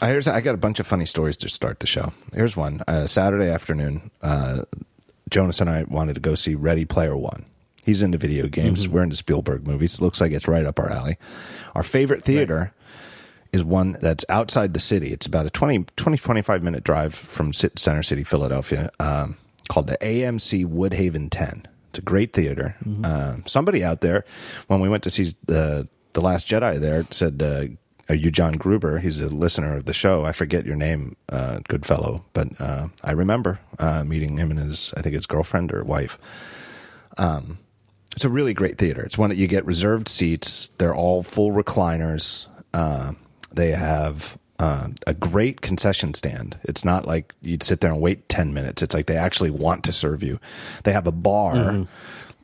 Uh, 0.00 0.06
Here's 0.06 0.26
I 0.26 0.40
got 0.40 0.54
a 0.54 0.58
bunch 0.58 0.80
of 0.80 0.86
funny 0.86 1.06
stories 1.06 1.36
to 1.38 1.48
start 1.48 1.80
the 1.80 1.86
show. 1.86 2.12
Here's 2.32 2.56
one. 2.56 2.82
Uh, 2.88 3.06
Saturday 3.06 3.50
afternoon, 3.50 4.10
uh, 4.22 4.62
Jonas 5.28 5.60
and 5.60 5.68
I 5.68 5.84
wanted 5.84 6.14
to 6.14 6.20
go 6.20 6.34
see 6.34 6.54
Ready 6.54 6.84
Player 6.84 7.16
One. 7.16 7.44
He's 7.84 8.02
into 8.02 8.18
video 8.18 8.46
games. 8.46 8.88
We're 8.88 9.02
into 9.02 9.16
Spielberg 9.16 9.66
movies. 9.66 9.94
It 9.94 10.00
looks 10.02 10.20
like 10.20 10.32
it's 10.32 10.46
right 10.48 10.64
up 10.66 10.78
our 10.78 10.90
alley. 10.90 11.16
Our 11.74 11.82
favorite 11.82 12.22
theater 12.24 12.72
is 13.52 13.64
one 13.64 13.96
that's 14.00 14.24
outside 14.28 14.74
the 14.74 14.80
city. 14.80 15.08
It's 15.12 15.26
about 15.26 15.46
a 15.46 15.50
20, 15.50 15.84
20 15.96 16.18
25 16.18 16.62
minute 16.62 16.84
drive 16.84 17.14
from 17.14 17.52
Center 17.52 18.02
City, 18.02 18.22
Philadelphia, 18.22 18.90
um, 19.00 19.36
called 19.68 19.86
the 19.86 19.96
AMC 19.98 20.66
Woodhaven 20.66 21.28
10. 21.30 21.66
It's 21.88 21.98
a 21.98 22.02
great 22.02 22.32
theater. 22.32 22.76
Um, 23.04 23.44
somebody 23.46 23.82
out 23.82 24.00
there, 24.02 24.24
when 24.68 24.80
we 24.80 24.88
went 24.88 25.02
to 25.04 25.10
see 25.10 25.32
the 25.46 25.88
the 26.12 26.20
Last 26.20 26.46
Jedi, 26.46 26.78
there 26.78 27.04
said, 27.10 27.40
uh, 27.42 27.46
"Are 27.56 27.68
you 28.14 28.30
John 28.30 28.54
Gruber?" 28.54 28.98
He's 28.98 29.20
a 29.20 29.28
listener 29.28 29.76
of 29.76 29.84
the 29.84 29.94
show. 29.94 30.24
I 30.24 30.32
forget 30.32 30.66
your 30.66 30.76
name, 30.76 31.16
uh, 31.30 31.60
good 31.68 31.84
fellow, 31.86 32.24
but 32.32 32.48
uh, 32.60 32.88
I 33.04 33.12
remember 33.12 33.60
uh, 33.78 34.04
meeting 34.04 34.36
him 34.36 34.50
and 34.50 34.60
his, 34.60 34.92
I 34.96 35.02
think 35.02 35.14
his 35.14 35.26
girlfriend 35.26 35.72
or 35.72 35.84
wife. 35.84 36.18
It's 38.16 38.24
a 38.24 38.28
really 38.28 38.54
great 38.54 38.76
theater. 38.76 39.02
It's 39.02 39.16
one 39.16 39.30
that 39.30 39.36
you 39.36 39.46
get 39.46 39.64
reserved 39.64 40.08
seats. 40.08 40.70
They're 40.78 40.94
all 40.94 41.22
full 41.22 41.52
recliners. 41.52 42.46
Uh, 42.74 43.12
they 43.52 43.70
have 43.70 44.36
uh, 44.58 44.88
a 45.06 45.14
great 45.14 45.60
concession 45.60 46.12
stand. 46.14 46.58
It's 46.64 46.84
not 46.84 47.06
like 47.06 47.34
you'd 47.40 47.62
sit 47.62 47.80
there 47.80 47.92
and 47.92 48.00
wait 48.00 48.28
10 48.28 48.52
minutes. 48.52 48.82
It's 48.82 48.94
like 48.94 49.06
they 49.06 49.16
actually 49.16 49.50
want 49.50 49.84
to 49.84 49.92
serve 49.92 50.22
you. 50.22 50.40
They 50.82 50.92
have 50.92 51.06
a 51.06 51.12
bar 51.12 51.54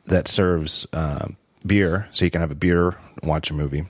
that 0.05 0.27
serves 0.27 0.87
uh, 0.93 1.27
beer, 1.65 2.07
so 2.11 2.23
you 2.25 2.31
can 2.31 2.41
have 2.41 2.51
a 2.51 2.55
beer, 2.55 2.95
watch 3.21 3.51
a 3.51 3.53
movie. 3.53 3.85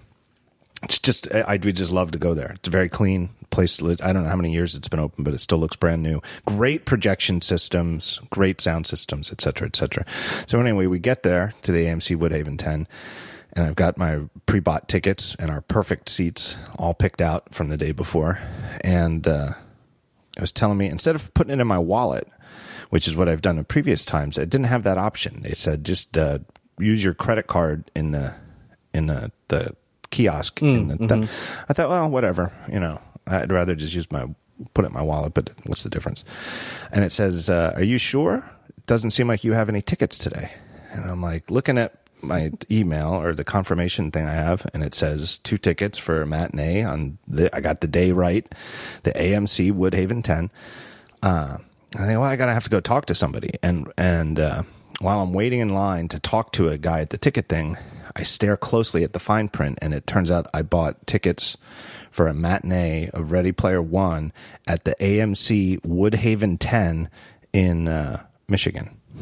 It's 0.83 0.99
just, 0.99 1.33
I, 1.33 1.43
I'd 1.47 1.75
just 1.75 1.91
love 1.91 2.11
to 2.11 2.19
go 2.19 2.33
there. 2.33 2.51
It's 2.55 2.67
a 2.67 2.71
very 2.71 2.89
clean 2.89 3.29
place. 3.49 3.81
I 3.81 4.13
don't 4.13 4.23
know 4.23 4.29
how 4.29 4.35
many 4.35 4.51
years 4.51 4.75
it's 4.75 4.87
been 4.87 4.99
open, 4.99 5.23
but 5.23 5.33
it 5.33 5.41
still 5.41 5.57
looks 5.57 5.75
brand 5.75 6.03
new. 6.03 6.21
Great 6.45 6.85
projection 6.85 7.41
systems, 7.41 8.19
great 8.29 8.61
sound 8.61 8.85
systems, 8.85 9.31
etc., 9.31 9.51
cetera, 9.51 9.67
et 9.67 9.75
cetera. 9.75 10.05
So 10.47 10.59
anyway, 10.59 10.85
we 10.85 10.99
get 10.99 11.23
there 11.23 11.53
to 11.63 11.71
the 11.71 11.85
AMC 11.85 12.17
Woodhaven 12.17 12.57
10 12.57 12.87
and 13.53 13.65
I've 13.65 13.75
got 13.75 13.97
my 13.97 14.21
pre-bought 14.45 14.87
tickets 14.87 15.35
and 15.39 15.49
our 15.49 15.61
perfect 15.61 16.09
seats 16.09 16.55
all 16.77 16.93
picked 16.93 17.21
out 17.21 17.55
from 17.55 17.69
the 17.69 17.77
day 17.77 17.91
before. 17.91 18.39
And, 18.81 19.27
uh, 19.27 19.53
it 20.37 20.41
was 20.41 20.51
telling 20.51 20.77
me 20.77 20.87
instead 20.87 21.15
of 21.15 21.33
putting 21.33 21.51
it 21.51 21.59
in 21.59 21.67
my 21.67 21.79
wallet, 21.79 22.27
which 22.91 23.07
is 23.07 23.15
what 23.15 23.27
I've 23.27 23.41
done 23.41 23.57
in 23.57 23.65
previous 23.65 24.05
times, 24.05 24.37
it 24.37 24.51
didn't 24.51 24.67
have 24.67 24.83
that 24.83 24.99
option. 24.99 25.41
It 25.43 25.57
said 25.57 25.83
just 25.83 26.15
uh, 26.15 26.39
use 26.77 27.03
your 27.03 27.15
credit 27.15 27.47
card 27.47 27.89
in 27.95 28.11
the 28.11 28.35
in 28.93 29.07
the 29.07 29.31
the 29.47 29.75
kiosk. 30.09 30.61
in 30.61 30.87
the, 30.87 30.95
the- 30.97 31.29
I 31.69 31.73
thought, 31.73 31.89
well, 31.89 32.09
whatever, 32.09 32.51
you 32.71 32.79
know, 32.79 32.99
I'd 33.25 33.51
rather 33.51 33.75
just 33.75 33.93
use 33.93 34.11
my 34.11 34.25
put 34.73 34.85
it 34.85 34.87
in 34.89 34.93
my 34.93 35.01
wallet. 35.03 35.33
But 35.33 35.51
what's 35.65 35.83
the 35.83 35.89
difference? 35.89 36.23
And 36.91 37.03
it 37.03 37.11
says, 37.11 37.49
uh, 37.49 37.73
"Are 37.75 37.83
you 37.83 37.97
sure? 37.97 38.49
It 38.77 38.85
doesn't 38.87 39.11
seem 39.11 39.27
like 39.27 39.43
you 39.43 39.53
have 39.53 39.69
any 39.69 39.81
tickets 39.81 40.17
today." 40.17 40.51
And 40.91 41.05
I'm 41.05 41.21
like 41.21 41.51
looking 41.51 41.77
at 41.77 41.93
my 42.21 42.51
email 42.71 43.09
or 43.09 43.33
the 43.35 43.43
confirmation 43.43 44.09
thing 44.09 44.25
I 44.25 44.31
have, 44.33 44.65
and 44.73 44.83
it 44.83 44.95
says 44.95 45.37
two 45.37 45.57
tickets 45.57 45.97
for 45.99 46.21
a 46.21 46.25
matinee 46.25 46.83
on 46.83 47.17
the. 47.27 47.55
I 47.55 47.59
got 47.61 47.81
the 47.81 47.87
day 47.87 48.11
right, 48.13 48.47
the 49.03 49.11
AMC 49.11 49.71
Woodhaven 49.73 50.23
ten. 50.23 50.49
Uh, 51.21 51.57
I 51.95 52.05
think, 52.05 52.19
well, 52.19 52.23
I 52.23 52.35
gotta 52.35 52.53
have 52.53 52.63
to 52.63 52.69
go 52.69 52.79
talk 52.79 53.05
to 53.07 53.15
somebody, 53.15 53.51
and 53.61 53.91
and 53.97 54.39
uh, 54.39 54.63
while 54.99 55.19
I'm 55.21 55.33
waiting 55.33 55.59
in 55.59 55.69
line 55.73 56.07
to 56.09 56.19
talk 56.19 56.51
to 56.53 56.69
a 56.69 56.77
guy 56.77 57.01
at 57.01 57.11
the 57.11 57.17
ticket 57.17 57.47
thing, 57.49 57.77
I 58.17 58.23
stare 58.23 58.57
closely 58.57 59.03
at 59.03 59.13
the 59.13 59.19
fine 59.19 59.47
print, 59.47 59.77
and 59.79 59.93
it 59.93 60.07
turns 60.07 60.31
out 60.31 60.47
I 60.51 60.63
bought 60.63 61.05
tickets 61.05 61.55
for 62.09 62.27
a 62.27 62.33
matinee 62.33 63.11
of 63.13 63.31
Ready 63.31 63.51
Player 63.51 63.79
One 63.79 64.33
at 64.65 64.85
the 64.85 64.95
AMC 64.99 65.81
Woodhaven 65.81 66.57
ten 66.59 67.11
in 67.53 67.87
uh, 67.87 68.23
Michigan. 68.47 68.99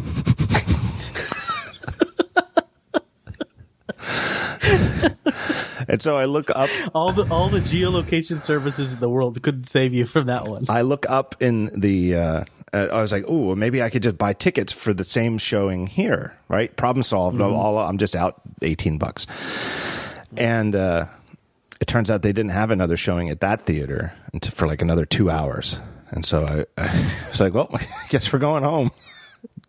and 5.90 6.02
so 6.02 6.16
I 6.16 6.24
look 6.24 6.50
up 6.52 6.70
All 6.94 7.12
the 7.12 7.28
all 7.30 7.50
the 7.50 7.60
geolocation 7.60 8.40
services 8.40 8.94
in 8.94 9.02
the 9.02 9.10
world 9.10 9.44
couldn't 9.44 9.66
save 9.66 9.94
you 9.94 10.06
from 10.06 10.28
that 10.28 10.48
one. 10.48 10.64
I 10.70 10.84
look 10.84 11.06
up 11.10 11.36
in 11.42 11.66
the. 11.78 12.16
Uh, 12.16 12.46
uh, 12.76 12.90
I 12.92 13.02
was 13.02 13.12
like, 13.12 13.24
"Oh, 13.28 13.56
maybe 13.56 13.82
I 13.82 13.90
could 13.90 14.04
just 14.04 14.18
buy 14.18 14.34
tickets 14.34 14.74
for 14.74 14.94
the 14.94 15.04
same 15.04 15.38
showing 15.38 15.88
here." 15.88 16.38
Right? 16.50 16.76
Problem 16.76 17.04
solved. 17.04 17.40
All 17.40 17.78
I'm 17.78 17.98
just 17.98 18.16
out 18.16 18.42
eighteen 18.62 18.98
bucks, 18.98 19.26
and 20.36 20.76
uh, 20.76 21.06
it 21.80 21.88
turns 21.88 22.12
out 22.12 22.22
they 22.22 22.34
didn't 22.34 22.52
have 22.52 22.72
another 22.72 22.98
showing 22.98 23.30
at 23.30 23.40
that 23.40 23.66
theater 23.66 24.14
for 24.52 24.68
like 24.68 24.82
another 24.82 25.06
two 25.06 25.30
hours. 25.30 25.80
And 26.12 26.26
so 26.26 26.66
I, 26.78 26.82
I 26.84 27.30
was 27.30 27.40
like, 27.40 27.54
"Well, 27.54 27.70
I 27.74 28.08
guess 28.10 28.32
we're 28.32 28.40
going 28.40 28.64
home." 28.64 28.92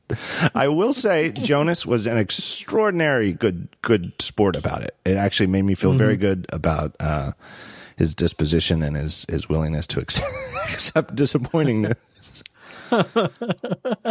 I 0.55 0.69
will 0.69 0.93
say 0.93 1.33
Jonas 1.33 1.85
was 1.85 2.07
an 2.07 2.19
extraordinary 2.19 3.33
good 3.33 3.69
good 3.83 4.21
sport 4.21 4.57
about 4.57 4.83
it. 4.83 4.97
It 5.05 5.17
actually 5.17 5.49
made 5.49 5.63
me 5.63 5.75
feel 5.75 5.95
very 5.95 6.17
good 6.17 6.47
about 6.51 6.95
uh, 7.01 7.33
his 7.97 8.15
disposition 8.15 8.83
and 8.83 8.97
his 8.97 9.27
his 9.29 9.49
willingness 9.49 9.87
to 9.89 10.01
accept, 10.01 10.31
accept 10.73 11.17
disappointing. 11.17 11.93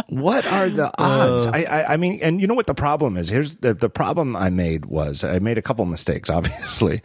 What 0.08 0.46
are 0.46 0.68
the 0.68 0.90
odds? 0.98 1.46
I, 1.46 1.64
I 1.64 1.92
I 1.94 1.96
mean, 1.96 2.20
and 2.22 2.40
you 2.40 2.46
know 2.46 2.54
what 2.54 2.66
the 2.66 2.74
problem 2.74 3.16
is? 3.16 3.28
Here's 3.28 3.56
the 3.56 3.74
the 3.74 3.90
problem 3.90 4.36
I 4.36 4.50
made 4.50 4.86
was 4.86 5.24
I 5.24 5.38
made 5.38 5.58
a 5.58 5.62
couple 5.62 5.84
mistakes, 5.84 6.30
obviously, 6.36 7.02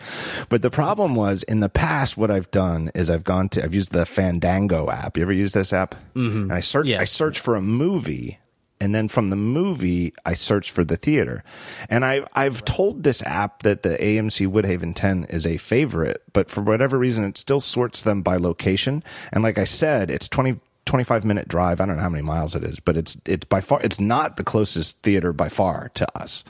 but 0.50 0.62
the 0.62 0.72
problem 0.72 1.16
was 1.16 1.44
in 1.44 1.60
the 1.60 1.70
past. 1.70 2.18
What 2.18 2.32
I've 2.32 2.52
done 2.52 2.92
is 2.96 3.10
I've 3.10 3.24
gone 3.24 3.50
to 3.50 3.64
I've 3.64 3.74
used 3.74 3.92
the 3.92 4.06
Fandango 4.06 4.90
app. 4.90 5.18
You 5.18 5.24
ever 5.24 5.34
use 5.34 5.54
this 5.54 5.74
app? 5.74 5.96
Mm-hmm. 6.16 6.44
And 6.44 6.54
I 6.54 6.60
search 6.60 6.88
Yes. 6.88 7.02
I 7.02 7.06
search 7.06 7.40
for 7.40 7.56
a 7.56 7.62
movie 7.62 8.40
and 8.80 8.96
then 8.96 9.08
from 9.08 9.30
the 9.30 9.36
movie 9.36 10.12
I 10.26 10.34
search 10.34 10.72
for 10.72 10.84
the 10.84 10.98
theater. 10.98 11.44
And 11.90 12.04
I 12.04 12.26
I've 12.34 12.66
told 12.66 13.04
this 13.04 13.22
app 13.24 13.62
that 13.64 13.84
the 13.84 13.96
AMC 13.98 14.48
Woodhaven 14.48 14.94
10 14.96 15.26
is 15.30 15.46
a 15.46 15.58
favorite, 15.58 16.24
but 16.34 16.50
for 16.50 16.62
whatever 16.62 16.98
reason 16.98 17.24
it 17.24 17.38
still 17.38 17.60
sorts 17.60 18.02
them 18.02 18.24
by 18.24 18.38
location. 18.38 19.04
And 19.32 19.44
like 19.44 19.58
I 19.60 19.66
said, 19.66 20.10
it's 20.10 20.28
20 20.28 20.60
25 20.92 21.24
minute 21.24 21.48
drive. 21.48 21.80
I 21.80 21.86
don't 21.86 21.96
know 21.96 22.02
how 22.04 22.10
many 22.10 22.22
miles 22.22 22.54
it 22.54 22.66
is, 22.66 22.82
but 22.82 22.98
it's 22.98 23.18
it's 23.26 23.46
by 23.46 23.62
far 23.62 23.80
it's 23.82 23.98
not 23.98 24.36
the 24.36 24.44
closest 24.44 25.02
theater 25.04 25.32
by 25.32 25.48
far 25.48 25.90
to 25.94 26.20
us 26.20 26.44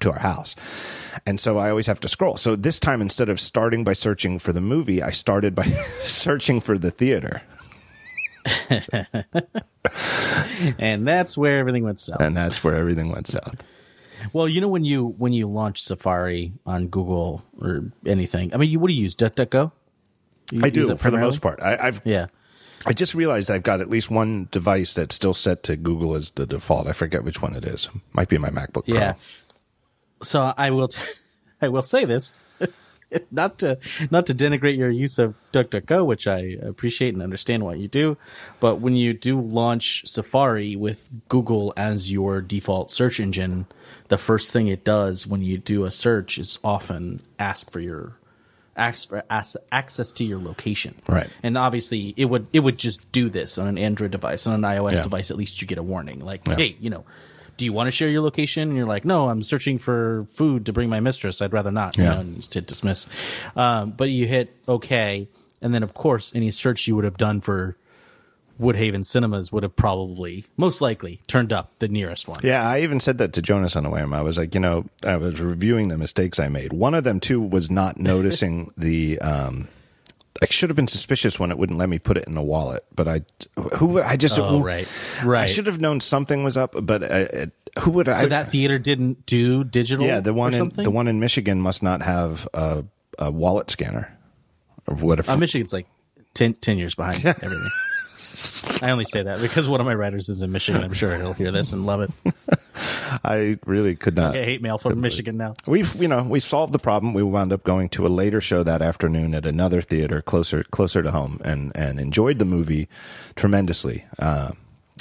to 0.00 0.12
our 0.12 0.18
house. 0.18 0.54
And 1.24 1.40
so 1.40 1.56
I 1.56 1.70
always 1.70 1.86
have 1.86 1.98
to 2.00 2.08
scroll. 2.08 2.36
So 2.36 2.54
this 2.54 2.78
time 2.78 3.00
instead 3.00 3.30
of 3.30 3.40
starting 3.40 3.84
by 3.84 3.94
searching 3.94 4.38
for 4.38 4.52
the 4.52 4.60
movie, 4.60 5.02
I 5.02 5.10
started 5.10 5.54
by 5.54 5.64
searching 6.02 6.60
for 6.60 6.76
the 6.76 6.90
theater. 6.90 7.40
and 10.78 11.08
that's 11.08 11.38
where 11.38 11.58
everything 11.58 11.82
went 11.82 11.98
south. 11.98 12.20
And 12.20 12.36
that's 12.36 12.62
where 12.62 12.74
everything 12.74 13.10
went 13.10 13.28
south. 13.28 13.64
Well, 14.34 14.46
you 14.46 14.60
know 14.60 14.68
when 14.68 14.84
you 14.84 15.14
when 15.16 15.32
you 15.32 15.48
launch 15.48 15.82
Safari 15.82 16.52
on 16.66 16.88
Google 16.88 17.42
or 17.58 17.90
anything. 18.04 18.52
I 18.52 18.58
mean, 18.58 18.68
you 18.68 18.80
what 18.80 18.88
do 18.88 18.92
you 18.94 19.04
use? 19.04 19.14
DuckDuckGo. 19.14 19.72
You 20.52 20.60
I 20.62 20.68
do 20.68 20.94
for 20.96 21.10
the 21.10 21.16
most 21.16 21.40
part. 21.40 21.58
I, 21.62 21.78
I've 21.78 22.02
Yeah. 22.04 22.26
I 22.88 22.92
just 22.92 23.14
realized 23.14 23.50
I've 23.50 23.62
got 23.62 23.82
at 23.82 23.90
least 23.90 24.10
one 24.10 24.48
device 24.50 24.94
that's 24.94 25.14
still 25.14 25.34
set 25.34 25.62
to 25.64 25.76
Google 25.76 26.14
as 26.14 26.30
the 26.30 26.46
default. 26.46 26.86
I 26.86 26.92
forget 26.92 27.22
which 27.22 27.42
one 27.42 27.54
it 27.54 27.66
is. 27.66 27.86
Might 28.14 28.30
be 28.30 28.38
my 28.38 28.48
MacBook 28.48 28.86
Pro. 28.86 28.94
Yeah. 28.94 29.14
So 30.22 30.54
I 30.56 30.70
will, 30.70 30.88
t- 30.88 31.02
I 31.60 31.68
will 31.68 31.82
say 31.82 32.06
this, 32.06 32.38
not 33.30 33.58
to 33.58 33.78
not 34.10 34.24
to 34.26 34.34
denigrate 34.34 34.78
your 34.78 34.88
use 34.88 35.18
of 35.18 35.34
DuckDuckGo, 35.52 36.06
which 36.06 36.26
I 36.26 36.56
appreciate 36.62 37.12
and 37.12 37.22
understand 37.22 37.62
why 37.62 37.74
you 37.74 37.88
do, 37.88 38.16
but 38.58 38.76
when 38.76 38.96
you 38.96 39.12
do 39.12 39.38
launch 39.38 40.06
Safari 40.06 40.74
with 40.74 41.10
Google 41.28 41.74
as 41.76 42.10
your 42.10 42.40
default 42.40 42.90
search 42.90 43.20
engine, 43.20 43.66
the 44.08 44.18
first 44.18 44.50
thing 44.50 44.66
it 44.68 44.82
does 44.82 45.26
when 45.26 45.42
you 45.42 45.58
do 45.58 45.84
a 45.84 45.90
search 45.90 46.38
is 46.38 46.58
often 46.64 47.20
ask 47.38 47.70
for 47.70 47.80
your 47.80 48.16
ask 48.78 49.08
for 49.08 49.22
access 49.30 50.12
to 50.12 50.24
your 50.24 50.38
location. 50.38 50.94
Right. 51.08 51.28
And 51.42 51.58
obviously, 51.58 52.14
it 52.16 52.26
would 52.26 52.46
it 52.52 52.60
would 52.60 52.78
just 52.78 53.10
do 53.12 53.28
this 53.28 53.58
on 53.58 53.66
an 53.66 53.76
Android 53.78 54.10
device. 54.12 54.46
On 54.46 54.54
an 54.54 54.62
iOS 54.62 54.92
Yeah. 54.94 55.02
device, 55.02 55.30
at 55.30 55.36
least 55.36 55.60
you 55.60 55.68
get 55.68 55.78
a 55.78 55.82
warning, 55.82 56.20
like, 56.20 56.46
hey, 56.48 56.76
you 56.80 56.88
know, 56.90 57.04
do 57.56 57.64
you 57.64 57.72
want 57.72 57.88
to 57.88 57.90
share 57.90 58.08
your 58.08 58.22
location? 58.22 58.68
And 58.68 58.76
you're 58.76 58.86
like, 58.86 59.04
no, 59.04 59.28
I'm 59.28 59.42
searching 59.42 59.78
for 59.78 60.26
food 60.32 60.64
to 60.66 60.72
bring 60.72 60.88
my 60.88 61.00
mistress. 61.00 61.42
I'd 61.42 61.52
rather 61.52 61.72
not. 61.72 61.98
you 61.98 62.04
Yeah. 62.04 62.14
know, 62.14 62.20
and 62.20 62.48
hit 62.52 62.66
dismiss. 62.66 63.06
Um, 63.56 63.90
but 63.96 64.10
you 64.10 64.26
hit 64.28 64.54
OK, 64.68 65.28
and 65.60 65.74
then 65.74 65.82
of 65.82 65.92
course, 65.92 66.32
any 66.34 66.50
search 66.52 66.86
you 66.86 66.94
would 66.94 67.04
have 67.04 67.16
done 67.18 67.40
for 67.40 67.76
Woodhaven 68.60 69.04
Cinemas 69.06 69.52
would 69.52 69.62
have 69.62 69.76
probably, 69.76 70.44
most 70.56 70.80
likely, 70.80 71.20
turned 71.26 71.52
up 71.52 71.78
the 71.78 71.88
nearest 71.88 72.26
one. 72.28 72.38
Yeah, 72.42 72.68
I 72.68 72.80
even 72.80 72.98
said 73.00 73.18
that 73.18 73.32
to 73.34 73.42
Jonas 73.42 73.76
on 73.76 73.84
the 73.84 73.90
way 73.90 74.00
home. 74.00 74.12
I 74.14 74.22
was 74.22 74.36
like, 74.38 74.54
you 74.54 74.60
know, 74.60 74.84
I 75.06 75.16
was 75.16 75.40
reviewing 75.40 75.88
the 75.88 75.98
mistakes 75.98 76.38
I 76.40 76.48
made. 76.48 76.72
One 76.72 76.94
of 76.94 77.04
them 77.04 77.20
too 77.20 77.40
was 77.40 77.70
not 77.70 77.96
noticing 78.00 78.72
the. 78.76 79.18
Um, 79.20 79.68
I 80.40 80.46
should 80.50 80.70
have 80.70 80.76
been 80.76 80.86
suspicious 80.86 81.40
when 81.40 81.50
it 81.50 81.58
wouldn't 81.58 81.80
let 81.80 81.88
me 81.88 81.98
put 81.98 82.16
it 82.16 82.24
in 82.28 82.36
a 82.36 82.42
wallet, 82.44 82.84
but 82.94 83.08
I, 83.08 83.22
who 83.78 84.00
I 84.00 84.16
just, 84.16 84.38
Oh, 84.38 84.48
who- 84.58 84.62
right. 84.62 84.86
I 85.24 85.46
should 85.46 85.66
have 85.66 85.80
known 85.80 86.00
something 86.00 86.44
was 86.44 86.56
up, 86.56 86.76
but 86.80 87.02
uh, 87.02 87.06
uh, 87.06 87.46
who 87.80 87.90
would 87.92 88.08
I? 88.08 88.20
So 88.20 88.26
that 88.28 88.46
theater 88.48 88.78
didn't 88.78 89.26
do 89.26 89.64
digital. 89.64 90.06
yeah, 90.06 90.20
the 90.20 90.32
one 90.32 90.54
in 90.54 90.68
the 90.68 90.92
one 90.92 91.08
in 91.08 91.18
Michigan 91.18 91.60
must 91.60 91.82
not 91.82 92.02
have 92.02 92.46
a, 92.54 92.84
a 93.18 93.32
wallet 93.32 93.68
scanner, 93.68 94.16
or 94.86 94.94
what 94.94 95.18
if? 95.18 95.28
Uh, 95.28 95.36
Michigan's 95.36 95.72
like 95.72 95.88
10, 96.34 96.54
10 96.54 96.78
years 96.78 96.94
behind 96.94 97.16
everything. 97.26 97.70
I 98.82 98.90
only 98.90 99.04
say 99.04 99.22
that 99.22 99.40
because 99.40 99.68
one 99.68 99.80
of 99.80 99.86
my 99.86 99.94
writers 99.94 100.28
is 100.28 100.42
in 100.42 100.52
Michigan. 100.52 100.82
I'm 100.84 100.92
sure 100.92 101.16
he'll 101.16 101.32
hear 101.32 101.50
this 101.50 101.72
and 101.72 101.86
love 101.86 102.00
it. 102.02 102.10
I 103.24 103.58
really 103.66 103.96
could 103.96 104.14
not. 104.16 104.36
I 104.36 104.44
hate 104.44 104.62
mail 104.62 104.78
from 104.78 105.00
Michigan 105.00 105.36
now. 105.36 105.54
We've 105.66 105.94
you 106.00 106.08
know 106.08 106.22
we 106.22 106.40
solved 106.40 106.72
the 106.72 106.78
problem. 106.78 107.14
We 107.14 107.22
wound 107.22 107.52
up 107.52 107.64
going 107.64 107.88
to 107.90 108.06
a 108.06 108.08
later 108.08 108.40
show 108.40 108.62
that 108.62 108.82
afternoon 108.82 109.34
at 109.34 109.44
another 109.46 109.80
theater 109.82 110.22
closer 110.22 110.62
closer 110.64 111.02
to 111.02 111.10
home, 111.10 111.40
and 111.44 111.72
and 111.76 111.98
enjoyed 111.98 112.38
the 112.38 112.44
movie 112.44 112.88
tremendously. 113.34 114.04
Uh, 114.18 114.52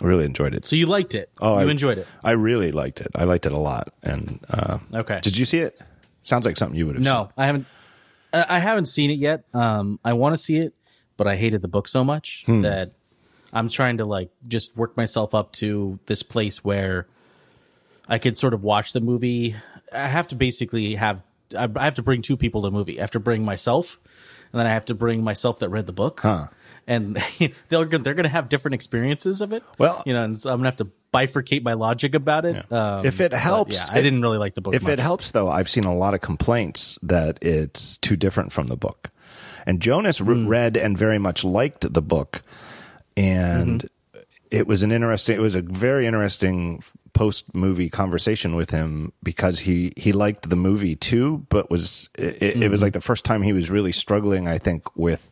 really 0.02 0.26
enjoyed 0.26 0.56
it. 0.56 0.66
So 0.66 0.76
you 0.76 0.86
liked 0.88 1.14
it? 1.16 1.30
Oh, 1.42 1.60
you 1.60 1.68
I- 1.68 1.72
enjoyed 1.72 1.98
it? 1.98 2.08
I 2.24 2.32
really 2.32 2.72
liked 2.72 3.02
it. 3.02 3.08
I 3.16 3.24
liked 3.26 3.46
it 3.46 3.52
a 3.52 3.58
lot. 3.58 3.94
And 4.04 4.40
uh, 4.50 4.80
Okay. 4.94 5.20
did 5.22 5.38
you 5.38 5.46
see 5.46 5.60
it? 5.60 5.80
Sounds 6.24 6.46
like 6.46 6.58
something 6.58 6.78
you 6.78 6.86
would 6.88 6.96
have. 6.96 7.04
No, 7.04 7.30
I 7.38 7.46
haven't. 7.46 7.66
I 8.34 8.46
I 8.50 8.60
haven't 8.60 8.88
seen 8.88 9.12
it 9.12 9.20
yet. 9.20 9.44
Um, 9.54 10.00
I 10.04 10.14
want 10.14 10.34
to 10.36 10.38
see 10.42 10.58
it, 10.58 10.74
but 11.18 11.28
I 11.28 11.36
hated 11.36 11.62
the 11.62 11.68
book 11.68 11.88
so 11.88 12.04
much 12.04 12.44
Hmm. 12.46 12.62
that 12.62 12.94
I'm 13.54 13.70
trying 13.70 13.98
to 13.98 14.06
like 14.06 14.30
just 14.48 14.76
work 14.78 14.98
myself 14.98 15.34
up 15.34 15.52
to 15.54 16.00
this 16.06 16.24
place 16.24 16.64
where 16.64 17.08
I 18.08 18.18
could 18.18 18.38
sort 18.38 18.54
of 18.54 18.64
watch 18.64 18.94
the 18.94 19.02
movie. 19.02 19.56
I 19.94 20.08
have 20.08 20.28
to 20.30 20.36
basically 20.36 20.96
have 20.96 21.22
I 21.58 21.68
have 21.78 21.96
to 21.96 22.02
bring 22.02 22.22
two 22.22 22.36
people 22.38 22.62
to 22.62 22.68
the 22.68 22.72
movie. 22.72 23.00
I 23.00 23.02
have 23.02 23.12
to 23.12 23.20
bring 23.22 23.46
myself, 23.46 23.98
and 24.52 24.60
then 24.60 24.68
I 24.68 24.72
have 24.72 24.86
to 24.86 24.96
bring 24.96 25.24
myself 25.24 25.60
that 25.60 25.70
read 25.70 25.86
the 25.86 25.94
book. 25.94 26.20
Huh. 26.22 26.48
And 26.90 27.16
they're 27.70 27.86
gonna, 27.86 28.04
they're 28.04 28.14
going 28.14 28.24
to 28.24 28.30
have 28.30 28.48
different 28.50 28.76
experiences 28.76 29.42
of 29.42 29.52
it. 29.54 29.64
Well- 29.78 30.04
you 30.06 30.14
know, 30.14 30.24
and 30.24 30.40
so 30.40 30.50
I'm 30.52 30.58
going 30.62 30.72
to 30.72 30.84
have 30.84 30.88
to 30.88 30.92
bifurcate 31.14 31.64
my 31.64 31.74
logic 31.74 32.16
about 32.16 32.46
it. 32.46 32.72
Um, 32.72 33.06
If 33.06 33.20
it 33.22 33.34
helps, 33.34 33.76
yeah, 33.90 33.98
I 33.98 34.02
didn't 34.02 34.22
really 34.22 34.38
like 34.38 34.56
the 34.56 34.62
book. 34.62 34.74
If 34.74 34.84
much. 34.84 34.94
it 34.94 35.00
helps, 35.00 35.32
though, 35.32 35.50
I've 35.50 35.68
seen 35.70 35.84
a 35.86 35.96
lot 35.96 36.14
of 36.14 36.22
complaints 36.22 36.98
that 37.04 37.40
it's 37.42 37.98
too 37.98 38.16
different 38.16 38.52
from 38.54 38.68
the 38.68 38.78
book. 38.78 39.10
And 39.66 39.82
Jonas 39.82 40.20
Hmm. 40.20 40.48
read 40.48 40.78
and 40.78 40.98
very 40.98 41.18
much 41.18 41.44
liked 41.44 41.92
the 41.94 42.02
book, 42.02 42.42
and 43.18 43.82
Mm-hmm. 43.84 44.20
it 44.52 44.68
was 44.68 44.82
an 44.84 44.92
interesting. 44.92 45.36
It 45.36 45.42
was 45.42 45.56
a 45.56 45.62
very 45.62 46.06
interesting 46.06 46.82
post 47.14 47.54
movie 47.56 47.90
conversation 47.90 48.56
with 48.56 48.70
him 48.70 49.12
because 49.24 49.60
he 49.62 49.92
he 49.98 50.12
liked 50.12 50.50
the 50.50 50.56
movie 50.56 50.96
too, 50.96 51.46
but 51.50 51.70
was 51.70 52.10
it, 52.18 52.42
it 52.42 52.56
Mm-hmm. 52.58 52.72
was 52.72 52.82
like 52.82 52.94
the 52.94 53.02
first 53.02 53.26
time 53.26 53.42
he 53.42 53.54
was 53.54 53.70
really 53.70 53.92
struggling. 53.92 54.48
I 54.48 54.58
think 54.60 54.84
with 54.96 55.32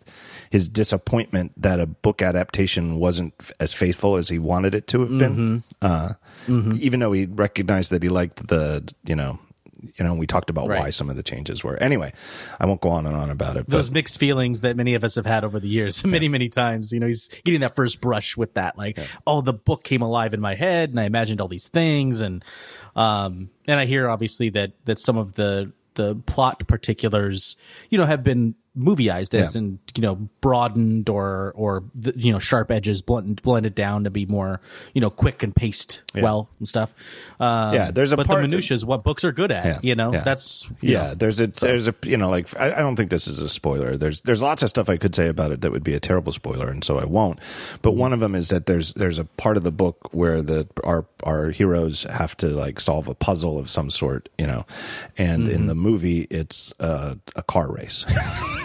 his 0.50 0.68
disappointment 0.70 1.52
that 1.62 1.80
a 1.80 1.86
book 1.86 2.22
adaptation 2.22 2.96
wasn't 3.00 3.34
as 3.60 3.74
faithful 3.74 4.16
as 4.16 4.30
he 4.30 4.40
wanted 4.40 4.74
it 4.76 4.88
to 4.88 5.02
have 5.02 5.18
been. 5.18 5.64
Uh, 5.82 6.14
Even 6.48 7.00
though 7.00 7.12
he 7.14 7.26
recognized 7.26 7.90
that 7.92 8.04
he 8.04 8.10
liked 8.10 8.48
the, 8.48 8.84
you 9.04 9.16
know, 9.16 9.40
you 9.96 10.06
know, 10.06 10.14
we 10.14 10.28
talked 10.28 10.50
about 10.50 10.68
why 10.68 10.90
some 10.90 11.10
of 11.10 11.16
the 11.16 11.24
changes 11.24 11.64
were. 11.64 11.78
Anyway, 11.78 12.14
I 12.60 12.66
won't 12.66 12.82
go 12.82 12.90
on 12.90 13.06
and 13.06 13.16
on 13.16 13.30
about 13.30 13.58
it. 13.58 13.70
those 13.70 13.90
But 13.90 13.94
mixed 13.96 14.18
feelings 14.18 14.62
that 14.62 14.76
many 14.76 14.94
of 14.94 15.04
us 15.04 15.16
have 15.16 15.26
had 15.26 15.44
over 15.44 15.60
the 15.60 15.68
years, 15.68 16.06
many, 16.06 16.28
many 16.28 16.50
times. 16.50 16.92
You 16.92 17.00
know, 17.00 17.08
he's 17.08 17.30
getting 17.44 17.62
that 17.62 17.76
first 17.76 18.02
brush 18.02 18.38
with 18.38 18.54
that, 18.56 18.78
like, 18.78 19.00
oh, 19.26 19.42
the 19.42 19.54
book 19.54 19.84
came 19.84 20.02
alive 20.02 20.34
in 20.34 20.42
my 20.42 20.56
head, 20.56 20.90
and 20.90 21.00
I 21.00 21.06
imagined 21.06 21.42
all 21.42 21.48
these 21.48 21.68
things, 21.68 22.22
and 22.22 22.44
um, 22.96 23.50
and 23.68 23.80
I 23.80 23.86
hear 23.86 24.10
obviously 24.10 24.50
that 24.52 24.74
that 24.86 25.00
some 25.00 25.18
of 25.18 25.34
the 25.34 25.72
the 25.96 26.16
plot 26.16 26.68
particulars, 26.68 27.58
you 27.90 27.98
know, 27.98 28.06
have 28.06 28.24
been 28.24 28.56
movieized 28.78 29.34
as 29.34 29.56
Yeah. 29.56 29.60
and 29.60 29.80
you 29.96 30.02
know 30.02 30.16
broadened 30.42 31.10
or 31.10 31.54
or 31.56 31.84
the, 31.96 32.14
you 32.16 32.32
know 32.32 32.40
sharp 32.40 32.72
edges 32.72 33.02
blended 33.02 33.42
blended 33.42 33.74
down 33.76 34.04
to 34.04 34.10
be 34.10 34.26
more 34.26 34.60
you 34.94 35.02
know 35.02 35.10
quick 35.10 35.44
and 35.44 35.56
paced 35.56 36.02
well 36.14 36.50
and 36.60 36.68
stuff. 36.68 36.94
Um, 37.40 37.74
Yeah, 37.74 37.92
there's 37.92 38.12
a 38.12 38.18
but 38.18 38.28
part- 38.28 38.38
the 38.42 38.48
minutia 38.48 38.76
is 38.76 38.86
what 38.86 39.04
books 39.04 39.24
are 39.24 39.32
good 39.32 39.52
at. 39.52 39.66
Yeah, 39.66 39.80
you 39.82 39.96
know, 39.96 40.12
yeah. 40.14 40.22
that's 40.24 40.68
you 40.82 40.92
yeah, 40.94 41.08
know, 41.08 41.14
there's 41.16 41.40
a 41.40 41.48
there's 41.48 41.88
a 41.88 41.96
you 42.04 42.18
know 42.18 42.30
like 42.30 42.56
I, 42.60 42.74
I 42.74 42.80
don't 42.80 42.96
think 42.96 43.10
this 43.12 43.28
is 43.28 43.40
a 43.40 43.50
spoiler. 43.50 43.98
There's 43.98 44.22
there's 44.22 44.42
lots 44.42 44.62
of 44.64 44.70
stuff 44.70 44.90
I 44.90 44.98
could 44.98 45.16
say 45.16 45.28
about 45.28 45.52
it 45.52 45.62
that 45.62 45.72
would 45.72 45.84
be 45.84 45.94
a 45.94 46.00
terrible 46.00 46.32
spoiler, 46.32 46.70
and 46.70 46.84
so 46.84 47.00
I 47.00 47.06
won't. 47.06 47.40
But 47.82 47.92
Mm-hmm. 47.92 48.00
one 48.00 48.14
of 48.14 48.20
them 48.20 48.36
is 48.36 48.50
that 48.50 48.66
there's 48.66 48.92
there's 48.94 49.20
a 49.20 49.26
part 49.26 49.58
of 49.58 49.64
the 49.64 49.72
book 49.72 50.10
where 50.14 50.42
the 50.42 50.68
our 50.84 51.06
our 51.24 51.50
heroes 51.52 52.04
have 52.04 52.36
to 52.38 52.48
like 52.48 52.80
solve 52.80 53.08
a 53.08 53.16
puzzle 53.16 53.58
of 53.58 53.70
some 53.70 53.90
sort, 53.90 54.28
you 54.38 54.46
know, 54.48 54.66
and 55.18 55.44
Mm-hmm. 55.44 55.52
in 55.52 55.68
the 55.68 55.76
movie 55.76 56.28
it's 56.30 56.74
uh, 56.80 57.16
a 57.36 57.44
car 57.44 57.72
race. 57.72 58.06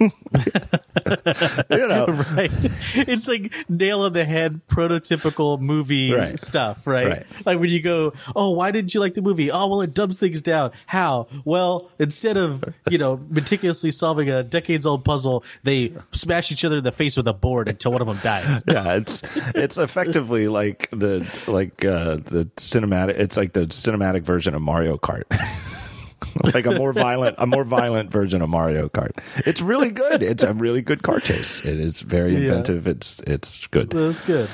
you 0.00 1.88
know, 1.88 2.06
right? 2.36 2.50
It's 2.94 3.28
like 3.28 3.52
nail 3.68 4.00
on 4.02 4.12
the 4.12 4.24
head, 4.24 4.60
prototypical 4.68 5.60
movie 5.60 6.12
Right. 6.12 6.40
stuff, 6.40 6.86
right? 6.86 7.06
Right. 7.06 7.26
Like 7.46 7.58
when 7.60 7.70
you 7.70 7.82
go, 7.82 8.12
"Oh, 8.34 8.50
why 8.52 8.70
didn't 8.70 8.94
you 8.94 9.00
like 9.00 9.14
the 9.14 9.22
movie?" 9.22 9.50
Oh, 9.50 9.68
well, 9.68 9.80
it 9.82 9.94
dumbs 9.94 10.18
things 10.18 10.40
down. 10.40 10.72
How? 10.86 11.26
Well, 11.44 11.90
instead 11.98 12.36
of 12.36 12.64
you 12.88 12.98
know 12.98 13.20
meticulously 13.28 13.90
solving 13.90 14.30
a 14.30 14.42
decades-old 14.42 15.04
puzzle, 15.04 15.44
they 15.62 15.92
smash 16.12 16.50
each 16.52 16.64
other 16.64 16.78
in 16.78 16.84
the 16.84 16.92
face 16.92 17.16
with 17.16 17.28
a 17.28 17.32
board 17.34 17.68
until 17.68 17.92
one 17.92 18.00
of 18.00 18.06
them 18.08 18.18
dies. 18.22 18.62
yeah, 18.68 18.94
it's 18.94 19.22
it's 19.54 19.76
effectively 19.78 20.48
like 20.48 20.88
the 20.90 21.28
like 21.46 21.84
uh 21.84 22.16
the 22.16 22.48
cinematic. 22.56 23.18
It's 23.18 23.36
like 23.36 23.52
the 23.52 23.66
cinematic 23.66 24.22
version 24.22 24.54
of 24.54 24.62
Mario 24.62 24.96
Kart. 24.96 25.24
like 26.54 26.66
a 26.66 26.72
more 26.72 26.92
violent, 26.92 27.36
a 27.38 27.46
more 27.46 27.64
violent 27.64 28.10
version 28.10 28.42
of 28.42 28.48
Mario 28.48 28.88
Kart. 28.88 29.12
It's 29.46 29.60
really 29.60 29.90
good. 29.90 30.22
It's 30.22 30.42
a 30.42 30.54
really 30.54 30.82
good 30.82 31.02
car 31.02 31.20
chase. 31.20 31.60
It 31.64 31.78
is 31.80 32.00
very 32.00 32.34
inventive. 32.34 32.86
It's 32.86 33.20
it's 33.20 33.66
good. 33.68 33.90
That's 33.90 34.22
good. 34.22 34.48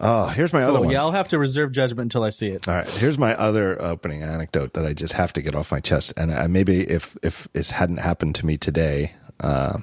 Oh, 0.00 0.26
here's 0.28 0.52
my 0.52 0.62
other 0.62 0.78
one. 0.80 0.90
yeah, 0.90 1.00
I'll 1.00 1.10
have 1.10 1.28
to 1.28 1.38
reserve 1.38 1.72
judgment 1.72 2.06
until 2.06 2.22
I 2.22 2.28
see 2.28 2.48
it. 2.48 2.68
All 2.68 2.74
right, 2.74 2.88
here's 2.88 3.18
my 3.18 3.34
other 3.34 3.80
opening 3.82 4.22
anecdote 4.22 4.74
that 4.74 4.86
I 4.86 4.92
just 4.92 5.14
have 5.14 5.32
to 5.32 5.42
get 5.42 5.56
off 5.56 5.72
my 5.72 5.80
chest, 5.80 6.14
and 6.16 6.32
I, 6.32 6.46
maybe 6.46 6.82
if 6.82 7.16
if 7.22 7.48
this 7.52 7.72
hadn't 7.72 7.98
happened 7.98 8.36
to 8.36 8.46
me 8.46 8.56
today, 8.56 9.14
uh, 9.40 9.78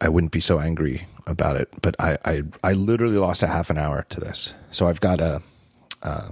I 0.00 0.08
wouldn't 0.10 0.32
be 0.32 0.40
so 0.40 0.58
angry 0.60 1.06
about 1.26 1.56
it. 1.56 1.68
But 1.80 1.96
I, 1.98 2.18
I 2.24 2.42
I 2.62 2.72
literally 2.74 3.16
lost 3.16 3.42
a 3.42 3.46
half 3.46 3.70
an 3.70 3.78
hour 3.78 4.04
to 4.10 4.20
this. 4.20 4.52
So 4.70 4.88
I've 4.88 5.00
got 5.00 5.20
a 5.20 5.42
uh, 6.02 6.28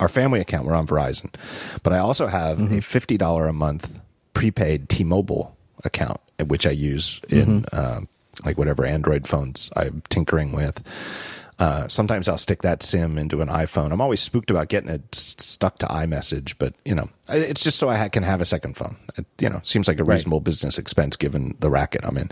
our 0.00 0.08
family 0.08 0.40
account. 0.40 0.66
We're 0.66 0.74
on 0.74 0.86
Verizon, 0.86 1.34
but 1.82 1.92
I 1.92 1.98
also 1.98 2.26
have 2.26 2.60
a 2.72 2.80
fifty 2.80 3.16
dollar 3.16 3.46
a 3.46 3.52
month 3.52 4.00
prepaid 4.34 4.88
T-Mobile 4.88 5.56
account, 5.84 6.20
which 6.46 6.66
I 6.66 6.70
use 6.70 7.20
in 7.28 7.64
uh, 7.72 8.00
like 8.44 8.58
whatever 8.58 8.84
Android 8.84 9.26
phones 9.26 9.70
I'm 9.76 10.02
tinkering 10.08 10.52
with. 10.52 10.82
Uh, 11.58 11.88
sometimes 11.88 12.28
I'll 12.28 12.38
stick 12.38 12.62
that 12.62 12.84
SIM 12.84 13.18
into 13.18 13.40
an 13.42 13.48
iPhone. 13.48 13.90
I'm 13.90 14.00
always 14.00 14.20
spooked 14.20 14.48
about 14.48 14.68
getting 14.68 14.90
it 14.90 15.12
stuck 15.12 15.78
to 15.78 15.86
iMessage, 15.86 16.54
but 16.56 16.72
you 16.84 16.94
know, 16.94 17.08
it's 17.28 17.64
just 17.64 17.80
so 17.80 17.88
I 17.88 17.96
ha- 17.96 18.08
can 18.08 18.22
have 18.22 18.40
a 18.40 18.44
second 18.44 18.76
phone. 18.76 18.96
It, 19.16 19.26
you 19.40 19.50
know, 19.50 19.60
seems 19.64 19.88
like 19.88 19.98
a 19.98 20.04
reasonable 20.04 20.38
business 20.38 20.78
expense 20.78 21.16
given 21.16 21.56
the 21.58 21.68
racket 21.68 22.02
I'm 22.04 22.16
in. 22.16 22.30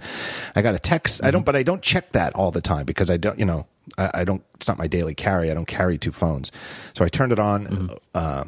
I 0.55 0.63
got 0.63 0.77
a 0.77 0.79
text. 0.79 1.25
I 1.25 1.33
don't, 1.33 1.45
but 1.45 1.57
I 1.57 1.65
don't 1.65 1.83
check 1.83 2.13
that 2.13 2.37
all 2.37 2.53
the 2.53 2.61
time 2.61 2.87
because 2.87 3.11
I 3.11 3.17
don't, 3.17 3.37
you 3.37 3.45
know, 3.45 3.67
I, 3.99 4.11
I 4.15 4.25
don't. 4.25 4.43
It's 4.55 4.69
not 4.69 4.79
my 4.79 4.87
daily 4.87 5.15
carry. 5.15 5.51
I 5.51 5.55
don't 5.55 5.67
carry 5.67 5.99
two 5.99 6.13
phones, 6.13 6.53
so 6.95 7.05
I 7.05 7.09
turned 7.09 7.33
it 7.33 7.39
on. 7.39 7.91
Uh, 8.15 8.45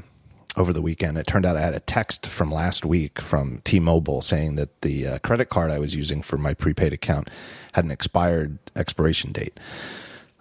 over 0.57 0.73
the 0.73 0.83
weekend, 0.83 1.17
it 1.17 1.27
turned 1.29 1.47
out 1.47 1.57
I 1.57 1.61
had 1.61 1.75
a 1.75 1.79
text 1.79 2.27
from 2.27 2.51
last 2.51 2.85
week 2.85 3.21
from 3.21 3.61
T-Mobile 3.63 4.23
saying 4.23 4.57
that 4.57 4.81
the 4.81 5.07
uh, 5.07 5.19
credit 5.21 5.51
card 5.51 5.71
I 5.71 5.79
was 5.79 5.95
using 5.95 6.21
for 6.21 6.37
my 6.37 6.53
prepaid 6.53 6.93
account 6.93 7.29
had 7.75 7.85
an 7.85 7.93
expired 7.93 8.59
expiration 8.75 9.31
date 9.31 9.57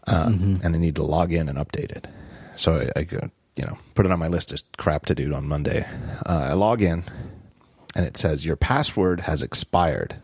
uh, 0.08 0.30
and 0.63 0.75
I 0.75 0.77
need 0.77 0.96
to 0.96 1.04
log 1.04 1.34
in 1.34 1.50
and 1.50 1.58
update 1.58 1.92
it. 1.92 2.08
So 2.56 2.88
I, 2.96 3.00
I 3.00 3.08
you 3.56 3.66
know, 3.66 3.77
put 3.94 4.06
it 4.06 4.12
on 4.12 4.20
my 4.20 4.27
list 4.27 4.51
of 4.54 4.62
crap 4.77 5.06
to 5.08 5.16
do 5.16 5.34
on 5.34 5.48
Monday. 5.48 5.86
Uh, 6.25 6.48
I 6.50 6.54
log 6.54 6.82
in, 6.82 7.04
and 7.96 8.06
it 8.06 8.16
says 8.18 8.46
your 8.46 8.56
password 8.56 9.22
has 9.22 9.44
expired. 9.44 10.16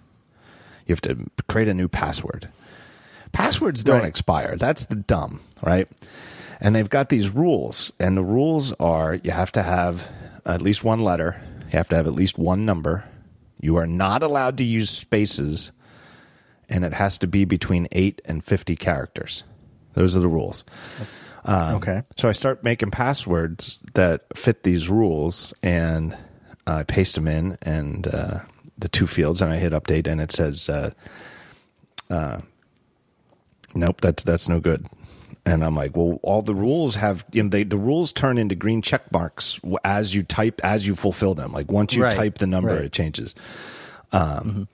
You 0.86 0.94
have 0.94 1.01
to 1.01 1.18
create 1.48 1.68
a 1.68 1.74
new 1.74 1.88
password. 1.88 2.50
Passwords 3.34 3.84
don't 3.84 4.00
Right. 4.00 4.08
expire. 4.08 4.56
That's 4.58 4.86
the 4.86 4.96
dumb, 4.96 5.42
right? 5.62 5.88
And 6.62 6.74
they've 6.75 6.90
got 6.90 7.10
these 7.10 7.30
rules, 7.30 7.92
and 8.00 8.16
the 8.16 8.24
rules 8.24 8.72
are 8.80 9.16
you 9.16 9.32
have 9.32 9.52
to 9.54 9.63
have 9.63 10.08
at 10.46 10.62
least 10.62 10.84
one 10.84 11.04
letter, 11.04 11.36
you 11.66 11.78
have 11.78 11.90
to 11.90 11.96
have 11.98 12.08
at 12.08 12.13
least 12.13 12.38
one 12.38 12.63
number, 12.66 13.04
you 13.60 13.75
are 13.78 13.88
not 13.88 14.24
allowed 14.24 14.58
to 14.58 14.63
use 14.63 14.90
spaces, 14.90 15.72
and 16.70 16.86
it 16.86 16.94
has 16.94 17.18
to 17.20 17.28
be 17.28 17.44
between 17.44 17.88
8 17.92 18.22
and 18.25 18.44
50 18.44 18.75
characters. 18.78 19.44
Those 19.94 20.16
are 20.16 20.20
the 20.22 20.28
rules. 20.30 20.63
Um, 21.46 21.75
okay. 21.75 22.04
So 22.18 22.30
I 22.30 22.32
start 22.32 22.63
making 22.63 22.92
passwords 22.92 23.84
that 23.96 24.25
fit 24.36 24.63
these 24.63 24.90
rules, 24.90 25.54
and 25.62 26.18
I 26.66 26.84
paste 26.84 27.16
them 27.16 27.28
in, 27.28 27.58
and 27.62 28.08
uh, 28.08 28.40
the 28.78 28.88
two 28.90 29.08
fields, 29.08 29.42
and 29.42 29.52
I 29.52 29.58
hit 29.58 29.74
update, 29.74 30.08
and 30.08 30.22
it 30.22 30.32
says, 30.32 30.70
uh, 30.70 30.92
uh, 32.10 32.40
"Nope, 33.75 34.01
that's 34.01 34.24
that's 34.24 34.48
no 34.50 34.60
good." 34.60 34.86
And 35.46 35.63
I'm 35.63 35.75
like, 35.75 35.96
"Well, 35.98 36.20
all 36.24 36.42
the 36.42 36.56
rules 36.56 36.96
have 36.96 37.25
you 37.32 37.44
know, 37.44 37.50
they 37.50 37.63
the 37.63 37.77
rules 37.77 38.13
turn 38.13 38.38
into 38.38 38.56
green 38.56 38.82
check 38.82 39.12
marks 39.12 39.60
as 39.84 40.15
you 40.15 40.24
type 40.24 40.62
as 40.63 40.88
you 40.88 40.96
fulfill 40.96 41.36
them. 41.36 41.51
Like 41.51 41.72
once 41.72 41.94
you 41.94 42.03
Right, 42.03 42.13
type 42.13 42.38
the 42.38 42.48
number, 42.48 42.74
right. 42.75 42.86
it 42.86 42.92
changes." 42.94 43.36
Um, 44.12 44.68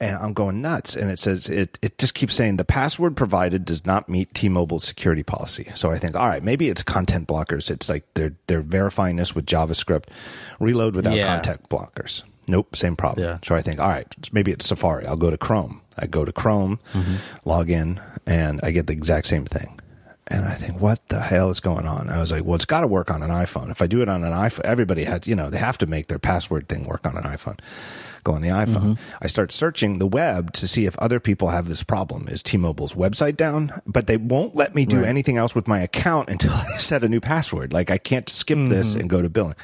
and 0.00 0.16
I'm 0.16 0.32
going 0.32 0.60
nuts. 0.62 0.94
And 0.94 1.10
it 1.10 1.18
says 1.18 1.48
it 1.48 1.78
it 1.82 1.98
just 1.98 2.14
keeps 2.14 2.34
saying 2.34 2.56
the 2.56 2.64
password 2.64 3.16
provided 3.16 3.64
does 3.64 3.84
not 3.86 4.08
meet 4.08 4.32
T-Mobile's 4.34 4.84
security 4.84 5.22
policy. 5.22 5.70
So 5.74 5.90
I 5.90 5.98
think, 5.98 6.14
all 6.16 6.28
right, 6.28 6.42
maybe 6.42 6.68
it's 6.68 6.82
content 6.82 7.26
blockers. 7.26 7.70
It's 7.70 7.88
like 7.88 8.04
they're 8.14 8.34
they're 8.46 8.60
verifying 8.60 9.16
this 9.16 9.34
with 9.34 9.46
JavaScript. 9.46 10.04
Reload 10.60 10.94
without 10.94 11.16
Yeah. 11.16 11.26
content 11.26 11.68
blockers. 11.68 12.22
Nope, 12.48 12.74
same 12.76 12.96
problem. 12.96 13.26
Yeah. 13.26 13.36
So 13.44 13.54
I 13.54 13.62
think, 13.62 13.80
all 13.80 13.88
right, 13.88 14.06
maybe 14.32 14.52
it's 14.52 14.66
Safari. 14.66 15.06
I'll 15.06 15.16
go 15.16 15.30
to 15.30 15.38
Chrome. 15.38 15.80
I 15.98 16.06
go 16.06 16.24
to 16.24 16.32
Chrome, 16.32 16.78
mm-hmm. 16.92 17.16
log 17.48 17.70
in, 17.70 18.00
and 18.26 18.60
I 18.62 18.70
get 18.70 18.86
the 18.86 18.92
exact 18.92 19.26
same 19.26 19.44
thing. 19.44 19.80
And 20.30 20.44
I 20.44 20.54
think, 20.54 20.78
what 20.80 21.00
the 21.08 21.20
hell 21.20 21.48
is 21.48 21.58
going 21.58 21.86
on? 21.86 22.10
I 22.10 22.18
was 22.18 22.30
like, 22.30 22.44
well, 22.44 22.54
it's 22.54 22.66
got 22.66 22.80
to 22.82 22.86
work 22.86 23.10
on 23.10 23.22
an 23.22 23.30
iPhone. 23.30 23.70
If 23.70 23.80
I 23.80 23.86
do 23.86 24.02
it 24.02 24.10
on 24.10 24.24
an 24.24 24.32
iPhone, 24.32 24.64
everybody 24.64 25.04
has, 25.04 25.26
you 25.26 25.34
know, 25.34 25.48
they 25.48 25.58
have 25.58 25.78
to 25.78 25.86
make 25.86 26.08
their 26.08 26.18
password 26.18 26.68
thing 26.68 26.84
work 26.84 27.06
on 27.06 27.16
an 27.16 27.22
iPhone. 27.24 27.58
Go 28.24 28.32
on 28.32 28.42
the 28.42 28.48
iPhone. 28.48 28.96
Mm-hmm. 28.96 29.16
I 29.22 29.26
start 29.26 29.52
searching 29.52 29.98
the 29.98 30.06
web 30.06 30.52
to 30.54 30.68
see 30.68 30.84
if 30.84 30.98
other 30.98 31.18
people 31.18 31.48
have 31.48 31.66
this 31.66 31.82
problem. 31.82 32.28
Is 32.28 32.42
T-Mobile's 32.42 32.92
website 32.92 33.38
down? 33.38 33.72
But 33.86 34.06
they 34.06 34.18
won't 34.18 34.54
let 34.54 34.74
me 34.74 34.84
do 34.84 34.98
Right. 34.98 35.08
anything 35.08 35.38
else 35.38 35.54
with 35.54 35.66
my 35.66 35.80
account 35.80 36.28
until 36.30 36.52
I 36.52 36.76
set 36.76 37.02
a 37.02 37.08
new 37.08 37.20
password. 37.20 37.72
Like 37.72 37.90
I 37.90 37.96
can't 37.96 38.28
skip 38.28 38.58
this 38.68 38.90
mm-hmm. 38.90 39.00
and 39.00 39.10
go 39.10 39.22
to 39.22 39.30
billing. 39.30 39.56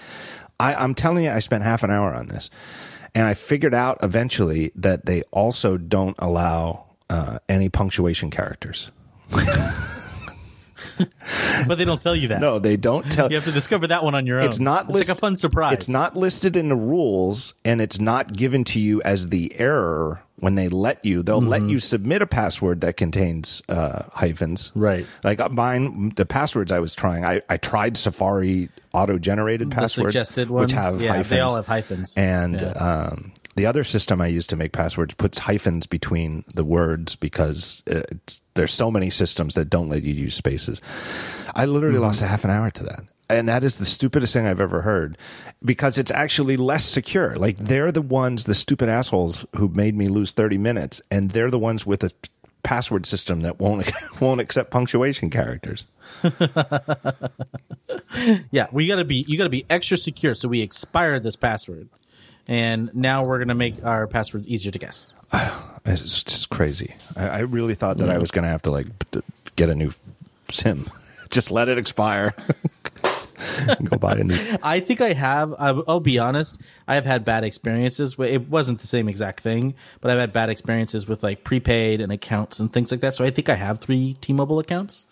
I, 0.65 0.75
I'm 0.75 0.95
telling 0.95 1.25
you, 1.25 1.31
I 1.31 1.41
spent 1.41 1.63
half 1.63 1.83
an 1.83 1.91
hour 1.91 2.15
on 2.15 2.29
this, 2.29 2.49
and 3.15 3.27
I 3.27 3.35
figured 3.35 3.75
out 3.75 3.99
eventually 4.03 4.73
that 4.77 5.05
they 5.05 5.23
also 5.31 5.77
don't 5.77 6.17
allow 6.19 6.87
uh, 7.11 7.39
any 7.49 7.69
punctuation 7.69 8.31
characters. 8.31 8.91
But 11.67 11.79
they 11.79 11.85
don't 11.85 12.01
tell 12.01 12.15
you 12.15 12.29
that. 12.29 12.41
No, 12.41 12.59
they 12.59 12.77
don't 12.77 13.11
tell. 13.11 13.27
You 13.27 13.31
You 13.31 13.37
have 13.37 13.45
to 13.47 13.53
discover 13.53 13.87
that 13.89 14.05
one 14.05 14.15
on 14.15 14.27
your 14.27 14.39
own. 14.39 14.45
It's 14.45 14.61
not. 14.61 14.89
It's 14.89 14.99
list- 14.99 15.09
like 15.09 15.17
a 15.17 15.21
fun 15.21 15.35
surprise. 15.37 15.73
It's 15.73 15.89
not 15.89 16.15
listed 16.17 16.57
in 16.57 16.69
the 16.69 16.77
rules, 16.77 17.55
and 17.65 17.81
it's 17.81 17.99
not 17.99 18.33
given 18.33 18.65
to 18.65 18.79
you 18.81 19.03
as 19.03 19.29
the 19.29 19.53
error 19.59 20.23
when 20.45 20.55
they 20.57 20.69
let 20.69 21.03
you. 21.05 21.23
They'll 21.23 21.41
let 21.41 21.63
you 21.63 21.79
submit 21.79 22.21
a 22.23 22.27
password 22.27 22.83
that 22.83 22.97
contains 22.99 23.63
uh, 23.69 24.03
hyphens. 24.13 24.71
Right. 24.75 25.07
Like 25.25 25.41
uh, 25.41 25.49
mine, 25.49 26.11
the 26.17 26.27
passwords 26.27 26.71
I 26.71 26.81
was 26.81 26.95
trying. 26.95 27.25
I, 27.25 27.41
I 27.49 27.57
tried 27.57 27.97
Safari 27.97 28.69
auto-generated 28.93 29.71
passwords, 29.71 30.13
suggested 30.13 30.51
ones. 30.51 30.73
which 30.73 30.81
have 30.81 31.01
yeah, 31.01 31.13
hyphens. 31.13 31.29
they 31.31 31.41
all 31.41 31.57
have 31.57 31.67
hyphens. 31.67 32.17
And 32.19 32.61
Yeah. 32.61 32.69
um, 32.73 33.33
the 33.57 33.67
other 33.67 33.85
system 33.85 34.21
I 34.21 34.27
use 34.27 34.47
to 34.49 34.57
make 34.57 34.73
passwords 34.73 35.15
puts 35.15 35.39
hyphens 35.39 35.87
between 35.87 36.45
the 36.55 36.65
words 36.65 37.17
because 37.17 37.83
it's, 37.87 38.43
there's 38.55 38.73
so 38.73 38.91
many 38.91 39.11
systems 39.11 39.55
that 39.55 39.71
don't 39.71 39.89
let 39.89 40.03
you 40.03 40.13
use 40.13 40.35
spaces. 40.35 40.81
I 41.55 41.65
literally 41.65 41.95
Mm-hmm. 41.97 42.05
lost 42.05 42.21
a 42.23 42.27
half 42.27 42.45
an 42.45 42.51
hour 42.51 42.71
to 42.73 42.83
that. 42.85 43.01
And 43.29 43.49
that 43.49 43.65
is 43.65 43.77
the 43.77 43.87
stupidest 43.87 44.35
thing 44.35 44.47
I've 44.47 44.61
ever 44.61 44.83
heard 44.83 45.17
because 45.65 45.97
it's 45.97 46.11
actually 46.11 46.57
less 46.57 46.85
secure. 46.85 47.37
Like 47.37 47.57
they're 47.57 47.91
the 47.91 48.03
ones, 48.03 48.45
the 48.45 48.55
stupid 48.55 48.89
assholes 48.89 49.47
who 49.57 49.69
made 49.69 49.97
me 49.97 50.09
lose 50.09 50.33
30 50.33 50.59
minutes, 50.59 51.01
and 51.11 51.31
they're 51.31 51.51
the 51.51 51.59
ones 51.59 51.87
with 51.87 52.05
a 52.05 52.11
password 52.63 53.07
system 53.07 53.43
that 53.43 53.59
won't 53.59 53.91
won't 54.21 54.41
accept 54.41 54.71
punctuation 54.71 55.31
characters. 55.31 55.87
Yeah, 58.51 58.69
we 58.73 58.87
gotta 58.87 59.05
be 59.05 59.25
you 59.27 59.37
gotta 59.37 59.51
be 59.51 59.65
extra 59.69 59.97
secure. 59.97 60.35
So 60.35 60.49
we 60.49 60.61
expired 60.61 61.23
this 61.25 61.37
password, 61.37 61.89
and 62.49 62.95
now 62.95 63.25
we're 63.25 63.39
gonna 63.39 63.55
make 63.55 63.85
our 63.85 64.07
passwords 64.07 64.47
easier 64.49 64.73
to 64.73 64.79
guess. 64.79 65.13
It's 65.87 66.25
just 66.25 66.49
crazy. 66.49 66.95
I, 67.15 67.29
I 67.29 67.39
really 67.41 67.75
thought 67.75 67.99
that 67.99 68.09
I 68.09 68.17
was 68.17 68.31
going 68.31 68.45
to 68.45 68.49
have 68.49 68.63
to 68.63 68.71
like 68.71 68.87
get 69.55 69.69
a 69.69 69.75
new 69.75 69.91
SIM. 70.49 70.89
Just 71.31 71.51
let 71.51 71.69
it 71.69 71.77
expire. 71.77 72.35
Go 73.85 73.97
buy 73.99 74.13
a 74.17 74.25
new. 74.25 74.37
I 74.63 74.81
think 74.81 75.01
I 75.01 75.13
have. 75.13 75.55
I'll 75.59 76.01
be 76.01 76.19
honest. 76.19 76.61
I 76.89 76.95
have 76.95 77.07
had 77.07 77.25
bad 77.25 77.45
experiences. 77.45 78.17
It 78.19 78.49
wasn't 78.49 78.81
the 78.81 78.87
same 78.87 79.09
exact 79.09 79.41
thing, 79.41 79.75
but 80.01 80.11
I've 80.11 80.19
had 80.19 80.33
bad 80.33 80.51
experiences 80.51 81.07
with 81.07 81.23
like 81.23 81.45
prepaid 81.45 82.01
and 82.01 82.13
accounts 82.13 82.61
and 82.61 82.73
things 82.73 82.91
like 82.91 83.01
that. 83.01 83.15
So 83.15 83.25
I 83.25 83.31
think 83.31 83.49
I 83.49 83.55
have 83.55 83.81
three 83.81 84.17
T-Mobile 84.21 84.59
accounts 84.59 85.07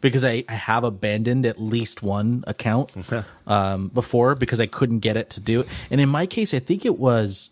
because 0.00 0.24
I, 0.24 0.44
I 0.48 0.54
have 0.54 0.84
abandoned 0.84 1.44
at 1.46 1.60
least 1.60 2.02
one 2.02 2.44
account 2.46 2.92
um, 3.46 3.88
before 3.88 4.34
because 4.34 4.60
I 4.60 4.66
couldn't 4.66 5.00
get 5.00 5.16
it 5.16 5.30
to 5.30 5.40
do 5.40 5.60
it. 5.60 5.68
And 5.90 6.00
in 6.00 6.08
my 6.08 6.26
case, 6.26 6.54
I 6.54 6.58
think 6.58 6.84
it 6.84 6.98
was. 6.98 7.50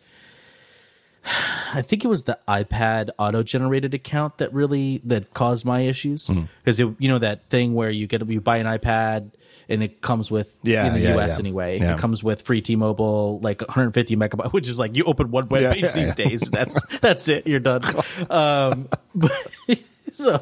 I 1.75 1.83
think 1.83 2.05
it 2.05 2.09
was 2.09 2.23
the 2.25 2.39
iPad 2.49 3.11
auto-generated 3.19 3.93
account 3.95 4.39
that 4.39 4.53
really 4.55 5.01
that 5.05 5.35
caused 5.35 5.65
my 5.65 5.81
issues 5.81 6.29
Mm-hmm. 6.29 6.45
because 6.65 6.79
you 6.79 6.97
know 7.09 7.19
that 7.19 7.49
thing 7.51 7.75
where 7.75 7.91
you 7.91 8.07
get 8.07 8.27
you 8.31 8.41
buy 8.41 8.59
an 8.59 8.67
iPad 8.67 9.33
and 9.69 9.83
it 9.83 10.01
comes 10.01 10.31
with 10.31 10.57
Yeah, 10.63 10.87
in 10.89 10.95
the 10.95 11.01
yeah, 11.01 11.17
US 11.17 11.31
yeah. 11.31 11.39
anyway 11.39 11.79
it 11.79 11.99
comes 11.99 12.23
with 12.23 12.43
free 12.43 12.61
T-Mobile 12.61 13.41
like 13.41 13.61
150 13.63 14.17
megabytes, 14.17 14.53
which 14.55 14.69
is 14.69 14.79
like 14.79 14.95
you 14.97 15.05
open 15.05 15.31
one 15.31 15.49
web 15.49 15.75
page 15.75 15.93
these 15.93 16.15
days 16.15 16.41
that's 16.51 16.81
that's 17.01 17.29
it 17.29 17.47
you're 17.47 17.61
done. 17.61 17.83
Um 18.31 18.89
but 19.15 19.33
so 20.13 20.41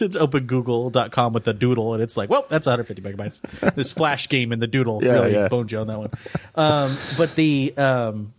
it's 0.00 0.16
open 0.16 0.46
google.com 0.46 1.32
with 1.32 1.44
the 1.44 1.52
doodle 1.54 1.94
and 1.94 2.02
it's 2.02 2.16
like 2.16 2.28
well 2.30 2.46
that's 2.48 2.66
150 2.66 3.02
megabytes. 3.02 3.74
This 3.74 3.92
flash 3.92 4.28
game 4.28 4.52
in 4.52 4.58
the 4.60 4.66
doodle. 4.66 5.00
Really 5.00 5.48
boned 5.48 5.72
you 5.72 5.78
on 5.78 5.86
that 5.88 5.98
one. 5.98 6.10
Um 6.54 6.96
but 7.16 7.34
the 7.34 7.74
um 7.76 8.32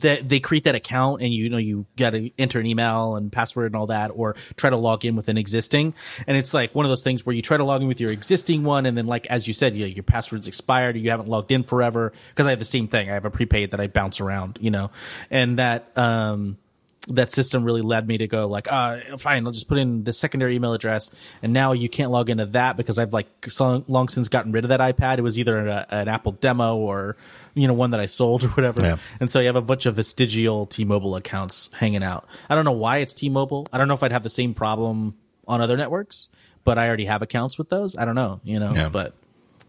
that 0.00 0.28
they 0.28 0.40
create 0.40 0.64
that 0.64 0.74
account 0.74 1.22
and 1.22 1.32
you 1.32 1.48
know 1.48 1.56
you 1.56 1.86
got 1.96 2.10
to 2.10 2.30
enter 2.38 2.58
an 2.58 2.66
email 2.66 3.16
and 3.16 3.30
password 3.32 3.66
and 3.66 3.76
all 3.76 3.86
that 3.86 4.10
or 4.14 4.34
try 4.56 4.70
to 4.70 4.76
log 4.76 5.04
in 5.04 5.16
with 5.16 5.28
an 5.28 5.38
existing. 5.38 5.94
And 6.26 6.36
it's 6.36 6.52
like 6.52 6.74
one 6.74 6.84
of 6.84 6.90
those 6.90 7.02
things 7.02 7.24
where 7.24 7.34
you 7.34 7.42
try 7.42 7.56
to 7.56 7.64
log 7.64 7.82
in 7.82 7.88
with 7.88 8.00
your 8.00 8.10
existing 8.10 8.64
one 8.64 8.86
and 8.86 8.96
then 8.96 9.06
like 9.06 9.26
as 9.26 9.46
you 9.46 9.54
said 9.54 9.74
you 9.74 9.86
your 9.86 10.02
password's 10.02 10.48
expired 10.48 10.96
or 10.96 10.98
you 10.98 11.10
haven't 11.10 11.28
logged 11.28 11.52
in 11.52 11.62
forever. 11.62 12.12
Because 12.30 12.46
i 12.46 12.50
have 12.50 12.58
the 12.58 12.64
same 12.64 12.88
thing. 12.88 13.10
I 13.10 13.14
have 13.14 13.24
a 13.24 13.30
prepaid 13.30 13.70
that 13.72 13.80
i 13.80 13.86
bounce 13.86 14.20
around 14.20 14.58
you 14.60 14.70
know? 14.70 14.90
And 15.30 15.58
that 15.58 15.96
um 15.96 16.58
that 17.08 17.32
system 17.32 17.64
really 17.64 17.82
led 17.82 18.08
me 18.08 18.16
to 18.18 18.26
go 18.26 18.46
like, 18.48 18.70
uh, 18.72 18.98
fine, 19.18 19.44
I'll 19.46 19.52
just 19.52 19.68
put 19.68 19.76
in 19.78 20.04
the 20.04 20.12
secondary 20.12 20.56
email 20.56 20.72
address, 20.72 21.10
and 21.42 21.52
now 21.52 21.72
you 21.72 21.88
can't 21.88 22.10
log 22.10 22.30
into 22.30 22.46
that 22.46 22.76
because 22.78 22.98
I've 22.98 23.12
like 23.12 23.26
so 23.48 23.84
long 23.88 24.08
since 24.08 24.28
gotten 24.28 24.52
rid 24.52 24.64
of 24.64 24.70
that 24.70 24.80
iPad. 24.80 25.18
It 25.18 25.22
was 25.22 25.38
either 25.38 25.66
a, 25.68 25.86
an 25.90 26.08
Apple 26.08 26.32
demo 26.32 26.76
or 26.76 27.16
you 27.54 27.66
know 27.68 27.74
one 27.74 27.90
that 27.90 28.00
I 28.00 28.06
sold 28.06 28.44
or 28.44 28.48
whatever, 28.48 28.80
Yeah. 28.82 28.96
and 29.20 29.30
so 29.30 29.40
you 29.40 29.46
have 29.46 29.56
a 29.56 29.60
bunch 29.60 29.84
of 29.86 29.96
vestigial 29.96 30.66
T-Mobile 30.66 31.14
accounts 31.16 31.70
hanging 31.74 32.02
out. 32.02 32.26
I 32.48 32.54
don't 32.54 32.64
know 32.64 32.72
why 32.72 32.98
it's 32.98 33.12
T-Mobile. 33.12 33.66
I 33.72 33.78
don't 33.78 33.88
know 33.88 33.94
if 33.94 34.02
I'd 34.02 34.12
have 34.12 34.22
the 34.22 34.30
same 34.30 34.54
problem 34.54 35.14
on 35.46 35.60
other 35.60 35.76
networks, 35.76 36.30
but 36.64 36.78
I 36.78 36.86
already 36.88 37.04
have 37.04 37.20
accounts 37.20 37.58
with 37.58 37.68
those. 37.68 37.96
I 37.96 38.06
don't 38.06 38.14
know, 38.14 38.40
you 38.44 38.58
know, 38.58 38.72
Yeah. 38.72 38.88
but 38.88 39.12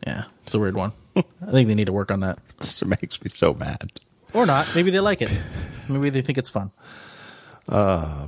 yeah, 0.08 0.24
it's 0.46 0.56
a 0.56 0.60
weird 0.60 0.76
one. 0.76 0.94
I 1.18 1.52
think 1.52 1.68
they 1.68 1.76
need 1.76 1.86
to 1.88 1.94
work 1.94 2.12
on 2.12 2.22
that, 2.22 2.40
It 2.82 2.88
makes 2.88 3.22
me 3.22 3.30
so 3.30 3.54
mad. 3.54 3.92
or 4.34 4.46
not. 4.46 4.74
Maybe 4.74 4.90
they 4.92 5.00
like 5.02 5.22
it. 5.22 5.32
Maybe 5.90 6.10
they 6.10 6.22
think 6.22 6.38
it's 6.38 6.50
fun. 6.50 6.72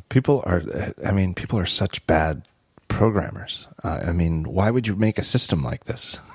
People 0.10 0.44
are. 0.46 0.62
I 1.06 1.12
mean, 1.12 1.34
people 1.34 1.60
are 1.60 1.66
such 1.66 2.06
bad 2.08 2.48
programmers. 2.88 3.68
Uh, 3.84 4.04
I 4.08 4.12
mean, 4.12 4.44
why 4.44 4.72
would 4.72 4.88
you 4.88 4.96
make 4.96 5.18
a 5.18 5.24
system 5.24 5.64
like 5.64 5.86
this? 5.86 6.20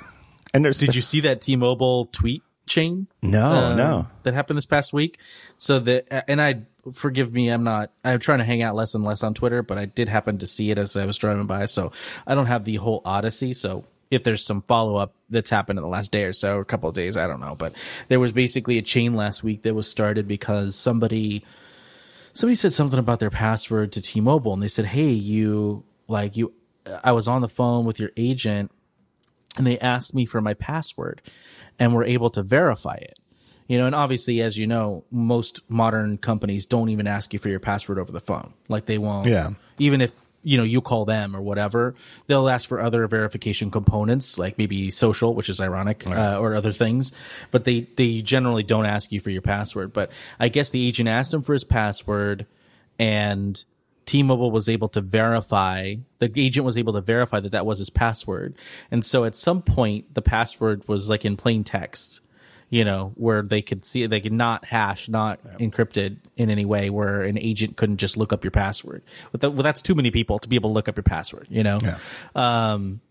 And 0.55 0.63
there's 0.63 0.79
Did 0.79 0.95
you 0.95 1.01
see 1.01 1.21
that 1.21 1.41
T-Mobile 1.41 2.11
tweet 2.13 2.43
chain? 2.67 3.07
No, 3.23 3.47
um, 3.47 3.77
no. 3.79 4.07
That 4.23 4.35
happened 4.35 4.59
this 4.59 4.67
past 4.67 4.93
week. 4.93 5.19
So 5.57 5.79
that, 5.79 6.29
and 6.29 6.43
I 6.43 6.65
forgive 6.93 7.33
me, 7.33 7.49
I'm 7.49 7.65
not. 7.65 7.91
I'm 8.05 8.19
trying 8.19 8.41
to 8.41 8.45
hang 8.45 8.61
out 8.61 8.75
less 8.75 8.95
and 8.95 9.03
less 9.03 9.23
on 9.23 9.33
Twitter, 9.33 9.63
but 9.63 9.79
I 9.79 9.87
did 9.87 10.11
happen 10.11 10.37
to 10.39 10.47
see 10.47 10.71
it 10.71 10.77
as 10.77 10.95
I 10.95 11.07
was 11.07 11.17
driving 11.17 11.47
by. 11.47 11.65
So 11.65 11.93
I 12.27 12.35
don't 12.35 12.47
have 12.47 12.67
the 12.67 12.77
whole 12.77 13.01
odyssey. 13.05 13.55
So 13.55 13.85
if 14.11 14.25
there's 14.25 14.45
some 14.45 14.61
follow 14.63 14.97
up 14.97 15.15
that's 15.31 15.49
happened 15.49 15.79
in 15.79 15.83
the 15.83 15.89
last 15.89 16.13
day 16.13 16.25
or 16.25 16.35
so, 16.35 16.59
or 16.59 16.61
a 16.61 16.67
couple 16.67 16.89
of 16.89 16.95
days, 16.95 17.17
I 17.17 17.27
don't 17.27 17.41
know. 17.41 17.55
But 17.55 17.75
there 18.09 18.21
was 18.21 18.33
basically 18.33 18.77
a 18.77 18.83
chain 18.83 19.15
last 19.15 19.43
week 19.43 19.63
that 19.63 19.75
was 19.75 19.89
started 19.89 20.29
because 20.29 20.77
somebody 20.77 21.45
somebody 22.35 22.55
said 22.55 22.73
something 22.73 22.99
about 22.99 23.21
their 23.21 23.31
password 23.31 23.93
to 23.93 24.01
T-Mobile, 24.01 24.53
and 24.53 24.63
they 24.63 24.69
said, 24.69 24.87
"Hey, 24.87 25.11
you 25.11 25.85
like 26.09 26.37
you." 26.37 26.53
I 27.05 27.13
was 27.13 27.29
on 27.29 27.43
the 27.43 27.49
phone 27.49 27.85
with 27.85 28.01
your 28.01 28.11
agent 28.17 28.73
and 29.57 29.67
they 29.67 29.79
asked 29.79 30.15
me 30.15 30.25
for 30.25 30.41
my 30.41 30.55
password 30.55 31.21
and 31.79 31.95
were 31.95 32.05
able 32.05 32.31
to 32.31 32.43
verify 32.43 32.95
it. 32.95 33.19
You 33.69 33.79
know, 33.79 33.87
and 33.87 33.95
obviously, 33.95 34.43
as 34.43 34.59
you 34.59 34.67
know, 34.67 35.05
most 35.11 35.61
modern 35.69 36.19
companies 36.19 36.67
don't 36.67 36.89
even 36.89 37.07
ask 37.07 37.33
you 37.33 37.39
for 37.39 37.49
your 37.49 37.61
password 37.61 37.99
over 37.99 38.13
the 38.13 38.21
phone. 38.21 38.55
Like 38.69 38.87
they 38.87 38.99
won't. 38.99 39.29
Yeah. 39.29 39.51
Even 39.79 40.01
if, 40.01 40.25
you 40.43 40.57
know, 40.57 40.65
you 40.65 40.81
call 40.81 41.05
them 41.05 41.37
or 41.37 41.41
whatever, 41.41 41.95
they'll 42.27 42.49
ask 42.49 42.69
for 42.69 42.81
other 42.81 43.07
verification 43.07 43.71
components, 43.71 44.39
like 44.39 44.59
maybe 44.59 44.91
social, 44.91 45.35
which 45.35 45.49
is 45.49 45.61
ironic, 45.61 46.07
uh, 46.07 46.39
or 46.39 46.55
other 46.55 46.73
things. 46.73 47.13
But 47.51 47.65
they, 47.65 47.89
they 47.97 48.21
generally 48.21 48.63
don't 48.63 48.87
ask 48.87 49.13
you 49.13 49.21
for 49.21 49.31
your 49.31 49.43
password. 49.43 49.93
But 49.93 50.11
I 50.41 50.49
guess 50.49 50.71
the 50.71 50.87
agent 50.87 51.09
asked 51.09 51.33
him 51.33 51.43
for 51.43 51.53
his 51.53 51.65
password 51.65 52.47
and 52.99 53.63
T-Mobile 54.07 54.51
was 54.51 54.69
able 54.69 54.89
to 54.91 55.01
verify 55.01 55.95
the 56.19 56.31
agent 56.37 56.67
was 56.67 56.77
able 56.77 56.93
to 56.95 57.01
verify 57.01 57.41
that 57.41 57.53
that 57.53 57.67
was 57.67 57.79
his 57.79 57.91
password, 57.91 58.55
and 58.91 59.05
so 59.05 59.25
at 59.25 59.37
some 59.37 59.63
point 59.63 60.15
the 60.15 60.23
password 60.23 60.87
was 60.89 61.09
like 61.09 61.25
in 61.25 61.37
plain 61.37 61.65
text, 61.65 62.21
you 62.73 62.87
know, 62.87 63.13
where 63.17 63.43
they 63.43 63.61
could 63.61 63.85
see 63.85 64.07
they 64.07 64.23
could 64.23 64.33
not 64.33 64.65
hash, 64.65 65.07
not 65.07 65.45
encrypted 65.59 66.17
in 66.39 66.49
any 66.49 66.65
way, 66.65 66.89
where 66.89 67.21
an 67.21 67.37
agent 67.37 67.77
couldn't 67.77 67.99
just 67.99 68.17
look 68.17 68.33
up 68.33 68.43
your 68.43 68.51
password. 68.51 69.03
But 69.31 69.43
well, 69.53 69.63
that's 69.63 69.83
too 69.83 69.95
many 69.95 70.11
people 70.11 70.39
to 70.39 70.49
be 70.49 70.57
able 70.57 70.71
to 70.71 70.75
look 70.75 70.89
up 70.89 70.97
your 70.97 71.03
password, 71.03 71.49
you 71.51 71.63
know. 71.63 71.79
Yeah. 71.83 71.99
Um, 72.35 73.03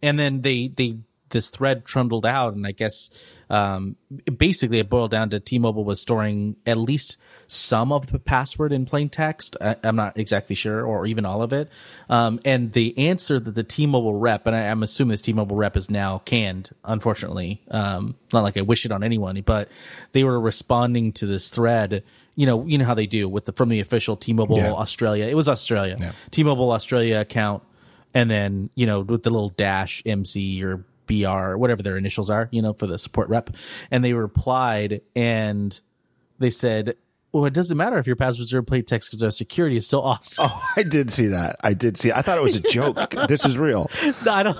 and 0.00 0.18
then 0.18 0.40
they 0.40 0.68
they 0.68 0.96
this 1.28 1.50
thread 1.50 1.84
trundled 1.84 2.24
out, 2.24 2.54
and 2.54 2.66
I 2.66 2.72
guess 2.72 3.10
um, 3.50 3.96
basically 4.38 4.78
it 4.78 4.88
boiled 4.88 5.10
down 5.10 5.28
to 5.30 5.40
T-Mobile 5.40 5.84
was 5.84 6.00
storing 6.00 6.56
at 6.64 6.78
least 6.78 7.16
some 7.48 7.90
of 7.90 8.12
the 8.12 8.20
password 8.20 8.72
in 8.72 8.86
plain 8.86 9.08
text. 9.08 9.56
I, 9.60 9.74
am 9.82 9.96
not 9.96 10.16
exactly 10.16 10.54
sure, 10.54 10.84
or 10.84 11.04
even 11.04 11.26
all 11.26 11.42
of 11.42 11.52
it. 11.52 11.68
Um, 12.08 12.38
and 12.44 12.72
the 12.72 12.96
answer 12.96 13.40
that 13.40 13.56
the 13.56 13.64
T-Mobile 13.64 14.14
rep, 14.14 14.46
and 14.46 14.54
I, 14.54 14.60
am 14.60 14.84
assuming 14.84 15.10
this 15.10 15.22
T-Mobile 15.22 15.56
rep 15.56 15.76
is 15.76 15.90
now 15.90 16.18
canned, 16.18 16.70
unfortunately. 16.84 17.60
Um, 17.72 18.14
not 18.32 18.44
like 18.44 18.56
I 18.56 18.60
wish 18.62 18.86
it 18.86 18.92
on 18.92 19.02
anyone, 19.02 19.40
but 19.40 19.68
they 20.12 20.22
were 20.22 20.40
responding 20.40 21.12
to 21.14 21.26
this 21.26 21.48
thread. 21.48 22.04
You 22.36 22.46
know, 22.46 22.64
you 22.64 22.78
know 22.78 22.84
how 22.84 22.94
they 22.94 23.06
do 23.06 23.28
with 23.28 23.46
the 23.46 23.52
from 23.52 23.68
the 23.68 23.80
official 23.80 24.16
T-Mobile 24.16 24.58
Yeah. 24.58 24.72
Australia. 24.72 25.26
It 25.26 25.34
was 25.34 25.48
Australia. 25.48 25.96
Yeah. 25.98 26.12
T-Mobile 26.30 26.70
Australia 26.70 27.18
account, 27.18 27.64
and 28.14 28.30
then 28.30 28.70
you 28.76 28.86
know 28.86 29.00
with 29.00 29.24
the 29.24 29.30
little 29.30 29.50
dash 29.50 30.04
MC 30.06 30.62
or 30.62 30.84
BR 31.10 31.56
whatever 31.56 31.82
their 31.82 31.96
initials 31.96 32.30
are, 32.30 32.48
you 32.52 32.62
know, 32.62 32.72
for 32.72 32.86
the 32.86 32.98
support 32.98 33.28
rep, 33.28 33.50
and 33.90 34.04
they 34.04 34.12
replied 34.12 35.00
and 35.16 35.78
they 36.38 36.50
said, 36.50 36.94
"Well, 37.32 37.44
it 37.46 37.52
doesn't 37.52 37.76
matter 37.76 37.98
if 37.98 38.06
your 38.06 38.16
passwords 38.16 38.54
are 38.54 38.58
in 38.58 38.64
plain 38.64 38.84
text 38.84 39.10
because 39.10 39.22
our 39.22 39.30
security 39.30 39.76
is 39.76 39.86
so 39.86 40.00
awesome." 40.10 40.46
Oh, 40.48 40.62
I 40.76 40.82
did 40.82 41.10
see 41.10 41.26
that. 41.26 41.56
I 41.62 41.74
did 41.74 41.96
see. 41.96 42.12
I 42.12 42.22
thought 42.22 42.38
it 42.38 42.42
was 42.42 42.56
a 42.56 42.60
joke. 42.60 43.10
this 43.28 43.44
is 43.44 43.58
real. 43.58 43.90
No, 44.24 44.32
I 44.32 44.42
don't. 44.42 44.56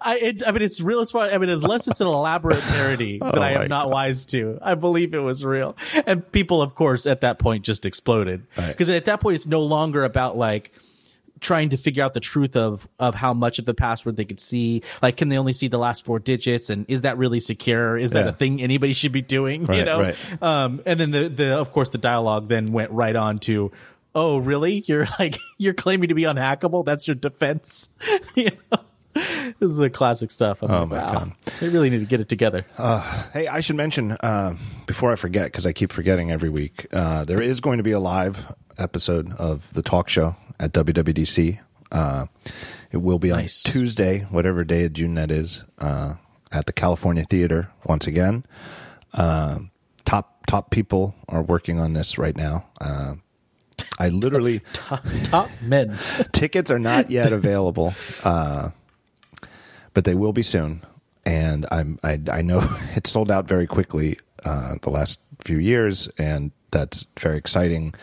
I 0.00 0.18
it, 0.18 0.42
I 0.46 0.50
mean, 0.52 0.62
it's 0.62 0.80
real 0.80 1.00
as 1.00 1.10
far. 1.10 1.26
I 1.26 1.38
mean, 1.38 1.48
unless 1.48 1.86
it's 1.88 2.00
an 2.00 2.06
elaborate 2.06 2.60
parody 2.60 3.18
that 3.22 3.38
I 3.38 3.54
oh 3.54 3.62
am 3.62 3.68
not 3.68 3.88
wise 3.88 4.26
to, 4.26 4.58
I 4.60 4.74
believe 4.74 5.14
it 5.14 5.20
was 5.20 5.44
real. 5.44 5.76
And 6.06 6.30
people, 6.32 6.60
of 6.60 6.74
course, 6.74 7.06
at 7.06 7.20
that 7.22 7.38
point 7.38 7.64
just 7.64 7.86
exploded 7.86 8.46
Right. 8.58 8.68
because 8.68 8.88
at 8.90 9.04
that 9.06 9.20
point 9.20 9.36
it's 9.36 9.46
no 9.46 9.62
longer 9.62 10.04
about 10.04 10.36
like 10.36 10.72
trying 11.40 11.70
to 11.70 11.76
figure 11.76 12.04
out 12.04 12.14
the 12.14 12.20
truth 12.20 12.56
of 12.56 12.88
of 12.98 13.14
how 13.14 13.32
much 13.34 13.58
of 13.58 13.64
the 13.64 13.74
password 13.74 14.16
they 14.16 14.24
could 14.24 14.40
see. 14.40 14.82
Like, 15.02 15.16
can 15.16 15.28
they 15.28 15.38
only 15.38 15.52
see 15.52 15.68
the 15.68 15.78
last 15.78 16.04
four 16.04 16.18
digits? 16.18 16.70
And 16.70 16.84
is 16.88 17.02
that 17.02 17.18
really 17.18 17.40
secure? 17.40 17.96
Is 17.98 18.10
that 18.12 18.24
Yeah. 18.24 18.30
a 18.30 18.32
thing 18.32 18.60
anybody 18.62 18.92
should 18.92 19.12
be 19.12 19.22
doing? 19.22 19.62
you 19.72 19.84
know. 19.84 20.00
right. 20.00 20.42
Um, 20.42 20.80
and 20.86 21.00
then 21.00 21.10
the 21.10 21.28
the 21.28 21.56
of 21.56 21.72
course 21.72 21.88
the 21.90 21.98
dialogue 21.98 22.48
then 22.48 22.66
went 22.72 22.90
right 22.90 23.16
on 23.16 23.38
to. 23.40 23.72
Oh, 24.14 24.38
really? 24.38 24.82
You're 24.86 25.06
like 25.18 25.36
you're 25.58 25.74
claiming 25.74 26.08
to 26.08 26.14
be 26.14 26.22
unhackable? 26.22 26.84
That's 26.84 27.06
your 27.06 27.14
defense? 27.14 27.88
you 28.34 28.50
know? 28.72 28.78
This 29.14 29.70
is 29.72 29.78
a 29.80 29.90
classic 29.90 30.30
stuff. 30.30 30.62
I'm 30.62 30.70
Oh, 30.70 30.80
like, 30.80 30.88
my 30.90 30.96
wow. 30.98 31.12
God. 31.12 31.32
They 31.60 31.68
really 31.68 31.90
need 31.90 31.98
to 31.98 32.04
get 32.06 32.20
it 32.20 32.28
together. 32.28 32.64
Hey, 33.32 33.48
I 33.48 33.60
should 33.60 33.74
mention 33.76 34.12
uh, 34.12 34.54
before 34.86 35.12
I 35.12 35.16
forget 35.16 35.46
because 35.46 35.66
I 35.66 35.72
keep 35.72 35.92
forgetting 35.92 36.30
every 36.30 36.48
week. 36.48 36.86
Uh, 36.92 37.24
there 37.24 37.40
is 37.42 37.60
going 37.60 37.78
to 37.78 37.82
be 37.82 37.90
a 37.90 37.98
live 37.98 38.54
episode 38.78 39.32
of 39.34 39.72
the 39.74 39.82
talk 39.82 40.08
show 40.08 40.36
at 40.60 40.72
WWDC. 40.72 41.58
Uh, 41.90 42.26
it 42.92 42.98
will 42.98 43.18
be 43.18 43.30
Nice. 43.30 43.64
on 43.66 43.72
Tuesday, 43.72 44.20
whatever 44.30 44.62
day 44.62 44.84
of 44.84 44.92
June 44.92 45.14
that 45.14 45.30
is, 45.32 45.64
uh, 45.78 46.14
at 46.52 46.66
the 46.66 46.72
California 46.72 47.24
Theater 47.24 47.70
once 47.84 48.06
again. 48.06 48.44
Uh, 49.12 49.58
top 50.04 50.46
top 50.46 50.70
people 50.70 51.14
are 51.28 51.42
working 51.42 51.80
on 51.80 51.94
this 51.94 52.18
right 52.18 52.36
now. 52.36 52.66
Uh, 52.80 53.14
I 53.98 54.08
literally 54.10 54.60
top, 54.72 55.04
top 55.24 55.50
men. 55.62 55.98
tickets 56.32 56.70
are 56.70 56.78
not 56.78 57.10
yet 57.10 57.32
available, 57.32 57.92
uh, 58.22 58.70
but 59.94 60.04
they 60.04 60.14
will 60.14 60.32
be 60.32 60.42
soon. 60.42 60.84
And 61.24 61.66
I'm 61.70 61.98
I, 62.04 62.20
I 62.30 62.42
know 62.42 62.60
it's 62.94 63.10
sold 63.10 63.30
out 63.30 63.48
very 63.48 63.66
quickly 63.66 64.18
uh, 64.44 64.76
the 64.82 64.90
last 64.90 65.20
few 65.42 65.58
years, 65.58 66.08
and 66.18 66.52
that's 66.70 67.06
very 67.18 67.36
exciting. 67.38 67.94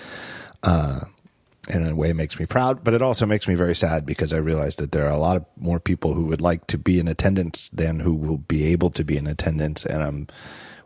And 1.68 1.86
in 1.86 1.92
a 1.92 1.96
way, 1.96 2.12
it 2.12 2.16
makes 2.16 2.40
me 2.40 2.46
proud, 2.46 2.84
but 2.84 2.94
it 2.94 3.02
also 3.02 3.26
makes 3.26 3.48
me 3.48 3.56
very 3.56 3.76
sad 3.76 4.06
because 4.06 4.32
I 4.32 4.38
realize 4.38 4.78
that 4.78 4.94
there 4.94 5.06
are 5.06 5.12
a 5.12 5.18
lot 5.18 5.38
of 5.38 5.46
more 5.58 5.80
people 5.80 6.14
who 6.14 6.26
would 6.26 6.42
like 6.42 6.66
to 6.68 6.78
be 6.78 6.98
in 7.00 7.08
attendance 7.08 7.70
than 7.70 8.00
who 8.00 8.16
will 8.16 8.38
be 8.38 8.66
able 8.68 8.90
to 8.92 9.04
be 9.04 9.18
in 9.18 9.28
attendance, 9.28 9.86
and 9.86 10.02
I'm 10.02 10.28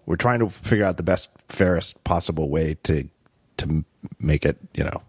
we're 0.05 0.15
trying 0.15 0.39
to 0.39 0.50
figure 0.50 0.85
out 0.85 0.97
the 0.97 1.03
best, 1.03 1.29
fairest 1.47 2.03
possible 2.03 2.50
way 2.50 2.77
to 2.83 3.07
to 3.57 3.85
make 4.19 4.45
it, 4.45 4.57
you 4.73 4.83
know, 4.83 5.01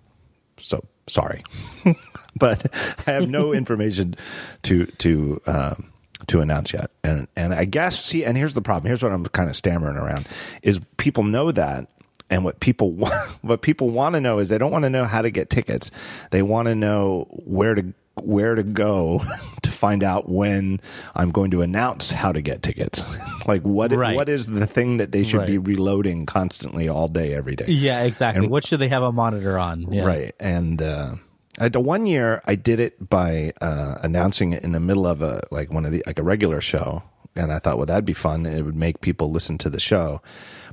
so 0.59 0.85
sorry, 1.09 1.43
but 2.37 2.75
I 3.07 3.13
have 3.13 3.29
no 3.29 3.53
information 3.55 4.15
to 4.65 4.87
to 4.87 5.41
um, 5.47 5.93
to 6.27 6.41
announce 6.41 6.73
yet. 6.73 6.91
And 7.03 7.29
and 7.37 7.55
I 7.55 7.65
guess 7.65 8.03
see, 8.03 8.25
and 8.25 8.37
here's 8.37 8.55
the 8.55 8.63
problem. 8.63 8.89
Here's 8.89 9.03
what 9.03 9.13
I'm 9.13 9.25
kind 9.27 9.49
of 9.49 9.57
stammering 9.57 9.97
around: 9.97 10.27
is 10.63 10.81
people 10.97 11.25
know 11.25 11.51
that, 11.53 11.89
and 12.33 12.45
what 12.45 12.59
people 12.61 12.91
want, 13.03 13.15
what 13.43 13.63
people 13.63 13.91
want 13.91 14.15
to 14.15 14.21
know 14.21 14.39
is 14.41 14.49
they 14.49 14.59
don't 14.59 14.73
want 14.73 14.85
to 14.85 14.91
know 14.91 15.05
how 15.05 15.23
to 15.23 15.31
get 15.31 15.51
tickets. 15.51 15.91
They 16.31 16.43
want 16.43 16.67
to 16.67 16.75
know 16.75 17.27
where 17.45 17.75
to 17.75 17.93
where 18.17 18.55
to 18.55 18.63
go 18.63 19.23
to 19.63 19.71
find 19.71 20.03
out 20.03 20.29
when 20.29 20.81
I'm 21.15 21.31
going 21.31 21.51
to 21.53 21.63
announce 21.63 22.11
how 22.11 22.31
to 22.33 22.43
get 22.43 22.63
tickets. 22.63 23.03
like 23.47 23.63
what 23.63 23.93
Right. 23.93 24.17
what 24.17 24.29
is 24.29 24.47
the 24.47 24.67
thing 24.67 24.97
that 24.99 25.13
they 25.13 25.23
should 25.25 25.47
be 25.47 25.59
reloading 25.59 26.27
constantly 26.27 26.89
all 26.89 27.09
day 27.09 27.35
every 27.35 27.55
day? 27.57 27.67
Yeah, 27.69 28.03
exactly. 28.03 28.43
And- 28.45 28.51
what 28.51 28.65
should 28.67 28.81
they 28.81 28.89
have 28.89 29.03
a 29.03 29.13
monitor 29.13 29.59
on? 29.59 29.93
Yeah. 29.93 30.05
Right. 30.05 30.35
And 30.41 30.81
uh, 30.83 31.15
I, 31.61 31.69
the 31.69 31.81
one 31.81 32.07
year 32.07 32.41
I 32.47 32.55
did 32.55 32.81
it 32.81 33.09
by 33.11 33.53
uh, 33.61 33.97
announcing 34.03 34.53
it 34.53 34.63
in 34.63 34.73
the 34.73 34.81
middle 34.81 35.07
of 35.07 35.21
a 35.23 35.43
like 35.51 35.71
one 35.73 35.85
of 35.87 35.93
the 35.93 36.03
like 36.07 36.19
a 36.19 36.23
regular 36.23 36.61
show, 36.61 37.03
and 37.35 37.53
I 37.53 37.59
thought, 37.59 37.77
well, 37.77 37.87
that'd 37.87 38.05
be 38.05 38.13
fun. 38.13 38.47
It 38.47 38.63
would 38.63 38.75
make 38.75 39.01
people 39.01 39.31
listen 39.31 39.59
to 39.59 39.71
the 39.71 39.81
show. 39.81 40.21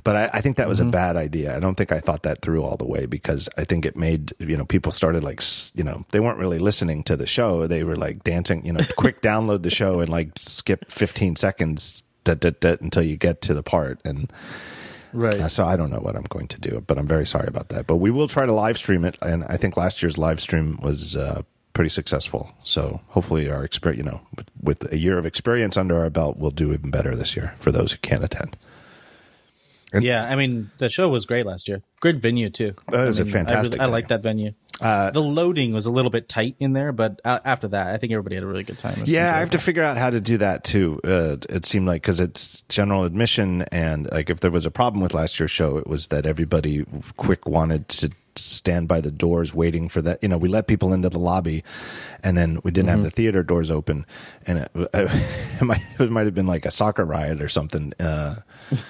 But 0.04 0.16
I, 0.16 0.30
I 0.34 0.40
think 0.40 0.56
that 0.56 0.68
was 0.68 0.80
a 0.80 0.84
bad 0.86 1.16
idea. 1.16 1.54
I 1.54 1.60
don't 1.60 1.74
think 1.74 1.92
I 1.92 1.98
thought 2.00 2.22
that 2.22 2.40
through 2.40 2.62
all 2.62 2.76
the 2.76 2.86
way 2.86 3.04
because 3.06 3.48
I 3.58 3.64
think 3.64 3.84
it 3.84 3.96
made 3.96 4.32
you 4.38 4.56
know 4.56 4.64
people 4.64 4.92
started 4.92 5.22
like 5.22 5.42
you 5.74 5.84
know 5.84 6.04
they 6.10 6.20
weren't 6.20 6.38
really 6.38 6.58
listening 6.58 7.02
to 7.04 7.16
the 7.16 7.26
show. 7.26 7.66
They 7.66 7.84
were 7.84 7.96
like 7.96 8.24
dancing. 8.24 8.64
You 8.64 8.72
know, 8.72 8.84
quick 8.96 9.20
download 9.20 9.62
the 9.62 9.70
show 9.70 10.00
and 10.00 10.08
like 10.08 10.30
skip 10.40 10.90
fifteen 10.90 11.36
seconds. 11.36 12.02
da, 12.24 12.34
da, 12.34 12.50
da, 12.60 12.76
until 12.80 13.02
you 13.02 13.16
get 13.16 13.40
to 13.42 13.54
the 13.54 13.62
part 13.62 13.98
and 14.04 14.30
Right. 15.12 15.34
uh, 15.34 15.48
so 15.48 15.64
I 15.64 15.76
don't 15.76 15.90
know 15.90 15.98
what 15.98 16.14
I'm 16.14 16.26
going 16.28 16.46
to 16.48 16.60
do, 16.60 16.84
but 16.86 16.96
I'm 16.96 17.06
very 17.06 17.26
sorry 17.26 17.48
about 17.48 17.70
that. 17.70 17.86
But 17.86 17.96
we 17.96 18.10
will 18.12 18.28
try 18.28 18.46
to 18.46 18.52
live 18.52 18.78
stream 18.78 19.04
it, 19.04 19.16
and 19.20 19.42
I 19.44 19.56
think 19.56 19.76
last 19.76 20.02
year's 20.02 20.16
live 20.18 20.40
stream 20.40 20.78
was 20.82 21.16
uh, 21.16 21.42
pretty 21.72 21.90
successful. 21.90 22.52
So 22.62 23.00
hopefully, 23.08 23.50
our 23.50 23.64
experience, 23.64 24.04
you 24.04 24.10
know, 24.10 24.20
with, 24.36 24.48
with 24.60 24.92
a 24.92 24.98
year 24.98 25.18
of 25.18 25.26
experience 25.26 25.76
under 25.76 25.96
our 25.98 26.10
belt, 26.10 26.36
we'll 26.38 26.50
do 26.50 26.72
even 26.72 26.90
better 26.90 27.14
this 27.16 27.36
year 27.36 27.54
for 27.58 27.72
those 27.72 27.92
who 27.92 27.98
can't 27.98 28.24
attend. 28.24 28.56
yeah, 29.98 30.24
I 30.24 30.36
mean 30.36 30.70
the 30.78 30.88
show 30.88 31.08
was 31.08 31.26
great 31.26 31.46
last 31.46 31.68
year. 31.68 31.82
Great 32.00 32.18
venue 32.18 32.50
too. 32.50 32.74
That 32.88 33.06
was 33.06 33.18
I 33.18 33.22
a 33.22 33.24
mean, 33.24 33.32
fantastic 33.32 33.80
I, 33.80 33.84
really, 33.84 33.90
I 33.90 33.92
like 33.92 34.08
that 34.08 34.22
venue. 34.22 34.52
the 34.80 35.20
loading 35.20 35.72
was 35.72 35.86
a 35.86 35.90
little 35.90 36.10
bit 36.10 36.28
tight 36.28 36.56
in 36.60 36.72
there, 36.72 36.92
but 36.92 37.20
uh, 37.24 37.40
after 37.44 37.68
that, 37.68 37.88
I 37.88 37.96
think 37.98 38.12
everybody 38.12 38.36
had 38.36 38.44
a 38.44 38.46
really 38.46 38.62
good 38.62 38.78
time. 38.78 39.02
Yeah, 39.04 39.34
I 39.34 39.40
have 39.40 39.50
to 39.50 39.58
figure 39.58 39.82
out 39.82 39.96
how 39.96 40.10
to 40.10 40.20
do 40.20 40.38
that 40.38 40.64
too. 40.64 41.00
Uh, 41.04 41.36
it 41.48 41.66
seemed 41.66 41.86
like 41.86 42.02
because 42.02 42.20
it's 42.20 42.59
general 42.70 43.04
admission, 43.04 43.62
and 43.72 44.10
like 44.12 44.30
if 44.30 44.40
there 44.40 44.50
was 44.50 44.64
a 44.64 44.70
problem 44.70 45.02
with 45.02 45.12
last 45.12 45.38
year's 45.38 45.50
show, 45.50 45.76
it 45.76 45.86
was 45.86 46.06
that 46.06 46.24
everybody 46.24 46.86
quick 47.18 47.46
wanted 47.46 47.88
to 47.88 48.10
stand 48.36 48.86
by 48.88 49.00
the 49.00 49.10
doors 49.10 49.52
waiting 49.52 49.88
for 49.88 50.00
that. 50.00 50.22
You 50.22 50.28
know, 50.28 50.38
we 50.38 50.48
let 50.48 50.66
people 50.66 50.92
into 50.92 51.08
the 51.10 51.18
lobby, 51.18 51.62
and 52.22 52.38
then 52.38 52.60
we 52.64 52.70
didn't 52.70 52.88
have 52.88 53.02
the 53.02 53.10
theater 53.10 53.42
doors 53.42 53.70
open, 53.70 54.06
and 54.46 54.60
it, 54.60 54.70
it 54.94 55.62
might 55.62 55.82
it 55.98 56.10
might 56.10 56.24
have 56.26 56.34
been 56.34 56.46
like 56.46 56.64
a 56.64 56.70
soccer 56.70 57.04
riot 57.04 57.42
or 57.42 57.48
something. 57.48 57.92
Uh, 58.00 58.36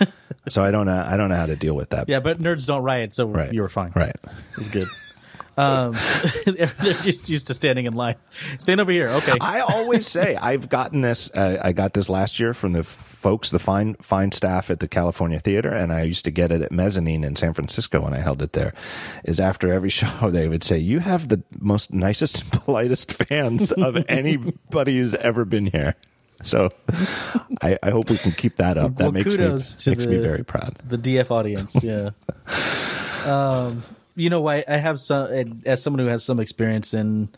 so 0.49 0.63
I 0.63 0.71
don't 0.71 0.87
know. 0.87 1.05
I 1.05 1.17
don't 1.17 1.29
know 1.31 1.37
how 1.37 1.47
to 1.47 1.57
deal 1.57 1.75
with 1.75 1.91
that. 1.91 2.09
Yeah, 2.09 2.21
but 2.21 2.39
nerds 2.39 2.67
don't 2.67 2.83
riot, 2.83 3.13
so 3.13 3.27
Right. 3.27 3.53
you 3.53 3.63
were 3.63 3.69
fine. 3.69 3.93
Right. 3.95 4.15
it's 4.57 4.69
good. 4.69 4.87
Um, 5.61 5.93
they're 6.47 6.67
just 7.03 7.29
used 7.29 7.47
to 7.49 7.55
standing 7.55 7.87
in 7.87 7.93
line. 7.95 8.17
Stand 8.59 8.81
over 8.81 8.91
here. 8.93 9.09
Okay. 9.09 9.35
I 9.41 9.61
always 9.61 10.07
say 10.07 10.37
I've 10.37 10.69
gotten 10.69 11.01
this. 11.03 11.31
Uh, 11.31 11.61
I 11.63 11.73
got 11.73 11.93
this 11.95 12.09
last 12.09 12.41
year 12.41 12.55
from 12.55 12.73
the 12.73 12.83
folks, 12.85 13.51
the 13.51 13.59
fine 13.59 13.95
fine 13.97 14.33
staff 14.33 14.71
at 14.71 14.81
the 14.81 14.89
California 14.89 15.39
Theater, 15.39 15.71
and 15.75 15.93
I 15.93 16.03
used 16.03 16.25
to 16.25 16.31
get 16.31 16.51
it 16.53 16.63
at 16.63 16.73
Mezzanine 16.73 17.25
in 17.25 17.37
San 17.37 17.53
Francisco 17.53 18.01
when 18.03 18.15
I 18.15 18.19
held 18.19 18.41
it 18.43 18.53
there. 18.53 18.73
Is 19.25 19.41
after 19.41 19.73
every 19.73 19.91
show 20.01 20.31
they 20.31 20.49
would 20.49 20.63
say, 20.63 20.79
"You 20.79 21.01
have 21.01 21.29
the 21.29 21.43
most 21.59 21.93
nicest, 21.93 22.43
and 22.43 22.53
politest 22.65 23.13
fans 23.13 23.73
of 23.73 23.97
anybody 24.09 24.99
who's 24.99 25.15
ever 25.17 25.45
been 25.45 25.67
here." 25.67 25.95
So 26.43 26.71
I, 27.61 27.79
I 27.83 27.91
hope 27.91 28.09
we 28.09 28.17
can 28.17 28.33
keep 28.33 28.57
that 28.57 28.79
up. 28.79 28.97
That 28.97 29.05
Well, 29.05 29.13
makes 29.13 29.37
me 29.37 29.47
makes 29.47 30.07
me 30.07 30.17
very 30.19 30.43
proud. 30.43 30.79
the 30.89 30.97
DF 30.97 31.31
audience. 31.31 31.77
Yeah. 31.85 32.11
um, 33.27 33.83
you 34.21 34.31
know, 34.31 34.47
I, 34.47 34.65
I 34.69 34.77
have 34.77 35.01
some 35.01 35.61
as 35.65 35.83
someone 35.83 36.01
who 36.01 36.07
has 36.07 36.25
some 36.25 36.41
experience 36.41 36.95
in 36.95 37.31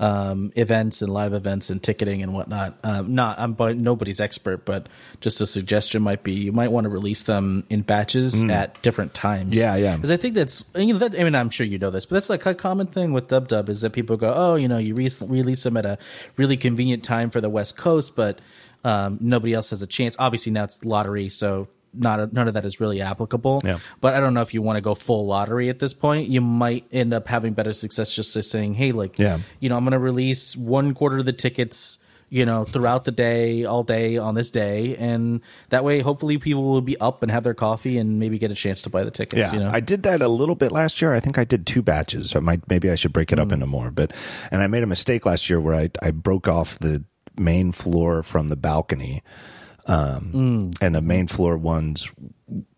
um, 0.00 0.52
events 0.56 1.00
and 1.00 1.12
live 1.12 1.32
events 1.32 1.70
and 1.70 1.80
ticketing 1.80 2.22
and 2.22 2.34
whatnot. 2.34 2.76
Um, 2.82 3.14
not 3.14 3.38
I'm 3.38 3.52
but 3.52 3.76
nobody's 3.76 4.20
expert, 4.20 4.64
but 4.64 4.88
just 5.20 5.40
a 5.40 5.46
suggestion 5.46 6.02
might 6.02 6.24
be 6.24 6.32
you 6.32 6.50
might 6.50 6.72
want 6.72 6.84
to 6.84 6.90
release 6.90 7.22
them 7.22 7.64
in 7.70 7.82
batches 7.82 8.42
at 8.42 8.82
different 8.82 9.14
times. 9.14 9.50
Mm. 9.50 9.58
Yeah, 9.58 9.76
yeah. 9.76 9.96
Because 9.96 10.10
I 10.10 10.16
think 10.16 10.34
that's 10.34 10.64
you 10.74 10.92
know 10.92 10.98
that 10.98 11.18
I 11.18 11.22
mean 11.22 11.36
I'm 11.36 11.50
sure 11.50 11.64
you 11.66 11.78
know 11.78 11.90
this, 11.90 12.06
but 12.06 12.14
that's 12.14 12.30
like 12.30 12.44
a 12.46 12.54
common 12.54 12.88
thing 12.88 13.12
with 13.12 13.28
Dub 13.28 13.46
Dub 13.46 13.68
is 13.68 13.82
that 13.82 13.92
people 13.92 14.16
go, 14.16 14.32
oh, 14.34 14.54
you 14.56 14.66
know, 14.66 14.78
you 14.78 14.94
re- 14.94 15.10
release 15.20 15.62
them 15.62 15.76
at 15.76 15.86
a 15.86 15.98
really 16.36 16.56
convenient 16.56 17.04
time 17.04 17.30
for 17.30 17.40
the 17.40 17.50
West 17.50 17.76
Coast, 17.76 18.16
but 18.16 18.40
um, 18.82 19.18
nobody 19.20 19.52
else 19.52 19.70
has 19.70 19.82
a 19.82 19.86
chance. 19.86 20.16
Obviously 20.18 20.50
now 20.50 20.64
it's 20.64 20.84
lottery, 20.84 21.28
so 21.28 21.68
not 21.94 22.32
none 22.32 22.48
of 22.48 22.54
that 22.54 22.64
is 22.64 22.80
really 22.80 23.00
applicable. 23.00 23.62
Yeah. 23.64 23.78
But 24.00 24.14
I 24.14 24.20
don't 24.20 24.34
know 24.34 24.42
if 24.42 24.54
you 24.54 24.62
want 24.62 24.76
to 24.76 24.80
go 24.80 24.94
full 24.94 25.26
lottery 25.26 25.68
at 25.68 25.78
this 25.78 25.92
point. 25.94 26.28
You 26.28 26.40
might 26.40 26.86
end 26.92 27.12
up 27.12 27.28
having 27.28 27.52
better 27.52 27.72
success 27.72 28.14
just 28.14 28.32
saying, 28.50 28.74
hey, 28.74 28.92
like, 28.92 29.18
Yeah. 29.18 29.38
you 29.60 29.68
know, 29.68 29.76
I'm 29.76 29.84
going 29.84 29.92
to 29.92 29.98
release 29.98 30.56
one 30.56 30.94
quarter 30.94 31.18
of 31.18 31.26
the 31.26 31.32
tickets. 31.32 31.98
you 32.34 32.46
know, 32.46 32.64
throughout 32.64 33.04
the 33.04 33.12
day, 33.12 33.66
all 33.66 33.82
day 33.82 34.16
on 34.16 34.34
this 34.34 34.50
day, 34.50 34.96
and 34.96 35.42
that 35.68 35.84
way, 35.84 36.00
hopefully, 36.00 36.38
people 36.38 36.62
will 36.64 36.80
be 36.80 36.96
up 36.98 37.22
and 37.22 37.30
have 37.30 37.44
their 37.44 37.52
coffee 37.52 37.98
and 37.98 38.18
maybe 38.18 38.38
get 38.38 38.50
a 38.50 38.54
chance 38.54 38.80
to 38.80 38.88
buy 38.88 39.04
the 39.04 39.10
tickets. 39.10 39.38
Yeah, 39.38 39.52
you 39.52 39.60
know? 39.60 39.68
I 39.70 39.80
did 39.80 40.02
that 40.04 40.22
a 40.22 40.28
little 40.28 40.54
bit 40.54 40.72
last 40.72 41.02
year. 41.02 41.12
I 41.12 41.20
think 41.20 41.36
I 41.36 41.44
did 41.44 41.66
two 41.66 41.82
batches. 41.82 42.30
So 42.30 42.38
I 42.38 42.40
might 42.40 42.66
maybe 42.70 42.88
I 42.90 42.94
should 42.94 43.12
break 43.12 43.32
it 43.32 43.38
up 43.38 43.48
Mm. 43.48 43.52
into 43.52 43.66
more. 43.66 43.90
But 43.90 44.12
and 44.50 44.62
I 44.62 44.66
made 44.66 44.82
a 44.82 44.86
mistake 44.86 45.26
last 45.26 45.50
year 45.50 45.60
where 45.60 45.74
I 45.74 45.90
I 46.00 46.10
broke 46.10 46.48
off 46.48 46.78
the 46.78 47.04
main 47.36 47.70
floor 47.70 48.22
from 48.22 48.48
the 48.48 48.56
balcony, 48.56 49.22
um, 49.86 50.30
Mm. 50.32 50.74
and 50.80 50.94
the 50.94 51.02
main 51.02 51.26
floor 51.26 51.56
ones 51.56 52.10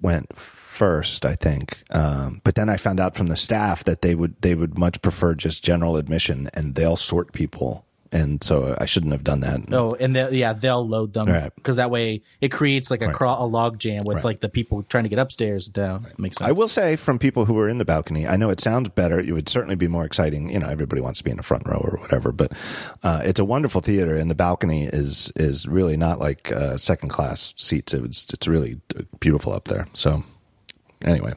went 0.00 0.36
first, 0.38 1.24
I 1.24 1.34
think. 1.34 1.82
Um, 1.90 2.40
but 2.44 2.54
then 2.54 2.68
I 2.68 2.76
found 2.76 3.00
out 3.00 3.16
from 3.16 3.26
the 3.28 3.36
staff 3.36 3.84
that 3.84 4.02
they 4.02 4.14
would 4.14 4.34
they 4.40 4.54
would 4.54 4.78
much 4.78 5.02
prefer 5.02 5.34
just 5.34 5.64
general 5.64 5.96
admission, 5.96 6.48
and 6.54 6.74
they'll 6.74 6.96
sort 6.96 7.32
people. 7.32 7.83
And 8.14 8.42
so 8.44 8.76
I 8.80 8.86
shouldn't 8.86 9.10
have 9.12 9.24
done 9.24 9.40
that. 9.40 9.60
Oh, 9.72 9.94
and 9.98 10.14
they, 10.14 10.36
yeah, 10.38 10.52
they'll 10.52 10.86
load 10.86 11.12
them 11.14 11.26
Right. 11.26 11.52
because 11.56 11.74
that 11.76 11.90
way 11.90 12.22
it 12.40 12.50
creates 12.50 12.88
like 12.88 13.02
a 13.02 13.10
cro- 13.12 13.36
a 13.42 13.44
log 13.44 13.78
jam 13.78 14.04
with 14.04 14.16
Right. 14.18 14.24
like 14.24 14.40
the 14.40 14.48
people 14.48 14.84
trying 14.84 15.02
to 15.02 15.10
get 15.10 15.18
upstairs 15.18 15.66
and 15.66 15.74
down. 15.74 16.06
Makes 16.16 16.36
sense. 16.38 16.48
I 16.48 16.52
will 16.52 16.68
say 16.68 16.94
from 16.94 17.18
people 17.18 17.46
who 17.46 17.54
were 17.54 17.68
in 17.68 17.78
the 17.78 17.84
balcony, 17.84 18.26
I 18.28 18.36
know 18.36 18.50
it 18.50 18.60
sounds 18.60 18.88
better. 18.90 19.18
It 19.18 19.32
would 19.32 19.48
certainly 19.48 19.74
be 19.74 19.88
more 19.88 20.04
exciting. 20.04 20.48
You 20.50 20.60
know, 20.60 20.68
everybody 20.68 21.02
wants 21.02 21.18
to 21.18 21.24
be 21.24 21.32
in 21.32 21.36
the 21.38 21.42
front 21.42 21.66
row 21.66 21.78
or 21.78 21.98
whatever, 21.98 22.30
but 22.30 22.52
uh, 23.02 23.20
it's 23.24 23.40
a 23.40 23.44
wonderful 23.44 23.80
theater, 23.80 24.14
and 24.14 24.30
the 24.30 24.34
balcony 24.36 24.84
is 24.86 25.32
is 25.34 25.66
really 25.66 25.96
not 25.96 26.20
like 26.20 26.52
uh, 26.52 26.76
second 26.76 27.08
class 27.08 27.52
seats. 27.56 27.92
It's 27.92 28.32
it's 28.32 28.46
really 28.46 28.80
beautiful 29.18 29.52
up 29.52 29.64
there. 29.66 29.88
So 29.92 30.22
anyway, 31.04 31.34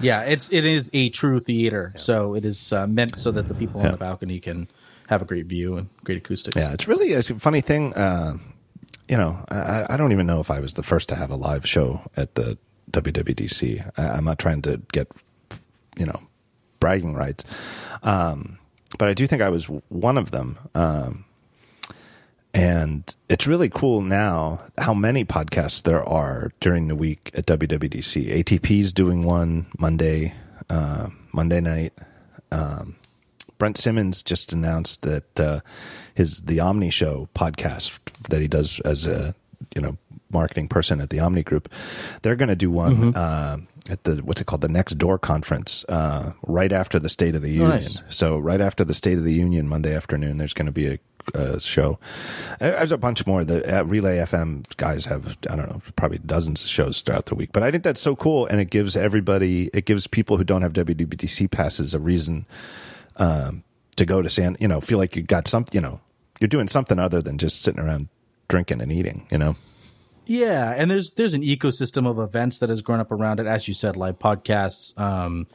Yeah, 0.00 0.22
it's 0.22 0.52
it 0.52 0.64
is 0.64 0.90
a 0.92 1.08
true 1.10 1.40
theater, 1.40 1.92
so 1.96 2.34
it 2.36 2.44
is 2.44 2.72
uh, 2.72 2.86
meant 2.86 3.16
so 3.18 3.32
that 3.32 3.48
the 3.48 3.54
people 3.54 3.80
on 3.80 3.90
the 3.90 3.96
balcony 3.96 4.38
can 4.38 4.68
have 5.10 5.20
a 5.20 5.24
great 5.24 5.46
view 5.46 5.76
and 5.76 5.88
great 6.04 6.18
acoustics. 6.18 6.56
yeah, 6.56 6.72
it's 6.72 6.86
really 6.86 7.12
a 7.12 7.22
funny 7.22 7.60
thing. 7.60 7.92
Uh, 7.94 8.38
you 9.08 9.16
know, 9.16 9.44
I, 9.50 9.86
I 9.90 9.96
don't 9.96 10.12
even 10.12 10.26
know 10.26 10.38
if 10.38 10.52
I 10.52 10.60
was 10.60 10.74
the 10.74 10.84
first 10.84 11.08
to 11.08 11.16
have 11.16 11.30
a 11.30 11.36
live 11.36 11.66
show 11.66 12.00
at 12.16 12.36
the 12.36 12.56
WWDC. 12.92 13.90
I, 13.98 14.08
I'm 14.10 14.24
not 14.24 14.38
trying 14.38 14.62
to 14.62 14.80
get 14.92 15.08
you 15.98 16.06
know 16.06 16.20
bragging 16.78 17.14
rights, 17.14 17.44
um, 18.04 18.58
but 18.98 19.08
I 19.08 19.14
do 19.14 19.26
think 19.26 19.42
I 19.42 19.48
was 19.48 19.64
one 19.64 20.16
of 20.16 20.30
them. 20.30 20.58
Um, 20.76 21.24
and 22.54 23.12
it's 23.28 23.46
really 23.46 23.68
cool 23.68 24.00
now 24.02 24.60
how 24.78 24.94
many 24.94 25.24
podcasts 25.24 25.82
there 25.82 26.02
are 26.08 26.52
during 26.60 26.86
the 26.88 26.96
week 26.96 27.30
at 27.34 27.46
WWDC. 27.46 28.28
ATP's 28.44 28.92
doing 28.92 29.24
one 29.24 29.66
Monday, 29.78 30.34
uh, 30.68 31.08
Monday 31.32 31.60
night. 31.60 31.92
Um, 32.52 32.96
Brent 33.60 33.76
Simmons 33.76 34.22
just 34.22 34.54
announced 34.54 35.02
that 35.02 35.38
uh, 35.38 35.60
his 36.14 36.40
the 36.40 36.58
Omni 36.60 36.90
Show 36.90 37.28
podcast 37.34 37.98
that 38.30 38.40
he 38.40 38.48
does 38.48 38.80
as 38.80 39.06
a 39.06 39.34
you 39.76 39.82
know 39.82 39.98
marketing 40.30 40.66
person 40.66 41.00
at 41.00 41.10
the 41.10 41.20
Omni 41.20 41.42
Group, 41.42 41.68
they're 42.22 42.36
going 42.36 42.48
to 42.48 42.56
do 42.56 42.70
one 42.70 43.14
uh, 43.14 43.58
at 43.90 44.04
the 44.04 44.16
what's 44.16 44.40
it 44.40 44.46
called 44.46 44.62
the 44.62 44.68
Next 44.68 44.96
Door 44.96 45.18
conference 45.18 45.84
uh, 45.90 46.32
right 46.42 46.72
after 46.72 46.98
the 46.98 47.10
State 47.10 47.34
of 47.34 47.42
the 47.42 47.50
Union. 47.50 47.68
nice. 47.68 48.02
So 48.08 48.38
right 48.38 48.62
after 48.62 48.82
the 48.82 48.94
State 48.94 49.18
of 49.18 49.24
the 49.24 49.34
Union 49.34 49.68
Monday 49.68 49.94
afternoon, 49.94 50.38
there's 50.38 50.54
going 50.54 50.64
to 50.64 50.72
be 50.72 50.86
a, 50.86 50.98
a 51.34 51.60
show. 51.60 51.98
There's 52.60 52.92
a 52.92 52.96
bunch 52.96 53.26
more. 53.26 53.44
The 53.44 53.80
uh, 53.80 53.82
Relay 53.82 54.16
FM 54.20 54.74
guys 54.78 55.04
have 55.04 55.36
I 55.50 55.56
don't 55.56 55.68
know 55.68 55.82
probably 55.96 56.16
dozens 56.24 56.62
of 56.62 56.68
shows 56.68 57.02
throughout 57.02 57.26
the 57.26 57.34
week. 57.34 57.50
But 57.52 57.62
I 57.62 57.70
think 57.70 57.84
that's 57.84 58.00
so 58.00 58.16
cool, 58.16 58.46
and 58.46 58.58
it 58.58 58.70
gives 58.70 58.96
everybody, 58.96 59.68
it 59.74 59.84
gives 59.84 60.06
people 60.06 60.38
who 60.38 60.44
don't 60.44 60.62
have 60.62 60.72
WWDC 60.72 61.50
passes 61.50 61.92
a 61.92 61.98
reason 61.98 62.46
um, 63.16 63.64
to 63.96 64.04
go 64.06 64.22
to 64.22 64.30
San. 64.30 64.56
You 64.60 64.68
know, 64.68 64.80
feel 64.80 64.98
like 64.98 65.16
you 65.16 65.22
got 65.22 65.48
something. 65.48 65.74
You 65.74 65.80
know, 65.80 66.00
you're 66.40 66.48
doing 66.48 66.68
something 66.68 66.98
other 66.98 67.20
than 67.22 67.38
just 67.38 67.62
sitting 67.62 67.80
around 67.80 68.08
drinking 68.48 68.80
and 68.80 68.90
eating. 68.92 69.26
You 69.30 69.38
know. 69.38 69.56
Yeah, 70.26 70.74
and 70.76 70.90
there's 70.90 71.10
there's 71.10 71.34
an 71.34 71.42
ecosystem 71.42 72.06
of 72.08 72.18
events 72.18 72.58
that 72.58 72.68
has 72.68 72.82
grown 72.82 73.00
up 73.00 73.10
around 73.10 73.40
it, 73.40 73.46
as 73.46 73.66
you 73.66 73.74
said, 73.74 73.96
live 73.96 74.18
podcasts. 74.18 74.98
Um, 74.98 75.46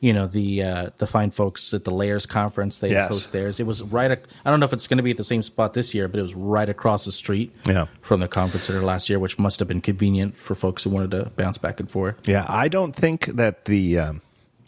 you 0.00 0.12
know 0.12 0.26
the 0.26 0.62
uh, 0.62 0.90
the 0.98 1.06
fine 1.06 1.30
folks 1.30 1.72
at 1.74 1.84
the 1.84 1.92
Layers 1.94 2.26
conference 2.26 2.78
they 2.80 2.90
Yes. 2.90 3.08
host 3.10 3.30
theirs. 3.32 3.60
It 3.60 3.66
was 3.66 3.82
right. 3.84 4.10
Ac- 4.10 4.22
I 4.44 4.50
don't 4.50 4.58
know 4.60 4.64
if 4.66 4.72
it's 4.72 4.88
going 4.88 4.96
to 4.96 5.02
be 5.02 5.12
at 5.12 5.16
the 5.16 5.22
same 5.24 5.42
spot 5.44 5.74
this 5.74 5.94
year, 5.94 6.08
but 6.08 6.18
it 6.18 6.22
was 6.22 6.34
right 6.34 6.68
across 6.68 7.04
the 7.04 7.12
street 7.12 7.52
Yeah. 7.66 7.86
from 8.00 8.18
the 8.20 8.26
conference 8.28 8.66
center 8.66 8.80
last 8.82 9.08
year, 9.08 9.20
which 9.20 9.38
must 9.38 9.60
have 9.60 9.68
been 9.68 9.80
convenient 9.80 10.36
for 10.36 10.56
folks 10.56 10.82
who 10.82 10.90
wanted 10.90 11.12
to 11.12 11.30
bounce 11.36 11.56
back 11.58 11.78
and 11.78 11.88
forth. 11.90 12.16
Yeah, 12.26 12.44
I 12.48 12.66
don't 12.68 12.94
think 12.94 13.26
that 13.26 13.64
the. 13.66 13.98
Um, 13.98 14.22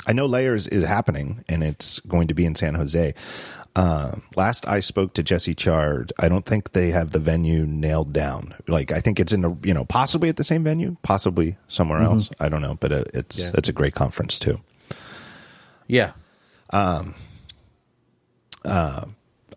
I 0.06 0.12
know 0.12 0.26
layers 0.26 0.66
is 0.66 0.84
happening, 0.84 1.44
and 1.48 1.62
it's 1.64 2.00
going 2.00 2.28
to 2.28 2.34
be 2.34 2.44
in 2.44 2.54
San 2.54 2.74
Jose. 2.74 3.14
Uh, 3.76 4.12
last 4.36 4.68
I 4.68 4.78
spoke 4.80 5.14
to 5.14 5.22
Jessie 5.24 5.54
Char, 5.54 6.06
I 6.20 6.28
don't 6.28 6.44
think 6.44 6.72
they 6.72 6.90
have 6.90 7.10
the 7.10 7.18
venue 7.18 7.64
nailed 7.66 8.12
down. 8.12 8.54
Like 8.68 8.92
I 8.92 9.00
think 9.00 9.18
it's 9.18 9.32
in 9.32 9.40
the 9.42 9.56
you 9.64 9.74
know 9.74 9.84
possibly 9.84 10.28
at 10.28 10.36
the 10.36 10.44
same 10.44 10.62
venue, 10.62 10.96
possibly 11.02 11.56
somewhere 11.66 12.00
else. 12.00 12.30
I 12.38 12.48
don't 12.48 12.62
know, 12.62 12.76
but 12.78 12.92
it, 12.92 13.10
it's 13.14 13.38
Yeah. 13.40 13.50
it's 13.54 13.68
a 13.68 13.72
great 13.72 13.94
conference 13.94 14.38
too. 14.38 14.60
Yeah, 15.88 16.12
Uh, 16.70 17.04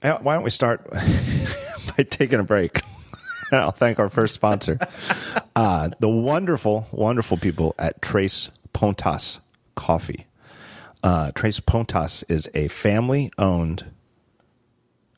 Why 0.02 0.34
don't 0.36 0.44
we 0.44 0.50
start 0.50 0.90
by 0.92 2.04
taking 2.10 2.40
a 2.40 2.44
break? 2.44 2.82
I'll 3.52 3.72
thank 3.72 3.98
our 4.00 4.10
first 4.10 4.34
sponsor, 4.34 4.78
uh, 5.56 5.90
the 6.00 6.10
wonderful, 6.10 6.88
wonderful 6.92 7.38
people 7.38 7.74
at 7.80 8.02
Tres 8.02 8.50
Pontas 8.74 9.40
Coffee. 9.76 10.27
Uh, 11.08 11.32
Tres 11.34 11.62
Pontas 11.62 12.26
is 12.28 12.50
a 12.54 12.68
family 12.68 13.32
owned 13.38 13.92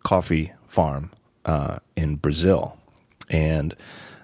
coffee 0.04 0.54
farm 0.68 1.10
uh, 1.46 1.80
in 1.96 2.18
Brazil. 2.18 2.78
And 3.32 3.76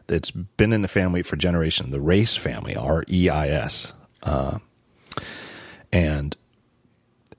it's 0.08 0.30
been 0.30 0.72
in 0.72 0.84
the 0.84 0.88
family 0.88 1.24
for 1.24 1.38
generations, 1.38 1.90
the 1.90 2.00
Reis 2.00 2.36
family, 2.36 2.76
R 2.76 3.04
E 3.10 3.30
I 3.30 3.48
S. 3.48 3.94
Uh, 4.22 4.60
and 5.92 6.38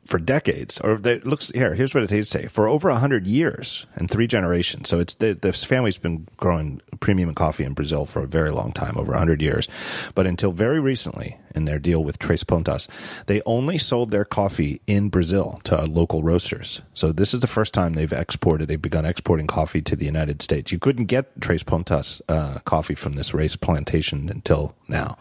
for 0.06 0.18
decades, 0.18 0.80
or 0.80 0.98
looks 0.98 1.50
here. 1.54 1.74
Here's 1.74 1.94
what 1.94 2.04
it 2.04 2.10
they 2.10 2.22
say: 2.22 2.46
for 2.46 2.68
over 2.68 2.90
hundred 2.90 3.26
years 3.26 3.86
and 3.94 4.10
three 4.10 4.26
generations. 4.26 4.88
So 4.88 4.98
it's 4.98 5.14
the, 5.14 5.34
this 5.34 5.64
family's 5.64 5.98
been 5.98 6.26
growing 6.36 6.80
premium 7.00 7.34
coffee 7.34 7.64
in 7.64 7.74
Brazil 7.74 8.06
for 8.06 8.22
a 8.22 8.26
very 8.26 8.50
long 8.50 8.72
time, 8.72 8.96
over 8.96 9.14
hundred 9.14 9.42
years. 9.42 9.68
But 10.14 10.26
until 10.26 10.52
very 10.52 10.80
recently, 10.80 11.36
in 11.54 11.64
their 11.64 11.78
deal 11.78 12.04
with 12.04 12.18
Tres 12.18 12.44
Pontas, 12.44 12.88
they 13.26 13.42
only 13.46 13.78
sold 13.78 14.10
their 14.10 14.24
coffee 14.24 14.80
in 14.86 15.08
Brazil 15.08 15.60
to 15.64 15.84
local 15.84 16.22
roasters. 16.22 16.82
So 16.94 17.12
this 17.12 17.34
is 17.34 17.40
the 17.40 17.46
first 17.46 17.74
time 17.74 17.94
they've 17.94 18.12
exported. 18.12 18.68
They've 18.68 18.80
begun 18.80 19.04
exporting 19.04 19.46
coffee 19.46 19.82
to 19.82 19.96
the 19.96 20.06
United 20.06 20.42
States. 20.42 20.72
You 20.72 20.78
couldn't 20.78 21.06
get 21.06 21.40
Tres 21.40 21.64
Pontas 21.64 22.20
uh, 22.28 22.60
coffee 22.60 22.94
from 22.94 23.14
this 23.14 23.34
Reis 23.34 23.56
plantation 23.56 24.28
until 24.28 24.74
now 24.88 25.16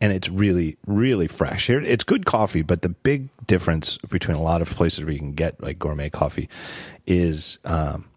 and 0.00 0.12
it's 0.12 0.28
really 0.28 0.76
really 0.86 1.26
fresh. 1.26 1.66
Here 1.66 1.80
it's 1.80 2.04
good 2.04 2.26
coffee 2.26 2.62
but 2.62 2.82
the 2.82 2.88
big 2.88 3.28
difference 3.46 3.98
between 3.98 4.36
a 4.36 4.42
lot 4.42 4.62
of 4.62 4.70
places 4.70 5.04
where 5.04 5.12
you 5.12 5.18
can 5.18 5.32
get 5.32 5.62
like 5.62 5.78
gourmet 5.78 6.10
coffee 6.10 6.48
is 7.06 7.58
um, 7.64 8.08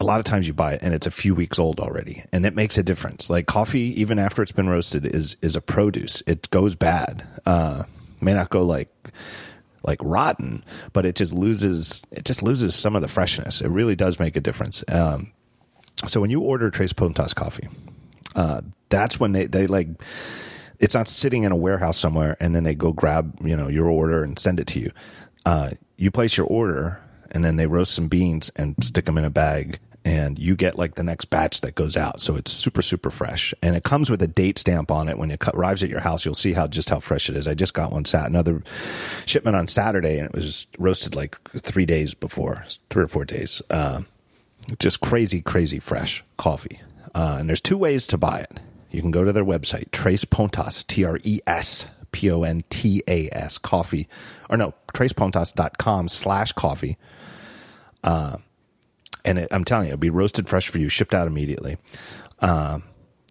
a 0.00 0.04
lot 0.04 0.18
of 0.18 0.24
times 0.24 0.46
you 0.46 0.54
buy 0.54 0.74
it 0.74 0.82
and 0.82 0.94
it's 0.94 1.06
a 1.06 1.10
few 1.10 1.34
weeks 1.34 1.58
old 1.58 1.80
already 1.80 2.24
and 2.32 2.46
it 2.46 2.54
makes 2.54 2.78
a 2.78 2.82
difference. 2.82 3.28
Like 3.28 3.46
coffee 3.46 4.00
even 4.00 4.18
after 4.18 4.42
it's 4.42 4.52
been 4.52 4.68
roasted 4.68 5.06
is 5.06 5.36
is 5.42 5.56
a 5.56 5.60
produce. 5.60 6.22
It 6.26 6.50
goes 6.50 6.74
bad. 6.74 7.26
Uh 7.46 7.84
may 8.20 8.34
not 8.34 8.50
go 8.50 8.62
like 8.62 8.88
like 9.84 9.98
rotten 10.00 10.64
but 10.92 11.04
it 11.04 11.16
just 11.16 11.32
loses 11.32 12.02
it 12.12 12.24
just 12.24 12.42
loses 12.42 12.74
some 12.74 12.96
of 12.96 13.02
the 13.02 13.08
freshness. 13.08 13.60
It 13.60 13.68
really 13.68 13.96
does 13.96 14.20
make 14.20 14.36
a 14.36 14.40
difference. 14.40 14.84
Um 14.88 15.32
so 16.06 16.20
when 16.20 16.30
you 16.30 16.40
order 16.40 16.70
Tres 16.70 16.92
Pontas 16.92 17.34
coffee, 17.34 17.68
uh, 18.34 18.62
that's 18.88 19.20
when 19.20 19.32
they, 19.32 19.46
they 19.46 19.66
like, 19.66 19.88
it's 20.82 20.94
not 20.94 21.06
sitting 21.06 21.44
in 21.44 21.52
a 21.52 21.56
warehouse 21.56 21.96
somewhere 21.96 22.36
and 22.40 22.54
then 22.54 22.64
they 22.64 22.74
go 22.74 22.92
grab, 22.92 23.38
you 23.40 23.56
know, 23.56 23.68
your 23.68 23.88
order 23.88 24.24
and 24.24 24.36
send 24.36 24.58
it 24.58 24.66
to 24.66 24.80
you. 24.80 24.90
Uh, 25.46 25.70
you 25.96 26.10
place 26.10 26.36
your 26.36 26.46
order 26.48 27.00
and 27.30 27.44
then 27.44 27.56
they 27.56 27.68
roast 27.68 27.94
some 27.94 28.08
beans 28.08 28.50
and 28.56 28.74
stick 28.84 29.04
them 29.04 29.16
in 29.16 29.24
a 29.24 29.30
bag 29.30 29.78
and 30.04 30.40
you 30.40 30.56
get 30.56 30.76
like 30.76 30.96
the 30.96 31.04
next 31.04 31.26
batch 31.26 31.60
that 31.60 31.76
goes 31.76 31.96
out. 31.96 32.20
So 32.20 32.34
it's 32.34 32.50
super, 32.50 32.82
super 32.82 33.12
fresh. 33.12 33.54
And 33.62 33.76
it 33.76 33.84
comes 33.84 34.10
with 34.10 34.20
a 34.22 34.26
date 34.26 34.58
stamp 34.58 34.90
on 34.90 35.08
it. 35.08 35.16
When 35.18 35.30
it 35.30 35.40
arrives 35.54 35.84
at 35.84 35.88
your 35.88 36.00
house, 36.00 36.24
you'll 36.24 36.34
see 36.34 36.52
how, 36.52 36.66
just 36.66 36.90
how 36.90 36.98
fresh 36.98 37.30
it 37.30 37.36
is. 37.36 37.46
I 37.46 37.54
just 37.54 37.74
got 37.74 37.92
one 37.92 38.04
sat, 38.04 38.28
another 38.28 38.64
shipment 39.24 39.54
on 39.54 39.68
Saturday 39.68 40.18
and 40.18 40.26
it 40.26 40.34
was 40.34 40.66
roasted 40.80 41.14
like 41.14 41.40
three 41.52 41.86
days 41.86 42.12
before, 42.12 42.66
three 42.90 43.04
or 43.04 43.08
four 43.08 43.24
days. 43.24 43.62
Um, 43.70 44.08
just 44.80 45.00
crazy, 45.00 45.40
crazy 45.40 45.78
fresh 45.78 46.24
coffee. 46.38 46.80
Uh, 47.14 47.36
and 47.38 47.48
there's 47.48 47.60
two 47.60 47.78
ways 47.78 48.08
to 48.08 48.18
buy 48.18 48.40
it. 48.40 48.58
You 48.92 49.00
can 49.00 49.10
go 49.10 49.24
to 49.24 49.32
their 49.32 49.44
website, 49.44 49.90
Tres 49.90 50.24
Pontas, 50.24 50.86
T 50.86 51.04
R 51.04 51.18
E 51.24 51.40
S 51.46 51.88
P 52.12 52.30
O 52.30 52.42
N 52.42 52.62
T 52.70 53.02
A 53.08 53.28
S, 53.32 53.58
coffee, 53.58 54.06
or 54.48 54.56
no, 54.56 54.74
trespontas.com 54.94 56.08
slash 56.08 56.52
coffee. 56.52 56.98
Uh, 58.04 58.36
and 59.24 59.38
it, 59.38 59.48
I'm 59.50 59.64
telling 59.64 59.86
you, 59.86 59.94
it'll 59.94 60.00
be 60.00 60.10
roasted 60.10 60.48
fresh 60.48 60.68
for 60.68 60.78
you, 60.78 60.88
shipped 60.88 61.14
out 61.14 61.26
immediately. 61.26 61.78
Uh, 62.40 62.80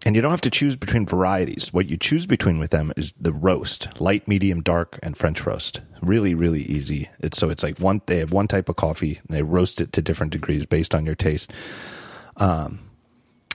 and 0.03 0.15
you 0.15 0.21
don't 0.21 0.31
have 0.31 0.41
to 0.41 0.49
choose 0.49 0.75
between 0.75 1.05
varieties. 1.05 1.71
What 1.71 1.87
you 1.87 1.95
choose 1.95 2.25
between 2.25 2.57
with 2.57 2.71
them 2.71 2.91
is 2.97 3.11
the 3.13 3.31
roast, 3.31 4.01
light, 4.01 4.27
medium, 4.27 4.61
dark, 4.61 4.97
and 5.03 5.15
French 5.15 5.45
roast. 5.45 5.81
Really, 6.01 6.33
really 6.33 6.63
easy. 6.63 7.09
It's 7.19 7.37
so 7.37 7.51
it's 7.51 7.61
like 7.61 7.77
one. 7.77 8.01
They 8.07 8.17
have 8.17 8.33
one 8.33 8.47
type 8.47 8.67
of 8.67 8.77
coffee. 8.77 9.19
And 9.27 9.37
they 9.37 9.43
roast 9.43 9.79
it 9.79 9.93
to 9.93 10.01
different 10.01 10.31
degrees 10.31 10.65
based 10.65 10.95
on 10.95 11.05
your 11.05 11.13
taste. 11.13 11.51
Um, 12.37 12.90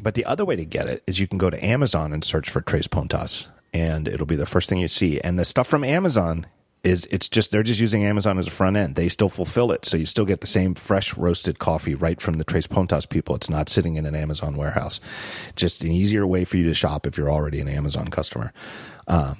but 0.02 0.14
the 0.14 0.24
other 0.24 0.44
way 0.44 0.56
to 0.56 0.64
get 0.64 0.86
it 0.88 1.02
is 1.06 1.18
you 1.18 1.26
can 1.26 1.38
go 1.38 1.50
to 1.50 1.64
Amazon 1.64 2.12
and 2.12 2.22
search 2.24 2.50
for 2.50 2.60
Tres 2.60 2.86
Pontas, 2.88 3.48
and 3.72 4.08
it'll 4.08 4.26
be 4.26 4.36
the 4.36 4.46
first 4.46 4.68
thing 4.68 4.78
you 4.78 4.88
see. 4.88 5.20
And 5.20 5.38
the 5.38 5.44
stuff 5.44 5.66
from 5.66 5.84
Amazon 5.84 6.46
is 6.84 7.06
it's 7.10 7.28
just 7.28 7.50
they're 7.50 7.64
just 7.64 7.80
using 7.80 8.04
Amazon 8.04 8.38
as 8.38 8.46
a 8.46 8.50
front 8.50 8.76
end. 8.76 8.94
They 8.94 9.08
still 9.08 9.28
fulfill 9.28 9.72
it, 9.72 9.84
so 9.84 9.96
you 9.96 10.06
still 10.06 10.24
get 10.24 10.40
the 10.40 10.46
same 10.46 10.74
fresh 10.74 11.16
roasted 11.16 11.58
coffee 11.58 11.94
right 11.94 12.20
from 12.20 12.38
the 12.38 12.44
Tres 12.44 12.66
Pontas 12.66 13.08
people. 13.08 13.34
It's 13.34 13.50
not 13.50 13.68
sitting 13.68 13.96
in 13.96 14.06
an 14.06 14.14
Amazon 14.14 14.56
warehouse. 14.56 15.00
Just 15.56 15.82
an 15.82 15.90
easier 15.90 16.26
way 16.26 16.44
for 16.44 16.56
you 16.56 16.64
to 16.64 16.74
shop 16.74 17.06
if 17.06 17.18
you're 17.18 17.30
already 17.30 17.60
an 17.60 17.68
Amazon 17.68 18.08
customer. 18.08 18.52
Um, 19.08 19.38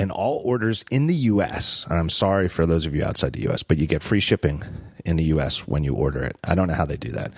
and 0.00 0.10
all 0.10 0.40
orders 0.44 0.82
in 0.90 1.06
the 1.06 1.14
U.S. 1.14 1.84
And 1.88 1.98
I'm 1.98 2.08
sorry 2.08 2.48
for 2.48 2.64
those 2.64 2.86
of 2.86 2.94
you 2.94 3.04
outside 3.04 3.34
the 3.34 3.42
U.S., 3.42 3.62
but 3.62 3.76
you 3.76 3.86
get 3.86 4.02
free 4.02 4.18
shipping 4.18 4.64
in 5.04 5.16
the 5.16 5.24
U.S. 5.24 5.68
when 5.68 5.84
you 5.84 5.94
order 5.94 6.22
it. 6.22 6.36
I 6.42 6.54
don't 6.54 6.68
know 6.68 6.74
how 6.74 6.86
they 6.86 6.96
do 6.96 7.10
that. 7.12 7.32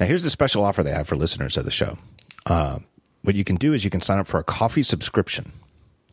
Now, 0.00 0.06
here's 0.06 0.22
the 0.22 0.30
special 0.30 0.64
offer 0.64 0.82
they 0.82 0.92
have 0.92 1.06
for 1.06 1.16
listeners 1.16 1.58
of 1.58 1.66
the 1.66 1.70
show. 1.70 1.98
Uh, 2.46 2.78
what 3.22 3.34
you 3.34 3.44
can 3.44 3.56
do 3.56 3.74
is 3.74 3.84
you 3.84 3.90
can 3.90 4.00
sign 4.00 4.18
up 4.18 4.26
for 4.26 4.40
a 4.40 4.44
coffee 4.44 4.82
subscription 4.82 5.52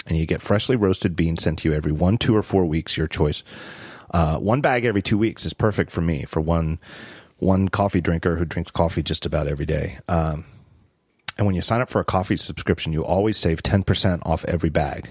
and 0.05 0.17
you 0.17 0.25
get 0.25 0.41
freshly 0.41 0.75
roasted 0.75 1.15
beans 1.15 1.43
sent 1.43 1.59
to 1.59 1.69
you 1.69 1.75
every 1.75 1.93
one, 1.93 2.17
two, 2.17 2.35
or 2.35 2.43
four 2.43 2.65
weeks, 2.65 2.97
your 2.97 3.07
choice. 3.07 3.41
Uh, 4.13 4.37
one 4.37 4.59
bag 4.59 4.83
every 4.83 5.01
two 5.01 5.17
weeks 5.17 5.45
is 5.45 5.53
perfect 5.53 5.89
for 5.89 6.01
me 6.01 6.23
for 6.23 6.41
one 6.41 6.79
one 7.39 7.67
coffee 7.67 8.01
drinker 8.01 8.37
who 8.37 8.45
drinks 8.45 8.71
coffee 8.71 9.03
just 9.03 9.25
about 9.25 9.47
every 9.47 9.65
day. 9.65 9.97
Um, 10.07 10.45
and 11.37 11.45
when 11.45 11.55
you 11.55 11.61
sign 11.61 11.81
up 11.81 11.89
for 11.89 11.99
a 11.99 12.05
coffee 12.05 12.37
subscription, 12.37 12.93
you 12.93 13.03
always 13.03 13.37
save 13.37 13.63
ten 13.63 13.83
percent 13.83 14.21
off 14.25 14.43
every 14.45 14.69
bag. 14.69 15.09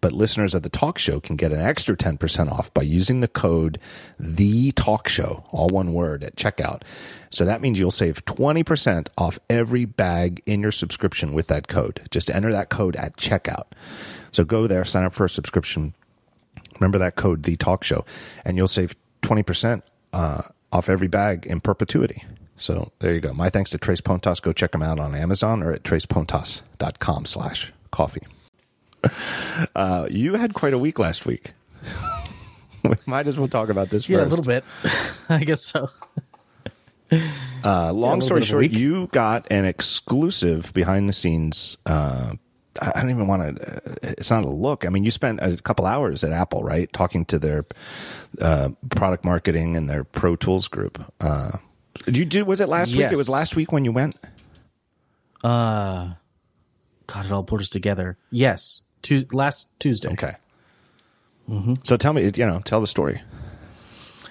But 0.00 0.12
listeners 0.12 0.54
of 0.54 0.62
the 0.62 0.68
talk 0.68 0.98
show 0.98 1.20
can 1.20 1.36
get 1.36 1.52
an 1.52 1.60
extra 1.60 1.96
ten 1.96 2.18
percent 2.18 2.50
off 2.50 2.72
by 2.72 2.82
using 2.82 3.20
the 3.20 3.28
code 3.28 3.78
the 4.18 4.72
talk 4.72 5.08
show, 5.08 5.44
all 5.50 5.68
one 5.68 5.92
word, 5.92 6.22
at 6.22 6.36
checkout. 6.36 6.82
So 7.30 7.44
that 7.44 7.60
means 7.60 7.78
you'll 7.78 7.90
save 7.90 8.24
twenty 8.24 8.62
percent 8.62 9.10
off 9.16 9.38
every 9.48 9.84
bag 9.84 10.42
in 10.46 10.60
your 10.60 10.72
subscription 10.72 11.32
with 11.32 11.48
that 11.48 11.68
code. 11.68 12.02
Just 12.10 12.30
enter 12.30 12.52
that 12.52 12.68
code 12.68 12.96
at 12.96 13.16
checkout. 13.16 13.66
So 14.32 14.44
go 14.44 14.66
there, 14.66 14.84
sign 14.84 15.04
up 15.04 15.12
for 15.12 15.24
a 15.24 15.30
subscription. 15.30 15.94
Remember 16.78 16.98
that 16.98 17.16
code, 17.16 17.44
the 17.44 17.56
talk 17.56 17.84
show, 17.84 18.04
and 18.44 18.56
you'll 18.58 18.68
save 18.68 18.94
20% 19.22 19.82
uh, 20.12 20.42
off 20.72 20.88
every 20.88 21.08
bag 21.08 21.46
in 21.46 21.60
perpetuity. 21.60 22.22
So 22.56 22.92
there 23.00 23.14
you 23.14 23.20
go. 23.20 23.32
My 23.32 23.50
thanks 23.50 23.70
to 23.70 23.78
Tres 23.78 24.00
Pontas. 24.00 24.40
Go 24.40 24.52
check 24.52 24.72
them 24.72 24.82
out 24.82 24.98
on 24.98 25.14
Amazon 25.14 25.62
or 25.62 25.72
at 25.72 25.82
trespontas.com 25.82 27.26
slash 27.26 27.72
coffee. 27.90 28.26
Uh, 29.74 30.06
you 30.10 30.34
had 30.34 30.52
quite 30.52 30.74
a 30.74 30.78
week 30.78 30.98
last 30.98 31.24
week. 31.24 31.52
we 32.84 32.94
might 33.06 33.26
as 33.26 33.38
well 33.38 33.48
talk 33.48 33.70
about 33.70 33.88
this 33.88 34.06
Yeah, 34.06 34.18
first. 34.18 34.26
a 34.26 34.30
little 34.30 34.44
bit. 34.44 34.64
I 35.30 35.44
guess 35.44 35.64
so. 35.64 35.88
Uh, 37.64 37.92
long 37.92 38.20
little 38.20 38.20
story 38.20 38.40
bit 38.40 38.42
of 38.42 38.42
a 38.42 38.44
short, 38.44 38.70
you 38.72 39.06
got 39.12 39.46
an 39.50 39.64
exclusive 39.64 40.74
behind 40.74 41.08
the 41.08 41.12
scenes. 41.14 41.78
Uh, 41.86 42.34
I 42.82 43.00
don't 43.00 43.08
even 43.10 43.26
want 43.26 43.56
to. 43.56 43.76
Uh, 43.76 43.94
it's 44.02 44.30
not 44.30 44.44
a 44.44 44.48
look. 44.50 44.84
I 44.84 44.88
mean, 44.90 45.04
you 45.04 45.10
spent 45.10 45.40
a 45.40 45.56
couple 45.56 45.86
hours 45.86 46.22
at 46.22 46.32
Apple, 46.32 46.62
right, 46.62 46.92
talking 46.92 47.24
to 47.26 47.38
their 47.38 47.64
uh, 48.40 48.70
product 48.90 49.24
marketing 49.24 49.74
and 49.76 49.88
their 49.88 50.04
Pro 50.04 50.36
Tools 50.36 50.68
group. 50.68 51.02
Uh, 51.20 51.52
did 52.04 52.16
you 52.18 52.24
do? 52.26 52.44
Was 52.44 52.60
it 52.60 52.68
last 52.68 52.94
week? 52.94 53.10
It 53.10 53.16
was 53.16 53.28
last 53.30 53.56
week 53.56 53.72
when 53.72 53.84
you 53.86 53.92
went. 53.92 54.16
Uh, 55.42 56.14
God, 57.06 57.24
it 57.24 57.32
all 57.32 57.42
blurs 57.42 57.70
together. 57.70 58.18
Yes, 58.30 58.82
tu- 59.06 59.26
last 59.32 59.70
Tuesday. 59.78 60.10
Okay. 60.10 60.34
So 61.84 61.96
tell 61.96 62.12
me, 62.12 62.24
you 62.34 62.44
know, 62.44 62.60
tell 62.64 62.80
the 62.80 62.88
story. 62.88 63.22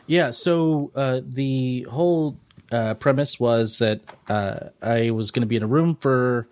Yeah, 0.05 0.31
so 0.31 0.91
uh, 0.95 1.21
the 1.23 1.87
whole 1.89 2.37
uh, 2.71 2.95
premise 2.95 3.39
was 3.39 3.79
that 3.79 4.01
uh, 4.27 4.59
I 4.81 5.11
was 5.11 5.31
going 5.31 5.41
to 5.41 5.47
be 5.47 5.55
in 5.55 5.63
a 5.63 5.67
room 5.67 5.95
for 5.95 6.47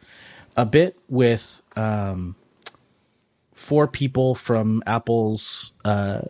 a 0.56 0.66
bit 0.66 0.98
with 1.10 1.62
um, 1.76 2.36
four 3.54 3.88
people 3.88 4.36
from 4.36 4.82
Apple's, 4.88 5.74
uh, 5.84 6.22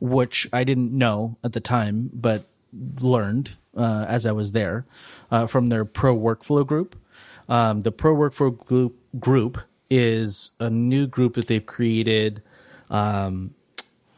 which 0.00 0.48
I 0.52 0.64
didn't 0.64 0.92
know 0.92 1.36
at 1.42 1.52
the 1.52 1.60
time, 1.60 2.10
but 2.12 2.46
learned 3.00 3.56
uh, 3.76 4.04
as 4.08 4.24
I 4.24 4.32
was 4.32 4.52
there 4.52 4.86
uh, 5.30 5.46
from 5.46 5.66
their 5.66 5.84
Pro 5.84 6.16
Workflow 6.16 6.66
group. 6.66 6.96
Um, 7.48 7.82
the 7.82 7.90
Pro 7.90 8.14
Workflow 8.14 8.56
group, 8.56 8.96
group 9.18 9.58
is 9.90 10.52
a 10.60 10.70
new 10.70 11.06
group 11.06 11.34
that 11.34 11.48
they've 11.48 11.66
created 11.66 12.42
um, 12.88 13.54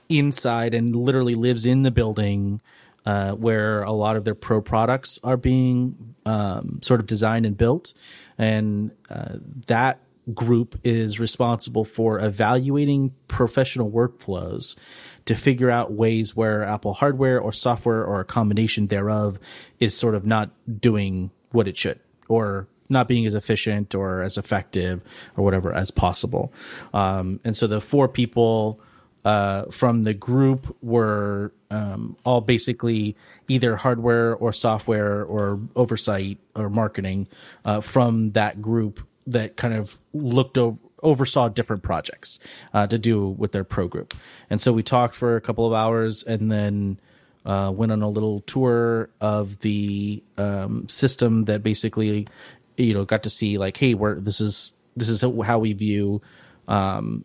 inside 0.08 0.74
and 0.74 0.94
literally 0.94 1.34
lives 1.34 1.66
in 1.66 1.82
the 1.82 1.90
building 1.90 2.60
uh, 3.04 3.32
where 3.32 3.82
a 3.82 3.92
lot 3.92 4.16
of 4.16 4.24
their 4.24 4.34
pro 4.34 4.60
products 4.60 5.18
are 5.24 5.36
being 5.36 6.14
um, 6.24 6.78
sort 6.82 7.00
of 7.00 7.06
designed 7.06 7.46
and 7.46 7.56
built. 7.56 7.94
And 8.38 8.92
uh, 9.10 9.36
that 9.66 10.00
group 10.34 10.78
is 10.84 11.18
responsible 11.18 11.84
for 11.84 12.20
evaluating 12.20 13.12
professional 13.26 13.90
workflows 13.90 14.76
to 15.24 15.34
figure 15.34 15.70
out 15.70 15.92
ways 15.92 16.36
where 16.36 16.62
Apple 16.62 16.94
hardware 16.94 17.40
or 17.40 17.52
software 17.52 18.04
or 18.04 18.20
a 18.20 18.24
combination 18.24 18.86
thereof 18.86 19.38
is 19.80 19.96
sort 19.96 20.14
of 20.14 20.24
not 20.24 20.50
doing 20.80 21.30
what 21.50 21.66
it 21.66 21.76
should 21.76 21.98
or 22.28 22.68
not 22.92 23.08
being 23.08 23.26
as 23.26 23.34
efficient 23.34 23.94
or 23.94 24.22
as 24.22 24.38
effective 24.38 25.00
or 25.36 25.44
whatever 25.44 25.72
as 25.72 25.90
possible. 25.90 26.52
Um, 26.94 27.40
and 27.44 27.56
so 27.56 27.66
the 27.66 27.80
four 27.80 28.06
people 28.06 28.78
uh, 29.24 29.64
from 29.66 30.04
the 30.04 30.14
group 30.14 30.76
were 30.82 31.52
um, 31.70 32.16
all 32.24 32.40
basically 32.40 33.16
either 33.48 33.76
hardware 33.76 34.34
or 34.34 34.52
software 34.52 35.24
or 35.24 35.60
oversight 35.76 36.38
or 36.54 36.68
marketing 36.68 37.28
uh, 37.64 37.80
from 37.80 38.32
that 38.32 38.60
group 38.60 39.06
that 39.26 39.56
kind 39.56 39.74
of 39.74 39.98
looked 40.12 40.58
over 40.58 40.78
oversaw 41.04 41.48
different 41.48 41.82
projects 41.82 42.38
uh, 42.74 42.86
to 42.86 42.96
do 42.96 43.26
with 43.26 43.50
their 43.50 43.64
pro 43.64 43.88
group 43.88 44.14
and 44.48 44.60
so 44.60 44.72
we 44.72 44.84
talked 44.84 45.16
for 45.16 45.34
a 45.34 45.40
couple 45.40 45.66
of 45.66 45.72
hours 45.72 46.22
and 46.22 46.48
then 46.48 46.96
uh, 47.44 47.72
went 47.74 47.90
on 47.90 48.02
a 48.02 48.08
little 48.08 48.38
tour 48.42 49.10
of 49.20 49.58
the 49.60 50.22
um, 50.38 50.88
system 50.88 51.46
that 51.46 51.60
basically 51.60 52.28
you 52.76 52.94
know 52.94 53.04
got 53.04 53.22
to 53.22 53.30
see 53.30 53.58
like 53.58 53.76
hey 53.76 53.94
where 53.94 54.14
this 54.14 54.40
is 54.40 54.72
this 54.96 55.08
is 55.08 55.22
how 55.22 55.58
we 55.58 55.72
view 55.72 56.20
um, 56.68 57.24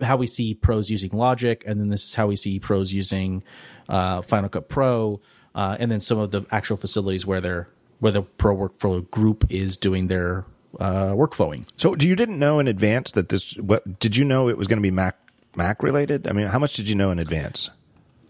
how 0.00 0.16
we 0.16 0.26
see 0.26 0.54
pros 0.54 0.90
using 0.90 1.10
Logic, 1.10 1.62
and 1.66 1.80
then 1.80 1.88
this 1.88 2.04
is 2.04 2.14
how 2.14 2.26
we 2.26 2.36
see 2.36 2.58
pros 2.58 2.92
using 2.92 3.42
uh, 3.88 4.20
Final 4.22 4.48
Cut 4.48 4.68
Pro, 4.68 5.20
uh, 5.54 5.76
and 5.78 5.90
then 5.90 6.00
some 6.00 6.18
of 6.18 6.30
the 6.30 6.42
actual 6.50 6.76
facilities 6.76 7.26
where 7.26 7.40
they're 7.40 7.68
where 8.00 8.12
the 8.12 8.22
Pro 8.22 8.56
Workflow 8.56 9.10
group 9.10 9.44
is 9.50 9.76
doing 9.76 10.06
their 10.06 10.44
uh, 10.78 11.10
workflowing. 11.10 11.64
So, 11.76 11.94
do 11.94 12.06
you 12.06 12.14
didn't 12.14 12.38
know 12.38 12.60
in 12.60 12.68
advance 12.68 13.10
that 13.12 13.28
this? 13.28 13.54
What 13.56 13.98
did 13.98 14.16
you 14.16 14.24
know 14.24 14.48
it 14.48 14.56
was 14.56 14.68
going 14.68 14.78
to 14.78 14.82
be 14.82 14.90
Mac 14.90 15.16
Mac 15.56 15.82
related? 15.82 16.26
I 16.28 16.32
mean, 16.32 16.46
how 16.46 16.58
much 16.58 16.74
did 16.74 16.88
you 16.88 16.94
know 16.94 17.10
in 17.10 17.18
advance? 17.18 17.70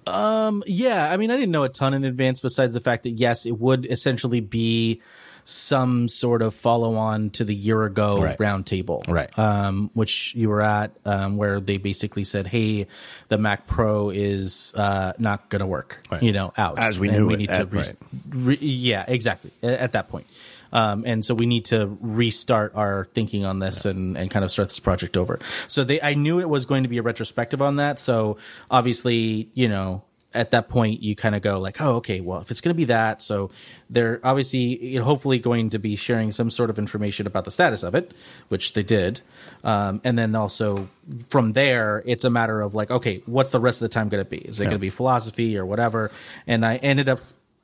um 0.07 0.63
Yeah, 0.67 1.11
I 1.11 1.17
mean, 1.17 1.31
I 1.31 1.37
didn't 1.37 1.53
know 1.53 1.65
a 1.65 1.69
ton 1.69 1.93
in 1.93 2.05
advance. 2.05 2.41
Besides 2.41 2.75
the 2.75 2.81
fact 2.81 3.03
that 3.03 3.11
yes, 3.11 3.45
it 3.45 3.59
would 3.59 3.87
essentially 3.87 4.41
be 4.41 5.03
some 5.51 6.09
sort 6.11 6.43
of 6.43 6.55
follow 6.55 6.97
on 6.97 7.31
to 7.31 7.43
the 7.43 7.55
year 7.55 7.85
ago 7.85 8.23
Right. 8.23 8.37
roundtable, 8.39 9.01
Right. 9.09 9.31
Um, 9.39 9.91
which 9.95 10.35
you 10.35 10.51
were 10.51 10.61
at, 10.61 10.91
um, 11.07 11.39
where 11.39 11.59
they 11.59 11.79
basically 11.79 12.25
said, 12.25 12.47
"Hey, 12.47 12.87
the 13.29 13.39
Mac 13.39 13.67
Pro 13.67 14.11
is 14.11 14.75
uh, 14.77 15.15
not 15.19 15.49
going 15.49 15.61
to 15.61 15.67
work," 15.67 16.01
Right. 16.13 16.23
you 16.23 16.33
know, 16.33 16.53
out 16.59 16.79
As 16.79 17.01
we 17.01 17.09
And 17.09 17.17
knew 17.17 17.27
we 17.29 17.35
it 17.35 17.37
need 17.39 17.51
at- 17.51 17.59
to 17.61 17.65
re- 17.67 17.79
right. 17.83 17.97
re- 18.29 18.59
yeah, 18.61 19.05
exactly 19.09 19.51
at 19.63 19.93
that 19.93 20.09
point. 20.11 20.27
Um, 20.71 21.05
and 21.07 21.25
so 21.25 21.35
we 21.35 21.47
need 21.47 21.65
to 21.67 21.97
restart 22.03 22.73
our 22.75 23.09
thinking 23.15 23.47
on 23.47 23.59
this 23.59 23.87
and, 23.87 24.19
and 24.19 24.31
kind 24.31 24.45
of 24.45 24.53
start 24.53 24.69
this 24.69 24.79
project 24.81 25.17
over. 25.17 25.39
So 25.67 25.83
they, 25.83 25.99
I 26.03 26.13
knew 26.13 26.41
it 26.41 26.49
was 26.51 26.67
going 26.67 26.83
to 26.83 26.91
be 26.91 26.99
a 26.99 27.03
retrospective 27.03 27.63
on 27.63 27.77
that. 27.77 27.99
So 27.99 28.37
obviously, 28.71 29.49
you 29.55 29.67
know, 29.67 30.03
at 30.35 30.51
that 30.51 30.69
point 30.69 31.03
you 31.03 31.17
kind 31.17 31.35
of 31.35 31.41
go 31.41 31.59
like, 31.59 31.81
oh, 31.81 31.97
okay, 31.97 32.21
well, 32.21 32.41
if 32.41 32.51
it's 32.51 32.61
going 32.61 32.75
to 32.75 32.77
be 32.77 32.85
that, 32.85 33.23
so 33.23 33.51
they're 33.89 34.21
obviously, 34.23 34.85
you 34.85 34.99
know, 34.99 35.05
hopefully 35.05 35.39
going 35.39 35.71
to 35.71 35.79
be 35.79 35.97
sharing 35.97 36.31
some 36.31 36.51
sort 36.51 36.69
of 36.69 36.79
information 36.79 37.27
about 37.27 37.47
the 37.47 37.51
status 37.51 37.83
of 37.83 37.95
it, 37.95 38.13
which 38.49 38.75
they 38.75 38.83
did. 38.83 39.23
Um, 39.65 40.03
and 40.05 40.19
then 40.19 40.35
also 40.35 40.89
from 41.31 41.55
there, 41.55 42.03
it's 42.05 42.25
a 42.25 42.31
matter 42.31 42.61
of 42.61 42.75
like, 42.75 42.91
okay, 42.91 43.23
what's 43.25 43.53
the 43.53 43.61
rest 43.61 43.81
of 43.81 43.89
the 43.89 43.95
time 43.95 44.11
going 44.11 44.23
to 44.23 44.29
be? 44.29 44.39
Is 44.39 44.61
it 44.61 44.65
going 44.65 44.75
to 44.75 44.79
be 44.79 44.91
philosophy 44.91 45.57
or 45.57 45.65
whatever? 45.65 46.11
And 46.47 46.65
I 46.65 46.77
ended 46.77 47.09
up 47.09 47.21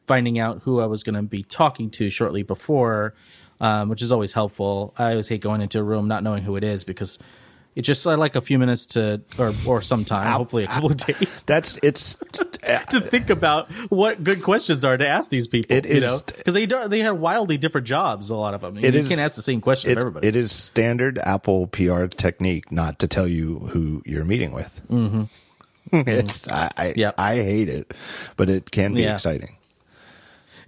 finding 0.07 0.39
out 0.39 0.63
who 0.63 0.81
I 0.81 0.87
was 0.87 1.03
going 1.03 1.17
to 1.17 1.23
be 1.23 1.43
talking 1.43 1.91
to 1.91 2.09
shortly 2.09 2.43
before, 2.43 3.15
um, 3.61 3.91
which 3.91 4.01
is 4.01 4.11
always 4.11 4.33
helpful. 4.33 4.95
I 4.97 5.11
always 5.11 5.29
hate 5.29 5.43
going 5.43 5.61
into 5.61 5.81
a 5.81 5.83
room 5.83 6.09
not 6.09 6.23
knowing 6.23 6.43
who 6.43 6.57
it 6.57 6.65
is 6.65 6.85
because 6.85 7.19
It's 7.77 7.87
just 7.87 8.07
uh, 8.07 8.17
like 8.17 8.37
a 8.37 8.41
few 8.41 8.59
minutes 8.59 8.87
to, 8.95 9.21
or 9.39 9.53
or 9.67 9.83
some 9.83 10.05
time, 10.05 10.33
hopefully 10.33 10.63
a 10.65 10.69
couple 10.69 10.93
of 10.93 10.97
days, 10.97 11.43
That's 11.47 11.77
it's 11.83 12.15
to 12.91 13.01
think 13.01 13.31
about 13.31 13.71
what 13.91 14.23
good 14.23 14.43
questions 14.45 14.85
are 14.85 14.97
to 14.97 15.07
ask 15.07 15.29
these 15.31 15.49
people. 15.49 15.77
It 15.77 15.85
you 15.87 15.97
is- 15.97 16.03
know, 16.03 16.21
because 16.37 16.55
they 16.55 16.67
do, 16.67 16.87
they 16.87 17.01
have 17.01 17.19
wildly 17.19 17.57
different 17.57 17.87
jobs. 17.87 18.31
A 18.31 18.37
lot 18.37 18.55
of 18.55 18.61
them. 18.61 18.77
You 18.79 18.89
is- 18.89 19.09
can't 19.09 19.21
ask 19.21 19.35
the 19.35 19.43
same 19.43 19.61
question 19.61 19.91
it, 19.91 19.95
of 19.95 19.99
everybody. 20.03 20.29
it 20.29 20.37
is 20.37 20.53
standard 20.53 21.19
Apple 21.19 21.67
PR 21.67 22.07
technique 22.07 22.71
not 22.71 22.99
to 23.01 23.09
tell 23.09 23.27
you 23.27 23.59
who 23.73 24.03
you're 24.07 24.25
meeting 24.25 24.53
with. 24.53 24.81
Mm-hmm. 24.89 25.25
it's 26.09 26.49
I 26.49 26.71
I, 26.77 26.95
Yep. 26.97 27.15
I 27.19 27.35
hate 27.37 27.69
it, 27.69 27.93
but 28.37 28.49
it 28.51 28.71
can 28.71 28.95
be 28.95 29.03
Yeah. 29.03 29.15
exciting. 29.15 29.57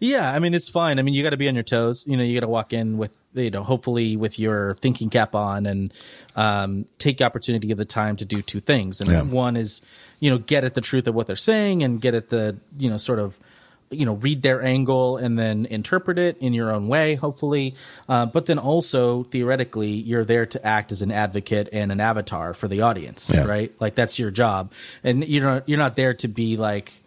Yeah, 0.01 0.31
I 0.33 0.39
mean 0.39 0.55
it's 0.55 0.69
fine. 0.69 0.99
I 0.99 1.03
mean 1.03 1.15
you 1.15 1.23
got 1.23 1.31
to 1.31 1.37
be 1.37 1.49
on 1.49 1.55
your 1.55 1.65
toes. 1.65 2.07
You 2.07 2.17
know, 2.17 2.23
you 2.23 2.35
got 2.35 2.45
to 2.45 2.49
walk 2.51 2.73
in 2.73 2.99
with 2.99 3.17
you 3.35 3.51
know 3.51 3.63
hopefully 3.63 4.17
with 4.17 4.39
your 4.39 4.75
thinking 4.75 5.11
cap 5.11 5.35
on 5.35 5.67
and 5.67 5.93
um, 6.35 6.87
take 6.99 7.19
the 7.19 7.25
opportunity 7.25 7.71
of 7.73 7.79
the 7.79 7.85
time 7.85 8.17
to 8.17 8.25
do 8.25 8.43
two 8.43 8.61
things. 8.61 9.01
And 9.01 9.11
Yeah. 9.11 9.23
one 9.23 9.57
is 9.57 9.83
you 10.21 10.31
know 10.31 10.39
get 10.39 10.65
at 10.65 10.75
the 10.75 10.81
truth 10.81 11.07
of 11.07 11.15
what 11.15 11.27
they're 11.27 11.37
saying 11.37 11.83
and 11.83 12.01
get 12.01 12.15
at 12.15 12.29
the 12.31 12.57
you 12.79 12.89
know 12.91 12.99
sort 12.99 13.19
of 13.19 13.39
you 13.91 14.05
know 14.05 14.15
read 14.15 14.43
their 14.43 14.61
angle 14.63 15.17
and 15.17 15.39
then 15.39 15.65
interpret 15.67 16.19
it 16.19 16.37
in 16.39 16.53
your 16.53 16.73
own 16.73 16.89
way 16.89 17.15
hopefully 17.15 17.73
uh, 18.09 18.27
but 18.27 18.47
then 18.47 18.59
also 18.59 19.23
theoretically 19.25 19.91
you're 19.91 20.25
there 20.25 20.45
to 20.45 20.67
act 20.67 20.91
as 20.91 21.03
an 21.03 21.13
advocate 21.13 21.69
and 21.73 21.93
an 21.93 22.01
avatar 22.01 22.53
for 22.53 22.67
the 22.67 22.81
audience 22.81 23.31
Yeah. 23.33 23.45
right 23.45 23.73
like 23.79 23.95
that's 23.95 24.19
your 24.19 24.33
job 24.33 24.73
and 25.05 25.25
you're 25.29 25.45
not, 25.45 25.69
you're 25.69 25.79
not 25.79 25.95
there 25.95 26.15
to 26.15 26.27
be 26.27 26.57
like 26.57 27.01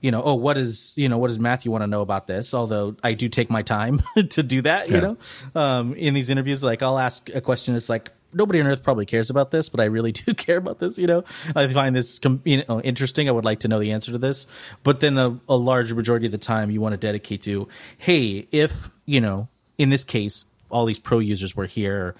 you 0.00 0.10
know, 0.10 0.22
oh, 0.22 0.34
what 0.34 0.56
is 0.56 0.94
you 0.96 1.08
know, 1.08 1.18
what 1.18 1.28
does 1.28 1.38
Matthew 1.38 1.70
want 1.70 1.82
to 1.82 1.86
know 1.86 2.02
about 2.02 2.26
this? 2.26 2.54
Although 2.54 2.96
I 3.02 3.14
do 3.14 3.28
take 3.28 3.50
my 3.50 3.62
time 3.62 4.02
to 4.30 4.42
do 4.42 4.62
that, 4.62 4.88
you 4.90 5.00
know, 5.00 5.16
um, 5.54 5.94
in 5.94 6.14
these 6.14 6.30
interviews, 6.30 6.64
like 6.64 6.82
I'll 6.82 6.98
ask 6.98 7.28
a 7.34 7.40
question. 7.40 7.74
It's 7.74 7.88
like 7.88 8.10
nobody 8.32 8.60
on 8.60 8.66
earth 8.66 8.82
probably 8.82 9.06
cares 9.06 9.30
about 9.30 9.50
this, 9.50 9.68
but 9.68 9.80
I 9.80 9.84
really 9.84 10.12
do 10.26 10.34
care 10.34 10.56
about 10.56 10.78
this. 10.78 10.98
You 10.98 11.06
know, 11.06 11.24
I 11.54 11.68
find 11.68 11.94
this 11.94 12.18
com- 12.18 12.42
you 12.44 12.64
know 12.68 12.80
interesting. 12.80 13.28
I 13.28 13.32
would 13.32 13.44
like 13.44 13.60
to 13.60 13.68
know 13.68 13.78
the 13.78 13.92
answer 13.92 14.12
to 14.12 14.18
this. 14.18 14.46
But 14.82 15.00
then 15.00 15.18
a, 15.18 15.38
a 15.48 15.56
large 15.56 15.92
majority 15.92 16.26
of 16.26 16.32
the 16.32 16.38
time, 16.38 16.70
you 16.70 16.80
want 16.80 16.92
to 16.92 16.98
dedicate 16.98 17.42
to, 17.42 17.68
hey, 17.98 18.48
if 18.50 18.90
you 19.06 19.20
know, 19.20 19.48
in 19.78 19.90
this 19.90 20.04
case, 20.04 20.46
all 20.70 20.84
these 20.84 20.98
pro 20.98 21.18
users 21.18 21.54
were 21.54 21.66
here. 21.66 22.14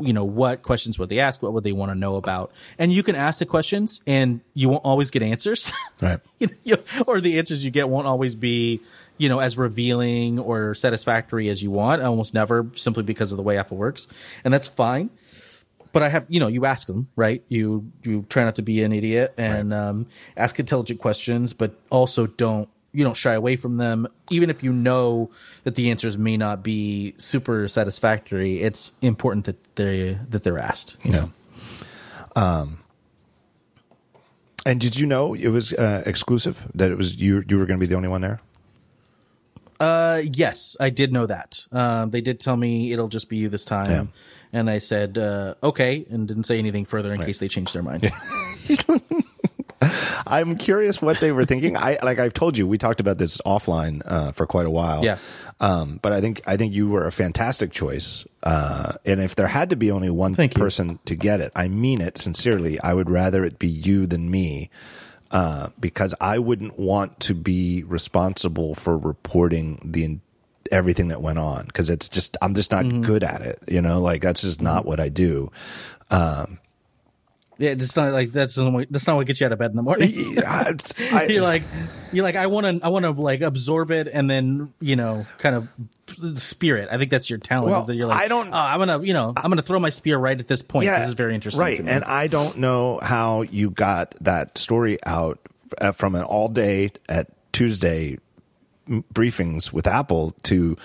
You 0.00 0.12
know, 0.12 0.24
what 0.24 0.62
questions 0.62 0.98
would 0.98 1.08
they 1.08 1.20
ask? 1.20 1.42
What 1.42 1.52
would 1.52 1.64
they 1.64 1.72
want 1.72 1.90
to 1.90 1.94
know 1.94 2.16
about? 2.16 2.52
And 2.78 2.92
you 2.92 3.02
can 3.02 3.14
ask 3.14 3.38
the 3.38 3.46
questions, 3.46 4.02
and 4.06 4.40
you 4.54 4.68
won't 4.68 4.84
always 4.84 5.10
get 5.10 5.22
answers. 5.22 5.72
Right. 6.02 6.18
you 6.38 6.48
know, 6.66 6.82
or 7.06 7.20
the 7.20 7.38
answers 7.38 7.64
you 7.64 7.70
get 7.70 7.88
won't 7.88 8.06
always 8.06 8.34
be 8.34 8.80
you 9.16 9.28
know 9.28 9.38
as 9.38 9.56
revealing 9.56 10.38
or 10.38 10.74
satisfactory 10.74 11.48
as 11.48 11.62
you 11.62 11.70
want 11.70 12.02
almost 12.02 12.34
never 12.34 12.66
simply 12.74 13.02
because 13.02 13.32
of 13.32 13.36
the 13.36 13.42
way 13.42 13.56
apple 13.58 13.76
works 13.76 14.06
and 14.44 14.52
that's 14.52 14.68
fine 14.68 15.08
but 15.92 16.02
i 16.02 16.08
have 16.08 16.26
you 16.28 16.40
know 16.40 16.48
you 16.48 16.66
ask 16.66 16.86
them 16.88 17.08
right 17.16 17.42
you 17.48 17.90
you 18.02 18.26
try 18.28 18.44
not 18.44 18.56
to 18.56 18.62
be 18.62 18.82
an 18.82 18.92
idiot 18.92 19.32
and 19.38 19.72
um, 19.72 20.06
ask 20.36 20.58
intelligent 20.58 21.00
questions 21.00 21.52
but 21.52 21.78
also 21.90 22.26
don't 22.26 22.68
you 22.94 23.04
don't 23.04 23.16
shy 23.16 23.34
away 23.34 23.56
from 23.56 23.76
them 23.76 24.06
even 24.30 24.48
if 24.48 24.62
you 24.62 24.72
know 24.72 25.30
that 25.64 25.74
the 25.74 25.90
answers 25.90 26.16
may 26.16 26.36
not 26.36 26.62
be 26.62 27.12
super 27.18 27.68
satisfactory 27.68 28.62
it's 28.62 28.92
important 29.02 29.44
that 29.46 29.56
they 29.74 30.16
that 30.30 30.44
they're 30.44 30.58
asked 30.58 30.96
you 31.04 31.12
know 31.12 31.30
And 34.66 34.80
did 34.80 34.96
you 34.98 35.06
know 35.06 35.34
it 35.34 35.48
was 35.48 35.74
uh, 35.74 36.02
exclusive? 36.06 36.66
That 36.74 36.90
it 36.90 36.96
was 36.96 37.16
you? 37.20 37.44
You 37.46 37.58
were 37.58 37.66
going 37.66 37.78
to 37.78 37.84
be 37.84 37.86
the 37.88 37.96
only 37.96 38.08
one 38.08 38.22
there. 38.22 38.40
Uh, 39.78 40.22
yes, 40.32 40.74
I 40.80 40.88
did 40.88 41.12
know 41.12 41.26
that. 41.26 41.66
Um, 41.70 42.10
they 42.10 42.22
did 42.22 42.40
tell 42.40 42.56
me 42.56 42.90
it'll 42.92 43.08
just 43.08 43.28
be 43.28 43.36
you 43.36 43.50
this 43.50 43.66
time, 43.66 43.90
Yeah. 43.90 44.04
and 44.58 44.70
I 44.70 44.78
said 44.78 45.18
uh, 45.18 45.54
okay, 45.62 46.06
and 46.08 46.26
didn't 46.26 46.44
say 46.44 46.58
anything 46.58 46.86
further 46.86 47.12
in 47.12 47.20
case 47.20 47.38
they 47.40 47.48
changed 47.48 47.74
their 47.74 47.82
mind. 47.82 48.10
I'm 50.26 50.56
curious 50.56 51.00
what 51.02 51.18
they 51.20 51.32
were 51.32 51.44
thinking. 51.44 51.76
I 51.76 51.98
like 52.02 52.18
I've 52.18 52.34
told 52.34 52.56
you 52.58 52.66
we 52.66 52.78
talked 52.78 53.00
about 53.00 53.18
this 53.18 53.38
offline 53.46 54.02
uh, 54.04 54.32
for 54.32 54.46
quite 54.46 54.66
a 54.66 54.70
while. 54.70 55.04
Yeah. 55.04 55.18
Um, 55.60 55.98
but 56.02 56.12
I 56.12 56.20
think 56.20 56.42
I 56.46 56.56
think 56.56 56.74
you 56.74 56.88
were 56.88 57.06
a 57.06 57.12
fantastic 57.12 57.72
choice. 57.72 58.26
Uh, 58.42 58.92
and 59.04 59.20
if 59.20 59.34
there 59.36 59.46
had 59.46 59.70
to 59.70 59.76
be 59.76 59.90
only 59.90 60.10
one 60.10 60.34
Thank 60.34 60.54
you. 60.54 60.60
person 60.60 60.98
to 61.06 61.14
get 61.14 61.40
it, 61.40 61.52
I 61.56 61.68
mean 61.68 62.00
it 62.00 62.18
sincerely. 62.18 62.80
I 62.80 62.92
would 62.94 63.08
rather 63.10 63.44
it 63.44 63.58
be 63.58 63.68
you 63.68 64.06
than 64.06 64.30
me. 64.30 64.70
Uh, 65.30 65.68
because 65.80 66.14
I 66.20 66.38
wouldn't 66.38 66.78
want 66.78 67.18
to 67.20 67.34
be 67.34 67.82
responsible 67.82 68.76
for 68.76 68.96
reporting 68.96 69.80
the 69.84 70.20
everything 70.70 71.08
that 71.08 71.20
went 71.20 71.38
on 71.40 71.66
because 71.66 71.90
it's 71.90 72.08
just 72.08 72.36
I'm 72.40 72.54
just 72.54 72.70
Mm-hmm. 72.70 73.00
not 73.00 73.06
good 73.06 73.24
at 73.24 73.40
it. 73.42 73.58
You 73.66 73.80
know, 73.82 74.00
like 74.00 74.22
that's 74.22 74.42
just 74.42 74.62
not 74.62 74.84
what 74.86 75.00
I 75.00 75.08
do. 75.08 75.50
Yeah, 77.58 77.70
it's 77.70 77.94
not 77.96 78.12
like 78.12 78.32
that's 78.32 78.56
not 78.58 78.86
that's 78.90 79.06
not 79.06 79.16
what 79.16 79.26
gets 79.26 79.40
you 79.40 79.46
out 79.46 79.52
of 79.52 79.58
bed 79.58 79.70
in 79.70 79.76
the 79.76 79.82
morning. 79.82 80.38
I, 80.46 80.74
I- 81.12 81.24
you're 81.28 81.42
like 81.42 81.62
you're 82.12 82.24
like 82.24 82.36
I 82.36 82.46
want 82.48 82.80
to 82.80 82.86
I 82.86 82.88
want 82.90 83.04
to 83.04 83.10
like 83.12 83.40
absorb 83.40 83.90
it 83.90 84.08
and 84.12 84.28
then 84.30 84.72
you 84.80 84.96
know 84.96 85.26
kind 85.38 85.54
of 85.54 85.68
spear 86.38 86.76
it. 86.76 86.88
I 86.90 86.98
think 86.98 87.10
that's 87.10 87.28
your 87.30 87.38
talent. 87.38 87.70
Well, 87.70 87.80
is 87.80 87.86
that 87.86 87.94
you're 87.94 88.06
like 88.06 88.20
I 88.20 88.28
don't- 88.28 88.48
Oh, 88.48 88.56
I'm 88.56 88.78
gonna 88.78 89.02
you 89.02 89.12
know 89.12 89.32
I'm 89.36 89.50
gonna 89.50 89.62
throw 89.62 89.78
my 89.78 89.90
spear 89.90 90.18
right 90.18 90.38
at 90.38 90.46
this 90.48 90.62
point. 90.62 90.86
Yeah, 90.86 90.98
this 91.00 91.08
is 91.08 91.14
very 91.14 91.34
interesting. 91.34 91.60
Right. 91.62 91.80
And 91.80 92.04
I 92.04 92.26
don't 92.26 92.58
know 92.58 92.98
how 93.02 93.42
you 93.42 93.70
got 93.70 94.14
that 94.20 94.58
story 94.58 94.98
out 95.06 95.38
uh, 95.80 95.92
from 95.92 96.14
an 96.14 96.22
all 96.22 96.48
day 96.48 96.90
at 97.08 97.28
Tuesday 97.52 98.18
briefings 98.88 99.72
with 99.72 99.86
Apple 99.86 100.32
to 100.42 100.76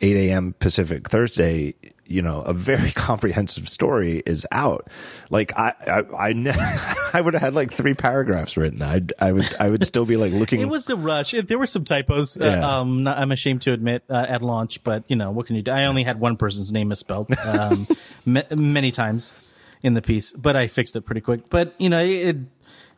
8 0.00 0.16
a.m. 0.28 0.54
Pacific 0.58 1.08
Thursday. 1.08 1.74
You 2.08 2.22
know, 2.22 2.40
a 2.42 2.52
very 2.52 2.90
comprehensive 2.94 3.68
story 3.68 4.22
is 4.26 4.46
out. 4.52 4.88
Like 5.30 5.56
I, 5.58 5.74
I, 5.86 6.28
I, 6.28 6.32
ne- 6.32 6.52
I 7.12 7.20
would 7.20 7.34
have 7.34 7.42
had 7.42 7.54
like 7.54 7.72
three 7.72 7.94
paragraphs 7.94 8.56
written. 8.56 8.82
I'd, 8.82 9.12
I 9.18 9.32
would, 9.32 9.48
I 9.58 9.70
would 9.70 9.84
still 9.84 10.04
be 10.04 10.16
like 10.16 10.32
looking. 10.32 10.60
It 10.66 10.68
was 10.68 10.88
a 10.88 10.96
rush. 10.96 11.34
It, 11.34 11.48
there 11.48 11.58
were 11.58 11.66
some 11.66 11.84
typos. 11.84 12.36
Yeah. 12.36 12.66
Uh, 12.66 12.80
um, 12.80 13.02
not, 13.04 13.18
I'm 13.18 13.32
ashamed 13.32 13.62
to 13.62 13.72
admit 13.72 14.04
uh, 14.08 14.26
at 14.28 14.42
launch, 14.42 14.82
but 14.84 15.04
you 15.08 15.16
know 15.16 15.30
what 15.30 15.46
can 15.46 15.56
you 15.56 15.62
do? 15.62 15.70
I 15.70 15.84
only 15.84 16.04
had 16.04 16.18
one 16.20 16.36
person's 16.36 16.72
name 16.72 16.88
misspelled 16.88 17.30
um, 17.38 17.86
ma- 18.24 18.42
many 18.56 18.90
times 18.90 19.34
in 19.82 19.94
the 19.94 20.02
piece, 20.02 20.32
but 20.32 20.56
I 20.56 20.66
fixed 20.66 20.96
it 20.96 21.02
pretty 21.02 21.20
quick. 21.20 21.48
But 21.50 21.74
you 21.78 21.88
know 21.88 22.04
it. 22.04 22.36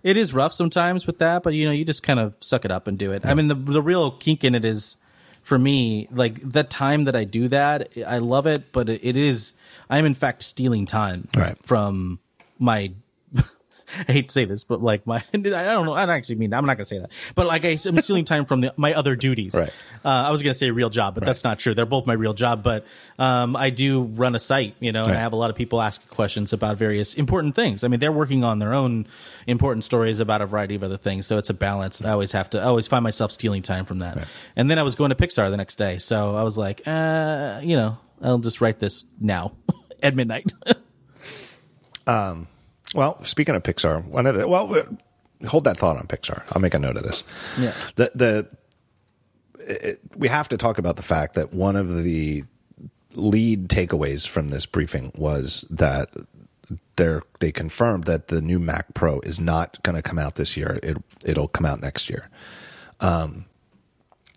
It 0.05 0.17
is 0.17 0.33
rough 0.33 0.53
sometimes 0.53 1.09
with 1.09 1.19
that, 1.19 1.43
but 1.43 1.55
you 1.55 1.65
know 1.67 1.73
you 1.73 1.85
just 1.85 2.05
kind 2.05 2.21
of 2.21 2.35
suck 2.41 2.65
it 2.65 2.71
up 2.71 2.87
and 2.87 2.97
do 2.97 3.11
it. 3.13 3.27
I 3.27 3.35
mean 3.35 3.49
the 3.49 3.57
the 3.57 3.83
real 3.83 4.13
kink 4.13 4.45
in 4.45 4.55
it 4.55 4.65
is 4.65 4.97
for 5.49 5.59
me 5.59 6.07
like 6.11 6.47
the 6.47 6.63
time 6.63 7.05
that 7.05 7.17
I 7.17 7.25
do 7.25 7.49
that. 7.49 7.89
I 8.07 8.19
love 8.19 8.47
it, 8.47 8.71
but 8.71 8.91
it, 8.91 9.17
is 9.17 9.55
I 9.89 9.97
am 9.99 10.05
in 10.05 10.13
fact 10.13 10.43
stealing 10.43 10.85
time 10.85 11.29
Right. 11.35 11.57
from 11.65 12.19
my 12.59 12.93
I 14.09 14.13
hate 14.13 14.29
to 14.29 14.33
say 14.33 14.45
this, 14.45 14.65
but 14.65 14.83
like 14.83 15.07
my, 15.07 15.17
I 15.35 15.39
don't 15.39 15.87
know. 15.87 15.95
I 15.95 16.07
don't 16.07 16.15
actually 16.15 16.37
mean 16.37 16.51
that. 16.51 16.59
I'm 16.59 16.67
not 16.67 16.77
going 16.77 16.85
to 16.85 16.89
say 16.89 16.99
that. 16.99 17.11
But 17.35 17.47
like 17.47 17.65
I, 17.65 17.71
I'm 17.87 17.99
stealing 17.99 18.25
time 18.25 18.45
from 18.45 18.61
the, 18.61 18.75
my 18.77 18.95
other 18.95 19.17
duties. 19.17 19.55
Right. 19.59 19.73
Uh, 20.05 20.09
I 20.09 20.31
was 20.31 20.43
going 20.43 20.53
to 20.53 20.59
say 20.59 20.69
a 20.69 20.73
real 20.73 20.91
job, 20.91 21.15
but 21.15 21.25
that's 21.25 21.45
not 21.45 21.59
true. 21.59 21.75
They're 21.75 21.87
both 21.87 22.07
my 22.07 22.15
real 22.15 22.35
job. 22.35 22.63
But 22.63 22.85
um, 23.19 23.57
I 23.57 23.71
do 23.71 24.03
run 24.03 24.35
a 24.35 24.39
site, 24.39 24.77
you 24.81 24.93
know, 24.93 25.05
and 25.05 25.13
I 25.13 25.21
have 25.21 25.33
a 25.33 25.37
lot 25.37 25.51
of 25.51 25.57
people 25.57 25.81
ask 25.81 26.07
questions 26.09 26.53
about 26.53 26.77
various 26.77 27.15
important 27.15 27.55
things. 27.55 27.85
I 27.85 27.89
mean, 27.89 28.01
they're 28.01 28.13
working 28.13 28.45
on 28.45 28.59
their 28.59 28.75
own 28.75 29.07
important 29.47 29.85
stories 29.85 30.21
about 30.21 30.43
a 30.43 30.47
variety 30.47 30.75
of 30.75 30.83
other 30.83 30.97
things. 30.97 31.27
So 31.27 31.39
it's 31.39 31.51
a 31.51 31.55
balance. 31.55 32.03
I 32.03 32.11
always 32.11 32.33
have 32.33 32.51
to, 32.51 32.61
I 32.61 32.65
always 32.65 32.89
find 32.89 33.03
myself 33.03 33.33
stealing 33.33 33.63
time 33.63 33.85
from 33.85 34.01
that. 34.01 34.29
And 34.57 34.71
then 34.71 34.79
I 34.79 34.83
was 34.83 34.95
going 34.95 35.11
to 35.11 35.17
Pixar 35.17 35.51
the 35.51 35.57
next 35.57 35.77
day. 35.77 35.99
So 35.99 36.37
I 36.37 36.43
was 36.43 36.59
like, 36.59 36.83
uh, 36.87 37.61
you 37.63 37.77
know, 37.77 37.99
I'll 38.23 38.39
just 38.39 38.61
write 38.61 38.79
this 38.81 39.05
now 39.21 39.53
at 40.03 40.15
midnight. 40.15 40.53
Well, 42.95 43.23
speaking 43.25 43.55
of 43.55 43.63
Pixar, 43.63 44.05
one 44.07 44.27
of 44.27 44.35
the 44.35 44.49
well, 44.49 44.75
uh, 44.75 45.47
hold 45.47 45.65
that 45.65 45.77
thought 45.77 45.97
on 45.97 46.07
Pixar. 46.07 46.43
I'll 46.53 46.63
make 46.63 46.75
a 46.75 46.79
note 46.79 46.97
of 46.97 47.03
this. 47.03 47.23
Yeah. 47.59 47.73
The 47.97 48.11
the 48.15 48.49
it, 49.61 50.01
we 50.17 50.29
have 50.29 50.49
to 50.49 50.57
talk 50.57 50.79
about 50.79 50.97
the 50.97 51.03
fact 51.03 51.35
that 51.35 51.53
one 51.53 51.77
of 51.77 52.03
the 52.03 52.45
lead 53.15 53.69
takeaways 53.69 54.27
from 54.27 54.49
this 54.49 54.67
briefing 54.67 55.13
was 55.17 55.67
that 55.71 56.11
they 56.97 57.19
they 57.41 57.53
confirmed 57.53 58.05
that 58.05 58.29
the 58.29 58.41
new 58.41 58.59
Mac 58.59 58.95
Pro 58.95 59.21
is 59.21 59.41
not 59.41 59.83
going 59.83 59.97
to 59.97 60.03
come 60.03 60.19
out 60.19 60.37
this 60.37 60.57
year. 60.57 60.79
It 60.83 60.97
it'll 61.25 61.49
come 61.49 61.67
out 61.67 61.81
next 61.81 62.09
year. 62.09 62.29
Um, 63.01 63.47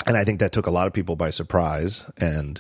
and 0.06 0.18
I 0.18 0.24
think 0.24 0.40
that 0.40 0.52
took 0.52 0.68
a 0.68 0.72
lot 0.72 0.88
of 0.88 0.94
people 0.94 1.16
by 1.16 1.30
surprise, 1.30 2.04
and 2.18 2.60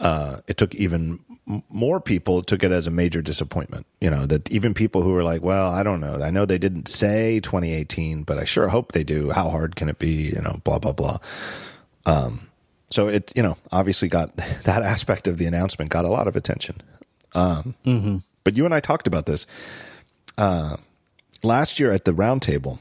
uh, 0.00 0.38
it 0.46 0.56
took 0.56 0.74
even 0.74 1.20
more 1.68 2.00
people 2.00 2.42
took 2.42 2.62
it 2.62 2.70
as 2.70 2.86
a 2.86 2.90
major 2.90 3.20
disappointment. 3.22 3.86
You 4.00 4.10
know 4.10 4.26
that 4.26 4.50
even 4.52 4.74
people 4.74 5.02
who 5.02 5.10
were 5.10 5.24
like, 5.24 5.42
"Well, 5.42 5.70
I 5.70 5.82
don't 5.82 6.00
know. 6.00 6.22
I 6.22 6.30
know 6.30 6.46
they 6.46 6.58
didn't 6.58 6.88
say 6.88 7.40
2018, 7.40 8.22
but 8.22 8.38
I 8.38 8.44
sure 8.44 8.68
hope 8.68 8.92
they 8.92 9.04
do. 9.04 9.30
How 9.30 9.50
hard 9.50 9.74
can 9.76 9.88
it 9.88 9.98
be? 9.98 10.30
You 10.34 10.40
know, 10.40 10.60
blah 10.64 10.78
blah 10.78 10.92
blah." 10.92 11.18
Um, 12.06 12.48
so 12.90 13.08
it, 13.08 13.32
you 13.34 13.42
know, 13.42 13.56
obviously 13.72 14.08
got 14.08 14.36
that 14.64 14.82
aspect 14.82 15.26
of 15.26 15.38
the 15.38 15.46
announcement 15.46 15.90
got 15.90 16.04
a 16.04 16.08
lot 16.08 16.28
of 16.28 16.36
attention. 16.36 16.80
Um, 17.34 17.74
But 18.44 18.56
you 18.56 18.64
and 18.64 18.74
I 18.74 18.80
talked 18.80 19.06
about 19.06 19.26
this 19.26 19.46
uh, 20.36 20.76
last 21.42 21.78
year 21.80 21.92
at 21.92 22.04
the 22.04 22.12
roundtable. 22.12 22.80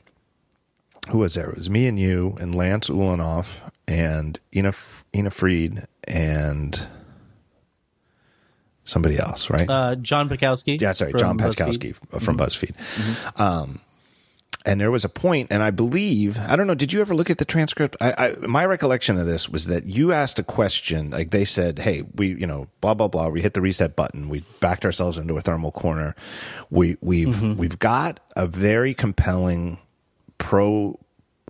Who 1.10 1.17
was 1.19 1.34
there? 1.34 1.50
It 1.50 1.58
was 1.58 1.69
me 1.69 1.88
and 1.88 1.97
you 2.00 2.38
and 2.39 2.54
Lance 2.54 2.89
Ulanoff 2.89 3.60
and 3.88 4.39
Ina 4.56 4.74
Ina 5.15 5.30
Fried 5.32 5.86
and 6.08 6.86
somebody 8.84 9.17
else, 9.17 9.50
right? 9.50 9.70
Uh, 9.70 9.96
John 9.96 10.29
Paczkowski. 10.29 10.79
yeah, 10.79 10.94
sorry, 10.94 11.13
John 11.13 11.38
BuzzFeed. 11.38 11.56
Paczkowski 11.56 12.21
from 12.21 12.38
BuzzFeed. 12.38 13.40
Um, 13.40 13.79
and 14.63 14.79
there 14.79 14.92
was 14.92 15.04
a 15.04 15.10
point, 15.10 15.48
and 15.50 15.63
I 15.63 15.71
believe 15.71 16.38
I 16.38 16.56
don't 16.56 16.67
know. 16.67 16.75
Did 16.75 16.94
you 16.94 17.02
ever 17.02 17.15
look 17.15 17.29
at 17.29 17.40
the 17.40 17.46
transcript? 17.46 17.96
I, 18.00 18.12
I 18.12 18.36
my 18.46 18.63
recollection 18.65 19.17
of 19.17 19.25
this 19.25 19.50
was 19.50 19.65
that 19.65 19.86
you 19.86 20.12
asked 20.12 20.38
a 20.38 20.44
question, 20.44 21.10
like 21.10 21.32
they 21.32 21.46
said, 21.46 21.79
"Hey, 21.79 22.04
we, 22.15 22.27
you 22.27 22.46
know, 22.46 22.67
blah 22.79 22.94
blah 22.94 23.08
blah. 23.08 23.29
We 23.29 23.42
hit 23.42 23.56
the 23.56 23.62
reset 23.62 23.96
button. 23.96 24.29
We 24.29 24.44
backed 24.60 24.86
ourselves 24.86 25.17
into 25.17 25.36
a 25.36 25.42
thermal 25.42 25.71
corner. 25.71 26.15
We 26.69 26.98
we've 27.02 27.42
we've 27.58 27.79
got 27.79 28.19
a 28.36 28.46
very 28.46 28.94
compelling 28.94 29.79
pro 30.38 31.00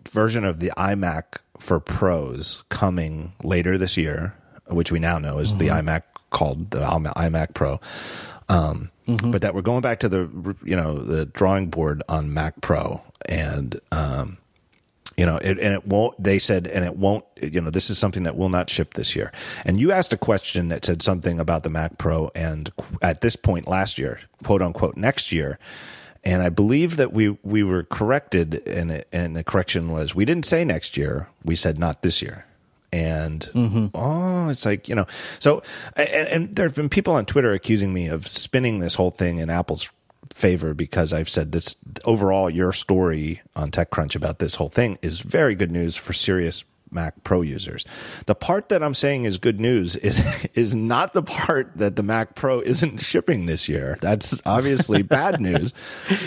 version 0.10 0.46
of 0.46 0.60
the 0.60 0.72
iMac 0.78 1.24
for 1.58 1.80
pros 1.80 2.64
coming 2.70 3.34
later 3.44 3.78
this 3.78 3.98
year, 3.98 4.36
which 4.68 4.92
we 4.92 5.00
now 5.00 5.20
know 5.20 5.38
is 5.38 5.56
the 5.58 5.68
iMac 5.68 6.04
called 6.32 6.72
the 6.72 6.80
iMac 6.80 7.54
Pro. 7.54 7.80
Um, 8.50 8.90
But 9.32 9.42
that 9.42 9.54
we're 9.54 9.62
going 9.62 9.82
back 9.82 10.00
to 10.00 10.10
the 10.10 10.56
you 10.64 10.76
know 10.76 10.96
the 10.96 11.26
drawing 11.26 11.70
board 11.70 12.02
on 12.08 12.34
Mac 12.34 12.62
Pro, 12.62 13.02
and 13.28 13.80
um, 13.92 14.38
you 15.18 15.26
know, 15.26 15.38
it, 15.38 15.60
and 15.60 15.74
it 15.74 15.86
won't. 15.86 16.22
They 16.24 16.40
said, 16.40 16.66
and 16.68 16.86
it 16.86 16.96
won't. 16.96 17.26
You 17.42 17.62
know, 17.62 17.70
this 17.70 17.90
is 17.90 17.98
something 17.98 18.24
that 18.24 18.38
will 18.38 18.50
not 18.50 18.70
ship 18.70 18.94
this 18.94 19.16
year. 19.16 19.32
And 19.66 19.80
you 19.80 19.92
asked 19.92 20.14
a 20.14 20.18
question 20.18 20.70
that 20.70 20.86
said 20.86 21.02
something 21.02 21.40
about 21.40 21.64
the 21.64 21.70
Mac 21.70 21.98
Pro, 21.98 22.32
and 22.34 22.72
at 23.02 23.22
this 23.22 23.36
point 23.36 23.68
last 23.68 23.98
year, 23.98 24.20
quote 24.44 24.62
unquote, 24.62 24.96
next 24.96 25.32
year. 25.32 25.60
And 26.24 26.42
I 26.42 26.50
believe 26.50 26.96
that 26.98 27.12
we 27.12 27.38
we 27.44 27.64
were 27.64 27.84
corrected, 27.84 28.66
and 28.68 29.04
and 29.12 29.36
the 29.36 29.44
correction 29.44 29.92
was 29.92 30.16
we 30.16 30.26
didn't 30.26 30.46
say 30.46 30.64
next 30.64 30.96
year. 30.96 31.28
We 31.44 31.56
said 31.56 31.78
not 31.80 32.02
this 32.02 32.22
year. 32.22 32.46
And 32.94 33.42
mm-hmm. 33.54 33.88
oh, 33.94 34.50
it's 34.50 34.66
like 34.66 34.90
you 34.90 34.96
know. 34.96 35.08
So, 35.40 35.64
and, 35.96 36.10
and 36.10 36.56
there 36.56 36.66
have 36.66 36.76
been 36.76 36.90
people 36.90 37.14
on 37.14 37.26
Twitter 37.26 37.54
accusing 37.54 37.94
me 37.94 38.08
of 38.08 38.28
spinning 38.28 38.80
this 38.80 38.96
whole 38.96 39.12
thing 39.12 39.40
in 39.40 39.50
Apple's 39.50 39.90
favor 40.34 40.74
because 40.74 41.14
I've 41.14 41.30
said 41.30 41.52
this 41.52 41.78
overall. 42.06 42.50
Your 42.50 42.74
story 42.74 43.42
on 43.56 43.72
TechCrunch 43.72 44.16
about 44.16 44.40
this 44.40 44.56
whole 44.56 44.70
thing 44.70 44.98
is 45.02 45.20
very 45.22 45.56
good 45.56 45.72
news 45.72 45.96
for 45.96 46.14
serious 46.14 46.64
Mac 46.92 47.24
Pro 47.24 47.42
users. 47.42 47.86
The 48.26 48.36
part 48.36 48.70
that 48.70 48.84
I'm 48.84 48.94
saying 48.94 49.24
is 49.24 49.38
good 49.38 49.60
news 49.60 49.96
is 49.96 50.22
is 50.54 50.76
not 50.76 51.14
the 51.14 51.24
part 51.24 51.72
that 51.78 51.96
the 51.96 52.04
Mac 52.04 52.36
Pro 52.36 52.60
isn't 52.60 52.98
shipping 53.02 53.46
this 53.46 53.70
year. 53.70 53.98
That's 54.02 54.40
obviously 54.46 55.02
bad 55.02 55.40
news. 55.40 55.74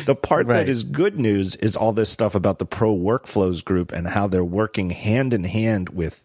The 0.06 0.14
part 0.14 0.46
Right. 0.46 0.66
that 0.66 0.68
is 0.68 0.84
good 0.84 1.18
news 1.20 1.54
is 1.56 1.76
all 1.76 1.92
this 1.92 2.10
stuff 2.10 2.34
about 2.34 2.58
the 2.58 2.66
Pro 2.66 2.94
Workflows 2.94 3.64
group 3.64 3.92
and 3.92 4.08
how 4.08 4.26
they're 4.26 4.44
working 4.44 4.90
hand 4.90 5.32
in 5.34 5.44
hand 5.44 5.90
with 5.90 6.22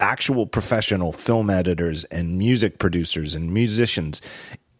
actual 0.00 0.46
professional 0.46 1.12
film 1.12 1.50
editors 1.50 2.04
and 2.04 2.38
music 2.38 2.78
producers 2.78 3.34
and 3.34 3.52
musicians 3.52 4.20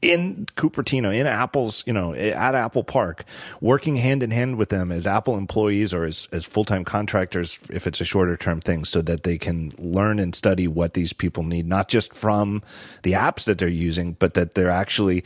in 0.05 0.47
Cupertino, 0.57 1.15
in 1.15 1.27
Apple's, 1.27 1.83
you 1.87 1.93
know, 1.93 2.13
at 2.15 2.55
Apple 2.55 2.85
Park, 2.85 3.25
working 3.61 3.97
hand 3.97 4.23
in 4.23 4.31
hand 4.31 4.57
with 4.57 4.69
them 4.69 4.93
as 4.93 5.07
Apple 5.07 5.39
employees 5.39 5.95
or 5.95 6.05
as, 6.05 6.29
as 6.31 6.45
full 6.45 6.65
time 6.65 6.85
contractors, 6.85 7.59
if 7.71 7.87
it's 7.87 8.01
a 8.01 8.05
shorter 8.05 8.37
term 8.37 8.61
thing, 8.61 8.85
so 8.85 9.01
that 9.03 9.23
they 9.23 9.39
can 9.39 9.73
learn 9.79 10.19
and 10.19 10.35
study 10.35 10.69
what 10.69 10.95
these 10.95 11.13
people 11.13 11.43
need, 11.43 11.67
not 11.67 11.89
just 11.89 12.13
from 12.13 12.63
the 13.03 13.13
apps 13.13 13.45
that 13.45 13.59
they're 13.59 13.69
using, 13.69 14.13
but 14.13 14.35
that 14.35 14.55
they're 14.55 14.71
actually, 14.71 15.25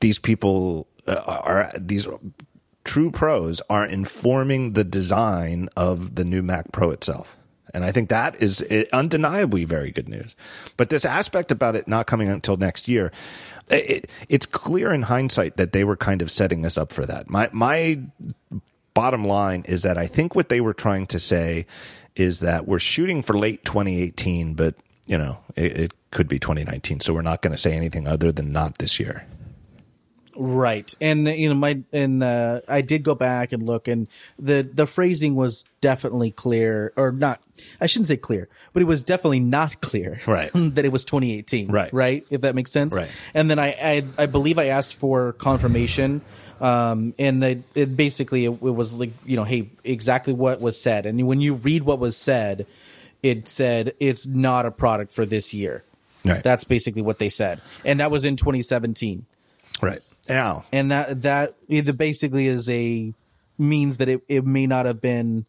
these 0.00 0.18
people 0.18 0.88
uh, 1.06 1.20
are, 1.26 1.70
these 1.78 2.08
true 2.84 3.10
pros 3.10 3.60
are 3.68 3.84
informing 3.84 4.72
the 4.72 4.84
design 4.84 5.68
of 5.76 6.14
the 6.14 6.24
new 6.24 6.42
Mac 6.42 6.72
Pro 6.72 6.90
itself. 6.90 7.36
And 7.74 7.84
I 7.84 7.92
think 7.92 8.08
that 8.08 8.40
is 8.42 8.64
eh, 8.70 8.84
undeniably 8.92 9.64
very 9.64 9.90
good 9.90 10.08
news. 10.08 10.34
But 10.76 10.88
this 10.90 11.04
aspect 11.04 11.50
about 11.50 11.76
it 11.76 11.88
not 11.88 12.06
coming 12.06 12.28
until 12.28 12.56
next 12.56 12.88
year, 12.88 13.12
it, 13.68 14.08
it's 14.28 14.46
clear 14.46 14.92
in 14.92 15.02
hindsight 15.02 15.56
that 15.56 15.72
they 15.72 15.84
were 15.84 15.96
kind 15.96 16.22
of 16.22 16.30
setting 16.30 16.64
us 16.64 16.78
up 16.78 16.92
for 16.92 17.04
that. 17.06 17.28
My 17.28 17.50
my 17.52 18.00
bottom 18.94 19.24
line 19.24 19.64
is 19.68 19.82
that 19.82 19.98
I 19.98 20.06
think 20.06 20.34
what 20.34 20.48
they 20.48 20.60
were 20.60 20.74
trying 20.74 21.06
to 21.08 21.20
say 21.20 21.66
is 22.14 22.40
that 22.40 22.66
we're 22.66 22.78
shooting 22.78 23.22
for 23.22 23.36
late 23.36 23.64
2018, 23.64 24.54
but 24.54 24.74
you 25.06 25.18
know 25.18 25.38
it, 25.54 25.78
it 25.78 25.92
could 26.12 26.28
be 26.28 26.38
2019. 26.38 27.00
So 27.00 27.12
we're 27.12 27.22
not 27.22 27.42
going 27.42 27.52
to 27.52 27.58
say 27.58 27.72
anything 27.72 28.06
other 28.06 28.32
than 28.32 28.52
not 28.52 28.78
this 28.78 28.98
year. 29.00 29.26
Right. 30.38 30.92
And 31.00 31.26
you 31.28 31.48
know 31.48 31.54
my 31.54 31.82
and 31.92 32.22
uh 32.22 32.60
I 32.68 32.80
did 32.80 33.02
go 33.02 33.14
back 33.14 33.52
and 33.52 33.62
look 33.62 33.88
and 33.88 34.08
the 34.38 34.62
the 34.62 34.86
phrasing 34.86 35.34
was 35.34 35.64
definitely 35.80 36.30
clear 36.30 36.92
or 36.96 37.12
not 37.12 37.40
I 37.80 37.86
shouldn't 37.86 38.08
say 38.08 38.16
clear, 38.16 38.48
but 38.72 38.82
it 38.82 38.86
was 38.86 39.02
definitely 39.02 39.40
not 39.40 39.80
clear 39.80 40.20
Right. 40.26 40.50
that 40.54 40.84
it 40.84 40.92
was 40.92 41.04
2018. 41.06 41.68
Right. 41.68 41.92
Right, 41.92 42.26
if 42.28 42.42
that 42.42 42.54
makes 42.54 42.70
sense. 42.70 42.94
Right. 42.94 43.10
And 43.34 43.50
then 43.50 43.58
I 43.58 43.68
I, 43.68 44.04
I 44.18 44.26
believe 44.26 44.58
I 44.58 44.66
asked 44.66 44.94
for 44.94 45.32
confirmation 45.34 46.20
um 46.60 47.14
and 47.18 47.44
it, 47.44 47.62
it 47.74 47.96
basically 47.96 48.46
it, 48.46 48.50
it 48.50 48.60
was 48.60 48.94
like 48.94 49.10
you 49.26 49.36
know 49.36 49.44
hey 49.44 49.68
exactly 49.84 50.32
what 50.32 50.58
was 50.60 50.80
said 50.80 51.04
and 51.04 51.26
when 51.26 51.40
you 51.40 51.52
read 51.54 51.82
what 51.82 51.98
was 51.98 52.16
said 52.16 52.66
it 53.22 53.48
said 53.48 53.94
it's 54.00 54.26
not 54.26 54.66
a 54.66 54.70
product 54.70 55.12
for 55.12 55.26
this 55.26 55.52
year. 55.52 55.82
Right. 56.24 56.42
That's 56.42 56.64
basically 56.64 57.02
what 57.02 57.18
they 57.18 57.28
said. 57.28 57.60
And 57.84 58.00
that 58.00 58.10
was 58.10 58.24
in 58.24 58.36
2017 58.36 59.26
Right 59.82 60.02
now, 60.28 60.64
and 60.72 60.90
that 60.90 61.22
that 61.22 61.54
it 61.68 61.96
basically 61.96 62.46
is 62.46 62.68
a 62.68 63.12
means 63.58 63.96
that 63.98 64.08
it, 64.08 64.20
it 64.28 64.44
may 64.44 64.66
not 64.66 64.86
have 64.86 65.00
been 65.00 65.46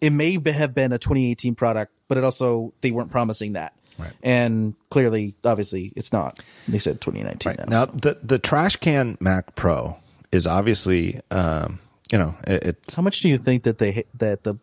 it 0.00 0.10
may 0.10 0.32
have 0.52 0.74
been 0.74 0.92
a 0.92 0.98
2018 0.98 1.54
product 1.54 1.92
but 2.08 2.18
it 2.18 2.24
also 2.24 2.72
they 2.80 2.90
weren't 2.90 3.10
promising 3.12 3.52
that 3.52 3.72
Right. 3.98 4.10
and 4.22 4.74
clearly 4.90 5.36
obviously 5.44 5.92
it's 5.94 6.12
not 6.12 6.40
they 6.66 6.78
said 6.80 7.00
2019 7.00 7.50
Right. 7.50 7.58
now, 7.68 7.84
Now, 7.84 7.86
so. 7.86 7.92
the 7.92 8.18
the 8.22 8.38
trash 8.40 8.76
can 8.76 9.16
Mac 9.20 9.54
Pro 9.54 9.98
is 10.32 10.46
obviously, 10.48 11.20
um, 11.30 11.78
you 12.10 12.18
know, 12.18 12.34
it, 12.46 12.64
it's 12.64 12.96
how 12.96 13.02
much 13.02 13.20
do 13.20 13.28
you 13.28 13.38
think 13.38 13.62
that 13.64 13.78
they 13.78 14.02
that 14.14 14.42
the 14.44 14.56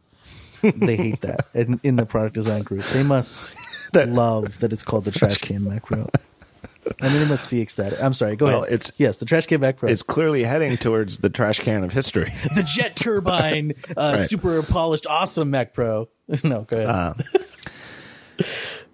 they 0.61 0.97
hate 0.97 1.21
that 1.21 1.47
in, 1.53 1.79
in 1.83 1.95
the 1.95 2.05
product 2.05 2.35
design 2.35 2.63
group 2.63 2.83
they 2.87 3.03
must 3.03 3.53
That- 3.93 4.09
love 4.09 4.59
that 4.59 4.73
it's 4.73 4.83
called 4.83 5.05
the 5.05 5.11
trash 5.19 5.37
can 5.37 5.63
Mac 5.63 5.85
Pro 5.85 6.09
I 7.01 7.09
mean, 7.09 7.21
it 7.21 7.27
must 7.27 7.49
be 7.49 7.61
ecstatic. 7.61 8.01
I'm 8.01 8.13
sorry. 8.13 8.35
Go 8.35 8.45
Well, 8.47 8.63
ahead. 8.63 8.73
it's- 8.73 8.91
yes, 8.97 9.17
the 9.17 9.25
trash 9.25 9.45
can 9.47 9.61
Mac 9.61 9.77
Pro. 9.77 9.89
it's 9.89 10.01
clearly 10.01 10.43
heading 10.43 10.77
towards 10.77 11.17
the 11.19 11.29
trash 11.29 11.59
can 11.59 11.83
of 11.83 11.91
history. 11.93 12.33
the 12.55 12.63
jet 12.63 12.95
turbine, 12.95 13.73
uh, 13.97 14.15
Right. 14.19 14.29
super 14.29 14.61
polished, 14.63 15.05
awesome 15.07 15.51
Mac 15.51 15.73
Pro. 15.73 16.09
no, 16.43 16.61
go 16.61 16.77
ahead. 16.83 17.15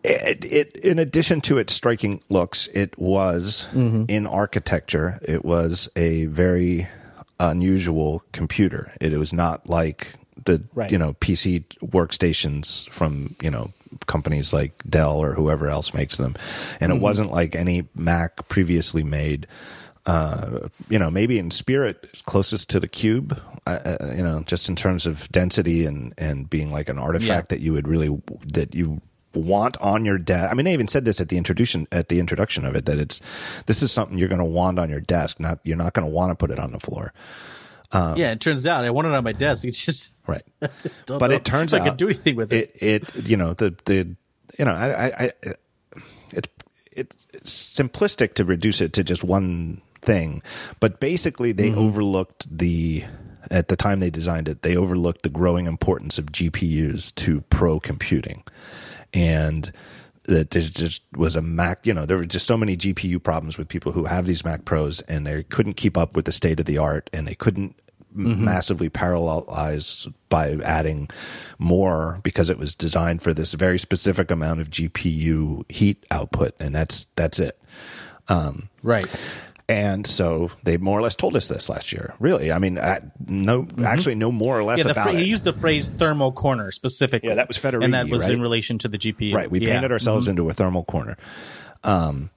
It, 0.04 0.46
it, 0.46 0.76
in 0.78 1.00
addition 1.00 1.42
to 1.42 1.58
its 1.58 1.74
striking 1.74 2.22
looks, 2.30 2.68
it 2.74 2.98
was 2.98 3.68
in 3.74 4.28
architecture. 4.28 5.20
It 5.24 5.44
was 5.44 5.90
a 5.96 6.28
very 6.28 6.88
unusual 7.40 8.22
computer. 8.32 8.92
It, 9.02 9.14
was 9.18 9.34
not 9.34 9.68
like 9.68 10.14
the 10.46 10.64
Right. 10.76 10.92
you 10.92 10.98
know 11.00 11.14
PC 11.14 11.64
workstations 11.84 12.88
from 12.90 13.36
you 13.42 13.50
know 13.50 13.72
companies 14.08 14.54
like 14.54 14.84
Dell 14.90 15.22
or 15.22 15.34
whoever 15.34 15.68
else 15.68 15.94
makes 15.94 16.18
them, 16.18 16.36
and 16.80 16.92
it 16.92 17.00
wasn't 17.00 17.32
like 17.32 17.56
any 17.56 17.88
Mac 17.96 18.48
previously 18.48 19.04
made. 19.04 19.48
Uh, 20.06 20.68
you 20.88 21.00
know, 21.00 21.10
maybe 21.10 21.40
in 21.40 21.50
spirit, 21.50 22.22
closest 22.26 22.70
to 22.70 22.80
the 22.80 22.88
cube. 22.88 23.42
Uh, 23.66 23.98
you 24.16 24.22
know, 24.22 24.44
just 24.46 24.70
in 24.70 24.76
terms 24.76 25.08
of 25.08 25.28
density 25.30 25.86
and 25.86 26.14
and 26.18 26.50
being 26.50 26.72
like 26.72 26.90
an 26.90 27.00
artifact 27.00 27.50
that 27.50 27.62
you 27.62 27.74
would 27.74 27.88
really 27.88 28.22
that 28.54 28.76
you 28.76 29.02
want 29.34 29.78
on 29.78 30.06
your 30.06 30.18
desk. 30.18 30.52
I 30.52 30.54
mean, 30.54 30.66
they 30.66 30.74
even 30.74 30.88
said 30.88 31.06
this 31.06 31.20
at 31.20 31.30
the 31.30 31.38
introduction 31.38 31.88
at 31.92 32.10
the 32.10 32.20
introduction 32.20 32.66
of 32.66 32.76
it 32.76 32.86
that 32.86 33.00
it's 33.00 33.22
this 33.66 33.82
is 33.82 33.92
something 33.92 34.18
you're 34.18 34.30
going 34.30 34.40
to 34.40 34.46
want 34.46 34.80
on 34.80 34.90
your 34.90 35.02
desk. 35.02 35.40
Not 35.40 35.60
you're 35.64 35.78
not 35.78 35.94
going 35.94 36.08
to 36.08 36.14
want 36.14 36.32
to 36.32 36.36
put 36.36 36.52
it 36.52 36.60
on 36.60 36.72
the 36.72 36.80
floor. 36.80 37.14
Yeah, 38.16 38.32
it 38.32 38.40
turns 38.42 38.66
out 38.66 38.84
I 38.86 38.90
want 38.92 39.08
it 39.08 39.14
on 39.14 39.24
my 39.24 39.32
desk. 39.34 39.66
It's 39.66 39.84
just, 39.84 40.14
Right. 40.28 40.44
Just 40.84 41.06
but 41.06 41.30
know 41.30 41.36
it 41.36 41.46
turns 41.46 41.74
out 41.74 41.82
I 41.82 41.86
can 41.90 41.98
do 41.98 42.08
anything 42.08 42.36
with 42.36 42.52
it. 42.52 42.72
It, 42.80 43.04
it 43.16 43.26
you 43.28 43.38
know 43.38 43.54
the 43.54 43.76
the 43.86 44.16
you 44.58 44.66
know 44.66 44.74
I, 44.74 45.06
I, 45.08 45.08
I 45.22 45.32
it's 46.32 46.50
it's 46.92 47.78
simplistic 47.78 48.34
to 48.36 48.46
reduce 48.46 48.82
it 48.82 48.94
to 48.94 49.04
just 49.04 49.24
one 49.24 49.82
thing, 50.02 50.42
but 50.80 51.00
basically 51.00 51.52
they 51.52 51.70
Mm-hmm. 51.70 51.80
overlooked 51.80 52.58
the 52.58 53.04
at 53.52 53.68
the 53.68 53.76
time 53.76 54.00
they 54.00 54.10
designed 54.10 54.48
it 54.48 54.64
they 54.64 54.76
overlooked 54.76 55.22
the 55.22 55.30
growing 55.30 55.68
importance 55.68 56.18
of 56.18 56.32
GPUs 56.32 57.14
to 57.16 57.42
pro 57.42 57.80
computing, 57.80 58.44
and 59.14 59.72
that 60.24 60.50
there 60.52 60.62
just 60.64 61.04
was 61.16 61.36
a 61.36 61.42
Mac, 61.44 61.86
you 61.86 61.94
know, 61.94 62.08
there 62.08 62.18
were 62.18 62.26
just 62.26 62.48
so 62.48 62.58
many 62.58 62.76
GPU 62.76 63.22
problems 63.22 63.60
with 63.60 63.68
people 63.68 63.92
who 63.92 64.06
have 64.06 64.26
these 64.26 64.44
Mac 64.44 64.66
Pros 64.66 65.02
and 65.02 65.28
they 65.28 65.44
couldn't 65.44 65.76
keep 65.76 65.96
up 65.98 66.16
with 66.16 66.26
the 66.26 66.32
state 66.32 66.60
of 66.60 66.66
the 66.66 66.80
art 66.80 67.12
and 67.14 67.28
they 67.28 67.36
couldn't 67.36 67.76
Mm-hmm. 68.16 68.46
massively 68.46 68.90
parallelized 68.90 70.14
by 70.30 70.52
adding 70.64 71.10
more 71.60 72.22
because 72.24 72.50
it 72.50 72.58
was 72.58 72.74
designed 72.74 73.22
for 73.22 73.34
this 73.34 73.52
very 73.54 73.78
specific 73.78 74.32
amount 74.32 74.62
of 74.62 74.70
GPU 74.70 75.70
heat 75.70 76.06
output 76.12 76.56
and 76.60 76.74
that's 76.74 77.08
that's 77.18 77.40
it. 77.40 77.60
Um, 78.28 78.70
right. 78.84 79.06
And 79.68 80.06
so 80.06 80.52
they 80.64 80.78
more 80.78 81.00
or 81.00 81.02
less 81.02 81.16
told 81.16 81.36
us 81.36 81.48
this 81.48 81.70
last 81.70 81.92
year. 81.92 82.14
Really, 82.20 82.52
I 82.52 82.60
mean, 82.60 82.78
I, 82.78 83.00
no, 83.28 83.64
mm-hmm. 83.64 83.84
actually, 83.84 84.14
no 84.14 84.32
more 84.32 84.60
or 84.60 84.64
less 84.64 84.78
Yeah, 84.78 84.84
the 84.84 84.92
about 84.92 85.10
fra- 85.10 85.14
it. 85.14 85.20
he 85.20 85.26
used 85.26 85.44
the 85.44 85.54
phrase 85.54 85.90
thermal 85.90 86.32
corner 86.32 86.72
specifically. 86.72 87.30
Yeah, 87.30 87.36
that 87.36 87.48
was 87.48 87.64
and 87.64 87.94
that 87.96 88.08
was 88.10 88.24
right? 88.24 88.34
in 88.34 88.42
relation 88.42 88.78
to 88.80 88.88
the 88.88 89.00
GPU. 89.00 89.34
Right. 89.34 89.50
We 89.50 89.62
Yeah. 89.62 89.74
painted 89.74 89.92
ourselves 89.92 90.26
mm-hmm. 90.26 90.38
into 90.38 90.50
a 90.50 90.54
thermal 90.54 90.84
corner. 90.84 91.18
Um, 91.84 92.30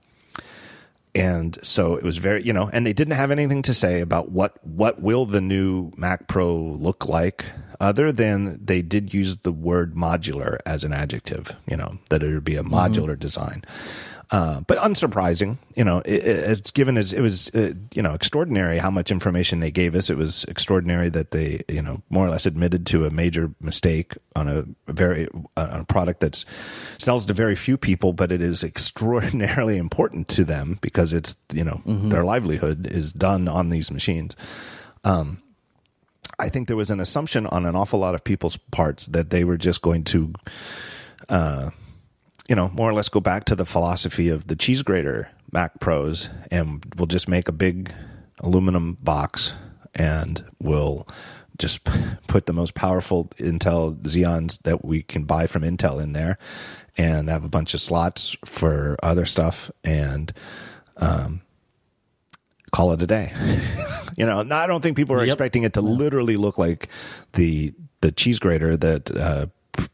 and 1.14 1.58
so 1.64 1.96
it 1.96 2.04
was 2.04 2.18
very, 2.18 2.42
you 2.44 2.52
know, 2.52 2.68
and 2.72 2.86
they 2.86 2.92
didn't 2.92 3.14
have 3.14 3.30
anything 3.30 3.62
to 3.62 3.74
say 3.74 4.00
about 4.00 4.30
what 4.30 4.64
what 4.64 5.00
will 5.00 5.26
the 5.26 5.40
new 5.40 5.92
Mac 5.96 6.28
Pro 6.28 6.54
look 6.56 7.08
like, 7.08 7.44
other 7.80 8.12
than 8.12 8.64
they 8.64 8.82
did 8.82 9.14
use 9.14 9.38
the 9.38 9.52
word 9.52 9.94
modular 9.94 10.58
as 10.66 10.84
an 10.84 10.92
adjective. 10.92 11.54
You 11.68 11.76
know, 11.76 11.98
that 12.10 12.22
it 12.22 12.32
would 12.32 12.44
be 12.44 12.56
a 12.56 12.62
modular 12.62 13.10
mm-hmm. 13.10 13.20
design. 13.20 13.64
Uh, 14.30 14.60
but 14.60 14.76
unsurprising, 14.78 15.56
you 15.74 15.82
know, 15.82 15.98
it, 16.00 16.22
it's 16.26 16.70
given 16.70 16.98
as 16.98 17.14
it 17.14 17.22
was, 17.22 17.48
uh, 17.54 17.72
you 17.94 18.02
know, 18.02 18.12
extraordinary 18.12 18.76
how 18.76 18.90
much 18.90 19.10
information 19.10 19.60
they 19.60 19.70
gave 19.70 19.94
us. 19.94 20.10
It 20.10 20.18
was 20.18 20.44
extraordinary 20.44 21.08
that 21.08 21.30
they, 21.30 21.62
you 21.66 21.80
know, 21.80 22.02
more 22.10 22.26
or 22.26 22.30
less 22.30 22.44
admitted 22.44 22.84
to 22.88 23.06
a 23.06 23.10
major 23.10 23.50
mistake 23.62 24.14
on 24.36 24.46
a, 24.46 24.64
very 24.92 25.28
uh, 25.56 25.68
on 25.72 25.80
a 25.80 25.84
product 25.86 26.20
that 26.20 26.44
sells 26.98 27.24
to 27.26 27.32
very 27.32 27.56
few 27.56 27.78
people, 27.78 28.12
but 28.12 28.30
it 28.30 28.42
is 28.42 28.62
extraordinarily 28.62 29.78
important 29.78 30.28
to 30.28 30.44
them 30.44 30.78
because 30.82 31.14
it's, 31.14 31.34
you 31.50 31.64
know, 31.64 31.80
mm-hmm. 31.86 32.10
their 32.10 32.24
livelihood 32.24 32.86
is 32.86 33.14
done 33.14 33.48
on 33.48 33.70
these 33.70 33.90
machines. 33.90 34.36
Um, 35.04 35.40
I 36.38 36.50
think 36.50 36.68
there 36.68 36.76
was 36.76 36.90
an 36.90 37.00
assumption 37.00 37.46
on 37.46 37.64
an 37.64 37.74
awful 37.74 37.98
lot 37.98 38.14
of 38.14 38.24
people's 38.24 38.58
parts 38.58 39.06
that 39.06 39.30
they 39.30 39.44
were 39.44 39.56
just 39.56 39.80
going 39.80 40.04
to, 40.04 40.34
uh, 41.30 41.70
you 42.48 42.56
know, 42.56 42.68
more 42.70 42.88
or 42.90 42.94
less 42.94 43.08
go 43.08 43.20
back 43.20 43.44
to 43.44 43.54
the 43.54 43.66
philosophy 43.66 44.28
of 44.28 44.46
the 44.46 44.56
cheese 44.56 44.82
grater 44.82 45.30
Mac 45.52 45.80
Pros, 45.80 46.30
and 46.50 46.84
we'll 46.96 47.06
just 47.06 47.28
make 47.28 47.48
a 47.48 47.52
big 47.52 47.92
aluminum 48.40 48.94
box, 49.00 49.52
and 49.94 50.44
we'll 50.58 51.06
just 51.58 51.84
put 52.26 52.46
the 52.46 52.52
most 52.52 52.74
powerful 52.74 53.26
Intel 53.38 53.96
Xeons 54.02 54.62
that 54.62 54.84
we 54.84 55.02
can 55.02 55.24
buy 55.24 55.46
from 55.46 55.62
Intel 55.62 56.02
in 56.02 56.12
there, 56.12 56.38
and 56.96 57.28
have 57.28 57.44
a 57.44 57.48
bunch 57.48 57.74
of 57.74 57.80
slots 57.80 58.36
for 58.44 58.96
other 59.02 59.26
stuff, 59.26 59.70
and 59.84 60.32
um, 60.96 61.42
call 62.72 62.92
it 62.92 63.02
a 63.02 63.06
day. 63.06 63.32
you 64.16 64.26
know, 64.26 64.40
I 64.50 64.66
don't 64.66 64.82
think 64.82 64.96
people 64.96 65.14
are 65.16 65.24
yep. 65.24 65.28
expecting 65.28 65.64
it 65.64 65.74
to 65.74 65.80
literally 65.82 66.36
look 66.36 66.58
like 66.58 66.88
the 67.34 67.74
the 68.00 68.12
cheese 68.12 68.38
grater 68.38 68.76
that 68.76 69.10
uh, 69.10 69.46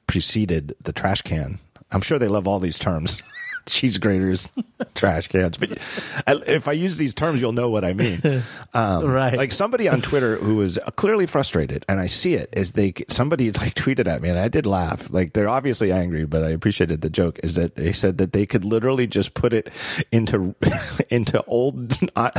preceded 0.07 0.77
the 0.83 0.93
trash 0.93 1.23
can 1.23 1.59
I'm 1.95 2.01
sure 2.01 2.19
they 2.19 2.29
love 2.29 2.49
all 2.49 2.59
these 2.59 2.79
terms. 2.79 3.17
cheese 3.67 3.99
graters, 3.99 4.49
trash 4.95 5.29
cans. 5.29 5.57
But 5.57 5.79
if 6.27 6.69
I 6.69 6.73
use 6.73 6.97
these 6.97 7.15
terms, 7.15 7.41
you'll 7.41 7.53
know 7.53 7.71
what 7.71 7.85
I 7.85 7.93
mean. 7.93 8.21
Um, 8.77 9.07
right. 9.07 9.37
Like 9.37 9.53
somebody 9.53 9.89
on 9.89 10.01
Twitter 10.01 10.35
who 10.35 10.57
was 10.57 10.81
clearly 10.97 11.27
frustrated, 11.27 11.85
and 11.89 12.01
I 12.01 12.07
see 12.07 12.35
it 12.35 12.53
is 12.53 12.73
they 12.73 12.93
somebody 13.09 13.53
like 13.53 13.75
tweeted 13.75 14.09
at 14.09 14.21
me, 14.21 14.29
and 14.29 14.37
I 14.37 14.49
did 14.49 14.67
laugh. 14.67 15.09
Like 15.11 15.33
they're 15.33 15.49
obviously 15.49 15.93
angry, 15.93 16.25
but 16.25 16.43
I 16.43 16.49
appreciated 16.49 17.01
the 17.01 17.09
joke. 17.09 17.39
Is 17.45 17.55
that 17.55 17.77
they 17.77 17.93
said 17.93 18.19
that 18.19 18.33
they 18.33 18.47
could 18.47 18.65
literally 18.65 19.07
just 19.07 19.35
put 19.35 19.53
it 19.53 19.71
into 20.11 20.57
into 21.11 21.45
old 21.45 21.97
uh, 22.17 22.33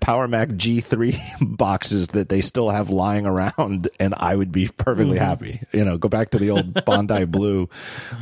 Power 0.00 0.26
Mac 0.26 0.48
G3 0.48 1.20
boxes 1.56 2.08
that 2.08 2.30
they 2.30 2.40
still 2.40 2.70
have 2.70 2.88
lying 2.88 3.26
around, 3.26 3.90
and 4.00 4.14
I 4.16 4.36
would 4.36 4.52
be 4.52 4.68
perfectly 4.68 5.18
mm-hmm. 5.18 5.24
happy. 5.24 5.60
You 5.72 5.84
know, 5.84 5.98
go 5.98 6.08
back 6.08 6.30
to 6.30 6.38
the 6.38 6.50
old 6.50 6.82
Bondi 6.86 7.26
Blue 7.26 7.68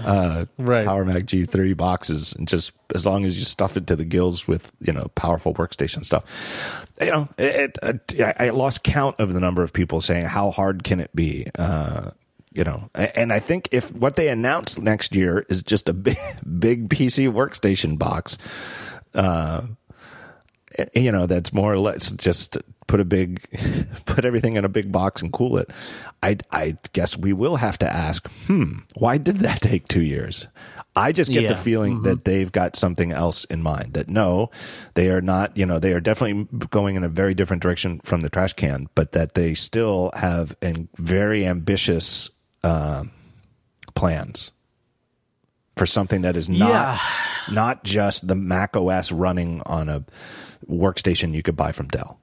uh, 0.05 0.47
right. 0.59 0.85
Power 0.85 1.05
Mac 1.05 1.25
G3 1.25 1.77
boxes 1.77 2.35
and 2.43 2.49
just 2.49 2.73
as 2.93 3.07
long 3.07 3.25
as 3.25 3.39
you 3.39 3.45
stuff 3.45 3.77
it 3.77 3.87
to 3.87 3.95
the 3.95 4.05
gills 4.05 4.49
with 4.49 4.73
you 4.81 4.93
know 4.93 5.07
powerful 5.15 5.55
workstation 5.55 6.05
stuff. 6.05 6.25
You 7.01 7.11
know, 7.13 7.29
it, 7.39 7.79
it, 7.81 8.37
I 8.41 8.51
lost 8.51 8.83
count 8.83 9.21
of 9.21 9.33
the 9.33 9.39
number 9.39 9.63
of 9.63 9.73
people 9.73 10.01
saying 10.01 10.27
how 10.27 10.51
hard 10.51 10.83
can 10.83 10.99
it 10.99 11.15
be. 11.15 11.47
Uh, 11.57 12.11
you 12.53 12.65
know, 12.65 12.91
and 12.95 13.33
I 13.33 13.39
think 13.39 13.69
if 13.71 13.95
what 13.95 14.17
they 14.17 14.29
announce 14.29 14.77
next 14.77 15.15
year 15.15 15.47
is 15.49 15.63
just 15.63 15.89
a 15.89 15.93
big, 16.09 16.19
big 16.59 16.89
PC 16.89 17.33
workstation 17.33 17.97
box, 17.97 18.37
uh, 19.15 19.63
you 20.95 21.13
know, 21.13 21.27
that's 21.27 21.53
more 21.53 21.73
or 21.73 21.79
less 21.79 22.11
just 22.11 22.59
put 22.89 22.99
a 22.99 23.05
big, 23.05 23.41
put 24.05 24.25
everything 24.25 24.57
in 24.57 24.65
a 24.65 24.69
big 24.69 24.91
box 24.91 25.23
and 25.23 25.33
cool 25.33 25.57
it. 25.59 25.71
I, 26.25 26.39
I 26.51 26.77
guess 26.93 27.17
we 27.17 27.33
will 27.33 27.57
have 27.57 27.79
to 27.79 27.91
ask, 27.91 28.29
hmm, 28.47 28.81
why 28.97 29.17
did 29.17 29.39
that 29.39 29.61
take 29.61 29.87
two 29.87 30.03
years? 30.03 30.49
I 30.95 31.13
just 31.13 31.31
get 31.31 31.45
yeah. 31.45 31.49
the 31.49 31.57
feeling 31.57 31.95
mm-hmm. 31.95 32.05
that 32.05 32.25
they've 32.25 32.51
got 32.53 32.77
something 32.77 33.13
else 33.13 33.45
in 33.45 33.63
mind. 33.63 33.95
That 33.95 34.09
no, 34.09 34.51
they 34.95 35.11
are 35.11 35.23
not. 35.23 35.57
You 35.57 35.65
know, 35.65 35.79
they 35.79 35.93
are 35.93 36.01
definitely 36.01 36.47
going 36.69 36.97
in 36.97 37.05
a 37.05 37.09
very 37.09 37.35
different 37.35 37.63
direction 37.63 38.01
from 38.05 38.21
the 38.21 38.29
trash 38.29 38.53
can, 38.53 38.89
but 38.95 39.13
that 39.13 39.35
they 39.35 39.55
still 39.55 40.11
have 40.15 40.55
a 40.63 40.87
very 40.97 41.47
ambitious 41.47 42.31
uh, 42.63 43.05
plans 43.95 44.53
for 45.77 45.87
something 45.87 46.23
that 46.23 46.37
is 46.37 46.49
not 46.49 46.69
yeah. 46.69 46.99
not 47.51 47.85
just 47.85 48.29
the 48.29 48.35
Mac 48.35 48.77
OS 48.77 49.11
running 49.11 49.63
on 49.65 49.89
a 49.89 50.05
workstation 50.69 51.33
you 51.35 51.43
could 51.43 51.57
buy 51.57 51.73
from 51.73 51.89
Dell. 51.89 52.21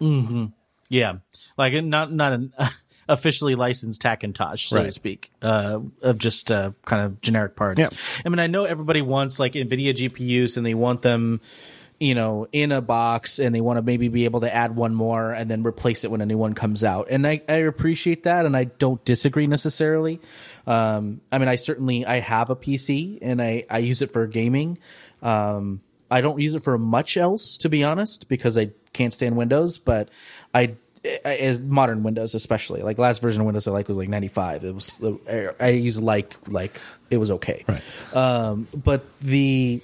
Mm-hmm. 0.00 0.46
Yeah, 0.88 1.14
like 1.56 1.74
not 1.82 2.12
not 2.12 2.32
an. 2.32 2.52
officially 3.08 3.54
licensed 3.54 4.02
Hackintosh, 4.02 4.68
so 4.68 4.76
right. 4.76 4.86
to 4.86 4.92
speak, 4.92 5.30
uh, 5.42 5.80
of 6.02 6.18
just 6.18 6.50
uh, 6.50 6.72
kind 6.84 7.04
of 7.04 7.20
generic 7.20 7.56
parts. 7.56 7.78
Yeah. 7.78 7.88
I 8.24 8.28
mean, 8.28 8.38
I 8.38 8.46
know 8.46 8.64
everybody 8.64 9.02
wants 9.02 9.38
like 9.38 9.52
NVIDIA 9.52 9.94
GPUs 9.94 10.56
and 10.56 10.66
they 10.66 10.74
want 10.74 11.02
them, 11.02 11.40
you 12.00 12.14
know, 12.14 12.46
in 12.52 12.72
a 12.72 12.80
box 12.80 13.38
and 13.38 13.54
they 13.54 13.60
want 13.60 13.78
to 13.78 13.82
maybe 13.82 14.08
be 14.08 14.24
able 14.24 14.40
to 14.40 14.52
add 14.52 14.74
one 14.74 14.94
more 14.94 15.32
and 15.32 15.50
then 15.50 15.62
replace 15.62 16.04
it 16.04 16.10
when 16.10 16.20
a 16.20 16.26
new 16.26 16.38
one 16.38 16.54
comes 16.54 16.82
out. 16.82 17.06
And 17.10 17.26
I, 17.26 17.42
I 17.48 17.54
appreciate 17.54 18.24
that 18.24 18.44
and 18.44 18.56
I 18.56 18.64
don't 18.64 19.02
disagree 19.04 19.46
necessarily. 19.46 20.20
Um, 20.66 21.20
I 21.30 21.38
mean, 21.38 21.48
I 21.48 21.56
certainly, 21.56 22.04
I 22.04 22.18
have 22.18 22.50
a 22.50 22.56
PC 22.56 23.18
and 23.22 23.40
I, 23.40 23.64
I 23.70 23.78
use 23.78 24.02
it 24.02 24.12
for 24.12 24.26
gaming. 24.26 24.78
Um, 25.22 25.80
I 26.10 26.20
don't 26.20 26.40
use 26.40 26.54
it 26.54 26.62
for 26.62 26.78
much 26.78 27.16
else, 27.16 27.58
to 27.58 27.68
be 27.68 27.82
honest, 27.82 28.28
because 28.28 28.56
I 28.56 28.70
can't 28.92 29.12
stand 29.12 29.36
Windows, 29.36 29.78
but 29.78 30.08
I 30.54 30.76
as 31.24 31.60
modern 31.60 32.02
Windows, 32.02 32.34
especially 32.34 32.82
like 32.82 32.98
last 32.98 33.20
version 33.20 33.40
of 33.40 33.46
Windows 33.46 33.66
I 33.66 33.70
like 33.70 33.88
was 33.88 33.96
like 33.96 34.08
95. 34.08 34.64
It 34.64 34.74
was 34.74 35.00
I 35.60 35.68
use 35.68 36.00
like 36.00 36.36
like 36.48 36.80
it 37.10 37.18
was 37.18 37.30
okay. 37.32 37.64
Right. 37.68 37.82
Um, 38.16 38.68
but 38.74 39.04
the 39.20 39.80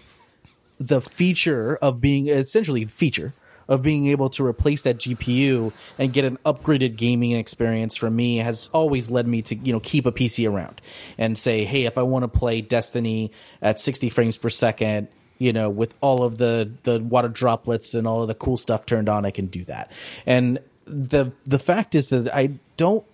the 0.79 1.01
feature 1.01 1.77
of 1.77 2.01
being 2.01 2.29
essentially 2.29 2.85
feature 2.87 3.35
of 3.69 3.83
being 3.83 4.09
able 4.09 4.29
to 4.29 4.45
replace 4.45 4.83
that 4.83 4.99
GPU 4.99 5.73
and 5.99 6.13
get 6.13 6.25
an 6.25 6.37
upgraded 6.45 6.97
gaming 6.97 7.33
experience 7.33 7.97
for 7.97 8.11
me 8.11 8.39
has 8.39 8.69
always 8.73 9.09
led 9.09 9.27
me 9.27 9.43
to 9.43 9.55
you 9.55 9.73
know 9.73 9.81
keep 9.81 10.07
a 10.07 10.13
PC 10.13 10.51
around 10.51 10.81
and 11.19 11.39
say, 11.39 11.65
hey, 11.65 11.85
if 11.85 11.97
I 11.97 12.03
want 12.03 12.25
to 12.25 12.29
play 12.29 12.61
Destiny 12.61 13.33
at 13.61 13.81
60 13.81 14.09
frames 14.11 14.37
per 14.37 14.51
second 14.51 15.09
you 15.43 15.53
know, 15.53 15.69
with 15.71 15.97
all 16.01 16.23
of 16.23 16.39
the 16.39 16.71
the 16.85 17.01
water 17.01 17.27
droplets 17.27 17.95
and 17.95 18.07
all 18.07 18.23
of 18.23 18.29
the 18.29 18.35
cool 18.35 18.57
stuff 18.57 18.87
turned 18.87 19.09
on, 19.09 19.27
I 19.27 19.33
can 19.33 19.47
do 19.47 19.65
that. 19.65 19.91
And 20.25 20.61
the 20.85 21.33
the 21.47 21.59
fact 21.59 21.95
is 21.95 22.09
that 22.11 22.35
I 22.35 22.55
don't 22.77 23.05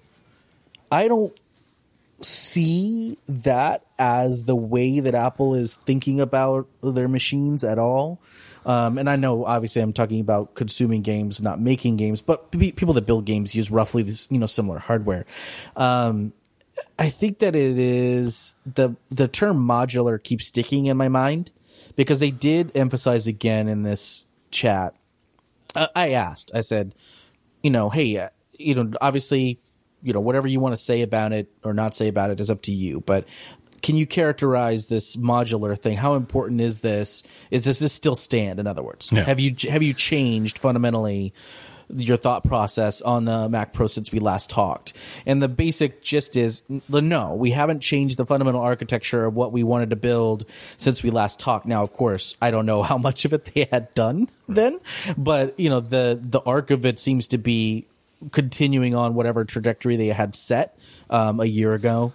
I 0.90 1.08
don't 1.08 1.38
see 2.20 3.18
that 3.28 3.84
as 3.98 4.44
the 4.44 4.56
way 4.56 5.00
that 5.00 5.14
Apple 5.14 5.54
is 5.54 5.74
thinking 5.74 6.20
about 6.20 6.66
their 6.82 7.08
machines 7.08 7.62
at 7.64 7.78
all. 7.78 8.18
Um, 8.66 8.98
and 8.98 9.08
I 9.08 9.16
know, 9.16 9.44
obviously, 9.44 9.80
I'm 9.80 9.92
talking 9.92 10.20
about 10.20 10.54
consuming 10.54 11.02
games, 11.02 11.40
not 11.40 11.60
making 11.60 11.96
games, 11.96 12.20
but 12.20 12.50
p- 12.50 12.72
people 12.72 12.92
that 12.94 13.06
build 13.06 13.24
games 13.24 13.54
use 13.54 13.70
roughly 13.70 14.02
this, 14.02 14.28
you 14.30 14.38
know, 14.38 14.46
similar 14.46 14.78
hardware. 14.78 15.24
Um, 15.76 16.32
I 16.98 17.08
think 17.08 17.38
that 17.38 17.56
it 17.56 17.78
is 17.78 18.54
the 18.66 18.94
the 19.10 19.28
term 19.28 19.66
modular 19.66 20.22
keeps 20.22 20.46
sticking 20.46 20.86
in 20.86 20.96
my 20.96 21.08
mind 21.08 21.50
because 21.96 22.18
they 22.18 22.30
did 22.30 22.70
emphasize 22.74 23.26
again 23.26 23.68
in 23.68 23.82
this 23.82 24.24
chat. 24.50 24.94
Uh, 25.74 25.88
I 25.94 26.10
asked, 26.10 26.50
I 26.54 26.60
said, 26.60 26.94
you 27.68 27.72
know, 27.72 27.90
hey, 27.90 28.16
uh, 28.16 28.28
you 28.58 28.74
know, 28.74 28.90
obviously, 28.98 29.60
you 30.02 30.14
know, 30.14 30.20
whatever 30.20 30.48
you 30.48 30.58
want 30.58 30.74
to 30.74 30.80
say 30.80 31.02
about 31.02 31.34
it 31.34 31.52
or 31.62 31.74
not 31.74 31.94
say 31.94 32.08
about 32.08 32.30
it 32.30 32.40
is 32.40 32.48
up 32.48 32.62
to 32.62 32.72
you. 32.72 33.00
But 33.04 33.28
can 33.82 33.94
you 33.94 34.06
characterize 34.06 34.86
this 34.86 35.16
modular 35.16 35.78
thing? 35.78 35.98
How 35.98 36.14
important 36.14 36.62
is 36.62 36.80
this? 36.80 37.22
Is 37.50 37.64
does 37.64 37.78
this 37.78 37.92
still 37.92 38.14
stand? 38.14 38.58
In 38.58 38.66
other 38.66 38.82
words, 38.82 39.10
yeah. 39.12 39.24
have 39.24 39.38
you 39.38 39.54
have 39.68 39.82
you 39.82 39.92
changed 39.92 40.58
fundamentally? 40.58 41.34
Your 41.96 42.16
thought 42.16 42.44
process 42.44 43.00
on 43.02 43.24
the 43.24 43.48
Mac 43.48 43.72
Pro 43.72 43.86
since 43.86 44.12
we 44.12 44.18
last 44.18 44.50
talked. 44.50 44.92
And 45.26 45.42
the 45.42 45.48
basic 45.48 46.02
gist 46.02 46.36
is 46.36 46.62
no, 46.88 47.34
we 47.34 47.50
haven't 47.52 47.80
changed 47.80 48.16
the 48.16 48.26
fundamental 48.26 48.60
architecture 48.60 49.24
of 49.24 49.36
what 49.36 49.52
we 49.52 49.62
wanted 49.62 49.90
to 49.90 49.96
build 49.96 50.44
since 50.76 51.02
we 51.02 51.10
last 51.10 51.40
talked. 51.40 51.66
Now, 51.66 51.82
of 51.82 51.92
course, 51.92 52.36
I 52.42 52.50
don't 52.50 52.66
know 52.66 52.82
how 52.88 52.98
much 52.98 53.24
of 53.24 53.32
it 53.32 53.50
they 53.54 53.68
had 53.70 53.92
done 53.94 54.28
then, 54.48 54.80
but 55.16 55.58
you 55.58 55.70
know, 55.70 55.80
the 55.80 56.18
the 56.20 56.40
arc 56.40 56.70
of 56.70 56.84
it 56.84 56.98
seems 56.98 57.28
to 57.28 57.38
be 57.38 57.86
continuing 58.32 58.94
on 58.94 59.14
whatever 59.14 59.44
trajectory 59.44 59.96
they 59.96 60.08
had 60.08 60.34
set 60.34 60.76
um, 61.08 61.40
a 61.40 61.44
year 61.44 61.74
ago. 61.74 62.12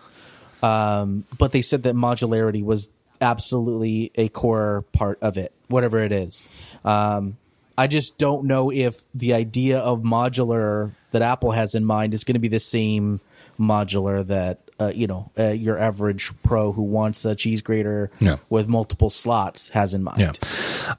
Um, 0.61 1.25
but 1.37 1.51
they 1.51 1.61
said 1.61 1.83
that 1.83 1.95
modularity 1.95 2.63
was 2.63 2.89
absolutely 3.21 4.11
a 4.15 4.29
core 4.29 4.85
part 4.93 5.17
of 5.21 5.37
it, 5.37 5.53
whatever 5.67 5.99
it 5.99 6.11
is. 6.11 6.43
Um, 6.85 7.37
I 7.77 7.87
just 7.87 8.17
don't 8.17 8.45
know 8.45 8.71
if 8.71 9.01
the 9.13 9.33
idea 9.33 9.79
of 9.79 10.01
modular 10.01 10.91
that 11.11 11.21
Apple 11.21 11.51
has 11.51 11.75
in 11.75 11.85
mind 11.85 12.13
is 12.13 12.23
going 12.23 12.35
to 12.35 12.39
be 12.39 12.47
the 12.47 12.59
same 12.59 13.19
modular 13.59 14.25
that 14.27 14.59
uh, 14.79 14.91
you 14.93 15.07
know 15.07 15.31
uh, 15.37 15.49
your 15.49 15.77
average 15.77 16.31
pro 16.43 16.71
who 16.71 16.83
wants 16.83 17.25
a 17.25 17.35
cheese 17.35 17.61
grater 17.61 18.11
with 18.49 18.67
multiple 18.67 19.09
slots 19.09 19.69
has 19.69 19.93
in 19.93 20.03
mind. 20.03 20.19
Yeah. 20.19 20.31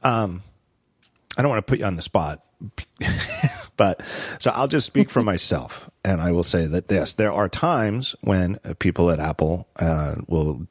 Um, 0.03 0.43
I 1.37 1.43
don't 1.43 1.49
want 1.49 1.64
to 1.64 1.70
put 1.70 1.79
you 1.79 1.85
on 1.85 1.97
the 1.97 2.03
spot, 2.03 2.45
but 3.77 4.01
so 4.39 4.51
I'll 4.55 4.68
just 4.68 4.87
speak 4.87 5.11
for 5.11 5.22
myself, 5.22 5.91
and 6.05 6.20
I 6.20 6.33
will 6.33 6.45
say 6.45 6.66
that 6.66 6.85
yes, 6.91 7.12
there 7.12 7.33
are 7.33 7.49
times 7.49 8.14
when 8.20 8.59
people 8.79 9.11
at 9.11 9.20
Apple 9.20 9.68
uh, 9.77 10.16
will 10.27 10.66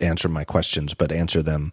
answer 0.00 0.28
my 0.28 0.44
questions, 0.44 0.94
but 0.94 1.12
answer 1.12 1.42
them 1.42 1.70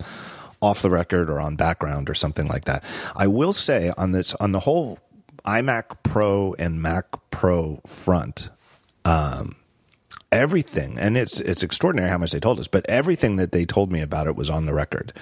off 0.61 0.81
the 0.81 0.89
record 0.89 1.29
or 1.29 1.39
on 1.39 1.55
background 1.55 2.09
or 2.09 2.13
something 2.13 2.47
like 2.47 2.65
that. 2.65 2.83
I 3.15 3.27
will 3.27 3.53
say 3.53 3.91
on 3.97 4.11
this 4.11 4.35
on 4.35 4.51
the 4.51 4.61
whole 4.61 4.99
iMac 5.45 6.03
Pro 6.03 6.53
and 6.59 6.81
Mac 6.81 7.05
Pro 7.31 7.81
front, 7.87 8.49
um, 9.03 9.55
everything 10.31 10.97
and 10.97 11.17
it's 11.17 11.39
it's 11.39 11.63
extraordinary 11.63 12.09
how 12.09 12.17
much 12.17 12.31
they 12.31 12.39
told 12.39 12.59
us, 12.59 12.67
but 12.67 12.85
everything 12.87 13.35
that 13.37 13.51
they 13.51 13.65
told 13.65 13.91
me 13.91 14.01
about 14.01 14.27
it 14.27 14.35
was 14.35 14.49
on 14.49 14.65
the 14.65 14.73
record. 14.73 15.13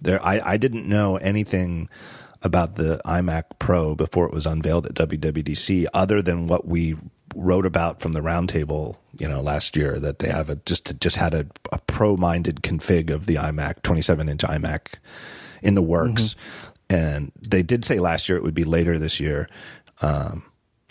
There, 0.00 0.24
I, 0.24 0.40
I 0.52 0.56
didn't 0.56 0.88
know 0.88 1.16
anything 1.16 1.88
about 2.42 2.74
the 2.74 3.00
iMac 3.06 3.44
Pro 3.58 3.94
before 3.94 4.26
it 4.26 4.34
was 4.34 4.46
unveiled 4.46 4.86
at 4.86 4.94
WWDC, 4.94 5.86
other 5.94 6.20
than 6.20 6.48
what 6.48 6.66
we 6.66 6.96
wrote 7.34 7.66
about 7.66 8.00
from 8.00 8.12
the 8.12 8.20
roundtable, 8.20 8.96
you 9.18 9.28
know, 9.28 9.40
last 9.40 9.76
year 9.76 9.98
that 10.00 10.18
they 10.18 10.28
have 10.28 10.50
a 10.50 10.56
just 10.56 10.98
just 11.00 11.16
had 11.16 11.34
a, 11.34 11.46
a 11.72 11.78
pro-minded 11.78 12.62
config 12.62 13.10
of 13.10 13.26
the 13.26 13.36
iMac, 13.36 13.82
27-inch 13.82 14.42
iMac, 14.42 14.94
in 15.62 15.74
the 15.74 15.82
works, 15.82 16.34
mm-hmm. 16.34 16.94
and 16.94 17.32
they 17.48 17.62
did 17.62 17.84
say 17.84 17.98
last 17.98 18.28
year 18.28 18.36
it 18.36 18.42
would 18.42 18.54
be 18.54 18.64
later 18.64 18.98
this 18.98 19.20
year, 19.20 19.48
um, 20.00 20.44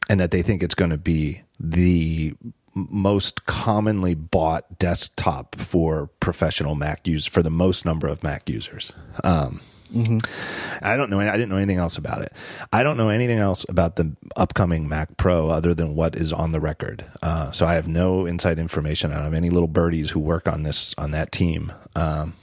and 0.10 0.20
that 0.20 0.32
they 0.32 0.42
think 0.42 0.64
it's 0.64 0.76
going 0.76 0.92
to 0.92 0.98
be 0.98 1.42
the 1.60 2.34
most 2.74 3.46
commonly 3.46 4.16
bought 4.16 4.80
desktop 4.80 5.56
for 5.58 6.10
professional 6.20 6.76
Mac 6.76 7.06
use 7.08 7.26
for 7.26 7.44
the 7.44 7.50
most 7.50 7.86
number 7.86 8.08
of 8.08 8.24
Mac 8.24 8.50
users. 8.50 8.94
Um, 9.24 9.60
Mm-hmm. 9.94 10.86
I 10.86 10.96
don't 10.96 11.10
know. 11.10 11.20
I 11.20 11.32
didn't 11.34 11.50
know 11.50 11.58
anything 11.58 11.78
else 11.78 11.98
about 11.98 12.22
it. 12.22 12.34
I 12.72 12.84
don't 12.84 12.98
know 12.98 13.10
anything 13.10 13.40
else 13.40 13.66
about 13.68 13.98
the 13.98 14.16
upcoming 14.36 14.88
Mac 14.88 15.18
Pro 15.18 15.50
other 15.50 15.74
than 15.74 15.96
what 15.96 16.16
is 16.16 16.32
on 16.32 16.52
the 16.52 16.60
record. 16.60 17.04
Uh, 17.22 17.52
so 17.52 17.66
I 17.66 17.74
have 17.74 17.88
no 17.88 18.26
inside 18.26 18.58
information. 18.58 19.12
I 19.12 19.16
don't 19.16 19.26
have 19.26 19.34
any 19.34 19.50
little 19.50 19.68
birdies 19.68 20.12
who 20.12 20.20
work 20.20 20.48
on 20.48 20.64
this 20.64 20.96
on 20.98 21.12
that 21.12 21.32
team. 21.32 21.74
Um, 21.96 22.34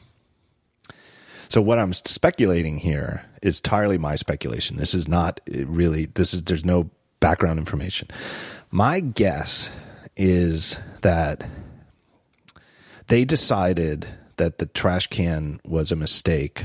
so 1.49 1.63
what 1.63 1.79
I'm 1.79 1.95
speculating 1.95 2.77
here 2.79 3.25
is 3.43 3.61
entirely 3.61 3.97
my 3.97 4.17
speculation. 4.17 4.77
This 4.77 4.93
is 4.95 5.09
not 5.09 5.41
really. 5.49 6.07
This 6.07 6.35
is 6.35 6.43
there's 6.43 6.67
no 6.67 6.91
background 7.21 7.59
information. 7.59 8.09
My 8.71 9.01
guess 9.01 9.71
is 10.17 10.79
that 11.01 11.49
they 13.07 13.25
decided 13.25 14.07
that 14.37 14.59
the 14.59 14.67
trash 14.67 15.07
can 15.07 15.61
was 15.65 15.91
a 15.91 15.97
mistake 15.97 16.65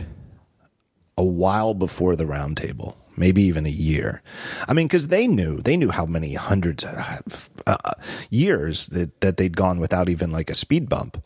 a 1.17 1.23
while 1.23 1.73
before 1.73 2.15
the 2.15 2.25
roundtable, 2.25 2.95
maybe 3.15 3.43
even 3.43 3.65
a 3.65 3.69
year. 3.69 4.21
I 4.67 4.73
mean, 4.73 4.87
because 4.87 5.07
they 5.07 5.27
knew 5.27 5.59
they 5.59 5.77
knew 5.77 5.89
how 5.89 6.05
many 6.05 6.33
hundreds 6.33 6.83
of 6.83 7.49
uh, 7.67 7.93
years 8.29 8.87
that 8.87 9.21
that 9.21 9.37
they'd 9.37 9.55
gone 9.55 9.79
without 9.79 10.09
even 10.09 10.31
like 10.31 10.49
a 10.49 10.55
speed 10.55 10.89
bump. 10.89 11.25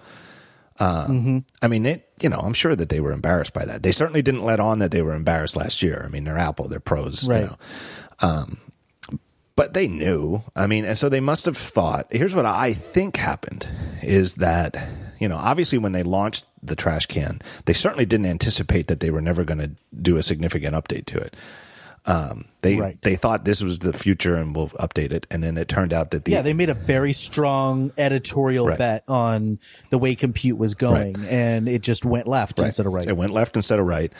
Uh, 0.79 1.07
mm-hmm. 1.07 1.37
I 1.61 1.67
mean, 1.67 1.85
it. 1.85 2.09
You 2.21 2.29
know, 2.29 2.39
I'm 2.39 2.53
sure 2.53 2.75
that 2.75 2.89
they 2.89 2.99
were 2.99 3.11
embarrassed 3.11 3.53
by 3.53 3.65
that. 3.65 3.83
They 3.83 3.91
certainly 3.91 4.21
didn't 4.21 4.43
let 4.43 4.59
on 4.59 4.79
that 4.79 4.91
they 4.91 5.01
were 5.01 5.13
embarrassed 5.13 5.55
last 5.55 5.81
year. 5.81 6.03
I 6.05 6.09
mean, 6.09 6.23
they're 6.23 6.37
Apple, 6.37 6.67
they're 6.67 6.79
pros, 6.79 7.27
right? 7.27 7.41
You 7.41 7.47
know? 7.47 7.57
um, 8.19 8.57
but 9.55 9.73
they 9.73 9.87
knew. 9.87 10.43
I 10.55 10.67
mean, 10.67 10.85
and 10.85 10.97
so 10.97 11.09
they 11.09 11.19
must 11.19 11.45
have 11.45 11.57
thought. 11.57 12.07
Here's 12.11 12.35
what 12.35 12.45
I 12.45 12.73
think 12.73 13.17
happened: 13.17 13.67
is 14.01 14.33
that 14.35 14.77
you 15.19 15.27
know, 15.27 15.37
obviously 15.37 15.77
when 15.77 15.91
they 15.91 16.03
launched 16.03 16.45
the 16.61 16.75
trash 16.75 17.05
can, 17.05 17.41
they 17.65 17.73
certainly 17.73 18.05
didn't 18.05 18.25
anticipate 18.25 18.87
that 18.87 18.99
they 18.99 19.11
were 19.11 19.21
never 19.21 19.43
going 19.43 19.59
to 19.59 19.71
do 20.01 20.17
a 20.17 20.23
significant 20.23 20.75
update 20.75 21.05
to 21.05 21.17
it. 21.19 21.35
Um, 22.05 22.45
they 22.61 22.77
right. 22.77 23.01
they 23.01 23.17
thought 23.17 23.43
this 23.43 23.61
was 23.61 23.79
the 23.79 23.91
future 23.91 24.35
and 24.35 24.55
we'll 24.55 24.69
update 24.69 25.11
it, 25.11 25.27
and 25.29 25.43
then 25.43 25.57
it 25.57 25.67
turned 25.67 25.91
out 25.91 26.11
that 26.11 26.23
the 26.23 26.31
yeah 26.31 26.41
they 26.41 26.53
made 26.53 26.69
a 26.69 26.73
very 26.73 27.11
strong 27.11 27.91
editorial 27.97 28.65
right. 28.65 28.77
bet 28.77 29.03
on 29.09 29.59
the 29.89 29.97
way 29.97 30.15
compute 30.15 30.57
was 30.57 30.73
going, 30.73 31.13
right. 31.13 31.29
and 31.29 31.67
it 31.67 31.81
just 31.81 32.05
went 32.05 32.25
left 32.25 32.61
instead 32.61 32.85
of 32.85 32.93
right. 32.93 33.05
It 33.05 33.17
went 33.17 33.31
left 33.31 33.57
instead 33.57 33.79
of 33.79 33.85
right, 33.85 34.13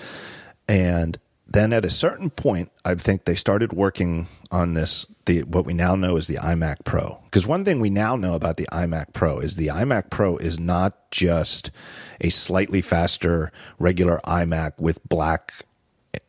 and 0.68 1.18
then 1.50 1.72
at 1.72 1.86
a 1.86 1.90
certain 1.90 2.30
point, 2.30 2.72
I 2.84 2.96
think 2.96 3.26
they 3.26 3.36
started 3.36 3.72
working 3.72 4.28
on 4.52 4.74
this 4.74 5.06
the 5.26 5.44
what 5.44 5.66
we 5.66 5.74
now 5.74 5.96
know 5.96 6.18
as 6.18 6.28
the 6.28 6.36
iMac 6.36 6.84
Pro. 6.84 7.20
Because 7.26 7.48
one 7.48 7.64
thing 7.64 7.80
we 7.80 7.90
now 7.90 8.16
know 8.16 8.34
about 8.34 8.58
the 8.58 8.68
iMac 8.72 9.14
Pro 9.14 9.40
is 9.40 9.56
the 9.56 9.68
iMac 9.68 10.10
Pro 10.10 10.38
is 10.38 10.60
not 10.60 11.10
just 11.12 11.72
a 12.20 12.30
slightly 12.30 12.82
faster 12.82 13.52
regular 13.80 14.20
iMac 14.26 14.74
with 14.80 15.04
black 15.08 15.54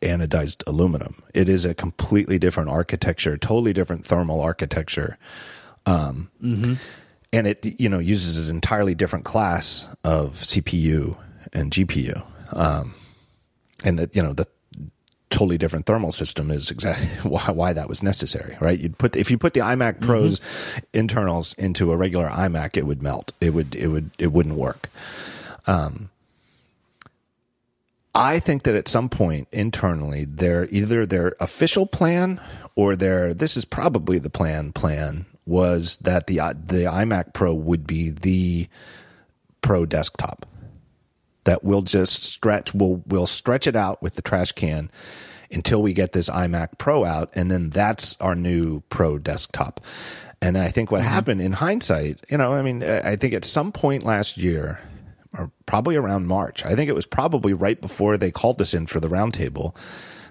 anodized 0.01 0.63
aluminum. 0.67 1.21
It 1.33 1.49
is 1.49 1.65
a 1.65 1.73
completely 1.73 2.39
different 2.39 2.69
architecture, 2.69 3.37
totally 3.37 3.73
different 3.73 4.05
thermal 4.05 4.39
architecture. 4.41 5.17
Um, 5.85 6.29
mm-hmm. 6.41 6.73
and 7.33 7.47
it 7.47 7.65
you 7.79 7.89
know 7.89 7.99
uses 7.99 8.47
an 8.47 8.55
entirely 8.55 8.95
different 8.95 9.25
class 9.25 9.87
of 10.03 10.35
CPU 10.35 11.17
and 11.51 11.71
GPU. 11.71 12.23
Um, 12.53 12.93
and 13.83 13.99
that 13.99 14.15
you 14.15 14.23
know 14.23 14.33
the 14.33 14.47
totally 15.29 15.57
different 15.57 15.85
thermal 15.85 16.11
system 16.11 16.51
is 16.51 16.71
exactly 16.71 17.07
why, 17.29 17.51
why 17.51 17.73
that 17.73 17.87
was 17.87 18.03
necessary, 18.03 18.57
right? 18.59 18.79
You'd 18.79 18.97
put 18.97 19.15
if 19.15 19.31
you 19.31 19.37
put 19.37 19.53
the 19.53 19.61
iMac 19.61 19.95
mm-hmm. 19.95 20.05
Pro's 20.05 20.39
mm-hmm. 20.39 20.79
internals 20.93 21.53
into 21.53 21.91
a 21.91 21.97
regular 21.97 22.27
iMac, 22.27 22.77
it 22.77 22.85
would 22.85 23.03
melt. 23.03 23.31
It 23.39 23.53
would 23.53 23.75
it 23.75 23.87
would 23.87 24.11
it 24.17 24.31
wouldn't 24.31 24.55
work. 24.55 24.89
Um, 25.67 26.09
I 28.15 28.39
think 28.39 28.63
that 28.63 28.75
at 28.75 28.87
some 28.87 29.07
point 29.07 29.47
internally, 29.51 30.25
their 30.25 30.67
either 30.71 31.05
their 31.05 31.35
official 31.39 31.85
plan 31.85 32.41
or 32.75 32.95
their 32.95 33.33
this 33.33 33.55
is 33.55 33.65
probably 33.65 34.19
the 34.19 34.29
plan 34.29 34.71
plan 34.71 35.25
was 35.45 35.97
that 35.97 36.27
the 36.27 36.37
the 36.37 36.85
iMac 36.85 37.33
Pro 37.33 37.53
would 37.53 37.85
be 37.85 38.09
the 38.09 38.67
pro 39.61 39.85
desktop 39.85 40.45
that 41.43 41.63
we'll 41.63 41.81
just 41.81 42.23
stretch 42.23 42.73
we'll 42.73 43.03
we'll 43.07 43.27
stretch 43.27 43.67
it 43.67 43.75
out 43.75 44.01
with 44.01 44.15
the 44.15 44.21
trash 44.21 44.51
can 44.51 44.91
until 45.51 45.81
we 45.81 45.93
get 45.93 46.13
this 46.13 46.29
iMac 46.29 46.77
Pro 46.77 47.05
out 47.05 47.29
and 47.35 47.49
then 47.49 47.69
that's 47.69 48.19
our 48.21 48.35
new 48.35 48.81
pro 48.89 49.17
desktop. 49.17 49.81
And 50.41 50.57
I 50.57 50.69
think 50.69 50.91
what 50.91 51.01
mm-hmm. 51.01 51.09
happened 51.09 51.41
in 51.41 51.53
hindsight, 51.53 52.23
you 52.29 52.37
know, 52.37 52.53
I 52.53 52.61
mean, 52.61 52.83
I 52.83 53.15
think 53.15 53.33
at 53.33 53.43
some 53.43 53.71
point 53.71 54.03
last 54.03 54.37
year 54.37 54.79
or 55.37 55.51
probably 55.65 55.95
around 55.95 56.27
March, 56.27 56.65
I 56.65 56.75
think 56.75 56.89
it 56.89 56.95
was 56.95 57.05
probably 57.05 57.53
right 57.53 57.79
before 57.79 58.17
they 58.17 58.31
called 58.31 58.61
us 58.61 58.73
in 58.73 58.87
for 58.87 58.99
the 58.99 59.09
roundtable 59.09 59.75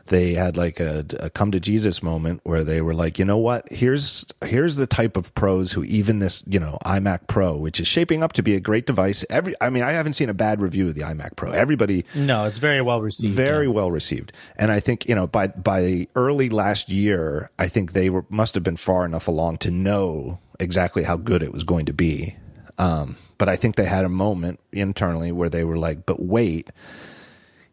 they 0.08 0.32
had 0.32 0.56
like 0.56 0.80
a, 0.80 1.04
a, 1.20 1.30
come 1.30 1.50
to 1.52 1.60
Jesus 1.60 2.02
moment 2.02 2.40
where 2.44 2.64
they 2.64 2.80
were 2.80 2.94
like, 2.94 3.18
you 3.18 3.24
know 3.24 3.38
what? 3.38 3.70
Here's 3.70 4.26
here's 4.44 4.76
the 4.76 4.86
type 4.86 5.16
of 5.16 5.34
pros 5.34 5.72
who 5.72 5.84
even 5.84 6.18
this 6.18 6.42
you 6.46 6.58
know 6.58 6.78
iMac 6.84 7.26
Pro, 7.26 7.56
which 7.56 7.80
is 7.80 7.86
shaping 7.86 8.22
up 8.22 8.32
to 8.34 8.42
be 8.42 8.54
a 8.54 8.60
great 8.60 8.86
device. 8.86 9.24
Every 9.30 9.54
I 9.60 9.70
mean, 9.70 9.82
I 9.82 9.92
haven't 9.92 10.14
seen 10.14 10.28
a 10.28 10.34
bad 10.34 10.60
review 10.60 10.88
of 10.88 10.94
the 10.94 11.02
iMac 11.02 11.36
Pro. 11.36 11.52
Everybody, 11.52 12.04
no, 12.14 12.44
it's 12.44 12.58
very 12.58 12.80
well 12.80 13.00
received, 13.00 13.34
very 13.34 13.66
yeah. 13.66 13.72
well 13.72 13.90
received. 13.90 14.32
And 14.56 14.70
I 14.70 14.80
think 14.80 15.08
you 15.08 15.14
know 15.14 15.26
by 15.26 15.48
by 15.48 16.08
early 16.14 16.48
last 16.48 16.88
year, 16.88 17.50
I 17.58 17.68
think 17.68 17.92
they 17.92 18.10
were 18.10 18.24
must 18.28 18.54
have 18.54 18.62
been 18.62 18.76
far 18.76 19.04
enough 19.04 19.28
along 19.28 19.58
to 19.58 19.70
know 19.70 20.40
exactly 20.58 21.04
how 21.04 21.16
good 21.16 21.42
it 21.42 21.52
was 21.52 21.64
going 21.64 21.86
to 21.86 21.92
be. 21.92 22.36
Um, 22.78 23.16
but 23.38 23.48
I 23.48 23.56
think 23.56 23.76
they 23.76 23.84
had 23.84 24.04
a 24.04 24.08
moment 24.08 24.60
internally 24.72 25.32
where 25.32 25.48
they 25.48 25.64
were 25.64 25.78
like, 25.78 26.06
but 26.06 26.22
wait 26.22 26.70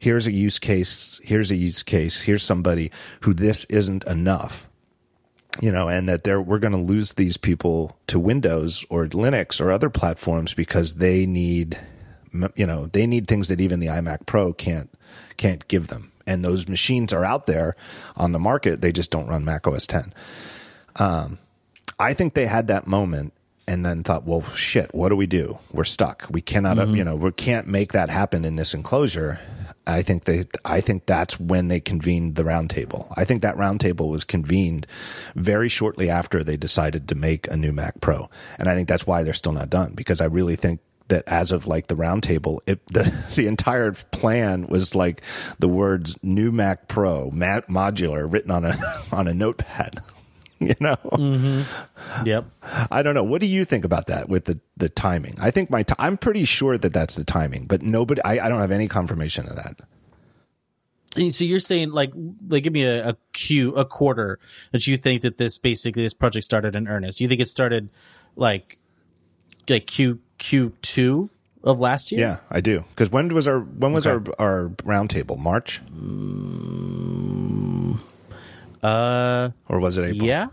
here's 0.06 0.28
a 0.28 0.32
use 0.32 0.60
case, 0.60 1.20
here's 1.24 1.50
a 1.50 1.56
use 1.56 1.82
case, 1.82 2.22
here's 2.22 2.44
somebody 2.44 2.92
who 3.22 3.34
this 3.34 3.66
isn't 3.66 4.04
enough. 4.04 4.70
You 5.62 5.72
know, 5.72 5.88
and 5.88 6.08
that 6.10 6.26
they 6.26 6.36
we're 6.36 6.60
going 6.60 6.74
to 6.74 6.78
lose 6.78 7.14
these 7.14 7.38
people 7.38 7.98
to 8.08 8.20
Windows 8.20 8.86
or 8.90 9.08
Linux 9.08 9.60
or 9.60 9.72
other 9.72 9.90
platforms 9.90 10.54
because 10.54 10.96
they 10.96 11.26
need, 11.26 11.80
you 12.56 12.68
know, 12.68 12.88
they 12.88 13.08
need 13.08 13.28
things 13.28 13.48
that 13.48 13.62
even 13.62 13.80
the 13.80 13.88
iMac 13.88 14.26
Pro 14.26 14.54
can't 14.54 14.92
can't 15.38 15.68
give 15.70 15.88
them. 15.88 16.12
And 16.28 16.44
those 16.44 16.68
machines 16.68 17.14
are 17.14 17.24
out 17.24 17.48
there 17.48 17.76
on 18.18 18.32
the 18.32 18.40
market. 18.40 18.82
They 18.82 18.92
just 18.92 19.12
don't 19.12 19.28
run 19.28 19.46
Mac 19.46 19.66
OS 19.66 19.88
10. 19.88 20.14
Um, 20.98 21.40
I 21.98 22.14
think 22.14 22.34
they 22.34 22.48
had 22.48 22.68
that 22.68 22.86
moment 22.86 23.34
and 23.68 23.86
then 23.86 24.04
thought, 24.04 24.26
well, 24.26 24.44
shit, 24.54 24.94
what 24.94 25.10
do 25.10 25.16
we 25.16 25.26
do? 25.26 25.58
We're 25.72 25.86
stuck. 25.86 26.28
We 26.30 26.42
cannot, 26.42 26.78
mm-hmm. 26.78 26.96
you 26.96 27.04
know, 27.04 27.16
we 27.16 27.32
can't 27.32 27.68
make 27.68 27.94
that 27.94 28.10
happen 28.10 28.46
in 28.46 28.58
this 28.58 28.74
enclosure. 28.74 29.40
I 29.88 30.02
think 30.02 30.26
they, 30.26 30.46
I 30.64 30.82
think 30.82 31.06
that's 31.06 31.40
when 31.40 31.68
they 31.68 31.80
convened 31.80 32.36
the 32.36 32.44
roundtable. 32.44 33.12
I 33.16 33.24
think 33.24 33.42
that 33.42 33.56
roundtable 33.56 34.10
was 34.10 34.24
convened 34.24 34.88
very 35.36 35.70
shortly 35.70 36.10
after 36.10 36.44
they 36.44 36.58
decided 36.58 37.08
to 37.10 37.16
make 37.16 37.48
a 37.48 37.58
new 37.58 37.72
Mac 37.72 38.02
Pro, 38.02 38.30
and 38.58 38.70
I 38.70 38.76
think 38.76 38.88
that's 38.88 39.08
why 39.08 39.24
they're 39.24 39.34
still 39.34 39.52
not 39.52 39.70
done 39.70 39.94
because 39.94 40.22
I 40.22 40.26
really 40.26 40.56
think 40.56 40.80
that 41.08 41.24
as 41.28 41.52
of 41.52 41.68
like 41.68 41.88
the 41.88 41.96
roundtable, 41.96 42.60
it 42.66 42.86
the 42.94 43.14
the 43.36 43.48
entire 43.48 43.92
plan 43.92 44.68
was 44.68 44.96
like 44.96 45.22
the 45.60 45.68
words 45.68 46.18
"new 46.24 46.52
Mac 46.52 46.88
Pro" 46.88 47.32
modular 47.32 48.32
written 48.32 48.52
on 48.52 48.66
a 48.66 48.78
on 49.12 49.28
a 49.28 49.34
notepad. 49.34 50.00
you 50.60 50.74
know. 50.80 50.96
Mm-hmm. 50.96 52.26
Yep. 52.26 52.46
I 52.92 53.02
don't 53.04 53.14
know. 53.14 53.24
What 53.24 53.42
do 53.42 53.48
you 53.48 53.66
think 53.66 53.84
about 53.86 54.08
that 54.08 54.30
with 54.30 54.46
the 54.46 54.60
the 54.78 54.90
timing? 54.90 55.36
I 55.40 55.52
think 55.52 55.70
my 55.70 55.84
t- 55.84 55.94
I'm 56.00 56.18
pretty 56.18 56.46
sure 56.46 56.78
that 56.78 56.94
that's 56.94 57.16
the 57.16 57.24
timing, 57.26 57.66
but 57.66 57.82
nobody. 57.82 58.22
I, 58.24 58.46
I 58.46 58.50
don't 58.50 58.62
have 58.62 58.72
any 58.72 58.88
confirmation 58.88 59.48
of 59.48 59.56
that. 59.58 59.80
And 61.18 61.34
so 61.34 61.44
you're 61.46 61.60
saying 61.60 61.92
like 61.92 62.12
like 62.50 62.64
give 62.64 62.74
me 62.74 62.84
a, 62.84 63.10
a 63.10 63.18
Q 63.34 63.74
a 63.76 63.86
quarter 63.86 64.40
that 64.72 64.86
you 64.88 64.98
think 64.98 65.22
that 65.22 65.38
this 65.38 65.58
basically 65.58 66.04
this 66.04 66.14
project 66.14 66.44
started 66.46 66.76
in 66.76 66.88
earnest. 66.88 67.22
You 67.22 67.28
think 67.28 67.42
it 67.42 67.48
started 67.48 67.90
like 68.36 68.80
like 69.70 69.88
Q 69.88 70.20
Q 70.38 70.74
two 70.82 71.30
of 71.64 71.80
last 71.80 72.12
year? 72.12 72.20
Yeah, 72.22 72.38
I 72.52 72.60
do. 72.62 72.84
Because 72.90 73.12
when 73.12 73.34
was 73.34 73.48
our 73.48 73.60
when 73.60 73.94
was 73.94 74.06
Okay. 74.06 74.32
our 74.40 74.46
our 74.64 74.70
roundtable? 74.84 75.38
March 75.38 75.82
Uh, 78.86 79.52
or 79.68 79.80
was 79.80 79.98
it 79.98 80.06
April? 80.06 80.28
yeah, 80.28 80.48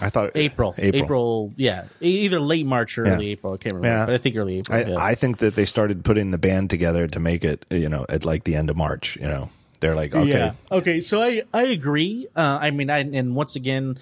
I 0.00 0.10
thought 0.10 0.30
April, 0.34 0.74
April. 0.78 1.02
April, 1.04 1.52
yeah, 1.56 1.84
either 2.00 2.40
late 2.40 2.66
March 2.66 2.98
or 2.98 3.06
Yeah. 3.06 3.12
early 3.14 3.30
April. 3.30 3.54
I 3.54 3.56
can't 3.56 3.74
remember, 3.76 3.96
Yeah. 3.98 4.06
but 4.06 4.14
I 4.14 4.18
think 4.18 4.36
early 4.36 4.58
April. 4.58 4.76
I, 4.78 4.82
yeah. 4.90 4.96
I 4.98 5.14
think 5.14 5.38
that 5.38 5.54
they 5.56 5.64
started 5.64 6.04
putting 6.04 6.30
the 6.30 6.38
band 6.38 6.70
together 6.70 7.06
to 7.08 7.20
make 7.20 7.44
it, 7.44 7.64
you 7.70 7.88
know, 7.88 8.04
at 8.08 8.24
like 8.24 8.44
the 8.44 8.54
end 8.54 8.70
of 8.70 8.76
March. 8.76 9.16
You 9.16 9.28
know, 9.28 9.50
they're 9.80 9.94
like, 9.96 10.14
okay, 10.14 10.28
Yeah. 10.28 10.52
Okay. 10.70 11.00
So 11.00 11.22
I 11.22 11.42
I 11.54 11.64
agree. 11.64 12.26
Uh, 12.36 12.58
I 12.60 12.70
mean, 12.70 12.90
I 12.90 12.98
and 13.00 13.34
once 13.34 13.56
again, 13.56 13.98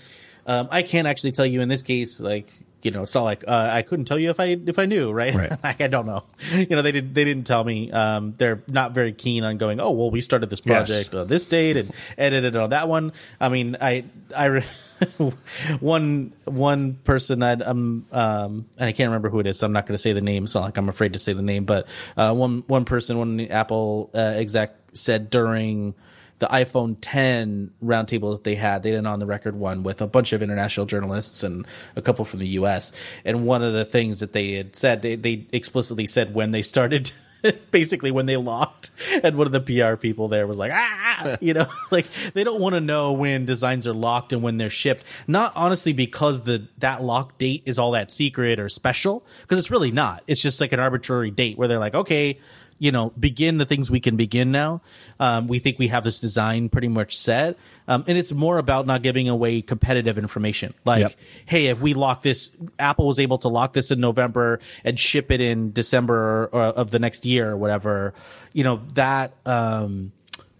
um, 0.47 0.69
I 0.71 0.83
can't 0.83 1.07
actually 1.07 1.33
tell 1.33 1.47
you 1.47 1.61
in 1.61 1.69
this 1.69 1.83
case, 1.83 2.21
like 2.21 2.49
you 2.87 2.93
know, 2.93 3.03
it's 3.03 3.15
not 3.15 3.25
like 3.25 3.43
uh, 3.49 3.69
I 3.73 3.83
couldn't 3.83 4.05
tell 4.05 4.19
you 4.19 4.31
if 4.31 4.39
I 4.39 4.57
if 4.65 4.79
I 4.79 4.87
knew, 4.87 5.11
right? 5.11 5.35
Right. 5.35 5.53
like 5.65 5.81
I 5.81 5.89
don't 5.89 6.07
know. 6.07 6.23
You 6.55 6.67
know, 6.71 6.83
they 6.83 6.93
did 6.93 7.15
they 7.15 7.25
didn't 7.25 7.45
tell 7.47 7.65
me. 7.65 7.91
Um, 7.91 8.33
they're 8.39 8.63
not 8.69 8.93
very 8.93 9.13
keen 9.13 9.43
on 9.43 9.59
going. 9.59 9.81
Oh 9.81 9.91
well, 9.91 10.11
we 10.11 10.21
started 10.21 10.49
this 10.49 10.63
Yes. 10.65 10.87
project 10.89 11.15
on 11.15 11.27
this 11.27 11.45
date 11.47 11.77
and 11.77 11.91
edited 12.17 12.55
on 12.57 12.71
that 12.71 12.89
one. 12.89 13.13
I 13.41 13.49
mean, 13.49 13.77
I 13.81 14.05
I. 14.35 14.45
Re- 14.47 14.65
one 15.81 16.33
one 16.45 16.95
person 17.05 17.43
I'd, 17.43 17.61
um 17.61 18.07
um 18.13 18.67
and 18.79 18.89
I 18.89 18.93
can't 18.93 19.09
remember 19.09 19.29
who 19.29 19.41
it 19.41 19.47
is, 19.47 19.59
so 19.59 19.67
I'm 19.67 19.73
not 19.73 19.87
going 19.87 19.95
to 19.97 20.03
say 20.03 20.13
the 20.15 20.23
name. 20.23 20.45
It's 20.45 20.55
not 20.55 20.63
like 20.65 20.77
I'm 20.79 20.89
afraid 20.89 21.13
to 21.13 21.19
say 21.19 21.33
the 21.35 21.43
name, 21.43 21.65
but 21.65 21.87
uh, 22.17 22.33
one 22.35 22.65
one 22.67 22.85
person, 22.85 23.19
one 23.19 23.41
Apple 23.41 24.11
uh, 24.15 24.19
exec 24.19 24.75
said 24.95 25.29
during 25.29 25.95
the 26.39 26.47
iPhone 26.47 26.97
10 27.01 27.73
roundtable 27.83 28.35
that 28.35 28.45
they 28.45 28.57
had, 28.57 28.83
they 28.83 28.91
did 28.91 29.07
on 29.07 29.19
the 29.19 29.27
record 29.27 29.57
one 29.57 29.83
with 29.83 30.03
a 30.03 30.07
bunch 30.07 30.33
of 30.33 30.43
international 30.43 30.87
journalists 30.87 31.43
and 31.43 31.67
a 31.95 32.03
couple 32.03 32.25
from 32.25 32.41
the 32.41 32.49
U.S. 32.49 32.93
And 33.25 33.47
one 33.47 33.63
of 33.63 33.73
the 33.73 33.85
things 33.85 34.21
that 34.21 34.33
they 34.33 34.53
had 34.53 34.77
said, 34.77 35.03
they 35.03 35.17
they 35.17 35.47
explicitly 35.53 36.07
said 36.07 36.35
when 36.35 36.51
they 36.51 36.63
started. 36.63 37.13
Basically, 37.71 38.11
when 38.11 38.27
they 38.27 38.39
locked, 38.39 38.91
and 39.23 39.37
one 39.37 39.47
of 39.47 39.53
the 39.53 39.61
PR 39.61 39.95
people 39.97 40.27
there 40.27 40.47
was 40.47 40.59
like, 40.59 40.73
"Ah," 40.75 41.37
you 41.41 41.53
know, 41.53 41.67
like 41.91 42.07
they 42.33 42.43
don't 42.43 42.61
want 42.61 42.75
to 42.75 42.81
know 42.81 43.13
when 43.13 43.45
designs 43.45 43.87
are 43.87 43.93
locked 43.93 44.33
and 44.33 44.43
when 44.43 44.57
they're 44.57 44.71
shipped. 44.71 45.05
Not 45.29 45.53
honestly 45.55 45.93
because 45.93 46.43
the 46.43 46.67
that 46.79 47.03
lock 47.03 47.37
date 47.39 47.63
is 47.67 47.79
all 47.79 47.93
that 47.93 48.11
secret 48.11 48.59
or 48.59 48.69
special, 48.71 49.25
because 49.43 49.59
it's 49.59 49.71
really 49.71 49.93
not. 49.93 50.25
It's 50.27 50.41
just 50.41 50.61
like 50.61 50.73
an 50.73 50.81
arbitrary 50.81 51.31
date 51.31 51.57
where 51.59 51.69
they're 51.69 51.79
like, 51.79 51.95
okay, 51.95 52.41
you 52.79 52.93
know, 52.93 53.11
begin 53.19 53.59
the 53.59 53.65
things 53.65 53.91
we 53.91 54.01
can 54.01 54.17
begin 54.17 54.53
now. 54.53 54.83
Um, 55.19 55.49
we 55.49 55.59
think 55.59 55.79
we 55.79 55.89
have 55.89 56.05
this 56.05 56.21
design 56.21 56.69
pretty 56.69 56.89
much 56.89 57.17
set. 57.17 57.57
Um, 57.89 58.05
and 58.07 58.19
it's 58.19 58.33
more 58.33 58.59
about 58.59 58.87
not 58.87 59.03
giving 59.03 59.29
away 59.29 59.63
competitive 59.63 60.19
information. 60.19 60.75
Like, 60.85 61.01
Yep. 61.01 61.15
hey, 61.47 61.67
if 61.67 61.81
we 61.81 61.95
lock 61.95 62.23
this, 62.23 62.53
Apple 62.79 63.07
was 63.07 63.21
able 63.21 63.39
to 63.39 63.49
lock 63.49 63.73
this 63.73 63.91
in 63.91 64.01
November 64.01 64.61
and 64.85 64.99
ship 64.99 65.31
it 65.31 65.41
in 65.41 65.73
December 65.73 66.51
or, 66.53 66.63
of 66.63 66.91
the 66.91 66.99
next 66.99 67.25
year 67.25 67.51
or 67.51 67.57
whatever, 67.57 68.13
you 68.53 68.65
know, 68.65 68.83
that, 68.95 69.35
um, 69.47 70.13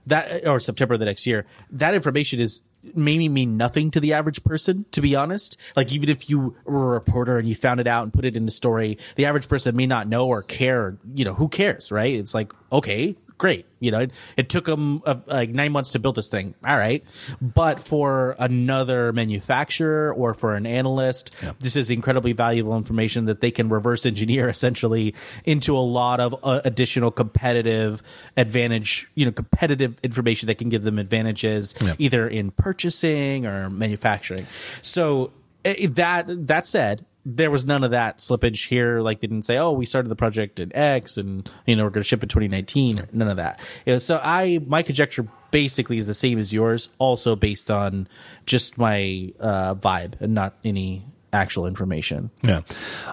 that, 0.07 0.47
or 0.47 0.61
September 0.61 0.95
of 0.95 1.01
the 1.01 1.07
next 1.07 1.27
year, 1.27 1.47
that 1.71 1.95
information 1.95 2.41
is 2.41 2.63
maybe 2.95 3.29
mean 3.29 3.57
nothing 3.57 3.91
to 3.93 4.01
the 4.01 4.13
average 4.13 4.45
person, 4.45 4.87
to 4.93 5.01
be 5.01 5.15
honest. 5.17 5.57
Like, 5.75 5.93
even 5.93 6.09
if 6.09 6.29
you 6.31 6.57
were 6.65 6.91
a 6.91 6.95
reporter 6.95 7.39
and 7.39 7.49
you 7.49 7.55
found 7.55 7.81
it 7.81 7.87
out 7.87 8.05
and 8.05 8.13
put 8.13 8.25
it 8.25 8.37
in 8.37 8.45
the 8.45 8.53
story, 8.53 8.99
the 9.17 9.27
average 9.27 9.49
person 9.49 9.75
may 9.77 9.87
not 9.87 10.09
know 10.09 10.27
or 10.27 10.43
care. 10.43 10.99
You 11.15 11.25
know, 11.25 11.35
who 11.35 11.49
cares, 11.49 11.91
right? 11.91 12.15
It's 12.15 12.35
like, 12.35 12.53
okay, 12.71 13.17
great. 13.39 13.67
You 13.81 13.91
know, 13.91 14.01
it, 14.01 14.13
it 14.37 14.49
took 14.49 14.65
them 14.65 15.03
uh, 15.05 15.17
like 15.27 15.51
nine 15.51 15.73
months 15.73 15.93
to 15.93 15.99
build 15.99 16.15
this 16.15 16.29
thing. 16.29 16.55
All 16.67 16.77
right. 16.77 17.05
But 17.41 17.81
for 17.81 18.35
another 18.39 19.13
manufacturer 19.13 20.13
or 20.15 20.35
for 20.35 20.55
an 20.55 20.67
analyst, 20.67 21.31
this 21.61 21.77
is 21.77 21.91
incredibly 21.91 22.33
valuable 22.33 22.77
information 22.77 23.27
that 23.27 23.41
they 23.41 23.51
can 23.51 23.69
reverse 23.69 24.07
engineer 24.07 24.49
essentially 24.57 25.15
into 25.45 25.77
a 25.77 25.81
lot 25.81 26.21
of 26.21 26.35
uh, 26.43 26.61
additional 26.65 27.11
competitive 27.11 28.03
advantage, 28.37 29.09
you 29.15 29.27
know, 29.27 29.33
competitive 29.33 29.97
information 30.03 30.47
that 30.47 30.57
can 30.57 30.69
give 30.69 30.83
them 30.83 30.99
advantages 30.99 31.75
either 31.99 32.27
in 32.29 32.51
purchasing 32.51 33.47
or 33.47 33.69
manufacturing. 33.69 34.47
So 34.83 35.33
eh, 35.65 35.87
that, 35.91 36.47
that 36.47 36.67
said, 36.67 37.05
there 37.29 37.51
was 37.51 37.67
none 37.67 37.83
of 37.83 37.91
that 37.91 38.19
slippage 38.19 38.69
here. 38.69 39.01
Like 39.01 39.21
they 39.21 39.27
didn't 39.27 39.45
say, 39.45 39.59
"Oh, 39.59 39.73
we 39.73 39.85
started 39.85 40.09
the 40.09 40.17
project 40.17 40.61
in 40.61 40.75
X, 40.75 41.17
and 41.17 41.51
you 41.67 41.75
know 41.75 41.83
we're 41.83 41.91
going 41.91 42.03
to 42.03 42.09
ship 42.09 42.23
in 42.23 42.29
2019." 42.29 43.09
None 43.13 43.29
of 43.29 43.37
that. 43.37 43.61
Yeah, 43.85 43.99
so 43.99 44.21
I, 44.23 44.61
my 44.65 44.83
conjecture 44.83 45.27
basically 45.51 45.99
is 45.99 46.07
the 46.07 46.15
same 46.15 46.39
as 46.39 46.53
yours, 46.53 46.89
also 46.99 47.35
based 47.35 47.71
on 47.71 48.07
just 48.47 48.79
my 48.79 49.33
uh, 49.41 49.75
vibe 49.75 50.21
and 50.21 50.35
not 50.35 50.55
any 50.65 51.05
actual 51.33 51.67
information. 51.67 52.31
Yeah. 52.43 52.63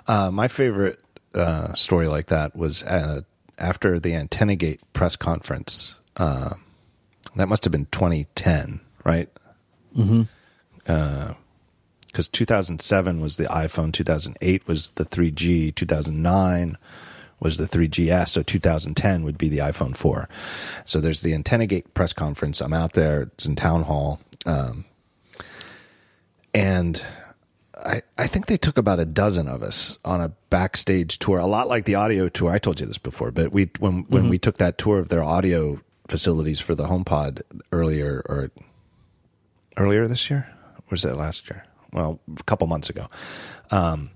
Uh, 0.07 0.29
my 0.31 0.47
favorite 0.47 1.01
uh, 1.33 1.73
story 1.73 2.07
like 2.07 2.27
that 2.27 2.55
was 2.55 2.83
uh, 2.83 3.21
after 3.57 3.99
the 3.99 4.13
Antenna 4.13 4.55
Gate 4.55 4.81
press 4.93 5.15
conference. 5.15 5.95
Uh, 6.15 6.53
that 7.35 7.47
must 7.47 7.63
have 7.63 7.71
been 7.71 7.87
2010, 7.87 8.79
right? 9.03 9.29
Mm-hmm. 9.97 10.23
Because 12.13 12.29
2007 12.29 13.21
was 13.21 13.37
the 13.37 13.45
iPhone, 13.45 13.91
2008 13.91 14.67
was 14.67 14.89
the 14.89 15.03
3G, 15.03 15.73
2009 15.73 16.77
was 17.39 17.57
the 17.57 17.65
3GS, 17.65 18.29
so 18.29 18.43
2010 18.43 19.23
would 19.23 19.35
be 19.35 19.49
the 19.49 19.57
iPhone 19.57 19.97
4. 19.97 20.29
So 20.85 21.01
there's 21.01 21.21
the 21.21 21.33
Antenna 21.33 21.65
Gate 21.65 21.91
press 21.95 22.13
conference. 22.13 22.61
I'm 22.61 22.71
out 22.71 22.93
there. 22.93 23.23
It's 23.23 23.47
in 23.47 23.55
town 23.55 23.85
hall. 23.85 24.19
Um, 24.45 24.85
and 26.53 27.03
I, 27.75 28.03
I 28.15 28.27
think 28.27 28.45
they 28.45 28.57
took 28.57 28.77
about 28.77 28.99
a 28.99 29.05
dozen 29.05 29.47
of 29.47 29.63
us 29.63 29.97
on 30.05 30.21
a 30.21 30.29
backstage 30.51 31.17
tour, 31.17 31.39
a 31.39 31.47
lot 31.47 31.67
like 31.67 31.85
the 31.85 31.95
audio 31.95 32.29
tour. 32.29 32.51
I 32.51 32.59
told 32.59 32.79
you 32.79 32.85
this 32.85 32.99
before, 32.99 33.31
but 33.31 33.51
we 33.51 33.71
when 33.79 34.05
when 34.09 34.29
we 34.29 34.37
took 34.37 34.57
that 34.59 34.77
tour 34.77 34.99
of 34.99 35.09
their 35.09 35.23
audio 35.23 35.81
facilities 36.07 36.59
for 36.59 36.75
the 36.75 36.85
HomePod 36.85 37.41
earlier 37.71 38.21
or 38.27 38.51
earlier 39.77 40.07
this 40.07 40.29
year, 40.29 40.47
or 40.77 40.83
was 40.91 41.01
that 41.01 41.17
last 41.17 41.49
year? 41.49 41.65
Well, 41.93 42.19
a 42.39 42.43
couple 42.43 42.67
months 42.67 42.89
ago. 42.89 43.07
Um, 43.71 44.11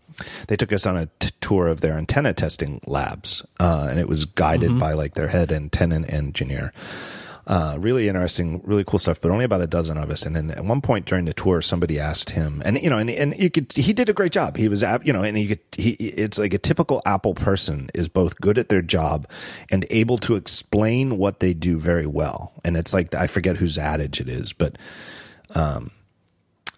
they 0.47 0.57
took 0.57 0.73
us 0.73 0.85
on 0.85 0.97
a 0.97 1.05
t- 1.19 1.29
tour 1.41 1.67
of 1.67 1.81
their 1.81 1.93
antenna 1.93 2.33
testing 2.33 2.81
labs, 2.87 3.45
uh, 3.59 3.87
and 3.89 3.99
it 3.99 4.07
was 4.07 4.25
guided 4.25 4.79
by 4.79 4.93
like 4.93 5.13
their 5.13 5.27
head 5.27 5.51
antenna 5.51 6.05
engineer. 6.07 6.73
Uh, 7.45 7.77
really 7.79 8.09
interesting, 8.09 8.61
really 8.65 8.83
cool 8.83 8.99
stuff, 8.99 9.21
but 9.21 9.31
only 9.31 9.45
about 9.45 9.61
a 9.61 9.67
dozen 9.67 9.97
of 9.97 10.09
us. 10.09 10.25
And 10.25 10.35
then 10.35 10.51
at 10.51 10.65
one 10.65 10.81
point 10.81 11.05
during 11.05 11.23
the 11.23 11.33
tour, 11.33 11.61
somebody 11.61 11.97
asked 11.97 12.31
him, 12.31 12.61
and 12.65 12.77
you 12.81 12.89
know, 12.89 12.97
and, 12.97 13.09
and 13.09 13.37
you 13.37 13.49
could, 13.49 13.71
he 13.71 13.93
did 13.93 14.09
a 14.09 14.13
great 14.13 14.33
job. 14.33 14.57
He 14.57 14.67
was, 14.67 14.83
you 15.03 15.13
know, 15.13 15.23
and 15.23 15.39
you 15.39 15.49
could, 15.49 15.59
he, 15.71 15.91
it's 15.91 16.37
like 16.37 16.53
a 16.53 16.57
typical 16.57 17.01
Apple 17.05 17.35
person 17.35 17.89
is 17.93 18.09
both 18.09 18.41
good 18.41 18.57
at 18.57 18.67
their 18.67 18.81
job 18.81 19.29
and 19.71 19.85
able 19.91 20.17
to 20.17 20.35
explain 20.35 21.17
what 21.17 21.39
they 21.39 21.53
do 21.53 21.79
very 21.79 22.05
well. 22.05 22.51
And 22.65 22.75
it's 22.75 22.93
like, 22.93 23.13
I 23.13 23.27
forget 23.27 23.55
whose 23.55 23.77
adage 23.77 24.19
it 24.19 24.27
is, 24.27 24.51
but, 24.51 24.77
um, 25.55 25.91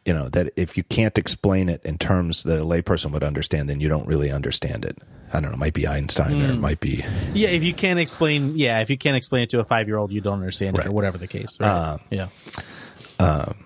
you 0.10 0.16
know, 0.16 0.28
that 0.30 0.52
if 0.56 0.76
you 0.76 0.82
can't 0.82 1.20
explain 1.20 1.70
it 1.70 1.86
in 1.86 2.00
terms 2.00 2.42
that 2.42 2.60
a 2.60 2.66
layperson 2.66 3.12
would 3.12 3.24
understand, 3.24 3.70
then 3.70 3.80
you 3.80 3.88
don't 3.88 4.08
really 4.08 4.32
understand 4.32 4.84
it. 4.84 4.98
I 5.32 5.34
don't 5.34 5.52
know, 5.52 5.52
it 5.52 5.60
might 5.60 5.76
be 5.76 5.88
Einstein 5.88 6.42
or 6.42 6.46
it 6.46 6.56
hmm. 6.56 6.62
might 6.62 6.80
be, 6.80 7.06
Yeah, 7.36 7.50
if 7.50 7.64
you 7.64 7.76
can't 7.76 8.00
explain, 8.00 8.58
yeah, 8.58 8.80
if 8.80 8.90
you 8.90 8.98
can't 8.98 9.16
explain 9.16 9.44
it 9.44 9.52
to 9.52 9.60
a 9.60 9.64
five 9.64 9.88
year 9.88 9.98
old, 9.98 10.12
you 10.12 10.20
don't 10.20 10.40
understand 10.40 10.80
it, 10.80 10.88
or 10.88 10.92
whatever 10.92 11.20
the 11.20 11.28
case. 11.28 11.60
Right? 11.60 11.70
Uh, 11.70 11.98
yeah. 12.10 12.28
Um, 13.20 13.66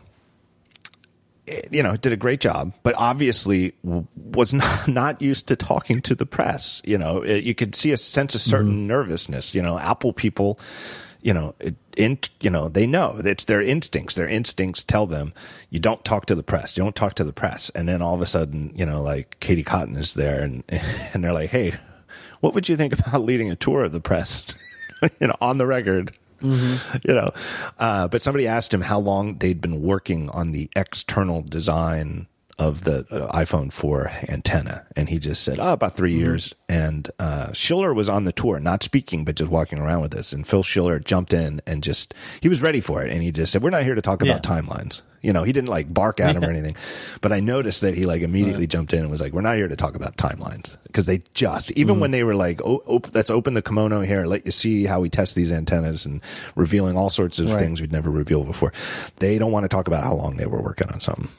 you 1.71 1.81
know, 1.81 1.95
did 1.95 2.11
a 2.11 2.17
great 2.17 2.41
job, 2.41 2.73
but 2.83 2.93
obviously 2.97 3.73
was 3.81 4.53
not, 4.53 4.85
not 4.89 5.21
used 5.21 5.47
to 5.47 5.55
talking 5.55 6.01
to 6.01 6.13
the 6.13 6.25
press. 6.25 6.81
You 6.83 6.97
know, 6.97 7.21
it, 7.21 7.45
you 7.45 7.55
could 7.55 7.73
see 7.73 7.93
a 7.93 7.97
sense 7.97 8.35
of 8.35 8.41
certain 8.41 8.71
mm-hmm. 8.71 8.87
nervousness. 8.87 9.55
You 9.55 9.61
know, 9.61 9.79
Apple 9.79 10.11
people, 10.11 10.59
you 11.23 11.33
know, 11.33 11.55
it, 11.59 11.75
in, 11.95 12.19
you 12.41 12.49
know, 12.49 12.67
they 12.67 12.85
know 12.85 13.21
it's 13.23 13.45
their 13.45 13.61
instincts. 13.61 14.15
Their 14.15 14.27
instincts 14.27 14.83
tell 14.83 15.07
them 15.07 15.33
you 15.69 15.79
don't 15.79 16.03
talk 16.03 16.25
to 16.27 16.35
the 16.35 16.43
press. 16.43 16.75
You 16.75 16.83
don't 16.83 16.95
talk 16.95 17.15
to 17.15 17.23
the 17.23 17.33
press. 17.33 17.71
And 17.73 17.87
then 17.87 18.01
all 18.01 18.13
of 18.13 18.21
a 18.21 18.27
sudden, 18.27 18.73
you 18.75 18.85
know, 18.85 19.01
like 19.01 19.39
Katie 19.39 19.63
Cotton 19.63 19.95
is 19.95 20.13
there, 20.13 20.43
and 20.43 20.63
and 21.13 21.23
they're 21.23 21.33
like, 21.33 21.49
hey, 21.49 21.75
what 22.41 22.53
would 22.53 22.67
you 22.67 22.75
think 22.75 22.93
about 22.99 23.21
leading 23.23 23.49
a 23.49 23.55
tour 23.55 23.85
of 23.85 23.93
the 23.93 24.01
press? 24.01 24.43
you 25.19 25.27
know, 25.27 25.37
on 25.41 25.57
the 25.57 25.65
record. 25.65 26.11
you 26.41 27.13
know, 27.13 27.31
uh, 27.79 28.05
but 28.09 28.21
somebody 28.21 28.45
asked 28.45 28.73
him 28.73 28.81
how 28.81 28.99
long 28.99 29.37
they'd 29.37 29.61
been 29.61 29.81
working 29.81 30.29
on 30.31 30.51
the 30.51 30.69
external 30.75 31.41
design 31.41 32.27
of 32.59 32.83
the 32.83 33.05
uh, 33.09 33.31
iPhone 33.35 33.71
4 33.73 34.11
antenna, 34.29 34.85
and 34.95 35.09
he 35.09 35.17
just 35.19 35.41
said, 35.43 35.57
"Oh, 35.59 35.73
about 35.73 35.95
3 35.95 36.13
years." 36.13 36.53
And 36.69 37.09
uh, 37.19 37.51
Schiller 37.53 37.93
was 37.93 38.07
on 38.09 38.25
the 38.25 38.31
tour, 38.31 38.59
not 38.59 38.83
speaking, 38.83 39.25
but 39.25 39.35
just 39.35 39.51
walking 39.51 39.79
around 39.79 40.01
with 40.01 40.13
us. 40.15 40.33
And 40.33 40.47
Phil 40.47 40.63
Schiller 40.63 40.99
jumped 40.99 41.33
in 41.33 41.61
and 41.65 41.83
just 41.83 42.13
he 42.41 42.49
was 42.49 42.61
ready 42.61 42.79
for 42.79 43.03
it, 43.03 43.11
and 43.11 43.21
he 43.23 43.31
just 43.31 43.51
said, 43.51 43.63
"We're 43.63 43.69
not 43.71 43.83
here 43.83 43.95
to 43.95 44.01
talk 44.01 44.21
about 44.21 44.45
Yeah. 44.45 44.51
timelines." 44.61 45.01
You 45.21 45.31
know, 45.31 45.43
he 45.43 45.53
didn't 45.53 45.69
like 45.69 45.93
bark 45.93 46.19
at 46.19 46.35
him 46.35 46.43
or 46.43 46.49
anything, 46.49 46.75
but 47.21 47.31
I 47.31 47.39
noticed 47.39 47.79
that 47.79 47.95
he 47.95 48.05
like 48.05 48.21
immediately 48.23 48.67
jumped 48.67 48.91
in 48.93 48.99
and 48.99 49.09
was 49.09 49.21
like, 49.21 49.31
"We're 49.31 49.39
not 49.39 49.55
here 49.55 49.69
to 49.69 49.75
talk 49.77 49.95
about 49.95 50.17
timelines," 50.17 50.75
because 50.83 51.05
they 51.05 51.23
just 51.33 51.71
even 51.71 52.01
when 52.01 52.11
they 52.11 52.23
were 52.25 52.35
like, 52.35 52.61
oh, 52.65 52.83
op- 52.87 53.15
"Let's 53.15 53.29
open 53.29 53.53
the 53.53 53.61
kimono 53.61 54.01
here, 54.01 54.25
let 54.25 54.45
you 54.45 54.51
see 54.51 54.83
how 54.85 54.99
we 54.99 55.09
test 55.09 55.33
these 55.35 55.51
antennas," 55.51 56.05
and 56.05 56.21
revealing 56.55 56.97
all 56.97 57.09
sorts 57.09 57.39
of 57.39 57.49
Right. 57.49 57.59
things 57.59 57.79
we'd 57.79 57.91
never 57.93 58.11
reveal 58.11 58.43
before. 58.43 58.73
They 59.19 59.37
don't 59.39 59.51
want 59.53 59.63
to 59.63 59.69
talk 59.69 59.87
about 59.87 60.03
how 60.03 60.13
long 60.13 60.35
they 60.35 60.45
were 60.45 60.61
working 60.61 60.89
on 60.91 60.99
something. 60.99 61.29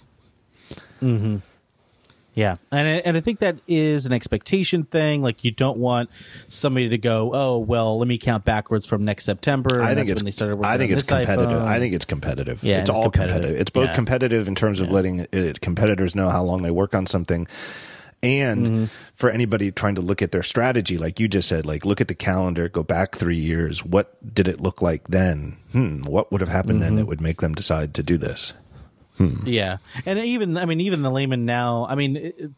Yeah, 2.36 2.56
and 2.72 2.88
I, 2.88 2.92
and 3.04 3.16
I 3.16 3.20
think 3.20 3.38
that 3.38 3.58
is 3.68 4.06
an 4.06 4.12
expectation 4.12 4.82
thing. 4.82 5.22
Like 5.22 5.44
you 5.44 5.52
don't 5.52 5.78
want 5.78 6.10
somebody 6.48 6.88
to 6.88 6.98
go, 6.98 7.30
oh 7.32 7.58
well, 7.58 7.96
let 8.00 8.08
me 8.08 8.18
count 8.18 8.44
backwards 8.44 8.86
from 8.86 9.04
next 9.04 9.24
September. 9.24 9.80
I 9.80 9.94
think 9.94 9.98
that's 9.98 10.10
it's 10.10 10.20
when 10.22 10.24
they 10.24 10.30
started 10.32 10.56
working 10.56 10.72
I 10.72 10.76
think 10.78 10.90
it's 10.90 11.06
competitive. 11.06 11.48
iPhone. 11.62 11.64
I 11.64 11.78
think 11.78 11.94
it's 11.94 12.04
competitive. 12.04 12.64
Yeah, 12.64 12.80
it's 12.80 12.90
it's 12.90 12.90
all 12.90 13.04
competitive. 13.04 13.34
competitive. 13.34 13.60
It's 13.60 13.70
both 13.70 13.88
Yeah. 13.90 13.94
competitive 13.94 14.48
in 14.48 14.56
terms 14.56 14.80
of 14.80 14.90
letting 14.90 15.20
uh, 15.32 15.52
competitors 15.60 16.16
know 16.16 16.28
how 16.28 16.42
long 16.42 16.62
they 16.62 16.72
work 16.72 16.92
on 16.92 17.06
something. 17.06 17.46
And 18.20 18.66
Mm-hmm. 18.66 18.84
for 19.14 19.30
anybody 19.30 19.70
trying 19.70 19.94
to 19.96 20.00
look 20.00 20.20
at 20.22 20.32
their 20.32 20.42
strategy, 20.42 20.98
like 20.98 21.20
you 21.20 21.28
just 21.28 21.46
said, 21.48 21.66
like 21.66 21.84
look 21.84 22.00
at 22.00 22.08
the 22.08 22.14
calendar, 22.16 22.68
go 22.68 22.82
back 22.82 23.14
three 23.14 23.36
years. 23.36 23.84
What 23.84 24.34
did 24.34 24.48
it 24.48 24.60
look 24.60 24.82
like 24.82 25.06
then? 25.06 25.58
Hmm, 25.70 26.02
what 26.02 26.32
would 26.32 26.40
have 26.40 26.50
happened 26.50 26.82
then 26.82 26.88
Mm-hmm. 26.92 26.96
that 26.96 27.06
would 27.06 27.20
make 27.20 27.42
them 27.42 27.54
decide 27.54 27.94
to 27.94 28.02
do 28.02 28.16
this? 28.16 28.54
Yeah, 29.18 29.78
and 30.06 30.18
even 30.18 30.56
I 30.56 30.64
mean, 30.64 30.80
even 30.80 31.02
the 31.02 31.10
layman 31.10 31.44
now. 31.44 31.86
I 31.88 31.94
mean, 31.94 32.16
it- 32.16 32.50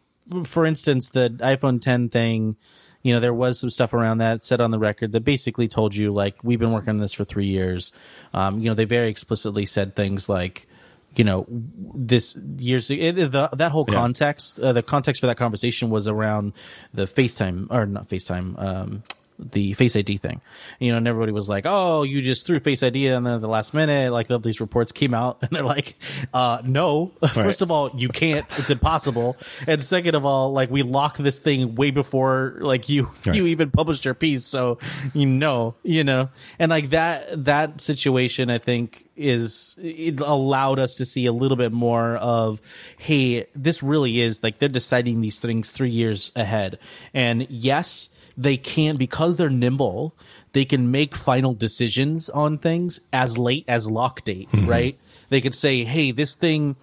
for 0.45 0.67
instance, 0.67 1.11
the 1.11 1.31
iPhone 1.41 1.81
10 1.81 2.09
thing. 2.09 2.57
You 3.03 3.13
know, 3.15 3.21
there 3.21 3.33
was 3.33 3.61
some 3.61 3.71
stuff 3.71 3.93
around 3.95 4.19
that 4.19 4.45
said 4.45 4.61
on 4.61 4.73
the 4.73 4.79
record 4.81 5.13
that 5.13 5.21
basically 5.21 5.69
told 5.69 5.95
you 5.95 6.13
like 6.13 6.35
we've 6.43 6.59
been 6.59 6.73
working 6.73 6.91
on 6.91 6.99
this 6.99 7.13
for 7.13 7.25
three 7.25 7.47
years. 7.47 7.93
Um, 8.35 8.59
you 8.59 8.69
know, 8.69 8.75
they 8.75 8.85
very 8.85 9.09
explicitly 9.09 9.65
said 9.65 9.95
things 9.95 10.29
like, 10.29 10.67
you 11.15 11.23
know, 11.23 11.47
this 11.49 12.37
years 12.59 12.91
it, 12.91 13.15
the, 13.31 13.49
that 13.53 13.71
whole 13.71 13.85
Yeah. 13.89 13.95
context, 13.95 14.59
uh, 14.59 14.73
the 14.73 14.83
context 14.83 15.21
for 15.21 15.29
that 15.29 15.37
conversation 15.37 15.89
was 15.89 16.09
around 16.09 16.53
the 16.93 17.05
FaceTime 17.05 17.69
or 17.71 17.87
not 17.87 18.09
FaceTime. 18.09 18.61
Um, 18.61 19.03
the 19.39 19.75
Face 19.75 19.97
ID 19.97 20.17
thing, 20.17 20.41
you 20.79 20.91
know, 20.91 20.99
and 20.99 21.07
everybody 21.07 21.33
was 21.33 21.49
like, 21.49 21.65
"Oh, 21.67 22.03
you 22.03 22.23
just 22.23 22.47
threw 22.47 22.59
Face 22.61 22.83
ID 22.83 23.07
in 23.07 23.25
there 23.25 23.35
at 23.35 23.41
the 23.41 23.49
last 23.49 23.75
minute." 23.75 24.13
Like 24.13 24.31
all 24.31 24.39
these 24.39 24.61
reports 24.61 24.93
came 24.93 25.15
out, 25.15 25.39
and 25.43 25.51
they're 25.51 25.63
like, 25.63 25.97
uh, 26.33 26.63
"No, 26.65 27.13
first 27.35 27.63
of 27.63 27.71
all, 27.71 27.91
you 27.95 28.09
can't. 28.09 28.47
It's 28.59 28.71
impossible. 28.71 29.37
And 29.67 29.83
second 29.83 30.15
of 30.15 30.25
all, 30.25 30.53
like 30.53 30.71
we 30.71 30.83
locked 30.83 31.19
this 31.19 31.39
thing 31.39 31.75
way 31.75 31.91
before 31.91 32.57
like 32.61 32.89
you 32.89 33.11
you 33.25 33.47
even 33.47 33.71
published 33.71 34.05
your 34.05 34.15
piece, 34.15 34.45
so 34.45 34.79
you 35.15 35.27
know, 35.27 35.75
you 35.83 36.05
know." 36.05 36.31
And 36.59 36.71
like 36.71 36.91
that 36.91 37.45
that 37.45 37.81
situation, 37.81 38.51
I 38.51 38.59
think 38.59 39.09
is 39.17 39.75
it 39.79 40.21
allowed 40.21 40.79
us 40.79 40.95
to 40.97 41.07
see 41.07 41.27
a 41.27 41.33
little 41.33 41.57
bit 41.57 41.73
more 41.73 42.17
of, 42.17 42.61
hey, 42.99 43.47
this 43.55 43.83
really 43.83 44.21
is 44.21 44.43
like 44.43 44.59
they're 44.59 44.69
deciding 44.69 45.21
these 45.21 45.39
things 45.39 45.71
three 45.71 45.91
years 45.91 46.33
ahead, 46.37 46.79
and 47.15 47.47
yes 47.51 48.11
they 48.37 48.57
can 48.57 48.97
because 48.97 49.37
they're 49.37 49.51
nimble 49.51 50.15
they 50.53 50.65
can 50.65 50.91
make 50.91 51.15
final 51.15 51.55
decisions 51.55 52.29
on 52.31 52.59
things 52.59 53.01
as 53.13 53.37
late 53.39 53.65
as 53.69 53.91
lock 53.91 54.25
date 54.25 54.49
right? 54.65 54.99
They 55.29 55.41
could 55.41 55.55
say 55.55 55.85
hey 55.85 56.13
this 56.13 56.35
thing 56.35 56.77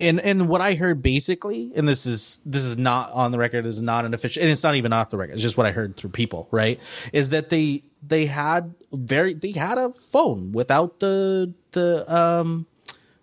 and 0.00 0.18
and 0.20 0.48
what 0.48 0.60
i 0.60 0.74
heard 0.74 1.00
basically 1.02 1.70
and 1.76 1.86
this 1.86 2.04
is 2.04 2.40
this 2.44 2.62
is 2.62 2.76
not 2.76 3.12
on 3.12 3.30
the 3.30 3.38
record 3.38 3.64
this 3.64 3.76
is 3.76 3.82
not 3.82 4.04
an 4.04 4.12
official 4.12 4.42
and 4.42 4.50
it's 4.50 4.62
not 4.64 4.74
even 4.74 4.92
off 4.92 5.08
the 5.10 5.16
record 5.16 5.34
it's 5.34 5.42
just 5.42 5.56
what 5.56 5.66
i 5.66 5.70
heard 5.70 5.96
through 5.96 6.10
people 6.10 6.48
right? 6.50 6.80
Is 7.12 7.28
that 7.30 7.48
they 7.50 7.84
they 8.02 8.26
had 8.26 8.74
very 8.92 9.34
they 9.34 9.52
had 9.52 9.78
a 9.78 9.92
phone 9.92 10.52
without 10.52 11.00
the 11.00 11.52
the 11.72 12.12
um 12.12 12.66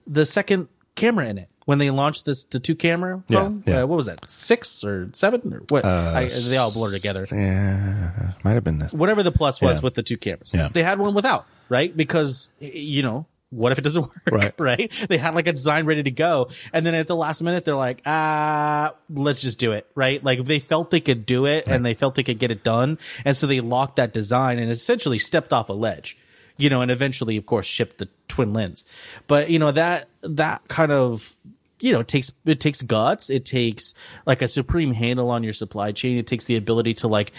the 0.07 0.25
second 0.25 0.67
camera 0.95 1.27
in 1.27 1.37
it 1.37 1.49
when 1.65 1.77
they 1.77 1.89
launched 1.91 2.25
this 2.25 2.43
the 2.43 2.59
two 2.59 2.75
camera 2.75 3.23
Yeah, 3.27 3.39
phone 3.43 3.63
yeah. 3.65 3.81
Uh, 3.81 3.87
what 3.87 3.97
was 3.97 4.05
that 4.07 4.29
six 4.29 4.83
or 4.83 5.09
seven 5.13 5.53
or 5.53 5.59
what 5.69 5.85
I, 5.85 6.27
they 6.27 6.57
all 6.57 6.71
blur 6.71 6.91
together 6.91 7.25
Yeah, 7.31 8.33
might 8.43 8.53
have 8.53 8.63
been 8.63 8.79
this. 8.79 8.93
whatever 8.93 9.23
the 9.23 9.31
plus 9.31 9.61
was 9.61 9.77
Yeah. 9.77 9.81
with 9.81 9.93
the 9.93 10.03
two 10.03 10.17
cameras. 10.17 10.51
Yeah. 10.53 10.69
They 10.71 10.83
had 10.83 10.99
one 10.99 11.13
without, 11.13 11.45
right? 11.69 11.95
Because 11.95 12.49
you 12.59 13.03
know, 13.03 13.25
what 13.51 13.71
if 13.73 13.77
it 13.79 13.81
doesn't 13.81 14.01
work? 14.07 14.21
Right. 14.31 14.53
Right. 14.57 14.91
They 15.09 15.17
had 15.17 15.35
like 15.35 15.45
a 15.47 15.51
design 15.53 15.85
ready 15.85 16.03
to 16.03 16.11
go. 16.11 16.49
And 16.71 16.85
then 16.85 16.95
at 16.95 17.07
the 17.07 17.15
last 17.17 17.41
minute 17.41 17.65
they're 17.65 17.75
like, 17.75 18.01
ah, 18.05 18.93
let's 19.09 19.41
just 19.41 19.59
do 19.59 19.73
it. 19.73 19.85
Right. 19.93 20.23
Like 20.23 20.45
they 20.45 20.59
felt 20.59 20.89
they 20.89 21.01
could 21.01 21.25
do 21.25 21.45
it 21.45 21.67
and 21.67 21.85
they 21.85 21.93
felt 21.93 22.15
they 22.15 22.23
could 22.23 22.39
get 22.39 22.49
it 22.51 22.63
done. 22.63 22.97
And 23.25 23.35
so 23.35 23.47
they 23.47 23.59
locked 23.59 23.97
that 23.97 24.13
design 24.13 24.57
and 24.57 24.71
essentially 24.71 25.19
stepped 25.19 25.51
off 25.53 25.67
a 25.69 25.73
ledge. 25.73 26.17
You 26.61 26.69
know, 26.69 26.81
and 26.81 26.91
eventually 26.91 27.37
of 27.37 27.45
course 27.45 27.65
shipped 27.65 27.97
the 27.97 28.07
twin 28.27 28.53
lens. 28.53 28.85
But 29.27 29.49
you 29.49 29.59
know, 29.59 29.71
that 29.71 30.07
that 30.21 30.67
kind 30.67 30.91
of 30.91 31.35
you 31.79 31.91
know, 31.91 32.03
takes 32.03 32.31
it 32.45 32.59
takes 32.59 32.83
guts. 32.83 33.31
It 33.31 33.43
takes 33.43 33.95
like 34.27 34.43
a 34.43 34.47
supreme 34.47 34.93
handle 34.93 35.31
on 35.31 35.43
your 35.43 35.53
supply 35.53 35.91
chain. 35.91 36.17
It 36.17 36.27
takes 36.27 36.45
the 36.45 36.55
ability 36.55 36.93
to 36.95 37.07
like 37.07 37.31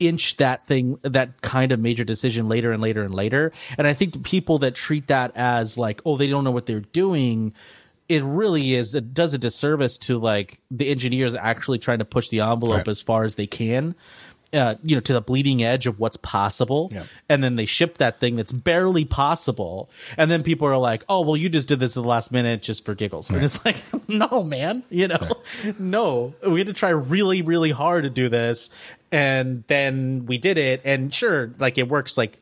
inch 0.00 0.36
that 0.38 0.64
thing 0.64 0.98
that 1.02 1.40
kind 1.42 1.70
of 1.72 1.78
major 1.80 2.02
decision 2.04 2.48
later 2.48 2.72
and 2.72 2.82
later 2.82 3.02
and 3.04 3.14
later. 3.14 3.52
And 3.78 3.86
I 3.86 3.94
think 3.94 4.12
the 4.14 4.18
people 4.18 4.58
that 4.60 4.74
treat 4.74 5.06
that 5.08 5.32
as 5.36 5.78
like, 5.78 6.00
oh, 6.04 6.16
they 6.16 6.26
don't 6.26 6.42
know 6.44 6.50
what 6.50 6.66
they're 6.66 6.80
doing. 6.80 7.52
It 8.08 8.24
really 8.24 8.74
is. 8.74 8.94
It 8.94 9.12
does 9.12 9.34
a 9.34 9.38
disservice 9.38 9.98
to 9.98 10.18
like 10.18 10.60
the 10.70 10.88
engineers 10.88 11.34
actually 11.34 11.78
trying 11.78 11.98
to 11.98 12.04
push 12.04 12.30
the 12.30 12.40
envelope 12.40 12.78
Right. 12.78 12.88
as 12.88 13.02
far 13.02 13.22
as 13.24 13.34
they 13.36 13.46
can. 13.46 13.94
Uh, 14.50 14.76
you 14.82 14.96
know, 14.96 15.00
to 15.00 15.12
the 15.12 15.20
bleeding 15.20 15.62
edge 15.62 15.86
of 15.86 16.00
what's 16.00 16.16
possible, 16.16 16.88
Yeah. 16.90 17.02
and 17.28 17.44
then 17.44 17.56
they 17.56 17.66
ship 17.66 17.98
that 17.98 18.18
thing 18.18 18.34
that's 18.36 18.50
barely 18.50 19.04
possible, 19.04 19.90
and 20.16 20.30
then 20.30 20.42
people 20.42 20.66
are 20.66 20.78
like, 20.78 21.04
"Oh, 21.06 21.20
well, 21.20 21.36
you 21.36 21.50
just 21.50 21.68
did 21.68 21.80
this 21.80 21.98
at 21.98 22.02
the 22.02 22.08
last 22.08 22.32
minute 22.32 22.62
just 22.62 22.82
for 22.86 22.94
giggles," 22.94 23.28
and 23.28 23.44
it's 23.44 23.62
like, 23.66 23.82
"No, 24.08 24.42
man, 24.42 24.84
you 24.88 25.06
know, 25.06 25.28
no, 25.78 26.32
we 26.46 26.60
had 26.60 26.66
to 26.66 26.72
try 26.72 26.88
really, 26.88 27.42
really 27.42 27.72
hard 27.72 28.04
to 28.04 28.10
do 28.10 28.30
this, 28.30 28.70
and 29.12 29.64
then 29.66 30.24
we 30.24 30.38
did 30.38 30.56
it, 30.56 30.80
and 30.82 31.12
sure, 31.12 31.50
like 31.58 31.76
it 31.76 31.88
works 31.88 32.16
like." 32.16 32.38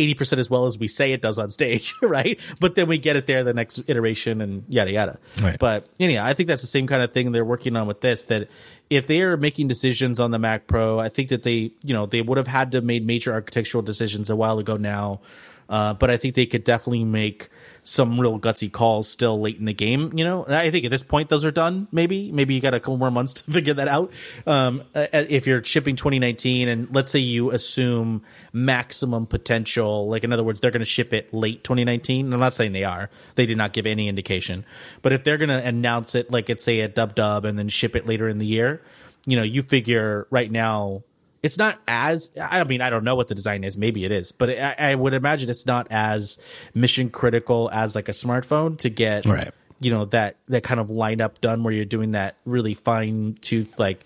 80% 0.00 0.38
as 0.38 0.50
well 0.50 0.66
as 0.66 0.78
we 0.78 0.88
say 0.88 1.12
it 1.12 1.22
does 1.22 1.38
on 1.38 1.50
stage, 1.50 1.94
right? 2.02 2.40
But 2.58 2.74
then 2.74 2.88
we 2.88 2.98
get 2.98 3.16
it 3.16 3.26
there 3.26 3.44
the 3.44 3.54
next 3.54 3.80
iteration 3.86 4.40
and 4.40 4.64
yada 4.68 4.90
yada. 4.90 5.18
Right. 5.42 5.58
But 5.58 5.86
anyhow, 5.98 6.24
I 6.24 6.34
think 6.34 6.48
that's 6.48 6.62
the 6.62 6.68
same 6.68 6.86
kind 6.86 7.02
of 7.02 7.12
thing 7.12 7.32
they're 7.32 7.44
working 7.44 7.76
on 7.76 7.86
with 7.86 8.00
this. 8.00 8.24
That 8.24 8.48
if 8.88 9.06
they 9.06 9.22
are 9.22 9.36
making 9.36 9.68
decisions 9.68 10.18
on 10.18 10.30
the 10.30 10.38
Mac 10.38 10.66
Pro, 10.66 10.98
I 10.98 11.08
think 11.08 11.28
that 11.28 11.42
they, 11.42 11.72
you 11.84 11.94
know, 11.94 12.06
they 12.06 12.22
would 12.22 12.38
have 12.38 12.48
had 12.48 12.72
to 12.72 12.80
made 12.80 13.06
major 13.06 13.32
architectural 13.32 13.82
decisions 13.82 14.30
a 14.30 14.36
while 14.36 14.58
ago 14.58 14.76
now. 14.76 15.20
Uh, 15.68 15.94
but 15.94 16.10
I 16.10 16.16
think 16.16 16.34
they 16.34 16.46
could 16.46 16.64
definitely 16.64 17.04
make 17.04 17.48
some 17.82 18.20
real 18.20 18.38
gutsy 18.38 18.70
calls 18.70 19.08
still 19.08 19.40
late 19.40 19.58
in 19.58 19.64
the 19.64 19.72
game. 19.72 20.16
You 20.16 20.24
know, 20.24 20.46
I 20.46 20.70
think 20.70 20.84
at 20.84 20.90
this 20.90 21.02
point 21.02 21.28
those 21.28 21.44
are 21.44 21.50
done. 21.50 21.88
Maybe, 21.92 22.30
maybe 22.32 22.54
you 22.54 22.60
got 22.60 22.74
a 22.74 22.80
couple 22.80 22.96
more 22.96 23.10
months 23.10 23.34
to 23.42 23.50
figure 23.50 23.74
that 23.74 23.88
out. 23.88 24.12
Um, 24.46 24.82
if 24.94 25.46
you're 25.46 25.62
shipping 25.64 25.96
2019, 25.96 26.68
and 26.68 26.94
let's 26.94 27.10
say 27.10 27.18
you 27.18 27.50
assume 27.50 28.22
maximum 28.52 29.26
potential, 29.26 30.08
like 30.08 30.24
in 30.24 30.32
other 30.32 30.44
words, 30.44 30.60
they're 30.60 30.70
going 30.70 30.80
to 30.80 30.86
ship 30.86 31.12
it 31.12 31.32
late 31.32 31.64
2019. 31.64 32.32
I'm 32.32 32.40
not 32.40 32.54
saying 32.54 32.72
they 32.72 32.84
are. 32.84 33.10
They 33.34 33.46
did 33.46 33.56
not 33.56 33.72
give 33.72 33.86
any 33.86 34.08
indication. 34.08 34.64
But 35.02 35.12
if 35.12 35.24
they're 35.24 35.38
going 35.38 35.50
to 35.50 35.64
announce 35.64 36.14
it, 36.14 36.30
like 36.30 36.50
it's 36.50 36.64
say 36.64 36.80
a 36.80 36.88
dub 36.88 37.14
dub, 37.14 37.44
and 37.44 37.58
then 37.58 37.68
ship 37.68 37.96
it 37.96 38.06
later 38.06 38.28
in 38.28 38.38
the 38.38 38.46
year, 38.46 38.82
you 39.26 39.36
know, 39.36 39.42
you 39.42 39.62
figure 39.62 40.26
right 40.30 40.50
now 40.50 41.02
it's 41.42 41.56
not 41.58 41.78
as 41.88 42.32
i 42.40 42.62
mean 42.64 42.80
i 42.80 42.90
don't 42.90 43.04
know 43.04 43.14
what 43.14 43.28
the 43.28 43.34
design 43.34 43.64
is 43.64 43.76
maybe 43.76 44.04
it 44.04 44.12
is 44.12 44.32
but 44.32 44.50
i, 44.50 44.74
I 44.90 44.94
would 44.94 45.14
imagine 45.14 45.48
it's 45.50 45.66
not 45.66 45.86
as 45.90 46.38
mission 46.74 47.10
critical 47.10 47.70
as 47.72 47.94
like 47.94 48.08
a 48.08 48.12
smartphone 48.12 48.76
to 48.78 48.90
get 48.90 49.24
Right. 49.26 49.50
you 49.80 49.90
know 49.90 50.04
that 50.06 50.36
that 50.48 50.62
kind 50.62 50.80
of 50.80 50.88
lineup 50.88 51.40
done 51.40 51.62
where 51.64 51.72
you're 51.72 51.84
doing 51.84 52.10
that 52.12 52.36
really 52.44 52.74
fine 52.74 53.36
tooth 53.40 53.78
like 53.78 54.04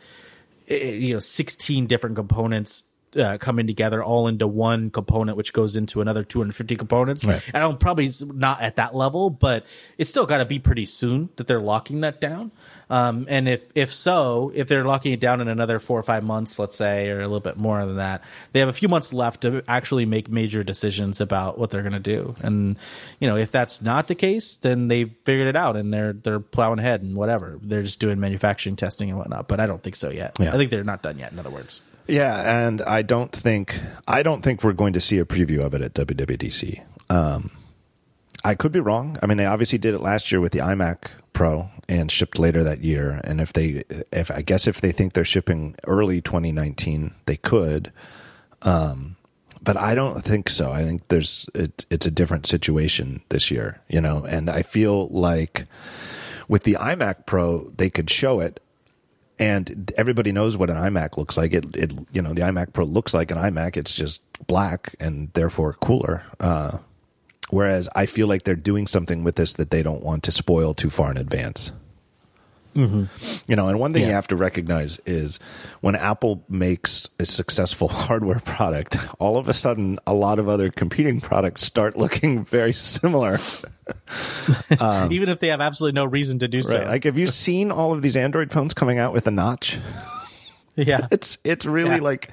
eh, 0.68 0.91
you 0.93 1.14
know 1.14 1.18
16 1.18 1.87
different 1.87 2.16
components 2.16 2.85
uh, 3.16 3.39
coming 3.39 3.64
together 3.66 4.03
all 4.03 4.26
into 4.26 4.45
one 4.47 4.91
component 4.91 5.37
which 5.37 5.53
goes 5.53 5.76
into 5.76 6.01
another 6.01 6.24
250 6.24 6.74
components 6.76 7.24
Right. 7.24 7.43
i 7.55 7.61
don't 7.61 7.78
probably 7.78 8.11
not 8.24 8.61
at 8.61 8.74
that 8.76 8.95
level 8.95 9.30
but 9.30 9.64
it's 9.99 10.11
still 10.11 10.26
got 10.26 10.39
to 10.39 10.45
be 10.45 10.59
pretty 10.59 10.85
soon 10.85 11.28
that 11.37 11.47
they're 11.47 11.61
locking 11.61 12.01
that 12.01 12.20
down 12.20 12.51
um, 12.91 13.26
and 13.28 13.49
if 13.49 13.64
if 13.74 13.93
so 13.95 14.53
if 14.55 14.68
they're 14.68 14.85
locking 14.85 15.12
it 15.12 15.20
down 15.20 15.41
in 15.41 15.49
another 15.49 15.78
four 15.78 15.99
or 15.99 16.03
five 16.03 16.22
months 16.24 16.59
let's 16.59 16.76
say 16.76 17.09
or 17.09 17.18
a 17.20 17.22
little 17.22 17.41
bit 17.41 17.57
more 17.57 17.85
than 17.87 17.97
that 17.97 18.22
they 18.53 18.61
have 18.61 18.68
a 18.68 18.72
few 18.72 18.89
months 18.89 19.12
left 19.12 19.41
to 19.43 19.62
actually 19.68 20.07
make 20.07 20.28
major 20.28 20.62
decisions 20.62 21.20
about 21.20 21.59
what 21.59 21.70
they're 21.70 21.82
going 21.82 21.93
to 21.93 21.99
do 22.01 22.35
and 22.43 22.76
you 23.20 23.28
know 23.28 23.37
if 23.37 23.51
that's 23.53 23.80
not 23.82 24.07
the 24.09 24.14
case 24.14 24.57
then 24.59 24.89
they 24.89 25.05
figured 25.24 25.49
it 25.49 25.57
out 25.57 25.76
and 25.76 25.93
they're 25.93 26.12
they're 26.12 26.41
plowing 26.41 26.78
ahead 26.78 27.03
and 27.03 27.16
whatever 27.16 27.59
they're 27.62 27.82
just 27.82 28.01
doing 28.01 28.20
manufacturing 28.20 28.76
testing 28.76 29.09
and 29.09 29.18
whatnot 29.18 29.49
but 29.49 29.61
i 29.61 29.66
don't 29.66 29.82
think 29.82 29.97
so 29.97 30.11
yet 30.11 30.35
Yeah. 30.39 30.55
i 30.55 30.57
think 30.59 30.70
they're 30.70 30.85
not 30.85 31.03
done 31.03 31.18
yet 31.18 31.32
in 31.32 31.39
other 31.39 31.51
words 31.51 31.80
Yeah, 32.07 32.66
and 32.66 32.82
I 32.82 33.01
don't 33.01 33.32
think 33.32 33.80
I 34.07 34.22
don't 34.22 34.43
think 34.43 34.62
we're 34.62 34.74
going 34.74 34.93
to 34.93 35.01
see 35.01 35.18
a 35.18 35.24
preview 35.24 35.64
of 35.64 35.72
it 35.72 35.80
at 35.80 35.95
WWDC. 35.95 36.82
Um, 37.09 37.51
I 38.45 38.55
could 38.55 38.72
be 38.72 38.80
wrong. 38.80 39.18
I 39.22 39.26
mean, 39.26 39.38
they 39.38 39.47
obviously 39.47 39.78
did 39.78 39.95
it 39.95 40.01
last 40.01 40.30
year 40.30 40.40
with 40.40 40.53
the 40.53 40.59
iMac 40.59 41.07
Pro 41.32 41.70
and 41.88 42.12
shipped 42.12 42.38
later 42.38 42.62
that 42.62 42.84
year. 42.84 43.20
And 43.24 43.40
if 43.40 43.53
they, 43.53 43.82
if 44.12 44.30
I 44.30 44.42
guess 44.42 44.66
if 44.66 44.80
they 44.80 44.92
think 44.92 45.14
they're 45.14 45.24
shipping 45.24 45.74
early 45.86 46.20
2019, 46.20 47.14
they 47.26 47.36
could. 47.36 47.90
Um, 48.62 49.16
but 49.62 49.76
I 49.78 49.95
don't 49.95 50.22
think 50.22 50.51
so. 50.51 50.70
I 50.70 50.84
think 50.84 51.09
there's 51.09 51.47
it, 51.55 51.86
it's 51.90 52.07
a 52.07 52.11
different 52.11 52.47
situation 52.47 53.22
this 53.30 53.51
year, 53.51 53.80
you 53.88 54.01
know, 54.01 54.24
and 54.24 54.51
I 54.51 54.62
feel 54.62 55.09
like 55.09 55.64
with 56.47 56.64
the 56.64 56.74
iMac 56.74 57.24
Pro, 57.24 57.70
they 57.70 57.88
could 57.88 58.11
show 58.11 58.40
it 58.40 58.61
and 59.38 59.92
everybody 59.97 60.32
knows 60.32 60.57
what 60.57 60.70
an 60.70 60.76
iMac 60.76 61.16
looks 61.16 61.36
like. 61.36 61.53
It, 61.53 61.76
it, 61.76 61.92
you 62.12 62.22
know, 62.22 62.34
the 62.34 62.42
iMac 62.42 62.72
Pro 62.72 62.84
looks 62.84 63.14
like 63.14 63.30
an 63.30 63.38
iMac. 63.38 63.76
It's 63.76 63.95
just 63.95 64.22
black 64.47 64.95
and 65.01 65.32
therefore 65.32 65.72
cooler. 65.72 66.24
Uh, 66.38 66.78
whereas 67.51 67.88
I 67.95 68.07
feel 68.07 68.26
like 68.26 68.45
they're 68.45 68.57
doing 68.57 68.86
something 68.86 69.24
with 69.24 69.36
this 69.36 69.55
that 69.55 69.70
they 69.70 69.82
don't 69.82 70.03
want 70.03 70.22
to 70.24 70.32
spoil 70.32 70.74
too 70.74 70.90
far 70.90 71.11
in 71.11 71.16
advance. 71.16 71.72
Mm-hmm. 72.74 73.51
You 73.51 73.57
know, 73.57 73.68
and 73.68 73.78
one 73.78 73.92
thing 73.92 74.03
yeah. 74.03 74.09
you 74.09 74.14
have 74.14 74.26
to 74.28 74.36
recognize 74.36 75.01
is 75.07 75.38
when 75.80 75.95
Apple 75.95 76.45
makes 76.49 77.09
a 77.20 77.26
successful 77.26 77.88
hardware 77.88 78.40
product, 78.40 78.97
all 79.18 79.36
of 79.36 79.49
a 79.49 79.55
sudden, 79.55 79.99
a 80.07 80.14
lot 80.14 80.38
of 80.38 80.49
other 80.49 80.70
competing 80.70 81.20
products 81.20 81.62
start 81.62 81.97
looking 81.97 82.45
very 82.45 82.72
similar. 82.72 83.38
um, 84.80 85.12
Even 85.12 85.28
if 85.28 85.38
they 85.38 85.49
have 85.49 85.61
absolutely 85.61 85.95
no 85.95 86.05
reason 86.05 86.40
to 86.40 86.49
do 86.49 86.62
so. 86.62 86.82
Like, 86.82 87.05
have 87.05 87.18
you 87.18 87.26
seen 87.26 87.70
all 87.70 87.92
of 87.92 88.03
these 88.03 88.16
Android 88.16 88.51
phones 88.51 88.74
coming 88.74 88.99
out 88.99 89.12
with 89.12 89.26
a 89.26 89.30
notch? 89.30 89.78
Yeah. 90.85 91.07
It's 91.12 91.39
it's 91.45 91.66
really 91.66 91.97
yeah. 91.97 92.03
like 92.03 92.31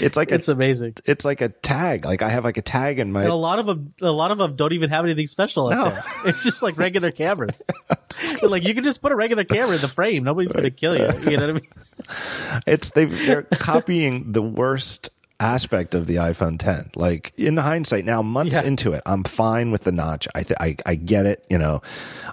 it's 0.00 0.14
like 0.14 0.30
it's 0.30 0.48
a, 0.48 0.52
amazing. 0.52 0.96
It's 1.06 1.24
like 1.24 1.40
a 1.40 1.48
tag. 1.48 2.04
Like 2.04 2.20
I 2.20 2.28
have 2.28 2.44
like 2.44 2.58
a 2.58 2.62
tag 2.62 2.98
in 2.98 3.12
my 3.12 3.22
and 3.22 3.30
a 3.30 3.34
lot 3.34 3.58
of 3.58 3.64
them 3.64 3.94
a 4.02 4.12
lot 4.12 4.30
of 4.30 4.36
them 4.36 4.56
don't 4.56 4.74
even 4.74 4.90
have 4.90 5.06
anything 5.06 5.26
special 5.26 5.70
no. 5.70 5.84
there. 5.84 6.04
It's 6.26 6.44
just 6.44 6.62
like 6.62 6.76
regular 6.76 7.10
cameras. 7.10 7.62
like 8.42 8.64
you 8.64 8.74
can 8.74 8.84
just 8.84 9.00
put 9.00 9.10
a 9.10 9.16
regular 9.16 9.44
camera 9.44 9.76
in 9.76 9.80
the 9.80 9.88
frame. 9.88 10.24
Nobody's 10.24 10.52
going 10.52 10.64
to 10.64 10.70
kill 10.70 10.98
you. 10.98 11.06
You 11.30 11.38
know 11.38 11.46
what 11.46 11.50
I 11.50 11.52
mean? 11.52 12.62
It's 12.66 12.90
they 12.90 13.06
they're 13.06 13.42
copying 13.42 14.32
the 14.32 14.42
worst 14.42 15.08
aspect 15.40 15.94
of 15.94 16.06
the 16.06 16.16
iPhone 16.16 16.58
10. 16.58 16.90
Like 16.96 17.32
in 17.36 17.56
hindsight, 17.56 18.04
now 18.04 18.22
months 18.22 18.56
yeah. 18.56 18.64
into 18.64 18.92
it, 18.92 19.02
I'm 19.06 19.24
fine 19.24 19.70
with 19.70 19.84
the 19.84 19.92
notch. 19.92 20.26
I, 20.34 20.42
th- 20.42 20.58
I 20.60 20.76
I 20.84 20.94
get 20.96 21.26
it. 21.26 21.44
You 21.48 21.58
know, 21.58 21.82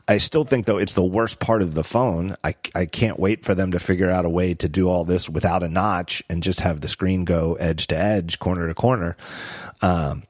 I 0.07 0.17
still 0.17 0.43
think 0.43 0.65
though 0.65 0.77
it's 0.77 0.93
the 0.93 1.03
worst 1.03 1.39
part 1.39 1.61
of 1.61 1.75
the 1.75 1.83
phone. 1.83 2.35
I 2.43 2.55
I 2.73 2.85
can't 2.85 3.19
wait 3.19 3.45
for 3.45 3.53
them 3.55 3.71
to 3.71 3.79
figure 3.79 4.09
out 4.09 4.25
a 4.25 4.29
way 4.29 4.53
to 4.55 4.69
do 4.69 4.89
all 4.89 5.05
this 5.05 5.29
without 5.29 5.63
a 5.63 5.69
notch 5.69 6.23
and 6.29 6.41
just 6.41 6.61
have 6.61 6.81
the 6.81 6.87
screen 6.87 7.25
go 7.25 7.55
edge 7.55 7.87
to 7.87 7.97
edge, 7.97 8.39
corner 8.39 8.67
to 8.67 8.73
corner. 8.73 9.17
Um, 9.81 10.23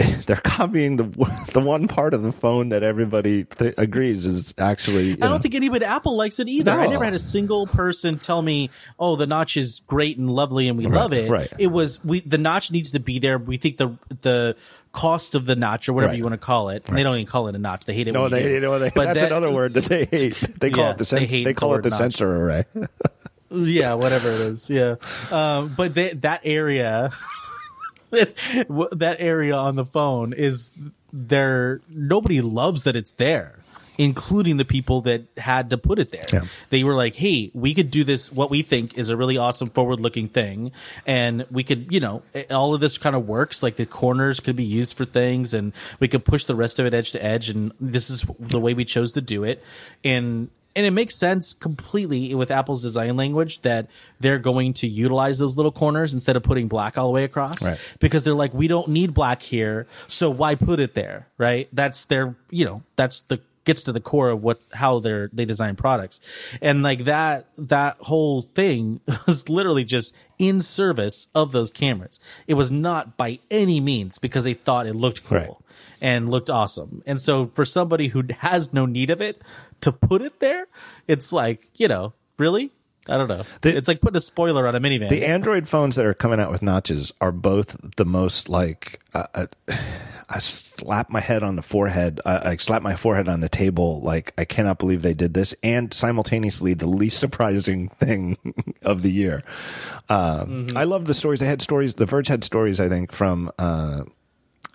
they're 0.26 0.36
copying 0.36 0.96
the 0.96 1.04
the 1.52 1.60
one 1.60 1.88
part 1.88 2.14
of 2.14 2.22
the 2.22 2.32
phone 2.32 2.70
that 2.70 2.82
everybody 2.82 3.44
th- 3.44 3.74
agrees 3.78 4.26
is 4.26 4.54
actually. 4.58 5.12
I 5.12 5.16
don't 5.16 5.30
know. 5.30 5.38
think 5.38 5.54
anybody 5.54 5.84
at 5.84 5.90
Apple 5.90 6.16
likes 6.16 6.38
it 6.38 6.48
either. 6.48 6.72
No. 6.72 6.80
I 6.80 6.86
never 6.86 7.04
had 7.04 7.14
a 7.14 7.18
single 7.18 7.66
person 7.66 8.18
tell 8.18 8.42
me, 8.42 8.70
"Oh, 8.98 9.16
the 9.16 9.26
notch 9.26 9.56
is 9.56 9.82
great 9.86 10.18
and 10.18 10.30
lovely 10.30 10.68
and 10.68 10.78
we 10.78 10.86
right, 10.86 10.94
love 10.94 11.12
it." 11.12 11.30
Right. 11.30 11.52
It 11.58 11.68
was 11.68 12.04
we 12.04 12.20
the 12.20 12.38
notch 12.38 12.70
needs 12.70 12.92
to 12.92 13.00
be 13.00 13.18
there. 13.18 13.38
We 13.38 13.56
think 13.56 13.76
the 13.76 13.96
the 14.20 14.56
cost 14.92 15.34
of 15.34 15.44
the 15.44 15.56
notch 15.56 15.88
or 15.88 15.92
whatever 15.92 16.12
right. 16.12 16.18
you 16.18 16.24
want 16.24 16.34
to 16.34 16.38
call 16.38 16.70
it. 16.70 16.88
Right. 16.88 16.96
They 16.96 17.02
don't 17.02 17.16
even 17.16 17.26
call 17.26 17.48
it 17.48 17.54
a 17.54 17.58
notch. 17.58 17.86
They 17.86 17.94
hate 17.94 18.08
it. 18.08 18.12
No, 18.12 18.28
they, 18.28 18.54
you 18.54 18.60
know, 18.60 18.78
they, 18.78 18.90
but 18.90 19.04
that's 19.04 19.20
that, 19.20 19.30
another 19.30 19.50
word 19.50 19.74
that 19.74 19.84
they 19.84 20.04
hate. 20.10 20.34
They 20.58 20.70
call 20.70 20.84
yeah, 20.84 20.90
it 20.90 20.98
the 20.98 21.04
sen- 21.04 21.26
they, 21.26 21.44
they 21.44 21.54
call 21.54 21.70
the 21.70 21.78
it 21.78 21.82
the 21.82 21.90
notch. 21.90 21.98
sensor 21.98 22.36
array. 22.36 22.64
yeah, 23.50 23.94
whatever 23.94 24.30
it 24.30 24.40
is. 24.40 24.68
Yeah, 24.70 24.96
um, 25.30 25.74
but 25.76 25.94
they, 25.94 26.14
that 26.14 26.40
area 26.44 27.10
that 28.10 29.16
area 29.18 29.56
on 29.56 29.76
the 29.76 29.84
phone 29.84 30.32
is 30.32 30.72
there. 31.12 31.80
Nobody 31.88 32.40
loves 32.40 32.84
that 32.84 32.96
it's 32.96 33.12
there 33.12 33.60
including 34.00 34.56
the 34.56 34.64
people 34.64 35.02
that 35.02 35.24
had 35.36 35.68
to 35.68 35.76
put 35.76 35.98
it 35.98 36.10
there. 36.10 36.24
Yeah. 36.32 36.48
They 36.70 36.84
were 36.84 36.94
like, 36.94 37.16
"Hey, 37.16 37.50
we 37.52 37.74
could 37.74 37.90
do 37.90 38.02
this. 38.02 38.32
What 38.32 38.48
we 38.48 38.62
think 38.62 38.96
is 38.96 39.10
a 39.10 39.16
really 39.16 39.36
awesome 39.36 39.68
forward-looking 39.68 40.30
thing, 40.30 40.72
and 41.06 41.44
we 41.50 41.62
could, 41.62 41.92
you 41.92 42.00
know, 42.00 42.22
all 42.50 42.72
of 42.72 42.80
this 42.80 42.96
kind 42.96 43.14
of 43.14 43.28
works. 43.28 43.62
Like 43.62 43.76
the 43.76 43.84
corners 43.84 44.40
could 44.40 44.56
be 44.56 44.64
used 44.64 44.96
for 44.96 45.04
things, 45.04 45.52
and 45.52 45.74
we 45.98 46.08
could 46.08 46.24
push 46.24 46.46
the 46.46 46.54
rest 46.54 46.78
of 46.78 46.86
it 46.86 46.94
edge 46.94 47.12
to 47.12 47.22
edge. 47.22 47.50
And 47.50 47.72
this 47.78 48.08
is 48.08 48.24
the 48.38 48.58
way 48.58 48.72
we 48.72 48.86
chose 48.86 49.12
to 49.12 49.20
do 49.20 49.44
it. 49.44 49.62
And 50.02 50.48
and 50.76 50.86
it 50.86 50.90
makes 50.92 51.14
sense 51.14 51.54
completely 51.54 52.34
with 52.34 52.50
Apple's 52.50 52.82
design 52.82 53.16
language 53.16 53.62
that 53.62 53.88
they're 54.18 54.38
going 54.38 54.72
to 54.74 54.88
utilize 54.88 55.38
those 55.38 55.56
little 55.56 55.72
corners 55.72 56.14
instead 56.14 56.36
of 56.36 56.42
putting 56.42 56.68
black 56.68 56.96
all 56.96 57.06
the 57.06 57.12
way 57.12 57.24
across. 57.24 57.66
Right. 57.66 57.78
because 57.98 58.24
they're 58.24 58.34
like 58.34 58.54
we 58.54 58.68
don't 58.68 58.88
need 58.88 59.14
black 59.14 59.42
here 59.42 59.86
so 60.08 60.30
why 60.30 60.54
put 60.54 60.80
it 60.80 60.94
there 60.94 61.28
right? 61.38 61.68
That's 61.72 62.04
their 62.04 62.36
you 62.50 62.64
know 62.64 62.82
that's 62.96 63.20
the 63.20 63.40
gets 63.64 63.82
to 63.84 63.92
the 63.92 64.00
core 64.00 64.30
of 64.30 64.42
what 64.42 64.60
how 64.72 64.98
they're 64.98 65.30
they 65.32 65.44
design 65.44 65.76
products. 65.76 66.20
And 66.60 66.82
like 66.82 67.04
that 67.04 67.46
that 67.58 67.96
whole 68.00 68.42
thing 68.42 69.00
was 69.26 69.48
literally 69.48 69.84
just 69.84 70.14
in 70.38 70.62
service 70.62 71.28
of 71.34 71.52
those 71.52 71.70
cameras. 71.70 72.18
It 72.46 72.54
was 72.54 72.70
not 72.70 73.16
by 73.16 73.38
any 73.50 73.80
means 73.80 74.18
because 74.18 74.44
they 74.44 74.54
thought 74.54 74.86
it 74.86 74.94
looked 74.94 75.24
cool. 75.24 75.38
Right. 75.38 75.50
And 76.00 76.30
looked 76.30 76.50
awesome 76.50 77.02
and 77.06 77.20
so 77.20 77.46
for 77.54 77.64
somebody 77.64 78.08
who 78.08 78.24
has 78.38 78.72
no 78.72 78.86
need 78.86 79.10
of 79.10 79.20
it 79.20 79.42
to 79.80 79.92
put 79.92 80.22
it 80.22 80.40
there, 80.40 80.66
it's 81.06 81.32
like, 81.32 81.70
you 81.74 81.88
know, 81.88 82.12
really? 82.38 82.70
I 83.08 83.16
don't 83.16 83.28
know. 83.28 83.42
The, 83.62 83.76
it's 83.76 83.88
like 83.88 84.00
putting 84.00 84.18
a 84.18 84.20
spoiler 84.20 84.68
on 84.68 84.74
a 84.74 84.80
minivan. 84.80 85.08
The 85.08 85.24
Android 85.24 85.66
phones 85.66 85.96
that 85.96 86.04
are 86.04 86.14
coming 86.14 86.38
out 86.38 86.50
with 86.50 86.62
notches 86.62 87.12
are 87.20 87.32
both 87.32 87.76
the 87.96 88.04
most 88.04 88.48
like 88.48 89.00
uh, 89.14 89.24
uh, 89.34 89.46
I 90.32 90.38
slap 90.38 91.10
my 91.10 91.18
head 91.18 91.42
on 91.42 91.56
the 91.56 91.62
forehead. 91.62 92.20
Uh, 92.24 92.40
I 92.44 92.56
slap 92.56 92.82
my 92.82 92.94
forehead 92.94 93.26
on 93.26 93.40
the 93.40 93.48
table. 93.48 94.00
Like 94.00 94.32
I 94.38 94.44
cannot 94.44 94.78
believe 94.78 95.02
they 95.02 95.14
did 95.14 95.34
this, 95.34 95.54
and 95.62 95.92
simultaneously 95.92 96.74
the 96.74 96.86
least 96.86 97.18
surprising 97.20 97.88
thing 97.88 98.36
of 98.82 99.02
the 99.02 99.10
year. 99.10 99.42
Uh, 100.08 100.44
mm-hmm. 100.44 100.76
I 100.76 100.84
love 100.84 101.06
the 101.06 101.14
stories. 101.14 101.40
They 101.40 101.46
had 101.46 101.62
stories. 101.62 101.94
The 101.94 102.06
Verge 102.06 102.28
had 102.28 102.44
stories. 102.44 102.78
I 102.78 102.88
think 102.88 103.12
from 103.12 103.50
uh, 103.58 104.04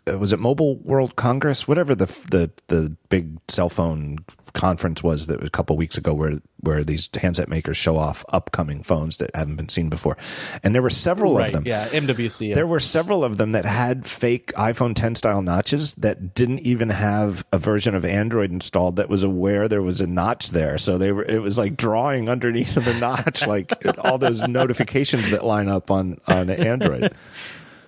Uh, 0.08 0.18
was 0.18 0.32
it 0.32 0.40
Mobile 0.40 0.78
World 0.78 1.16
Congress, 1.16 1.68
whatever 1.68 1.96
the 1.96 2.06
the 2.30 2.52
the 2.68 2.96
big 3.10 3.38
cell 3.48 3.70
phone 3.70 4.20
conference 4.54 5.04
was 5.04 5.28
that 5.28 5.40
was 5.40 5.48
a 5.48 5.52
couple 5.52 5.76
weeks 5.78 5.98
ago, 5.98 6.14
where 6.14 6.34
where 6.62 6.84
these 6.84 7.10
handset 7.14 7.48
makers 7.48 7.78
show 7.78 7.98
off 7.98 8.24
upcoming 8.34 8.84
phones 8.84 9.18
that 9.18 9.30
haven't 9.36 9.56
been 9.56 9.70
seen 9.70 9.90
before, 9.90 10.18
and 10.64 10.76
there 10.76 10.82
were 10.82 10.90
several 10.90 11.36
right, 11.36 11.48
of 11.48 11.54
them. 11.54 11.64
Yeah, 11.66 11.88
MWC. 11.90 12.54
There 12.54 12.68
were 12.68 12.80
several 12.80 13.24
of 13.24 13.38
them 13.38 13.52
that 13.52 13.66
had 13.66 14.06
fake 14.06 14.54
iPhone 14.54 14.96
10 14.96 15.16
style 15.16 15.42
notches 15.42 15.94
that 15.96 16.34
didn't 16.34 16.60
even 16.60 16.90
have 16.90 17.46
a 17.52 17.58
version 17.58 17.96
of 17.96 18.06
Android 18.06 18.52
installed 18.52 18.96
that 18.96 19.10
was 19.10 19.24
aware 19.24 19.68
there 19.68 19.82
was 19.82 20.02
a 20.02 20.08
notch 20.08 20.52
there. 20.52 20.78
So 20.78 20.98
they 20.98 21.12
were 21.12 21.26
it 21.26 21.42
was 21.42 21.58
like 21.58 21.78
drawing 21.78 22.30
underneath 22.30 22.78
of 22.78 22.86
the 22.86 22.94
notch, 22.96 23.46
like 23.46 23.74
all 24.00 24.18
those 24.18 24.42
notifications 24.48 25.30
that 25.32 25.44
line 25.44 25.68
up 25.68 25.92
on 25.92 26.18
on 26.28 26.50
Android. 26.50 27.14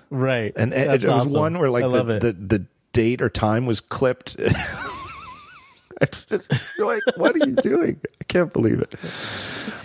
Right. 0.10 0.54
And 0.56 0.74
it, 0.74 0.88
it 0.88 0.92
was 0.92 1.06
awesome. 1.06 1.34
one 1.34 1.60
where 1.60 1.70
like 1.70 1.84
the, 1.84 2.20
the, 2.20 2.32
the 2.34 2.66
date 2.94 3.22
or 3.22 3.30
time 3.30 3.66
was 3.66 3.82
clipped. 3.82 4.36
it's 6.02 6.26
just 6.26 6.52
like, 6.80 7.02
what 7.16 7.36
are 7.36 7.46
you 7.46 7.56
doing? 7.56 8.00
I 8.20 8.24
can't 8.26 8.52
believe 8.52 8.80
it. 8.80 8.96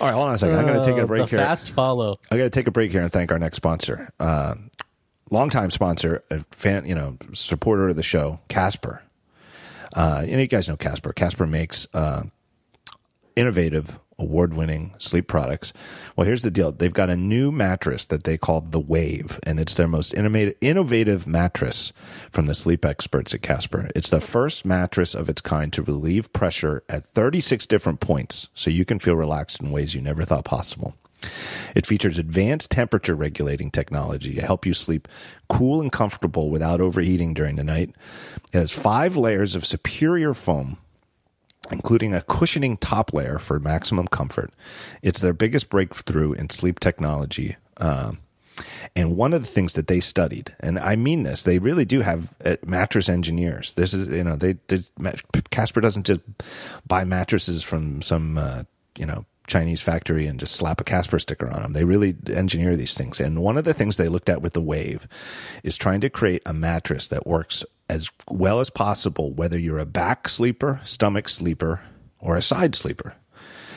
All 0.01 0.07
right, 0.07 0.14
hold 0.14 0.29
on 0.29 0.35
a 0.35 0.39
second. 0.39 0.59
I'm 0.59 0.66
going 0.66 0.81
to 0.81 0.85
take 0.85 0.99
a 0.99 1.05
uh, 1.05 1.07
break 1.07 1.23
uh, 1.23 1.27
here. 1.27 1.39
Fast 1.39 1.70
follow. 1.70 2.16
I 2.31 2.37
got 2.37 2.45
to 2.45 2.51
take 2.51 2.66
a 2.66 2.70
break 2.70 2.93
here 2.93 3.03
and 3.03 3.12
thank 3.12 3.31
our 3.33 3.39
next 3.39 3.57
sponsor, 3.57 4.11
uh, 4.20 4.55
longtime 5.31 5.70
sponsor, 5.70 6.25
a 6.31 6.41
fan, 6.51 6.87
you 6.87 6.95
know, 6.95 7.16
supporter 7.33 7.89
of 7.89 7.97
the 7.97 8.03
show, 8.03 8.41
Casper. 8.49 9.03
Uh, 9.95 10.23
you, 10.25 10.33
know, 10.33 10.39
you 10.39 10.47
guys 10.47 10.68
know 10.68 10.77
Casper. 10.77 11.12
Casper 11.12 11.47
makes 11.47 11.87
uh, 11.95 12.23
innovative 13.37 13.99
award 14.19 14.55
winning 14.55 14.95
sleep 14.99 15.27
products. 15.27 15.73
Well, 16.17 16.27
here's 16.27 16.43
the 16.43 16.51
deal 16.51 16.73
they've 16.73 16.93
got 16.93 17.11
a 17.11 17.17
new 17.17 17.51
mattress 17.51 18.05
that 18.07 18.25
they 18.25 18.37
call 18.37 18.61
the 18.61 18.81
Wave, 18.81 19.41
and 19.45 19.59
it's 19.59 19.75
their 19.75 19.89
most 19.89 20.15
innovative 20.15 21.27
mattress 21.27 21.93
from 22.31 22.47
the 22.47 22.55
sleep 22.55 22.85
experts 22.85 23.35
at 23.35 23.43
Casper. 23.43 23.89
It's 23.95 24.11
the 24.11 24.21
first 24.21 24.65
mattress 24.65 25.15
of 25.15 25.29
its 25.29 25.41
kind 25.41 25.73
to 25.73 25.83
relieve 25.83 26.33
pressure 26.33 26.83
at 26.89 27.05
36 27.07 27.67
different 27.67 28.01
points 28.01 28.49
so 28.55 28.71
you 28.71 28.85
can 28.85 28.99
feel 28.99 29.17
relaxed 29.17 29.61
in 29.61 29.71
ways 29.71 29.95
you 29.95 30.01
never 30.01 30.25
thought 30.25 30.45
possible. 30.45 30.95
It 31.75 31.87
features 31.87 32.19
advanced 32.19 32.71
temperature 32.71 33.15
regulating 33.15 33.71
technology 33.71 34.35
to 34.35 34.43
help 34.43 34.67
you 34.67 34.75
sleep 34.75 35.09
cool 35.49 35.81
and 35.81 35.93
comfortable 35.93 36.51
without 36.51 36.81
overheating 36.81 37.35
during 37.35 37.57
the 37.57 37.65
night. 37.65 37.95
It 38.53 38.59
has 38.59 38.73
five 38.73 39.17
layers 39.17 39.55
of 39.55 39.67
superior 39.67 40.35
foam 40.35 40.79
including 41.71 42.15
a 42.15 42.23
cushioning 42.23 42.77
top 42.77 43.13
layer 43.13 43.39
for 43.39 43.61
maximum 43.61 44.09
comfort. 44.09 44.53
It's 45.03 45.21
their 45.21 45.33
biggest 45.33 45.69
breakthrough 45.69 46.33
in 46.33 46.51
sleep 46.51 46.81
technology. 46.81 47.57
Um, 47.77 48.19
and 48.95 49.17
one 49.17 49.33
of 49.33 49.43
the 49.43 49.49
things 49.49 49.75
that 49.75 49.87
they 49.87 50.01
studied, 50.01 50.55
and 50.61 50.79
I 50.79 50.97
mean 50.97 51.23
this, 51.23 51.43
they 51.43 51.59
really 51.59 51.85
do 51.85 52.01
have 52.01 52.35
uh, 52.45 52.57
mattress 52.65 53.09
engineers. 53.09 53.73
This 53.75 53.95
is, 53.95 54.15
you 54.15 54.25
know, 54.25 54.37
they, 54.37 54.57
Casper 55.51 55.81
doesn't 55.81 56.07
just 56.07 56.21
buy 56.87 57.05
mattresses 57.05 57.63
from 57.63 58.03
some, 58.03 58.37
uh, 58.37 58.65
you 58.97 59.07
know, 59.07 59.25
Chinese 59.47 59.83
factory 59.83 60.27
and 60.27 60.39
just 60.39 60.55
slap 60.55 60.81
a 60.81 60.85
Casper 60.85 61.19
sticker 61.19 61.49
on 61.49 61.63
them. 61.63 61.73
They 61.73 61.85
really 61.85 62.15
engineer 62.33 62.77
these 62.77 62.95
things. 62.95 63.21
And 63.21 63.43
one 63.43 63.59
of 63.59 63.65
the 63.65 63.75
things 63.75 63.97
they 63.97 64.09
looked 64.09 64.29
at 64.29 64.43
with 64.43 64.53
the 64.53 64.61
Wave 64.61 65.09
is 65.63 65.77
trying 65.77 66.01
to 66.03 66.11
create 66.11 66.43
a 66.47 66.53
mattress 66.53 67.09
that 67.09 67.27
works 67.27 67.65
as 67.89 68.11
well 68.28 68.61
as 68.61 68.70
possible, 68.70 69.33
whether 69.33 69.59
you're 69.59 69.78
a 69.78 69.87
back 69.87 70.28
sleeper, 70.28 70.80
stomach 70.85 71.28
sleeper, 71.28 71.83
or 72.18 72.37
a 72.37 72.43
side 72.43 72.74
sleeper. 72.74 73.14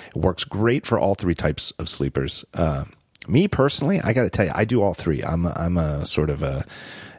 It 0.08 0.18
works 0.18 0.44
great 0.44 0.86
for 0.86 0.98
all 0.98 1.16
three 1.16 1.36
types 1.36 1.72
of 1.72 1.90
sleepers. 1.90 2.46
Uh, 2.54 2.86
me 3.28 3.48
personally, 3.48 4.00
I 4.02 4.14
got 4.14 4.24
to 4.24 4.30
tell 4.30 4.46
you, 4.46 4.52
I 4.56 4.66
do 4.66 4.82
all 4.82 4.94
three. 4.94 5.22
I'm 5.24 5.46
a, 5.46 5.54
I'm 5.56 5.78
a 5.78 6.06
sort 6.06 6.30
of 6.30 6.42
a 6.44 6.66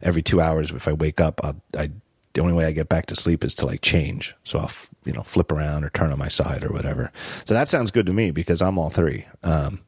every 0.03 0.23
two 0.23 0.41
hours 0.41 0.71
if 0.71 0.87
I 0.89 0.93
wake 0.93 1.21
up, 1.21 1.41
I'll, 1.45 1.61
I 1.77 1.91
the 2.35 2.43
only 2.43 2.53
way 2.53 2.67
I 2.67 2.73
get 2.73 2.91
back 2.91 3.07
to 3.07 3.17
sleep 3.17 3.43
is 3.43 3.55
to 3.57 3.67
like 3.67 3.81
change. 3.81 4.35
So 4.45 4.59
I'll 4.59 4.71
you 5.05 5.13
know 5.13 5.23
flip 5.23 5.51
around 5.51 5.85
or 5.85 5.91
turn 5.91 6.13
on 6.13 6.19
my 6.19 6.29
side 6.29 6.65
or 6.65 6.69
whatever. 6.69 7.11
So 7.47 7.55
that 7.55 7.69
sounds 7.69 7.91
good 7.91 8.07
to 8.07 8.13
me 8.13 8.31
because 8.31 8.63
I'm 8.63 8.79
all 8.79 8.91
three. 8.91 9.25
Um, 9.43 9.81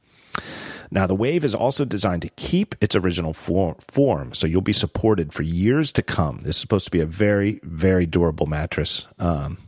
now, 0.91 1.07
the 1.07 1.15
Wave 1.15 1.45
is 1.45 1.55
also 1.55 1.85
designed 1.85 2.23
to 2.23 2.31
keep 2.31 2.75
its 2.81 2.97
original 2.97 3.35
form, 3.35 4.35
so 4.35 4.47
you'll 4.47 4.61
be 4.63 4.73
supported 4.73 5.33
for 5.33 5.43
years 5.43 5.93
to 5.93 6.03
come. 6.03 6.39
This 6.39 6.57
is 6.57 6.61
supposed 6.61 6.87
to 6.87 6.91
be 6.91 7.01
a 7.01 7.07
very, 7.07 7.61
very 7.63 8.07
durable 8.07 8.47
mattress. 8.47 9.07
Um, 9.19 9.59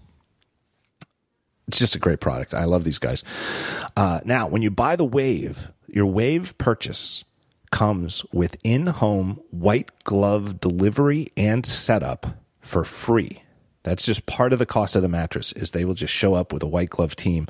it's 1.68 1.78
just 1.78 1.94
a 1.94 2.00
great 2.00 2.20
product. 2.20 2.54
I 2.54 2.64
love 2.64 2.84
these 2.84 2.98
guys. 2.98 3.22
Uh, 3.96 4.20
now, 4.24 4.48
when 4.48 4.62
you 4.62 4.70
buy 4.70 4.96
the 4.96 5.04
Wave, 5.04 5.68
your 5.86 6.06
Wave 6.06 6.56
purchase 6.58 7.24
comes 7.70 8.24
with 8.32 8.56
in 8.64 8.86
home 8.88 9.40
white 9.50 9.90
glove 10.04 10.58
delivery 10.60 11.28
and 11.36 11.64
setup 11.64 12.38
for 12.60 12.82
free. 12.82 13.42
That's 13.82 14.04
just 14.04 14.26
part 14.26 14.52
of 14.52 14.58
the 14.58 14.66
cost 14.66 14.96
of 14.96 15.02
the 15.02 15.08
mattress 15.08 15.52
is 15.52 15.70
they 15.70 15.84
will 15.84 15.94
just 15.94 16.12
show 16.12 16.34
up 16.34 16.52
with 16.52 16.62
a 16.62 16.66
white 16.66 16.90
glove 16.90 17.14
team 17.14 17.46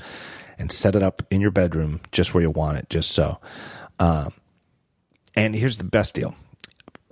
and 0.61 0.71
set 0.71 0.95
it 0.95 1.03
up 1.03 1.23
in 1.31 1.41
your 1.41 1.51
bedroom 1.51 2.01
just 2.13 2.35
where 2.35 2.43
you 2.43 2.51
want 2.51 2.79
it, 2.79 2.89
just 2.91 3.11
so. 3.11 3.41
Um, 3.99 4.33
and 5.35 5.57
here's 5.57 5.79
the 5.79 5.85
best 5.85 6.15
deal: 6.15 6.37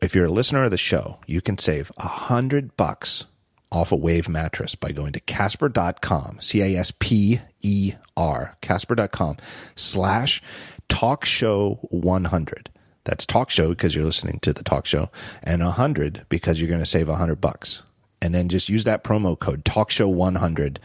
if 0.01 0.15
you're 0.15 0.27
a 0.27 0.33
listener 0.33 0.65
of 0.65 0.71
the 0.71 0.77
show, 0.77 1.19
you 1.27 1.41
can 1.41 1.59
save 1.59 1.91
a 1.97 2.07
hundred 2.07 2.77
bucks 2.77 3.25
off 3.71 3.93
a 3.93 3.97
Wave 3.97 4.29
mattress 4.29 4.75
by 4.75 4.93
going 4.93 5.13
to 5.13 5.21
Casper.com, 5.21 6.39
C 6.41 6.63
A 6.63 6.79
S 6.79 6.93
P 6.99 7.41
E 7.63 7.95
R, 8.17 8.57
Casper.com 8.61 9.37
slash 9.75 10.43
talk 10.89 11.25
show 11.25 11.79
100. 11.91 12.71
That's 13.05 13.25
talk 13.25 13.51
show 13.51 13.71
because 13.71 13.95
you're 13.95 14.05
listening 14.05 14.39
to 14.43 14.53
the 14.53 14.63
talk 14.63 14.87
show, 14.87 15.11
and 15.43 15.63
100 15.63 16.27
because 16.29 16.61
you're 16.61 16.69
going 16.69 16.81
to 16.81 16.87
save 16.87 17.09
a 17.09 17.13
100 17.13 17.41
bucks. 17.41 17.83
And 18.21 18.35
then 18.35 18.49
just 18.49 18.69
use 18.69 18.85
that 18.85 19.05
promo 19.05 19.39
code 19.39 19.65
talk 19.65 19.91
show 19.91 20.09
100. 20.09 20.81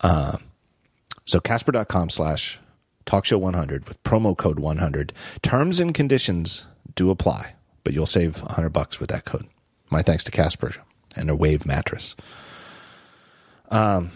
Uh, 0.00 0.38
so 1.26 1.40
Casper.com 1.40 2.08
slash 2.08 2.58
talkshow 3.04 3.38
100 3.38 3.86
with 3.88 4.02
promo 4.02 4.36
code 4.36 4.58
100. 4.58 5.12
Terms 5.42 5.80
and 5.80 5.94
conditions 5.94 6.66
do 6.94 7.10
apply, 7.10 7.54
but 7.84 7.92
you'll 7.92 8.06
save 8.06 8.42
100 8.42 8.70
bucks 8.70 8.98
with 8.98 9.10
that 9.10 9.24
code. 9.24 9.48
My 9.90 10.02
thanks 10.02 10.24
to 10.24 10.30
Casper 10.30 10.74
and 11.14 11.30
a 11.30 11.36
Wave 11.36 11.66
mattress. 11.66 12.16
Um, 13.70 14.10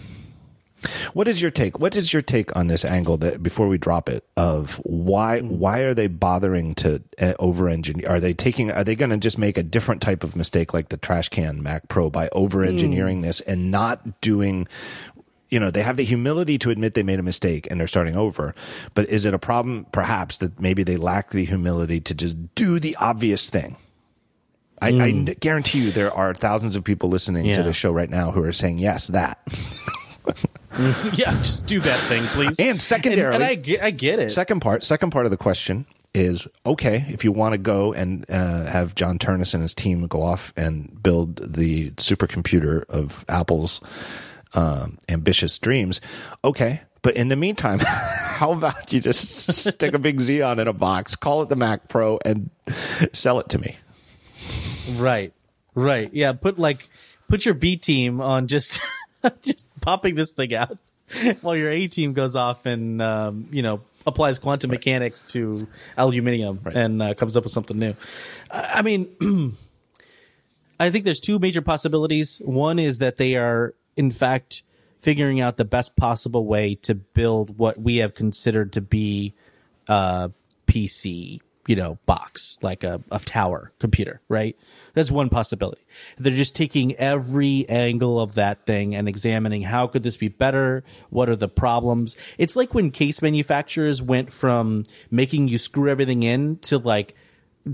what 1.12 1.28
is 1.28 1.42
your 1.42 1.50
take? 1.50 1.78
What 1.78 1.94
is 1.94 2.12
your 2.12 2.22
take 2.22 2.54
on 2.56 2.68
this 2.68 2.84
angle 2.84 3.18
that 3.18 3.42
before 3.42 3.68
we 3.68 3.76
drop 3.76 4.08
it 4.08 4.24
of 4.36 4.76
why 4.84 5.40
why 5.40 5.80
are 5.80 5.92
they 5.92 6.06
bothering 6.06 6.74
to 6.76 7.02
uh, 7.20 7.34
over 7.38 7.68
engineer? 7.68 8.08
Are 8.08 8.20
they 8.20 8.32
taking? 8.32 8.70
Are 8.70 8.84
they 8.84 8.94
going 8.94 9.10
to 9.10 9.18
just 9.18 9.36
make 9.36 9.58
a 9.58 9.62
different 9.62 10.00
type 10.00 10.24
of 10.24 10.36
mistake 10.36 10.72
like 10.72 10.88
the 10.88 10.96
trash 10.96 11.28
can 11.28 11.62
Mac 11.62 11.88
Pro 11.88 12.08
by 12.08 12.30
over 12.32 12.64
engineering 12.64 13.20
mm. 13.20 13.24
this 13.24 13.40
and 13.42 13.70
not 13.70 14.20
doing 14.22 14.66
you 15.50 15.58
know, 15.58 15.70
they 15.70 15.82
have 15.82 15.96
the 15.96 16.04
humility 16.04 16.58
to 16.58 16.70
admit 16.70 16.94
they 16.94 17.02
made 17.02 17.18
a 17.18 17.24
mistake 17.24 17.66
and 17.70 17.80
they're 17.80 17.88
starting 17.88 18.16
over. 18.16 18.54
But 18.94 19.08
is 19.08 19.24
it 19.24 19.34
a 19.34 19.38
problem, 19.38 19.86
perhaps, 19.92 20.38
that 20.38 20.60
maybe 20.60 20.82
they 20.82 20.96
lack 20.96 21.30
the 21.30 21.44
humility 21.44 22.00
to 22.00 22.14
just 22.14 22.54
do 22.54 22.78
the 22.78 22.96
obvious 22.96 23.48
thing? 23.48 23.76
I, 24.80 24.92
mm. 24.92 25.28
I 25.28 25.34
guarantee 25.34 25.80
you 25.84 25.90
there 25.90 26.12
are 26.12 26.32
thousands 26.32 26.76
of 26.76 26.84
people 26.84 27.10
listening 27.10 27.44
yeah. 27.44 27.56
to 27.56 27.62
the 27.62 27.72
show 27.72 27.92
right 27.92 28.08
now 28.08 28.30
who 28.30 28.42
are 28.42 28.52
saying, 28.52 28.78
yes, 28.78 29.08
that. 29.08 29.38
yeah, 31.12 31.32
just 31.42 31.66
do 31.66 31.80
that 31.80 32.00
thing, 32.08 32.24
please. 32.28 32.58
And 32.58 32.80
secondarily, 32.80 33.34
and, 33.34 33.42
and 33.42 33.50
I, 33.50 33.54
get, 33.56 33.82
I 33.82 33.90
get 33.90 34.18
it. 34.20 34.30
Second 34.30 34.60
part, 34.60 34.82
second 34.82 35.10
part 35.10 35.26
of 35.26 35.30
the 35.30 35.36
question 35.36 35.86
is 36.12 36.48
okay 36.66 37.04
if 37.08 37.22
you 37.22 37.30
want 37.30 37.52
to 37.52 37.58
go 37.58 37.92
and 37.92 38.28
uh, 38.28 38.64
have 38.66 38.96
John 38.96 39.18
Ternus 39.18 39.54
and 39.54 39.62
his 39.62 39.74
team 39.74 40.06
go 40.08 40.22
off 40.22 40.52
and 40.56 41.00
build 41.02 41.36
the 41.36 41.90
supercomputer 41.92 42.84
of 42.88 43.24
Apple's 43.28 43.80
um, 44.54 44.98
ambitious 45.08 45.58
dreams. 45.58 46.00
Okay, 46.44 46.82
but 47.02 47.16
in 47.16 47.28
the 47.28 47.36
meantime, 47.36 47.78
how 48.40 48.52
about 48.52 48.92
you 48.92 49.00
just 49.00 49.52
stick 49.52 49.94
a 49.94 49.98
big 49.98 50.18
Xeon 50.18 50.58
in 50.58 50.68
a 50.68 50.72
box, 50.72 51.16
call 51.16 51.42
it 51.42 51.48
the 51.48 51.56
Mac 51.56 51.88
Pro, 51.88 52.18
and 52.24 52.50
sell 53.12 53.38
it 53.40 53.48
to 53.50 53.58
me? 53.58 53.76
Right, 54.96 55.32
right, 55.74 56.12
yeah. 56.12 56.32
Put 56.32 56.58
like 56.58 56.88
put 57.28 57.44
your 57.44 57.54
B 57.54 57.76
team 57.76 58.20
on 58.20 58.48
just 58.48 58.80
just 59.42 59.78
popping 59.80 60.14
this 60.14 60.32
thing 60.32 60.54
out 60.54 60.78
while 61.40 61.56
your 61.56 61.70
A 61.70 61.86
team 61.86 62.12
goes 62.12 62.36
off 62.36 62.66
and 62.66 63.00
um, 63.00 63.48
you 63.50 63.62
know 63.62 63.80
applies 64.06 64.38
quantum 64.38 64.70
right. 64.70 64.78
mechanics 64.78 65.24
to 65.24 65.68
aluminium 65.96 66.60
right. 66.64 66.74
and 66.74 67.02
uh, 67.02 67.14
comes 67.14 67.36
up 67.36 67.44
with 67.44 67.52
something 67.52 67.78
new. 67.78 67.94
I 68.50 68.82
mean. 68.82 69.56
I 70.80 70.88
think 70.88 71.04
there's 71.04 71.20
two 71.20 71.38
major 71.38 71.60
possibilities. 71.60 72.40
One 72.42 72.78
is 72.78 72.98
that 72.98 73.18
they 73.18 73.36
are 73.36 73.74
in 74.00 74.10
fact 74.10 74.62
figuring 75.02 75.42
out 75.42 75.58
the 75.58 75.64
best 75.64 75.94
possible 75.94 76.46
way 76.46 76.74
to 76.74 76.94
build 76.94 77.58
what 77.58 77.78
we 77.78 77.96
have 77.96 78.14
considered 78.14 78.72
to 78.72 78.80
be 78.80 79.34
a 79.88 80.30
PC, 80.66 81.40
you 81.66 81.76
know, 81.76 81.98
box, 82.06 82.56
like 82.62 82.82
a, 82.82 83.02
a 83.12 83.18
tower 83.18 83.72
computer, 83.78 84.22
right? 84.28 84.56
That's 84.94 85.10
one 85.10 85.28
possibility. 85.28 85.82
They're 86.16 86.32
just 86.32 86.56
taking 86.56 86.94
every 86.96 87.66
angle 87.68 88.18
of 88.18 88.34
that 88.36 88.64
thing 88.64 88.94
and 88.94 89.06
examining 89.06 89.62
how 89.62 89.86
could 89.86 90.02
this 90.02 90.16
be 90.16 90.28
better? 90.28 90.82
What 91.10 91.28
are 91.28 91.36
the 91.36 91.48
problems? 91.48 92.16
It's 92.38 92.56
like 92.56 92.72
when 92.72 92.90
case 92.90 93.20
manufacturers 93.20 94.00
went 94.00 94.32
from 94.32 94.84
making 95.10 95.48
you 95.48 95.58
screw 95.58 95.90
everything 95.90 96.22
in 96.22 96.56
to 96.60 96.78
like, 96.78 97.14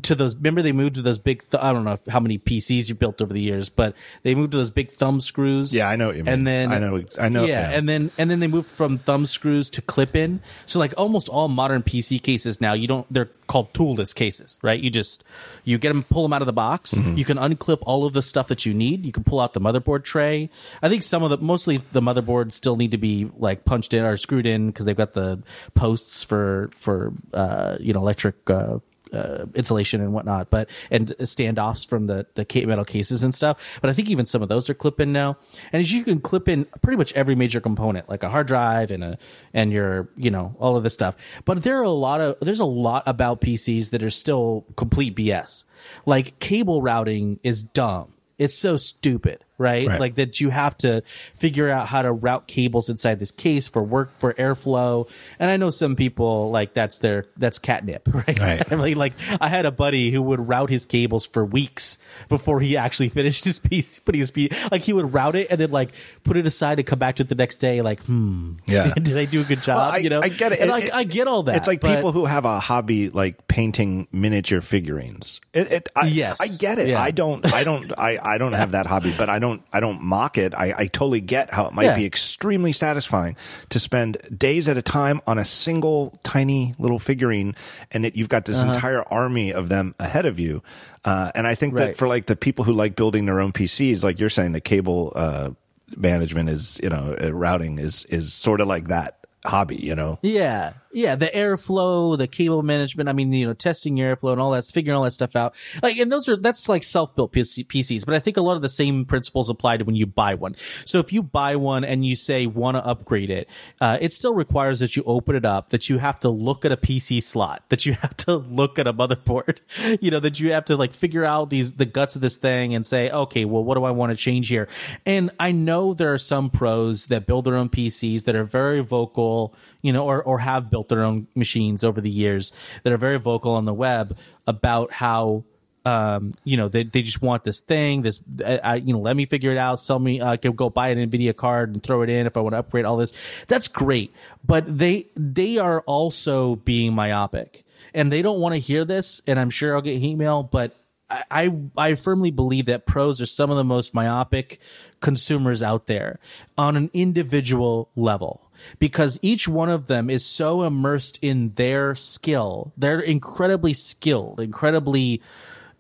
to 0.02 0.14
those 0.14 0.34
remember 0.36 0.62
they 0.62 0.72
moved 0.72 0.96
to 0.96 1.02
those 1.02 1.18
big 1.18 1.48
th- 1.48 1.62
i 1.62 1.72
don't 1.72 1.84
know 1.84 1.96
how 2.08 2.18
many 2.20 2.38
pcs 2.38 2.88
you 2.88 2.94
built 2.94 3.22
over 3.22 3.32
the 3.32 3.40
years 3.40 3.68
but 3.68 3.94
they 4.22 4.34
moved 4.34 4.50
to 4.52 4.56
those 4.58 4.70
big 4.70 4.90
thumb 4.90 5.20
screws. 5.20 5.72
Yeah 5.72 5.88
i 5.88 5.96
know 5.96 6.08
what 6.08 6.16
you 6.16 6.24
mean. 6.24 6.34
and 6.34 6.46
then 6.46 6.72
i 6.72 6.78
know 6.78 7.02
i 7.20 7.28
know 7.28 7.44
yeah, 7.44 7.70
yeah. 7.70 7.78
and 7.78 7.88
then 7.88 8.10
and 8.18 8.30
then 8.30 8.40
they 8.40 8.48
moved 8.48 8.68
from 8.68 8.98
thumb 8.98 9.26
screws 9.26 9.70
to 9.70 9.82
clip 9.82 10.16
in 10.16 10.40
so 10.66 10.78
like 10.78 10.92
almost 10.96 11.28
all 11.28 11.48
modern 11.48 11.82
pc 11.82 12.20
cases 12.22 12.60
now 12.60 12.72
you 12.72 12.88
don't 12.88 13.06
they're 13.12 13.30
called 13.46 13.72
toolless 13.72 14.12
cases 14.12 14.56
right? 14.62 14.80
You 14.80 14.90
just 14.90 15.22
you 15.64 15.78
get 15.78 15.88
them 15.88 16.02
pull 16.04 16.22
them 16.22 16.32
out 16.32 16.42
of 16.42 16.46
the 16.46 16.52
box. 16.52 16.94
Mm-hmm. 16.94 17.16
you 17.16 17.24
can 17.24 17.36
unclip 17.38 17.78
all 17.82 18.04
of 18.04 18.12
the 18.12 18.22
stuff 18.22 18.48
that 18.48 18.66
you 18.66 18.74
need. 18.74 19.04
You 19.06 19.12
can 19.12 19.24
pull 19.24 19.40
out 19.40 19.52
the 19.52 19.60
motherboard 19.60 20.04
tray. 20.04 20.50
I 20.82 20.88
think 20.88 21.02
some 21.02 21.22
of 21.22 21.30
the 21.30 21.38
mostly 21.38 21.80
the 21.92 22.00
motherboards 22.00 22.52
still 22.52 22.76
need 22.76 22.90
to 22.90 22.98
be 22.98 23.30
like 23.36 23.64
punched 23.64 23.94
in 23.94 24.04
or 24.04 24.16
screwed 24.16 24.46
in 24.46 24.66
because 24.68 24.84
they've 24.86 24.96
got 24.96 25.12
the 25.14 25.42
posts 25.74 26.22
for 26.22 26.70
for 26.78 27.12
uh 27.32 27.76
you 27.80 27.92
know 27.92 28.00
electric 28.00 28.48
uh 28.50 28.78
uh, 29.12 29.46
insulation 29.54 30.00
and 30.00 30.12
whatnot, 30.12 30.50
but 30.50 30.68
and 30.90 31.08
standoffs 31.20 31.88
from 31.88 32.06
the 32.06 32.26
the 32.34 32.66
metal 32.66 32.84
cases 32.84 33.22
and 33.22 33.34
stuff. 33.34 33.78
But 33.80 33.90
I 33.90 33.92
think 33.92 34.10
even 34.10 34.26
some 34.26 34.42
of 34.42 34.48
those 34.48 34.68
are 34.70 34.74
clip 34.74 35.00
in 35.00 35.12
now, 35.12 35.36
and 35.72 35.80
as 35.80 35.92
you 35.92 36.04
can 36.04 36.20
clip 36.20 36.48
in 36.48 36.66
pretty 36.82 36.96
much 36.96 37.12
every 37.14 37.34
major 37.34 37.60
component, 37.60 38.08
like 38.08 38.22
a 38.22 38.28
hard 38.28 38.46
drive 38.46 38.90
and 38.90 39.02
a 39.04 39.18
and 39.54 39.72
your 39.72 40.08
you 40.16 40.30
know 40.30 40.54
all 40.58 40.76
of 40.76 40.82
this 40.82 40.92
stuff. 40.92 41.16
But 41.44 41.62
there 41.62 41.78
are 41.78 41.84
a 41.84 41.90
lot 41.90 42.20
of 42.20 42.36
there's 42.40 42.60
a 42.60 42.64
lot 42.64 43.02
about 43.06 43.40
PCs 43.40 43.90
that 43.90 44.02
are 44.02 44.10
still 44.10 44.64
complete 44.76 45.16
BS. 45.16 45.64
Like 46.04 46.38
cable 46.38 46.82
routing 46.82 47.38
is 47.42 47.62
dumb. 47.62 48.12
It's 48.38 48.54
so 48.54 48.76
stupid 48.76 49.45
right? 49.58 49.86
right? 49.86 50.00
Like 50.00 50.14
that 50.16 50.40
you 50.40 50.50
have 50.50 50.76
to 50.78 51.02
figure 51.34 51.70
out 51.70 51.88
how 51.88 52.02
to 52.02 52.12
route 52.12 52.46
cables 52.46 52.88
inside 52.88 53.18
this 53.18 53.30
case 53.30 53.68
for 53.68 53.82
work 53.82 54.10
for 54.18 54.34
airflow. 54.34 55.08
And 55.38 55.50
I 55.50 55.56
know 55.56 55.70
some 55.70 55.96
people 55.96 56.50
like 56.50 56.74
that's 56.74 56.98
their 56.98 57.26
that's 57.36 57.58
catnip, 57.58 58.08
right? 58.12 58.38
right. 58.38 58.70
like, 58.70 58.96
like 58.96 59.12
I 59.40 59.48
had 59.48 59.66
a 59.66 59.70
buddy 59.70 60.10
who 60.10 60.22
would 60.22 60.48
route 60.48 60.70
his 60.70 60.86
cables 60.86 61.26
for 61.26 61.44
weeks 61.44 61.98
before 62.28 62.60
he 62.60 62.76
actually 62.76 63.08
finished 63.16 63.44
his 63.44 63.58
piece. 63.58 63.98
But 63.98 64.14
he 64.14 64.20
was 64.20 64.32
like 64.70 64.82
he 64.82 64.92
would 64.92 65.12
route 65.14 65.36
it 65.36 65.48
and 65.50 65.60
then 65.60 65.70
like 65.70 65.92
put 66.24 66.36
it 66.36 66.46
aside 66.46 66.78
and 66.78 66.86
come 66.86 66.98
back 66.98 67.16
to 67.16 67.22
it 67.22 67.28
the 67.28 67.34
next 67.34 67.56
day. 67.56 67.82
Like, 67.82 68.02
hmm, 68.02 68.54
yeah, 68.66 68.92
did 68.94 69.16
I 69.16 69.24
do 69.24 69.40
a 69.40 69.44
good 69.44 69.62
job? 69.62 69.78
Well, 69.78 69.90
I, 69.92 69.96
you 69.98 70.10
know, 70.10 70.20
I 70.22 70.28
get 70.28 70.52
it. 70.52 70.60
And 70.60 70.70
it, 70.70 70.92
I, 70.92 70.98
I, 70.98 71.04
get 71.04 71.28
all 71.28 71.44
that. 71.44 71.56
It's 71.56 71.66
like 71.66 71.80
but, 71.80 71.96
people 71.96 72.12
who 72.12 72.26
have 72.26 72.44
a 72.44 72.60
hobby 72.60 73.10
like 73.10 73.48
painting 73.48 74.08
miniature 74.12 74.60
figurines. 74.60 75.40
It, 75.52 75.72
it 75.72 75.88
I, 75.94 76.06
yes, 76.06 76.40
I 76.40 76.48
get 76.60 76.78
it. 76.78 76.90
Yeah. 76.90 77.00
I 77.00 77.10
don't, 77.10 77.52
I 77.52 77.64
don't, 77.64 77.92
I, 77.98 78.18
I 78.22 78.38
don't 78.38 78.52
have 78.52 78.72
that 78.72 78.86
hobby, 78.86 79.14
but 79.16 79.28
I 79.28 79.38
don't, 79.38 79.45
I 79.72 79.80
don't 79.80 80.02
mock 80.02 80.38
it. 80.38 80.54
I, 80.54 80.74
I 80.76 80.86
totally 80.86 81.20
get 81.20 81.52
how 81.52 81.66
it 81.66 81.72
might 81.72 81.84
yeah. 81.84 81.96
be 81.96 82.04
extremely 82.04 82.72
satisfying 82.72 83.36
to 83.70 83.78
spend 83.78 84.18
days 84.36 84.68
at 84.68 84.76
a 84.76 84.82
time 84.82 85.20
on 85.26 85.38
a 85.38 85.44
single 85.44 86.18
tiny 86.22 86.74
little 86.78 86.98
figurine, 86.98 87.54
and 87.90 88.04
that 88.04 88.16
you've 88.16 88.28
got 88.28 88.44
this 88.44 88.60
uh-huh. 88.60 88.72
entire 88.72 89.02
army 89.04 89.52
of 89.52 89.68
them 89.68 89.94
ahead 89.98 90.26
of 90.26 90.38
you. 90.38 90.62
Uh, 91.04 91.30
and 91.34 91.46
I 91.46 91.54
think 91.54 91.74
right. 91.74 91.88
that 91.88 91.96
for 91.96 92.08
like 92.08 92.26
the 92.26 92.36
people 92.36 92.64
who 92.64 92.72
like 92.72 92.96
building 92.96 93.26
their 93.26 93.40
own 93.40 93.52
PCs, 93.52 94.02
like 94.02 94.18
you're 94.18 94.30
saying, 94.30 94.52
the 94.52 94.60
cable 94.60 95.12
uh, 95.14 95.50
management 95.96 96.48
is, 96.50 96.80
you 96.82 96.88
know, 96.88 97.16
uh, 97.22 97.32
routing 97.32 97.78
is 97.78 98.04
is 98.06 98.32
sort 98.32 98.60
of 98.60 98.68
like 98.68 98.88
that 98.88 99.26
hobby, 99.44 99.76
you 99.76 99.94
know? 99.94 100.18
Yeah. 100.22 100.72
Yeah, 100.96 101.14
the 101.14 101.26
airflow, 101.26 102.16
the 102.16 102.26
cable 102.26 102.62
management. 102.62 103.10
I 103.10 103.12
mean, 103.12 103.30
you 103.30 103.46
know, 103.46 103.52
testing 103.52 103.98
your 103.98 104.16
airflow 104.16 104.32
and 104.32 104.40
all 104.40 104.52
that, 104.52 104.64
figuring 104.64 104.96
all 104.96 105.04
that 105.04 105.10
stuff 105.10 105.36
out. 105.36 105.54
Like, 105.82 105.98
and 105.98 106.10
those 106.10 106.26
are 106.26 106.38
that's 106.38 106.70
like 106.70 106.82
self-built 106.82 107.34
PC, 107.34 107.66
PCs. 107.66 108.06
But 108.06 108.14
I 108.14 108.18
think 108.18 108.38
a 108.38 108.40
lot 108.40 108.56
of 108.56 108.62
the 108.62 108.70
same 108.70 109.04
principles 109.04 109.50
apply 109.50 109.76
to 109.76 109.84
when 109.84 109.94
you 109.94 110.06
buy 110.06 110.32
one. 110.32 110.56
So 110.86 110.98
if 110.98 111.12
you 111.12 111.22
buy 111.22 111.54
one 111.56 111.84
and 111.84 112.06
you 112.06 112.16
say 112.16 112.46
want 112.46 112.78
to 112.78 112.86
upgrade 112.86 113.28
it, 113.28 113.46
uh, 113.78 113.98
it 114.00 114.14
still 114.14 114.32
requires 114.32 114.78
that 114.78 114.96
you 114.96 115.02
open 115.04 115.36
it 115.36 115.44
up, 115.44 115.68
that 115.68 115.90
you 115.90 115.98
have 115.98 116.18
to 116.20 116.30
look 116.30 116.64
at 116.64 116.72
a 116.72 116.78
PC 116.78 117.22
slot, 117.22 117.64
that 117.68 117.84
you 117.84 117.92
have 118.00 118.16
to 118.16 118.36
look 118.36 118.78
at 118.78 118.86
a 118.86 118.94
motherboard, 118.94 119.58
you 120.00 120.10
know, 120.10 120.20
that 120.20 120.40
you 120.40 120.52
have 120.52 120.64
to 120.64 120.76
like 120.78 120.94
figure 120.94 121.26
out 121.26 121.50
these 121.50 121.74
the 121.74 121.84
guts 121.84 122.14
of 122.16 122.22
this 122.22 122.36
thing 122.36 122.74
and 122.74 122.86
say, 122.86 123.10
okay, 123.10 123.44
well, 123.44 123.62
what 123.62 123.74
do 123.74 123.84
I 123.84 123.90
want 123.90 124.12
to 124.12 124.16
change 124.16 124.48
here? 124.48 124.66
And 125.04 125.30
I 125.38 125.52
know 125.52 125.92
there 125.92 126.14
are 126.14 126.18
some 126.18 126.48
pros 126.48 127.08
that 127.08 127.26
build 127.26 127.44
their 127.44 127.56
own 127.56 127.68
PCs 127.68 128.24
that 128.24 128.34
are 128.34 128.44
very 128.44 128.80
vocal, 128.80 129.54
you 129.86 129.92
know, 129.92 130.04
or 130.04 130.22
or 130.22 130.38
have 130.40 130.70
built 130.70 130.88
their 130.88 131.04
own 131.04 131.28
machines 131.34 131.84
over 131.84 132.00
the 132.00 132.10
years 132.10 132.52
that 132.82 132.92
are 132.92 132.98
very 132.98 133.18
vocal 133.18 133.52
on 133.52 133.64
the 133.64 133.74
web 133.74 134.18
about 134.46 134.92
how 134.92 135.44
um, 135.86 136.34
you 136.42 136.56
know, 136.56 136.66
they, 136.66 136.82
they 136.82 137.00
just 137.00 137.22
want 137.22 137.44
this 137.44 137.60
thing, 137.60 138.02
this, 138.02 138.20
I, 138.44 138.74
you 138.74 138.92
know, 138.92 138.98
let 138.98 139.14
me 139.14 139.24
figure 139.24 139.52
it 139.52 139.56
out. 139.56 139.78
Sell 139.78 140.00
me, 140.00 140.20
uh, 140.20 140.36
can 140.36 140.56
go 140.56 140.68
buy 140.68 140.88
an 140.88 140.98
NVIDIA 140.98 141.34
card 141.34 141.74
and 141.74 141.80
throw 141.80 142.02
it 142.02 142.10
in 142.10 142.26
if 142.26 142.36
I 142.36 142.40
want 142.40 142.54
to 142.54 142.58
upgrade 142.58 142.84
all 142.84 142.96
this. 142.96 143.12
That's 143.46 143.68
great. 143.68 144.12
But 144.44 144.78
they, 144.78 145.06
they 145.14 145.58
are 145.58 145.82
also 145.82 146.56
being 146.56 146.92
myopic 146.92 147.64
and 147.94 148.10
they 148.10 148.20
don't 148.20 148.40
want 148.40 148.56
to 148.56 148.58
hear 148.60 148.84
this. 148.84 149.22
And 149.28 149.38
I'm 149.38 149.50
sure 149.50 149.76
I'll 149.76 149.80
get 149.80 150.02
email, 150.02 150.42
but 150.42 150.76
I, 151.08 151.52
I 151.76 151.94
firmly 151.94 152.30
believe 152.30 152.66
that 152.66 152.86
pros 152.86 153.20
are 153.20 153.26
some 153.26 153.50
of 153.50 153.56
the 153.56 153.64
most 153.64 153.94
myopic 153.94 154.60
consumers 155.00 155.62
out 155.62 155.86
there 155.86 156.18
on 156.58 156.76
an 156.76 156.90
individual 156.92 157.90
level 157.94 158.50
because 158.78 159.18
each 159.22 159.46
one 159.46 159.68
of 159.68 159.86
them 159.86 160.10
is 160.10 160.24
so 160.24 160.64
immersed 160.64 161.18
in 161.22 161.52
their 161.54 161.94
skill. 161.94 162.72
They're 162.76 163.00
incredibly 163.00 163.72
skilled, 163.72 164.40
incredibly 164.40 165.22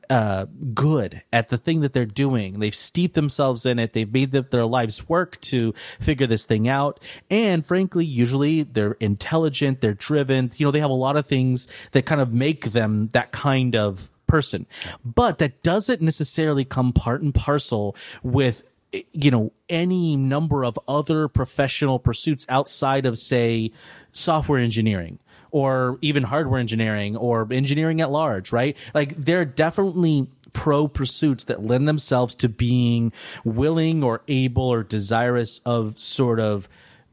uh, 0.08 0.46
good 0.72 1.22
at 1.32 1.48
the 1.48 1.58
thing 1.58 1.80
that 1.80 1.92
they're 1.92 2.06
doing. 2.06 2.60
They've 2.60 2.74
steeped 2.74 3.14
themselves 3.14 3.66
in 3.66 3.80
it. 3.80 3.92
They've 3.92 4.12
made 4.12 4.30
the, 4.30 4.42
their 4.42 4.66
lives 4.66 5.08
work 5.08 5.40
to 5.42 5.74
figure 5.98 6.28
this 6.28 6.44
thing 6.44 6.68
out. 6.68 7.02
And 7.28 7.66
frankly, 7.66 8.04
usually 8.04 8.62
they're 8.62 8.96
intelligent, 9.00 9.80
they're 9.80 9.94
driven. 9.94 10.52
You 10.56 10.66
know, 10.66 10.70
they 10.70 10.80
have 10.80 10.90
a 10.90 10.94
lot 10.94 11.16
of 11.16 11.26
things 11.26 11.66
that 11.92 12.06
kind 12.06 12.20
of 12.20 12.32
make 12.32 12.70
them 12.70 13.08
that 13.08 13.32
kind 13.32 13.74
of 13.74 14.08
person. 14.26 14.66
But 15.04 15.38
that 15.38 15.62
doesn't 15.62 16.00
necessarily 16.00 16.64
come 16.64 16.92
part 16.92 17.22
and 17.22 17.34
parcel 17.34 17.96
with 18.22 18.64
you 19.12 19.30
know 19.30 19.52
any 19.68 20.16
number 20.16 20.64
of 20.64 20.78
other 20.88 21.28
professional 21.28 21.98
pursuits 21.98 22.46
outside 22.48 23.04
of 23.04 23.18
say 23.18 23.72
software 24.12 24.58
engineering 24.58 25.18
or 25.50 25.98
even 26.00 26.24
hardware 26.24 26.60
engineering 26.60 27.16
or 27.16 27.46
engineering 27.50 28.00
at 28.00 28.10
large, 28.10 28.52
right? 28.52 28.76
Like 28.94 29.16
there 29.16 29.40
are 29.40 29.44
definitely 29.44 30.28
pro 30.52 30.88
pursuits 30.88 31.44
that 31.44 31.64
lend 31.64 31.88
themselves 31.88 32.34
to 32.34 32.48
being 32.48 33.12
willing 33.44 34.02
or 34.02 34.22
able 34.28 34.68
or 34.68 34.82
desirous 34.82 35.60
of 35.64 35.98
sort 35.98 36.40
of 36.40 36.68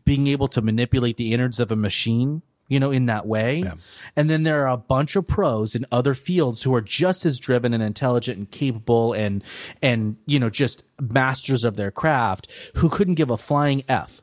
being 0.06 0.28
able 0.28 0.48
to 0.50 0.62
manipulate 0.62 1.18
the 1.18 1.34
innards 1.34 1.60
of 1.60 1.72
a 1.72 1.76
machine 1.76 2.42
you 2.68 2.80
know, 2.80 2.92
in 2.92 3.06
that 3.08 3.26
way. 3.26 3.60
Yeah. 3.60 3.74
And 4.16 4.30
then 4.30 4.44
there 4.44 4.64
are 4.64 4.74
a 4.74 4.78
bunch 4.78 5.16
of 5.16 5.28
pros 5.28 5.76
in 5.76 5.86
other 5.92 6.14
fields 6.14 6.64
who 6.64 6.74
are 6.74 6.82
just 6.82 7.26
as 7.26 7.40
driven 7.40 7.74
and 7.74 7.84
intelligent 7.84 8.38
and 8.38 8.50
capable 8.50 9.14
and, 9.14 9.44
and, 9.82 10.18
you 10.26 10.40
know, 10.40 10.50
just 10.50 10.84
masters 11.00 11.64
of 11.64 11.76
their 11.76 11.92
craft 11.92 12.52
who 12.76 12.90
couldn't 12.90 13.16
give 13.16 13.30
a 13.30 13.38
flying 13.38 13.84
F 13.88 14.22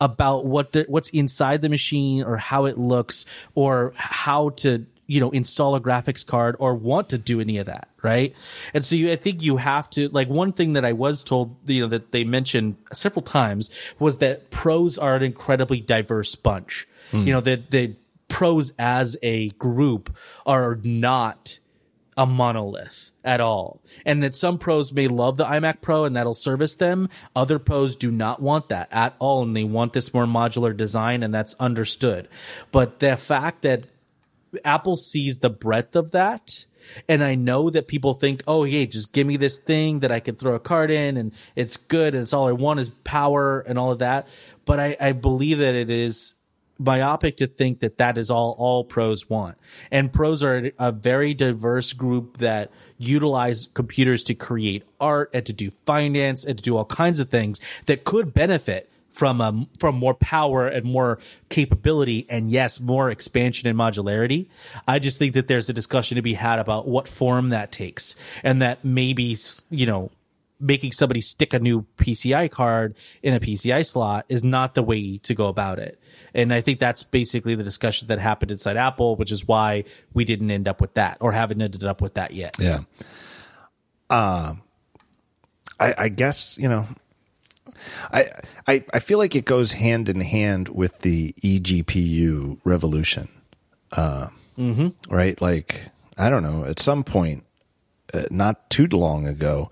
about 0.00 0.44
what 0.44 0.72
the, 0.72 0.84
what's 0.88 1.10
inside 1.10 1.62
the 1.62 1.68
machine 1.68 2.24
or 2.24 2.36
how 2.36 2.64
it 2.64 2.76
looks 2.76 3.24
or 3.54 3.92
how 3.94 4.48
to 4.50 4.84
you 5.06 5.20
know 5.20 5.30
install 5.30 5.74
a 5.74 5.80
graphics 5.80 6.26
card 6.26 6.56
or 6.58 6.74
want 6.74 7.08
to 7.10 7.18
do 7.18 7.40
any 7.40 7.58
of 7.58 7.66
that 7.66 7.88
right 8.02 8.34
and 8.72 8.84
so 8.84 8.94
you, 8.94 9.12
i 9.12 9.16
think 9.16 9.42
you 9.42 9.58
have 9.58 9.90
to 9.90 10.08
like 10.08 10.28
one 10.28 10.52
thing 10.52 10.72
that 10.72 10.84
i 10.84 10.92
was 10.92 11.22
told 11.22 11.56
you 11.66 11.80
know 11.80 11.88
that 11.88 12.12
they 12.12 12.24
mentioned 12.24 12.76
several 12.92 13.22
times 13.22 13.70
was 13.98 14.18
that 14.18 14.50
pros 14.50 14.96
are 14.96 15.14
an 15.16 15.22
incredibly 15.22 15.80
diverse 15.80 16.34
bunch 16.34 16.86
mm. 17.12 17.24
you 17.24 17.32
know 17.32 17.40
that 17.40 17.70
the 17.70 17.96
pros 18.28 18.72
as 18.78 19.16
a 19.22 19.50
group 19.50 20.16
are 20.46 20.78
not 20.82 21.58
a 22.16 22.26
monolith 22.26 23.10
at 23.24 23.40
all. 23.40 23.82
And 24.04 24.22
that 24.22 24.34
some 24.34 24.58
pros 24.58 24.92
may 24.92 25.08
love 25.08 25.36
the 25.36 25.44
iMac 25.44 25.80
Pro 25.80 26.04
and 26.04 26.14
that'll 26.14 26.34
service 26.34 26.74
them. 26.74 27.08
Other 27.34 27.58
pros 27.58 27.96
do 27.96 28.10
not 28.10 28.42
want 28.42 28.68
that 28.68 28.88
at 28.90 29.14
all 29.18 29.42
and 29.42 29.56
they 29.56 29.64
want 29.64 29.92
this 29.92 30.12
more 30.12 30.26
modular 30.26 30.76
design 30.76 31.22
and 31.22 31.32
that's 31.32 31.54
understood. 31.54 32.28
But 32.70 33.00
the 33.00 33.16
fact 33.16 33.62
that 33.62 33.84
Apple 34.64 34.96
sees 34.96 35.38
the 35.38 35.50
breadth 35.50 35.96
of 35.96 36.12
that 36.12 36.66
and 37.08 37.24
I 37.24 37.34
know 37.34 37.70
that 37.70 37.88
people 37.88 38.12
think, 38.12 38.42
oh, 38.46 38.64
hey, 38.64 38.86
just 38.86 39.12
give 39.12 39.26
me 39.26 39.36
this 39.36 39.58
thing 39.58 40.00
that 40.00 40.12
I 40.12 40.20
can 40.20 40.34
throw 40.34 40.54
a 40.54 40.60
card 40.60 40.90
in 40.90 41.16
and 41.16 41.32
it's 41.56 41.76
good 41.76 42.14
and 42.14 42.22
it's 42.22 42.32
all 42.32 42.48
I 42.48 42.52
want 42.52 42.80
is 42.80 42.90
power 43.04 43.60
and 43.60 43.78
all 43.78 43.92
of 43.92 44.00
that. 44.00 44.28
But 44.64 44.80
I, 44.80 44.96
I 45.00 45.12
believe 45.12 45.58
that 45.58 45.74
it 45.74 45.90
is 45.90 46.34
myopic 46.84 47.36
to 47.38 47.46
think 47.46 47.80
that 47.80 47.98
that 47.98 48.18
is 48.18 48.30
all 48.30 48.54
all 48.58 48.84
pros 48.84 49.28
want. 49.28 49.58
And 49.90 50.12
pros 50.12 50.42
are 50.42 50.70
a 50.78 50.92
very 50.92 51.34
diverse 51.34 51.92
group 51.92 52.38
that 52.38 52.70
utilize 52.98 53.68
computers 53.74 54.22
to 54.24 54.34
create 54.34 54.84
art 55.00 55.30
and 55.32 55.44
to 55.46 55.52
do 55.52 55.72
finance 55.86 56.44
and 56.44 56.58
to 56.58 56.62
do 56.62 56.76
all 56.76 56.84
kinds 56.84 57.20
of 57.20 57.28
things 57.30 57.60
that 57.86 58.04
could 58.04 58.32
benefit 58.32 58.88
from 59.12 59.40
um 59.40 59.68
from 59.78 59.94
more 59.94 60.14
power 60.14 60.66
and 60.66 60.84
more 60.84 61.18
capability 61.50 62.26
and 62.30 62.50
yes 62.50 62.80
more 62.80 63.10
expansion 63.10 63.68
and 63.68 63.78
modularity 63.78 64.46
i 64.88 64.98
just 64.98 65.18
think 65.18 65.34
that 65.34 65.48
there's 65.48 65.68
a 65.68 65.72
discussion 65.72 66.16
to 66.16 66.22
be 66.22 66.34
had 66.34 66.58
about 66.58 66.88
what 66.88 67.06
form 67.06 67.50
that 67.50 67.70
takes 67.70 68.16
and 68.42 68.62
that 68.62 68.82
maybe 68.84 69.36
you 69.68 69.84
know 69.84 70.10
making 70.62 70.92
somebody 70.92 71.20
stick 71.20 71.52
a 71.52 71.58
new 71.58 71.84
PCI 71.96 72.50
card 72.50 72.96
in 73.22 73.34
a 73.34 73.40
PCI 73.40 73.84
slot 73.84 74.24
is 74.28 74.44
not 74.44 74.74
the 74.74 74.82
way 74.82 75.18
to 75.18 75.34
go 75.34 75.48
about 75.48 75.78
it. 75.78 76.00
And 76.34 76.54
I 76.54 76.60
think 76.60 76.78
that's 76.78 77.02
basically 77.02 77.54
the 77.54 77.64
discussion 77.64 78.08
that 78.08 78.18
happened 78.18 78.50
inside 78.50 78.76
Apple, 78.76 79.16
which 79.16 79.32
is 79.32 79.46
why 79.46 79.84
we 80.14 80.24
didn't 80.24 80.50
end 80.50 80.68
up 80.68 80.80
with 80.80 80.94
that 80.94 81.18
or 81.20 81.32
haven't 81.32 81.60
ended 81.60 81.84
up 81.84 82.00
with 82.00 82.14
that 82.14 82.32
yet. 82.32 82.56
Yeah. 82.58 82.80
Uh, 84.08 84.54
I, 85.78 85.94
I 85.98 86.08
guess, 86.08 86.56
you 86.56 86.68
know, 86.68 86.86
I, 88.12 88.28
I, 88.66 88.84
I 88.94 88.98
feel 89.00 89.18
like 89.18 89.34
it 89.34 89.44
goes 89.44 89.72
hand 89.72 90.08
in 90.08 90.20
hand 90.20 90.68
with 90.68 91.00
the 91.00 91.34
eGPU 91.42 92.60
revolution. 92.64 93.28
Uh, 93.90 94.28
mm-hmm. 94.56 94.88
Right? 95.12 95.40
Like, 95.42 95.88
I 96.16 96.30
don't 96.30 96.42
know, 96.42 96.64
at 96.64 96.78
some 96.78 97.04
point, 97.04 97.44
uh, 98.14 98.24
not 98.30 98.70
too 98.70 98.86
long 98.86 99.26
ago, 99.26 99.70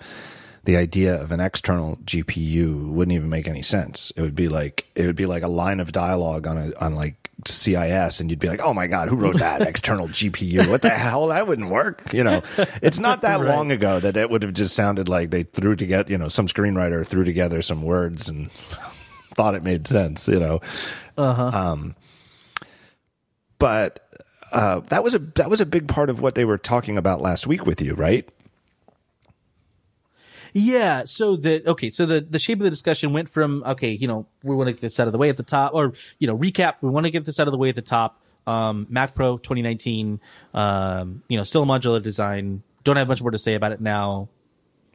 the 0.70 0.76
idea 0.76 1.20
of 1.20 1.32
an 1.32 1.40
external 1.40 1.96
GPU 1.96 2.92
wouldn't 2.92 3.12
even 3.12 3.28
make 3.28 3.48
any 3.48 3.60
sense. 3.60 4.12
It 4.16 4.22
would 4.22 4.36
be 4.36 4.46
like 4.46 4.86
it 4.94 5.04
would 5.04 5.16
be 5.16 5.26
like 5.26 5.42
a 5.42 5.48
line 5.48 5.80
of 5.80 5.90
dialogue 5.90 6.46
on 6.46 6.56
a 6.56 6.72
on 6.80 6.94
like 6.94 7.28
CSI, 7.44 8.20
and 8.20 8.30
you'd 8.30 8.38
be 8.38 8.46
like, 8.46 8.60
"Oh 8.60 8.72
my 8.72 8.86
god, 8.86 9.08
who 9.08 9.16
wrote 9.16 9.40
that 9.40 9.62
external 9.66 10.06
GPU? 10.06 10.70
What 10.70 10.82
the 10.82 10.90
hell? 10.90 11.26
That 11.26 11.48
wouldn't 11.48 11.70
work." 11.70 12.12
You 12.12 12.22
know, 12.22 12.42
it's 12.82 13.00
not 13.00 13.22
that 13.22 13.40
right. 13.40 13.48
long 13.48 13.72
ago 13.72 13.98
that 13.98 14.16
it 14.16 14.30
would 14.30 14.44
have 14.44 14.52
just 14.52 14.76
sounded 14.76 15.08
like 15.08 15.30
they 15.30 15.42
threw 15.42 15.74
together, 15.74 16.08
you 16.08 16.18
know, 16.18 16.28
some 16.28 16.46
screenwriter 16.46 17.04
threw 17.04 17.24
together 17.24 17.62
some 17.62 17.82
words 17.82 18.28
and 18.28 18.52
thought 19.34 19.56
it 19.56 19.64
made 19.64 19.88
sense. 19.88 20.28
You 20.28 20.38
know, 20.38 20.60
uh-huh. 21.16 21.50
um, 21.52 21.96
but 23.58 24.06
uh, 24.52 24.78
that 24.80 25.02
was 25.02 25.16
a 25.16 25.18
that 25.18 25.50
was 25.50 25.60
a 25.60 25.66
big 25.66 25.88
part 25.88 26.10
of 26.10 26.20
what 26.20 26.36
they 26.36 26.44
were 26.44 26.58
talking 26.58 26.96
about 26.96 27.20
last 27.20 27.48
week 27.48 27.66
with 27.66 27.82
you, 27.82 27.94
right? 27.94 28.30
Yeah. 30.52 31.04
So 31.04 31.36
the 31.36 31.66
okay. 31.70 31.90
So 31.90 32.06
the 32.06 32.20
the 32.20 32.38
shape 32.38 32.58
of 32.58 32.64
the 32.64 32.70
discussion 32.70 33.12
went 33.12 33.28
from 33.28 33.62
okay, 33.64 33.90
you 33.90 34.08
know, 34.08 34.26
we 34.42 34.54
want 34.54 34.68
to 34.68 34.72
get 34.72 34.80
this 34.80 34.98
out 35.00 35.06
of 35.06 35.12
the 35.12 35.18
way 35.18 35.28
at 35.28 35.36
the 35.36 35.42
top, 35.42 35.74
or 35.74 35.92
you 36.18 36.26
know, 36.26 36.36
recap. 36.36 36.74
We 36.80 36.90
want 36.90 37.06
to 37.06 37.10
get 37.10 37.24
this 37.24 37.38
out 37.40 37.48
of 37.48 37.52
the 37.52 37.58
way 37.58 37.68
at 37.68 37.76
the 37.76 37.82
top. 37.82 38.20
Um, 38.46 38.86
Mac 38.88 39.14
Pro 39.14 39.38
2019. 39.38 40.20
Um, 40.54 41.22
you 41.28 41.36
know, 41.36 41.44
still 41.44 41.62
a 41.62 41.66
modular 41.66 42.02
design. 42.02 42.62
Don't 42.84 42.96
have 42.96 43.08
much 43.08 43.22
more 43.22 43.30
to 43.30 43.38
say 43.38 43.54
about 43.54 43.72
it 43.72 43.80
now. 43.80 44.28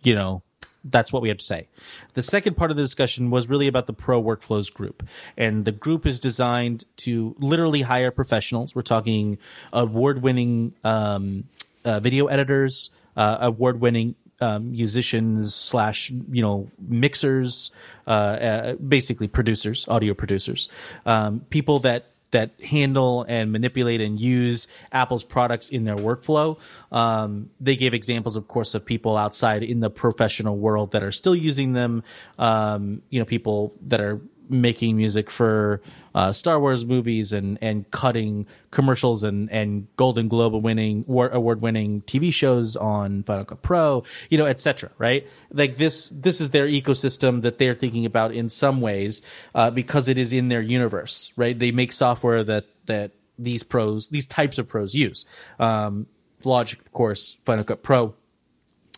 You 0.03 0.15
know, 0.15 0.43
that's 0.85 1.11
what 1.11 1.21
we 1.21 1.29
have 1.29 1.39
to 1.39 1.45
say. 1.45 1.67
The 2.13 2.21
second 2.21 2.55
part 2.55 2.71
of 2.71 2.77
the 2.77 2.83
discussion 2.83 3.31
was 3.31 3.49
really 3.49 3.67
about 3.67 3.87
the 3.87 3.93
pro 3.93 4.21
workflows 4.21 4.71
group. 4.71 5.07
And 5.35 5.65
the 5.65 5.71
group 5.71 6.05
is 6.05 6.19
designed 6.19 6.85
to 6.97 7.35
literally 7.39 7.81
hire 7.81 8.11
professionals. 8.11 8.75
We're 8.75 8.83
talking 8.83 9.39
award 9.73 10.21
winning 10.21 10.75
um, 10.83 11.45
uh, 11.83 11.99
video 11.99 12.27
editors, 12.27 12.91
uh, 13.17 13.37
award 13.41 13.81
winning 13.81 14.15
um, 14.41 14.71
musicians 14.71 15.55
slash 15.55 16.11
you 16.31 16.41
know 16.41 16.69
mixers, 16.79 17.71
uh, 18.07 18.09
uh, 18.09 18.73
basically 18.75 19.27
producers, 19.27 19.87
audio 19.87 20.13
producers, 20.13 20.69
um, 21.05 21.41
people 21.49 21.79
that 21.79 22.11
that 22.31 22.51
handle 22.61 23.25
and 23.29 23.51
manipulate 23.51 24.01
and 24.01 24.19
use 24.19 24.67
Apple's 24.91 25.23
products 25.23 25.69
in 25.69 25.85
their 25.85 25.95
workflow. 25.95 26.59
Um, 26.91 27.49
they 27.61 27.77
gave 27.77 27.93
examples, 27.93 28.35
of 28.35 28.47
course, 28.49 28.75
of 28.75 28.85
people 28.85 29.15
outside 29.15 29.63
in 29.63 29.79
the 29.79 29.89
professional 29.89 30.57
world 30.57 30.91
that 30.91 31.01
are 31.01 31.13
still 31.13 31.35
using 31.35 31.71
them. 31.71 32.03
Um, 32.37 33.03
you 33.09 33.19
know, 33.19 33.25
people 33.25 33.73
that 33.87 34.01
are 34.01 34.19
making 34.49 34.97
music 34.97 35.29
for 35.29 35.81
uh, 36.13 36.31
Star 36.31 36.59
Wars 36.59 36.85
movies 36.85 37.33
and 37.33 37.57
and 37.61 37.89
cutting 37.91 38.47
commercials 38.71 39.23
and 39.23 39.51
and 39.51 39.87
Golden 39.97 40.27
Globe 40.27 40.53
winning 40.63 41.05
award 41.07 41.61
winning 41.61 42.01
TV 42.01 42.33
shows 42.33 42.75
on 42.75 43.23
Final 43.23 43.45
Cut 43.45 43.61
Pro, 43.61 44.03
you 44.29 44.37
know, 44.37 44.45
etc. 44.45 44.91
Right? 44.97 45.27
Like 45.51 45.77
this 45.77 46.09
this 46.09 46.41
is 46.41 46.51
their 46.51 46.67
ecosystem 46.67 47.41
that 47.41 47.59
they're 47.59 47.75
thinking 47.75 48.05
about 48.05 48.33
in 48.33 48.49
some 48.49 48.81
ways 48.81 49.21
uh, 49.53 49.71
because 49.71 50.07
it 50.07 50.17
is 50.17 50.33
in 50.33 50.49
their 50.49 50.61
universe. 50.61 51.31
Right? 51.35 51.57
They 51.57 51.71
make 51.71 51.91
software 51.91 52.43
that 52.43 52.65
that 52.85 53.11
these 53.37 53.63
pros 53.63 54.09
these 54.09 54.27
types 54.27 54.57
of 54.57 54.67
pros 54.67 54.93
use. 54.93 55.25
Um, 55.59 56.07
Logic, 56.43 56.79
of 56.79 56.91
course, 56.91 57.37
Final 57.43 57.63
Cut 57.63 57.81
Pro 57.81 58.13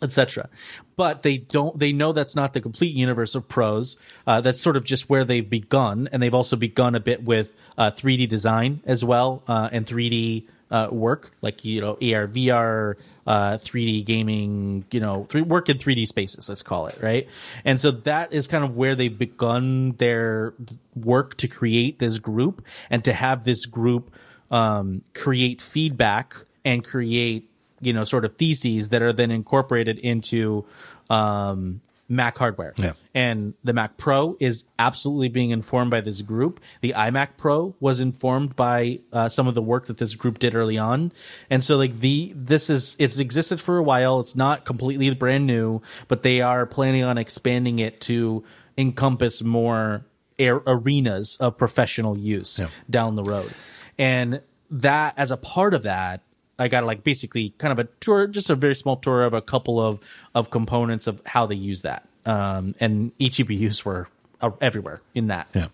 etc 0.01 0.49
but 0.97 1.23
they 1.23 1.37
don't 1.37 1.79
they 1.79 1.93
know 1.93 2.11
that's 2.11 2.35
not 2.35 2.53
the 2.53 2.59
complete 2.59 2.93
universe 2.93 3.35
of 3.35 3.47
pros 3.47 3.97
uh, 4.25 4.41
that's 4.41 4.59
sort 4.59 4.75
of 4.75 4.83
just 4.83 5.09
where 5.09 5.23
they've 5.23 5.49
begun. 5.49 6.09
And 6.11 6.21
they've 6.21 6.35
also 6.35 6.55
begun 6.55 6.95
a 6.95 6.99
bit 6.99 7.23
with 7.23 7.55
uh, 7.77 7.91
3d 7.91 8.27
design 8.27 8.81
as 8.85 9.05
well 9.05 9.43
uh, 9.47 9.69
and 9.71 9.85
3d 9.85 10.45
uh, 10.69 10.89
work. 10.91 11.31
Like 11.41 11.63
you 11.63 11.79
know 11.79 11.91
ar 11.93 12.27
vr 12.27 12.95
3d 13.27 14.01
uh, 14.01 14.05
gaming 14.05 14.85
you 14.91 14.99
know 14.99 15.27
work 15.33 15.69
in 15.69 15.77
3d 15.77 16.05
spaces 16.07 16.49
let's 16.49 16.63
call 16.63 16.87
it 16.87 16.97
right? 17.01 17.27
And 17.63 17.79
so 17.79 17.91
that 17.91 18.33
is 18.33 18.47
kind 18.47 18.63
of 18.63 18.75
where 18.75 18.95
they've 18.95 19.17
begun 19.17 19.93
their 19.93 20.53
work 20.95 21.37
to 21.37 21.47
create 21.47 21.99
this 21.99 22.17
group 22.17 22.65
and 22.89 23.05
to 23.05 23.13
have 23.13 23.43
this 23.43 23.65
group 23.65 24.11
um, 24.49 25.03
create 25.13 25.61
feedback 25.61 26.35
and 26.65 26.83
create 26.83 27.49
you 27.81 27.93
know 27.93 28.03
sort 28.03 28.25
of 28.25 28.33
theses 28.33 28.89
that 28.89 29.01
are 29.01 29.13
then 29.13 29.31
incorporated 29.31 29.99
into 29.99 30.65
um, 31.09 31.81
Mac 32.09 32.37
hardware. 32.37 32.73
Yeah. 32.77 32.93
And 33.13 33.53
the 33.63 33.73
Mac 33.73 33.97
Pro 33.97 34.37
is 34.39 34.65
absolutely 34.79 35.27
being 35.27 35.51
informed 35.51 35.91
by 35.91 36.01
this 36.01 36.21
group. 36.21 36.61
The 36.81 36.93
iMac 36.93 37.31
Pro 37.37 37.75
was 37.79 37.99
informed 37.99 38.55
by 38.55 38.99
uh, 39.11 39.27
some 39.29 39.47
of 39.47 39.55
the 39.55 39.61
work 39.61 39.87
that 39.87 39.97
this 39.97 40.15
group 40.15 40.39
did 40.39 40.55
early 40.55 40.77
on. 40.77 41.11
And 41.49 41.63
so 41.63 41.77
like 41.77 41.99
the 41.99 42.31
this 42.35 42.69
is 42.69 42.95
it's 42.97 43.19
existed 43.19 43.59
for 43.59 43.77
a 43.77 43.83
while. 43.83 44.19
It's 44.19 44.35
not 44.35 44.63
completely 44.63 45.09
brand 45.13 45.47
new, 45.47 45.81
but 46.07 46.23
they 46.23 46.41
are 46.41 46.65
planning 46.65 47.03
on 47.03 47.17
expanding 47.17 47.79
it 47.79 47.99
to 48.01 48.43
encompass 48.77 49.41
more 49.41 50.05
air, 50.39 50.61
arenas 50.65 51.35
of 51.37 51.57
professional 51.57 52.17
use 52.17 52.59
yeah. 52.59 52.69
down 52.89 53.15
the 53.15 53.23
road. 53.23 53.51
And 53.97 54.41
that 54.69 55.13
as 55.17 55.31
a 55.31 55.37
part 55.37 55.73
of 55.73 55.83
that 55.83 56.21
I 56.59 56.67
got 56.67 56.85
like 56.85 57.03
basically 57.03 57.53
kind 57.57 57.71
of 57.71 57.79
a 57.79 57.85
tour, 57.99 58.27
just 58.27 58.49
a 58.49 58.55
very 58.55 58.75
small 58.75 58.97
tour 58.97 59.23
of 59.23 59.33
a 59.33 59.41
couple 59.41 59.79
of 59.79 59.99
of 60.33 60.49
components 60.49 61.07
of 61.07 61.21
how 61.25 61.45
they 61.45 61.55
use 61.55 61.81
that. 61.83 62.07
Um, 62.25 62.75
and 62.79 63.17
eGPUs 63.19 63.85
were 63.85 64.09
uh, 64.41 64.51
everywhere 64.59 65.01
in 65.15 65.27
that. 65.27 65.47
Yeah. 65.53 65.67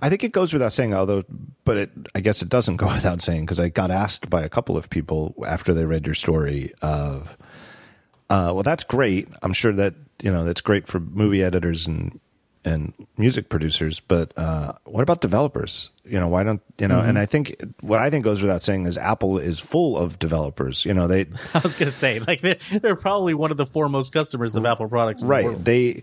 I 0.00 0.08
think 0.08 0.24
it 0.24 0.32
goes 0.32 0.52
without 0.52 0.72
saying, 0.72 0.94
although, 0.94 1.24
but 1.64 1.76
it, 1.76 1.90
I 2.14 2.20
guess 2.20 2.42
it 2.42 2.48
doesn't 2.48 2.76
go 2.82 2.86
without 2.86 3.20
saying 3.22 3.42
because 3.44 3.60
I 3.60 3.68
got 3.68 3.90
asked 3.90 4.30
by 4.30 4.42
a 4.42 4.48
couple 4.48 4.76
of 4.76 4.90
people 4.90 5.34
after 5.46 5.74
they 5.74 5.84
read 5.84 6.06
your 6.06 6.14
story 6.14 6.72
of, 6.82 7.36
uh, 8.30 8.52
well, 8.54 8.62
that's 8.62 8.84
great. 8.84 9.28
I'm 9.42 9.52
sure 9.52 9.72
that, 9.72 9.94
you 10.22 10.32
know, 10.32 10.44
that's 10.44 10.60
great 10.60 10.86
for 10.86 11.00
movie 11.00 11.42
editors 11.42 11.86
and 11.86 12.20
and 12.68 12.92
music 13.16 13.48
producers, 13.48 14.00
but 14.00 14.32
uh, 14.36 14.72
what 14.84 15.02
about 15.02 15.20
developers? 15.20 15.90
You 16.04 16.20
know, 16.20 16.28
why 16.28 16.44
don't 16.44 16.62
you 16.78 16.86
know? 16.86 16.98
Mm-hmm. 16.98 17.08
And 17.08 17.18
I 17.18 17.26
think 17.26 17.56
what 17.80 18.00
I 18.00 18.10
think 18.10 18.24
goes 18.24 18.40
without 18.40 18.62
saying 18.62 18.86
is 18.86 18.96
Apple 18.96 19.38
is 19.38 19.58
full 19.58 19.96
of 19.96 20.18
developers. 20.18 20.84
You 20.84 20.94
know, 20.94 21.06
they. 21.06 21.26
I 21.54 21.58
was 21.58 21.74
going 21.74 21.90
to 21.90 21.96
say 21.96 22.20
like 22.20 22.40
they're, 22.40 22.58
they're, 22.80 22.96
probably 22.96 23.34
one 23.34 23.50
of 23.50 23.56
the 23.56 23.66
foremost 23.66 24.12
customers 24.12 24.54
of 24.54 24.64
Apple 24.64 24.88
products. 24.88 25.22
right. 25.22 25.46
The 25.46 25.62
they. 25.62 26.02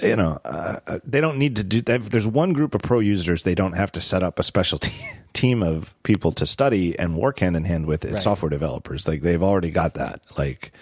You 0.00 0.14
know, 0.14 0.38
uh, 0.44 0.78
uh 0.86 0.98
they 1.04 1.20
don't 1.20 1.36
need 1.36 1.56
to 1.56 1.64
do. 1.64 1.80
There's 1.80 2.26
one 2.26 2.52
group 2.52 2.76
of 2.76 2.80
pro 2.80 3.00
users. 3.00 3.42
They 3.42 3.56
don't 3.56 3.72
have 3.72 3.90
to 3.92 4.00
set 4.00 4.22
up 4.22 4.38
a 4.38 4.44
special 4.44 4.78
team 5.32 5.62
of 5.62 5.92
people 6.04 6.30
to 6.32 6.46
study 6.46 6.96
and 6.96 7.16
work 7.16 7.40
hand 7.40 7.56
in 7.56 7.64
hand 7.64 7.86
with. 7.86 8.04
It's 8.04 8.12
right. 8.12 8.20
software 8.20 8.50
developers. 8.50 9.08
Like 9.08 9.22
they've 9.22 9.42
already 9.42 9.72
got 9.72 9.94
that. 9.94 10.22
Like 10.38 10.72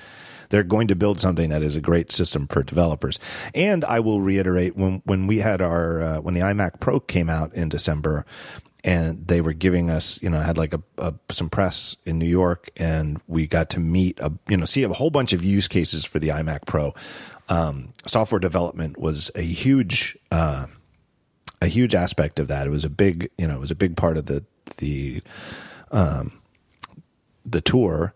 they're 0.49 0.63
going 0.63 0.89
to 0.89 0.97
build 0.97 1.21
something 1.21 1.51
that 1.51 1.63
is 1.63 1.77
a 1.77 1.81
great 1.81 2.13
system 2.13 2.47
for 2.47 2.63
developers. 2.63 3.19
And 3.55 3.85
I 3.85 4.01
will 4.01 4.21
reiterate 4.21 4.77
when 4.77 5.03
when 5.05 5.27
we 5.27 5.39
had 5.39 5.61
our 5.61 6.01
uh, 6.01 6.21
when 6.21 6.35
the 6.35 6.41
iMac 6.41 6.81
Pro 6.81 7.01
came 7.01 7.29
out 7.29 7.55
in 7.55 7.69
December, 7.69 8.25
and 8.85 9.27
they 9.27 9.41
were 9.41 9.53
giving 9.53 9.91
us, 9.91 10.21
you 10.23 10.31
know, 10.31 10.41
had 10.41 10.57
like 10.57 10.73
a, 10.73 10.83
a, 10.99 11.15
some 11.31 11.51
press 11.51 11.97
in 12.05 12.19
New 12.19 12.29
York, 12.29 12.71
and 12.77 13.21
we 13.27 13.47
got 13.47 13.71
to 13.71 13.81
meet 13.81 14.19
a, 14.21 14.33
you 14.49 14.57
know, 14.57 14.65
see 14.65 14.83
a 14.83 14.89
whole 14.89 15.11
bunch 15.11 15.33
of 15.33 15.45
use 15.45 15.69
cases 15.69 16.05
for 16.05 16.19
the 16.19 16.29
iMac 16.29 16.67
Pro. 16.67 16.95
Um, 17.49 17.93
software 18.07 18.39
development 18.39 18.99
was 18.99 19.31
a 19.35 19.43
huge, 19.43 20.17
uh, 20.31 20.67
a 21.61 21.67
huge 21.67 21.95
aspect 21.95 22.39
of 22.39 22.49
that. 22.49 22.67
It 22.67 22.71
was 22.71 22.85
a 22.85 22.91
big, 22.91 23.31
you 23.39 23.47
know, 23.49 23.57
it 23.57 23.61
was 23.61 23.71
a 23.71 23.77
big 23.77 23.97
part 23.97 24.17
of 24.17 24.27
the 24.27 24.45
the 24.77 25.23
um, 25.91 26.41
the 27.45 27.61
tour 27.61 28.15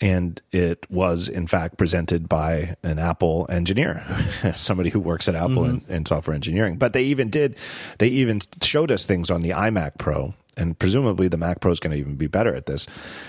and 0.00 0.40
it 0.50 0.90
was 0.90 1.28
in 1.28 1.46
fact 1.46 1.76
presented 1.76 2.28
by 2.28 2.76
an 2.82 2.98
Apple 2.98 3.46
engineer, 3.50 4.02
somebody 4.54 4.90
who 4.90 5.00
works 5.00 5.28
at 5.28 5.34
Apple 5.34 5.64
mm-hmm. 5.64 5.90
in, 5.90 5.96
in, 5.96 6.06
software 6.06 6.34
engineering. 6.34 6.76
But 6.76 6.92
they 6.92 7.04
even 7.04 7.28
did, 7.28 7.56
they 7.98 8.08
even 8.08 8.40
showed 8.62 8.90
us 8.90 9.04
things 9.04 9.30
on 9.30 9.42
the 9.42 9.50
iMac 9.50 9.98
Pro, 9.98 10.34
and 10.56 10.78
presumably 10.78 11.28
the 11.28 11.36
Mac 11.36 11.60
Pro 11.60 11.70
is 11.70 11.80
going 11.80 11.92
to 11.92 11.98
even 11.98 12.16
be 12.16 12.26
better 12.26 12.54
at 12.54 12.66
this. 12.66 12.86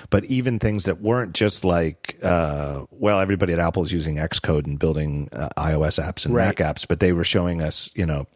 But 0.10 0.26
even 0.26 0.60
things 0.60 0.85
that 0.85 1.02
weren't 1.02 1.34
just 1.34 1.65
like, 1.65 2.18
uh, 2.23 2.85
well, 2.91 3.19
everybody 3.19 3.53
at 3.53 3.60
Apple 3.60 3.84
is 3.84 3.91
using 3.91 4.15
Xcode 4.15 4.65
and 4.65 4.80
building 4.80 5.30
uh, 5.34 5.49
iOS 5.57 6.02
apps 6.02 6.26
and 6.26 6.34
right. 6.34 6.57
Mac 6.57 6.76
apps, 6.76 6.88
but 6.88 6.99
they 6.99 7.11
were 7.11 7.23
showing 7.26 7.61
us, 7.61 7.91
you 7.95 8.06
know, 8.06 8.27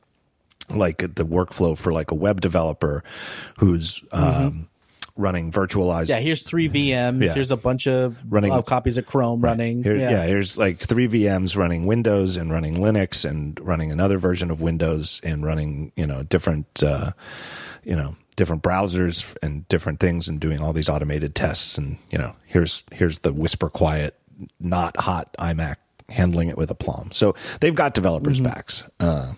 like 0.70 0.98
the 0.98 1.26
workflow 1.26 1.78
for 1.78 1.94
like 1.94 2.12
a 2.12 2.16
web 2.16 2.41
developer 2.41 3.03
who's. 3.60 4.02
Mm-hmm. 4.12 4.45
Um, 4.48 4.70
running 5.18 5.52
virtualized. 5.52 6.10
Yeah, 6.10 6.20
here's 6.20 6.44
three 6.44 6.70
VMs. 6.70 7.24
Yeah. 7.24 7.34
Here's 7.34 7.52
a 7.52 7.58
bunch 7.58 7.88
of 7.88 8.18
running 8.28 8.52
uh, 8.52 8.62
copies 8.62 8.98
of 8.98 9.06
Chrome 9.06 9.42
right. 9.42 9.52
running. 9.52 9.84
Here, 9.84 9.96
yeah. 9.96 10.12
yeah, 10.12 10.26
here's 10.26 10.58
like 10.58 10.80
three 10.80 11.08
VMs 11.08 11.56
running 11.56 11.86
Windows 11.86 12.36
and 12.36 12.52
running 12.52 12.76
Linux 12.76 13.28
and 13.28 13.60
running 13.62 13.92
another 13.92 14.18
version 14.18 14.52
of 14.52 14.62
Windows 14.62 15.22
and 15.24 15.46
running 15.46 15.92
you 15.96 16.06
know 16.06 16.24
different 16.24 16.84
uh, 16.84 17.12
you 17.84 17.96
know 17.96 18.16
different 18.36 18.62
browsers 18.62 19.36
and 19.42 19.68
different 19.70 20.00
things 20.00 20.28
and 20.28 20.40
doing 20.40 20.60
all 20.62 20.74
these 20.74 20.90
automated 20.90 21.36
tests 21.36 21.78
and 21.78 21.98
you 22.12 22.18
know 22.18 22.36
here's 22.46 22.84
here's 22.92 23.20
the 23.20 23.32
whisper 23.32 23.70
quiet 23.70 24.20
not 24.60 24.98
hot 24.98 25.34
iMac 25.40 25.78
handling 26.10 26.50
it 26.50 26.58
with 26.58 26.70
aplomb. 26.70 27.12
So 27.12 27.36
they've 27.62 27.76
got 27.76 27.94
developers' 27.94 28.42
mm-hmm. 28.42 28.54
backs. 28.54 28.84
Uh, 29.00 29.34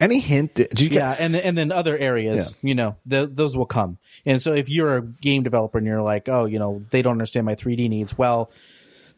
any 0.00 0.20
hint? 0.20 0.54
Did 0.54 0.80
you 0.80 0.88
get- 0.88 0.96
yeah, 0.96 1.16
and 1.18 1.34
and 1.36 1.56
then 1.56 1.72
other 1.72 1.96
areas, 1.96 2.54
you 2.62 2.74
know, 2.74 2.96
the, 3.06 3.26
those 3.26 3.56
will 3.56 3.66
come. 3.66 3.98
And 4.24 4.40
so 4.42 4.52
if 4.54 4.68
you're 4.68 4.96
a 4.96 5.02
game 5.02 5.42
developer 5.42 5.78
and 5.78 5.86
you're 5.86 6.02
like, 6.02 6.28
oh, 6.28 6.44
you 6.46 6.58
know, 6.58 6.82
they 6.90 7.02
don't 7.02 7.12
understand 7.12 7.46
my 7.46 7.54
3D 7.54 7.88
needs, 7.88 8.16
well, 8.18 8.50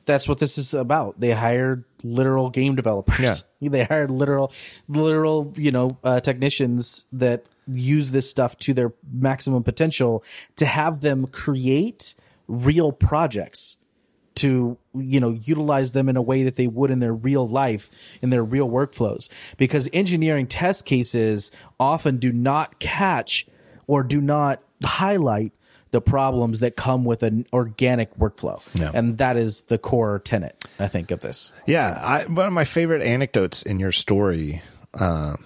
that's 0.06 0.26
what 0.28 0.38
this 0.38 0.56
is 0.56 0.72
about. 0.74 1.20
They 1.20 1.32
hired 1.32 1.84
literal 2.02 2.48
game 2.50 2.74
developers. 2.76 3.20
Yeah. 3.60 3.68
They 3.70 3.82
hired 3.82 4.10
literal, 4.12 4.52
literal, 4.86 5.52
you 5.56 5.72
know, 5.72 5.98
uh, 6.04 6.20
technicians 6.20 7.06
that 7.12 7.46
use 7.66 8.12
this 8.12 8.30
stuff 8.30 8.56
to 8.58 8.72
their 8.72 8.92
maximum 9.12 9.64
potential 9.64 10.22
to 10.56 10.64
have 10.64 11.00
them 11.00 11.26
create 11.26 12.14
real 12.46 12.92
projects 12.92 13.77
to 14.38 14.78
you 14.94 15.20
know 15.20 15.30
utilize 15.30 15.92
them 15.92 16.08
in 16.08 16.16
a 16.16 16.22
way 16.22 16.42
that 16.42 16.56
they 16.56 16.66
would 16.66 16.90
in 16.90 17.00
their 17.00 17.14
real 17.14 17.46
life 17.46 17.90
in 18.22 18.30
their 18.30 18.44
real 18.44 18.68
workflows 18.68 19.28
because 19.56 19.88
engineering 19.92 20.46
test 20.46 20.86
cases 20.86 21.50
often 21.80 22.18
do 22.18 22.32
not 22.32 22.78
catch 22.78 23.46
or 23.86 24.02
do 24.02 24.20
not 24.20 24.62
highlight 24.84 25.52
the 25.90 26.00
problems 26.00 26.60
that 26.60 26.76
come 26.76 27.04
with 27.04 27.22
an 27.22 27.46
organic 27.52 28.14
workflow. 28.16 28.60
Yeah. 28.74 28.90
And 28.92 29.18
that 29.18 29.36
is 29.36 29.62
the 29.62 29.78
core 29.78 30.18
tenet, 30.18 30.66
I 30.78 30.86
think, 30.86 31.10
of 31.10 31.20
this. 31.20 31.52
Yeah. 31.66 31.98
I, 32.02 32.24
one 32.24 32.46
of 32.46 32.52
my 32.52 32.64
favorite 32.64 33.02
anecdotes 33.02 33.62
in 33.62 33.78
your 33.78 33.92
story, 33.92 34.62
uh, 34.94 35.36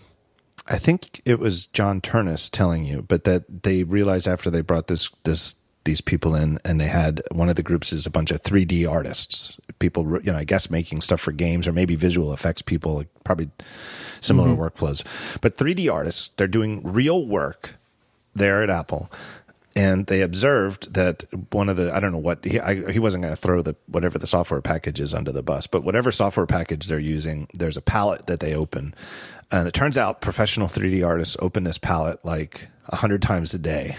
I 0.66 0.78
think 0.78 1.20
it 1.24 1.39
was 1.39 1.66
John 1.66 2.01
Ternus 2.01 2.51
telling 2.51 2.85
you, 2.85 3.02
but 3.02 3.24
that 3.24 3.62
they 3.62 3.85
realized 3.85 4.27
after 4.27 4.51
they 4.51 4.62
brought 4.62 4.89
this, 4.89 5.10
this 5.23 5.55
these 5.84 6.00
people 6.00 6.34
in, 6.34 6.59
and 6.64 6.80
they 6.80 6.86
had 6.86 7.22
one 7.32 7.48
of 7.48 7.56
the 7.56 7.62
groups 7.62 7.92
is 7.92 8.06
a 8.06 8.10
bunch 8.10 8.30
of 8.30 8.42
3D 8.42 8.88
artists, 8.90 9.56
people, 9.78 10.20
you 10.22 10.32
know, 10.32 10.38
I 10.38 10.44
guess 10.44 10.70
making 10.70 11.00
stuff 11.00 11.20
for 11.20 11.32
games 11.32 11.66
or 11.66 11.72
maybe 11.72 11.96
visual 11.96 12.32
effects 12.32 12.62
people, 12.62 13.04
probably 13.24 13.50
similar 14.20 14.50
mm-hmm. 14.50 14.62
workflows. 14.62 15.04
But 15.40 15.56
3D 15.56 15.92
artists, 15.92 16.30
they're 16.36 16.46
doing 16.46 16.82
real 16.82 17.26
work 17.26 17.74
there 18.34 18.62
at 18.62 18.70
Apple. 18.70 19.10
And 19.74 20.06
they 20.06 20.20
observed 20.20 20.92
that 20.92 21.24
one 21.50 21.70
of 21.70 21.78
the 21.78 21.94
I 21.94 21.98
don't 21.98 22.12
know 22.12 22.18
what 22.18 22.44
he 22.44 22.60
I, 22.60 22.92
he 22.92 22.98
wasn't 22.98 23.22
going 23.22 23.34
to 23.34 23.40
throw 23.40 23.62
the 23.62 23.74
whatever 23.86 24.18
the 24.18 24.26
software 24.26 24.60
package 24.60 25.00
is 25.00 25.14
under 25.14 25.32
the 25.32 25.42
bus, 25.42 25.66
but 25.66 25.82
whatever 25.82 26.12
software 26.12 26.44
package 26.44 26.88
they're 26.88 26.98
using, 26.98 27.48
there's 27.54 27.78
a 27.78 27.80
palette 27.80 28.26
that 28.26 28.40
they 28.40 28.54
open, 28.54 28.94
and 29.50 29.66
it 29.66 29.72
turns 29.72 29.96
out 29.96 30.20
professional 30.20 30.68
3D 30.68 31.06
artists 31.06 31.38
open 31.40 31.64
this 31.64 31.78
palette 31.78 32.22
like 32.22 32.68
a 32.88 32.96
hundred 32.96 33.22
times 33.22 33.54
a 33.54 33.59
day. 33.59 33.96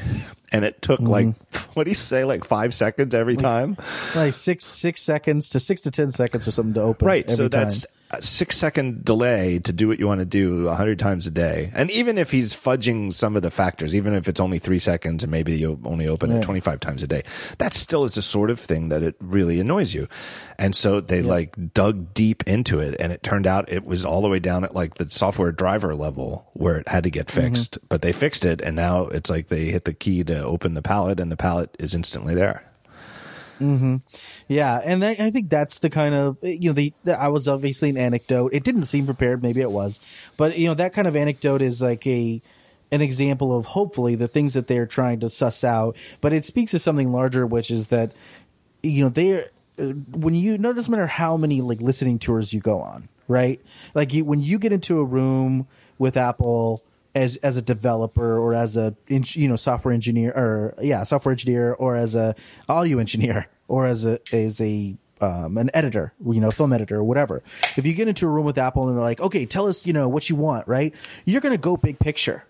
And 0.51 0.63
it 0.63 0.81
took 0.81 0.99
mm-hmm. 0.99 1.09
like 1.09 1.35
what 1.73 1.85
do 1.85 1.91
you 1.91 1.95
say 1.95 2.25
like 2.25 2.43
five 2.43 2.73
seconds 2.73 3.13
every 3.15 3.35
time? 3.35 3.77
like 4.15 4.33
six 4.33 4.65
six 4.65 5.01
seconds 5.01 5.49
to 5.49 5.59
six 5.59 5.81
to 5.81 5.91
ten 5.91 6.11
seconds 6.11 6.47
or 6.47 6.51
something 6.51 6.75
to 6.75 6.81
open 6.81 7.07
right 7.07 7.29
so 7.29 7.47
that's 7.47 7.85
a 7.85 7.87
six 8.21 8.57
second 8.57 9.05
delay 9.05 9.59
to 9.59 9.73
do 9.73 9.87
what 9.87 9.99
you 9.99 10.07
want 10.07 10.19
to 10.19 10.25
do 10.25 10.67
a 10.67 10.75
hundred 10.75 10.99
times 10.99 11.27
a 11.27 11.31
day. 11.31 11.71
And 11.73 11.89
even 11.91 12.17
if 12.17 12.31
he's 12.31 12.55
fudging 12.55 13.13
some 13.13 13.35
of 13.35 13.41
the 13.41 13.51
factors, 13.51 13.95
even 13.95 14.13
if 14.13 14.27
it's 14.27 14.39
only 14.39 14.59
three 14.59 14.79
seconds 14.79 15.23
and 15.23 15.31
maybe 15.31 15.53
you 15.53 15.79
only 15.85 16.07
open 16.07 16.31
it 16.31 16.41
25 16.41 16.79
times 16.79 17.03
a 17.03 17.07
day, 17.07 17.23
that 17.57 17.73
still 17.73 18.05
is 18.05 18.15
the 18.15 18.21
sort 18.21 18.49
of 18.49 18.59
thing 18.59 18.89
that 18.89 19.03
it 19.03 19.15
really 19.19 19.59
annoys 19.59 19.93
you. 19.93 20.07
And 20.57 20.75
so 20.75 20.99
they 20.99 21.21
like 21.21 21.73
dug 21.73 22.13
deep 22.13 22.43
into 22.47 22.79
it 22.79 22.95
and 22.99 23.11
it 23.11 23.23
turned 23.23 23.47
out 23.47 23.71
it 23.71 23.85
was 23.85 24.05
all 24.05 24.21
the 24.21 24.29
way 24.29 24.39
down 24.39 24.63
at 24.63 24.75
like 24.75 24.95
the 24.95 25.09
software 25.09 25.51
driver 25.51 25.95
level 25.95 26.49
where 26.53 26.77
it 26.77 26.87
had 26.87 27.03
to 27.03 27.09
get 27.09 27.27
mm-hmm. 27.27 27.41
fixed, 27.41 27.77
but 27.89 28.01
they 28.01 28.11
fixed 28.11 28.45
it. 28.45 28.61
And 28.61 28.75
now 28.75 29.07
it's 29.07 29.29
like 29.29 29.47
they 29.47 29.65
hit 29.65 29.85
the 29.85 29.93
key 29.93 30.23
to 30.25 30.43
open 30.43 30.73
the 30.73 30.81
palette 30.81 31.19
and 31.19 31.31
the 31.31 31.37
palette 31.37 31.75
is 31.79 31.95
instantly 31.95 32.35
there. 32.35 32.63
Yeah, 34.47 34.81
and 34.83 35.03
I, 35.03 35.11
I 35.11 35.29
think 35.29 35.49
that's 35.49 35.79
the 35.79 35.89
kind 35.89 36.15
of 36.15 36.37
you 36.41 36.69
know 36.69 36.73
the, 36.73 36.93
the 37.03 37.19
I 37.19 37.27
was 37.27 37.47
obviously 37.47 37.89
an 37.89 37.97
anecdote. 37.97 38.53
It 38.53 38.63
didn't 38.63 38.83
seem 38.83 39.05
prepared, 39.05 39.41
maybe 39.41 39.61
it 39.61 39.71
was, 39.71 39.99
but 40.37 40.57
you 40.57 40.67
know 40.67 40.73
that 40.73 40.93
kind 40.93 41.07
of 41.07 41.15
anecdote 41.15 41.61
is 41.61 41.81
like 41.81 42.05
a 42.07 42.41
an 42.91 43.01
example 43.01 43.57
of 43.57 43.67
hopefully 43.67 44.15
the 44.15 44.27
things 44.27 44.53
that 44.53 44.67
they're 44.67 44.85
trying 44.85 45.19
to 45.19 45.29
suss 45.29 45.63
out. 45.63 45.95
But 46.21 46.33
it 46.33 46.45
speaks 46.45 46.71
to 46.71 46.79
something 46.79 47.11
larger, 47.11 47.45
which 47.45 47.71
is 47.71 47.87
that 47.87 48.11
you 48.81 49.03
know 49.03 49.09
they're 49.09 49.49
uh, 49.79 49.93
when 50.11 50.33
you 50.35 50.57
no 50.57 50.73
doesn't 50.73 50.91
matter 50.91 51.07
how 51.07 51.37
many 51.37 51.61
like 51.61 51.81
listening 51.81 52.19
tours 52.19 52.53
you 52.53 52.59
go 52.59 52.79
on, 52.79 53.09
right? 53.27 53.61
Like 53.93 54.13
you, 54.13 54.25
when 54.25 54.41
you 54.41 54.59
get 54.59 54.71
into 54.71 54.99
a 54.99 55.03
room 55.03 55.67
with 55.97 56.17
Apple 56.17 56.83
as 57.15 57.37
as 57.37 57.57
a 57.57 57.61
developer 57.61 58.37
or 58.37 58.53
as 58.53 58.75
a 58.75 58.95
you 59.07 59.47
know 59.47 59.55
software 59.55 59.93
engineer 59.93 60.31
or 60.31 60.73
yeah 60.81 61.03
software 61.03 61.31
engineer 61.31 61.73
or 61.73 61.95
as 61.95 62.15
a 62.15 62.35
audio 62.67 62.97
engineer 62.97 63.47
or 63.67 63.85
as 63.85 64.05
a 64.05 64.19
as 64.31 64.59
a 64.61 64.95
um, 65.21 65.57
an 65.57 65.69
editor, 65.73 66.13
you 66.25 66.41
know, 66.41 66.51
film 66.51 66.73
editor 66.73 66.97
or 66.97 67.03
whatever. 67.03 67.41
If 67.77 67.85
you 67.85 67.93
get 67.93 68.09
into 68.09 68.25
a 68.25 68.29
room 68.29 68.45
with 68.45 68.57
Apple 68.57 68.89
and 68.89 68.97
they're 68.97 69.03
like, 69.03 69.21
okay, 69.21 69.45
tell 69.45 69.67
us, 69.67 69.87
you 69.87 69.93
know, 69.93 70.09
what 70.09 70.29
you 70.29 70.35
want, 70.35 70.67
right? 70.67 70.93
You're 71.23 71.39
going 71.39 71.53
to 71.53 71.57
go 71.57 71.77
big 71.77 71.97
picture 71.97 72.43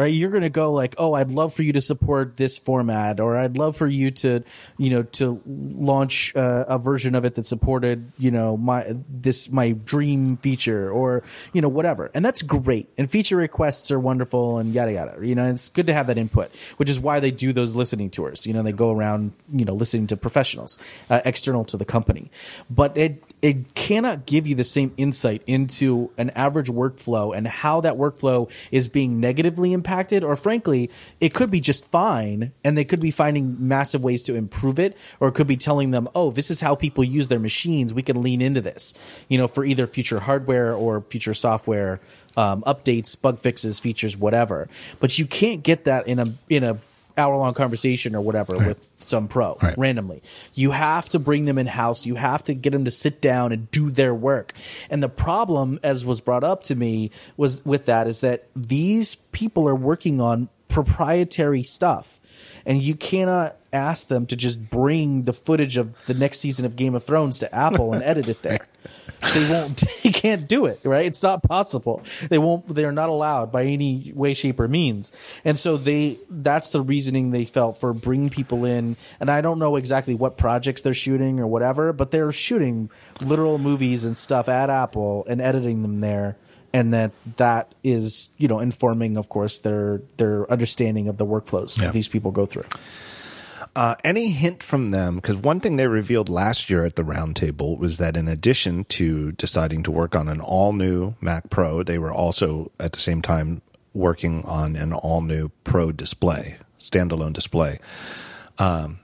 right? 0.00 0.14
You're 0.14 0.30
going 0.30 0.42
to 0.42 0.48
go 0.48 0.72
like 0.72 0.94
oh 0.96 1.12
i'd 1.12 1.30
love 1.30 1.52
for 1.52 1.62
you 1.62 1.72
to 1.74 1.80
support 1.80 2.36
this 2.36 2.56
format 2.56 3.20
or 3.20 3.36
i'd 3.36 3.58
love 3.58 3.76
for 3.76 3.86
you 3.86 4.10
to 4.10 4.42
you 4.78 4.90
know 4.90 5.02
to 5.02 5.40
launch 5.46 6.34
uh, 6.34 6.64
a 6.68 6.78
version 6.78 7.14
of 7.14 7.24
it 7.24 7.34
that 7.34 7.44
supported 7.44 8.10
you 8.18 8.30
know 8.30 8.56
my 8.56 8.86
this 9.08 9.50
my 9.50 9.72
dream 9.72 10.38
feature 10.38 10.90
or 10.90 11.22
you 11.52 11.60
know 11.60 11.68
whatever. 11.68 12.10
And 12.14 12.24
that's 12.24 12.40
great. 12.42 12.88
And 12.96 13.10
feature 13.10 13.36
requests 13.36 13.90
are 13.90 14.00
wonderful 14.00 14.58
and 14.58 14.72
yada 14.72 14.92
yada. 14.92 15.26
You 15.26 15.34
know 15.34 15.46
it's 15.50 15.68
good 15.68 15.86
to 15.86 15.92
have 15.92 16.06
that 16.06 16.16
input 16.18 16.50
which 16.78 16.88
is 16.88 16.98
why 16.98 17.20
they 17.20 17.30
do 17.30 17.52
those 17.52 17.76
listening 17.76 18.10
tours. 18.10 18.46
You 18.46 18.54
know 18.54 18.62
they 18.62 18.72
go 18.72 18.90
around 18.90 19.32
you 19.52 19.64
know 19.64 19.74
listening 19.74 20.06
to 20.08 20.16
professionals 20.16 20.78
uh, 21.10 21.20
external 21.24 21.64
to 21.66 21.76
the 21.76 21.84
company. 21.84 22.30
But 22.70 22.96
it 22.96 23.22
it 23.42 23.74
cannot 23.74 24.26
give 24.26 24.46
you 24.46 24.54
the 24.54 24.64
same 24.64 24.92
insight 24.96 25.42
into 25.46 26.10
an 26.18 26.30
average 26.30 26.68
workflow 26.68 27.34
and 27.34 27.46
how 27.46 27.80
that 27.80 27.94
workflow 27.94 28.50
is 28.70 28.88
being 28.88 29.18
negatively 29.18 29.72
impacted. 29.72 30.22
Or 30.22 30.36
frankly 30.36 30.90
it 31.20 31.32
could 31.32 31.50
be 31.50 31.60
just 31.60 31.90
fine 31.90 32.52
and 32.64 32.76
they 32.76 32.84
could 32.84 33.00
be 33.00 33.10
finding 33.10 33.56
massive 33.66 34.02
ways 34.02 34.24
to 34.24 34.34
improve 34.34 34.78
it 34.78 34.96
or 35.20 35.28
it 35.28 35.32
could 35.32 35.46
be 35.46 35.56
telling 35.56 35.90
them 35.90 36.08
oh 36.14 36.30
this 36.30 36.50
is 36.50 36.60
how 36.60 36.74
people 36.74 37.02
use 37.02 37.28
their 37.28 37.38
machines. 37.38 37.94
We 37.94 38.02
can 38.02 38.22
lean 38.22 38.42
into 38.42 38.60
this 38.60 38.94
you 39.28 39.38
know 39.38 39.48
for 39.48 39.64
either 39.64 39.86
future 39.86 40.20
hardware 40.20 40.74
or 40.74 41.00
future 41.00 41.34
software 41.34 42.00
um, 42.36 42.62
updates 42.62 43.20
bug 43.20 43.38
fixes 43.38 43.78
features 43.78 44.16
whatever. 44.16 44.68
But 44.98 45.18
you 45.18 45.26
can't 45.26 45.62
get 45.62 45.84
that 45.84 46.06
in 46.06 46.18
a 46.18 46.34
in 46.48 46.64
a 46.64 46.78
hour 47.20 47.36
long 47.36 47.54
conversation 47.54 48.16
or 48.16 48.20
whatever 48.20 48.56
with 48.56 48.88
some 48.96 49.28
pro 49.28 49.56
Right. 49.62 49.78
randomly. 49.78 50.22
You 50.54 50.72
have 50.72 51.08
to 51.10 51.18
bring 51.20 51.44
them 51.44 51.58
in 51.58 51.66
house. 51.68 52.06
You 52.06 52.16
have 52.16 52.42
to 52.44 52.54
get 52.54 52.70
them 52.72 52.84
to 52.86 52.90
sit 52.90 53.20
down 53.20 53.52
and 53.52 53.70
do 53.70 53.90
their 53.90 54.12
work. 54.14 54.52
And 54.90 55.02
the 55.02 55.08
problem, 55.08 55.78
as 55.84 56.04
was 56.04 56.20
brought 56.20 56.42
up 56.42 56.64
to 56.64 56.74
me, 56.74 57.12
was 57.36 57.64
with 57.64 57.86
that 57.86 58.08
is 58.08 58.20
that 58.22 58.46
these 58.56 59.14
people 59.30 59.68
are 59.68 59.74
working 59.76 60.20
on 60.20 60.48
proprietary 60.68 61.62
stuff. 61.62 62.18
And 62.66 62.82
you 62.82 62.94
cannot 62.94 63.56
ask 63.72 64.08
them 64.08 64.26
to 64.26 64.36
just 64.36 64.68
bring 64.70 65.22
the 65.24 65.32
footage 65.32 65.76
of 65.76 65.94
the 66.06 66.14
next 66.14 66.38
season 66.40 66.64
of 66.66 66.76
Game 66.76 66.94
of 66.94 67.04
Thrones 67.04 67.38
to 67.38 67.54
Apple 67.54 67.92
and 67.92 68.02
edit 68.04 68.28
it 68.28 68.42
there. 68.42 68.66
They 69.34 69.48
won't. 69.50 69.82
They 70.02 70.10
can't 70.10 70.48
do 70.48 70.66
it. 70.66 70.80
Right? 70.82 71.06
It's 71.06 71.22
not 71.22 71.42
possible. 71.42 72.02
They 72.28 72.38
won't. 72.38 72.66
They 72.74 72.84
are 72.84 72.92
not 72.92 73.08
allowed 73.08 73.52
by 73.52 73.64
any 73.64 74.12
way, 74.14 74.34
shape, 74.34 74.58
or 74.60 74.68
means. 74.68 75.12
And 75.44 75.58
so 75.58 75.76
they. 75.76 76.18
That's 76.28 76.70
the 76.70 76.80
reasoning 76.82 77.30
they 77.30 77.44
felt 77.44 77.78
for 77.78 77.92
bringing 77.92 78.30
people 78.30 78.64
in. 78.64 78.96
And 79.20 79.30
I 79.30 79.40
don't 79.40 79.58
know 79.58 79.76
exactly 79.76 80.14
what 80.14 80.36
projects 80.36 80.82
they're 80.82 80.94
shooting 80.94 81.38
or 81.40 81.46
whatever, 81.46 81.92
but 81.92 82.10
they're 82.10 82.32
shooting 82.32 82.90
literal 83.20 83.58
movies 83.58 84.04
and 84.04 84.16
stuff 84.16 84.48
at 84.48 84.70
Apple 84.70 85.24
and 85.28 85.40
editing 85.40 85.82
them 85.82 86.00
there. 86.00 86.36
And 86.72 86.94
that 86.94 87.10
that 87.36 87.74
is 87.82 88.30
you 88.36 88.46
know 88.48 88.60
informing, 88.60 89.16
of 89.16 89.28
course, 89.28 89.58
their 89.58 90.02
their 90.18 90.50
understanding 90.50 91.08
of 91.08 91.16
the 91.18 91.26
workflows 91.26 91.76
Yeah. 91.78 91.86
that 91.86 91.92
these 91.94 92.08
people 92.08 92.30
go 92.30 92.46
through. 92.46 92.66
Uh, 93.76 93.94
any 94.02 94.30
hint 94.30 94.62
from 94.62 94.90
them? 94.90 95.16
Because 95.16 95.36
one 95.36 95.60
thing 95.60 95.76
they 95.76 95.86
revealed 95.86 96.28
last 96.28 96.68
year 96.68 96.84
at 96.84 96.96
the 96.96 97.02
roundtable 97.04 97.78
was 97.78 97.98
that 97.98 98.16
in 98.16 98.26
addition 98.26 98.84
to 98.86 99.32
deciding 99.32 99.82
to 99.84 99.90
work 99.92 100.16
on 100.16 100.28
an 100.28 100.40
all 100.40 100.72
new 100.72 101.14
Mac 101.20 101.50
Pro, 101.50 101.82
they 101.82 101.98
were 101.98 102.12
also 102.12 102.72
at 102.80 102.92
the 102.92 102.98
same 102.98 103.22
time 103.22 103.62
working 103.94 104.44
on 104.44 104.74
an 104.76 104.92
all 104.92 105.20
new 105.20 105.50
Pro 105.62 105.92
display, 105.92 106.56
standalone 106.80 107.32
display. 107.32 107.78
Um, 108.58 108.98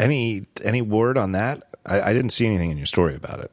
any 0.00 0.46
any 0.64 0.82
word 0.82 1.16
on 1.16 1.32
that? 1.32 1.62
I, 1.86 2.00
I 2.00 2.12
didn't 2.12 2.30
see 2.30 2.46
anything 2.46 2.70
in 2.70 2.78
your 2.78 2.86
story 2.86 3.14
about 3.14 3.40
it. 3.40 3.52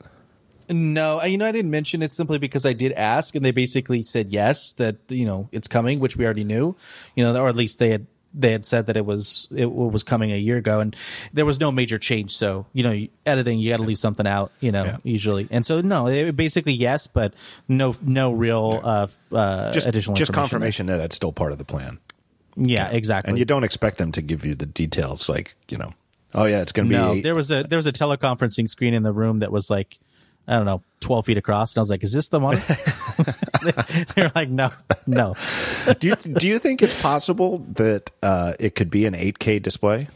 No, 0.72 1.20
I- 1.20 1.26
you 1.28 1.38
know, 1.38 1.46
I 1.48 1.52
didn't 1.52 1.72
mention 1.72 2.02
it 2.02 2.14
simply 2.14 2.38
because 2.38 2.66
I 2.66 2.74
did 2.74 2.92
ask, 2.94 3.36
and 3.36 3.44
they 3.46 3.52
basically 3.52 4.02
said 4.04 4.32
yes, 4.32 4.72
that 4.74 4.98
you 5.10 5.26
know 5.26 5.50
it's 5.52 5.68
coming, 5.68 6.00
which 6.00 6.18
we 6.18 6.26
already 6.26 6.44
knew, 6.44 6.76
you 7.16 7.24
know, 7.24 7.36
or 7.40 7.48
at 7.48 7.56
least 7.56 7.78
they 7.80 7.90
had 7.90 8.08
they 8.34 8.52
had 8.52 8.66
said 8.66 8.86
that 8.88 8.96
it 8.98 9.06
was 9.06 9.48
it 9.56 9.66
was 9.66 10.04
coming 10.04 10.32
a 10.32 10.38
year 10.38 10.58
ago, 10.58 10.80
and 10.80 10.96
there 11.34 11.46
was 11.46 11.60
no 11.60 11.72
major 11.72 11.98
change. 11.98 12.36
So 12.36 12.66
you 12.74 12.84
know, 12.84 13.08
editing 13.26 13.60
you 13.60 13.72
got 13.72 13.78
to 13.78 13.84
leave 13.84 13.98
something 13.98 14.28
out, 14.28 14.52
you 14.60 14.72
know, 14.72 14.86
Yeah. 14.86 14.98
usually, 15.04 15.48
and 15.50 15.66
so 15.66 15.82
no, 15.82 16.08
it, 16.08 16.36
basically 16.36 16.74
yes, 16.74 17.08
but 17.08 17.34
no 17.68 17.96
no 18.02 18.32
real 18.32 18.80
uh, 18.84 19.08
uh, 19.36 19.72
Just 19.72 19.88
additional 19.88 20.16
just 20.16 20.32
confirmation 20.34 20.86
that 20.88 20.98
that's 20.98 21.16
still 21.16 21.32
part 21.32 21.52
of 21.52 21.58
the 21.58 21.66
plan, 21.66 22.00
Yeah, 22.56 22.90
exactly. 22.90 23.30
and 23.30 23.40
you 23.40 23.46
don't 23.46 23.64
expect 23.64 23.98
them 23.98 24.12
to 24.14 24.22
give 24.22 24.46
you 24.46 24.54
the 24.56 24.66
details, 24.68 25.28
like 25.30 25.56
you 25.68 25.78
know, 25.78 25.94
oh 26.36 26.46
yeah, 26.46 26.62
it's 26.62 26.72
going 26.72 26.88
to 26.88 26.90
be 26.90 26.96
no, 26.98 27.14
eight, 27.14 27.22
there 27.24 27.36
was 27.36 27.50
a 27.52 27.64
there 27.64 27.78
was 27.78 27.88
a 27.88 27.92
teleconferencing 27.94 28.70
screen 28.70 28.94
in 28.94 29.04
the 29.04 29.12
room 29.14 29.40
that 29.40 29.52
was 29.52 29.70
like 29.70 29.98
I 30.50 30.56
don't 30.56 30.66
know, 30.66 30.82
twelve 31.00 31.26
feet 31.26 31.38
across, 31.38 31.74
and 31.74 31.80
I 31.80 31.82
was 31.82 31.90
like, 31.90 32.04
"Is 32.04 32.12
this 32.12 32.30
the 32.30 32.40
one?" 32.40 32.60
They're 34.16 34.32
like, 34.34 34.50
"No, 34.50 34.72
no." 35.06 35.36
do 36.00 36.08
you 36.08 36.16
do 36.16 36.48
you 36.48 36.60
think 36.60 36.82
it's 36.82 37.00
possible 37.02 37.66
that 37.74 38.10
uh, 38.24 38.54
it 38.60 38.76
could 38.76 38.90
be 38.90 39.06
an 39.06 39.14
8K 39.14 39.62
display? 39.62 40.08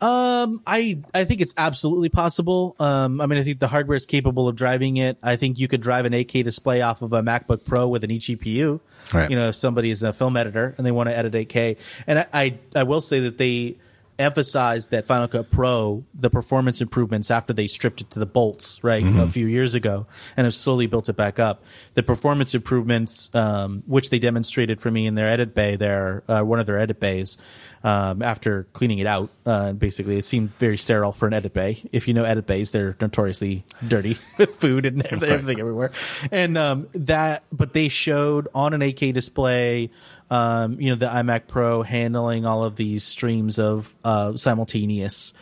Um, 0.00 0.62
I 0.66 0.98
I 1.14 1.24
think 1.24 1.40
it's 1.40 1.54
absolutely 1.56 2.10
possible. 2.10 2.76
Um, 2.78 3.20
I 3.20 3.26
mean, 3.26 3.38
I 3.38 3.42
think 3.42 3.60
the 3.60 3.68
hardware 3.68 3.96
is 3.96 4.04
capable 4.04 4.46
of 4.46 4.54
driving 4.54 4.98
it. 4.98 5.16
I 5.22 5.36
think 5.36 5.58
you 5.58 5.68
could 5.68 5.80
drive 5.80 6.04
an 6.04 6.12
8K 6.12 6.44
display 6.44 6.82
off 6.82 7.00
of 7.00 7.12
a 7.12 7.22
MacBook 7.22 7.64
Pro 7.64 7.88
with 7.88 8.04
an 8.04 8.10
eGPU. 8.10 8.80
Right. 9.14 9.30
You 9.30 9.36
know, 9.36 9.48
if 9.48 9.54
somebody 9.54 9.90
is 9.90 10.02
a 10.02 10.12
film 10.12 10.36
editor 10.36 10.74
and 10.76 10.86
they 10.86 10.90
want 10.90 11.08
to 11.08 11.16
edit 11.16 11.32
8K, 11.32 11.78
and 12.06 12.18
I 12.18 12.26
I, 12.32 12.58
I 12.74 12.82
will 12.82 13.00
say 13.00 13.20
that 13.20 13.38
they 13.38 13.76
emphasized 14.18 14.90
that 14.90 15.06
Final 15.06 15.28
Cut 15.28 15.50
Pro 15.50 16.04
the 16.14 16.30
performance 16.30 16.80
improvements 16.80 17.30
after 17.30 17.52
they 17.52 17.66
stripped 17.66 18.00
it 18.00 18.10
to 18.10 18.18
the 18.18 18.26
bolts 18.26 18.82
right 18.82 19.02
a 19.02 19.26
few 19.28 19.46
years 19.46 19.74
ago 19.74 20.06
and 20.36 20.44
have 20.44 20.54
slowly 20.54 20.86
built 20.86 21.08
it 21.08 21.16
back 21.16 21.38
up. 21.38 21.62
The 21.94 22.02
performance 22.02 22.54
improvements, 22.54 23.30
um, 23.34 23.82
which 23.86 24.10
they 24.10 24.18
demonstrated 24.18 24.80
for 24.80 24.90
me 24.90 25.06
in 25.06 25.14
their 25.14 25.26
edit 25.26 25.54
bay, 25.54 25.76
their 25.76 26.22
uh, 26.28 26.42
one 26.42 26.60
of 26.60 26.66
their 26.66 26.78
edit 26.78 27.00
bays, 27.00 27.38
um, 27.84 28.20
after 28.20 28.64
cleaning 28.72 28.98
it 28.98 29.06
out. 29.06 29.30
Uh, 29.44 29.72
basically, 29.72 30.18
it 30.18 30.24
seemed 30.24 30.50
very 30.58 30.76
sterile 30.76 31.12
for 31.12 31.28
an 31.28 31.34
edit 31.34 31.52
bay. 31.52 31.82
If 31.92 32.08
you 32.08 32.14
know 32.14 32.24
edit 32.24 32.46
bays, 32.46 32.72
they're 32.72 32.96
notoriously 33.00 33.64
dirty 33.86 34.18
with 34.38 34.56
food 34.56 34.86
and 34.86 35.04
everything, 35.06 35.30
everything 35.30 35.60
everywhere. 35.60 35.92
And 36.32 36.58
um, 36.58 36.88
that, 36.94 37.44
but 37.52 37.72
they 37.74 37.88
showed 37.88 38.48
on 38.54 38.72
an 38.72 38.80
8K 38.80 39.12
display, 39.12 39.90
um, 40.30 40.80
you 40.80 40.90
know, 40.90 40.96
the 40.96 41.06
iMac 41.06 41.46
Pro 41.46 41.82
handling 41.82 42.46
all 42.46 42.64
of 42.64 42.76
these 42.76 43.04
streams 43.04 43.58
of 43.58 43.94
uh, 44.04 44.36
simultaneous 44.36 45.32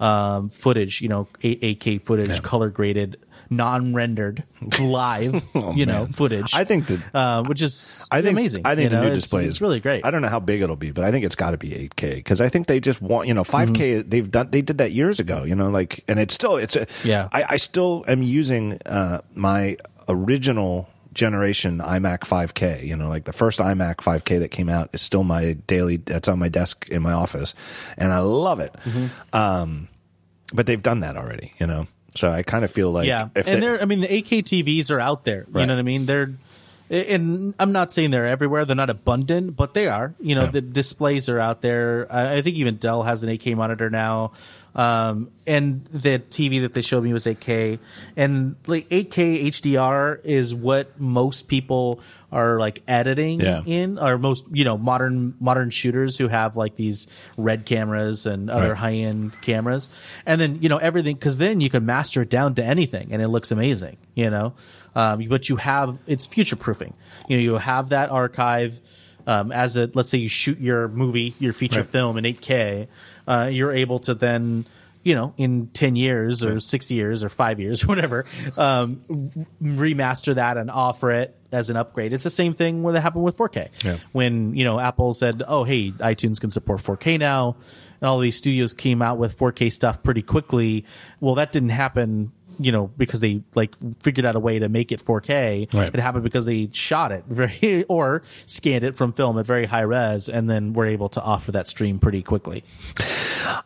um, 0.00 0.50
footage, 0.50 1.00
you 1.00 1.08
know, 1.08 1.28
8K 1.42 2.02
footage, 2.02 2.42
color 2.42 2.68
graded, 2.68 3.16
non 3.48 3.94
rendered, 3.94 4.44
live, 4.80 5.42
you 5.54 5.86
know, 5.86 6.00
man. 6.04 6.06
footage. 6.08 6.52
I 6.54 6.64
think 6.64 6.86
that 6.88 7.14
uh, 7.14 7.44
which 7.44 7.62
is 7.62 8.04
I 8.10 8.20
think 8.20 8.36
amazing. 8.36 8.62
I 8.66 8.74
think 8.74 8.90
you 8.90 8.96
the 8.96 9.02
know? 9.02 9.08
new 9.08 9.14
display 9.14 9.44
it's 9.44 9.56
is 9.56 9.60
really 9.62 9.80
great. 9.80 10.04
I 10.04 10.10
don't 10.10 10.20
know 10.20 10.28
how 10.28 10.40
big 10.40 10.62
it'll 10.62 10.76
be, 10.76 10.90
but 10.90 11.04
I 11.04 11.10
think 11.10 11.24
it's 11.24 11.36
got 11.36 11.52
to 11.52 11.56
be 11.56 11.70
8K 11.70 12.16
because 12.16 12.40
I 12.40 12.48
think 12.48 12.66
they 12.66 12.80
just 12.80 13.00
want 13.00 13.28
you 13.28 13.34
know 13.34 13.44
5K. 13.44 13.68
Mm-hmm. 13.68 14.08
They've 14.08 14.30
done 14.30 14.50
they 14.50 14.60
did 14.62 14.78
that 14.78 14.92
years 14.92 15.20
ago. 15.20 15.44
You 15.44 15.54
know, 15.54 15.70
like 15.70 16.04
and 16.08 16.18
it's 16.18 16.34
still 16.34 16.56
it's 16.56 16.76
a, 16.76 16.86
Yeah. 17.04 17.28
I, 17.32 17.44
I 17.50 17.56
still 17.56 18.04
am 18.08 18.22
using 18.22 18.78
uh, 18.84 19.20
my 19.34 19.78
original 20.08 20.88
generation 21.14 21.78
iMac 21.78 22.20
5K. 22.20 22.84
You 22.84 22.96
know, 22.96 23.08
like 23.08 23.24
the 23.24 23.32
first 23.32 23.60
iMac 23.60 23.96
5K 23.96 24.40
that 24.40 24.50
came 24.50 24.68
out 24.68 24.90
is 24.92 25.00
still 25.00 25.24
my 25.24 25.52
daily. 25.66 25.96
That's 25.96 26.28
on 26.28 26.38
my 26.38 26.48
desk 26.48 26.88
in 26.90 27.02
my 27.02 27.12
office, 27.12 27.54
and 27.96 28.12
I 28.12 28.18
love 28.18 28.60
it. 28.60 28.74
Mm-hmm. 28.84 29.06
Um, 29.36 29.88
but 30.52 30.66
they've 30.66 30.82
done 30.82 31.00
that 31.00 31.16
already. 31.16 31.52
You 31.58 31.66
know. 31.66 31.86
So 32.16 32.30
I 32.30 32.42
kind 32.44 32.64
of 32.64 32.70
feel 32.70 32.92
like 32.92 33.06
yeah, 33.08 33.28
and 33.34 33.44
they- 33.44 33.58
they're 33.60 33.80
I 33.82 33.86
mean 33.86 34.00
the 34.00 34.06
8K 34.08 34.42
TVs 34.44 34.90
are 34.90 35.00
out 35.00 35.24
there. 35.24 35.46
You 35.52 35.66
know 35.66 35.74
what 35.74 35.78
I 35.80 35.82
mean? 35.82 36.06
They're 36.06 36.34
and 36.90 37.54
I'm 37.58 37.72
not 37.72 37.92
saying 37.92 38.10
they're 38.10 38.26
everywhere. 38.26 38.64
They're 38.66 38.76
not 38.76 38.90
abundant, 38.90 39.56
but 39.56 39.74
they 39.74 39.88
are. 39.88 40.14
You 40.20 40.34
know, 40.34 40.42
Yeah. 40.44 40.50
the 40.50 40.60
displays 40.60 41.28
are 41.28 41.40
out 41.40 41.62
there. 41.62 42.06
I 42.14 42.42
think 42.42 42.56
even 42.56 42.76
Dell 42.76 43.02
has 43.02 43.22
an 43.22 43.30
8K 43.30 43.56
monitor 43.56 43.88
now. 43.90 44.32
Um, 44.74 45.30
and 45.46 45.84
the 45.86 46.18
TV 46.18 46.62
that 46.62 46.72
they 46.72 46.80
showed 46.80 47.04
me 47.04 47.12
was 47.12 47.26
8K, 47.26 47.78
and 48.16 48.56
like 48.66 48.88
8K 48.88 49.44
HDR 49.46 50.18
is 50.24 50.52
what 50.52 50.98
most 50.98 51.46
people 51.46 52.00
are 52.32 52.58
like 52.58 52.82
editing 52.88 53.40
Yeah. 53.40 53.62
in, 53.64 53.98
or 54.00 54.18
most 54.18 54.44
you 54.50 54.64
know 54.64 54.76
modern 54.76 55.34
modern 55.38 55.70
shooters 55.70 56.18
who 56.18 56.26
have 56.26 56.56
like 56.56 56.74
these 56.74 57.06
red 57.36 57.66
cameras 57.66 58.26
and 58.26 58.50
other 58.50 58.70
Right. 58.70 58.76
high 58.78 58.94
end 58.94 59.40
cameras, 59.42 59.90
and 60.26 60.40
then 60.40 60.58
you 60.60 60.68
know 60.68 60.78
everything 60.78 61.14
because 61.14 61.36
then 61.38 61.60
you 61.60 61.70
can 61.70 61.86
master 61.86 62.22
it 62.22 62.30
down 62.30 62.54
to 62.56 62.64
anything 62.64 63.12
and 63.12 63.22
it 63.22 63.28
looks 63.28 63.52
amazing. 63.52 63.96
You 64.16 64.30
know, 64.30 64.54
um, 64.96 65.24
but 65.28 65.48
you 65.48 65.56
have 65.56 65.98
it's 66.08 66.26
future 66.26 66.56
proofing. 66.56 66.94
You 67.28 67.36
know, 67.36 67.42
you 67.42 67.54
have 67.58 67.90
that 67.90 68.10
archive. 68.10 68.80
Um, 69.26 69.52
as 69.52 69.76
a 69.76 69.90
let's 69.94 70.10
say 70.10 70.18
you 70.18 70.28
shoot 70.28 70.58
your 70.60 70.88
movie, 70.88 71.34
your 71.38 71.52
feature 71.52 71.80
Right. 71.80 71.88
film 71.88 72.18
in 72.18 72.24
8K, 72.24 72.88
uh, 73.26 73.48
you're 73.50 73.72
able 73.72 73.98
to 74.00 74.14
then 74.14 74.66
you 75.02 75.14
know 75.14 75.34
in 75.36 75.66
10 75.68 75.96
years 75.96 76.42
or 76.42 76.60
six 76.60 76.90
years 76.90 77.22
or 77.24 77.28
five 77.28 77.60
years 77.60 77.84
or 77.84 77.86
whatever 77.88 78.24
um, 78.56 79.02
remaster 79.62 80.34
that 80.34 80.56
and 80.56 80.70
offer 80.70 81.10
it 81.10 81.36
as 81.52 81.70
an 81.70 81.76
upgrade 81.76 82.12
it's 82.12 82.24
the 82.24 82.30
same 82.30 82.54
thing 82.54 82.82
when 82.82 82.96
it 82.96 83.00
happened 83.00 83.22
with 83.22 83.36
4k 83.36 83.68
Yeah. 83.84 83.98
when 84.12 84.54
you 84.56 84.64
know 84.64 84.80
apple 84.80 85.12
said 85.12 85.42
oh 85.46 85.62
hey 85.64 85.90
itunes 85.92 86.40
can 86.40 86.50
support 86.50 86.80
4k 86.82 87.18
now 87.18 87.56
and 88.00 88.08
all 88.08 88.18
these 88.18 88.36
studios 88.36 88.72
came 88.74 89.02
out 89.02 89.18
with 89.18 89.38
4k 89.38 89.70
stuff 89.70 90.02
pretty 90.02 90.22
quickly 90.22 90.84
well 91.20 91.34
that 91.36 91.52
didn't 91.52 91.68
happen 91.68 92.32
you 92.58 92.72
know 92.72 92.88
because 92.96 93.20
they 93.20 93.42
like 93.54 93.74
figured 94.02 94.24
out 94.24 94.36
a 94.36 94.40
way 94.40 94.58
to 94.58 94.68
make 94.68 94.92
it 94.92 95.04
4k 95.04 95.72
Right. 95.72 95.94
it 95.94 96.00
happened 96.00 96.24
because 96.24 96.44
they 96.44 96.68
shot 96.72 97.12
it 97.12 97.24
very 97.28 97.84
or 97.84 98.22
scanned 98.46 98.84
it 98.84 98.96
from 98.96 99.12
film 99.12 99.38
at 99.38 99.46
very 99.46 99.66
high 99.66 99.82
res 99.82 100.28
and 100.28 100.48
then 100.48 100.72
were 100.72 100.86
able 100.86 101.08
to 101.10 101.22
offer 101.22 101.52
that 101.52 101.68
stream 101.68 101.98
pretty 101.98 102.22
quickly 102.22 102.64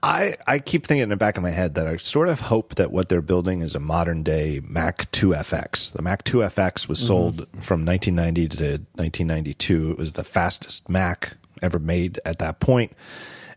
I, 0.03 0.37
I 0.47 0.59
keep 0.59 0.87
thinking 0.87 1.05
in 1.05 1.09
the 1.09 1.17
back 1.17 1.37
of 1.37 1.43
my 1.43 1.51
head 1.51 1.75
that 1.75 1.87
I 1.87 1.97
sort 1.97 2.29
of 2.29 2.41
hope 2.41 2.75
that 2.77 2.91
what 2.91 3.09
they're 3.09 3.23
building 3.23 3.61
is 3.63 3.75
a 3.75 3.81
modern 3.81 4.23
day 4.23 4.61
Mac 4.65 5.11
2FX. 5.13 5.93
The 5.93 6.03
Mac 6.03 6.25
2FX 6.25 6.89
was 6.89 6.99
mm-hmm. 6.99 7.07
sold 7.07 7.37
from 7.61 7.85
1990 7.85 8.49
to 8.49 8.65
1992. 8.95 9.93
It 9.93 9.99
was 9.99 10.13
the 10.13 10.25
fastest 10.25 10.89
Mac 10.89 11.37
ever 11.63 11.79
made 11.79 12.21
at 12.25 12.39
that 12.39 12.61
point. 12.61 12.93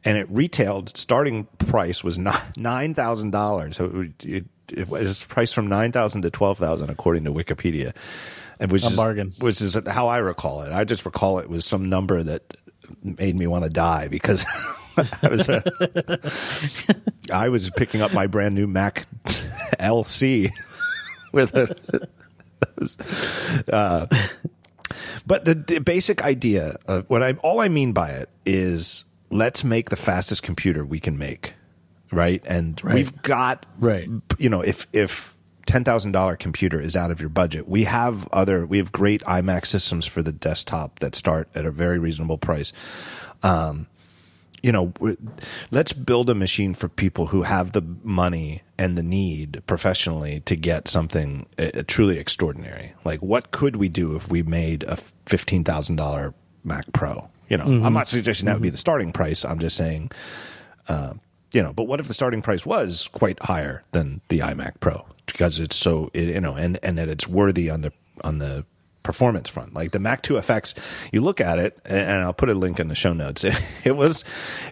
And 0.03 0.18
it 0.18 0.28
retailed, 0.30 0.95
starting 0.98 1.45
price 1.58 2.03
was 2.03 2.18
$9,000. 2.18 3.76
So 3.76 3.86
it, 4.02 4.26
it 4.26 4.45
was 4.88 5.26
priced 5.26 5.53
from 5.53 5.68
9000 5.68 6.22
to 6.23 6.31
12000 6.31 6.89
according 6.89 7.23
to 7.26 7.31
Wikipedia. 7.31 7.95
And 8.60 8.72
which 8.72 8.84
A 8.84 8.88
is, 8.88 8.95
bargain. 8.95 9.34
Which 9.39 9.61
is 9.61 9.76
how 9.88 10.07
I 10.07 10.18
recall 10.18 10.61
it. 10.61 10.72
I 10.72 10.84
just 10.84 11.06
recall 11.06 11.39
it 11.39 11.49
was 11.49 11.65
some 11.65 11.89
number 11.89 12.22
that 12.22 12.57
made 13.03 13.38
me 13.38 13.48
want 13.48 13.64
to 13.64 13.69
die 13.69 14.07
because 14.07 14.45
I 15.23 15.27
was 15.27 15.49
uh, 15.49 15.61
I 17.34 17.49
was 17.49 17.69
picking 17.72 18.02
up 18.02 18.14
my 18.14 18.27
brand 18.27 18.56
new 18.56 18.68
Mac 18.68 19.07
LC 19.80 20.52
with 21.31 21.56
a. 21.56 21.76
Uh, 23.72 24.07
but 25.26 25.45
the, 25.45 25.56
the 25.56 25.80
basic 25.80 26.23
idea 26.23 26.77
of 26.88 27.10
what 27.10 27.23
I 27.23 27.34
all 27.43 27.61
I 27.61 27.68
mean 27.68 27.93
by 27.93 28.10
it 28.10 28.30
is 28.45 29.06
let's 29.30 29.64
make 29.64 29.89
the 29.89 29.95
fastest 29.95 30.43
computer 30.43 30.85
we 30.85 30.99
can 30.99 31.18
make, 31.18 31.53
right? 32.11 32.41
And 32.45 32.79
we've 32.83 33.21
got 33.21 33.65
Right. 33.79 34.09
You 34.38 34.49
know, 34.49 34.61
if 34.61 34.88
if 34.93 35.38
ten 35.65 35.83
thousand 35.83 36.11
dollar 36.11 36.35
computer 36.35 36.79
is 36.81 36.95
out 36.95 37.11
of 37.11 37.19
your 37.19 37.29
budget, 37.29 37.67
we 37.67 37.83
have 37.85 38.27
other 38.31 38.65
we 38.65 38.77
have 38.77 38.91
great 38.91 39.21
iMac 39.23 39.65
systems 39.65 40.05
for 40.05 40.21
the 40.21 40.31
desktop 40.31 40.99
that 40.99 41.15
start 41.15 41.47
at 41.55 41.65
a 41.65 41.71
very 41.71 41.99
reasonable 41.99 42.38
price 42.38 42.73
Um, 43.43 43.88
you 44.63 44.71
know, 44.71 44.93
let's 45.71 45.91
build 45.91 46.29
a 46.29 46.35
machine 46.35 46.75
for 46.75 46.88
people 46.88 47.27
who 47.27 47.41
have 47.41 47.71
the 47.71 47.81
money 48.03 48.61
and 48.77 48.95
the 48.95 49.01
need 49.01 49.63
professionally 49.65 50.41
to 50.41 50.55
get 50.55 50.88
something 50.88 51.47
uh, 51.57 51.81
truly 51.88 52.19
extraordinary. 52.19 52.93
Like, 53.03 53.21
what 53.23 53.49
could 53.49 53.77
we 53.77 53.89
do 53.89 54.15
if 54.15 54.29
we 54.29 54.43
made 54.43 54.83
a 54.83 54.97
fifteen 55.25 55.63
thousand 55.63 55.95
dollar 55.95 56.35
Mac 56.63 56.91
Pro? 56.93 57.29
You 57.49 57.57
know, 57.57 57.65
I'm 57.65 57.93
not 57.93 58.07
suggesting 58.07 58.45
that 58.45 58.53
would 58.53 58.61
be 58.61 58.69
the 58.69 58.77
starting 58.77 59.11
price. 59.11 59.43
I'm 59.43 59.57
just 59.59 59.75
saying, 59.75 60.11
uh, 60.88 61.15
you 61.53 61.61
know, 61.61 61.73
but 61.73 61.84
what 61.84 61.99
if 61.99 62.07
the 62.07 62.14
starting 62.14 62.41
price 62.41 62.65
was 62.65 63.10
quite 63.11 63.41
higher 63.44 63.84
than 63.91 64.22
the 64.30 64.40
iMac 64.40 64.80
Pro 64.80 65.06
because 65.26 65.60
it's 65.60 65.76
so 65.76 66.10
you 66.14 66.40
know, 66.40 66.56
and 66.56 66.80
and 66.84 66.98
that 66.98 67.07
it's 67.07 67.28
worthy 67.28 67.69
on 67.69 67.82
the 67.82 67.91
on 68.23 68.40
the 68.40 68.65
performance 69.03 69.49
front. 69.49 69.73
Like 69.73 69.91
the 69.91 69.99
Mac 69.99 70.22
2 70.22 70.36
FX, 70.36 70.76
you 71.11 71.22
look 71.22 71.41
at 71.41 71.60
it, 71.60 71.80
and 71.86 72.22
I'll 72.22 72.34
put 72.34 72.49
a 72.49 72.53
link 72.53 72.80
in 72.80 72.88
the 72.88 72.95
show 72.95 73.14
notes. 73.14 73.44
It, 73.44 73.60
it 73.84 73.95
was 73.95 74.23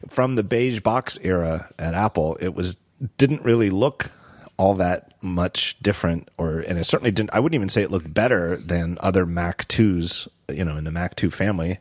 from 0.08 0.36
the 0.36 0.44
beige 0.44 0.82
box 0.82 1.18
era 1.22 1.70
at 1.78 1.94
Apple. 1.94 2.38
It 2.40 2.54
was 2.54 2.78
didn't 3.18 3.44
really 3.44 3.70
look 3.70 4.12
all 4.58 4.76
that 4.76 5.14
much 5.22 5.78
different, 5.82 6.30
or 6.38 6.60
and 6.60 6.78
it 6.78 6.84
certainly 6.84 7.12
didn't. 7.12 7.32
I 7.34 7.40
wouldn't 7.40 7.56
even 7.56 7.70
say 7.70 7.82
it 7.82 7.92
looked 7.92 8.14
better 8.14 8.58
than 8.58 8.98
other 9.02 9.26
Mac 9.26 9.68
2s, 9.68 10.28
you 10.50 10.66
know, 10.66 10.78
in 10.78 10.84
the 10.84 10.92
Mac 10.92 11.16
2 11.16 11.32
family. 11.32 11.80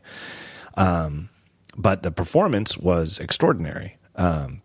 Um, 0.75 1.29
but 1.77 2.03
the 2.03 2.11
performance 2.11 2.77
was 2.77 3.19
extraordinary. 3.19 3.97
Um, 4.15 4.61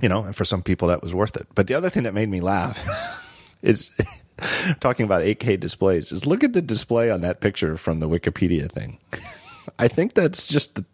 you 0.00 0.08
know, 0.08 0.24
and 0.24 0.36
for 0.36 0.44
some 0.44 0.62
people 0.62 0.88
that 0.88 1.02
was 1.02 1.14
worth 1.14 1.36
it. 1.36 1.46
But 1.54 1.66
the 1.66 1.74
other 1.74 1.90
thing 1.90 2.04
that 2.04 2.14
made 2.14 2.28
me 2.28 2.40
laugh 2.40 3.58
is 3.62 3.90
talking 4.80 5.04
about 5.04 5.22
8K 5.22 5.58
displays 5.58 6.12
is 6.12 6.26
look 6.26 6.44
at 6.44 6.52
the 6.52 6.62
display 6.62 7.10
on 7.10 7.20
that 7.20 7.40
picture 7.40 7.76
from 7.76 8.00
the 8.00 8.08
Wikipedia 8.08 8.70
thing. 8.70 8.98
I 9.78 9.88
think 9.88 10.14
that's 10.14 10.48
just 10.48 10.74
the, 10.74 10.84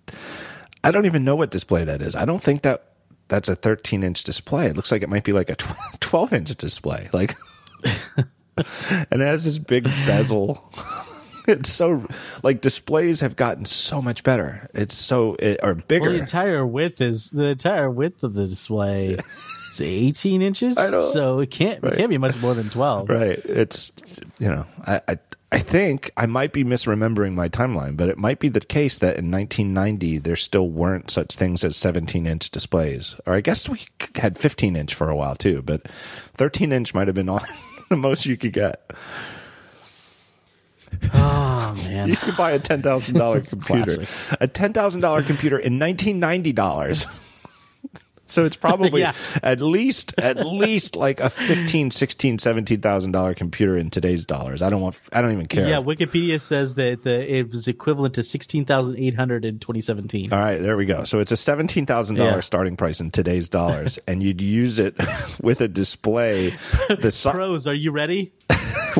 I 0.82 0.90
don't 0.90 1.06
even 1.06 1.24
know 1.24 1.36
what 1.36 1.50
display 1.50 1.84
that 1.84 2.02
is. 2.02 2.14
I 2.16 2.24
don't 2.24 2.42
think 2.42 2.62
that 2.62 2.92
that's 3.28 3.48
a 3.48 3.56
13 3.56 4.02
inch 4.02 4.22
display. 4.24 4.66
It 4.66 4.76
looks 4.76 4.92
like 4.92 5.02
it 5.02 5.08
might 5.08 5.24
be 5.24 5.32
like 5.32 5.50
a 5.50 5.56
12 6.00 6.32
inch 6.32 6.54
display. 6.56 7.08
Like, 7.12 7.36
and 8.56 9.20
it 9.20 9.20
has 9.20 9.44
this 9.44 9.58
big 9.58 9.84
bezel. 9.84 10.72
It's 11.56 11.70
so 11.72 12.06
like 12.42 12.60
displays 12.60 13.20
have 13.20 13.36
gotten 13.36 13.64
so 13.64 14.02
much 14.02 14.22
better. 14.22 14.68
It's 14.74 14.96
so 14.96 15.34
it, 15.38 15.60
or 15.62 15.74
bigger. 15.74 16.04
Well, 16.04 16.12
the 16.12 16.18
entire 16.18 16.66
width 16.66 17.00
is 17.00 17.30
the 17.30 17.44
entire 17.44 17.90
width 17.90 18.22
of 18.22 18.34
the 18.34 18.46
display 18.46 19.16
is 19.70 19.80
18 19.80 20.42
inches, 20.42 20.74
so 21.12 21.40
it 21.40 21.50
can't 21.50 21.82
Right. 21.82 21.92
it 21.92 21.96
can't 21.96 22.10
be 22.10 22.18
much 22.18 22.36
more 22.40 22.54
than 22.54 22.68
12. 22.68 23.08
Right. 23.08 23.38
It's 23.44 23.92
you 24.38 24.48
know, 24.48 24.66
I, 24.86 25.00
I 25.08 25.18
I 25.52 25.58
think 25.60 26.10
I 26.16 26.26
might 26.26 26.52
be 26.52 26.64
misremembering 26.64 27.34
my 27.34 27.48
timeline, 27.48 27.96
but 27.96 28.08
it 28.08 28.18
might 28.18 28.40
be 28.40 28.48
the 28.48 28.60
case 28.60 28.98
that 28.98 29.16
in 29.16 29.30
1990 29.30 30.18
there 30.18 30.34
still 30.34 30.68
weren't 30.68 31.10
such 31.10 31.36
things 31.36 31.62
as 31.62 31.76
17 31.76 32.26
inch 32.26 32.50
displays, 32.50 33.14
or 33.26 33.34
I 33.34 33.40
guess 33.40 33.68
we 33.68 33.82
had 34.16 34.36
15 34.38 34.74
inch 34.74 34.92
for 34.94 35.08
a 35.08 35.14
while 35.16 35.36
too, 35.36 35.62
but 35.62 35.86
13 36.34 36.72
inch 36.72 36.92
might 36.94 37.06
have 37.06 37.14
been 37.14 37.28
all, 37.28 37.40
the 37.88 37.96
most 37.96 38.26
you 38.26 38.36
could 38.36 38.52
get. 38.52 38.90
Oh 41.14 41.74
man, 41.88 42.08
You 42.10 42.16
could 42.16 42.36
buy 42.36 42.52
a 42.52 42.58
ten 42.58 42.82
thousand 42.82 43.16
dollar 43.16 43.40
computer, 43.40 44.06
a 44.40 44.48
ten 44.48 44.72
thousand 44.72 45.00
dollar 45.00 45.22
computer 45.22 45.58
in 45.58 45.78
1990 45.78 46.52
dollars. 46.52 47.06
So 48.28 48.44
it's 48.44 48.56
probably 48.56 49.00
Yeah. 49.02 49.12
at 49.40 49.60
least 49.60 50.12
at 50.18 50.44
least 50.44 50.96
like 50.96 51.20
a 51.20 51.30
fifteen, 51.30 51.92
sixteen, 51.92 52.40
seventeen 52.40 52.80
thousand 52.80 53.12
dollar 53.12 53.34
computer 53.34 53.76
in 53.78 53.88
today's 53.88 54.24
dollars. 54.26 54.62
I 54.62 54.68
don't 54.68 54.80
want. 54.80 54.96
I 55.12 55.20
don't 55.22 55.30
even 55.30 55.46
care. 55.46 55.68
yeah. 55.68 55.78
Wikipedia 55.78 56.40
says 56.40 56.74
that 56.74 57.04
the, 57.04 57.32
it 57.36 57.50
was 57.52 57.68
equivalent 57.68 58.16
to 58.16 58.24
16,800 58.24 59.44
in 59.44 59.60
2017. 59.60 60.32
All 60.32 60.40
right, 60.40 60.56
there 60.60 60.76
we 60.76 60.86
go. 60.86 61.04
So 61.04 61.20
it's 61.20 61.30
a 61.30 61.36
seventeen 61.36 61.86
thousand 61.86 62.16
Yeah. 62.16 62.30
dollars 62.30 62.46
starting 62.46 62.76
price 62.76 62.98
in 63.00 63.12
today's 63.12 63.48
dollars, 63.48 64.00
and 64.08 64.24
you'd 64.24 64.40
use 64.42 64.80
it 64.80 64.96
with 65.40 65.60
a 65.60 65.68
display. 65.68 66.56
The 66.88 67.12
si- 67.12 67.30
Pros, 67.30 67.68
are 67.68 67.74
you 67.74 67.92
ready 67.92 68.32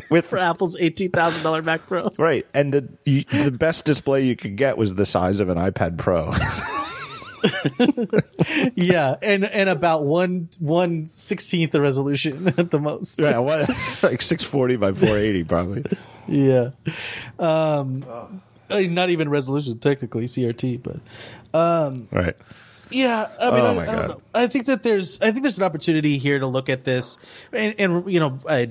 with 0.11 0.27
for 0.27 0.39
Apple's 0.39 0.77
$18,000 0.77 1.65
Mac 1.65 1.87
Pro? 1.87 2.03
right, 2.19 2.47
and 2.55 2.73
the 2.75 2.89
you, 3.05 3.25
the 3.25 3.51
best 3.51 3.85
display 3.85 4.25
you 4.25 4.37
could 4.37 4.57
get 4.57 4.77
was 4.77 4.95
the 4.95 5.07
size 5.07 5.41
of 5.41 5.49
an 5.49 5.59
iPad 5.59 5.99
Pro. 5.99 6.33
yeah, 8.75 9.17
and 9.23 9.45
and 9.45 9.69
about 9.69 10.05
one 10.05 10.49
one 10.59 11.07
sixteenth 11.07 11.73
the 11.73 11.81
resolution 11.81 12.49
at 12.59 12.71
the 12.71 12.79
most. 12.79 13.21
yeah, 13.21 13.39
what 13.39 13.69
like 14.03 14.23
six 14.23 14.43
forty 14.43 14.77
by 14.77 14.93
four 14.93 15.17
eighty 15.17 15.45
probably. 15.45 15.85
Yeah. 16.29 16.71
Um, 17.39 18.05
not 18.71 19.11
even 19.11 19.29
resolution 19.29 19.79
technically 19.79 20.27
CRT, 20.27 20.83
but 20.83 20.97
um, 21.57 22.09
Right. 22.11 22.35
yeah. 22.91 23.29
I 23.41 23.51
mean, 23.53 23.61
Oh, 23.61 23.67
I, 23.67 23.75
my 23.75 23.83
I 23.83 23.95
don't 23.95 24.09
know. 24.09 24.23
I 24.35 24.47
think 24.49 24.67
that 24.67 24.83
there's 24.83 25.21
I 25.21 25.31
think 25.31 25.43
there's 25.43 25.59
an 25.59 25.65
opportunity 25.65 26.19
here 26.19 26.39
to 26.41 26.47
look 26.49 26.69
at 26.69 26.83
this, 26.85 27.19
and, 27.53 27.75
and 27.79 28.11
you 28.11 28.19
know, 28.19 28.41
I, 28.49 28.71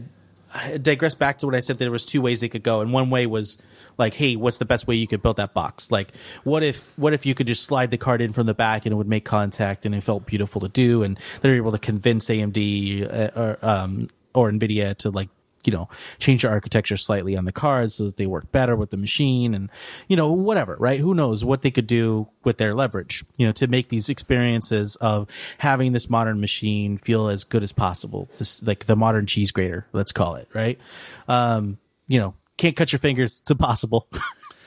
Digress 0.82 1.16
back 1.16 1.40
to 1.40 1.46
what 1.46 1.56
I 1.56 1.60
said. 1.60 1.80
There 1.80 1.92
was 1.92 2.06
two 2.06 2.22
ways 2.22 2.42
they 2.42 2.50
could 2.50 2.64
go, 2.64 2.82
and 2.82 2.94
one 2.94 3.10
way 3.10 3.26
was 3.26 3.62
like 3.98 4.14
hey 4.14 4.36
what's 4.36 4.58
the 4.58 4.66
best 4.66 4.88
way 4.88 4.96
you 4.96 5.08
could 5.08 5.22
build 5.22 5.38
that 5.38 5.54
box 5.54 5.92
like 5.92 6.14
what 6.44 6.64
if 6.64 6.98
what 6.98 7.14
if 7.14 7.26
you 7.26 7.34
could 7.34 7.48
just 7.48 7.64
slide 7.64 7.92
the 7.92 7.98
card 7.98 8.22
in 8.22 8.34
from 8.34 8.46
the 8.46 8.54
back 8.54 8.86
and 8.86 8.94
it 8.94 8.96
would 8.96 9.08
make 9.08 9.26
contact 9.26 9.86
and 9.86 9.96
it 9.96 10.02
felt 10.02 10.26
beautiful 10.26 10.62
to 10.62 10.68
do 10.68 11.04
and 11.04 11.20
they're 11.42 11.56
able 11.56 11.72
to 11.72 11.80
convince 11.80 12.30
amd 12.30 13.04
uh, 13.04 13.40
or 13.40 13.58
um 13.62 14.10
or 14.34 14.52
nvidia 14.52 14.96
to 14.96 15.10
like 15.10 15.30
you 15.66 15.74
know 15.74 15.90
change 16.20 16.44
your 16.44 16.52
architecture 16.52 16.98
slightly 16.98 17.36
on 17.36 17.46
the 17.46 17.52
cards 17.52 17.96
so 17.96 18.06
that 18.06 18.18
they 18.18 18.26
work 18.26 18.52
better 18.52 18.76
with 18.76 18.90
the 18.92 18.98
machine 18.98 19.54
and 19.54 19.70
you 20.08 20.16
know 20.16 20.32
whatever 20.32 20.76
right? 20.80 21.00
Who 21.00 21.14
knows 21.14 21.44
what 21.44 21.62
they 21.62 21.72
could 21.72 21.88
do 21.88 22.28
with 22.44 22.58
their 22.58 22.74
leverage 22.76 23.24
you 23.38 23.46
know 23.46 23.52
to 23.54 23.68
make 23.68 23.90
these 23.90 24.10
experiences 24.10 24.96
of 24.98 25.28
having 25.60 25.94
this 25.94 26.10
modern 26.10 26.40
machine 26.40 26.98
feel 26.98 27.28
as 27.28 27.44
good 27.44 27.64
as 27.64 27.72
possible. 27.72 28.30
This 28.38 28.62
like 28.64 28.86
the 28.86 28.96
modern 28.96 29.26
cheese 29.26 29.52
grater 29.52 29.88
let's 29.94 30.12
call 30.12 30.36
it 30.36 30.48
right? 30.54 30.80
Um 31.28 31.78
you 32.08 32.20
know 32.20 32.36
can't 32.58 32.76
cut 32.76 32.92
your 32.92 33.00
fingers. 33.00 33.40
It's 33.42 33.52
impossible. 33.52 34.08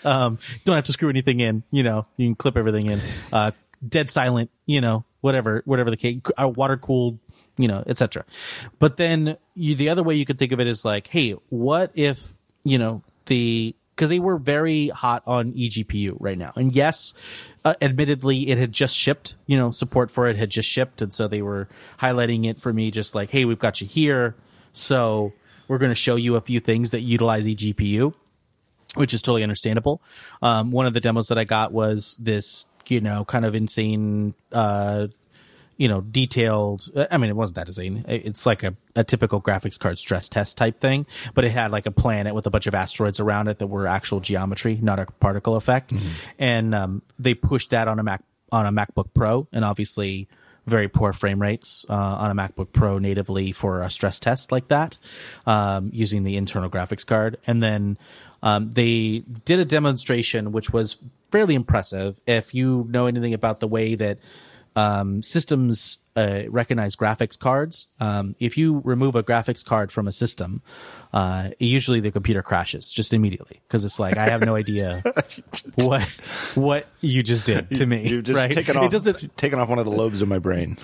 Um 0.04 0.38
don't 0.64 0.76
have 0.76 0.84
to 0.84 0.92
screw 0.92 1.10
anything 1.10 1.40
in 1.40 1.64
you 1.72 1.82
know 1.82 2.06
you 2.16 2.28
can 2.28 2.36
clip 2.36 2.56
everything 2.56 2.86
in. 2.86 3.00
Uh 3.32 3.50
dead 3.86 4.08
silent 4.08 4.50
you 4.64 4.80
know 4.80 5.04
whatever 5.20 5.62
whatever 5.64 5.90
the 5.90 5.96
case 5.96 6.20
uh, 6.40 6.48
water 6.48 6.76
cooled 6.76 7.18
you 7.58 7.68
know, 7.68 7.82
etc. 7.86 8.24
But 8.78 8.96
then 8.96 9.36
you, 9.54 9.74
the 9.74 9.90
other 9.90 10.02
way 10.02 10.14
you 10.14 10.24
could 10.24 10.38
think 10.38 10.52
of 10.52 10.60
it 10.60 10.66
is 10.66 10.84
like, 10.84 11.08
hey, 11.08 11.32
what 11.50 11.90
if 11.94 12.34
you 12.64 12.78
know 12.78 13.02
the 13.26 13.74
because 13.94 14.10
they 14.10 14.20
were 14.20 14.38
very 14.38 14.88
hot 14.88 15.24
on 15.26 15.52
eGPU 15.52 16.16
right 16.20 16.38
now, 16.38 16.52
and 16.54 16.74
yes, 16.74 17.14
uh, 17.64 17.74
admittedly, 17.82 18.48
it 18.48 18.56
had 18.56 18.72
just 18.72 18.96
shipped. 18.96 19.34
You 19.46 19.58
know, 19.58 19.70
support 19.70 20.10
for 20.10 20.26
it 20.28 20.36
had 20.36 20.50
just 20.50 20.68
shipped, 20.68 21.02
and 21.02 21.12
so 21.12 21.28
they 21.28 21.42
were 21.42 21.68
highlighting 22.00 22.46
it 22.46 22.58
for 22.58 22.72
me, 22.72 22.90
just 22.90 23.14
like, 23.14 23.30
hey, 23.30 23.44
we've 23.44 23.58
got 23.58 23.80
you 23.80 23.86
here, 23.86 24.36
so 24.72 25.32
we're 25.66 25.78
going 25.78 25.90
to 25.90 25.96
show 25.96 26.16
you 26.16 26.36
a 26.36 26.40
few 26.40 26.60
things 26.60 26.90
that 26.92 27.00
utilize 27.00 27.44
eGPU. 27.44 28.14
Which 28.94 29.12
is 29.12 29.20
totally 29.20 29.42
understandable. 29.42 30.00
Um, 30.40 30.70
one 30.70 30.86
of 30.86 30.94
the 30.94 31.00
demos 31.00 31.28
that 31.28 31.36
I 31.36 31.44
got 31.44 31.72
was 31.72 32.16
this, 32.16 32.64
you 32.86 33.02
know, 33.02 33.22
kind 33.26 33.44
of 33.44 33.54
insane 33.54 34.34
uh, 34.50 35.08
you 35.78 35.88
know, 35.88 36.02
detailed. 36.02 36.90
I 37.10 37.16
mean, 37.16 37.30
it 37.30 37.36
wasn't 37.36 37.56
that 37.56 37.68
insane. 37.68 38.04
It's 38.08 38.44
like 38.44 38.64
a, 38.64 38.74
a 38.94 39.04
typical 39.04 39.40
graphics 39.40 39.78
card 39.78 39.98
stress 39.98 40.28
test 40.28 40.58
type 40.58 40.80
thing, 40.80 41.06
but 41.34 41.44
it 41.44 41.50
had 41.50 41.70
like 41.70 41.86
a 41.86 41.92
planet 41.92 42.34
with 42.34 42.46
a 42.46 42.50
bunch 42.50 42.66
of 42.66 42.74
asteroids 42.74 43.20
around 43.20 43.48
it 43.48 43.60
that 43.60 43.68
were 43.68 43.86
actual 43.86 44.20
geometry, 44.20 44.78
not 44.82 44.98
a 44.98 45.06
particle 45.06 45.54
effect. 45.56 45.94
Mm-hmm. 45.94 46.08
And 46.38 46.74
um, 46.74 47.02
they 47.18 47.32
pushed 47.32 47.70
that 47.70 47.88
on 47.88 47.98
a 47.98 48.02
Mac 48.02 48.22
on 48.50 48.66
a 48.66 48.72
MacBook 48.72 49.14
Pro, 49.14 49.46
and 49.52 49.64
obviously 49.64 50.28
very 50.66 50.88
poor 50.88 51.12
frame 51.12 51.40
rates 51.40 51.86
uh, 51.88 51.94
on 51.94 52.30
a 52.30 52.34
MacBook 52.34 52.72
Pro 52.72 52.98
natively 52.98 53.52
for 53.52 53.82
a 53.82 53.88
stress 53.88 54.18
test 54.18 54.50
like 54.52 54.68
that, 54.68 54.98
um, 55.46 55.90
using 55.92 56.24
the 56.24 56.36
internal 56.36 56.68
graphics 56.68 57.06
card. 57.06 57.38
And 57.46 57.62
then 57.62 57.98
um, 58.42 58.70
they 58.70 59.22
did 59.44 59.60
a 59.60 59.64
demonstration 59.64 60.52
which 60.52 60.72
was 60.72 60.98
fairly 61.30 61.54
impressive. 61.54 62.20
If 62.26 62.54
you 62.54 62.86
know 62.90 63.06
anything 63.06 63.34
about 63.34 63.60
the 63.60 63.68
way 63.68 63.94
that 63.94 64.18
um, 64.78 65.22
systems 65.24 65.98
uh, 66.14 66.42
recognize 66.48 66.94
graphics 66.94 67.36
cards. 67.36 67.88
Um, 67.98 68.36
if 68.38 68.56
you 68.56 68.80
remove 68.84 69.16
a 69.16 69.24
graphics 69.24 69.64
card 69.64 69.90
from 69.90 70.06
a 70.06 70.12
system, 70.12 70.62
uh, 71.12 71.50
usually 71.58 71.98
the 71.98 72.12
computer 72.12 72.42
crashes 72.42 72.92
just 72.92 73.12
immediately 73.12 73.60
because 73.66 73.84
it's 73.84 73.98
like 73.98 74.16
I 74.16 74.28
have 74.30 74.44
no 74.44 74.54
idea 74.54 75.02
what 75.74 76.02
what 76.54 76.86
you 77.00 77.24
just 77.24 77.44
did 77.44 77.70
to 77.72 77.86
me. 77.86 78.08
You've 78.08 78.24
just 78.24 78.36
right? 78.36 78.52
taken 78.52 78.76
off, 78.76 78.84
it 78.84 78.92
doesn't, 78.92 79.36
taken 79.36 79.58
off 79.58 79.68
one 79.68 79.80
of 79.80 79.84
the 79.84 79.90
lobes 79.90 80.22
of 80.22 80.28
my 80.28 80.38
brain. 80.38 80.76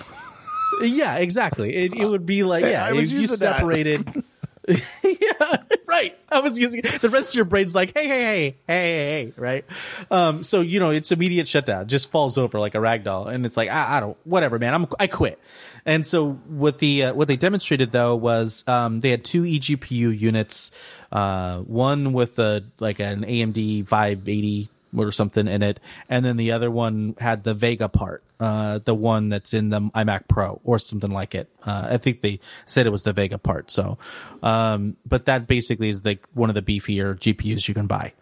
Yeah, 0.81 1.15
exactly. 1.15 1.73
It, 1.73 1.95
it 1.95 2.05
would 2.05 2.25
be 2.25 2.43
like 2.43 2.65
yeah, 2.65 2.93
if 2.93 3.09
you 3.11 3.27
separated. 3.27 4.23
yeah, 4.67 5.57
right. 5.95 6.17
I 6.29 6.39
was 6.39 6.59
using 6.59 6.81
the 7.01 7.09
rest 7.09 7.29
of 7.29 7.35
your 7.35 7.45
brain's 7.45 7.75
like, 7.75 7.93
hey, 7.95 8.07
hey, 8.07 8.21
hey, 8.21 8.41
hey, 8.41 8.55
hey, 8.67 9.25
hey, 9.25 9.33
right? 9.37 9.65
Um, 10.11 10.43
so 10.43 10.61
you 10.61 10.79
know, 10.79 10.89
it's 10.89 11.11
immediate 11.11 11.47
shutdown, 11.47 11.87
just 11.87 12.11
falls 12.11 12.37
over 12.37 12.59
like 12.59 12.75
a 12.75 12.79
rag 12.79 13.03
doll, 13.03 13.27
and 13.27 13.45
it's 13.45 13.57
like, 13.57 13.69
I, 13.69 13.97
I 13.97 13.99
don't, 13.99 14.17
whatever, 14.23 14.59
man. 14.59 14.73
I'm, 14.73 14.87
I 14.99 15.07
quit. 15.07 15.39
And 15.85 16.05
so 16.05 16.33
what 16.33 16.79
the 16.79 17.05
uh, 17.05 17.13
what 17.13 17.27
they 17.27 17.37
demonstrated 17.37 17.91
though 17.91 18.15
was 18.15 18.63
um, 18.67 18.99
they 18.99 19.09
had 19.09 19.23
two 19.23 19.43
eGPU 19.43 20.17
units, 20.17 20.71
uh, 21.11 21.59
one 21.59 22.13
with 22.13 22.39
a 22.39 22.63
like 22.79 22.99
an 22.99 23.23
AMD 23.23 23.87
580 23.87 24.69
or 25.03 25.11
something 25.11 25.47
in 25.47 25.61
it, 25.61 25.79
and 26.09 26.25
then 26.25 26.37
the 26.37 26.51
other 26.51 26.71
one 26.71 27.15
had 27.19 27.43
the 27.43 27.53
Vega 27.53 27.89
part, 27.89 28.23
uh, 28.39 28.79
the 28.79 28.95
one 28.95 29.29
that's 29.29 29.53
in 29.53 29.69
the 29.69 29.81
iMac 29.81 30.27
Pro 30.27 30.61
or 30.63 30.79
something 30.79 31.11
like 31.11 31.35
it. 31.35 31.49
Uh, 31.65 31.87
I 31.91 31.97
think 31.97 32.21
they 32.21 32.39
said 32.65 32.85
it 32.85 32.91
was 32.91 33.03
the 33.03 33.13
Vega 33.13 33.37
part. 33.37 33.71
So, 33.71 33.97
um, 34.43 34.97
but 35.05 35.25
that 35.25 35.47
basically 35.47 35.89
is 35.89 36.03
like 36.05 36.25
one 36.33 36.49
of 36.49 36.55
the 36.55 36.61
beefier 36.61 37.15
GPUs 37.17 37.67
you 37.67 37.73
can 37.73 37.87
buy, 37.87 38.13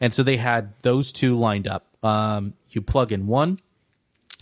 and 0.00 0.12
so 0.14 0.22
they 0.22 0.36
had 0.36 0.72
those 0.82 1.12
two 1.12 1.38
lined 1.38 1.68
up. 1.68 1.86
Um, 2.02 2.54
you 2.70 2.82
plug 2.82 3.12
in 3.12 3.26
one, 3.26 3.60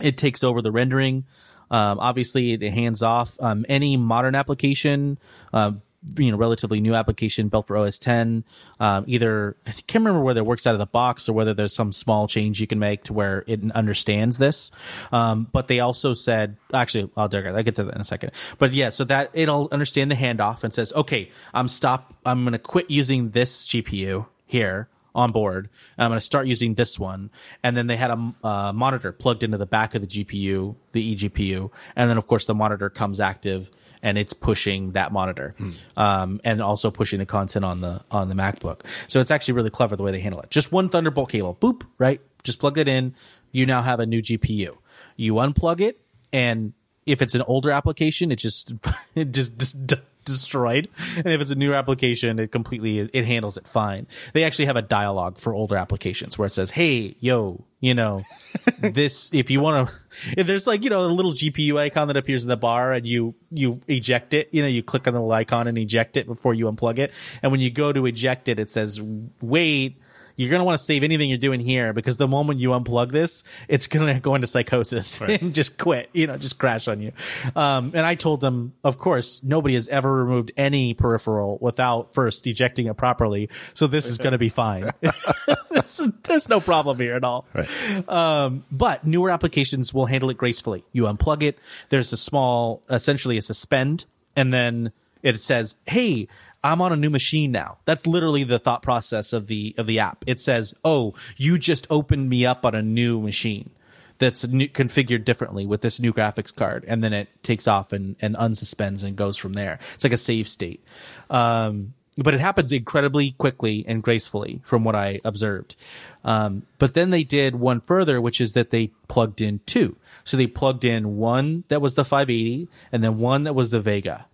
it 0.01 0.17
takes 0.17 0.43
over 0.43 0.61
the 0.61 0.71
rendering. 0.71 1.25
Um, 1.71 1.99
obviously, 1.99 2.53
it 2.53 2.61
hands 2.61 3.01
off. 3.01 3.35
Um, 3.39 3.65
any 3.67 3.97
modern 3.97 4.35
application, 4.35 5.17
uh, 5.51 5.71
you 6.17 6.31
know 6.31 6.37
relatively 6.37 6.81
new 6.81 6.95
application 6.95 7.47
built 7.47 7.67
for 7.67 7.77
OS 7.77 7.97
10. 7.99 8.43
Um, 8.79 9.05
either 9.07 9.55
I 9.65 9.71
can't 9.71 10.03
remember 10.03 10.21
whether 10.21 10.41
it 10.41 10.45
works 10.45 10.67
out 10.67 10.75
of 10.75 10.79
the 10.79 10.85
box 10.85 11.29
or 11.29 11.33
whether 11.33 11.53
there's 11.53 11.73
some 11.73 11.93
small 11.93 12.27
change 12.27 12.59
you 12.59 12.67
can 12.67 12.79
make 12.79 13.03
to 13.05 13.13
where 13.13 13.43
it 13.47 13.59
understands 13.71 14.37
this. 14.37 14.71
Um, 15.11 15.47
but 15.51 15.67
they 15.67 15.79
also 15.79 16.13
said, 16.13 16.57
actually, 16.73 17.09
I'll, 17.15 17.27
digress. 17.27 17.55
I'll 17.55 17.63
get 17.63 17.75
to 17.77 17.85
that 17.85 17.95
in 17.95 18.01
a 18.01 18.05
second. 18.05 18.31
But 18.57 18.73
yeah, 18.73 18.89
so 18.89 19.03
that 19.05 19.29
it'll 19.33 19.69
understand 19.71 20.11
the 20.11 20.15
handoff 20.15 20.63
and 20.63 20.73
says, 20.73 20.93
okay, 20.93 21.31
I'm 21.53 21.67
stop. 21.67 22.13
I'm 22.25 22.43
going 22.43 22.53
to 22.53 22.59
quit 22.59 22.89
using 22.89 23.31
this 23.31 23.65
GPU 23.67 24.27
here 24.45 24.89
on 25.15 25.31
board. 25.31 25.69
I'm 25.97 26.09
going 26.09 26.19
to 26.19 26.25
start 26.25 26.47
using 26.47 26.75
this 26.75 26.99
one. 26.99 27.29
And 27.61 27.77
then 27.77 27.87
they 27.87 27.97
had 27.97 28.11
a 28.11 28.33
uh, 28.43 28.73
monitor 28.73 29.11
plugged 29.11 29.43
into 29.43 29.57
the 29.57 29.65
back 29.65 29.95
of 29.95 30.01
the 30.01 30.07
GPU, 30.07 30.75
the 30.91 31.15
eGPU. 31.15 31.71
And 31.95 32.09
then, 32.09 32.17
of 32.17 32.27
course, 32.27 32.45
the 32.45 32.55
monitor 32.55 32.89
comes 32.89 33.19
active 33.19 33.71
and 34.03 34.17
it's 34.17 34.33
pushing 34.33 34.91
that 34.91 35.11
monitor, 35.11 35.55
hmm. 35.57 35.71
um, 35.97 36.41
and 36.43 36.61
also 36.61 36.91
pushing 36.91 37.19
the 37.19 37.25
content 37.25 37.65
on 37.65 37.81
the 37.81 38.03
on 38.11 38.27
the 38.27 38.35
MacBook. 38.35 38.81
So 39.07 39.21
it's 39.21 39.31
actually 39.31 39.55
really 39.55 39.71
clever 39.71 39.95
the 39.95 40.03
way 40.03 40.11
they 40.11 40.19
handle 40.19 40.41
it. 40.41 40.51
Just 40.51 40.71
one 40.71 40.89
Thunderbolt 40.89 41.29
cable, 41.29 41.57
boop, 41.59 41.83
right? 41.97 42.21
Just 42.43 42.59
plug 42.59 42.77
it 42.77 42.87
in. 42.87 43.15
You 43.51 43.65
now 43.65 43.81
have 43.81 43.99
a 43.99 44.05
new 44.05 44.21
GPU. 44.21 44.77
You 45.15 45.35
unplug 45.35 45.81
it, 45.81 46.01
and 46.31 46.73
if 47.05 47.21
it's 47.21 47.33
an 47.33 47.41
older 47.43 47.71
application, 47.71 48.31
it 48.31 48.35
just 48.35 48.73
it 49.15 49.31
just, 49.31 49.57
just 49.57 49.87
destroyed. 50.23 50.89
And 51.17 51.27
if 51.27 51.41
it's 51.41 51.51
a 51.51 51.55
new 51.55 51.73
application, 51.73 52.39
it 52.39 52.51
completely 52.51 52.99
it 52.99 53.25
handles 53.25 53.57
it 53.57 53.67
fine. 53.67 54.07
They 54.33 54.43
actually 54.43 54.65
have 54.65 54.75
a 54.75 54.81
dialogue 54.81 55.37
for 55.37 55.53
older 55.53 55.77
applications 55.77 56.37
where 56.37 56.45
it 56.45 56.53
says, 56.53 56.71
"Hey, 56.71 57.15
yo, 57.19 57.65
you 57.79 57.93
know, 57.93 58.23
this 58.79 59.33
if 59.33 59.49
you 59.49 59.59
want 59.59 59.89
to 59.89 59.95
if 60.37 60.47
there's 60.47 60.67
like, 60.67 60.83
you 60.83 60.89
know, 60.89 61.01
a 61.01 61.07
little 61.07 61.33
GPU 61.33 61.77
icon 61.77 62.07
that 62.07 62.17
appears 62.17 62.43
in 62.43 62.49
the 62.49 62.57
bar 62.57 62.93
and 62.93 63.05
you 63.05 63.35
you 63.51 63.81
eject 63.87 64.33
it, 64.33 64.49
you 64.51 64.61
know, 64.61 64.67
you 64.67 64.83
click 64.83 65.07
on 65.07 65.13
the 65.13 65.19
little 65.19 65.33
icon 65.33 65.67
and 65.67 65.77
eject 65.77 66.17
it 66.17 66.25
before 66.27 66.53
you 66.53 66.65
unplug 66.65 66.99
it. 66.99 67.11
And 67.41 67.51
when 67.51 67.61
you 67.61 67.69
go 67.69 67.91
to 67.93 68.05
eject 68.05 68.47
it, 68.47 68.59
it 68.59 68.69
says, 68.69 69.01
"Wait, 69.41 69.99
you're 70.35 70.49
going 70.49 70.59
to 70.59 70.65
want 70.65 70.77
to 70.77 70.83
save 70.83 71.03
anything 71.03 71.29
you're 71.29 71.37
doing 71.37 71.59
here 71.59 71.93
because 71.93 72.17
the 72.17 72.27
moment 72.27 72.59
you 72.59 72.69
unplug 72.69 73.11
this, 73.11 73.43
it's 73.67 73.87
going 73.87 74.13
to 74.13 74.19
go 74.19 74.35
into 74.35 74.47
psychosis 74.47 75.21
right. 75.21 75.41
and 75.41 75.53
just 75.53 75.77
quit, 75.77 76.09
you 76.13 76.27
know, 76.27 76.37
just 76.37 76.59
crash 76.59 76.87
on 76.87 77.01
you. 77.01 77.11
Um, 77.55 77.91
and 77.93 78.05
I 78.05 78.15
told 78.15 78.41
them, 78.41 78.73
of 78.83 78.97
course, 78.97 79.43
nobody 79.43 79.75
has 79.75 79.89
ever 79.89 80.11
removed 80.11 80.51
any 80.57 80.93
peripheral 80.93 81.57
without 81.61 82.13
first 82.13 82.47
ejecting 82.47 82.87
it 82.87 82.97
properly. 82.97 83.49
So 83.73 83.87
this 83.87 84.05
is 84.05 84.17
going 84.17 84.33
to 84.33 84.37
be 84.37 84.49
fine. 84.49 84.91
there's, 86.23 86.49
no 86.49 86.59
problem 86.59 86.99
here 86.99 87.15
at 87.15 87.23
all. 87.23 87.45
Right. 87.53 88.09
Um, 88.09 88.65
but 88.71 89.05
newer 89.05 89.29
applications 89.29 89.93
will 89.93 90.05
handle 90.05 90.29
it 90.29 90.37
gracefully. 90.37 90.83
You 90.91 91.03
unplug 91.03 91.41
it. 91.43 91.57
There's 91.89 92.11
a 92.13 92.17
small, 92.17 92.81
essentially 92.89 93.37
a 93.37 93.41
suspend 93.41 94.05
and 94.35 94.53
then 94.53 94.91
it 95.21 95.41
says, 95.41 95.77
Hey, 95.85 96.27
I'm 96.63 96.81
on 96.81 96.93
a 96.93 96.97
new 96.97 97.09
machine 97.09 97.51
now. 97.51 97.77
That's 97.85 98.07
literally 98.07 98.43
the 98.43 98.59
thought 98.59 98.81
process 98.81 99.33
of 99.33 99.47
the 99.47 99.75
of 99.77 99.85
the 99.85 99.99
app. 99.99 100.23
It 100.25 100.39
says, 100.39 100.73
"Oh, 100.83 101.13
you 101.35 101.57
just 101.57 101.85
opened 101.89 102.29
me 102.29 102.45
up 102.45 102.65
on 102.65 102.73
a 102.73 102.81
new 102.81 103.19
machine." 103.19 103.71
That's 104.19 104.47
new, 104.47 104.69
configured 104.69 105.25
differently 105.25 105.65
with 105.65 105.81
this 105.81 105.99
new 105.99 106.13
graphics 106.13 106.55
card, 106.55 106.85
and 106.87 107.03
then 107.03 107.11
it 107.11 107.27
takes 107.43 107.67
off 107.67 107.91
and, 107.91 108.15
and 108.21 108.35
unsuspends 108.35 109.03
and 109.03 109.15
goes 109.15 109.37
from 109.37 109.53
there. 109.53 109.79
It's 109.95 110.03
like 110.03 110.13
a 110.13 110.17
save 110.17 110.47
state, 110.47 110.87
um, 111.29 111.93
but 112.17 112.33
it 112.33 112.39
happens 112.39 112.71
incredibly 112.71 113.31
quickly 113.31 113.83
and 113.87 114.01
gracefully, 114.01 114.61
from 114.63 114.83
what 114.83 114.95
I 114.95 115.19
observed. 115.25 115.75
Um, 116.23 116.63
but 116.77 116.93
then 116.93 117.09
they 117.09 117.23
did 117.23 117.55
one 117.55 117.81
further, 117.81 118.21
which 118.21 118.39
is 118.39 118.53
that 118.53 118.69
they 118.69 118.91
plugged 119.07 119.41
in 119.41 119.59
two. 119.65 119.97
So 120.23 120.37
they 120.37 120.47
plugged 120.47 120.85
in 120.85 121.17
one 121.17 121.65
that 121.67 121.81
was 121.81 121.95
the 121.95 122.05
580, 122.05 122.69
and 122.91 123.03
then 123.03 123.17
one 123.17 123.43
that 123.43 123.55
was 123.55 123.71
the 123.71 123.81
Vega 123.81 124.27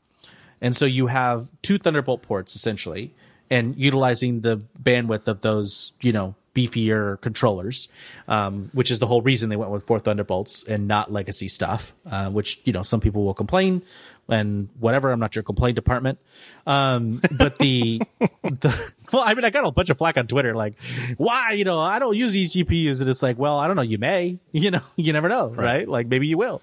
and 0.62 0.76
so 0.76 0.86
you 0.86 1.08
have 1.08 1.50
two 1.62 1.78
Thunderbolt 1.78 2.22
ports 2.22 2.56
essentially, 2.56 3.14
and 3.50 3.76
utilizing 3.78 4.42
the 4.42 4.62
bandwidth 4.82 5.28
of 5.28 5.42
those, 5.42 5.94
you 6.02 6.12
know, 6.12 6.36
beefier 6.54 7.20
controllers, 7.22 7.88
um, 8.28 8.70
which 8.74 8.92
is 8.92 9.00
the 9.00 9.08
whole 9.08 9.22
reason 9.22 9.50
they 9.50 9.56
went 9.56 9.72
with 9.72 9.86
four 9.86 10.00
Thunderbolts 10.00 10.64
and 10.64 10.88
not 10.88 11.12
legacy 11.12 11.48
stuff, 11.48 11.94
uh, 12.10 12.30
which, 12.30 12.60
you 12.66 12.74
know, 12.74 12.84
some 12.84 13.00
people 13.00 13.24
will 13.24 13.34
complain 13.34 13.82
and 14.28 14.70
whatever. 14.80 15.12
I'm 15.12 15.20
not 15.20 15.36
your 15.36 15.44
complaint 15.44 15.76
department. 15.76 16.20
Um, 16.68 17.22
but 17.32 17.58
the, 17.60 18.02
the, 18.44 18.94
well, 19.12 19.24
I 19.26 19.34
mean, 19.34 19.46
I 19.46 19.50
got 19.50 19.66
a 19.66 19.72
bunch 19.72 19.90
of 19.90 19.98
flack 19.98 20.18
on 20.18 20.28
Twitter, 20.28 20.56
like, 20.56 20.76
why, 21.18 21.52
you 21.54 21.64
know, 21.64 21.80
I 21.80 22.00
don't 22.00 22.16
use 22.16 22.34
these 22.34 22.54
GPUs. 22.54 23.00
And 23.02 23.10
it's 23.10 23.24
like, 23.24 23.38
well, 23.38 23.58
I 23.58 23.68
don't 23.68 23.76
know. 23.76 23.82
You 23.82 23.98
may, 23.98 24.40
you 24.52 24.72
know, 24.72 24.82
you 24.96 25.14
never 25.14 25.30
know, 25.30 25.50
right? 25.50 25.64
right? 25.64 25.90
Like 25.90 26.08
maybe 26.08 26.28
you 26.28 26.38
will. 26.38 26.62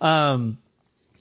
Um, 0.00 0.58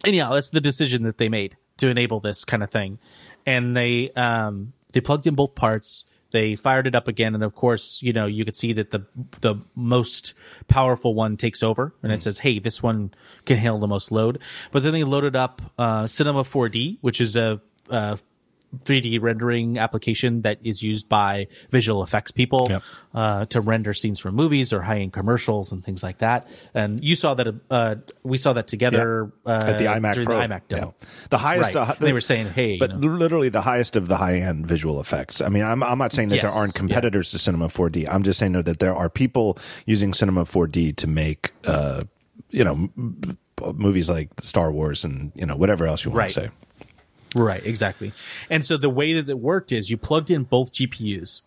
anyhow, 0.04 0.34
that's 0.34 0.50
the 0.50 0.62
decision 0.62 1.04
that 1.04 1.18
they 1.18 1.30
made 1.30 1.58
to 1.78 1.88
enable 1.90 2.20
this 2.20 2.46
kind 2.46 2.64
of 2.64 2.72
thing. 2.72 3.00
And 3.46 3.76
they, 3.76 4.12
um, 4.12 4.74
they 4.94 5.02
plugged 5.02 5.28
in 5.28 5.36
both 5.36 5.56
parts 5.56 6.06
they 6.36 6.58
fired 6.58 6.86
it 6.86 6.96
up 6.96 7.08
again, 7.08 7.34
and 7.34 7.44
of 7.46 7.56
course, 7.56 8.02
you 8.02 8.12
know, 8.12 8.26
you 8.26 8.44
could 8.44 8.58
see 8.58 8.74
that 8.74 8.92
the 8.92 9.06
the 9.40 9.56
most 9.74 10.34
powerful 10.68 11.14
one 11.14 11.38
takes 11.38 11.64
over, 11.64 11.96
and 12.04 12.12
mm. 12.12 12.16
it 12.16 12.22
says, 12.22 12.40
"Hey, 12.40 12.60
this 12.60 12.84
one 12.84 13.14
can 13.46 13.56
handle 13.58 13.80
the 13.80 13.88
most 13.88 14.12
load." 14.12 14.40
But 14.72 14.84
then 14.84 14.92
they 14.92 15.06
loaded 15.06 15.38
up 15.38 15.62
uh, 15.78 16.08
Cinema 16.08 16.44
4D, 16.44 16.98
which 17.00 17.22
is 17.22 17.38
a, 17.38 17.62
a 17.90 18.20
3D 18.84 19.22
rendering 19.22 19.78
application 19.78 20.42
that 20.42 20.60
is 20.64 20.82
used 20.84 21.08
by 21.10 21.48
visual 21.70 22.04
effects 22.04 22.32
people 22.32 22.68
yep. 22.70 22.84
uh, 23.14 23.46
to 23.46 23.62
render 23.62 23.94
scenes 23.94 24.20
from 24.20 24.36
movies 24.36 24.74
or 24.74 24.82
high 24.82 25.00
end 25.00 25.14
commercials 25.14 25.72
and 25.72 25.84
things 25.84 26.04
like 26.04 26.20
that. 26.20 26.48
And 26.74 27.04
you 27.04 27.16
saw 27.16 27.34
that 27.36 27.56
uh, 27.70 27.96
we 28.24 28.38
saw 28.38 28.54
that 28.54 28.68
together 28.68 29.32
yep. 29.46 29.64
at 29.64 29.78
the 29.78 29.86
iMac 29.86 30.26
Pro. 30.26 30.40
The 30.40 30.48
iMac 30.48 30.62
demo. 30.68 30.96
Yeah. 31.00 31.08
The 31.30 31.38
highest. 31.38 31.76
Right. 31.76 31.90
Uh, 31.90 31.94
the, 31.94 32.06
they 32.06 32.14
were 32.14 32.22
saying, 32.22 32.48
"Hey," 32.50 32.78
but 32.78 32.92
you 32.92 33.10
know. 33.10 33.16
literally 33.16 33.50
the 33.50 33.62
highest 33.62 33.96
of 33.96 34.08
the 34.08 34.18
high 34.18 34.38
end 34.38 34.68
visual 34.68 35.00
effects. 35.00 35.42
I 35.42 35.50
mean, 35.50 35.64
I'm 35.64 35.84
I'm 35.84 35.98
not 35.98 36.12
saying 36.12 36.30
that 36.30 36.36
yes. 36.36 36.44
there 36.44 36.52
aren't 36.52 36.74
competitors 36.74 37.30
yeah. 37.30 37.38
to 37.38 37.40
Cinema 37.40 37.68
4D. 37.68 38.08
I'm 38.10 38.24
just 38.24 38.40
saying 38.40 38.52
no, 38.52 38.62
that 38.62 38.80
there 38.80 38.96
are 38.96 39.10
people 39.10 39.58
using 39.86 40.14
Cinema 40.14 40.46
4D 40.46 40.96
to 40.98 41.08
make, 41.08 41.52
uh, 41.66 42.04
you 42.50 42.64
know. 42.64 42.90
movies 43.74 44.10
like 44.10 44.30
Star 44.42 44.70
Wars 44.70 45.06
and 45.06 45.32
you 45.34 45.46
know 45.46 45.56
whatever 45.56 45.88
else 45.88 46.04
you 46.04 46.12
want 46.12 46.20
right. 46.20 46.32
to 46.32 46.42
say. 46.42 46.50
Right, 47.36 47.66
exactly. 47.66 48.14
And 48.50 48.66
so 48.66 48.78
the 48.78 48.90
way 48.90 49.14
that 49.14 49.30
it 49.30 49.40
worked 49.40 49.72
is 49.72 49.90
you 49.90 49.98
plugged 49.98 50.32
in 50.32 50.44
both 50.44 50.72
GPUs 50.72 51.42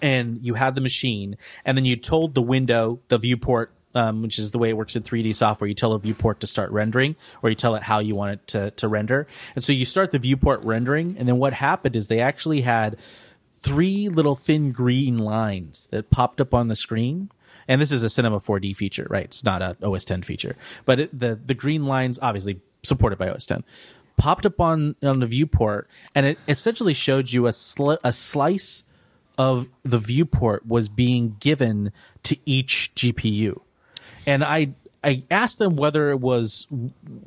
and 0.00 0.44
you 0.44 0.54
had 0.54 0.74
the 0.74 0.80
machine, 0.80 1.36
and 1.64 1.76
then 1.76 1.84
you 1.84 1.96
told 1.96 2.34
the 2.34 2.42
window, 2.42 3.00
the 3.08 3.18
viewport, 3.18 3.72
um, 3.94 4.22
which 4.22 4.38
is 4.38 4.50
the 4.50 4.58
way 4.58 4.68
it 4.68 4.76
works 4.76 4.96
in 4.96 5.02
3D 5.02 5.34
software. 5.34 5.66
You 5.66 5.74
tell 5.74 5.92
a 5.92 5.98
viewport 5.98 6.40
to 6.40 6.46
start 6.46 6.70
rendering, 6.70 7.16
or 7.42 7.48
you 7.48 7.56
tell 7.56 7.74
it 7.74 7.84
how 7.84 8.00
you 8.00 8.14
want 8.14 8.32
it 8.32 8.46
to, 8.48 8.70
to 8.72 8.88
render. 8.88 9.26
And 9.54 9.64
so 9.64 9.72
you 9.72 9.84
start 9.84 10.10
the 10.10 10.18
viewport 10.18 10.62
rendering, 10.64 11.16
and 11.18 11.26
then 11.26 11.38
what 11.38 11.54
happened 11.54 11.96
is 11.96 12.08
they 12.08 12.20
actually 12.20 12.62
had 12.62 12.98
three 13.56 14.08
little 14.08 14.36
thin 14.36 14.72
green 14.72 15.16
lines 15.18 15.88
that 15.90 16.10
popped 16.10 16.40
up 16.40 16.52
on 16.52 16.68
the 16.68 16.76
screen 16.76 17.30
and 17.66 17.80
this 17.80 17.90
is 17.90 18.02
a 18.02 18.10
Cinema 18.10 18.40
4D 18.40 18.76
feature, 18.76 19.06
right? 19.08 19.24
It's 19.24 19.42
not 19.42 19.62
a 19.62 19.76
OS 19.82 20.04
10 20.04 20.22
feature, 20.22 20.54
but 20.84 21.00
it, 21.00 21.18
the 21.18 21.34
the 21.34 21.54
green 21.54 21.86
lines 21.86 22.18
obviously 22.20 22.60
supported 22.82 23.18
by 23.18 23.30
OS 23.30 23.46
10 23.46 23.64
popped 24.16 24.46
up 24.46 24.60
on 24.60 24.96
on 25.02 25.20
the 25.20 25.26
viewport, 25.26 25.88
and 26.14 26.26
it 26.26 26.38
essentially 26.48 26.94
showed 26.94 27.32
you 27.32 27.46
a 27.46 27.50
sli- 27.50 27.98
a 28.04 28.12
slice 28.12 28.84
of 29.36 29.68
the 29.82 29.98
viewport 29.98 30.66
was 30.66 30.88
being 30.88 31.36
given 31.40 31.92
to 32.22 32.36
each 32.46 32.92
GPU, 32.94 33.60
and 34.26 34.44
I 34.44 34.74
I 35.02 35.24
asked 35.30 35.58
them 35.58 35.76
whether 35.76 36.10
it 36.10 36.20
was 36.20 36.66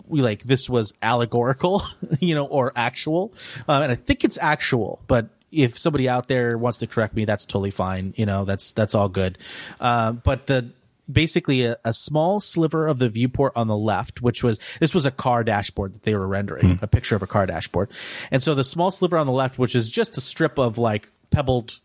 like 0.09 0.43
this 0.43 0.69
was 0.69 0.93
allegorical, 1.01 1.83
you 2.19 2.35
know, 2.35 2.45
or 2.45 2.73
actual, 2.75 3.33
uh, 3.69 3.81
and 3.83 3.91
I 3.91 3.95
think 3.95 4.23
it's 4.23 4.37
actual, 4.39 4.99
but 5.07 5.29
if 5.51 5.77
somebody 5.77 6.09
out 6.09 6.27
there 6.27 6.57
wants 6.57 6.79
to 6.79 6.87
correct 6.87 7.15
me, 7.15 7.25
that's 7.25 7.45
totally 7.45 7.71
fine. 7.71 8.13
You 8.17 8.25
know, 8.25 8.45
that's 8.45 8.71
that's 8.71 8.95
all 8.95 9.09
good. 9.09 9.37
Uh, 9.79 10.11
but 10.11 10.47
the 10.47 10.71
basically 11.11 11.63
a, 11.63 11.77
a, 11.85 11.93
small 11.93 12.39
sliver 12.39 12.87
of 12.87 12.99
the 12.99 13.09
viewport 13.09 13.53
on 13.55 13.67
the 13.67 13.77
left, 13.77 14.21
which 14.21 14.43
was 14.43 14.59
this 14.79 14.93
was 14.93 15.05
a 15.05 15.11
car 15.11 15.43
dashboard 15.43 15.93
that 15.93 16.03
they 16.03 16.13
were 16.13 16.27
rendering, 16.27 16.77
hmm. 16.77 16.83
a 16.83 16.87
picture 16.87 17.15
of 17.15 17.23
a 17.23 17.27
car 17.27 17.45
dashboard. 17.45 17.89
And 18.31 18.43
so 18.43 18.55
the 18.55 18.63
small 18.63 18.91
sliver 18.91 19.17
on 19.17 19.25
the 19.25 19.33
left, 19.33 19.57
which 19.57 19.75
is 19.75 19.89
just 19.89 20.17
a 20.17 20.21
strip 20.21 20.57
of 20.57 20.77
like 20.77 21.09
pebbled, 21.29 21.79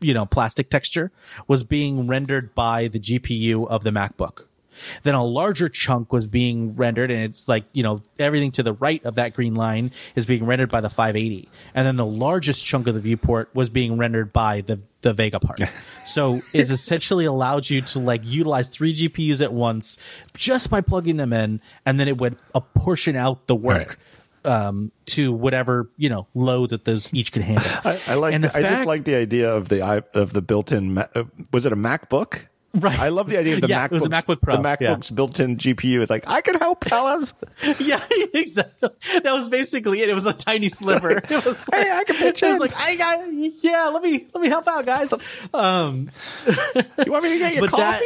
you 0.00 0.14
know, 0.14 0.26
plastic 0.26 0.70
texture, 0.70 1.10
was 1.48 1.64
being 1.64 2.06
rendered 2.06 2.54
by 2.54 2.88
the 2.88 3.00
GPU 3.00 3.66
of 3.68 3.82
the 3.82 3.90
MacBook. 3.90 4.44
Then 5.02 5.14
a 5.14 5.24
larger 5.24 5.68
chunk 5.68 6.12
was 6.12 6.26
being 6.26 6.74
rendered, 6.74 7.10
and 7.10 7.22
it's 7.22 7.48
like, 7.48 7.64
you 7.72 7.82
know, 7.82 8.02
everything 8.18 8.52
to 8.52 8.62
the 8.62 8.72
right 8.72 9.04
of 9.04 9.16
that 9.16 9.34
green 9.34 9.54
line 9.54 9.92
is 10.14 10.26
being 10.26 10.44
rendered 10.44 10.70
by 10.70 10.80
the 10.80 10.90
580. 10.90 11.48
And 11.74 11.86
then 11.86 11.96
the 11.96 12.06
largest 12.06 12.66
chunk 12.66 12.86
of 12.86 12.94
the 12.94 13.00
viewport 13.00 13.50
was 13.54 13.68
being 13.68 13.96
rendered 13.96 14.32
by 14.32 14.60
the, 14.60 14.80
the 15.02 15.12
Vega 15.12 15.40
part. 15.40 15.60
so 16.06 16.40
it's 16.52 16.70
essentially 16.70 17.24
allowed 17.24 17.68
you 17.68 17.80
to 17.82 17.98
like 17.98 18.22
utilize 18.24 18.68
three 18.68 18.94
GPUs 18.94 19.42
at 19.42 19.52
once 19.52 19.98
just 20.34 20.70
by 20.70 20.80
plugging 20.80 21.16
them 21.16 21.32
in, 21.32 21.60
and 21.84 21.98
then 22.00 22.08
it 22.08 22.18
would 22.18 22.36
apportion 22.54 23.16
out 23.16 23.46
the 23.46 23.56
work. 23.56 23.88
Right. 23.88 23.96
Um, 24.44 24.92
to 25.06 25.32
whatever 25.32 25.90
you 25.96 26.08
know 26.08 26.28
load 26.32 26.70
that 26.70 26.84
those 26.84 27.12
each 27.12 27.32
can 27.32 27.42
handle. 27.42 27.68
I, 27.84 28.00
I 28.06 28.14
like. 28.14 28.40
The, 28.40 28.48
fact, 28.48 28.64
I 28.64 28.68
just 28.68 28.86
like 28.86 29.02
the 29.02 29.16
idea 29.16 29.52
of 29.52 29.68
the 29.68 30.04
of 30.14 30.32
the 30.34 30.40
built-in. 30.40 30.98
Uh, 30.98 31.24
was 31.52 31.66
it 31.66 31.72
a 31.72 31.76
MacBook? 31.76 32.42
Right. 32.76 32.98
I 32.98 33.08
love 33.08 33.28
the 33.28 33.38
idea 33.38 33.54
of 33.54 33.62
the 33.62 33.68
yeah, 33.68 33.88
MacBooks. 33.88 33.90
It 33.90 33.92
was 33.92 34.04
a 34.04 34.08
MacBook 34.10 34.42
Pro. 34.42 34.56
The 34.56 34.62
MacBook's 34.62 35.10
yeah. 35.10 35.14
built-in 35.14 35.56
GPU 35.56 36.00
is 36.00 36.10
like, 36.10 36.28
I 36.28 36.42
can 36.42 36.56
help, 36.56 36.84
fellas. 36.84 37.32
yeah, 37.78 38.04
exactly. 38.34 38.90
That 39.22 39.32
was 39.32 39.48
basically 39.48 40.02
it. 40.02 40.10
It 40.10 40.14
was 40.14 40.26
a 40.26 40.32
tiny 40.32 40.68
sliver. 40.68 41.22
It 41.36 41.44
was 41.44 41.68
like, 41.68 41.86
hey, 41.86 41.90
I 41.90 42.04
can 42.04 42.16
pitch 42.16 42.42
It 42.42 42.48
was 42.48 42.58
like, 42.58 42.76
I 42.76 42.96
got, 42.96 43.32
yeah, 43.32 43.88
let 43.88 44.02
me 44.02 44.26
let 44.32 44.42
me 44.42 44.48
help 44.48 44.66
out, 44.68 44.86
guys. 44.86 45.12
Um, 45.52 46.10
you 47.04 47.12
want 47.12 47.24
me 47.24 47.32
to 47.32 47.38
get 47.38 47.54
you 47.54 47.66
coffee? 47.66 48.04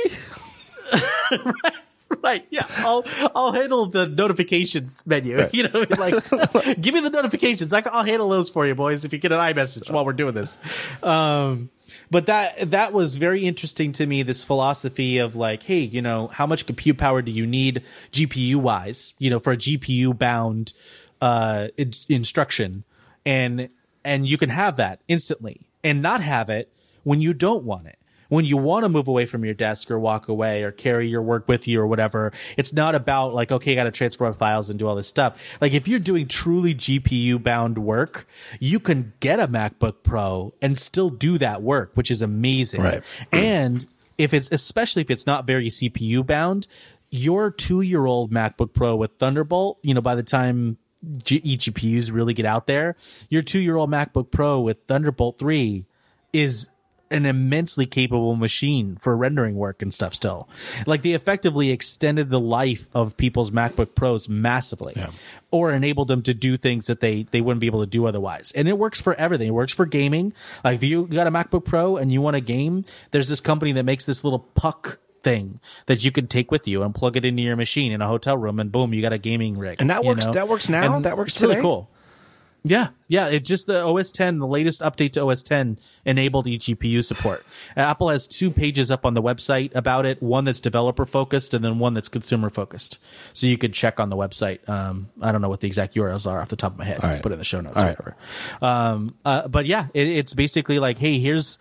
That, 0.90 1.54
right 1.64 1.74
right. 2.22 2.46
Yeah. 2.50 2.66
I'll 2.78 3.04
I'll 3.34 3.52
handle 3.52 3.86
the 3.86 4.06
notifications 4.06 5.06
menu. 5.06 5.38
Right. 5.38 5.54
You 5.54 5.68
know, 5.68 5.86
like 5.98 6.80
give 6.80 6.94
me 6.94 7.00
the 7.00 7.10
notifications. 7.10 7.72
I, 7.72 7.80
will 7.80 8.02
handle 8.02 8.28
those 8.28 8.50
for 8.50 8.66
you, 8.66 8.74
boys. 8.74 9.04
If 9.04 9.12
you 9.12 9.18
get 9.18 9.32
an 9.32 9.38
iMessage 9.38 9.90
while 9.90 10.04
we're 10.04 10.12
doing 10.12 10.34
this. 10.34 10.58
Um, 11.02 11.70
but 12.10 12.26
that 12.26 12.70
that 12.70 12.92
was 12.92 13.16
very 13.16 13.46
interesting 13.46 13.92
to 13.92 14.06
me. 14.06 14.22
This 14.22 14.44
philosophy 14.44 15.18
of 15.18 15.36
like, 15.36 15.62
hey, 15.64 15.80
you 15.80 16.02
know, 16.02 16.28
how 16.28 16.46
much 16.46 16.66
compute 16.66 16.98
power 16.98 17.22
do 17.22 17.30
you 17.30 17.46
need 17.46 17.82
GPU 18.12 18.56
wise? 18.56 19.14
You 19.18 19.30
know, 19.30 19.38
for 19.38 19.52
a 19.52 19.56
GPU 19.56 20.18
bound 20.18 20.72
uh, 21.20 21.68
in- 21.76 21.94
instruction, 22.08 22.84
and 23.24 23.68
and 24.04 24.26
you 24.26 24.38
can 24.38 24.50
have 24.50 24.76
that 24.76 25.00
instantly, 25.08 25.68
and 25.84 26.02
not 26.02 26.20
have 26.20 26.50
it 26.50 26.72
when 27.04 27.20
you 27.20 27.32
don't 27.32 27.64
want 27.64 27.86
it 27.86 27.99
when 28.30 28.46
you 28.46 28.56
want 28.56 28.84
to 28.84 28.88
move 28.88 29.08
away 29.08 29.26
from 29.26 29.44
your 29.44 29.52
desk 29.52 29.90
or 29.90 29.98
walk 29.98 30.28
away 30.28 30.62
or 30.62 30.70
carry 30.70 31.08
your 31.08 31.20
work 31.20 31.46
with 31.46 31.68
you 31.68 31.80
or 31.80 31.86
whatever, 31.86 32.32
it's 32.56 32.72
not 32.72 32.94
about 32.94 33.34
like, 33.34 33.52
okay, 33.52 33.72
I 33.72 33.74
got 33.74 33.84
to 33.84 33.90
transfer 33.90 34.32
files 34.32 34.70
and 34.70 34.78
do 34.78 34.86
all 34.86 34.94
this 34.94 35.08
stuff. 35.08 35.36
Like 35.60 35.74
if 35.74 35.86
you're 35.86 35.98
doing 35.98 36.28
truly 36.28 36.74
GPU 36.74 37.42
bound 37.42 37.76
work, 37.76 38.26
you 38.58 38.80
can 38.80 39.12
get 39.20 39.38
a 39.40 39.48
MacBook 39.48 39.96
Pro 40.02 40.54
and 40.62 40.78
still 40.78 41.10
do 41.10 41.36
that 41.38 41.60
work, 41.60 41.90
which 41.94 42.10
is 42.10 42.22
amazing. 42.22 42.80
Right. 42.80 43.02
And 43.32 43.86
if 44.16 44.32
it's, 44.32 44.50
especially 44.52 45.02
if 45.02 45.10
it's 45.10 45.26
not 45.26 45.46
very 45.46 45.68
CPU 45.68 46.24
bound, 46.24 46.66
your 47.10 47.50
two 47.50 47.80
year 47.80 48.06
old 48.06 48.30
MacBook 48.30 48.72
Pro 48.72 48.94
with 48.94 49.12
Thunderbolt, 49.18 49.78
you 49.82 49.92
know, 49.94 50.00
by 50.00 50.14
the 50.14 50.22
time 50.22 50.78
G- 51.24 51.40
eGPUs 51.40 52.12
really 52.12 52.34
get 52.34 52.46
out 52.46 52.66
there, 52.66 52.96
your 53.28 53.42
two 53.42 53.60
year 53.60 53.76
old 53.76 53.90
MacBook 53.90 54.30
Pro 54.30 54.60
with 54.60 54.78
Thunderbolt 54.86 55.38
3 55.38 55.86
is 56.32 56.70
an 57.10 57.26
immensely 57.26 57.86
capable 57.86 58.36
machine 58.36 58.96
for 58.96 59.16
rendering 59.16 59.56
work 59.56 59.82
and 59.82 59.92
stuff 59.92 60.14
still. 60.14 60.48
Like 60.86 61.02
they 61.02 61.12
effectively 61.12 61.70
extended 61.70 62.30
the 62.30 62.40
life 62.40 62.88
of 62.94 63.16
people's 63.16 63.50
MacBook 63.50 63.94
Pros 63.94 64.28
massively. 64.28 64.92
Yeah. 64.96 65.10
Or 65.50 65.72
enabled 65.72 66.08
them 66.08 66.22
to 66.22 66.34
do 66.34 66.56
things 66.56 66.86
that 66.86 67.00
they, 67.00 67.24
they 67.24 67.40
wouldn't 67.40 67.60
be 67.60 67.66
able 67.66 67.80
to 67.80 67.86
do 67.86 68.06
otherwise. 68.06 68.52
And 68.54 68.68
it 68.68 68.78
works 68.78 69.00
for 69.00 69.14
everything. 69.14 69.48
It 69.48 69.54
works 69.54 69.72
for 69.72 69.86
gaming. 69.86 70.32
Like 70.62 70.76
if 70.76 70.84
you 70.84 71.06
got 71.06 71.26
a 71.26 71.30
MacBook 71.30 71.64
Pro 71.64 71.96
and 71.96 72.12
you 72.12 72.20
want 72.20 72.36
a 72.36 72.40
game, 72.40 72.84
there's 73.10 73.28
this 73.28 73.40
company 73.40 73.72
that 73.72 73.82
makes 73.82 74.04
this 74.04 74.22
little 74.22 74.38
puck 74.38 74.98
thing 75.22 75.60
that 75.86 76.04
you 76.04 76.12
could 76.12 76.30
take 76.30 76.50
with 76.50 76.66
you 76.66 76.82
and 76.82 76.94
plug 76.94 77.16
it 77.16 77.24
into 77.24 77.42
your 77.42 77.56
machine 77.56 77.92
in 77.92 78.00
a 78.00 78.06
hotel 78.06 78.36
room 78.36 78.60
and 78.60 78.72
boom, 78.72 78.94
you 78.94 79.02
got 79.02 79.12
a 79.12 79.18
gaming 79.18 79.58
rig. 79.58 79.80
And 79.80 79.90
that 79.90 80.04
works 80.04 80.26
know? 80.26 80.32
that 80.32 80.48
works 80.48 80.68
now? 80.68 80.96
And 80.96 81.04
that 81.04 81.16
works 81.16 81.32
it's 81.34 81.40
today? 81.40 81.54
really 81.54 81.62
cool. 81.62 81.90
Yeah, 82.62 82.88
yeah. 83.08 83.28
It 83.28 83.44
just 83.44 83.66
the 83.66 83.82
OS 83.84 84.12
10, 84.12 84.38
the 84.38 84.46
latest 84.46 84.82
update 84.82 85.12
to 85.12 85.24
OS 85.24 85.42
10 85.42 85.78
enabled 86.04 86.46
eGPU 86.46 87.02
support. 87.02 87.44
Apple 87.76 88.10
has 88.10 88.26
two 88.26 88.50
pages 88.50 88.90
up 88.90 89.06
on 89.06 89.14
the 89.14 89.22
website 89.22 89.74
about 89.74 90.04
it. 90.04 90.22
One 90.22 90.44
that's 90.44 90.60
developer 90.60 91.06
focused, 91.06 91.54
and 91.54 91.64
then 91.64 91.78
one 91.78 91.94
that's 91.94 92.08
consumer 92.08 92.50
focused. 92.50 92.98
So 93.32 93.46
you 93.46 93.56
could 93.56 93.72
check 93.72 93.98
on 93.98 94.10
the 94.10 94.16
website. 94.16 94.68
Um, 94.68 95.08
I 95.22 95.32
don't 95.32 95.40
know 95.40 95.48
what 95.48 95.60
the 95.60 95.68
exact 95.68 95.94
URLs 95.94 96.30
are 96.30 96.40
off 96.40 96.48
the 96.48 96.56
top 96.56 96.72
of 96.72 96.78
my 96.78 96.84
head. 96.84 97.02
Right. 97.02 97.22
Put 97.22 97.32
it 97.32 97.34
in 97.34 97.38
the 97.38 97.44
show 97.44 97.60
notes 97.60 97.78
All 97.78 97.84
or 97.84 97.88
whatever. 97.88 98.16
Right. 98.60 98.88
Um, 98.90 99.14
uh, 99.24 99.48
but 99.48 99.64
yeah, 99.64 99.86
it, 99.94 100.08
it's 100.08 100.34
basically 100.34 100.78
like, 100.78 100.98
hey, 100.98 101.18
here's 101.18 101.58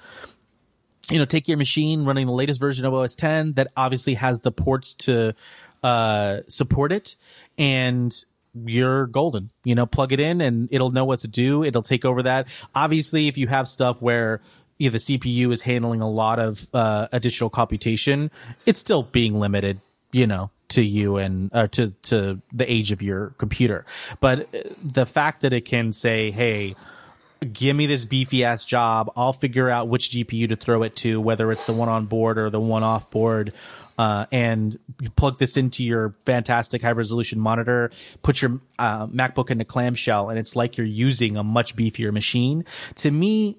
you 1.09 1.17
know, 1.17 1.25
take 1.25 1.47
your 1.47 1.57
machine 1.57 2.05
running 2.05 2.27
the 2.27 2.33
latest 2.33 2.59
version 2.59 2.85
of 2.85 2.93
OS 2.93 3.15
10 3.15 3.53
that 3.53 3.67
obviously 3.75 4.13
has 4.13 4.41
the 4.41 4.51
ports 4.51 4.93
to 4.93 5.33
uh, 5.81 6.41
support 6.47 6.91
it, 6.91 7.15
and 7.57 8.25
you're 8.65 9.07
golden. 9.07 9.51
You 9.63 9.75
know, 9.75 9.85
plug 9.85 10.11
it 10.11 10.19
in 10.19 10.41
and 10.41 10.67
it'll 10.71 10.91
know 10.91 11.05
what 11.05 11.19
to 11.21 11.27
do. 11.27 11.63
It'll 11.63 11.83
take 11.83 12.05
over 12.05 12.23
that. 12.23 12.47
Obviously, 12.75 13.27
if 13.27 13.37
you 13.37 13.47
have 13.47 13.67
stuff 13.67 14.01
where 14.01 14.41
you 14.77 14.89
know, 14.89 14.93
the 14.93 14.97
CPU 14.97 15.51
is 15.51 15.61
handling 15.61 16.01
a 16.01 16.09
lot 16.09 16.39
of 16.39 16.67
uh, 16.73 17.07
additional 17.11 17.49
computation, 17.49 18.31
it's 18.65 18.79
still 18.79 19.03
being 19.03 19.39
limited, 19.39 19.81
you 20.11 20.25
know, 20.25 20.51
to 20.69 20.83
you 20.83 21.17
and 21.17 21.49
uh, 21.53 21.67
to 21.67 21.93
to 22.03 22.41
the 22.53 22.71
age 22.71 22.91
of 22.91 23.01
your 23.01 23.31
computer. 23.37 23.85
But 24.19 24.53
uh, 24.53 24.69
the 24.81 25.05
fact 25.05 25.41
that 25.41 25.51
it 25.53 25.65
can 25.65 25.91
say, 25.91 26.31
"Hey, 26.31 26.75
give 27.51 27.75
me 27.75 27.85
this 27.85 28.05
beefy 28.05 28.43
ass 28.43 28.65
job. 28.65 29.11
I'll 29.15 29.33
figure 29.33 29.69
out 29.69 29.87
which 29.87 30.11
GPU 30.11 30.49
to 30.49 30.55
throw 30.55 30.83
it 30.83 30.95
to, 30.97 31.19
whether 31.21 31.51
it's 31.51 31.65
the 31.65 31.73
one 31.73 31.89
on 31.89 32.05
board 32.05 32.37
or 32.37 32.49
the 32.49 32.59
one 32.59 32.83
off 32.83 33.09
board. 33.09 33.53
Uh, 33.99 34.25
and 34.31 34.79
you 35.01 35.09
plug 35.09 35.39
this 35.39 35.57
into 35.57 35.83
your 35.83 36.15
fantastic 36.25 36.81
high 36.81 36.93
resolution 36.93 37.37
monitor, 37.37 37.91
put 38.21 38.41
your 38.41 38.61
uh, 38.79 39.05
MacBook 39.07 39.51
a 39.59 39.65
clamshell, 39.65 40.29
and 40.29 40.39
it's 40.39 40.55
like 40.55 40.77
you're 40.77 40.87
using 40.87 41.35
a 41.35 41.43
much 41.43 41.75
beefier 41.75 42.13
machine. 42.13 42.63
To 42.95 43.11
me, 43.11 43.57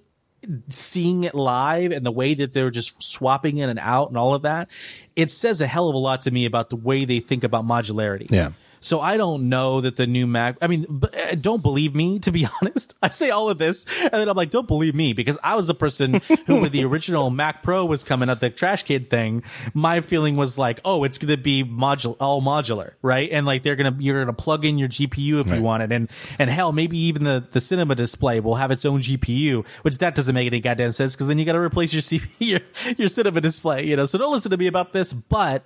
seeing 0.70 1.24
it 1.24 1.34
live 1.34 1.92
and 1.92 2.06
the 2.06 2.10
way 2.10 2.32
that 2.32 2.54
they're 2.54 2.70
just 2.70 3.02
swapping 3.02 3.58
in 3.58 3.68
and 3.68 3.78
out 3.78 4.08
and 4.08 4.16
all 4.16 4.32
of 4.32 4.40
that, 4.40 4.70
it 5.14 5.30
says 5.30 5.60
a 5.60 5.66
hell 5.66 5.90
of 5.90 5.94
a 5.94 5.98
lot 5.98 6.22
to 6.22 6.30
me 6.30 6.46
about 6.46 6.70
the 6.70 6.76
way 6.76 7.04
they 7.04 7.20
think 7.20 7.44
about 7.44 7.66
modularity. 7.66 8.30
Yeah. 8.30 8.52
So 8.82 9.00
I 9.00 9.18
don't 9.18 9.48
know 9.50 9.80
that 9.82 9.96
the 9.96 10.06
new 10.06 10.26
Mac. 10.26 10.56
I 10.62 10.66
mean, 10.66 11.02
uh, 11.02 11.34
don't 11.34 11.62
believe 11.62 11.94
me. 11.94 12.18
To 12.20 12.32
be 12.32 12.46
honest, 12.62 12.94
I 13.02 13.10
say 13.10 13.28
all 13.30 13.50
of 13.50 13.58
this, 13.58 13.84
and 14.02 14.12
then 14.12 14.28
I'm 14.28 14.36
like, 14.36 14.50
don't 14.50 14.66
believe 14.66 14.94
me 14.94 15.12
because 15.12 15.36
I 15.42 15.54
was 15.54 15.66
the 15.66 15.74
person 15.74 16.22
who, 16.46 16.60
when 16.62 16.72
the 16.72 16.84
original 16.84 17.28
Mac 17.40 17.62
Pro 17.62 17.84
was 17.84 18.02
coming 18.02 18.30
out, 18.30 18.40
the 18.40 18.48
trash 18.48 18.84
kid 18.84 19.10
thing, 19.10 19.42
my 19.74 20.00
feeling 20.00 20.36
was 20.36 20.56
like, 20.56 20.80
oh, 20.84 21.04
it's 21.04 21.18
going 21.18 21.28
to 21.28 21.36
be 21.36 21.62
module, 21.62 22.16
all 22.20 22.40
modular, 22.40 22.92
right? 23.02 23.28
And 23.30 23.44
like 23.44 23.62
they're 23.62 23.76
gonna, 23.76 23.94
you're 23.98 24.18
gonna 24.24 24.32
plug 24.32 24.64
in 24.64 24.78
your 24.78 24.88
GPU 24.88 25.40
if 25.40 25.46
Right. 25.48 25.56
you 25.58 25.62
want 25.62 25.82
it, 25.82 25.92
and 25.92 26.10
and 26.38 26.48
hell, 26.48 26.72
maybe 26.72 26.96
even 26.98 27.24
the 27.24 27.44
the 27.50 27.60
cinema 27.60 27.94
display 27.94 28.40
will 28.40 28.54
have 28.54 28.70
its 28.70 28.84
own 28.86 29.00
GPU, 29.00 29.66
which 29.82 29.98
that 29.98 30.14
doesn't 30.14 30.34
make 30.34 30.46
any 30.46 30.60
goddamn 30.60 30.92
sense 30.92 31.14
because 31.14 31.26
then 31.26 31.38
you 31.38 31.44
got 31.44 31.52
to 31.52 31.58
replace 31.60 31.92
your 31.92 32.00
CPU, 32.02 32.30
your 32.38 32.60
your 32.96 33.08
cinema 33.08 33.40
display, 33.42 33.84
you 33.84 33.96
know. 33.96 34.06
So 34.06 34.16
don't 34.18 34.32
listen 34.32 34.50
to 34.52 34.56
me 34.56 34.66
about 34.68 34.92
this, 34.94 35.12
but. 35.12 35.62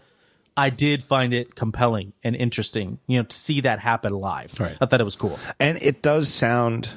I 0.57 0.71
did 0.71 1.03
find 1.03 1.35
it 1.35 1.55
compelling 1.55 2.13
and 2.23 2.37
interesting, 2.37 2.99
you 3.07 3.19
know, 3.19 3.25
to 3.25 3.37
see 3.37 3.61
that 3.63 3.81
happen 3.81 4.13
live. 4.13 4.59
Right. 4.59 4.77
I 4.81 4.87
thought 4.87 5.01
it 5.01 5.05
was 5.05 5.17
cool. 5.17 5.39
And 5.59 5.83
it 5.83 6.03
does 6.03 6.33
sound 6.33 6.89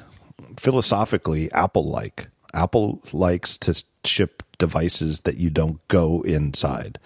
philosophically 0.56 1.50
Apple 1.52 1.84
like. 1.84 2.28
Apple 2.54 3.00
likes 3.12 3.58
to 3.58 3.82
ship 4.04 4.42
devices 4.58 5.20
that 5.20 5.38
you 5.38 5.50
don't 5.50 5.86
go 5.88 6.22
inside. 6.22 6.98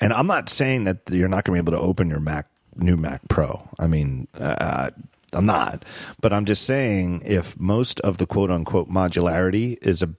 And 0.00 0.12
I'm 0.12 0.26
not 0.26 0.48
saying 0.48 0.84
that 0.84 1.00
you're 1.10 1.28
not 1.28 1.44
going 1.44 1.56
to 1.56 1.62
be 1.62 1.70
able 1.70 1.80
to 1.80 1.86
open 1.86 2.08
your 2.10 2.20
Mac, 2.20 2.48
new 2.74 2.96
Mac 2.96 3.20
Pro. 3.28 3.68
I 3.78 3.86
mean, 3.86 4.26
uh, 4.34 4.90
I'm 5.32 5.46
not. 5.46 5.84
But 6.20 6.32
I'm 6.32 6.44
just 6.44 6.64
saying 6.64 7.22
if 7.24 7.58
most 7.58 8.00
of 8.00 8.18
the 8.18 8.26
quote 8.26 8.50
unquote 8.50 8.88
modularity 8.88 9.78
is 9.82 10.02
a 10.02 10.10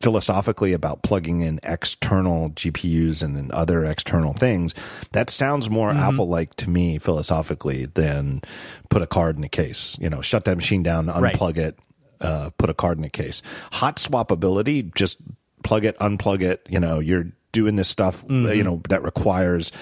philosophically 0.00 0.72
about 0.72 1.02
plugging 1.02 1.40
in 1.40 1.58
external 1.64 2.50
GPUs 2.50 3.22
and 3.22 3.50
other 3.50 3.84
external 3.84 4.32
things, 4.32 4.74
that 5.12 5.28
sounds 5.30 5.68
more 5.68 5.90
Apple 5.90 6.28
like 6.28 6.54
to 6.56 6.70
me 6.70 6.98
philosophically 6.98 7.86
than 7.86 8.40
put 8.90 9.02
a 9.02 9.06
card 9.06 9.36
in 9.38 9.44
a 9.44 9.48
case. 9.48 9.96
You 10.00 10.08
know, 10.08 10.20
shut 10.22 10.44
that 10.44 10.56
machine 10.56 10.82
down, 10.82 11.06
Right. 11.06 11.34
unplug 11.34 11.56
it, 11.58 11.78
uh, 12.20 12.50
put 12.58 12.70
a 12.70 12.74
card 12.74 12.98
in 12.98 13.04
a 13.04 13.08
case. 13.10 13.42
Hot 13.72 13.96
swappability, 13.96 14.94
just 14.94 15.18
plug 15.64 15.84
it, 15.84 15.98
unplug 15.98 16.42
it. 16.42 16.64
You 16.68 16.78
know, 16.80 17.00
you're 17.00 17.26
doing 17.50 17.76
this 17.76 17.88
stuff, 17.88 18.22
uh, 18.30 18.34
you 18.52 18.62
know, 18.62 18.80
that 18.88 19.02
requires, 19.02 19.72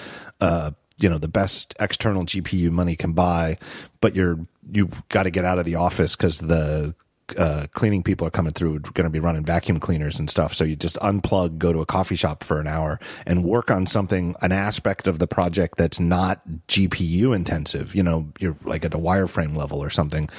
uh, 0.41 0.71
you 0.99 1.09
know, 1.09 1.19
the 1.19 1.27
best 1.27 1.75
external 1.79 2.23
GPU 2.25 2.71
money 2.71 2.95
can 2.95 3.11
buy, 3.11 3.57
but 4.01 4.15
you're, 4.15 4.39
you've 4.71 5.07
got 5.09 5.23
to 5.23 5.29
get 5.29 5.45
out 5.45 5.59
of 5.59 5.65
the 5.65 5.75
office 5.75 6.15
because 6.15 6.39
the 6.39 6.95
uh, 7.37 7.65
cleaning 7.71 8.03
people 8.03 8.25
are 8.27 8.31
coming 8.31 8.53
through, 8.53 8.79
going 8.79 9.05
to 9.05 9.09
be 9.09 9.19
running 9.19 9.43
vacuum 9.43 9.79
cleaners 9.79 10.19
and 10.19 10.29
stuff. 10.29 10.53
So 10.53 10.63
you 10.63 10.75
just 10.75 10.97
unplug, 10.97 11.57
go 11.57 11.73
to 11.73 11.81
a 11.81 11.85
coffee 11.85 12.15
shop 12.15 12.43
for 12.43 12.59
an 12.59 12.67
hour 12.67 12.99
and 13.25 13.43
work 13.43 13.69
on 13.69 13.85
something, 13.87 14.35
an 14.41 14.51
aspect 14.51 15.07
of 15.07 15.19
the 15.19 15.27
project 15.27 15.77
that's 15.77 15.99
not 15.99 16.41
GPU 16.67 17.35
intensive. 17.35 17.95
You 17.95 18.03
know, 18.03 18.29
you're 18.39 18.57
like 18.63 18.85
at 18.85 18.93
a 18.93 18.99
wireframe 18.99 19.55
level 19.55 19.83
or 19.83 19.89
something. 19.89 20.29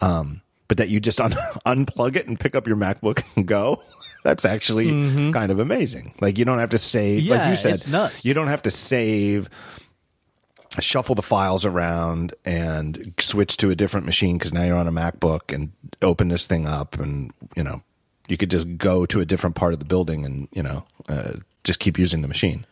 Um, 0.00 0.42
but 0.68 0.78
that 0.78 0.88
you 0.88 1.00
just 1.00 1.20
un- 1.20 1.30
unplug 1.66 2.16
it 2.16 2.26
and 2.26 2.38
pick 2.38 2.54
up 2.54 2.66
your 2.66 2.76
MacBook 2.76 3.22
and 3.36 3.46
go. 3.46 3.82
That's 4.24 4.44
actually 4.44 4.88
kind 5.30 5.52
of 5.52 5.60
amazing. 5.60 6.12
Like 6.20 6.36
you 6.36 6.44
don't 6.44 6.58
have 6.58 6.70
to 6.70 6.78
save, 6.78 7.28
like 7.28 7.48
you 7.48 7.54
said, 7.54 7.74
it's 7.74 7.86
nuts. 7.86 8.24
you 8.24 8.34
don't 8.34 8.48
have 8.48 8.62
to 8.62 8.72
save 8.72 9.48
shuffle 10.80 11.14
the 11.14 11.22
files 11.22 11.64
around 11.64 12.34
and 12.44 13.14
switch 13.18 13.56
to 13.58 13.70
a 13.70 13.74
different 13.74 14.06
machine 14.06 14.38
because 14.38 14.52
now 14.52 14.64
you're 14.64 14.76
on 14.76 14.88
a 14.88 14.92
MacBook 14.92 15.54
and 15.54 15.72
open 16.02 16.28
this 16.28 16.46
thing 16.46 16.66
up 16.66 16.98
and 16.98 17.32
you 17.56 17.62
know 17.62 17.82
you 18.28 18.36
could 18.36 18.50
just 18.50 18.76
go 18.76 19.06
to 19.06 19.20
a 19.20 19.24
different 19.24 19.56
part 19.56 19.72
of 19.72 19.78
the 19.78 19.84
building 19.84 20.24
and 20.24 20.48
you 20.52 20.62
know 20.62 20.84
uh, 21.08 21.34
just 21.64 21.78
keep 21.78 21.98
using 21.98 22.22
the 22.22 22.28
machine. 22.28 22.66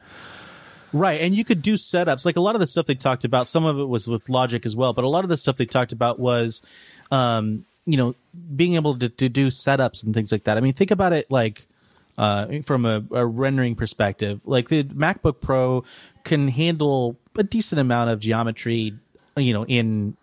Right. 0.95 1.21
And 1.21 1.35
you 1.35 1.45
could 1.45 1.61
do 1.61 1.75
setups. 1.75 2.25
Like 2.25 2.37
a 2.37 2.41
lot 2.41 2.55
of 2.55 2.61
the 2.61 2.69
stuff 2.69 2.87
they 2.87 2.95
talked 2.95 3.25
about, 3.25 3.49
some 3.49 3.65
of 3.65 3.81
it 3.81 3.85
was 3.85 4.07
with 4.07 4.29
logic 4.29 4.65
as 4.65 4.77
well, 4.77 4.93
but 4.93 5.03
a 5.03 5.09
lot 5.09 5.25
of 5.25 5.29
the 5.29 5.37
stuff 5.37 5.57
they 5.57 5.67
talked 5.67 5.91
about 5.91 6.21
was, 6.21 6.63
um, 7.11 7.67
you 7.85 7.97
know, 7.97 8.15
being 8.55 8.77
able 8.77 8.97
to, 9.01 9.09
to 9.09 9.29
do 9.29 9.49
setups 9.49 10.05
and 10.05 10.15
things 10.15 10.31
like 10.31 10.45
that. 10.45 10.57
I 10.57 10.61
mean, 10.61 10.73
think 10.73 10.93
about 10.93 11.13
it 11.13 11.29
like, 11.33 11.67
uh, 12.17 12.61
from 12.65 12.87
a, 12.87 13.03
a 13.11 13.27
rendering 13.27 13.75
perspective, 13.75 14.41
like 14.45 14.69
the 14.69 14.85
MacBook 14.85 15.41
Pro 15.41 15.83
can 16.23 16.47
handle 16.47 17.19
a 17.39 17.43
decent 17.43 17.81
amount 17.81 18.11
of 18.11 18.21
geometry, 18.21 18.95
you 19.37 19.53
know, 19.53 19.65
in 19.67 20.17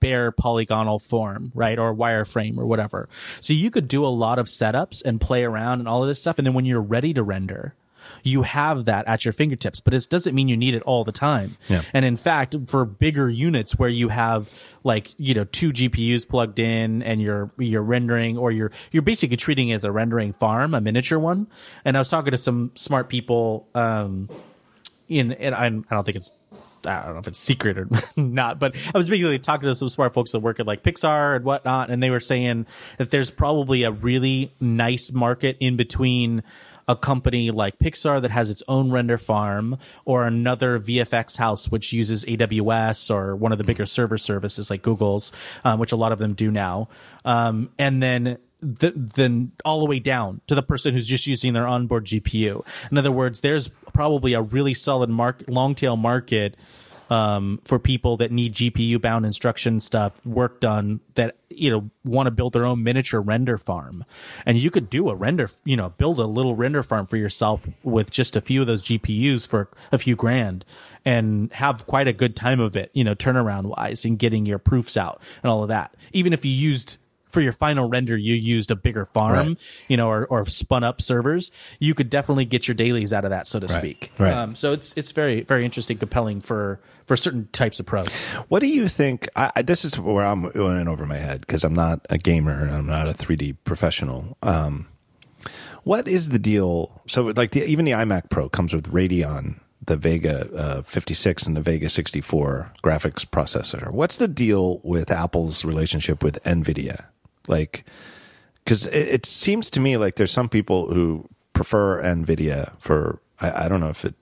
bare 0.00 0.32
polygonal 0.32 0.98
form, 0.98 1.52
right? 1.54 1.78
Or 1.78 1.94
wireframe 1.94 2.58
or 2.58 2.66
whatever. 2.66 3.08
So 3.40 3.52
you 3.52 3.70
could 3.70 3.88
do 3.88 4.04
a 4.04 4.08
lot 4.08 4.38
of 4.38 4.46
setups 4.46 5.04
and 5.04 5.20
play 5.20 5.44
around 5.44 5.80
and 5.80 5.88
all 5.88 6.02
of 6.02 6.08
this 6.08 6.20
stuff. 6.20 6.38
And 6.38 6.46
then 6.46 6.54
when 6.54 6.64
you're 6.64 6.80
ready 6.80 7.14
to 7.14 7.22
render, 7.22 7.74
you 8.22 8.42
have 8.42 8.84
that 8.86 9.06
at 9.08 9.24
your 9.24 9.32
fingertips, 9.32 9.80
but 9.80 9.94
it 9.94 10.06
doesn't 10.10 10.34
mean 10.34 10.48
you 10.48 10.56
need 10.56 10.74
it 10.74 10.82
all 10.82 11.04
the 11.04 11.12
time. 11.12 11.56
Yeah. 11.68 11.82
And 11.92 12.04
in 12.04 12.16
fact, 12.16 12.54
for 12.66 12.84
bigger 12.84 13.28
units 13.28 13.78
where 13.78 13.88
you 13.88 14.08
have 14.08 14.50
like, 14.84 15.12
you 15.18 15.34
know, 15.34 15.44
two 15.44 15.72
GPUs 15.72 16.28
plugged 16.28 16.58
in 16.58 17.02
and 17.02 17.20
you're, 17.20 17.50
you're 17.58 17.82
rendering 17.82 18.38
or 18.38 18.50
you're, 18.50 18.70
you're 18.92 19.02
basically 19.02 19.36
treating 19.36 19.70
it 19.70 19.74
as 19.74 19.84
a 19.84 19.92
rendering 19.92 20.32
farm, 20.32 20.74
a 20.74 20.80
miniature 20.80 21.18
one. 21.18 21.48
And 21.84 21.96
I 21.96 22.00
was 22.00 22.08
talking 22.08 22.30
to 22.32 22.38
some 22.38 22.72
smart 22.74 23.08
people, 23.08 23.68
um, 23.74 24.28
in, 25.08 25.32
and 25.32 25.54
I, 25.54 25.66
I 25.66 25.94
don't 25.94 26.04
think 26.04 26.16
it's, 26.16 26.30
I 26.84 27.04
don't 27.04 27.14
know 27.14 27.20
if 27.20 27.28
it's 27.28 27.38
secret 27.38 27.78
or 27.78 27.88
not, 28.16 28.58
but 28.58 28.76
I 28.94 28.98
was 28.98 29.08
basically 29.08 29.38
talking 29.38 29.68
to 29.68 29.74
some 29.74 29.88
smart 29.88 30.14
folks 30.14 30.32
that 30.32 30.40
work 30.40 30.60
at 30.60 30.66
like 30.66 30.82
Pixar 30.82 31.36
and 31.36 31.44
whatnot, 31.44 31.90
and 31.90 32.02
they 32.02 32.10
were 32.10 32.20
saying 32.20 32.66
that 32.98 33.10
there's 33.10 33.30
probably 33.30 33.82
a 33.82 33.90
really 33.90 34.52
nice 34.60 35.12
market 35.12 35.56
in 35.60 35.76
between 35.76 36.42
a 36.88 36.96
company 36.96 37.50
like 37.50 37.78
Pixar 37.78 38.22
that 38.22 38.30
has 38.30 38.50
its 38.50 38.62
own 38.68 38.90
render 38.90 39.18
farm 39.18 39.78
or 40.04 40.26
another 40.26 40.78
VFX 40.78 41.36
house 41.36 41.68
which 41.68 41.92
uses 41.92 42.24
AWS 42.24 43.12
or 43.12 43.34
one 43.34 43.52
of 43.52 43.58
the 43.58 43.64
bigger 43.64 43.86
server 43.86 44.18
services 44.18 44.70
like 44.70 44.82
Google's, 44.82 45.32
um, 45.64 45.80
which 45.80 45.92
a 45.92 45.96
lot 45.96 46.12
of 46.12 46.18
them 46.18 46.34
do 46.34 46.50
now. 46.50 46.88
Um, 47.24 47.70
and 47.78 48.02
then 48.02 48.38
th- 48.78 48.94
then 48.96 49.52
all 49.64 49.80
the 49.80 49.86
way 49.86 49.98
down 49.98 50.40
to 50.46 50.54
the 50.54 50.62
person 50.62 50.92
who's 50.92 51.08
just 51.08 51.26
using 51.26 51.52
their 51.52 51.66
onboard 51.66 52.06
GPU. 52.06 52.66
In 52.90 52.98
other 52.98 53.12
words, 53.12 53.40
there's 53.40 53.68
probably 53.92 54.32
a 54.32 54.42
really 54.42 54.74
solid 54.74 55.10
market, 55.10 55.48
long 55.48 55.74
tail 55.74 55.96
market 55.96 56.56
um, 57.10 57.60
for 57.64 57.78
people 57.78 58.16
that 58.16 58.32
need 58.32 58.54
GPU 58.54 59.00
bound 59.00 59.24
instruction 59.24 59.80
stuff 59.80 60.12
work 60.26 60.60
done 60.60 61.00
that 61.14 61.36
you 61.48 61.70
know 61.70 61.90
want 62.04 62.26
to 62.26 62.30
build 62.30 62.52
their 62.52 62.64
own 62.64 62.82
miniature 62.82 63.20
render 63.20 63.58
farm, 63.58 64.04
and 64.44 64.58
you 64.58 64.70
could 64.70 64.90
do 64.90 65.08
a 65.08 65.14
render, 65.14 65.48
you 65.64 65.76
know, 65.76 65.90
build 65.90 66.18
a 66.18 66.26
little 66.26 66.54
render 66.54 66.82
farm 66.82 67.06
for 67.06 67.16
yourself 67.16 67.66
with 67.82 68.10
just 68.10 68.36
a 68.36 68.40
few 68.40 68.60
of 68.60 68.66
those 68.66 68.84
GPUs 68.84 69.46
for 69.46 69.68
a 69.92 69.98
few 69.98 70.16
grand, 70.16 70.64
and 71.04 71.52
have 71.54 71.86
quite 71.86 72.08
a 72.08 72.12
good 72.12 72.34
time 72.34 72.60
of 72.60 72.76
it, 72.76 72.90
you 72.92 73.04
know, 73.04 73.14
turnaround 73.14 73.64
wise, 73.64 74.04
and 74.04 74.18
getting 74.18 74.44
your 74.44 74.58
proofs 74.58 74.96
out 74.96 75.20
and 75.42 75.50
all 75.50 75.62
of 75.62 75.68
that. 75.68 75.94
Even 76.12 76.32
if 76.32 76.44
you 76.44 76.52
used 76.52 76.98
for 77.36 77.42
your 77.42 77.52
final 77.52 77.86
render, 77.86 78.16
you 78.16 78.32
used 78.34 78.70
a 78.70 78.74
bigger 78.76 79.04
farm, 79.04 79.48
Right. 79.48 79.58
you 79.88 79.98
know, 79.98 80.08
or, 80.08 80.24
or 80.28 80.46
spun 80.46 80.82
up 80.82 81.02
servers, 81.02 81.50
you 81.78 81.92
could 81.92 82.08
definitely 82.08 82.46
get 82.46 82.66
your 82.66 82.74
dailies 82.74 83.12
out 83.12 83.24
of 83.26 83.30
that, 83.30 83.46
so 83.46 83.60
to 83.60 83.68
speak. 83.68 84.10
Right. 84.18 84.32
Um, 84.32 84.56
so 84.56 84.72
it's 84.72 84.94
it's 84.96 85.12
very 85.12 85.42
very 85.42 85.66
interesting, 85.66 85.98
compelling 85.98 86.40
for 86.40 86.80
for 87.04 87.14
certain 87.14 87.48
types 87.52 87.78
of 87.78 87.84
pros. 87.84 88.08
What 88.48 88.60
do 88.60 88.68
you 88.68 88.88
think? 88.88 89.28
I, 89.36 89.52
I- 89.56 89.62
this 89.62 89.84
is 89.84 89.98
where 89.98 90.24
I'm 90.24 90.48
going 90.50 90.88
over 90.88 91.04
my 91.04 91.18
head 91.18 91.42
because 91.42 91.62
I'm 91.62 91.74
not 91.74 92.06
a 92.08 92.16
gamer 92.16 92.62
and 92.64 92.70
I'm 92.74 92.86
not 92.86 93.06
a 93.06 93.12
3D 93.12 93.58
professional. 93.64 94.38
Um, 94.42 94.88
what 95.84 96.08
is 96.08 96.30
the 96.30 96.38
deal? 96.38 97.02
So, 97.06 97.26
like, 97.36 97.50
the, 97.52 97.64
even 97.64 97.84
the 97.84 97.92
iMac 97.92 98.30
Pro 98.30 98.48
comes 98.48 98.74
with 98.74 98.90
Radeon, 98.92 99.60
the 99.84 99.96
Vega 99.96 100.50
uh, 100.56 100.82
56 100.82 101.44
and 101.46 101.56
the 101.56 101.60
Vega 101.60 101.88
64 101.88 102.72
graphics 102.82 103.24
processor. 103.24 103.92
What's 103.92 104.16
the 104.16 104.26
deal 104.26 104.80
with 104.82 105.12
Apple's 105.12 105.64
relationship 105.64 106.24
with 106.24 106.42
NVIDIA? 106.42 107.04
Like, 107.48 107.84
because 108.64 108.86
it, 108.86 109.08
it 109.08 109.26
seems 109.26 109.70
to 109.70 109.80
me 109.80 109.96
like 109.96 110.16
there's 110.16 110.32
some 110.32 110.48
people 110.48 110.92
who 110.92 111.28
prefer 111.52 112.02
NVIDIA 112.02 112.72
for, 112.78 113.20
I, 113.40 113.64
I 113.64 113.68
don't 113.68 113.80
know 113.80 113.90
if 113.90 114.04
it, 114.04 114.14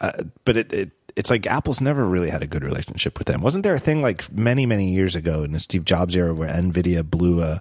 uh, 0.00 0.24
but 0.44 0.56
it, 0.56 0.72
it 0.72 0.90
it's 1.16 1.30
like 1.30 1.48
Apple's 1.48 1.80
never 1.80 2.04
really 2.04 2.30
had 2.30 2.44
a 2.44 2.46
good 2.46 2.62
relationship 2.62 3.18
with 3.18 3.26
them. 3.26 3.40
Wasn't 3.40 3.64
there 3.64 3.74
a 3.74 3.80
thing 3.80 4.02
like 4.02 4.30
many 4.32 4.66
many 4.66 4.92
years 4.92 5.16
ago 5.16 5.42
in 5.42 5.50
the 5.50 5.58
Steve 5.58 5.84
Jobs 5.84 6.14
era 6.14 6.32
where 6.32 6.48
Nvidia 6.48 7.02
blew 7.02 7.42
a 7.42 7.60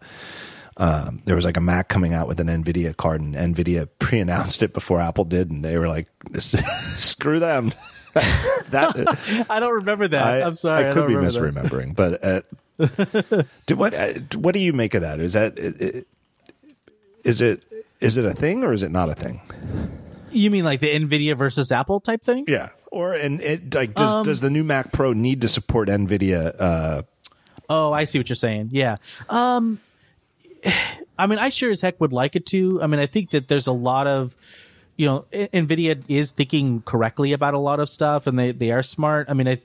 um, 0.77 1.23
there 1.25 1.35
was 1.35 1.43
like 1.43 1.57
a 1.57 1.61
Mac 1.61 1.89
coming 1.89 2.13
out 2.13 2.27
with 2.27 2.39
an 2.39 2.47
NVIDIA 2.47 2.95
card, 2.95 3.19
and 3.19 3.33
NVIDIA 3.33 3.89
pre-announced 3.99 4.61
it 4.61 4.73
before 4.73 5.01
Apple 5.01 5.25
did, 5.25 5.49
and 5.49 5.65
they 5.65 5.77
were 5.77 5.87
like, 5.87 6.07
"Screw 6.39 7.39
them." 7.39 7.73
that 8.13 9.45
I 9.49 9.59
don't 9.59 9.73
remember 9.73 10.07
that. 10.07 10.23
I, 10.23 10.37
am 10.39 10.53
sorry, 10.53 10.85
I, 10.85 10.89
I 10.89 10.93
could 10.93 11.07
be 11.07 11.15
misremembering, 11.15 11.95
but 11.95 12.23
uh, 12.23 12.41
do, 13.65 13.75
what 13.75 13.93
uh, 13.93 14.13
what 14.35 14.53
do 14.53 14.59
you 14.59 14.73
make 14.73 14.93
of 14.93 15.01
that? 15.01 15.19
Is 15.19 15.33
that 15.33 15.57
is 17.23 17.41
it 17.41 17.63
is 17.99 18.17
it 18.17 18.25
a 18.25 18.33
thing 18.33 18.63
or 18.63 18.73
is 18.73 18.83
it 18.83 18.91
not 18.91 19.09
a 19.09 19.15
thing? 19.15 19.41
You 20.31 20.51
mean 20.51 20.63
like 20.63 20.79
the 20.79 20.93
Nvidia 20.93 21.35
versus 21.35 21.71
Apple 21.71 21.99
type 21.99 22.23
thing? 22.23 22.45
Yeah. 22.47 22.69
Or 22.91 23.13
and 23.13 23.41
it 23.41 23.73
like 23.73 23.95
does 23.95 24.17
um, 24.17 24.23
does 24.23 24.41
the 24.41 24.49
new 24.49 24.63
Mac 24.63 24.91
Pro 24.91 25.13
need 25.13 25.41
to 25.41 25.47
support 25.47 25.89
Nvidia? 25.89 26.55
Uh, 26.59 27.01
oh, 27.69 27.91
I 27.91 28.03
see 28.03 28.19
what 28.19 28.29
you're 28.29 28.35
saying. 28.35 28.69
Yeah. 28.71 28.97
Um, 29.29 29.79
I 31.19 31.25
mean, 31.25 31.39
I 31.39 31.49
sure 31.49 31.71
as 31.71 31.81
heck 31.81 31.99
would 31.99 32.13
like 32.13 32.35
it 32.35 32.45
to. 32.47 32.81
I 32.81 32.87
mean, 32.87 32.99
I 32.99 33.07
think 33.07 33.31
that 33.31 33.47
there's 33.47 33.65
a 33.65 33.71
lot 33.71 34.05
of 34.05 34.35
you 34.97 35.05
know, 35.05 35.25
Nvidia 35.31 36.03
is 36.07 36.31
thinking 36.31 36.81
correctly 36.81 37.31
about 37.31 37.53
a 37.53 37.59
lot 37.59 37.79
of 37.79 37.89
stuff, 37.89 38.27
and 38.27 38.37
they 38.37 38.51
they 38.51 38.71
are 38.71 38.83
smart. 38.83 39.29
I 39.29 39.33
mean, 39.33 39.47
I, 39.47 39.61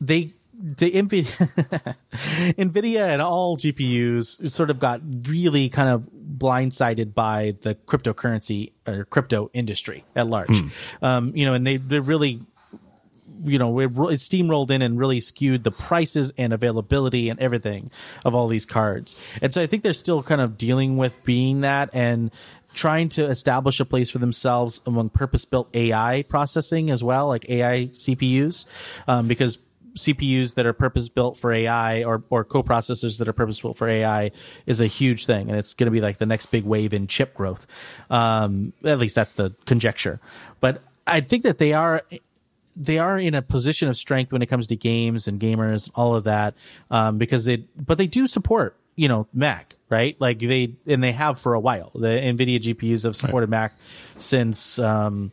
they 0.00 0.30
the 0.58 0.90
Nvidia, 0.90 1.96
Nvidia 2.58 3.08
and 3.08 3.20
all 3.20 3.56
GPUs 3.56 4.50
sort 4.50 4.70
of 4.70 4.78
got 4.78 5.00
really 5.28 5.68
kind 5.68 5.88
of 5.88 6.08
blindsided 6.12 7.14
by 7.14 7.56
the 7.62 7.74
cryptocurrency 7.74 8.72
or 8.86 9.04
crypto 9.04 9.50
industry 9.52 10.04
at 10.14 10.26
large. 10.26 10.48
Mm. 10.48 10.70
Um, 11.02 11.32
you 11.36 11.44
know, 11.44 11.54
and 11.54 11.66
they 11.66 11.76
they 11.76 11.98
really 11.98 12.40
you 13.44 13.58
know, 13.58 13.78
it, 13.80 13.86
it 13.86 14.20
steamrolled 14.20 14.70
in 14.70 14.82
and 14.82 14.98
really 14.98 15.20
skewed 15.20 15.62
the 15.62 15.70
prices 15.70 16.32
and 16.38 16.52
availability 16.52 17.28
and 17.28 17.38
everything 17.38 17.90
of 18.24 18.34
all 18.34 18.48
these 18.48 18.64
cards. 18.64 19.14
And 19.42 19.52
so 19.52 19.62
I 19.62 19.66
think 19.66 19.82
they're 19.82 19.92
still 19.92 20.22
kind 20.22 20.40
of 20.40 20.56
dealing 20.56 20.96
with 20.96 21.22
being 21.24 21.60
that 21.60 21.90
and 21.92 22.30
trying 22.74 23.08
to 23.10 23.26
establish 23.26 23.80
a 23.80 23.84
place 23.84 24.10
for 24.10 24.18
themselves 24.18 24.80
among 24.86 25.10
purpose 25.10 25.44
built 25.44 25.68
AI 25.74 26.24
processing 26.28 26.90
as 26.90 27.02
well, 27.04 27.28
like 27.28 27.48
AI 27.48 27.86
CPUs, 27.92 28.66
um, 29.06 29.28
because 29.28 29.58
CPUs 29.96 30.54
that 30.54 30.66
are 30.66 30.72
purpose 30.72 31.08
built 31.08 31.36
for 31.38 31.52
AI 31.52 32.04
or, 32.04 32.22
or 32.30 32.44
coprocessors 32.44 33.18
that 33.18 33.28
are 33.28 33.32
purpose 33.32 33.60
built 33.60 33.76
for 33.76 33.88
AI 33.88 34.30
is 34.66 34.80
a 34.80 34.86
huge 34.86 35.26
thing. 35.26 35.48
And 35.48 35.58
it's 35.58 35.74
going 35.74 35.86
to 35.86 35.90
be 35.90 36.00
like 36.00 36.18
the 36.18 36.26
next 36.26 36.46
big 36.46 36.64
wave 36.64 36.94
in 36.94 37.06
chip 37.06 37.34
growth. 37.34 37.66
Um, 38.10 38.72
at 38.84 38.98
least 38.98 39.14
that's 39.14 39.32
the 39.32 39.54
conjecture. 39.64 40.20
But 40.60 40.82
I 41.06 41.20
think 41.20 41.42
that 41.42 41.58
they 41.58 41.72
are 41.72 42.02
they 42.76 42.98
are 42.98 43.18
in 43.18 43.34
a 43.34 43.42
position 43.42 43.88
of 43.88 43.96
strength 43.96 44.32
when 44.32 44.42
it 44.42 44.46
comes 44.46 44.66
to 44.66 44.76
games 44.76 45.26
and 45.26 45.40
gamers, 45.40 45.90
all 45.94 46.14
of 46.14 46.24
that, 46.24 46.54
um, 46.90 47.16
because 47.16 47.46
they, 47.46 47.56
but 47.56 47.96
they 47.96 48.06
do 48.06 48.26
support, 48.26 48.76
you 48.96 49.08
know, 49.08 49.26
Mac, 49.32 49.76
right? 49.88 50.14
Like 50.20 50.40
they, 50.40 50.74
and 50.86 51.02
they 51.02 51.12
have 51.12 51.38
for 51.38 51.54
a 51.54 51.60
while. 51.60 51.90
The 51.94 52.08
NVIDIA 52.08 52.60
GPUs 52.60 53.04
have 53.04 53.16
supported 53.16 53.50
right. 53.50 53.62
Mac 53.62 53.78
since, 54.18 54.78
um, 54.78 55.32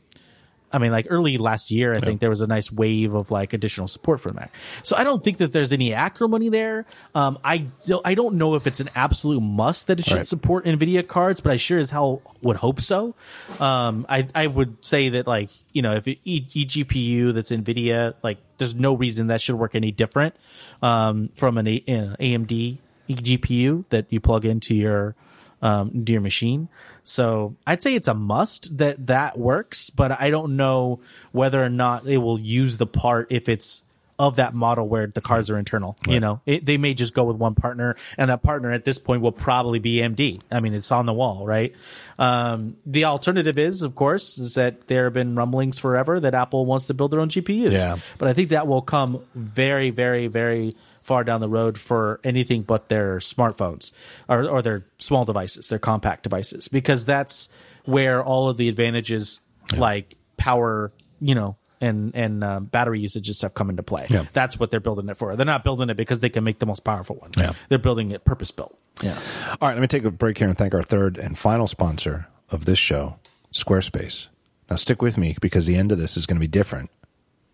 I 0.74 0.80
mean, 0.80 0.92
like 0.92 1.08
early 1.10 1.38
last 1.38 1.70
year, 1.72 1.92
I 1.92 2.00
yeah. 2.00 2.06
think 2.06 2.20
there 2.20 2.30
was 2.30 2.42
a 2.42 2.48
nice 2.48 2.72
wave 2.72 3.14
of 3.14 3.30
like 3.30 3.54
additional 3.54 3.88
support 3.88 4.20
for 4.20 4.30
the 4.30 4.36
Mac. 4.36 4.52
So 4.82 4.96
I 4.98 5.04
don't 5.04 5.24
think 5.24 5.38
that 5.38 5.52
there's 5.52 5.72
any 5.72 5.94
acrimony 5.94 6.50
there. 6.50 6.86
Um, 7.14 7.38
I 7.44 7.60
don't, 7.86 8.06
I 8.06 8.16
don't 8.16 8.36
know 8.36 8.56
if 8.56 8.66
it's 8.66 8.80
an 8.80 8.90
absolute 8.96 9.42
must 9.42 9.88
that 9.88 10.00
it 10.00 10.06
should 10.06 10.18
right. 10.18 10.28
support 10.28 10.66
NVIDIA 10.66 11.08
cards, 11.08 11.40
but 11.42 11.52
I 11.52 11.58
sure 11.58 11.78
as 11.78 11.92
hell 11.92 12.22
would 12.42 12.58
hope 12.58 12.82
so. 12.82 13.14
Um, 13.60 14.06
I 14.10 14.28
I 14.34 14.48
would 14.48 14.84
say 14.84 15.10
that 15.10 15.28
like 15.28 15.50
you 15.72 15.82
know 15.84 15.94
if 15.94 16.08
it, 16.08 16.24
eGPU 16.26 17.34
that's 17.34 17.52
NVIDIA, 17.52 18.16
like 18.24 18.40
there's 18.58 18.76
no 18.76 18.94
reason 18.96 19.28
that 19.28 19.42
should 19.42 19.56
work 19.56 19.76
any 19.76 19.92
different 19.92 20.36
um, 20.82 21.30
from 21.36 21.58
an 21.58 21.68
A, 21.68 21.80
AMD 21.82 22.80
GPU 23.10 23.88
that 23.90 24.08
you 24.10 24.20
plug 24.20 24.46
into 24.46 24.74
your 24.74 25.16
um, 25.64 26.04
your 26.08 26.22
machine. 26.22 26.68
So 27.04 27.56
I'd 27.66 27.82
say 27.82 27.96
it's 27.96 28.08
a 28.08 28.14
must 28.14 28.78
that 28.78 29.08
that 29.08 29.40
works, 29.40 29.90
but 29.90 30.12
I 30.22 30.30
don't 30.30 30.58
know 30.58 31.00
whether 31.32 31.64
or 31.64 31.70
not 31.70 32.04
they 32.04 32.18
will 32.18 32.40
use 32.40 32.78
the 32.78 32.86
part 32.86 33.32
if 33.32 33.50
it's 33.50 33.82
of 34.20 34.36
that 34.36 34.54
model 34.54 34.88
where 34.88 35.08
the 35.08 35.22
cards 35.22 35.50
are 35.50 35.58
internal. 35.58 35.98
Right. 36.06 36.14
You 36.14 36.20
know, 36.20 36.42
it, 36.46 36.66
they 36.66 36.78
may 36.78 36.94
just 36.94 37.14
go 37.16 37.24
with 37.24 37.38
one 37.38 37.56
partner, 37.56 37.96
and 38.18 38.30
that 38.30 38.44
partner 38.44 38.72
at 38.72 38.86
this 38.86 39.00
point 39.00 39.22
will 39.22 39.32
probably 39.32 39.80
be 39.80 39.98
AMD. 39.98 40.42
I 40.52 40.60
mean, 40.60 40.74
it's 40.74 40.92
on 40.92 41.06
the 41.06 41.14
wall, 41.14 41.48
right? 41.48 41.74
Um, 42.20 42.76
the 42.86 43.06
alternative 43.06 43.58
is, 43.58 43.82
of 43.82 43.96
course, 43.96 44.38
is 44.38 44.54
that 44.54 44.88
there 44.88 45.06
have 45.06 45.14
been 45.14 45.34
rumblings 45.36 45.80
forever 45.80 46.20
that 46.20 46.36
Apple 46.36 46.66
wants 46.66 46.88
to 46.88 46.94
build 46.94 47.12
their 47.12 47.22
own 47.22 47.30
GPUs. 47.30 47.72
Yeah. 47.72 47.98
But 48.18 48.28
I 48.28 48.34
think 48.34 48.50
that 48.50 48.68
will 48.68 48.82
come 48.82 49.22
very, 49.34 49.90
very, 49.90 50.28
very 50.28 50.74
far 51.04 51.24
down 51.24 51.42
the 51.42 51.50
road 51.50 51.78
for 51.78 52.20
anything 52.24 52.64
but 52.64 52.90
their 52.90 53.18
smartphones 53.18 53.92
or, 54.28 54.48
or 54.48 54.62
their 54.62 54.86
small 54.98 55.26
devices, 55.26 55.70
their 55.70 55.80
compact 55.80 56.24
devices, 56.24 56.68
because 56.68 57.06
that's 57.06 57.50
where 57.86 58.24
all 58.24 58.50
of 58.50 58.58
the 58.58 58.70
advantages 58.70 59.42
yeah. 59.72 59.80
like 59.80 60.16
power, 60.38 60.92
you 61.20 61.36
know, 61.36 61.58
and 61.82 62.16
and 62.16 62.44
uh, 62.44 62.60
battery 62.62 63.02
usage 63.02 63.28
and 63.28 63.36
stuff 63.36 63.54
come 63.54 63.70
into 63.70 63.84
play. 63.84 64.06
Yeah. 64.10 64.26
That's 64.32 64.58
what 64.58 64.72
they're 64.72 64.80
building 64.80 65.10
it 65.10 65.18
for. 65.18 65.36
They're 65.36 65.46
not 65.46 65.64
building 65.64 65.90
it 65.90 65.98
because 65.98 66.20
they 66.20 66.30
can 66.30 66.44
make 66.44 66.60
the 66.60 66.66
most 66.66 66.84
powerful 66.84 67.18
one. 67.18 67.32
Yeah. 67.38 67.54
They're 67.68 67.78
building 67.78 68.12
it 68.12 68.24
purpose 68.24 68.52
built. 68.52 68.78
Yeah. 69.02 69.20
All 69.62 69.68
right, 69.68 69.74
let 69.74 69.82
me 69.82 69.88
take 69.88 70.06
a 70.06 70.12
break 70.12 70.38
here 70.38 70.48
and 70.48 70.58
thank 70.58 70.74
our 70.74 70.84
third 70.84 71.18
and 71.18 71.38
final 71.38 71.68
sponsor 71.68 72.28
of 72.50 72.66
this 72.66 72.80
show, 72.80 73.20
Squarespace. 73.52 74.28
Now 74.70 74.78
stick 74.78 75.02
with 75.02 75.18
me 75.18 75.36
because 75.42 75.66
the 75.66 75.76
end 75.76 75.92
of 75.92 75.98
this 75.98 76.16
is 76.16 76.26
going 76.26 76.38
to 76.38 76.40
be 76.40 76.48
different 76.48 76.90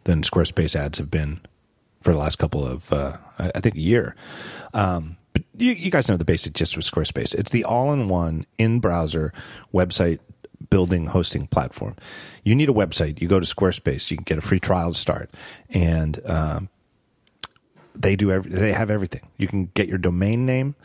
than 0.03 0.21
Squarespace 0.21 0.75
ads 0.75 0.99
have 0.99 1.09
been 1.09 1.41
for 2.01 2.13
the 2.13 2.19
last 2.19 2.37
couple 2.37 2.65
of, 2.65 2.91
uh, 2.93 3.17
I 3.37 3.59
think, 3.59 3.75
a 3.75 3.79
year. 3.79 4.15
Um, 4.73 5.17
but 5.33 5.43
you, 5.57 5.73
you, 5.73 5.91
guys 5.91 6.09
know 6.09 6.17
the 6.17 6.25
basic 6.25 6.53
gist 6.53 6.75
with 6.75 6.85
Squarespace. 6.85 7.35
It's 7.35 7.51
the 7.51 7.63
all-in-one 7.63 8.45
in-browser 8.57 9.33
website 9.73 10.19
building 10.69 11.07
hosting 11.07 11.47
platform. 11.47 11.95
You 12.43 12.55
need 12.55 12.69
a 12.69 12.73
website. 12.73 13.21
You 13.21 13.27
go 13.27 13.39
to 13.39 13.45
Squarespace. 13.45 14.09
You 14.11 14.17
can 14.17 14.23
get 14.23 14.37
a 14.37 14.41
free 14.41 14.59
trial 14.59 14.93
to 14.93 14.99
start, 14.99 15.31
and 15.69 16.19
um, 16.25 16.69
they 17.95 18.15
do. 18.15 18.31
Every, 18.31 18.51
they 18.51 18.73
have 18.73 18.89
everything. 18.89 19.27
You 19.37 19.47
can 19.47 19.71
get 19.73 19.87
your 19.87 19.97
domain 19.97 20.45
name. 20.45 20.75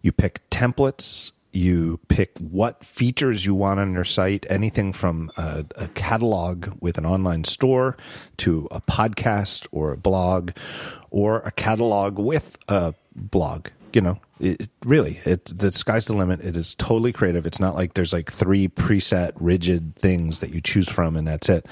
You 0.00 0.12
pick 0.12 0.48
templates 0.50 1.32
you 1.52 2.00
pick 2.08 2.36
what 2.38 2.84
features 2.84 3.44
you 3.44 3.54
want 3.54 3.78
on 3.78 3.92
your 3.92 4.04
site, 4.04 4.46
anything 4.48 4.92
from 4.92 5.30
a, 5.36 5.64
a, 5.76 5.88
catalog 5.88 6.72
with 6.80 6.96
an 6.96 7.04
online 7.04 7.44
store 7.44 7.96
to 8.38 8.66
a 8.70 8.80
podcast 8.80 9.66
or 9.70 9.92
a 9.92 9.96
blog 9.96 10.52
or 11.10 11.40
a 11.40 11.50
catalog 11.50 12.18
with 12.18 12.56
a 12.68 12.94
blog. 13.14 13.68
You 13.92 14.00
know, 14.00 14.20
it, 14.40 14.70
really, 14.86 15.20
it, 15.26 15.44
the 15.58 15.70
sky's 15.70 16.06
the 16.06 16.14
limit. 16.14 16.40
It 16.40 16.56
is 16.56 16.74
totally 16.74 17.12
creative. 17.12 17.46
It's 17.46 17.60
not 17.60 17.74
like 17.74 17.92
there's 17.92 18.14
like 18.14 18.32
three 18.32 18.68
preset 18.68 19.32
rigid 19.36 19.94
things 19.94 20.40
that 20.40 20.50
you 20.50 20.62
choose 20.62 20.88
from 20.88 21.16
and 21.16 21.28
that's 21.28 21.50
it. 21.50 21.66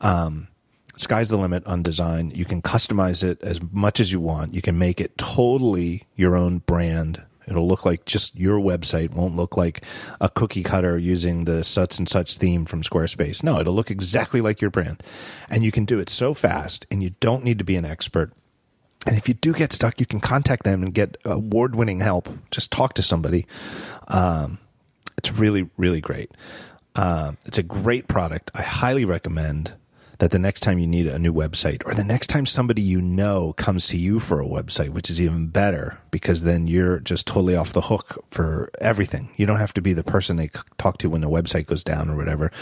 Um, 0.00 0.48
sky's 0.96 1.28
the 1.28 1.36
limit 1.36 1.64
on 1.66 1.84
design. 1.84 2.32
You 2.34 2.44
can 2.44 2.62
customize 2.62 3.22
it 3.22 3.40
as 3.42 3.60
much 3.70 4.00
as 4.00 4.12
you 4.12 4.18
want. 4.18 4.54
You 4.54 4.62
can 4.62 4.78
make 4.78 5.00
it 5.00 5.16
totally 5.16 6.08
your 6.16 6.36
own 6.36 6.58
brand 6.58 7.22
It'll 7.46 7.66
look 7.66 7.84
like 7.84 8.04
just 8.04 8.38
your 8.38 8.58
website. 8.60 9.12
Won't 9.12 9.36
look 9.36 9.56
like 9.56 9.84
a 10.20 10.28
cookie 10.28 10.62
cutter 10.62 10.96
using 10.96 11.44
the 11.44 11.64
such 11.64 11.98
and 11.98 12.08
such 12.08 12.36
theme 12.36 12.64
from 12.64 12.82
Squarespace. 12.82 13.42
No, 13.42 13.58
it'll 13.58 13.74
look 13.74 13.90
exactly 13.90 14.40
like 14.40 14.60
your 14.60 14.70
brand. 14.70 15.02
And 15.48 15.64
you 15.64 15.72
can 15.72 15.84
do 15.84 15.98
it 15.98 16.08
so 16.08 16.34
fast 16.34 16.86
and 16.90 17.02
you 17.02 17.10
don't 17.20 17.44
need 17.44 17.58
to 17.58 17.64
be 17.64 17.76
an 17.76 17.84
expert. 17.84 18.32
And 19.06 19.16
if 19.16 19.28
you 19.28 19.34
do 19.34 19.52
get 19.52 19.72
stuck, 19.72 19.98
you 19.98 20.06
can 20.06 20.20
contact 20.20 20.64
them 20.64 20.82
and 20.82 20.92
get 20.92 21.16
award 21.24 21.74
winning 21.74 22.00
help. 22.00 22.28
Just 22.50 22.70
talk 22.70 22.94
to 22.94 23.02
somebody. 23.02 23.46
Um, 24.08 24.58
it's 25.16 25.32
really, 25.32 25.70
really 25.76 26.00
great. 26.00 26.30
Uh, 26.94 27.32
it's 27.46 27.58
a 27.58 27.62
great 27.62 28.08
product. 28.08 28.50
I 28.54 28.62
highly 28.62 29.04
recommend 29.04 29.72
that 30.20 30.30
the 30.30 30.38
next 30.38 30.60
time 30.60 30.78
you 30.78 30.86
need 30.86 31.06
a 31.06 31.18
new 31.18 31.32
website 31.32 31.82
or 31.86 31.94
the 31.94 32.04
next 32.04 32.26
time 32.28 32.44
somebody 32.44 32.82
you 32.82 33.00
know 33.00 33.54
comes 33.54 33.88
to 33.88 33.96
you 33.96 34.20
for 34.20 34.40
a 34.40 34.46
website, 34.46 34.90
which 34.90 35.08
is 35.08 35.18
even 35.18 35.46
better 35.46 35.98
because 36.10 36.42
then 36.42 36.66
you're 36.66 37.00
just 37.00 37.26
totally 37.26 37.56
off 37.56 37.72
the 37.72 37.80
hook 37.80 38.22
for 38.28 38.70
everything. 38.82 39.30
You 39.36 39.46
don't 39.46 39.58
have 39.58 39.72
to 39.74 39.80
be 39.80 39.94
the 39.94 40.04
person 40.04 40.36
they 40.36 40.50
talk 40.76 40.98
to 40.98 41.08
when 41.08 41.22
the 41.22 41.30
website 41.30 41.66
goes 41.66 41.82
down 41.82 42.10
or 42.10 42.16
whatever. 42.16 42.52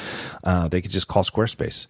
Uh, 0.45 0.69
they 0.69 0.81
could 0.81 0.93
just 0.93 1.09
call 1.09 1.25
Squarespace. 1.25 1.89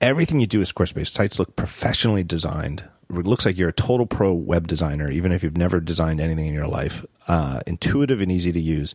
Everything 0.00 0.40
you 0.40 0.46
do 0.48 0.60
is 0.60 0.72
Squarespace. 0.72 1.08
Sites 1.08 1.38
look 1.38 1.54
professionally 1.54 2.24
designed. 2.24 2.84
It 3.08 3.26
looks 3.26 3.46
like 3.46 3.56
you're 3.56 3.68
a 3.68 3.72
total 3.72 4.06
pro 4.06 4.34
web 4.34 4.66
designer, 4.66 5.08
even 5.08 5.30
if 5.30 5.44
you've 5.44 5.56
never 5.56 5.78
designed 5.80 6.20
anything 6.20 6.48
in 6.48 6.54
your 6.54 6.66
life. 6.66 7.06
Uh, 7.28 7.60
intuitive 7.64 8.20
and 8.20 8.32
easy 8.32 8.50
to 8.50 8.60
use. 8.60 8.92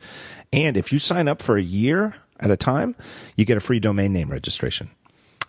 And 0.51 0.75
if 0.75 0.91
you 0.91 0.99
sign 0.99 1.29
up 1.29 1.41
for 1.41 1.55
a 1.55 1.63
year 1.63 2.15
at 2.41 2.51
a 2.51 2.57
time, 2.57 2.97
you 3.37 3.45
get 3.45 3.55
a 3.55 3.61
free 3.61 3.79
domain 3.79 4.11
name 4.11 4.29
registration. 4.29 4.91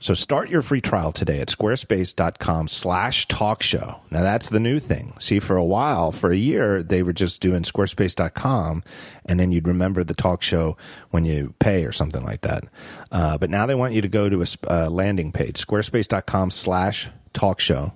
So 0.03 0.15
start 0.15 0.51
your 0.51 0.63
free 0.63 0.81
trial 0.81 1.13
today 1.13 1.39
at 1.39 1.47
squarespace.com 1.47 2.67
slash 2.67 3.29
talk 3.29 3.63
show. 3.63 4.01
Now 4.11 4.23
that's 4.23 4.49
the 4.49 4.59
new 4.59 4.81
thing. 4.81 5.15
See, 5.21 5.39
for 5.39 5.57
a 5.57 5.65
while, 5.65 6.11
for 6.11 6.33
a 6.33 6.37
year, 6.37 6.83
they 6.83 7.05
were 7.05 7.13
just 7.13 7.41
doing 7.41 7.63
squarespace.com 7.63 8.83
and 9.27 9.39
then 9.39 9.53
you'd 9.53 9.69
remember 9.69 10.03
the 10.03 10.13
talk 10.13 10.43
show 10.43 10.77
when 11.11 11.25
you 11.25 11.55
pay 11.61 11.85
or 11.85 11.93
something 11.93 12.25
like 12.25 12.41
that. 12.41 12.65
Uh, 13.13 13.39
but 13.39 13.49
now 13.49 13.65
they 13.65 13.77
want 13.77 13.95
you 13.95 14.03
to 14.03 14.09
go 14.09 14.29
to 14.29 14.43
a, 14.43 14.47
a 14.67 14.91
landing 14.91 15.31
page, 15.31 15.65
squarespace.com 15.65 16.51
slash 16.51 17.09
talk 17.33 17.61
show. 17.61 17.93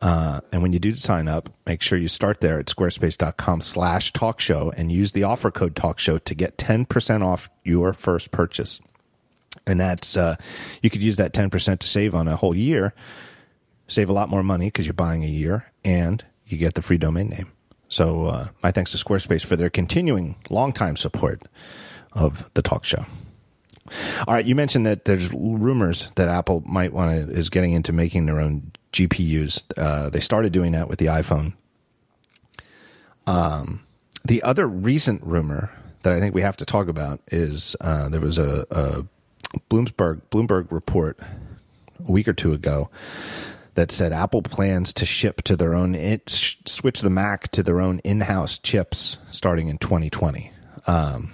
Uh, 0.00 0.40
and 0.52 0.62
when 0.62 0.72
you 0.72 0.78
do 0.78 0.94
sign 0.94 1.28
up, 1.28 1.50
make 1.66 1.82
sure 1.82 1.98
you 1.98 2.08
start 2.08 2.40
there 2.40 2.58
at 2.58 2.66
squarespace.com 2.66 3.60
slash 3.60 4.10
talk 4.14 4.40
show 4.40 4.72
and 4.74 4.90
use 4.90 5.12
the 5.12 5.24
offer 5.24 5.50
code 5.50 5.76
talk 5.76 5.98
show 5.98 6.16
to 6.16 6.34
get 6.34 6.56
10% 6.56 7.22
off 7.22 7.50
your 7.62 7.92
first 7.92 8.30
purchase. 8.30 8.80
And 9.66 9.80
that's, 9.80 10.16
uh, 10.16 10.36
you 10.82 10.90
could 10.90 11.02
use 11.02 11.16
that 11.16 11.32
10% 11.32 11.78
to 11.78 11.86
save 11.86 12.14
on 12.14 12.28
a 12.28 12.36
whole 12.36 12.54
year, 12.54 12.94
save 13.88 14.08
a 14.08 14.12
lot 14.12 14.28
more 14.28 14.42
money 14.42 14.66
because 14.66 14.86
you're 14.86 14.94
buying 14.94 15.24
a 15.24 15.28
year 15.28 15.66
and 15.84 16.24
you 16.46 16.56
get 16.56 16.74
the 16.74 16.82
free 16.82 16.98
domain 16.98 17.28
name. 17.28 17.50
So, 17.88 18.26
uh, 18.26 18.48
my 18.62 18.70
thanks 18.70 18.92
to 18.92 18.98
Squarespace 18.98 19.44
for 19.44 19.56
their 19.56 19.70
continuing 19.70 20.36
long-time 20.50 20.96
support 20.96 21.42
of 22.12 22.52
the 22.54 22.62
talk 22.62 22.84
show. 22.84 23.04
All 24.26 24.34
right, 24.34 24.44
you 24.44 24.54
mentioned 24.54 24.86
that 24.86 25.04
there's 25.04 25.32
rumors 25.32 26.10
that 26.16 26.28
Apple 26.28 26.62
might 26.66 26.92
want 26.92 27.10
to 27.12 27.32
is 27.32 27.50
getting 27.50 27.72
into 27.72 27.92
making 27.92 28.26
their 28.26 28.40
own 28.40 28.72
GPUs. 28.92 29.62
Uh, 29.76 30.10
they 30.10 30.20
started 30.20 30.52
doing 30.52 30.72
that 30.72 30.88
with 30.88 30.98
the 30.98 31.06
iPhone. 31.06 31.54
Um, 33.26 33.84
the 34.24 34.42
other 34.42 34.66
recent 34.66 35.22
rumor 35.22 35.70
that 36.02 36.12
I 36.12 36.20
think 36.20 36.34
we 36.34 36.42
have 36.42 36.56
to 36.58 36.64
talk 36.64 36.88
about 36.88 37.20
is 37.28 37.76
uh, 37.80 38.08
there 38.08 38.20
was 38.20 38.38
a, 38.38 38.66
a 38.70 39.04
Bloomberg 39.70 40.22
Bloomberg 40.30 40.70
report 40.70 41.18
a 41.20 42.10
week 42.10 42.28
or 42.28 42.32
two 42.32 42.52
ago 42.52 42.90
that 43.74 43.92
said 43.92 44.12
Apple 44.12 44.42
plans 44.42 44.92
to 44.94 45.06
ship 45.06 45.42
to 45.42 45.54
their 45.54 45.74
own 45.74 45.94
it, 45.94 46.28
switch 46.66 47.00
the 47.00 47.10
Mac 47.10 47.50
to 47.52 47.62
their 47.62 47.80
own 47.80 48.00
in-house 48.00 48.58
chips 48.58 49.18
starting 49.30 49.68
in 49.68 49.78
2020. 49.78 50.50
Um, 50.86 51.32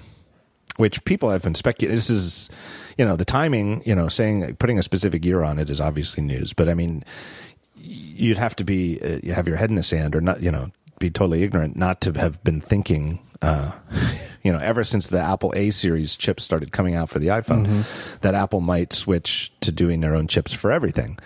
which 0.76 1.04
people 1.04 1.30
have 1.30 1.42
been 1.42 1.54
speculating. 1.54 1.94
This 1.94 2.10
is, 2.10 2.50
you 2.96 3.04
know, 3.04 3.16
the 3.16 3.24
timing. 3.24 3.82
You 3.84 3.94
know, 3.94 4.08
saying 4.08 4.56
putting 4.56 4.78
a 4.78 4.82
specific 4.82 5.24
year 5.24 5.42
on 5.42 5.58
it 5.58 5.70
is 5.70 5.80
obviously 5.80 6.22
news, 6.22 6.52
but 6.52 6.68
I 6.68 6.74
mean, 6.74 7.04
you'd 7.76 8.38
have 8.38 8.56
to 8.56 8.64
be 8.64 9.00
uh, 9.00 9.20
you 9.22 9.32
have 9.34 9.46
your 9.46 9.56
head 9.56 9.70
in 9.70 9.76
the 9.76 9.82
sand 9.82 10.16
or 10.16 10.20
not. 10.20 10.42
You 10.42 10.50
know, 10.50 10.70
be 10.98 11.10
totally 11.10 11.42
ignorant 11.42 11.76
not 11.76 12.00
to 12.02 12.12
have 12.18 12.42
been 12.42 12.60
thinking. 12.60 13.20
Uh, 13.40 13.72
you 14.42 14.52
know, 14.52 14.58
ever 14.58 14.84
since 14.84 15.06
the 15.06 15.20
Apple 15.20 15.52
A 15.56 15.70
series 15.70 16.16
chips 16.16 16.42
started 16.42 16.72
coming 16.72 16.94
out 16.94 17.08
for 17.08 17.18
the 17.18 17.28
iPhone, 17.28 17.66
mm-hmm. 17.66 18.18
that 18.20 18.34
Apple 18.34 18.60
might 18.60 18.92
switch 18.92 19.52
to 19.60 19.70
doing 19.70 20.00
their 20.00 20.14
own 20.14 20.26
chips 20.26 20.52
for 20.52 20.72
everything, 20.72 21.18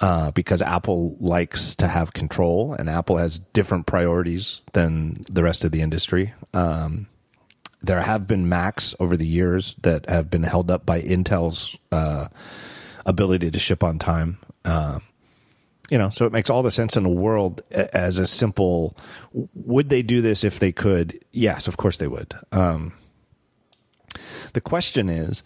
uh, 0.00 0.30
because 0.32 0.60
Apple 0.62 1.16
likes 1.18 1.74
to 1.76 1.88
have 1.88 2.12
control, 2.12 2.74
and 2.74 2.88
Apple 2.88 3.16
has 3.16 3.38
different 3.52 3.86
priorities 3.86 4.62
than 4.72 5.24
the 5.28 5.42
rest 5.42 5.64
of 5.64 5.72
the 5.72 5.80
industry. 5.80 6.34
Um, 6.52 7.06
there 7.80 8.02
have 8.02 8.26
been 8.26 8.48
Macs 8.48 8.94
over 8.98 9.16
the 9.16 9.26
years 9.26 9.76
that 9.82 10.08
have 10.08 10.28
been 10.28 10.42
held 10.42 10.70
up 10.70 10.84
by 10.84 11.00
Intel's 11.00 11.76
uh, 11.92 12.28
ability 13.06 13.50
to 13.50 13.58
ship 13.58 13.82
on 13.84 13.98
time. 13.98 14.38
Uh, 14.64 14.98
you 15.90 15.98
know, 15.98 16.10
so 16.10 16.26
it 16.26 16.32
makes 16.32 16.50
all 16.50 16.62
the 16.62 16.70
sense 16.70 16.96
in 16.96 17.02
the 17.02 17.08
world 17.08 17.62
as 17.70 18.18
a 18.18 18.26
simple. 18.26 18.96
Would 19.32 19.88
they 19.88 20.02
do 20.02 20.20
this 20.20 20.44
if 20.44 20.58
they 20.58 20.72
could? 20.72 21.18
Yes, 21.32 21.66
of 21.66 21.76
course 21.76 21.96
they 21.96 22.08
would. 22.08 22.34
Um, 22.52 22.92
the 24.52 24.60
question 24.60 25.08
is, 25.08 25.42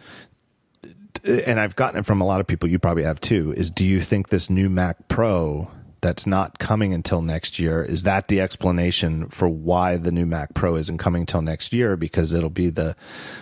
and 1.25 1.61
I've 1.61 1.77
gotten 1.77 2.01
it 2.01 2.07
from 2.07 2.21
a 2.21 2.27
lot 2.27 2.41
of 2.41 2.47
people. 2.47 2.69
You 2.69 2.79
probably 2.79 3.05
have 3.05 3.21
too. 3.21 3.53
Is 3.57 3.71
do 3.71 3.85
you 3.85 4.01
think 4.01 4.29
this 4.29 4.51
new 4.51 4.69
Mac 4.69 5.09
Pro 5.09 5.71
that's 6.03 6.27
not 6.27 6.59
coming 6.59 6.93
until 6.93 7.23
next 7.23 7.59
year. 7.59 7.83
Is 7.83 8.03
that 8.03 8.29
the 8.29 8.41
explanation 8.41 9.29
for 9.29 9.49
why 9.49 9.97
the 9.97 10.13
new 10.13 10.27
Mac 10.27 10.53
Pro 10.53 10.77
isn't 10.77 10.99
coming 10.99 11.23
until 11.23 11.41
next 11.41 11.73
year? 11.73 11.97
Because 11.97 12.33
it'll 12.33 12.51
be 12.51 12.69
the 12.69 12.95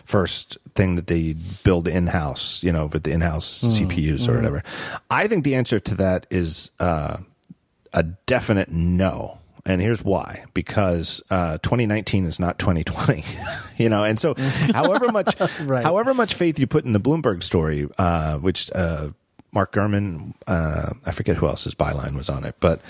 first 0.04 0.58
thing 0.74 0.94
that 0.96 1.08
they 1.08 1.34
build 1.64 1.88
in 1.88 2.06
house, 2.06 2.62
you 2.62 2.70
know, 2.70 2.86
with 2.86 3.02
the 3.02 3.12
in 3.12 3.22
house 3.22 3.64
mm, 3.64 3.88
CPUs 3.88 4.28
or 4.28 4.32
mm. 4.32 4.36
whatever. 4.36 4.62
I 5.10 5.26
think 5.26 5.44
the 5.44 5.54
answer 5.54 5.80
to 5.80 5.94
that 5.96 6.26
is 6.30 6.70
uh, 6.78 7.16
a 7.92 8.02
definite 8.02 8.70
no. 8.70 9.38
And 9.66 9.80
here's 9.80 10.02
why: 10.02 10.44
because 10.54 11.22
uh, 11.30 11.58
2019 11.58 12.24
is 12.24 12.40
not 12.40 12.58
2020, 12.58 13.24
you 13.76 13.90
know. 13.90 14.04
And 14.04 14.18
so, 14.18 14.34
however 14.38 15.12
much, 15.12 15.38
right. 15.60 15.84
however 15.84 16.14
much 16.14 16.34
faith 16.34 16.58
you 16.58 16.66
put 16.66 16.86
in 16.86 16.94
the 16.94 17.00
Bloomberg 17.00 17.42
story, 17.42 17.86
uh, 17.98 18.38
which 18.38 18.70
uh, 18.74 19.10
Mark 19.52 19.72
Gurman. 19.72 20.34
Uh, 20.46 20.90
I 21.04 21.12
forget 21.12 21.36
who 21.36 21.46
else's 21.46 21.74
byline 21.74 22.16
was 22.16 22.28
on 22.28 22.44
it, 22.44 22.56
but 22.60 22.80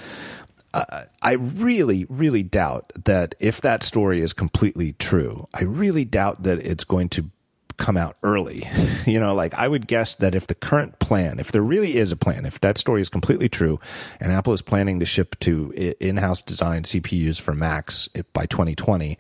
uh, 0.73 1.03
I 1.23 1.33
really, 1.33 2.07
really 2.09 2.43
doubt 2.43 2.93
that 3.05 3.35
if 3.41 3.61
that 3.61 3.83
story 3.83 4.21
is 4.21 4.33
completely 4.33 4.93
true, 4.95 5.49
I 5.53 5.65
really 5.65 6.05
doubt 6.05 6.45
that 6.45 6.59
it's 6.59 6.85
going 6.85 7.09
to 7.11 7.31
come 7.77 7.97
out 7.97 8.17
early. 8.23 8.69
you 9.07 9.19
know, 9.19 9.35
like 9.35 9.55
I 9.55 9.67
would 9.67 9.89
guess 9.89 10.15
that 10.17 10.35
if 10.35 10.47
the 10.47 10.55
current 10.55 11.01
plan, 11.01 11.41
if 11.41 11.51
there 11.51 11.63
really 11.63 11.97
is 11.97 12.13
a 12.13 12.17
plan, 12.17 12.45
if 12.47 12.61
that 12.61 12.79
story 12.79 13.01
is 13.01 13.09
completely 13.09 13.49
true, 13.49 13.81
and 14.21 14.31
Apple 14.31 14.53
is 14.53 14.63
planning 14.63 15.01
to 15.01 15.07
ship 15.07 15.37
to 15.41 15.73
in-house 15.99 16.41
designed 16.43 16.85
CPUs 16.85 17.41
for 17.41 17.55
Macs 17.55 18.09
by 18.33 18.47
2020, 18.47 19.19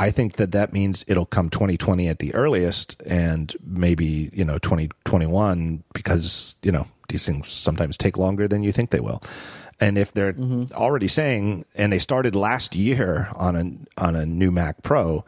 I 0.00 0.10
think 0.10 0.36
that 0.36 0.52
that 0.52 0.72
means 0.72 1.04
it'll 1.08 1.26
come 1.26 1.50
2020 1.50 2.08
at 2.08 2.20
the 2.20 2.34
earliest 2.34 3.02
and 3.04 3.54
maybe, 3.62 4.30
you 4.32 4.46
know, 4.46 4.56
2021 4.56 5.84
because, 5.92 6.56
you 6.62 6.72
know, 6.72 6.86
these 7.10 7.26
things 7.26 7.48
sometimes 7.48 7.98
take 7.98 8.16
longer 8.16 8.48
than 8.48 8.62
you 8.62 8.72
think 8.72 8.92
they 8.92 9.00
will. 9.00 9.22
And 9.78 9.98
if 9.98 10.10
they're 10.10 10.32
mm-hmm. 10.32 10.74
already 10.74 11.06
saying, 11.06 11.66
and 11.74 11.92
they 11.92 11.98
started 11.98 12.34
last 12.34 12.74
year 12.74 13.28
on 13.34 13.56
a, 13.56 14.02
on 14.02 14.16
a 14.16 14.24
new 14.24 14.50
Mac 14.50 14.82
Pro, 14.82 15.22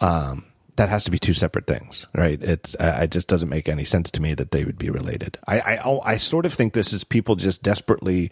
um, 0.00 0.46
that 0.76 0.88
has 0.88 1.04
to 1.04 1.10
be 1.10 1.18
two 1.18 1.34
separate 1.34 1.66
things, 1.66 2.06
right? 2.14 2.42
It's, 2.42 2.74
uh, 2.76 3.00
it 3.02 3.10
just 3.10 3.28
doesn't 3.28 3.50
make 3.50 3.68
any 3.68 3.84
sense 3.84 4.10
to 4.12 4.22
me 4.22 4.32
that 4.32 4.50
they 4.50 4.64
would 4.64 4.78
be 4.78 4.88
related. 4.88 5.36
I, 5.46 5.60
I, 5.60 6.12
I 6.12 6.16
sort 6.16 6.46
of 6.46 6.54
think 6.54 6.72
this 6.72 6.94
is 6.94 7.04
people 7.04 7.36
just 7.36 7.62
desperately 7.62 8.30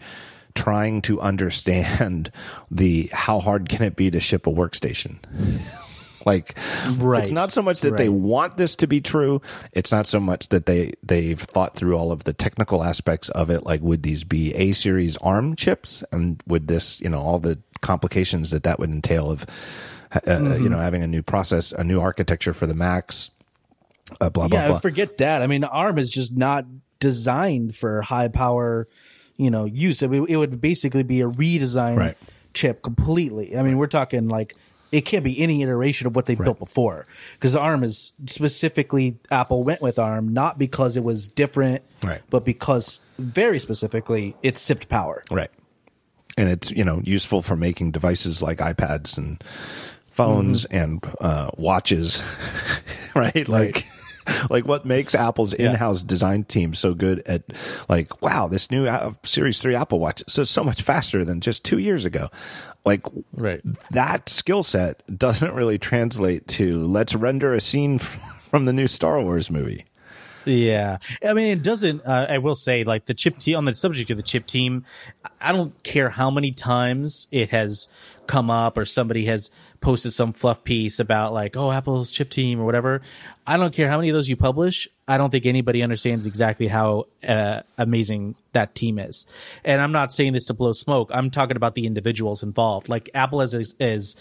trying 0.55 1.01
to 1.03 1.21
understand 1.21 2.31
the 2.71 3.09
how 3.13 3.39
hard 3.39 3.69
can 3.69 3.83
it 3.83 3.95
be 3.95 4.09
to 4.09 4.19
ship 4.19 4.47
a 4.47 4.51
workstation. 4.51 5.19
Like, 6.25 6.57
right. 6.97 7.21
it's 7.21 7.29
not 7.29 7.51
so 7.51 7.61
much 7.61 7.81
that 7.81 7.91
right. 7.91 7.97
they 7.99 8.09
want 8.09 8.57
this 8.57 8.75
to 8.77 8.87
be 8.87 8.99
true. 8.99 9.43
It's 9.73 9.91
not 9.91 10.07
so 10.07 10.19
much 10.19 10.49
that 10.49 10.65
they 10.65 10.93
they've 11.03 11.39
thought 11.39 11.75
through 11.75 11.95
all 11.95 12.11
of 12.11 12.23
the 12.23 12.33
technical 12.33 12.83
aspects 12.83 13.29
of 13.29 13.51
it. 13.51 13.63
Like, 13.63 13.81
would 13.81 14.01
these 14.01 14.23
be 14.23 14.51
A 14.55 14.71
series 14.71 15.17
ARM 15.17 15.55
chips, 15.55 16.03
and 16.11 16.41
would 16.47 16.67
this, 16.67 16.99
you 16.99 17.09
know, 17.09 17.21
all 17.21 17.37
the 17.37 17.59
complications 17.81 18.49
that 18.49 18.63
that 18.63 18.79
would 18.79 18.89
entail 18.89 19.29
of, 19.29 19.45
uh, 20.13 20.19
mm-hmm. 20.21 20.63
you 20.63 20.69
know, 20.69 20.79
having 20.79 21.03
a 21.03 21.07
new 21.07 21.21
process, 21.21 21.71
a 21.71 21.83
new 21.83 22.01
architecture 22.01 22.53
for 22.53 22.65
the 22.65 22.73
Macs. 22.73 23.29
Uh, 24.19 24.31
blah 24.31 24.47
blah 24.47 24.61
yeah, 24.61 24.67
blah. 24.69 24.79
Forget 24.79 25.19
that. 25.19 25.43
I 25.43 25.47
mean, 25.47 25.63
ARM 25.63 25.99
is 25.99 26.09
just 26.09 26.35
not 26.35 26.65
designed 26.99 27.75
for 27.75 28.01
high 28.01 28.29
power 28.29 28.87
you 29.37 29.49
know 29.49 29.65
use. 29.65 30.01
It, 30.01 30.11
it 30.11 30.37
would 30.37 30.61
basically 30.61 31.03
be 31.03 31.21
a 31.21 31.27
redesigned 31.27 31.97
right. 31.97 32.17
chip 32.53 32.81
completely. 32.81 33.57
I 33.57 33.63
mean, 33.63 33.77
we're 33.77 33.87
talking 33.87 34.27
like 34.27 34.55
it 34.91 35.01
can't 35.01 35.23
be 35.23 35.39
any 35.41 35.61
iteration 35.61 36.07
of 36.07 36.15
what 36.15 36.25
they've 36.25 36.39
right. 36.39 36.45
built 36.45 36.59
before 36.59 37.05
because 37.33 37.55
ARM 37.55 37.83
is 37.83 38.13
specifically 38.27 39.17
Apple 39.31 39.63
went 39.63 39.81
with 39.81 39.99
ARM 39.99 40.33
not 40.33 40.57
because 40.57 40.95
it 40.95 41.03
was 41.03 41.27
different, 41.27 41.83
right. 42.03 42.21
but 42.29 42.45
because 42.45 43.01
very 43.19 43.59
specifically 43.59 44.35
it 44.41 44.57
sipped 44.57 44.87
power. 44.87 45.21
Right. 45.29 45.51
And 46.37 46.49
it's 46.49 46.71
you 46.71 46.83
know 46.83 47.01
useful 47.03 47.41
for 47.41 47.55
making 47.55 47.91
devices 47.91 48.41
like 48.41 48.59
iPads 48.59 49.17
and 49.17 49.43
phones 50.09 50.65
mm-hmm. 50.65 50.77
and 50.77 51.05
uh, 51.19 51.51
watches, 51.57 52.23
right? 53.15 53.47
Like 53.47 53.85
like 54.49 54.65
what 54.65 54.85
makes 54.85 55.15
Apple's 55.15 55.53
in-house 55.53 56.01
yeah. 56.01 56.07
design 56.07 56.43
team 56.43 56.73
so 56.73 56.93
good 56.93 57.21
at 57.25 57.43
like, 57.89 58.21
wow, 58.21 58.47
this 58.47 58.71
new 58.71 58.87
Series 59.23 59.59
3 59.59 59.75
Apple 59.75 59.99
Watch 59.99 60.21
is 60.27 60.33
so, 60.33 60.43
so 60.43 60.63
much 60.63 60.81
faster 60.81 61.23
than 61.23 61.41
just 61.41 61.63
two 61.63 61.77
years 61.77 62.05
ago. 62.05 62.29
Like 62.85 63.05
right. 63.33 63.61
that 63.91 64.29
skill 64.29 64.63
set 64.63 65.03
doesn't 65.17 65.53
really 65.53 65.77
translate 65.77 66.47
to 66.49 66.79
let's 66.79 67.15
render 67.15 67.53
a 67.53 67.61
scene 67.61 67.99
from 68.49 68.65
the 68.65 68.73
new 68.73 68.87
Star 68.87 69.21
Wars 69.21 69.49
movie. 69.49 69.85
Yeah, 70.45 70.99
I 71.25 71.33
mean, 71.33 71.57
it 71.57 71.63
doesn't. 71.63 72.05
Uh, 72.05 72.27
I 72.29 72.37
will 72.37 72.55
say, 72.55 72.83
like 72.83 73.07
the 73.07 73.15
chip 73.15 73.39
team 73.39 73.57
on 73.57 73.65
the 73.65 73.73
subject 73.73 74.11
of 74.11 74.17
the 74.17 74.23
chip 74.23 74.45
team, 74.45 74.85
I 75.41 75.51
don't 75.51 75.81
care 75.83 76.09
how 76.09 76.29
many 76.29 76.51
times 76.51 77.27
it 77.31 77.49
has 77.49 77.87
come 78.27 78.51
up 78.51 78.77
or 78.77 78.85
somebody 78.85 79.25
has 79.25 79.49
posted 79.81 80.13
some 80.13 80.33
fluff 80.33 80.63
piece 80.63 80.99
about 80.99 81.33
like, 81.33 81.55
oh, 81.55 81.71
Apple's 81.71 82.11
chip 82.11 82.29
team 82.29 82.59
or 82.59 82.65
whatever. 82.65 83.01
I 83.45 83.57
don't 83.57 83.73
care 83.73 83.89
how 83.89 83.97
many 83.97 84.09
of 84.09 84.13
those 84.13 84.29
you 84.29 84.35
publish. 84.35 84.87
I 85.07 85.17
don't 85.17 85.29
think 85.29 85.45
anybody 85.45 85.83
understands 85.83 86.25
exactly 86.27 86.67
how 86.67 87.05
uh, 87.27 87.61
amazing 87.77 88.35
that 88.53 88.75
team 88.75 88.99
is. 88.99 89.27
And 89.63 89.81
I'm 89.81 89.91
not 89.91 90.13
saying 90.13 90.33
this 90.33 90.45
to 90.47 90.53
blow 90.53 90.73
smoke. 90.73 91.11
I'm 91.13 91.29
talking 91.29 91.57
about 91.57 91.75
the 91.75 91.85
individuals 91.85 92.43
involved. 92.43 92.89
Like 92.89 93.09
Apple 93.13 93.41
has, 93.41 93.75
has 93.79 94.15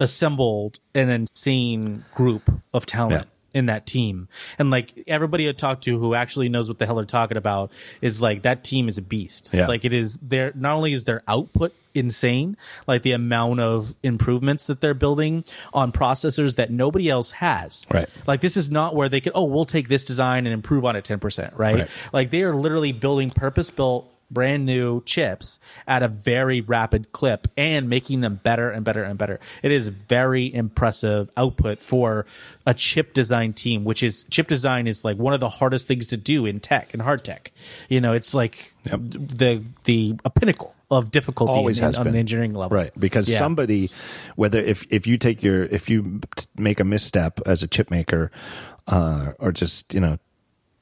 assembled 0.00 0.78
an 0.94 1.10
insane 1.10 2.04
group 2.14 2.50
of 2.72 2.86
talent. 2.86 3.24
Yeah 3.24 3.28
in 3.54 3.66
that 3.66 3.86
team. 3.86 4.28
And 4.58 4.70
like 4.70 5.04
everybody 5.06 5.48
I 5.48 5.52
talked 5.52 5.84
to 5.84 5.98
who 5.98 6.14
actually 6.14 6.48
knows 6.48 6.68
what 6.68 6.78
the 6.78 6.86
hell 6.86 6.96
they're 6.96 7.04
talking 7.04 7.36
about 7.36 7.70
is 8.00 8.20
like 8.20 8.42
that 8.42 8.64
team 8.64 8.88
is 8.88 8.98
a 8.98 9.02
beast. 9.02 9.50
Yeah. 9.52 9.66
Like 9.66 9.84
it 9.84 9.92
is 9.92 10.18
their 10.18 10.52
not 10.54 10.74
only 10.74 10.92
is 10.92 11.04
their 11.04 11.22
output 11.28 11.74
insane, 11.94 12.56
like 12.86 13.02
the 13.02 13.12
amount 13.12 13.60
of 13.60 13.94
improvements 14.02 14.66
that 14.66 14.80
they're 14.80 14.94
building 14.94 15.44
on 15.74 15.92
processors 15.92 16.56
that 16.56 16.70
nobody 16.70 17.08
else 17.08 17.32
has. 17.32 17.86
Right. 17.90 18.08
Like 18.26 18.40
this 18.40 18.56
is 18.56 18.70
not 18.70 18.94
where 18.94 19.08
they 19.08 19.20
could 19.20 19.32
oh, 19.34 19.44
we'll 19.44 19.64
take 19.64 19.88
this 19.88 20.04
design 20.04 20.46
and 20.46 20.54
improve 20.54 20.84
on 20.84 20.96
it 20.96 21.04
10%, 21.04 21.52
right? 21.56 21.74
right. 21.74 21.90
Like 22.12 22.30
they 22.30 22.42
are 22.42 22.54
literally 22.54 22.92
building 22.92 23.30
purpose 23.30 23.70
built 23.70 24.11
brand 24.32 24.66
new 24.66 25.02
chips 25.04 25.60
at 25.86 26.02
a 26.02 26.08
very 26.08 26.60
rapid 26.60 27.12
clip 27.12 27.48
and 27.56 27.88
making 27.88 28.20
them 28.20 28.40
better 28.42 28.70
and 28.70 28.84
better 28.84 29.02
and 29.02 29.18
better. 29.18 29.40
It 29.62 29.72
is 29.72 29.88
very 29.88 30.52
impressive 30.52 31.30
output 31.36 31.82
for 31.82 32.26
a 32.66 32.74
chip 32.74 33.14
design 33.14 33.52
team, 33.52 33.84
which 33.84 34.02
is 34.02 34.24
chip 34.30 34.48
design 34.48 34.86
is 34.86 35.04
like 35.04 35.16
one 35.16 35.34
of 35.34 35.40
the 35.40 35.48
hardest 35.48 35.88
things 35.88 36.08
to 36.08 36.16
do 36.16 36.46
in 36.46 36.60
tech 36.60 36.92
and 36.92 37.02
hard 37.02 37.24
tech. 37.24 37.52
You 37.88 38.00
know, 38.00 38.12
it's 38.12 38.34
like 38.34 38.72
yep. 38.84 39.00
the 39.02 39.62
the 39.84 40.16
a 40.24 40.30
pinnacle 40.30 40.74
of 40.90 41.10
difficulty 41.10 41.54
Always 41.54 41.78
in, 41.78 41.84
has 41.84 41.96
on 41.96 42.04
been. 42.04 42.14
an 42.14 42.20
engineering 42.20 42.52
level. 42.54 42.76
Right. 42.76 42.92
Because 42.98 43.28
Yeah. 43.28 43.38
somebody, 43.38 43.90
whether 44.36 44.60
if, 44.60 44.84
if 44.90 45.06
you 45.06 45.16
take 45.16 45.42
your, 45.42 45.64
if 45.64 45.88
you 45.88 46.20
make 46.56 46.80
a 46.80 46.84
misstep 46.84 47.40
as 47.46 47.62
a 47.62 47.66
chip 47.66 47.90
maker, 47.90 48.30
uh, 48.86 49.32
or 49.38 49.52
just, 49.52 49.94
you 49.94 50.00
know, 50.00 50.18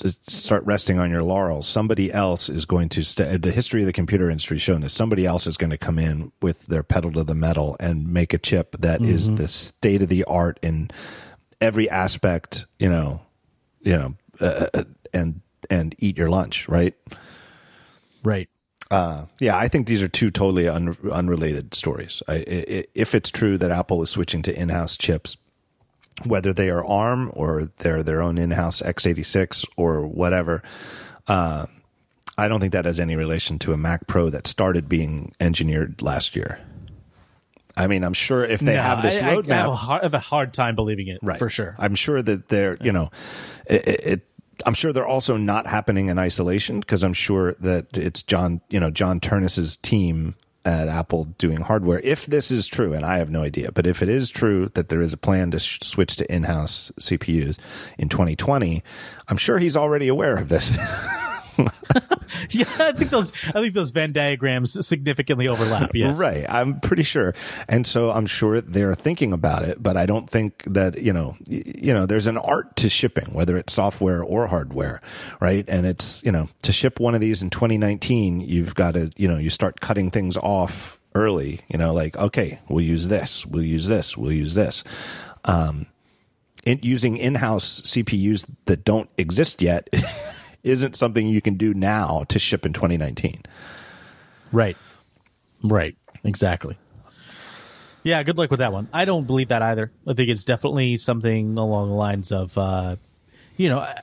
start 0.09 0.64
resting 0.64 0.98
on 0.98 1.10
your 1.10 1.22
laurels, 1.22 1.66
somebody 1.66 2.12
else 2.12 2.48
is 2.48 2.64
going 2.64 2.89
to, 2.90 3.02
st- 3.02 3.43
the 3.43 3.51
history 3.51 3.81
of 3.81 3.86
the 3.86 3.93
computer 3.93 4.31
industry 4.31 4.56
has 4.56 4.62
shown 4.62 4.81
this, 4.81 4.93
somebody 4.93 5.27
else 5.27 5.47
is 5.47 5.56
going 5.56 5.70
to 5.70 5.78
come 5.78 5.98
in 5.98 6.32
with 6.40 6.66
their 6.66 6.82
pedal 6.82 7.12
to 7.12 7.24
the 7.24 7.35
metal 7.35 7.77
and 7.81 8.12
make 8.12 8.32
a 8.35 8.39
chip 8.39 8.72
that 8.78 9.02
is 9.02 9.35
the 9.35 9.48
state 9.48 10.02
of 10.02 10.09
the 10.09 10.24
art 10.24 10.59
in 10.62 10.90
every 11.60 11.89
aspect, 11.89 12.66
you 12.78 12.89
know, 12.89 13.20
you 13.81 13.97
know, 13.97 14.14
uh, 14.40 14.66
uh, 14.74 14.85
and, 15.12 15.40
and 15.68 15.94
eat 15.98 16.16
your 16.16 16.28
lunch, 16.28 16.68
right? 16.68 16.94
Right. 18.22 18.48
Uh, 18.90 19.27
yeah, 19.39 19.56
I 19.56 19.68
think 19.68 19.86
these 19.86 20.02
are 20.02 20.09
two 20.09 20.31
totally 20.31 20.68
un- 20.68 20.97
unrelated 21.12 21.74
stories. 21.74 22.22
I, 22.27 22.35
I, 22.35 22.85
if 22.94 23.14
it's 23.14 23.31
true 23.31 23.56
that 23.59 23.70
Apple 23.70 24.02
is 24.02 24.10
switching 24.10 24.43
to 24.43 24.59
in-house 24.59 24.97
chips, 24.97 25.36
whether 26.26 26.52
they 26.52 26.70
are 26.70 26.84
ARM 26.84 27.30
or 27.34 27.70
they're 27.78 28.02
their 28.02 28.22
own 28.22 28.38
in-house 28.38 28.82
x86 28.82 29.64
or 29.76 30.06
whatever, 30.06 30.62
uh, 31.28 31.66
I 32.38 32.48
don't 32.48 32.60
think 32.60 32.72
that 32.72 32.84
has 32.86 32.98
any 33.01 33.16
relation 33.16 33.59
to 33.60 33.72
a 33.72 33.76
Mac 33.76 34.06
Pro 34.06 34.30
that 34.30 34.47
started 34.47 34.88
being 34.88 35.34
engineered 35.40 36.01
last 36.02 36.34
year. 36.36 36.60
I 37.76 37.86
mean, 37.86 38.02
I'm 38.05 38.14
sure 38.14 38.44
if 38.44 38.60
they 38.60 38.74
No, 38.74 38.82
have 38.82 39.02
this 39.02 39.16
I, 39.22 39.36
roadmap, 39.36 39.52
I 39.52 39.56
have, 39.56 39.68
a 39.68 39.74
hard, 39.76 40.01
I 40.02 40.05
have 40.05 40.14
a 40.14 40.18
hard 40.18 40.52
time 40.52 40.74
believing 40.74 41.09
it, 41.09 41.18
right 41.22 41.38
for 41.38 41.48
sure. 41.48 41.74
i'm 41.78 41.94
sure 41.94 42.20
that 42.20 42.48
they're 42.48 42.76
you 42.80 42.92
know 42.92 43.10
it, 43.66 43.88
it 43.88 44.26
i'm 44.66 44.74
sure 44.74 44.92
they're 44.92 45.06
also 45.06 45.36
not 45.36 45.66
happening 45.66 46.09
in 46.09 46.18
isolation 46.18 46.80
because 46.80 47.02
i'm 47.02 47.12
sure 47.14 47.55
that 47.60 47.86
it's 47.97 48.22
john 48.22 48.60
you 48.68 48.80
know 48.80 48.90
John 48.90 49.20
Ternus's 49.20 49.76
team 49.78 50.34
at 50.65 50.89
apple 50.89 51.24
doing 51.39 51.61
hardware 51.62 52.01
if 52.01 52.27
this 52.27 52.51
is 52.51 52.66
true 52.66 52.93
and 52.93 53.05
i 53.05 53.19
have 53.19 53.31
no 53.31 53.43
idea 53.43 53.73
but 53.73 53.87
if 53.87 54.03
it 54.03 54.09
is 54.09 54.31
true 54.31 54.69
that 54.74 54.89
there 54.91 55.01
is 55.01 55.12
a 55.12 55.16
plan 55.16 55.51
to 55.51 55.59
sh- 55.59 55.78
switch 55.82 56.16
to 56.16 56.32
in-house 56.32 56.93
cpus 57.01 57.59
in 57.99 58.09
2020 58.09 58.82
i'm 59.28 59.37
sure 59.39 59.59
he's 59.59 59.77
already 59.77 60.09
aware 60.09 60.37
of 60.37 60.49
this 60.49 60.70
yeah, 62.51 62.64
I 62.78 62.93
think 62.93 63.10
those 63.10 63.32
I 63.48 63.60
think 63.60 63.74
those 63.74 63.90
Venn 63.90 64.12
diagrams 64.12 64.86
significantly 64.86 65.48
overlap. 65.48 65.94
Yes. 65.94 66.18
Right. 66.18 66.47
I'm 66.48 66.81
pretty 66.81 67.02
sure. 67.02 67.35
And 67.68 67.86
so 67.86 68.10
I'm 68.10 68.27
sure 68.27 68.60
they're 68.60 68.94
thinking 68.94 69.32
about 69.32 69.64
it, 69.64 69.82
but 69.82 69.97
I 69.97 70.06
don't 70.06 70.28
think 70.28 70.64
that, 70.64 71.01
you 71.02 71.12
know, 71.12 71.36
you 71.48 71.93
know, 71.93 72.06
there's 72.06 72.27
an 72.27 72.39
art 72.39 72.77
to 72.77 72.89
shipping, 72.89 73.32
whether 73.32 73.56
it's 73.56 73.72
software 73.72 74.22
or 74.22 74.47
hardware, 74.47 75.01
right? 75.40 75.64
And 75.68 75.86
it's, 75.86 76.22
you 76.22 76.32
know, 76.32 76.48
to 76.62 76.72
ship 76.72 77.01
one 77.01 77.14
of 77.14 77.20
these 77.20 77.43
in 77.43 77.51
2019, 77.51 78.40
you've 78.40 78.74
got 78.74 78.94
to, 78.94 79.10
you 79.16 79.28
know, 79.28 79.39
you 79.39 79.51
start 79.51 79.81
cutting 79.81 80.10
things 80.10 80.36
off 80.36 80.98
early, 81.14 81.60
you 81.68 81.78
know, 81.78 81.93
like, 81.93 82.16
okay, 82.16 82.60
we'll 82.68 82.85
use 82.85 83.09
this, 83.09 83.44
we'll 83.47 83.62
use 83.62 83.86
this, 83.86 84.16
we'll 84.16 84.32
use 84.32 84.55
this. 84.55 84.85
Um, 85.44 85.86
in, 86.64 86.78
using 86.82 87.16
in-house 87.16 87.82
CPUs 87.82 88.47
that 88.66 88.85
don't 88.85 89.09
exist 89.16 89.62
yet 89.62 89.89
isn't 90.62 90.97
something 90.97 91.27
you 91.27 91.41
can 91.41 91.55
do 91.55 91.74
now 91.74 92.24
to 92.28 92.39
ship 92.39 92.66
in 92.66 92.73
2019. 92.73 93.43
Right. 94.53 94.77
Right. 95.62 95.97
Exactly. 96.24 96.78
Yeah, 98.03 98.23
good 98.23 98.39
luck 98.39 98.51
with 98.51 98.61
that 98.61 98.73
one. 98.73 98.89
I 98.93 99.05
don't 99.05 99.27
believe 99.27 99.49
that 99.49 99.62
either. 99.62 99.91
I 100.07 100.15
think 100.15 100.31
it's 100.31 100.45
definitely 100.45 100.97
something 100.97 101.59
along 101.59 101.89
the 101.89 101.95
lines 101.95 102.32
of, 102.32 102.57
uh, 102.57 102.97
you 103.57 103.69
know, 103.69 103.81
uh, 103.81 103.95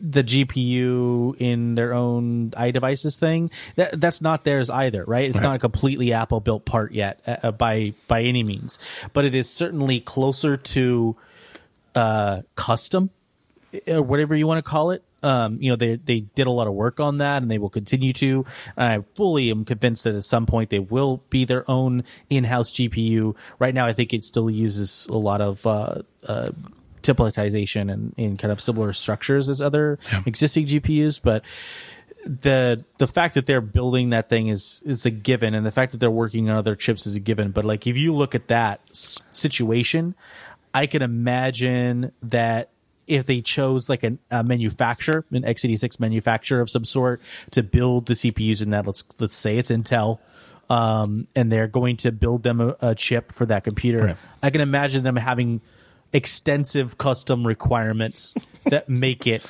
the 0.00 0.22
GPU 0.22 1.36
in 1.38 1.74
their 1.74 1.94
own 1.94 2.50
iDevices 2.50 3.18
thing. 3.18 3.50
That 3.76 4.00
that's 4.00 4.20
not 4.20 4.44
theirs 4.44 4.70
either, 4.70 5.04
right? 5.04 5.26
It's 5.26 5.40
not 5.40 5.56
a 5.56 5.58
completely 5.58 6.12
Apple 6.12 6.40
built 6.40 6.64
part 6.64 6.92
yet 6.92 7.20
uh, 7.26 7.50
by 7.52 7.94
by 8.06 8.22
any 8.22 8.44
means, 8.44 8.78
but 9.12 9.24
it 9.24 9.34
is 9.34 9.50
certainly 9.50 9.98
closer 10.00 10.56
to 10.56 11.16
uh, 11.94 12.42
custom 12.54 13.10
or 13.86 14.02
whatever 14.02 14.36
you 14.36 14.46
want 14.46 14.64
to 14.64 14.68
call 14.68 14.90
it. 14.90 15.02
Um, 15.22 15.58
you 15.60 15.70
know, 15.70 15.76
they 15.76 15.96
they 15.96 16.20
did 16.20 16.46
a 16.46 16.50
lot 16.50 16.66
of 16.66 16.74
work 16.74 17.00
on 17.00 17.18
that, 17.18 17.42
and 17.42 17.50
they 17.50 17.58
will 17.58 17.70
continue 17.70 18.12
to. 18.14 18.44
I 18.76 19.00
fully 19.14 19.50
am 19.50 19.64
convinced 19.64 20.04
that 20.04 20.14
at 20.14 20.24
some 20.24 20.46
point 20.46 20.70
they 20.70 20.78
will 20.78 21.22
be 21.28 21.44
their 21.44 21.68
own 21.68 22.04
in-house 22.30 22.70
GPU. 22.72 23.34
Right 23.58 23.74
now, 23.74 23.86
I 23.86 23.92
think 23.92 24.14
it 24.14 24.24
still 24.24 24.48
uses 24.48 25.06
a 25.10 25.16
lot 25.16 25.40
of 25.40 25.66
uh, 25.66 26.02
uh, 26.26 26.50
templatization 27.02 27.92
and 27.92 28.14
in 28.16 28.36
kind 28.36 28.52
of 28.52 28.60
similar 28.60 28.92
structures 28.92 29.48
as 29.48 29.60
other 29.62 29.98
existing 30.26 30.66
GPUs, 30.66 31.20
but 31.22 31.44
the 32.24 32.84
the 32.98 33.06
fact 33.06 33.34
that 33.34 33.46
they're 33.46 33.60
building 33.60 34.10
that 34.10 34.28
thing 34.28 34.48
is 34.48 34.82
is 34.84 35.06
a 35.06 35.10
given, 35.10 35.54
and 35.54 35.64
the 35.64 35.70
fact 35.70 35.92
that 35.92 35.98
they're 35.98 36.10
working 36.10 36.50
on 36.50 36.56
other 36.56 36.74
chips 36.74 37.06
is 37.06 37.16
a 37.16 37.20
given. 37.20 37.50
But 37.52 37.64
like, 37.64 37.86
if 37.86 37.96
you 37.96 38.14
look 38.14 38.34
at 38.34 38.48
that 38.48 38.80
s- 38.90 39.22
situation, 39.32 40.14
I 40.74 40.86
can 40.86 41.00
imagine 41.02 42.12
that 42.22 42.70
if 43.08 43.26
they 43.26 43.40
chose 43.40 43.88
like 43.88 44.02
an, 44.04 44.18
a 44.30 44.44
manufacturer, 44.44 45.24
an 45.32 45.42
x86 45.42 45.98
manufacturer 45.98 46.60
of 46.60 46.70
some 46.70 46.84
sort, 46.84 47.20
to 47.50 47.62
build 47.62 48.06
the 48.06 48.14
CPUs 48.14 48.62
in 48.62 48.70
that, 48.70 48.86
let's 48.86 49.04
let's 49.18 49.34
say 49.34 49.56
it's 49.56 49.70
Intel, 49.70 50.18
um, 50.70 51.26
and 51.34 51.50
they're 51.50 51.66
going 51.66 51.96
to 51.98 52.12
build 52.12 52.42
them 52.42 52.60
a, 52.60 52.76
a 52.80 52.94
chip 52.94 53.32
for 53.32 53.46
that 53.46 53.64
computer. 53.64 54.04
Right. 54.04 54.16
I 54.42 54.50
can 54.50 54.60
imagine 54.60 55.02
them 55.02 55.16
having 55.16 55.62
extensive 56.12 56.98
custom 56.98 57.46
requirements 57.46 58.34
that 58.64 58.88
make 58.88 59.26
it 59.26 59.44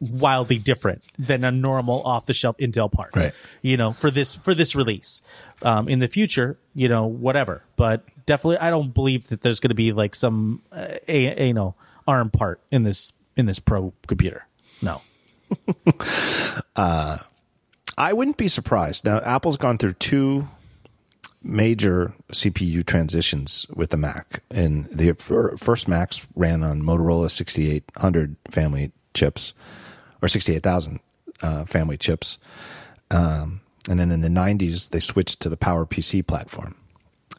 wildly 0.00 0.58
different 0.58 1.02
than 1.18 1.44
a 1.44 1.50
normal 1.50 2.02
off 2.02 2.26
the 2.26 2.34
shelf 2.34 2.56
Intel 2.58 2.92
part. 2.92 3.16
Right. 3.16 3.32
You 3.62 3.76
know, 3.76 3.92
for 3.92 4.10
this 4.10 4.34
for 4.34 4.54
this 4.54 4.76
release. 4.76 5.22
Um, 5.62 5.88
in 5.88 6.00
the 6.00 6.08
future, 6.08 6.58
you 6.74 6.90
know, 6.90 7.06
whatever. 7.06 7.64
But 7.76 8.04
definitely, 8.26 8.58
I 8.58 8.68
don't 8.68 8.92
believe 8.92 9.28
that 9.28 9.40
there's 9.40 9.60
going 9.60 9.70
to 9.70 9.74
be 9.74 9.92
like 9.92 10.14
some 10.14 10.60
uh, 10.70 10.98
a, 11.08 11.42
a, 11.42 11.46
you 11.46 11.54
know 11.54 11.74
ARM 12.06 12.30
part 12.30 12.60
in 12.70 12.82
this 12.84 13.12
in 13.36 13.46
this 13.46 13.58
Pro 13.58 13.92
computer. 14.06 14.46
No. 14.82 15.00
I 17.96 18.12
wouldn't 18.12 18.36
be 18.36 18.48
surprised. 18.48 19.04
Now, 19.04 19.20
Apple's 19.20 19.56
gone 19.56 19.78
through 19.78 19.94
two 19.94 20.48
major 21.42 22.12
CPU 22.32 22.84
transitions 22.84 23.66
with 23.74 23.90
the 23.90 23.96
Mac, 23.96 24.42
and 24.50 24.86
the 24.86 25.12
first 25.12 25.86
Macs 25.86 26.26
ran 26.34 26.64
on 26.64 26.82
Motorola 26.82 27.30
6800 27.30 28.36
family 28.50 28.92
chips, 29.12 29.52
or 30.22 30.28
68,000 30.28 31.00
uh, 31.42 31.64
family 31.66 31.96
chips, 31.96 32.38
um, 33.10 33.60
and 33.88 34.00
then 34.00 34.10
in 34.10 34.22
the 34.22 34.28
90s 34.28 34.88
they 34.88 35.00
switched 35.00 35.40
to 35.40 35.48
the 35.48 35.56
PowerPC 35.56 36.26
platform. 36.26 36.76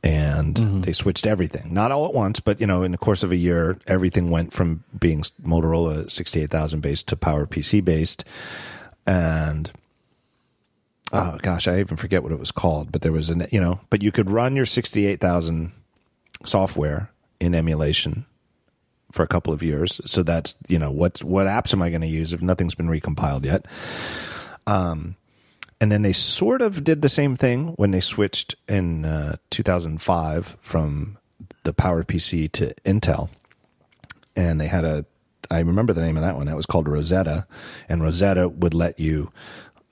And 0.05 0.83
they 0.83 0.93
switched 0.93 1.25
everything, 1.25 1.73
not 1.73 1.91
all 1.91 2.05
at 2.05 2.13
once, 2.13 2.39
but 2.39 2.61
you 2.61 2.67
know, 2.67 2.83
in 2.83 2.91
the 2.91 2.97
course 2.97 3.23
of 3.23 3.31
a 3.31 3.35
year, 3.35 3.79
everything 3.87 4.29
went 4.29 4.53
from 4.53 4.83
being 4.99 5.23
Motorola 5.43 6.11
68,000 6.11 6.79
based 6.79 7.07
to 7.07 7.15
PowerPC 7.15 7.83
based, 7.83 8.23
and 9.07 9.71
oh 11.11 11.37
gosh, 11.41 11.67
I 11.67 11.79
even 11.79 11.97
forget 11.97 12.21
what 12.21 12.31
it 12.31 12.39
was 12.39 12.51
called, 12.51 12.91
but 12.91 13.01
there 13.01 13.11
was 13.11 13.29
an 13.31 13.47
you 13.51 13.59
know, 13.59 13.79
but 13.89 14.03
you 14.03 14.11
could 14.11 14.29
run 14.29 14.55
your 14.55 14.65
sixty 14.65 15.07
eight 15.07 15.19
thousand 15.19 15.71
software 16.45 17.11
in 17.39 17.55
emulation 17.55 18.25
for 19.11 19.23
a 19.23 19.27
couple 19.27 19.53
of 19.53 19.63
years. 19.63 20.01
So 20.05 20.23
that's 20.23 20.55
you 20.67 20.77
know 20.77 20.91
what 20.91 21.23
what 21.23 21.47
apps 21.47 21.73
am 21.73 21.81
I 21.81 21.89
going 21.89 22.01
to 22.01 22.07
use 22.07 22.33
if 22.33 22.41
nothing's 22.41 22.75
been 22.75 22.89
recompiled 22.89 23.45
yet? 23.45 23.65
Um, 24.67 25.15
and 25.81 25.91
then 25.91 26.01
they 26.01 26.13
sort 26.13 26.61
of 26.61 26.83
did 26.83 27.01
the 27.01 27.09
same 27.09 27.35
thing 27.35 27.69
when 27.77 27.91
they 27.91 27.99
switched 27.99 28.55
in 28.67 29.05
uh, 29.05 29.35
2005 29.49 30.57
from 30.59 31.17
the 31.63 31.73
PowerPC 31.73 32.51
to 32.53 32.73
Intel 32.85 33.29
and 34.35 34.59
they 34.59 34.67
had 34.67 34.85
a 34.85 35.05
I 35.49 35.59
remember 35.59 35.93
the 35.93 36.01
name 36.01 36.17
of 36.17 36.23
that 36.23 36.35
one. 36.35 36.47
That 36.47 36.55
was 36.55 36.65
called 36.65 36.87
Rosetta, 36.87 37.45
and 37.87 38.01
Rosetta 38.01 38.49
would 38.49 38.73
let 38.73 38.99
you 38.99 39.31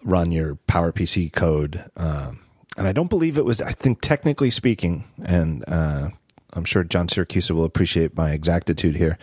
run 0.03 0.31
your 0.31 0.55
PowerPC 0.67 1.31
code. 1.31 1.85
Um, 1.95 2.39
and 2.75 2.87
I 2.87 2.91
don't 2.91 3.09
believe 3.09 3.37
it 3.37 3.45
was. 3.45 3.61
I 3.61 3.71
think 3.71 4.01
technically 4.01 4.49
speaking, 4.49 5.05
and 5.23 5.63
uh, 5.67 6.09
I'm 6.53 6.65
sure 6.65 6.83
John 6.83 7.07
Siracusa 7.07 7.51
will 7.51 7.65
appreciate 7.65 8.15
my 8.15 8.31
exactitude 8.31 8.95
here. 8.95 9.17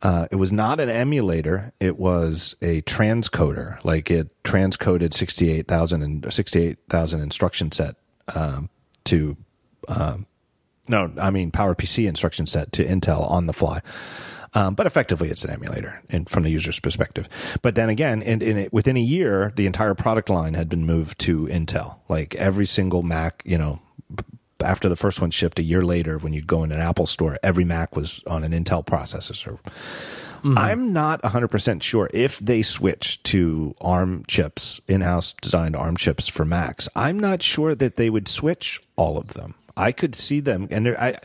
Uh, 0.00 0.28
it 0.30 0.36
was 0.36 0.52
not 0.52 0.80
an 0.80 0.88
emulator; 0.88 1.72
it 1.80 1.98
was 1.98 2.56
a 2.62 2.82
transcoder. 2.82 3.82
Like 3.84 4.10
it 4.10 4.30
transcoded 4.44 5.12
68,000 5.12 6.02
and 6.02 6.32
68,000 6.32 7.20
instruction 7.20 7.72
set 7.72 7.96
um, 8.34 8.70
to 9.04 9.36
no, 10.88 11.12
I 11.20 11.30
mean 11.30 11.50
PowerPC 11.50 12.08
instruction 12.08 12.46
set 12.46 12.72
to 12.72 12.84
Intel 12.84 13.28
on 13.30 13.46
the 13.46 13.52
fly. 13.52 13.80
Um, 14.54 14.74
but 14.74 14.86
effectively, 14.86 15.28
it's 15.28 15.44
an 15.44 15.50
emulator, 15.50 16.02
and 16.08 16.28
from 16.28 16.42
the 16.42 16.50
user's 16.50 16.80
perspective. 16.80 17.28
But 17.60 17.74
then 17.74 17.90
again, 17.90 18.22
in, 18.22 18.40
in 18.40 18.56
it, 18.56 18.72
within 18.72 18.96
a 18.96 19.00
year, 19.00 19.52
the 19.54 19.66
entire 19.66 19.94
product 19.94 20.30
line 20.30 20.54
had 20.54 20.70
been 20.70 20.86
moved 20.86 21.18
to 21.20 21.46
Intel. 21.46 21.96
Like 22.08 22.34
every 22.36 22.64
single 22.64 23.02
Mac, 23.02 23.42
you 23.44 23.58
know, 23.58 23.80
after 24.62 24.88
the 24.88 24.96
first 24.96 25.20
one 25.20 25.30
shipped 25.30 25.58
a 25.58 25.62
year 25.62 25.82
later, 25.82 26.18
when 26.18 26.32
you 26.32 26.42
go 26.42 26.62
in 26.64 26.72
an 26.72 26.80
Apple 26.80 27.06
store, 27.06 27.38
every 27.42 27.64
Mac 27.64 27.96
was 27.96 28.22
on 28.26 28.44
an 28.44 28.52
Intel 28.52 28.84
processor. 28.84 29.58
Mm-hmm. 30.38 30.56
I'm 30.56 30.92
not 30.92 31.20
100% 31.22 31.82
sure 31.82 32.08
if 32.14 32.38
they 32.38 32.62
switch 32.62 33.22
to 33.24 33.74
ARM 33.80 34.24
chips, 34.28 34.80
in 34.86 35.00
house 35.00 35.34
designed 35.40 35.74
ARM 35.74 35.96
chips 35.96 36.28
for 36.28 36.44
Macs. 36.44 36.88
I'm 36.94 37.18
not 37.18 37.42
sure 37.42 37.74
that 37.74 37.96
they 37.96 38.08
would 38.08 38.28
switch 38.28 38.80
all 38.96 39.18
of 39.18 39.34
them. 39.34 39.54
I 39.76 39.92
could 39.92 40.14
see 40.14 40.40
them, 40.40 40.68
and 40.70 40.88
I, 40.88 41.18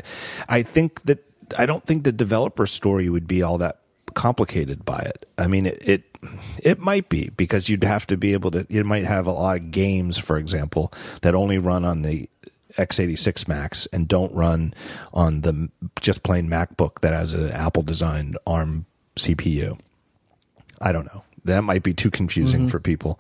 I 0.48 0.64
think 0.64 1.04
that 1.04 1.24
I 1.58 1.66
don't 1.66 1.86
think 1.86 2.04
the 2.04 2.12
developer 2.12 2.66
story 2.66 3.10
would 3.10 3.28
be 3.28 3.42
all 3.42 3.58
that 3.60 3.80
complicated 4.14 4.86
by 4.86 5.00
it. 5.00 5.28
I 5.38 5.48
mean, 5.48 5.66
it, 5.66 5.88
it, 5.88 6.18
it 6.64 6.80
might 6.80 7.10
be 7.10 7.30
because 7.36 7.70
you'd 7.70 7.84
have 7.84 8.06
to 8.08 8.18
be 8.18 8.34
able 8.34 8.52
to. 8.52 8.66
You 8.70 8.84
might 8.84 9.06
have 9.06 9.28
a 9.28 9.32
lot 9.32 9.58
of 9.58 9.72
games, 9.72 10.18
for 10.18 10.38
example, 10.38 10.92
that 11.22 11.36
only 11.36 11.58
run 11.58 11.84
on 11.84 12.04
the 12.04 12.30
x86 12.78 13.48
Macs 13.48 13.86
and 13.88 14.08
don't 14.08 14.34
run 14.34 14.74
on 15.14 15.42
the 15.42 15.70
just 16.02 16.24
plain 16.24 16.50
MacBook 16.50 17.02
that 17.02 17.14
has 17.14 17.34
an 17.34 17.52
Apple 17.52 17.84
designed 17.84 18.38
ARM 18.46 18.86
CPU. 19.16 19.80
I 20.82 20.92
don't 20.92 21.06
know. 21.06 21.24
That 21.46 21.64
might 21.64 21.84
be 21.84 21.94
too 21.94 22.12
confusing 22.12 22.62
mm-hmm. 22.62 22.70
for 22.70 22.80
people. 22.80 23.20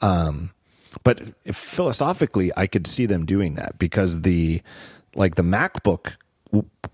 Um, 0.00 0.50
but 1.02 1.20
philosophically, 1.54 2.50
I 2.56 2.66
could 2.66 2.86
see 2.86 3.06
them 3.06 3.26
doing 3.26 3.54
that 3.56 3.78
because 3.78 4.22
the 4.22 4.62
like 5.14 5.34
the 5.34 5.42
MacBook, 5.42 6.14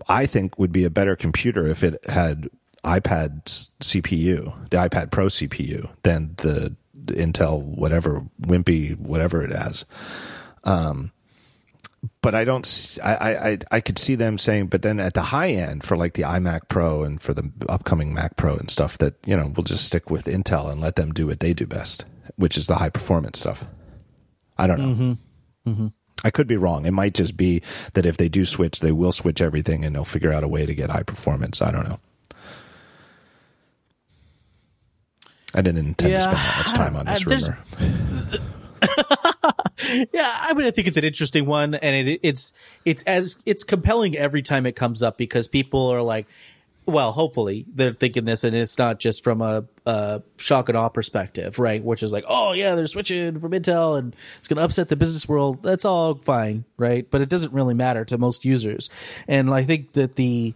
I 0.07 0.25
think 0.25 0.57
would 0.57 0.71
be 0.71 0.83
a 0.83 0.89
better 0.89 1.15
computer 1.15 1.67
if 1.67 1.83
it 1.83 2.03
had 2.09 2.49
iPad's 2.83 3.69
CPU, 3.81 4.69
the 4.69 4.77
iPad 4.77 5.11
Pro 5.11 5.27
CPU, 5.27 5.89
than 6.03 6.35
the 6.37 6.75
Intel 7.05 7.61
whatever 7.61 8.23
wimpy 8.41 8.97
whatever 8.97 9.43
it 9.43 9.51
has. 9.51 9.85
Um, 10.63 11.11
but 12.21 12.35
I 12.35 12.43
don't. 12.43 12.97
I, 13.03 13.13
I 13.13 13.57
I 13.71 13.81
could 13.81 13.97
see 13.97 14.15
them 14.15 14.37
saying, 14.37 14.67
but 14.67 14.81
then 14.81 14.99
at 14.99 15.13
the 15.13 15.21
high 15.21 15.49
end 15.49 15.83
for 15.83 15.95
like 15.95 16.13
the 16.13 16.23
iMac 16.23 16.67
Pro 16.67 17.03
and 17.03 17.21
for 17.21 17.33
the 17.33 17.51
upcoming 17.69 18.13
Mac 18.13 18.35
Pro 18.35 18.55
and 18.55 18.69
stuff, 18.69 18.97
that 18.97 19.15
you 19.25 19.35
know 19.35 19.51
we'll 19.55 19.63
just 19.63 19.85
stick 19.85 20.09
with 20.09 20.25
Intel 20.25 20.71
and 20.71 20.81
let 20.81 20.95
them 20.95 21.11
do 21.11 21.27
what 21.27 21.39
they 21.39 21.53
do 21.53 21.65
best, 21.65 22.05
which 22.35 22.57
is 22.57 22.67
the 22.67 22.75
high 22.75 22.89
performance 22.89 23.39
stuff. 23.39 23.65
I 24.57 24.67
don't 24.67 24.79
know. 24.79 24.85
Mm-hmm. 24.87 25.69
Mm-hmm. 25.69 25.87
I 26.23 26.31
could 26.31 26.47
be 26.47 26.57
wrong. 26.57 26.85
It 26.85 26.91
might 26.91 27.13
just 27.13 27.37
be 27.37 27.61
that 27.93 28.05
if 28.05 28.17
they 28.17 28.29
do 28.29 28.45
switch, 28.45 28.79
they 28.79 28.91
will 28.91 29.11
switch 29.11 29.41
everything 29.41 29.83
and 29.83 29.95
they'll 29.95 30.05
figure 30.05 30.33
out 30.33 30.43
a 30.43 30.47
way 30.47 30.65
to 30.65 30.73
get 30.73 30.89
high 30.89 31.03
performance. 31.03 31.61
I 31.61 31.71
don't 31.71 31.87
know. 31.87 31.99
I 35.53 35.61
didn't 35.61 35.85
intend 35.85 36.11
yeah, 36.11 36.17
to 36.17 36.23
spend 36.23 36.37
that 36.37 36.57
much 36.57 36.73
time 36.73 36.95
on 36.95 37.05
this 37.05 37.25
rumor. 37.25 37.59
Yeah, 40.11 40.37
I 40.41 40.53
mean, 40.53 40.65
I 40.65 40.71
think 40.71 40.87
it's 40.87 40.97
an 40.97 41.03
interesting 41.03 41.45
one, 41.45 41.75
and 41.75 42.07
it, 42.07 42.19
it's 42.23 42.53
it's 42.85 43.03
as 43.03 43.41
it's 43.45 43.63
compelling 43.63 44.15
every 44.15 44.41
time 44.41 44.65
it 44.65 44.75
comes 44.75 45.03
up 45.03 45.17
because 45.17 45.47
people 45.47 45.87
are 45.87 46.01
like, 46.01 46.27
well, 46.85 47.11
hopefully 47.11 47.65
they're 47.73 47.93
thinking 47.93 48.25
this, 48.25 48.43
and 48.43 48.55
it's 48.55 48.77
not 48.77 48.99
just 48.99 49.23
from 49.23 49.41
a, 49.41 49.65
a 49.85 50.21
shock 50.37 50.69
and 50.69 50.77
awe 50.77 50.89
perspective, 50.89 51.57
right? 51.59 51.83
Which 51.83 52.03
is 52.03 52.11
like, 52.11 52.25
oh 52.27 52.53
yeah, 52.53 52.75
they're 52.75 52.87
switching 52.87 53.39
from 53.39 53.51
Intel, 53.51 53.97
and 53.97 54.15
it's 54.37 54.47
going 54.47 54.57
to 54.57 54.63
upset 54.63 54.89
the 54.89 54.95
business 54.95 55.27
world. 55.27 55.63
That's 55.63 55.85
all 55.85 56.15
fine, 56.15 56.65
right? 56.77 57.09
But 57.09 57.21
it 57.21 57.29
doesn't 57.29 57.53
really 57.53 57.73
matter 57.73 58.05
to 58.05 58.17
most 58.17 58.45
users, 58.45 58.89
and 59.27 59.51
I 59.51 59.63
think 59.63 59.93
that 59.93 60.15
the 60.15 60.53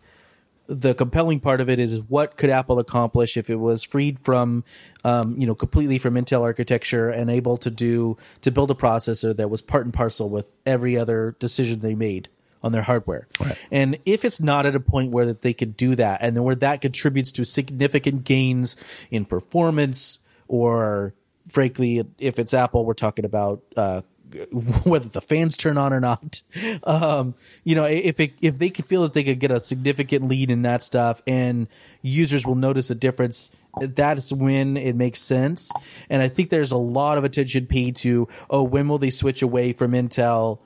the 0.69 0.93
compelling 0.93 1.39
part 1.39 1.61
of 1.61 1.69
it 1.69 1.79
is, 1.79 1.93
is 1.93 2.03
what 2.03 2.37
could 2.37 2.51
Apple 2.51 2.77
accomplish 2.77 3.35
if 3.35 3.49
it 3.49 3.55
was 3.55 3.83
freed 3.83 4.19
from, 4.19 4.63
um, 5.03 5.35
you 5.39 5.47
know, 5.47 5.55
completely 5.55 5.97
from 5.97 6.13
Intel 6.13 6.41
architecture 6.41 7.09
and 7.09 7.29
able 7.29 7.57
to 7.57 7.71
do 7.71 8.17
to 8.41 8.51
build 8.51 8.69
a 8.69 8.75
processor 8.75 9.35
that 9.35 9.49
was 9.49 9.63
part 9.63 9.85
and 9.85 9.93
parcel 9.93 10.29
with 10.29 10.51
every 10.67 10.95
other 10.95 11.35
decision 11.39 11.79
they 11.79 11.95
made 11.95 12.29
on 12.61 12.71
their 12.71 12.83
hardware. 12.83 13.27
Right. 13.39 13.57
And 13.71 13.97
if 14.05 14.23
it's 14.23 14.39
not 14.39 14.67
at 14.67 14.75
a 14.75 14.79
point 14.79 15.11
where 15.11 15.25
that 15.25 15.41
they 15.41 15.53
could 15.53 15.75
do 15.75 15.95
that, 15.95 16.21
and 16.21 16.35
then 16.35 16.43
where 16.43 16.55
that 16.55 16.81
contributes 16.81 17.31
to 17.33 17.45
significant 17.45 18.23
gains 18.23 18.75
in 19.09 19.25
performance, 19.25 20.19
or 20.47 21.15
frankly, 21.47 22.05
if 22.19 22.37
it's 22.37 22.53
Apple, 22.53 22.85
we're 22.85 22.93
talking 22.93 23.25
about 23.25 23.63
uh, 23.75 24.01
whether 24.83 25.09
the 25.09 25.21
fans 25.21 25.57
turn 25.57 25.77
on 25.77 25.93
or 25.93 25.99
not. 25.99 26.41
Um, 26.83 27.35
you 27.63 27.75
know, 27.75 27.85
if 27.85 28.19
it, 28.19 28.33
if 28.41 28.59
they 28.59 28.69
could 28.69 28.85
feel 28.85 29.03
that 29.03 29.13
they 29.13 29.23
could 29.23 29.39
get 29.39 29.51
a 29.51 29.59
significant 29.59 30.27
lead 30.27 30.51
in 30.51 30.61
that 30.63 30.83
stuff, 30.83 31.21
and 31.25 31.67
users 32.01 32.45
will 32.45 32.55
notice 32.55 32.89
a 32.89 32.95
difference, 32.95 33.49
that's 33.79 34.31
when 34.31 34.77
it 34.77 34.95
makes 34.95 35.21
sense. 35.21 35.71
And 36.09 36.21
I 36.21 36.27
think 36.27 36.49
there's 36.49 36.71
a 36.71 36.77
lot 36.77 37.17
of 37.17 37.23
attention 37.23 37.67
paid 37.67 37.95
to, 37.97 38.27
oh, 38.49 38.63
when 38.63 38.87
will 38.87 38.97
they 38.97 39.09
switch 39.09 39.41
away 39.41 39.73
from 39.73 39.91
Intel, 39.91 40.59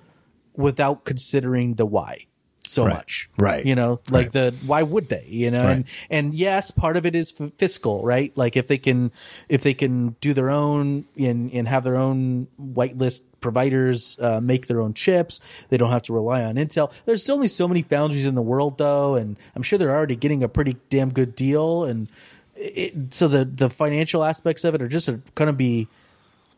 without 0.56 1.04
considering 1.04 1.76
the 1.76 1.86
why 1.86 2.28
so 2.68 2.86
right. 2.86 2.94
much. 2.94 3.30
Right. 3.38 3.66
You 3.66 3.76
know, 3.76 4.00
like 4.10 4.28
right. 4.28 4.32
the 4.32 4.56
why 4.66 4.84
would 4.84 5.10
they? 5.10 5.26
You 5.28 5.52
know, 5.52 5.64
right. 5.64 5.72
and 5.72 5.86
and 6.10 6.34
yes, 6.34 6.72
part 6.72 6.98
of 6.98 7.06
it 7.06 7.16
is 7.16 7.32
fiscal, 7.58 8.04
right? 8.04 8.32
Like 8.36 8.56
if 8.56 8.68
they 8.68 8.78
can 8.78 9.12
if 9.50 9.64
they 9.64 9.74
can 9.74 10.16
do 10.22 10.34
their 10.34 10.50
own 10.50 11.06
and 11.18 11.52
and 11.54 11.68
have 11.68 11.84
their 11.84 11.96
own 11.96 12.48
whitelist 12.60 13.24
providers 13.42 14.18
uh, 14.20 14.40
make 14.40 14.68
their 14.68 14.82
own 14.82 14.94
chips, 14.94 15.40
they 15.70 15.78
don't 15.78 15.92
have 15.92 16.04
to 16.04 16.14
rely 16.14 16.44
on 16.44 16.56
Intel. 16.56 16.92
There's 17.06 17.24
still 17.24 17.36
only 17.36 17.50
so 17.50 17.68
many 17.68 17.82
foundries 17.82 18.26
in 18.26 18.36
the 18.36 18.42
world, 18.42 18.78
though, 18.78 19.16
and 19.16 19.38
I'm 19.56 19.64
sure 19.64 19.78
they're 19.78 19.96
already 19.96 20.16
getting 20.16 20.44
a 20.44 20.50
pretty 20.50 20.78
damn 20.90 21.12
good 21.12 21.36
deal. 21.36 21.84
And 21.84 22.08
it, 22.56 23.14
so 23.14 23.28
the 23.28 23.46
the 23.46 23.70
financial 23.70 24.24
aspects 24.24 24.64
of 24.64 24.76
it 24.76 24.82
are 24.82 24.88
just 24.88 25.08
going 25.36 25.48
to 25.48 25.54
be 25.54 25.88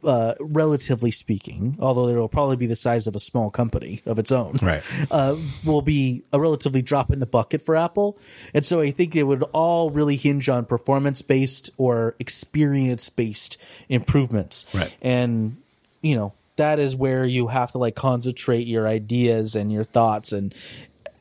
uh, 0.06 0.36
relatively 0.40 1.12
speaking, 1.12 1.78
although 1.80 2.08
it 2.08 2.16
will 2.16 2.30
probably 2.30 2.56
be 2.56 2.68
the 2.68 2.76
size 2.76 3.08
of 3.08 3.16
a 3.16 3.20
small 3.20 3.50
company 3.50 4.02
of 4.06 4.20
its 4.20 4.32
own, 4.32 4.54
right? 4.62 4.84
Uh, 5.12 5.36
will 5.66 5.82
be 5.82 6.24
a 6.32 6.40
relatively 6.40 6.82
drop 6.82 7.12
in 7.12 7.20
the 7.20 7.26
bucket 7.26 7.62
for 7.62 7.76
Apple, 7.76 8.18
and 8.54 8.66
so 8.66 8.82
I 8.82 8.92
think 8.92 9.16
it 9.16 9.24
would 9.24 9.44
all 9.52 9.90
really 9.90 10.16
hinge 10.16 10.48
on 10.50 10.66
performance 10.66 11.22
based 11.22 11.72
or 11.78 12.16
experience 12.20 13.10
based 13.10 13.58
improvements, 13.90 14.66
right? 14.74 14.94
And 15.02 15.58
you 16.02 16.16
know 16.16 16.34
that 16.56 16.80
is 16.80 16.96
where 16.96 17.26
you 17.26 17.48
have 17.48 17.72
to 17.72 17.78
like 17.78 17.96
concentrate 17.96 18.68
your 18.68 18.88
ideas 18.88 19.56
and 19.56 19.72
your 19.72 19.84
thoughts 19.84 20.32
and 20.32 20.54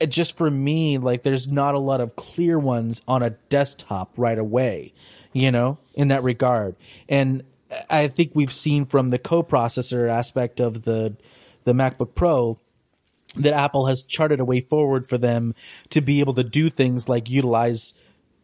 just 0.09 0.37
for 0.37 0.51
me 0.51 0.99
like 0.99 1.23
there's 1.23 1.51
not 1.51 1.75
a 1.75 1.79
lot 1.79 2.01
of 2.01 2.15
clear 2.17 2.59
ones 2.59 3.01
on 3.09 3.23
a 3.23 3.31
desktop 3.49 4.13
right 4.17 4.39
away 4.39 4.93
you 5.33 5.51
know 5.51 5.79
in 5.95 6.09
that 6.09 6.23
regard 6.23 6.77
and 7.09 7.43
I 7.91 8.09
think 8.09 8.33
we've 8.35 8.53
seen 8.53 8.87
from 8.87 9.11
the 9.11 9.19
co-processor 9.19 10.09
aspect 10.09 10.61
of 10.61 10.83
the 10.83 11.17
the 11.65 11.73
MacBook 11.73 12.15
Pro 12.15 12.59
that 13.37 13.53
Apple 13.53 13.87
has 13.87 14.03
charted 14.03 14.41
a 14.41 14.45
way 14.45 14.61
forward 14.61 15.09
for 15.09 15.19
them 15.19 15.55
to 15.91 16.01
be 16.01 16.21
able 16.21 16.35
to 16.35 16.45
do 16.45 16.71
things 16.71 17.09
like 17.09 17.29
utilize 17.29 17.95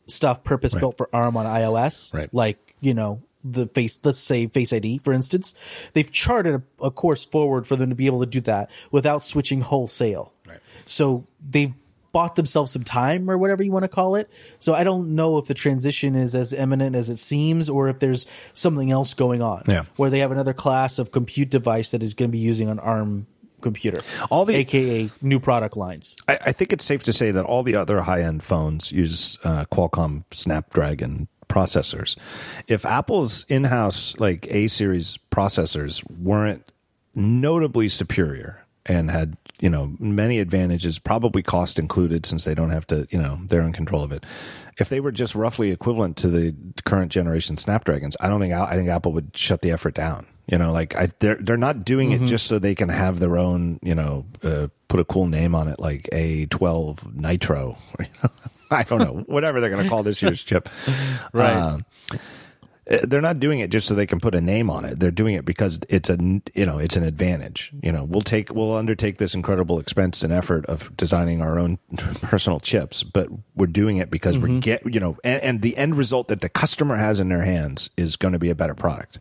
stuff 0.07 0.43
purpose 0.43 0.74
built 0.74 0.98
right. 0.98 1.09
for 1.11 1.16
ARM 1.16 1.36
on 1.36 1.47
iOS, 1.47 2.12
right. 2.12 2.32
like 2.32 2.74
you 2.81 2.94
know 2.94 3.23
the 3.43 3.66
face 3.69 3.98
let's 4.05 4.20
say 4.20 4.47
face 4.48 4.70
id 4.70 4.98
for 4.98 5.12
instance 5.12 5.55
they've 5.94 6.12
charted 6.12 6.57
a, 6.57 6.85
a, 6.85 6.90
course 6.90 7.24
forward 7.24 7.66
for 7.66 7.74
them 7.74 7.89
to 7.89 7.94
be 7.94 8.05
able 8.05 8.20
to 8.20 8.27
do 8.27 8.40
that 8.40 8.70
without 8.90 9.24
switching 9.24 9.62
wholesale 9.62 10.32
right. 10.47 10.59
so 10.85 11.27
they've 11.48 11.73
bought 12.12 12.37
themselves 12.37 12.73
some 12.73 12.85
time 12.85 13.31
or 13.31 13.39
whatever 13.39 13.62
you 13.62 13.73
want 13.73 13.85
to 13.85 13.89
call 13.89 14.15
it. 14.15 14.31
So 14.59 14.74
I 14.74 14.85
don't 14.85 15.15
know 15.15 15.39
if 15.39 15.47
the 15.47 15.55
transition 15.55 16.15
is 16.15 16.35
as 16.35 16.53
imminent 16.53 16.97
as 16.97 17.09
it 17.09 17.19
seems 17.19 17.70
or 17.70 17.89
if 17.89 17.99
there's 17.99 18.27
something 18.53 18.91
else 18.91 19.15
going 19.15 19.43
on. 19.43 19.65
Yeah. 19.66 19.85
Where 19.97 20.11
they 20.11 20.20
have 20.20 20.32
another 20.32 20.55
class 20.55 20.99
of 20.99 21.12
compute 21.12 21.51
device 21.51 21.91
that 21.91 22.03
is 22.03 22.15
going 22.15 22.31
to 22.31 22.32
be 22.32 22.39
using 22.39 22.69
an 22.69 22.78
ARM 22.78 23.27
computer. 23.61 24.01
All 24.31 24.45
the 24.45 24.57
aka 24.57 25.11
new 25.20 25.39
product 25.39 25.77
lines. 25.77 26.16
I, 26.27 26.39
I 26.47 26.53
think 26.53 26.73
it's 26.73 26.85
safe 26.85 27.03
to 27.05 27.12
say 27.12 27.31
that 27.31 27.45
all 27.45 27.62
the 27.62 27.77
other 27.77 28.01
high 28.03 28.23
end 28.23 28.43
phones 28.43 28.91
use 28.91 29.39
uh, 29.45 29.66
Qualcomm 29.70 30.24
Snapdragon 30.31 31.28
processors. 31.49 32.16
If 32.69 32.87
Apple's 32.87 33.45
in 33.49 33.65
house 33.65 34.19
like 34.19 34.47
A 34.51 34.69
series 34.69 35.19
processors 35.31 36.03
weren't 36.11 36.73
notably 37.15 37.89
superior 37.89 38.65
and 38.87 39.11
had 39.11 39.37
you 39.61 39.69
know 39.69 39.95
many 39.99 40.39
advantages, 40.39 40.99
probably 40.99 41.43
cost 41.43 41.78
included, 41.78 42.27
since 42.27 42.45
they 42.45 42.55
don't 42.55 42.70
have 42.70 42.87
to 42.89 43.07
you 43.11 43.20
know 43.20 43.39
they're 43.47 43.62
in 43.62 43.73
control 43.73 44.03
of 44.03 44.12
it. 44.12 44.24
If 44.78 44.89
they 44.89 45.01
were 45.01 45.12
just 45.12 45.35
roughly 45.35 45.70
equivalent 45.70 46.16
to 46.19 46.28
the 46.28 46.55
current 46.85 47.12
generation 47.12 47.57
Snapdragons, 47.57 48.16
I 48.20 48.28
don't 48.28 48.41
think 48.41 48.53
I 48.53 48.74
think 48.74 48.89
Apple 48.89 49.12
would 49.12 49.37
shut 49.37 49.61
the 49.61 49.70
effort 49.70 49.95
down. 49.95 50.27
You 50.51 50.59
know, 50.59 50.73
like 50.73 50.97
I, 50.97 51.09
they're 51.20 51.37
they're 51.37 51.57
not 51.57 51.85
doing 51.85 52.11
mm-hmm. 52.11 52.24
it 52.24 52.28
just 52.28 52.47
so 52.47 52.59
they 52.59 52.74
can 52.74 52.89
have 52.89 53.20
their 53.20 53.39
own, 53.39 53.78
you 53.82 53.95
know, 53.95 54.27
uh, 54.43 54.69
put 54.89 54.99
a 54.99 55.05
cool 55.05 55.27
name 55.27 55.55
on 55.55 55.69
it, 55.69 55.78
like 55.78 56.09
A12 56.12 57.15
Nitro. 57.15 57.77
I 58.70 58.85
don't 58.85 58.99
know, 59.01 59.24
whatever 59.27 59.61
they're 59.61 59.70
going 59.70 59.82
to 59.82 59.89
call 59.89 60.03
this 60.03 60.23
year's 60.23 60.43
chip, 60.45 60.69
right? 61.32 61.57
Uh, 61.57 61.78
Uh, 62.90 62.98
they're 63.04 63.20
not 63.20 63.38
doing 63.38 63.60
it 63.60 63.70
just 63.70 63.86
so 63.86 63.94
they 63.94 64.06
can 64.06 64.18
put 64.18 64.34
a 64.34 64.40
name 64.40 64.68
on 64.68 64.84
it. 64.84 64.98
They're 64.98 65.10
doing 65.10 65.34
it 65.34 65.44
because 65.44 65.80
it's 65.88 66.10
a 66.10 66.16
you 66.54 66.66
know 66.66 66.78
it's 66.78 66.96
an 66.96 67.04
advantage. 67.04 67.72
You 67.82 67.92
know, 67.92 68.04
we'll 68.04 68.22
take 68.22 68.52
we'll 68.52 68.74
undertake 68.74 69.18
this 69.18 69.34
incredible 69.34 69.78
expense 69.78 70.22
and 70.22 70.32
effort 70.32 70.66
of 70.66 70.96
designing 70.96 71.40
our 71.40 71.58
own 71.58 71.78
personal 71.96 72.58
chips, 72.58 73.02
but 73.02 73.28
we're 73.54 73.66
doing 73.66 73.98
it 73.98 74.10
because 74.10 74.38
we're 74.38 74.48
mm-hmm. 74.48 74.60
get 74.60 74.92
you 74.92 74.98
know, 74.98 75.16
and, 75.22 75.42
and 75.42 75.62
the 75.62 75.76
end 75.76 75.96
result 75.96 76.28
that 76.28 76.40
the 76.40 76.48
customer 76.48 76.96
has 76.96 77.20
in 77.20 77.28
their 77.28 77.42
hands 77.42 77.90
is 77.96 78.16
going 78.16 78.32
to 78.32 78.38
be 78.38 78.50
a 78.50 78.54
better 78.56 78.74
product. 78.74 79.20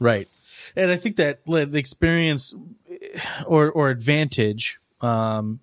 Right. 0.00 0.28
And 0.76 0.90
I 0.90 0.96
think 0.96 1.16
that 1.16 1.44
the 1.46 1.78
experience 1.78 2.54
eh, 2.90 3.20
or 3.46 3.70
or 3.70 3.90
advantage 3.90 4.80
um, 5.00 5.60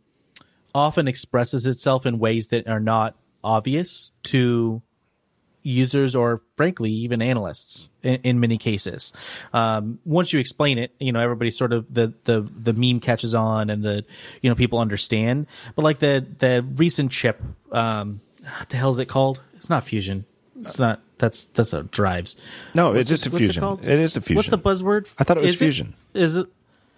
often 0.73 1.07
expresses 1.07 1.65
itself 1.65 2.05
in 2.05 2.17
ways 2.17 2.47
that 2.47 2.67
are 2.67 2.79
not 2.79 3.15
obvious 3.43 4.11
to 4.23 4.81
users 5.67 6.15
or 6.15 6.41
frankly 6.55 6.91
even 6.91 7.21
analysts 7.23 7.89
in, 8.03 8.15
in 8.23 8.39
many 8.39 8.55
cases 8.57 9.11
um, 9.51 9.97
once 10.05 10.31
you 10.31 10.39
explain 10.39 10.77
it 10.77 10.91
you 10.99 11.11
know 11.11 11.19
everybody 11.19 11.49
sort 11.49 11.73
of 11.73 11.91
the, 11.91 12.13
the 12.25 12.47
the 12.55 12.71
meme 12.73 12.99
catches 12.99 13.33
on 13.33 13.69
and 13.71 13.81
the 13.83 14.05
you 14.43 14.49
know 14.49 14.55
people 14.55 14.77
understand 14.77 15.47
but 15.75 15.81
like 15.81 15.97
the 15.99 16.23
the 16.37 16.63
recent 16.75 17.11
chip 17.11 17.41
um 17.71 18.21
what 18.59 18.69
the 18.69 18.77
hell 18.77 18.91
is 18.91 18.99
it 18.99 19.07
called 19.07 19.41
it's 19.55 19.69
not 19.69 19.83
fusion 19.83 20.23
it's 20.61 20.77
not 20.77 21.01
that's 21.17 21.45
that's 21.45 21.73
a 21.73 21.81
drives 21.83 22.39
No, 22.75 22.89
What's 22.89 22.99
it's 23.01 23.09
just 23.09 23.25
it- 23.25 23.29
a 23.29 23.31
what's 23.33 23.43
it 23.45 23.53
fusion. 23.53 23.79
It 23.81 23.99
is 23.99 24.15
a 24.17 24.21
fusion. 24.21 24.35
what's 24.37 24.49
the 24.49 24.59
buzzword 24.59 25.07
I 25.17 25.23
thought 25.23 25.37
it 25.37 25.41
was 25.41 25.51
Is 25.53 25.57
fusion. 25.57 25.95
is 26.13 26.35
it 26.35 26.45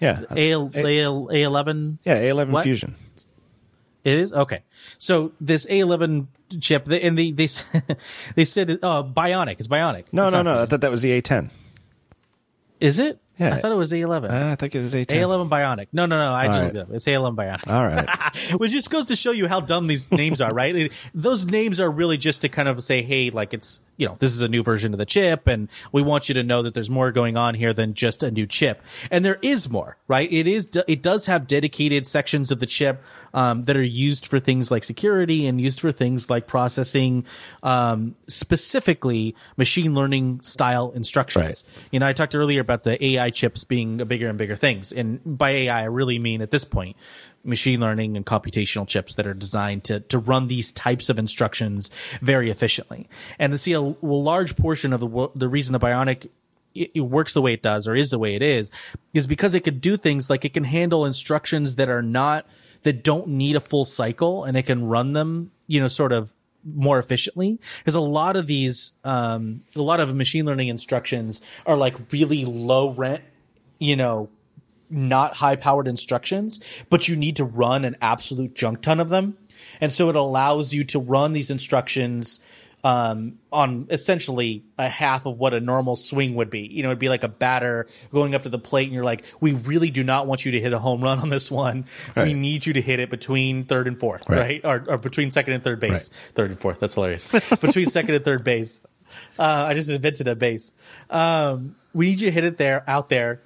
Yeah, 0.01 0.23
A 0.31 0.51
A 0.51 1.05
A 1.31 1.41
eleven 1.43 1.99
yeah, 2.03 2.19
A11 2.19 2.49
What? 2.49 2.63
fusion. 2.63 2.95
It 4.07 4.19
is 4.19 4.31
okay. 4.31 4.63
So 4.97 5.33
this 5.41 5.65
A11 5.65 6.27
chip, 6.61 6.85
they, 6.85 7.01
and 7.01 7.17
they 7.17 7.31
they 7.31 7.49
they 8.35 8.45
said 8.45 8.79
uh, 8.81 9.03
bionic. 9.03 9.57
It's 9.59 9.67
bionic. 9.67 10.05
No, 10.13 10.27
It's 10.27 10.33
no, 10.33 10.41
no. 10.43 10.61
I 10.61 10.65
thought 10.65 10.79
that 10.79 10.91
was 10.91 11.01
the 11.01 11.21
A10. 11.21 11.49
Is 12.79 12.99
it? 12.99 13.19
Yeah. 13.37 13.55
I 13.55 13.59
thought 13.59 13.73
it 13.73 13.75
was 13.75 13.91
A11. 13.91 14.31
Uh, 14.31 14.51
I 14.53 14.55
think 14.55 14.75
it 14.75 14.81
was 14.81 14.93
A10. 14.93 15.07
A11 15.07 15.49
bionic. 15.49 15.87
No, 15.91 16.05
no, 16.05 16.17
no. 16.17 16.31
I 16.33 16.47
just 16.47 16.57
right. 16.57 16.63
looked 16.63 16.75
it 16.77 16.81
up. 16.83 16.91
It's 16.91 17.05
A11 17.05 17.35
bionic. 17.35 17.67
All 17.67 17.85
right. 17.85 18.51
Which 18.59 18.71
just 18.71 18.89
goes 18.89 19.05
to 19.07 19.15
show 19.17 19.31
you 19.31 19.49
how 19.49 19.59
dumb 19.59 19.87
these 19.87 20.09
names 20.09 20.39
are, 20.39 20.53
right? 20.53 20.73
It- 20.73 20.93
Those 21.13 21.45
names 21.45 21.81
are 21.81 21.91
really 21.91 22.17
just 22.17 22.41
to 22.43 22.49
kind 22.49 22.69
of 22.69 22.81
say, 22.83 23.01
hey, 23.01 23.29
like 23.29 23.53
it's, 23.53 23.81
you 23.97 24.07
know, 24.07 24.15
this 24.19 24.31
is 24.31 24.41
a 24.41 24.47
new 24.47 24.63
version 24.63 24.93
of 24.93 24.99
the 24.99 25.05
chip, 25.05 25.47
and 25.47 25.69
we 25.91 26.01
want 26.01 26.29
you 26.29 26.35
to 26.35 26.43
know 26.43 26.61
that 26.61 26.73
there's 26.73 26.89
more 26.89 27.11
going 27.11 27.35
on 27.35 27.55
here 27.55 27.73
than 27.73 27.93
just 27.93 28.23
a 28.23 28.31
new 28.31 28.45
chip. 28.45 28.81
And 29.11 29.25
there 29.25 29.39
is 29.41 29.69
more, 29.69 29.97
right? 30.07 30.31
It 30.31 30.47
is, 30.47 30.69
it 30.87 31.01
does 31.01 31.25
have 31.25 31.47
dedicated 31.47 32.05
sections 32.07 32.51
of 32.51 32.59
the 32.59 32.65
chip 32.65 33.03
um, 33.33 33.63
that 33.63 33.75
are 33.75 33.83
used 33.83 34.25
for 34.25 34.39
things 34.39 34.71
like 34.71 34.83
security 34.83 35.47
and 35.47 35.59
used 35.59 35.79
for 35.79 35.91
things 35.91 36.29
like 36.29 36.47
processing, 36.47 37.25
um, 37.63 38.15
specifically 38.27 39.35
machine 39.57 39.93
learning 39.93 40.41
style 40.41 40.91
instructions. 40.91 41.65
Right. 41.67 41.83
You 41.91 41.99
know, 41.99 42.07
I 42.07 42.13
talked 42.13 42.35
earlier 42.35 42.61
about 42.61 42.83
the 42.83 43.03
AI 43.03 43.31
chips 43.31 43.63
being 43.63 43.99
a 43.99 44.05
bigger 44.05 44.29
and 44.29 44.37
bigger 44.37 44.55
things. 44.55 44.91
And 44.91 45.19
by 45.25 45.49
AI, 45.49 45.81
I 45.81 45.85
really 45.85 46.19
mean 46.19 46.41
at 46.41 46.51
this 46.51 46.65
point, 46.65 46.97
machine 47.47 47.79
learning 47.79 48.17
and 48.17 48.25
computational 48.25 48.87
chips 48.87 49.15
that 49.15 49.25
are 49.25 49.33
designed 49.33 49.83
to, 49.85 50.01
to 50.01 50.19
run 50.19 50.47
these 50.47 50.71
types 50.71 51.09
of 51.09 51.17
instructions 51.17 51.89
very 52.21 52.51
efficiently. 52.51 53.07
And 53.39 53.53
to 53.53 53.57
see 53.57 53.73
a, 53.73 53.79
a 53.79 53.95
large 54.01 54.55
portion 54.57 54.93
of 54.93 54.99
the, 54.99 55.29
the 55.33 55.47
reason 55.47 55.73
the 55.73 55.79
Bionic 55.79 56.29
it, 56.75 57.01
works 57.01 57.33
the 57.33 57.41
way 57.41 57.53
it 57.53 57.63
does 57.63 57.87
or 57.87 57.95
is 57.95 58.11
the 58.11 58.19
way 58.19 58.35
it 58.35 58.41
is 58.41 58.71
is 59.13 59.27
because 59.27 59.53
it 59.53 59.61
could 59.61 59.81
do 59.81 59.97
things 59.97 60.29
like 60.29 60.45
it 60.45 60.53
can 60.53 60.63
handle 60.63 61.05
instructions 61.05 61.75
that 61.75 61.89
are 61.89 62.03
not 62.03 62.45
that 62.83 63.03
don't 63.03 63.27
need 63.27 63.55
a 63.55 63.59
full 63.59 63.85
cycle 63.85 64.43
and 64.43 64.55
it 64.55 64.63
can 64.63 64.85
run 64.85 65.13
them 65.13 65.51
you 65.65 65.81
know 65.81 65.87
sort 65.87 66.11
of 66.11 66.31
more 66.63 66.99
efficiently 66.99 67.59
because 67.79 67.95
a 67.95 67.99
lot 67.99 68.35
of 68.35 68.45
these 68.45 68.93
um 69.03 69.61
a 69.75 69.81
lot 69.81 69.99
of 69.99 70.13
machine 70.15 70.45
learning 70.45 70.67
instructions 70.67 71.41
are 71.65 71.77
like 71.77 71.95
really 72.11 72.45
low 72.45 72.91
rent 72.91 73.23
you 73.79 73.95
know 73.95 74.29
not 74.89 75.35
high 75.35 75.55
powered 75.55 75.87
instructions, 75.87 76.59
but 76.89 77.07
you 77.07 77.15
need 77.15 77.35
to 77.37 77.43
run 77.43 77.85
an 77.85 77.95
absolute 78.01 78.53
junk 78.55 78.81
ton 78.81 78.99
of 78.99 79.09
them. 79.09 79.37
And 79.81 79.91
so 79.91 80.09
it 80.09 80.15
allows 80.15 80.73
you 80.73 80.83
to 80.85 80.99
run 80.99 81.33
these 81.33 81.49
instructions 81.49 82.39
um, 82.83 83.39
on 83.51 83.87
essentially 83.89 84.63
a 84.77 84.87
half 84.87 85.25
of 85.25 85.39
what 85.39 85.53
a 85.53 85.59
normal 85.59 85.95
swing 85.95 86.35
would 86.35 86.49
be. 86.49 86.61
You 86.61 86.83
know, 86.83 86.89
it'd 86.89 86.99
be 86.99 87.09
like 87.09 87.23
a 87.23 87.27
batter 87.27 87.87
going 88.13 88.33
up 88.35 88.43
to 88.43 88.49
the 88.49 88.59
plate, 88.59 88.85
and 88.85 88.93
you're 88.93 89.03
like, 89.03 89.25
we 89.41 89.53
really 89.53 89.89
do 89.89 90.03
not 90.03 90.27
want 90.27 90.45
you 90.45 90.51
to 90.51 90.59
hit 90.59 90.71
a 90.73 90.79
home 90.79 91.01
run 91.01 91.19
on 91.19 91.29
this 91.29 91.49
one. 91.51 91.85
We 92.15 92.33
need 92.33 92.65
you 92.65 92.73
to 92.73 92.81
hit 92.81 92.99
it 92.99 93.09
between 93.09 93.65
third 93.65 93.87
and 93.87 93.99
fourth, 93.99 94.29
Right. 94.29 94.37
right? 94.39 94.61
Or, 94.63 94.85
or 94.93 94.97
between 94.97 95.31
second 95.31 95.53
and 95.53 95.63
third 95.63 95.79
base. 95.79 95.91
Right. 95.91 96.31
Third 96.35 96.51
and 96.51 96.59
fourth. 96.59 96.79
That's 96.79 96.93
hilarious. 96.93 97.25
between 97.61 97.89
second 97.89 98.13
and 98.15 98.23
third 98.23 98.43
base. 98.43 98.79
Uh, 99.39 99.65
I 99.67 99.73
just 99.73 99.89
invented 99.89 100.27
a 100.27 100.35
base. 100.35 100.71
Um, 101.09 101.75
we 101.93 102.11
need 102.11 102.21
you 102.21 102.27
to 102.27 102.31
hit 102.31 102.43
it 102.43 102.57
there, 102.57 102.83
out 102.87 103.09
there, 103.09 103.41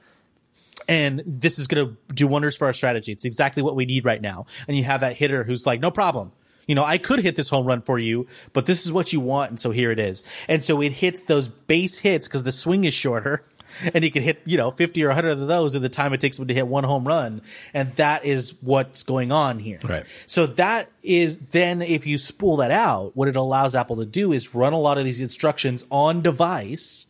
and 0.87 1.23
this 1.25 1.59
is 1.59 1.67
going 1.67 1.87
to 1.87 2.13
do 2.13 2.27
wonders 2.27 2.55
for 2.55 2.65
our 2.65 2.73
strategy. 2.73 3.11
It's 3.11 3.25
exactly 3.25 3.63
what 3.63 3.75
we 3.75 3.85
need 3.85 4.05
right 4.05 4.21
now. 4.21 4.45
And 4.67 4.77
you 4.77 4.83
have 4.83 5.01
that 5.01 5.15
hitter 5.15 5.43
who's 5.43 5.65
like, 5.65 5.79
no 5.79 5.91
problem. 5.91 6.31
You 6.67 6.75
know, 6.75 6.85
I 6.85 6.97
could 6.97 7.19
hit 7.19 7.35
this 7.35 7.49
home 7.49 7.65
run 7.65 7.81
for 7.81 7.99
you, 7.99 8.27
but 8.53 8.65
this 8.65 8.85
is 8.85 8.91
what 8.93 9.11
you 9.11 9.19
want, 9.19 9.49
and 9.49 9.59
so 9.59 9.71
here 9.71 9.91
it 9.91 9.99
is. 9.99 10.23
And 10.47 10.63
so 10.63 10.81
it 10.81 10.93
hits 10.93 11.21
those 11.21 11.47
base 11.47 11.99
hits 11.99 12.27
because 12.27 12.43
the 12.43 12.51
swing 12.51 12.83
is 12.83 12.93
shorter, 12.93 13.43
and 13.93 14.03
he 14.03 14.09
can 14.09 14.23
hit 14.23 14.41
you 14.45 14.57
know 14.57 14.71
fifty 14.71 15.03
or 15.03 15.11
hundred 15.11 15.31
of 15.31 15.47
those 15.47 15.75
in 15.75 15.81
the 15.81 15.89
time 15.89 16.13
it 16.13 16.21
takes 16.21 16.37
him 16.37 16.47
to 16.47 16.53
hit 16.53 16.67
one 16.67 16.83
home 16.83 17.07
run, 17.07 17.41
and 17.73 17.91
that 17.93 18.23
is 18.23 18.53
what's 18.61 19.03
going 19.03 19.31
on 19.31 19.59
here. 19.59 19.79
Right. 19.83 20.05
So 20.27 20.45
that 20.45 20.89
is 21.01 21.39
then 21.39 21.81
if 21.81 22.05
you 22.05 22.17
spool 22.17 22.57
that 22.57 22.71
out, 22.71 23.15
what 23.15 23.27
it 23.27 23.35
allows 23.35 23.75
Apple 23.75 23.97
to 23.97 24.05
do 24.05 24.31
is 24.31 24.53
run 24.53 24.73
a 24.73 24.79
lot 24.79 24.97
of 24.97 25.03
these 25.03 25.19
instructions 25.19 25.85
on 25.89 26.21
device 26.21 27.07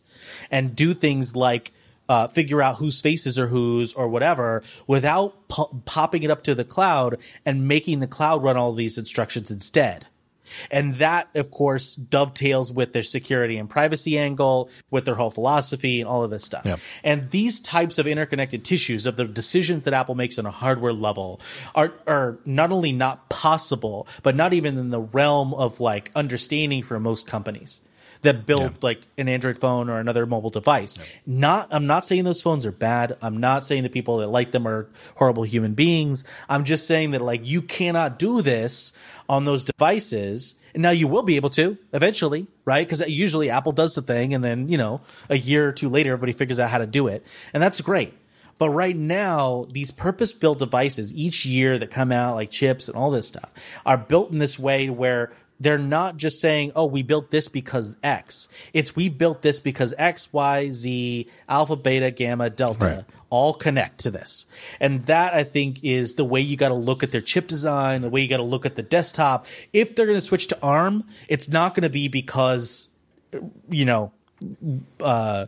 and 0.50 0.74
do 0.74 0.94
things 0.94 1.36
like 1.36 1.72
uh, 2.12 2.28
figure 2.28 2.60
out 2.60 2.76
whose 2.76 3.00
faces 3.00 3.38
are 3.38 3.46
whose 3.46 3.94
or 3.94 4.06
whatever 4.06 4.62
without 4.86 5.48
po- 5.48 5.80
popping 5.86 6.22
it 6.22 6.30
up 6.30 6.42
to 6.42 6.54
the 6.54 6.62
cloud 6.62 7.16
and 7.46 7.66
making 7.66 8.00
the 8.00 8.06
cloud 8.06 8.42
run 8.42 8.54
all 8.54 8.74
these 8.74 8.98
instructions 8.98 9.50
instead. 9.50 10.06
And 10.70 10.96
that, 10.96 11.30
of 11.34 11.50
course, 11.50 11.94
dovetails 11.94 12.70
with 12.70 12.92
their 12.92 13.02
security 13.02 13.56
and 13.56 13.70
privacy 13.70 14.18
angle, 14.18 14.68
with 14.90 15.06
their 15.06 15.14
whole 15.14 15.30
philosophy 15.30 16.02
and 16.02 16.06
all 16.06 16.22
of 16.22 16.30
this 16.30 16.44
stuff. 16.44 16.66
Yep. 16.66 16.80
And 17.02 17.30
these 17.30 17.58
types 17.60 17.96
of 17.96 18.06
interconnected 18.06 18.62
tissues 18.62 19.06
of 19.06 19.16
the 19.16 19.24
decisions 19.24 19.84
that 19.84 19.94
Apple 19.94 20.14
makes 20.14 20.38
on 20.38 20.44
a 20.44 20.50
hardware 20.50 20.92
level 20.92 21.40
are, 21.74 21.94
are 22.06 22.36
not 22.44 22.72
only 22.72 22.92
not 22.92 23.30
possible, 23.30 24.06
but 24.22 24.36
not 24.36 24.52
even 24.52 24.76
in 24.76 24.90
the 24.90 25.00
realm 25.00 25.54
of 25.54 25.80
like 25.80 26.10
understanding 26.14 26.82
for 26.82 27.00
most 27.00 27.26
companies 27.26 27.80
that 28.22 28.46
build 28.46 28.62
Yeah. 28.62 28.78
like 28.82 29.06
an 29.18 29.28
Android 29.28 29.58
phone 29.58 29.90
or 29.90 29.98
another 29.98 30.26
mobile 30.26 30.50
device. 30.50 30.98
Not, 31.26 31.68
I'm 31.70 31.86
not 31.86 32.04
saying 32.04 32.24
those 32.24 32.42
phones 32.42 32.64
are 32.64 32.72
bad. 32.72 33.16
I'm 33.20 33.38
not 33.38 33.64
saying 33.64 33.82
the 33.82 33.88
people 33.88 34.18
that 34.18 34.28
like 34.28 34.52
them 34.52 34.66
are 34.66 34.88
horrible 35.16 35.42
human 35.42 35.74
beings. 35.74 36.24
I'm 36.48 36.64
just 36.64 36.86
saying 36.86 37.10
that 37.12 37.22
like 37.22 37.40
you 37.44 37.62
cannot 37.62 38.18
do 38.18 38.42
this 38.42 38.92
on 39.28 39.44
those 39.44 39.64
devices. 39.64 40.54
And 40.74 40.82
now 40.82 40.90
you 40.90 41.06
will 41.06 41.22
be 41.22 41.36
able 41.36 41.50
to 41.50 41.76
eventually, 41.92 42.46
right? 42.64 42.86
Because 42.86 43.06
usually 43.08 43.50
Apple 43.50 43.72
does 43.72 43.94
the 43.94 44.00
thing, 44.00 44.32
and 44.32 44.42
then 44.42 44.68
you 44.70 44.78
know 44.78 45.02
a 45.28 45.36
year 45.36 45.68
or 45.68 45.72
two 45.72 45.90
later, 45.90 46.12
everybody 46.12 46.32
figures 46.32 46.58
out 46.58 46.70
how 46.70 46.78
to 46.78 46.86
do 46.86 47.08
it, 47.08 47.26
and 47.52 47.62
that's 47.62 47.78
great. 47.82 48.14
But 48.56 48.70
right 48.70 48.96
now, 48.96 49.66
these 49.70 49.90
purpose 49.90 50.32
built 50.32 50.60
devices 50.60 51.14
each 51.14 51.44
year 51.44 51.78
that 51.78 51.90
come 51.90 52.10
out, 52.10 52.36
like 52.36 52.50
chips 52.50 52.88
and 52.88 52.96
all 52.96 53.10
this 53.10 53.28
stuff, 53.28 53.50
are 53.84 53.98
built 53.98 54.30
in 54.30 54.38
this 54.38 54.58
way 54.58 54.88
where 54.88 55.30
they're 55.62 55.78
not 55.78 56.16
just 56.16 56.40
saying, 56.40 56.72
oh, 56.74 56.86
we 56.86 57.02
built 57.02 57.30
this 57.30 57.48
because 57.48 57.96
X. 58.02 58.48
It's 58.72 58.96
we 58.96 59.08
built 59.08 59.42
this 59.42 59.60
because 59.60 59.94
X, 59.98 60.32
Y, 60.32 60.70
Z, 60.72 61.28
alpha, 61.48 61.76
beta, 61.76 62.10
gamma, 62.10 62.50
delta 62.50 62.86
Right. 62.86 63.04
all 63.30 63.54
connect 63.54 63.98
to 64.00 64.10
this. 64.10 64.46
And 64.80 65.06
that 65.06 65.34
I 65.34 65.44
think 65.44 65.82
is 65.84 66.14
the 66.14 66.24
way 66.24 66.40
you 66.40 66.56
got 66.56 66.68
to 66.68 66.74
look 66.74 67.02
at 67.02 67.12
their 67.12 67.20
chip 67.20 67.46
design, 67.48 68.02
the 68.02 68.08
way 68.10 68.20
you 68.22 68.28
got 68.28 68.38
to 68.38 68.42
look 68.42 68.66
at 68.66 68.76
the 68.76 68.82
desktop. 68.82 69.46
If 69.72 69.94
they're 69.94 70.06
going 70.06 70.18
to 70.18 70.24
switch 70.24 70.48
to 70.48 70.58
ARM, 70.62 71.04
it's 71.28 71.48
not 71.48 71.74
going 71.74 71.84
to 71.84 71.90
be 71.90 72.08
because, 72.08 72.88
you 73.70 73.84
know, 73.84 74.12
uh, 75.00 75.46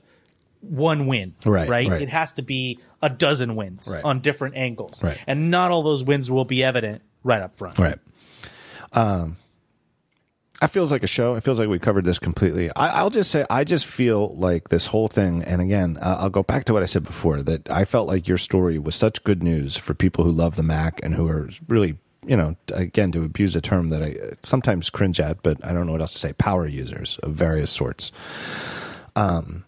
one 0.60 1.06
win, 1.06 1.34
Right, 1.44 1.68
right? 1.68 1.88
right. 1.88 2.00
It 2.02 2.08
has 2.08 2.32
to 2.34 2.42
be 2.42 2.78
a 3.02 3.10
dozen 3.10 3.54
wins 3.56 3.90
Right. 3.92 4.02
on 4.04 4.20
different 4.20 4.56
angles, 4.56 5.02
Right. 5.04 5.18
and 5.26 5.50
not 5.50 5.70
all 5.70 5.82
those 5.82 6.02
wins 6.04 6.30
will 6.30 6.46
be 6.46 6.62
evident 6.64 7.02
right 7.22 7.42
up 7.42 7.56
front. 7.56 7.78
Right. 7.78 7.98
Um, 8.92 9.36
it 10.64 10.68
feels 10.68 10.90
like 10.90 11.02
a 11.02 11.08
show. 11.08 11.34
It 11.34 11.42
feels 11.42 11.58
like 11.58 11.68
we 11.68 11.78
covered 11.78 12.04
this 12.04 12.18
completely. 12.18 12.70
I, 12.74 12.88
I'll 13.00 13.10
just 13.10 13.30
say, 13.30 13.44
I 13.50 13.64
just 13.64 13.86
feel 13.86 14.34
like 14.36 14.68
this 14.68 14.86
whole 14.86 15.08
thing, 15.08 15.42
and 15.42 15.60
again, 15.60 15.98
uh, 16.00 16.18
I'll 16.20 16.30
go 16.30 16.42
back 16.42 16.64
to 16.66 16.72
what 16.72 16.82
I 16.82 16.86
said 16.86 17.04
before 17.04 17.42
that 17.42 17.70
I 17.70 17.84
felt 17.84 18.08
like 18.08 18.28
your 18.28 18.38
story 18.38 18.78
was 18.78 18.94
such 18.94 19.24
good 19.24 19.42
news 19.42 19.76
for 19.76 19.94
people 19.94 20.24
who 20.24 20.30
love 20.30 20.56
the 20.56 20.62
Mac 20.62 21.00
and 21.02 21.14
who 21.14 21.28
are 21.28 21.50
really, 21.68 21.98
you 22.26 22.36
know, 22.36 22.56
again, 22.72 23.12
to 23.12 23.24
abuse 23.24 23.54
a 23.56 23.60
term 23.60 23.90
that 23.90 24.02
I 24.02 24.16
sometimes 24.42 24.90
cringe 24.90 25.20
at, 25.20 25.42
but 25.42 25.64
I 25.64 25.72
don't 25.72 25.86
know 25.86 25.92
what 25.92 26.00
else 26.00 26.14
to 26.14 26.18
say, 26.18 26.32
power 26.32 26.66
users 26.66 27.18
of 27.18 27.32
various 27.32 27.70
sorts. 27.70 28.12
Um, 29.16 29.64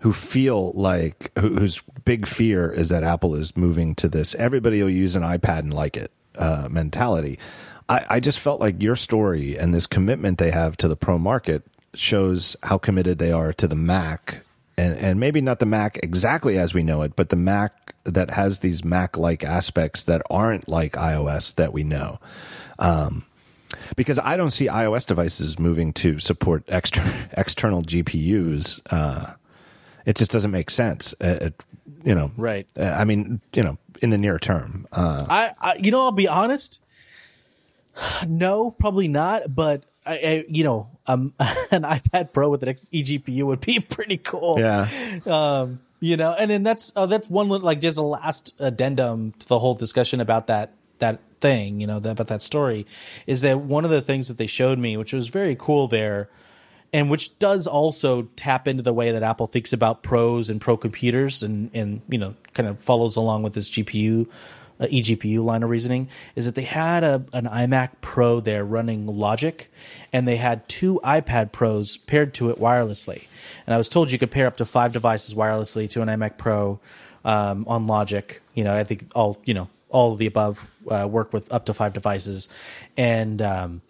who 0.00 0.12
feel 0.12 0.72
like 0.72 1.30
who, 1.38 1.54
whose 1.54 1.80
big 2.04 2.26
fear 2.26 2.70
is 2.70 2.88
that 2.88 3.04
Apple 3.04 3.36
is 3.36 3.56
moving 3.56 3.94
to 3.94 4.08
this 4.08 4.34
everybody 4.34 4.82
will 4.82 4.90
use 4.90 5.14
an 5.14 5.22
iPad 5.22 5.60
and 5.60 5.72
like 5.72 5.96
it 5.96 6.10
uh, 6.36 6.68
mentality. 6.70 7.38
I, 7.88 8.04
I 8.08 8.20
just 8.20 8.38
felt 8.38 8.60
like 8.60 8.82
your 8.82 8.96
story 8.96 9.56
and 9.56 9.74
this 9.74 9.86
commitment 9.86 10.38
they 10.38 10.50
have 10.50 10.76
to 10.78 10.88
the 10.88 10.96
pro 10.96 11.18
market 11.18 11.62
shows 11.94 12.56
how 12.62 12.78
committed 12.78 13.18
they 13.18 13.32
are 13.32 13.52
to 13.54 13.66
the 13.66 13.74
Mac, 13.76 14.42
and 14.78 14.96
and 14.96 15.20
maybe 15.20 15.40
not 15.40 15.58
the 15.58 15.66
Mac 15.66 15.98
exactly 16.02 16.58
as 16.58 16.72
we 16.74 16.82
know 16.82 17.02
it, 17.02 17.14
but 17.16 17.28
the 17.28 17.36
Mac 17.36 17.94
that 18.04 18.30
has 18.30 18.60
these 18.60 18.84
Mac 18.84 19.16
like 19.16 19.44
aspects 19.44 20.02
that 20.04 20.22
aren't 20.30 20.68
like 20.68 20.92
iOS 20.92 21.54
that 21.56 21.72
we 21.72 21.82
know. 21.84 22.18
Um, 22.78 23.24
because 23.96 24.18
I 24.18 24.36
don't 24.36 24.50
see 24.50 24.66
iOS 24.66 25.06
devices 25.06 25.58
moving 25.58 25.92
to 25.94 26.18
support 26.18 26.64
extra, 26.68 27.04
external 27.36 27.82
GPUs. 27.82 28.80
Uh, 28.90 29.34
it 30.06 30.16
just 30.16 30.30
doesn't 30.30 30.50
make 30.50 30.70
sense. 30.70 31.14
Uh, 31.20 31.38
it, 31.42 31.64
you 32.04 32.14
know, 32.14 32.30
Right. 32.36 32.66
uh, 32.76 32.84
I 32.98 33.04
mean, 33.04 33.40
you 33.54 33.62
know, 33.62 33.78
in 34.00 34.10
the 34.10 34.18
near 34.18 34.38
term. 34.38 34.86
Uh, 34.92 35.26
I, 35.28 35.50
I 35.60 35.74
you 35.76 35.90
know, 35.90 36.02
I'll 36.02 36.12
be 36.12 36.28
honest. 36.28 36.82
No, 38.26 38.70
probably 38.70 39.08
not. 39.08 39.54
But 39.54 39.84
I, 40.06 40.14
I 40.14 40.44
you 40.48 40.64
know, 40.64 40.90
um, 41.06 41.34
an 41.38 41.82
iPad 41.82 42.32
Pro 42.32 42.48
with 42.48 42.62
an 42.62 42.74
eGPU 42.74 43.44
would 43.44 43.60
be 43.60 43.80
pretty 43.90 44.18
cool. 44.18 44.58
yeah. 44.58 44.88
Um, 45.26 45.80
you 46.00 46.16
know, 46.16 46.32
and 46.32 46.50
then 46.50 46.64
that's 46.64 46.92
uh, 46.96 47.06
that's 47.06 47.30
one 47.30 47.48
like 47.48 47.80
just 47.80 47.96
a 47.96 48.02
last 48.02 48.54
addendum 48.58 49.32
to 49.38 49.48
the 49.48 49.58
whole 49.58 49.74
discussion 49.74 50.20
about 50.20 50.48
that 50.48 50.72
that 50.98 51.20
thing. 51.40 51.80
You 51.80 51.86
know, 51.86 52.00
that, 52.00 52.10
about 52.10 52.26
that 52.26 52.42
story 52.42 52.86
is 53.26 53.42
that 53.42 53.60
one 53.60 53.84
of 53.84 53.92
the 53.92 54.02
things 54.02 54.26
that 54.26 54.36
they 54.36 54.48
showed 54.48 54.78
me, 54.78 54.96
which 54.96 55.12
was 55.12 55.28
very 55.28 55.56
cool 55.56 55.88
there. 55.88 56.28
And 56.94 57.08
which 57.08 57.38
does 57.38 57.66
also 57.66 58.28
tap 58.36 58.68
into 58.68 58.82
the 58.82 58.92
way 58.92 59.12
that 59.12 59.22
Apple 59.22 59.46
thinks 59.46 59.72
about 59.72 60.02
pros 60.02 60.50
and 60.50 60.60
pro 60.60 60.76
computers, 60.76 61.42
and 61.42 61.70
and 61.72 62.02
you 62.06 62.18
know 62.18 62.34
kind 62.52 62.68
of 62.68 62.80
follows 62.80 63.16
along 63.16 63.44
with 63.44 63.54
this 63.54 63.70
GPU 63.70 64.28
uh, 64.82 64.86
eGPU 64.86 65.44
line 65.44 65.62
of 65.62 65.70
reasoning 65.70 66.08
is 66.34 66.44
that 66.46 66.54
they 66.54 66.62
had 66.62 67.04
a, 67.04 67.24
an 67.32 67.46
iMac 67.46 67.90
Pro 68.00 68.40
there 68.40 68.64
running 68.64 69.06
Logic, 69.06 69.70
and 70.12 70.26
they 70.26 70.36
had 70.36 70.68
two 70.68 71.00
iPad 71.04 71.52
Pros 71.52 71.96
paired 71.96 72.34
to 72.34 72.50
it 72.50 72.58
wirelessly. 72.58 73.24
And 73.66 73.74
I 73.74 73.78
was 73.78 73.88
told 73.88 74.10
you 74.10 74.18
could 74.18 74.30
pair 74.30 74.46
up 74.46 74.56
to 74.56 74.64
five 74.64 74.92
devices 74.92 75.34
wirelessly 75.34 75.88
to 75.90 76.02
an 76.02 76.08
iMac 76.08 76.36
Pro 76.36 76.80
um, 77.24 77.64
on 77.68 77.86
Logic. 77.86 78.42
You 78.54 78.64
know, 78.64 78.74
I 78.74 78.84
think 78.84 79.06
all 79.14 79.38
you 79.44 79.54
know 79.54 79.68
all 79.88 80.12
of 80.12 80.18
the 80.18 80.26
above 80.26 80.66
uh, 80.90 81.06
work 81.08 81.32
with 81.32 81.52
up 81.52 81.66
to 81.66 81.74
five 81.74 81.92
devices, 81.92 82.48
and 82.96 83.40
um, 83.40 83.82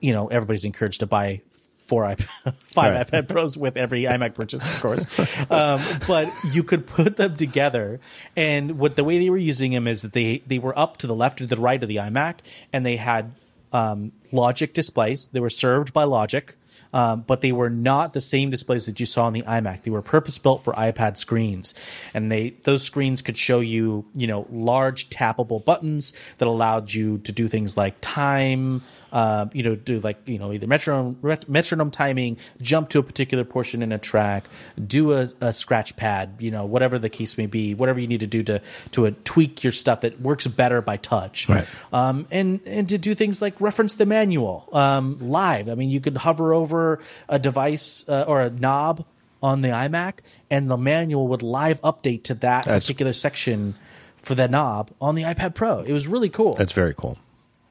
you 0.00 0.12
know 0.12 0.28
everybody's 0.28 0.64
encouraged 0.64 1.00
to 1.00 1.06
buy 1.06 1.40
four 1.88 2.04
iPad, 2.04 2.54
five 2.54 2.94
Right. 2.94 3.06
iPad 3.10 3.28
Pros 3.28 3.56
with 3.58 3.76
every 3.76 4.02
iMac 4.04 4.34
purchase, 4.34 4.62
of 4.62 4.80
course. 4.82 5.50
um, 5.50 5.80
but 6.06 6.32
you 6.52 6.62
could 6.62 6.86
put 6.86 7.16
them 7.16 7.36
together, 7.36 7.98
and 8.36 8.78
what 8.78 8.94
the 8.96 9.02
way 9.04 9.18
they 9.18 9.30
were 9.30 9.36
using 9.38 9.72
them 9.72 9.88
is 9.88 10.02
that 10.02 10.12
they 10.12 10.42
they 10.46 10.58
were 10.60 10.78
up 10.78 10.98
to 10.98 11.06
the 11.06 11.14
left 11.14 11.40
or 11.40 11.46
the 11.46 11.56
right 11.56 11.82
of 11.82 11.88
the 11.88 11.96
iMac, 11.96 12.36
and 12.72 12.86
they 12.86 12.96
had 12.96 13.32
um, 13.72 14.12
Logic 14.32 14.72
displays. 14.72 15.28
They 15.32 15.40
were 15.40 15.50
served 15.50 15.92
by 15.92 16.04
Logic. 16.04 16.54
Um, 16.90 17.24
but 17.26 17.42
they 17.42 17.52
were 17.52 17.68
not 17.68 18.14
the 18.14 18.20
same 18.20 18.48
displays 18.48 18.86
that 18.86 18.98
you 18.98 19.04
saw 19.04 19.26
on 19.26 19.34
the 19.34 19.42
iMac. 19.42 19.82
They 19.82 19.90
were 19.90 20.00
purpose 20.00 20.38
built 20.38 20.64
for 20.64 20.72
iPad 20.72 21.18
screens, 21.18 21.74
and 22.14 22.32
they 22.32 22.54
those 22.64 22.82
screens 22.82 23.20
could 23.20 23.36
show 23.36 23.60
you, 23.60 24.06
you 24.14 24.26
know, 24.26 24.46
large 24.50 25.10
tappable 25.10 25.62
buttons 25.62 26.14
that 26.38 26.48
allowed 26.48 26.94
you 26.94 27.18
to 27.18 27.32
do 27.32 27.46
things 27.46 27.76
like 27.76 27.96
time, 28.00 28.82
uh, 29.12 29.46
you 29.52 29.62
know, 29.62 29.74
do 29.74 30.00
like 30.00 30.18
you 30.26 30.38
know 30.38 30.52
either 30.52 30.66
metronome 30.66 31.18
metronome 31.48 31.90
timing, 31.90 32.36
jump 32.60 32.88
to 32.90 32.98
a 32.98 33.02
particular 33.02 33.44
portion 33.44 33.82
in 33.82 33.92
a 33.92 33.98
track, 33.98 34.44
do 34.86 35.12
a, 35.12 35.28
a 35.40 35.52
scratch 35.52 35.96
pad, 35.96 36.34
you 36.38 36.50
know, 36.50 36.64
whatever 36.66 36.98
the 36.98 37.08
case 37.08 37.38
may 37.38 37.46
be, 37.46 37.74
whatever 37.74 38.00
you 38.00 38.06
need 38.06 38.20
to 38.20 38.26
do 38.26 38.42
to 38.44 38.60
to 38.92 39.06
uh, 39.06 39.10
tweak 39.24 39.62
your 39.64 39.72
stuff 39.72 40.02
that 40.02 40.20
works 40.20 40.46
better 40.46 40.80
by 40.82 40.96
touch, 40.96 41.48
Right. 41.48 41.66
um, 41.92 42.26
and 42.30 42.60
and 42.66 42.88
to 42.88 42.98
do 42.98 43.14
things 43.14 43.40
like 43.42 43.60
reference 43.60 43.94
the 43.94 44.06
manual 44.06 44.68
um, 44.72 45.16
live. 45.20 45.68
I 45.68 45.74
mean, 45.74 45.90
you 45.90 46.00
could 46.00 46.16
hover 46.18 46.52
over 46.54 47.00
a 47.28 47.38
device 47.38 48.04
uh, 48.08 48.24
or 48.26 48.40
a 48.42 48.50
knob 48.50 49.04
on 49.42 49.60
the 49.62 49.68
iMac, 49.68 50.14
and 50.50 50.68
the 50.70 50.76
manual 50.76 51.28
would 51.28 51.42
live 51.42 51.80
update 51.82 52.24
to 52.24 52.34
that 52.34 52.64
That's- 52.64 52.84
particular 52.84 53.12
section 53.12 53.74
for 54.16 54.34
that 54.34 54.50
knob 54.50 54.90
on 55.00 55.14
the 55.14 55.22
iPad 55.22 55.54
Pro. 55.54 55.80
It 55.80 55.92
was 55.92 56.08
really 56.08 56.28
cool. 56.28 56.54
That's 56.54 56.72
very 56.72 56.92
cool. 56.92 57.18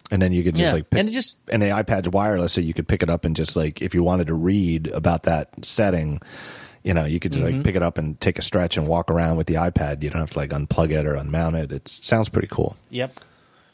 And 0.10 0.22
then 0.22 0.32
you 0.32 0.44
could 0.44 0.56
just 0.56 0.64
Yeah, 0.68 0.72
like 0.74 0.90
pick, 0.90 1.00
and 1.02 1.10
just- 1.12 1.42
and 1.52 1.62
the 1.62 1.68
iPad's 1.68 2.08
wireless, 2.10 2.54
so 2.54 2.62
you 2.62 2.74
could 2.74 2.88
pick 2.88 3.04
it 3.04 3.10
up 3.10 3.26
and 3.26 3.36
just 3.36 3.56
like 3.56 3.82
if 3.82 3.94
you 3.94 4.04
wanted 4.04 4.28
to 4.28 4.34
read 4.34 4.88
about 4.88 5.24
that 5.24 5.50
setting, 5.66 6.22
you 6.84 6.94
know, 6.94 7.04
you 7.04 7.20
could 7.20 7.34
just 7.34 7.44
Mm-hmm. 7.44 7.58
like 7.58 7.66
pick 7.66 7.76
it 7.76 7.84
up 7.84 7.98
and 7.98 8.20
take 8.22 8.40
a 8.40 8.42
stretch 8.42 8.78
and 8.78 8.88
walk 8.88 9.12
around 9.12 9.36
with 9.36 9.48
the 9.48 9.56
iPad. 9.56 10.02
You 10.04 10.10
don't 10.10 10.22
have 10.22 10.32
to 10.32 10.38
like 10.40 10.52
unplug 10.52 10.92
it 10.92 11.06
or 11.06 11.16
unmount 11.16 11.56
it. 11.56 11.72
It 11.74 11.88
sounds 11.90 12.30
pretty 12.30 12.48
cool. 12.50 12.78
Yep. 12.90 13.20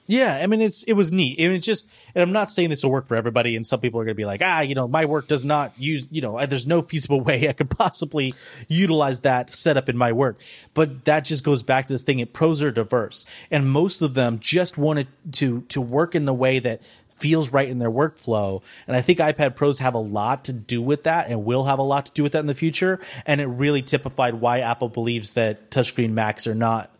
Yeah, 0.05 0.35
I 0.41 0.47
mean 0.47 0.59
it's 0.61 0.84
it 0.84 0.93
was 0.93 1.11
neat. 1.11 1.39
And 1.39 1.53
it's 1.53 1.65
just, 1.65 1.89
and 2.13 2.21
I'm 2.21 2.34
not 2.34 2.51
saying 2.51 2.69
this 2.69 2.84
will 2.84 2.91
work 2.91 3.07
for 3.07 3.15
everybody. 3.15 3.55
And 3.55 3.65
some 3.65 3.80
people 3.80 4.01
are 4.01 4.03
going 4.03 4.15
to 4.15 4.17
be 4.17 4.25
like, 4.25 4.41
ah, 4.43 4.59
you 4.59 4.75
know, 4.75 4.88
my 4.88 5.05
work 5.05 5.27
does 5.27 5.45
not 5.45 5.71
use, 5.77 6.07
you 6.11 6.21
know, 6.21 6.45
there's 6.45 6.67
no 6.67 6.81
feasible 6.81 7.21
way 7.23 7.47
I 7.47 7.53
could 7.53 7.69
possibly 7.69 8.34
utilize 8.67 9.21
that 9.21 9.53
setup 9.53 9.88
in 9.88 9.97
my 9.97 10.11
work. 10.11 10.39
But 10.73 11.05
that 11.05 11.23
just 11.25 11.43
goes 11.43 11.63
back 11.63 11.85
to 11.88 11.93
this 11.93 12.03
thing. 12.03 12.19
It 12.19 12.34
pros 12.34 12.61
are 12.61 12.71
diverse, 12.71 13.25
and 13.49 13.69
most 13.69 14.01
of 14.01 14.13
them 14.13 14.39
just 14.39 14.77
wanted 14.77 15.07
to 15.34 15.61
to 15.69 15.80
work 15.80 16.15
in 16.15 16.25
the 16.25 16.34
way 16.34 16.59
that 16.59 16.81
feels 17.23 17.53
right 17.53 17.69
in 17.69 17.77
their 17.77 17.91
workflow. 17.91 18.61
And 18.85 18.97
I 18.97 19.01
think 19.01 19.19
iPad 19.19 19.55
Pros 19.55 19.80
have 19.80 19.93
a 19.93 19.99
lot 19.99 20.43
to 20.45 20.53
do 20.53 20.81
with 20.81 21.03
that 21.03 21.30
and 21.30 21.45
will 21.45 21.65
have 21.65 21.80
a 21.80 21.84
lot 21.84 22.07
to 22.07 22.11
do 22.11 22.23
with 22.23 22.34
that 22.34 22.39
in 22.39 22.47
the 22.47 22.55
future. 22.55 22.99
And 23.25 23.39
it 23.39 23.45
really 23.45 23.81
typified 23.81 24.35
why 24.35 24.59
Apple 24.59 24.89
believes 24.89 25.34
that 25.34 25.69
touchscreen 25.71 26.11
Macs 26.11 26.47
are 26.47 26.55
not 26.55 26.92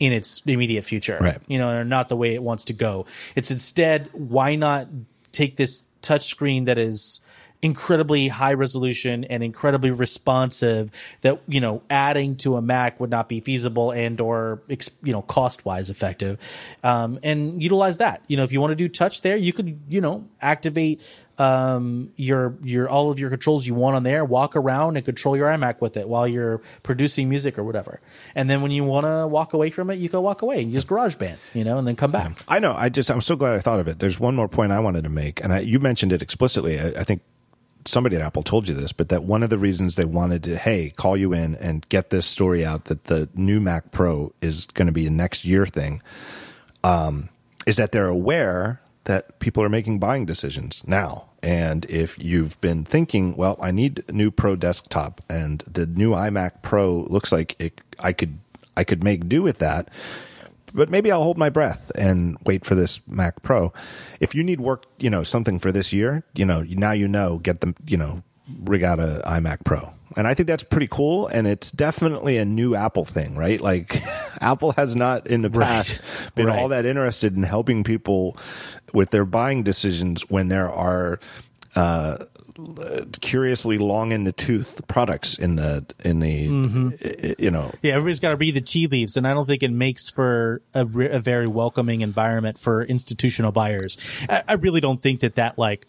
in 0.00 0.12
its 0.12 0.42
immediate 0.46 0.82
future. 0.82 1.18
Right. 1.20 1.38
You 1.46 1.58
know, 1.58 1.68
are 1.68 1.84
not 1.84 2.08
the 2.08 2.16
way 2.16 2.34
it 2.34 2.42
wants 2.42 2.64
to 2.64 2.72
go. 2.72 3.06
It's 3.36 3.50
instead, 3.50 4.08
why 4.12 4.56
not 4.56 4.88
take 5.30 5.56
this 5.56 5.86
touchscreen 6.02 6.64
that 6.64 6.78
is 6.78 7.20
incredibly 7.62 8.28
high 8.28 8.54
resolution 8.54 9.24
and 9.24 9.42
incredibly 9.42 9.90
responsive 9.90 10.90
that 11.20 11.42
you 11.46 11.60
know 11.60 11.82
adding 11.90 12.34
to 12.34 12.56
a 12.56 12.62
mac 12.62 12.98
would 12.98 13.10
not 13.10 13.28
be 13.28 13.38
feasible 13.38 13.90
and 13.90 14.18
or 14.18 14.62
you 15.02 15.12
know 15.12 15.20
cost 15.20 15.66
wise 15.66 15.90
effective 15.90 16.38
um, 16.82 17.18
and 17.22 17.62
utilize 17.62 17.98
that 17.98 18.22
you 18.28 18.36
know 18.36 18.44
if 18.44 18.50
you 18.50 18.62
want 18.62 18.70
to 18.70 18.74
do 18.74 18.88
touch 18.88 19.20
there 19.20 19.36
you 19.36 19.52
could 19.52 19.78
you 19.90 20.00
know 20.00 20.26
activate 20.40 21.02
um, 21.40 22.12
your 22.16 22.56
your 22.62 22.88
all 22.88 23.10
of 23.10 23.18
your 23.18 23.30
controls 23.30 23.66
you 23.66 23.74
want 23.74 23.96
on 23.96 24.02
there 24.02 24.24
walk 24.24 24.54
around 24.56 24.96
and 24.96 25.04
control 25.04 25.36
your 25.36 25.48
imac 25.48 25.80
with 25.80 25.96
it 25.96 26.08
while 26.08 26.28
you're 26.28 26.60
producing 26.82 27.28
music 27.28 27.58
or 27.58 27.64
whatever 27.64 28.00
and 28.34 28.50
then 28.50 28.60
when 28.62 28.70
you 28.70 28.84
want 28.84 29.06
to 29.06 29.26
walk 29.26 29.52
away 29.52 29.70
from 29.70 29.88
it 29.90 29.96
you 29.96 30.08
go 30.08 30.20
walk 30.20 30.42
away 30.42 30.60
and 30.62 30.72
use 30.72 30.84
garageband 30.84 31.36
you 31.54 31.64
know 31.64 31.78
and 31.78 31.88
then 31.88 31.96
come 31.96 32.10
back 32.10 32.30
I 32.48 32.58
know. 32.58 32.74
I 32.76 32.88
just 32.88 33.10
I'm 33.10 33.20
so 33.20 33.36
glad 33.36 33.54
I 33.54 33.60
thought 33.60 33.80
of 33.80 33.88
it. 33.88 34.00
There's 34.00 34.18
one 34.18 34.34
more 34.34 34.48
point 34.48 34.72
I 34.72 34.80
wanted 34.80 35.04
to 35.04 35.10
make, 35.10 35.42
and 35.42 35.52
I, 35.52 35.60
you 35.60 35.78
mentioned 35.78 36.12
it 36.12 36.20
explicitly. 36.20 36.78
I, 36.80 36.88
I 36.88 37.04
think 37.04 37.22
somebody 37.86 38.16
at 38.16 38.22
Apple 38.22 38.42
told 38.42 38.68
you 38.68 38.74
this, 38.74 38.92
but 38.92 39.08
that 39.08 39.22
one 39.22 39.42
of 39.42 39.50
the 39.50 39.58
reasons 39.58 39.94
they 39.94 40.04
wanted 40.04 40.42
to 40.44 40.56
hey 40.56 40.90
call 40.90 41.16
you 41.16 41.32
in 41.32 41.54
and 41.56 41.88
get 41.88 42.10
this 42.10 42.26
story 42.26 42.64
out 42.64 42.86
that 42.86 43.04
the 43.04 43.28
new 43.34 43.60
Mac 43.60 43.92
Pro 43.92 44.32
is 44.42 44.66
going 44.66 44.86
to 44.86 44.92
be 44.92 45.06
a 45.06 45.10
next 45.10 45.44
year 45.44 45.64
thing, 45.64 46.02
um, 46.84 47.28
is 47.66 47.76
that 47.76 47.92
they're 47.92 48.08
aware 48.08 48.80
that 49.04 49.38
people 49.38 49.62
are 49.62 49.68
making 49.68 49.98
buying 49.98 50.26
decisions 50.26 50.82
now. 50.86 51.29
And 51.42 51.84
if 51.86 52.22
you've 52.22 52.60
been 52.60 52.84
thinking, 52.84 53.34
well, 53.36 53.58
I 53.60 53.70
need 53.70 54.04
a 54.08 54.12
new 54.12 54.30
Pro 54.30 54.56
desktop, 54.56 55.20
and 55.28 55.60
the 55.70 55.86
new 55.86 56.10
iMac 56.10 56.62
Pro 56.62 57.06
looks 57.08 57.32
like 57.32 57.56
it, 57.60 57.80
I 57.98 58.12
could 58.12 58.38
I 58.76 58.84
could 58.84 59.02
make 59.02 59.28
do 59.28 59.42
with 59.42 59.58
that 59.58 59.88
but 60.72 60.88
maybe 60.88 61.10
I'll 61.10 61.22
hold 61.22 61.38
my 61.38 61.50
breath 61.50 61.90
and 61.96 62.36
wait 62.44 62.64
for 62.64 62.74
this 62.74 63.00
Mac 63.06 63.42
Pro. 63.42 63.72
If 64.20 64.34
you 64.34 64.44
need 64.44 64.60
work, 64.60 64.84
you 64.98 65.10
know, 65.10 65.22
something 65.22 65.58
for 65.58 65.72
this 65.72 65.92
year, 65.92 66.24
you 66.34 66.44
know, 66.44 66.62
now 66.62 66.92
you 66.92 67.08
know, 67.08 67.38
get 67.38 67.60
them, 67.60 67.74
you 67.86 67.96
know, 67.96 68.22
rig 68.62 68.82
out 68.82 69.00
a 69.00 69.22
iMac 69.26 69.64
Pro. 69.64 69.92
And 70.16 70.26
I 70.26 70.34
think 70.34 70.48
that's 70.48 70.64
pretty 70.64 70.88
cool. 70.88 71.28
And 71.28 71.46
it's 71.46 71.70
definitely 71.70 72.36
a 72.36 72.44
new 72.44 72.74
Apple 72.74 73.04
thing, 73.04 73.36
right? 73.36 73.60
Like 73.60 74.02
Apple 74.40 74.72
has 74.72 74.96
not 74.96 75.26
in 75.28 75.42
the 75.42 75.50
past 75.50 76.00
been 76.34 76.46
Right. 76.46 76.58
all 76.58 76.68
that 76.68 76.84
interested 76.84 77.36
in 77.36 77.44
helping 77.44 77.84
people 77.84 78.36
with 78.92 79.10
their 79.10 79.24
buying 79.24 79.62
decisions 79.62 80.28
when 80.30 80.48
there 80.48 80.70
are, 80.70 81.20
uh, 81.76 82.18
curiously 83.20 83.78
long 83.78 84.12
in 84.12 84.24
the 84.24 84.32
tooth 84.32 84.86
products 84.86 85.38
in 85.38 85.56
the 85.56 85.84
in 86.04 86.20
the 86.20 87.36
you 87.38 87.50
know 87.50 87.72
Yeah, 87.82 87.94
everybody's 87.94 88.20
got 88.20 88.30
to 88.30 88.36
read 88.36 88.54
the 88.54 88.60
tea 88.60 88.86
leaves, 88.86 89.16
and 89.16 89.26
I 89.26 89.34
don't 89.34 89.46
think 89.46 89.62
it 89.62 89.70
makes 89.70 90.10
for 90.10 90.62
a, 90.74 90.84
re- 90.84 91.08
a 91.10 91.20
very 91.20 91.46
welcoming 91.46 92.00
environment 92.02 92.58
for 92.58 92.82
institutional 92.82 93.52
buyers. 93.52 93.98
I, 94.28 94.42
I 94.48 94.52
really 94.54 94.80
don't 94.80 95.00
think 95.00 95.20
that 95.20 95.36
that 95.36 95.58
like. 95.58 95.86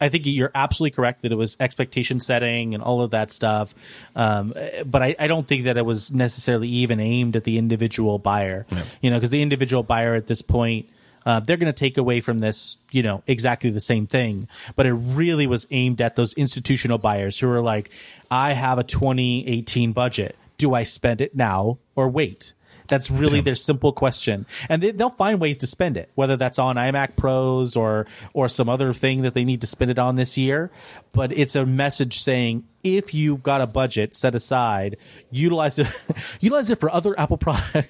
I 0.00 0.08
think 0.08 0.26
you're 0.26 0.50
absolutely 0.56 0.96
correct 0.96 1.22
that 1.22 1.30
it 1.30 1.36
was 1.36 1.56
expectation 1.60 2.18
setting 2.18 2.74
and 2.74 2.82
all 2.82 3.00
of 3.00 3.12
that 3.12 3.30
stuff, 3.30 3.72
um, 4.16 4.52
but 4.84 5.02
I, 5.02 5.14
I 5.20 5.28
don't 5.28 5.46
think 5.46 5.64
that 5.64 5.76
it 5.76 5.86
was 5.86 6.10
necessarily 6.10 6.68
even 6.68 6.98
aimed 6.98 7.36
at 7.36 7.44
the 7.44 7.58
individual 7.58 8.18
buyer. 8.18 8.66
You 9.00 9.10
know, 9.10 9.16
because 9.16 9.30
the 9.30 9.40
individual 9.40 9.84
buyer 9.84 10.14
at 10.16 10.26
this 10.26 10.42
point, 10.42 10.88
uh, 11.26 11.40
they're 11.40 11.56
going 11.56 11.72
to 11.72 11.78
take 11.78 11.96
away 11.96 12.20
from 12.20 12.38
this, 12.38 12.76
you 12.90 13.02
know, 13.02 13.22
exactly 13.26 13.70
the 13.70 13.80
same 13.80 14.06
thing. 14.06 14.48
But 14.76 14.86
it 14.86 14.92
really 14.92 15.46
was 15.46 15.66
aimed 15.70 16.00
at 16.00 16.16
those 16.16 16.34
institutional 16.34 16.98
buyers 16.98 17.38
who 17.38 17.48
are 17.50 17.60
like, 17.60 17.90
I 18.30 18.52
have 18.52 18.78
a 18.78 18.84
2018 18.84 19.92
budget. 19.92 20.36
Do 20.58 20.74
I 20.74 20.84
spend 20.84 21.20
it 21.20 21.34
now 21.34 21.78
or 21.96 22.08
wait? 22.08 22.54
That's 22.86 23.10
really 23.10 23.40
their 23.40 23.54
simple 23.54 23.92
question, 23.92 24.44
and 24.68 24.82
they, 24.82 24.90
they'll 24.90 25.08
find 25.08 25.40
ways 25.40 25.56
to 25.58 25.66
spend 25.66 25.96
it, 25.96 26.10
whether 26.16 26.36
that's 26.36 26.58
on 26.58 26.76
iMac 26.76 27.16
Pros 27.16 27.76
or 27.76 28.06
or 28.34 28.46
some 28.48 28.68
other 28.68 28.92
thing 28.92 29.22
that 29.22 29.32
they 29.32 29.44
need 29.44 29.62
to 29.62 29.66
spend 29.66 29.90
it 29.90 29.98
on 29.98 30.16
this 30.16 30.36
year. 30.36 30.70
But 31.14 31.32
it's 31.32 31.56
a 31.56 31.64
message 31.64 32.18
saying 32.18 32.64
if 32.84 33.14
you've 33.14 33.42
got 33.42 33.60
a 33.60 33.66
budget 33.66 34.14
set 34.14 34.34
aside, 34.34 34.96
utilize 35.30 35.78
it, 35.78 35.88
utilize 36.40 36.70
it 36.70 36.78
for 36.78 36.90
other 36.90 37.18
Apple 37.18 37.38
products. 37.38 37.88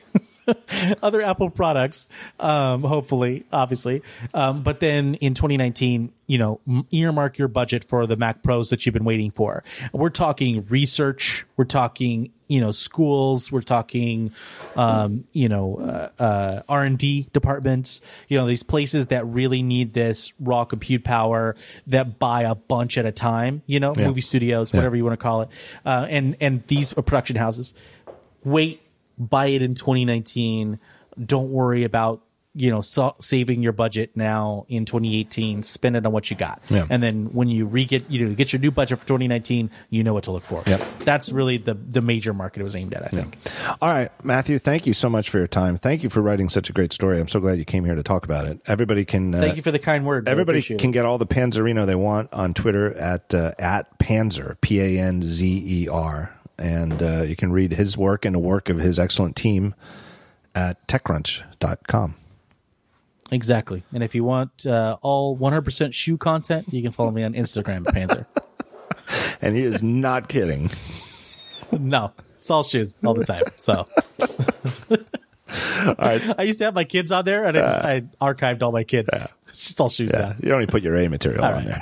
other 1.02 1.22
Apple 1.22 1.50
products, 1.50 2.08
um, 2.40 2.82
hopefully, 2.82 3.44
obviously. 3.52 4.02
Um, 4.32 4.62
but 4.62 4.80
then 4.80 5.14
in 5.16 5.34
2019, 5.34 6.12
you 6.26 6.38
know, 6.38 6.60
earmark 6.90 7.38
your 7.38 7.48
budget 7.48 7.84
for 7.84 8.06
the 8.06 8.16
Mac 8.16 8.42
Pros 8.42 8.70
that 8.70 8.84
you've 8.86 8.92
been 8.92 9.04
waiting 9.04 9.30
for. 9.30 9.62
We're 9.92 10.10
talking 10.10 10.64
research. 10.66 11.44
We're 11.56 11.66
talking, 11.66 12.32
you 12.48 12.60
know, 12.60 12.72
schools. 12.72 13.52
We're 13.52 13.60
talking, 13.60 14.32
um, 14.74 15.24
you 15.32 15.48
know, 15.50 16.10
uh, 16.18 16.22
uh, 16.22 16.62
R 16.68 16.82
and 16.82 16.98
D 16.98 17.28
departments. 17.32 18.00
You 18.28 18.38
know, 18.38 18.46
these 18.46 18.62
places 18.62 19.08
that 19.08 19.26
really 19.26 19.62
need 19.62 19.92
this 19.92 20.32
raw 20.40 20.64
compute 20.64 21.04
power 21.04 21.56
that 21.86 22.18
buy 22.18 22.42
a 22.42 22.54
bunch 22.54 22.96
at 22.96 23.04
a 23.04 23.12
time. 23.12 23.62
You 23.66 23.80
know, 23.80 23.92
movie 23.94 24.22
studios, 24.22 24.70
whatever 24.84 24.96
you 24.96 25.04
want 25.04 25.18
to 25.18 25.22
call 25.22 25.42
it, 25.42 25.48
uh, 25.84 26.06
and 26.08 26.36
and 26.40 26.66
these 26.66 26.92
production 26.92 27.36
houses. 27.36 27.74
Wait 28.44 28.82
buy 29.18 29.46
it 29.46 29.62
in 29.62 29.74
2019. 29.74 30.78
Don't 31.24 31.50
worry 31.50 31.84
about 31.84 32.22
you 32.54 32.70
know 32.70 32.80
so, 32.80 33.16
saving 33.20 33.62
your 33.62 33.72
budget 33.72 34.10
now 34.14 34.64
in 34.68 34.84
2018. 34.84 35.62
Spend 35.64 35.96
it 35.96 36.06
on 36.06 36.12
what 36.12 36.30
you 36.30 36.36
got, 36.36 36.62
Yeah. 36.70 36.86
and 36.88 37.02
then 37.02 37.26
when 37.32 37.48
you 37.48 37.66
re 37.66 37.84
get 37.84 38.10
you 38.10 38.26
know 38.28 38.34
get 38.34 38.52
your 38.52 38.60
new 38.60 38.70
budget 38.70 39.00
for 39.00 39.06
2019, 39.06 39.70
you 39.90 40.04
know 40.04 40.14
what 40.14 40.24
to 40.24 40.32
look 40.32 40.44
for. 40.44 40.62
Yep. 40.66 40.82
That's 41.00 41.30
really 41.32 41.58
the 41.58 41.74
the 41.74 42.00
major 42.00 42.32
market 42.32 42.60
it 42.60 42.64
was 42.64 42.76
aimed 42.76 42.94
at. 42.94 43.02
I 43.04 43.08
think. 43.08 43.38
All 43.82 43.92
right, 43.92 44.10
Matthew, 44.24 44.58
thank 44.58 44.86
you 44.86 44.92
so 44.94 45.10
much 45.10 45.30
for 45.30 45.38
your 45.38 45.48
time. 45.48 45.78
Thank 45.78 46.02
you 46.02 46.08
for 46.10 46.20
writing 46.20 46.48
such 46.48 46.70
a 46.70 46.72
great 46.72 46.92
story. 46.92 47.20
I'm 47.20 47.28
so 47.28 47.40
glad 47.40 47.58
you 47.58 47.64
came 47.64 47.84
here 47.84 47.94
to 47.94 48.02
talk 48.02 48.24
about 48.24 48.46
it. 48.46 48.60
Everybody 48.66 49.04
can 49.04 49.34
uh, 49.34 49.40
Thank 49.40 49.56
you 49.56 49.62
for 49.62 49.72
the 49.72 49.78
kind 49.78 50.06
words. 50.06 50.28
Everybody 50.28 50.62
can 50.62 50.90
get 50.92 51.04
all 51.04 51.18
the 51.18 51.26
Panzarino 51.26 51.86
they 51.86 51.94
want 51.94 52.32
on 52.32 52.54
Twitter 52.54 52.96
at 52.96 53.34
uh, 53.34 53.52
at 53.58 53.98
Panzer 53.98 54.60
P 54.60 54.80
A 54.80 55.00
N 55.02 55.22
Z 55.22 55.44
E 55.66 55.88
R, 55.88 56.34
and 56.58 57.02
uh, 57.02 57.22
you 57.22 57.34
can 57.36 57.52
read 57.52 57.72
his 57.72 57.98
work 57.98 58.24
and 58.24 58.34
the 58.34 58.38
work 58.40 58.68
of 58.68 58.78
his 58.78 58.98
excellent 58.98 59.34
team 59.34 59.74
at 60.54 60.86
TechCrunch.com. 60.86 62.16
exactly. 63.30 63.82
And 63.92 64.02
if 64.02 64.14
you 64.14 64.24
want 64.24 64.66
uh, 64.66 64.96
all 65.02 65.36
100% 65.36 65.92
shoe 65.92 66.16
content, 66.16 66.66
you 66.72 66.82
can 66.82 66.92
follow 66.92 67.10
me 67.10 67.22
on 67.22 67.34
Instagram, 67.34 67.86
at 67.86 67.94
Panzer. 67.94 68.26
And 69.40 69.56
he 69.56 69.62
is 69.62 69.82
not 69.82 70.28
kidding. 70.28 70.70
no, 71.72 72.12
it's 72.38 72.50
all 72.50 72.62
shoes 72.62 72.98
all 73.04 73.14
the 73.14 73.24
time. 73.24 73.42
So. 73.56 73.86
all 75.86 75.94
right. 75.98 76.22
I 76.38 76.42
used 76.42 76.58
to 76.58 76.64
have 76.64 76.74
my 76.74 76.84
kids 76.84 77.12
on 77.12 77.24
there, 77.24 77.44
and 77.44 77.56
I, 77.56 77.60
just, 77.60 77.80
I 77.80 78.00
archived 78.32 78.62
all 78.62 78.72
my 78.72 78.84
kids. 78.84 79.08
Yeah. 79.12 79.26
It's 79.48 79.64
just 79.64 79.80
all 79.80 79.88
shoes 79.88 80.12
now. 80.12 80.32
You 80.42 80.48
don't 80.48 80.62
even 80.62 80.70
put 80.70 80.82
your 80.82 80.96
A 80.96 81.08
material 81.08 81.44
on 81.44 81.64
there. 81.64 81.80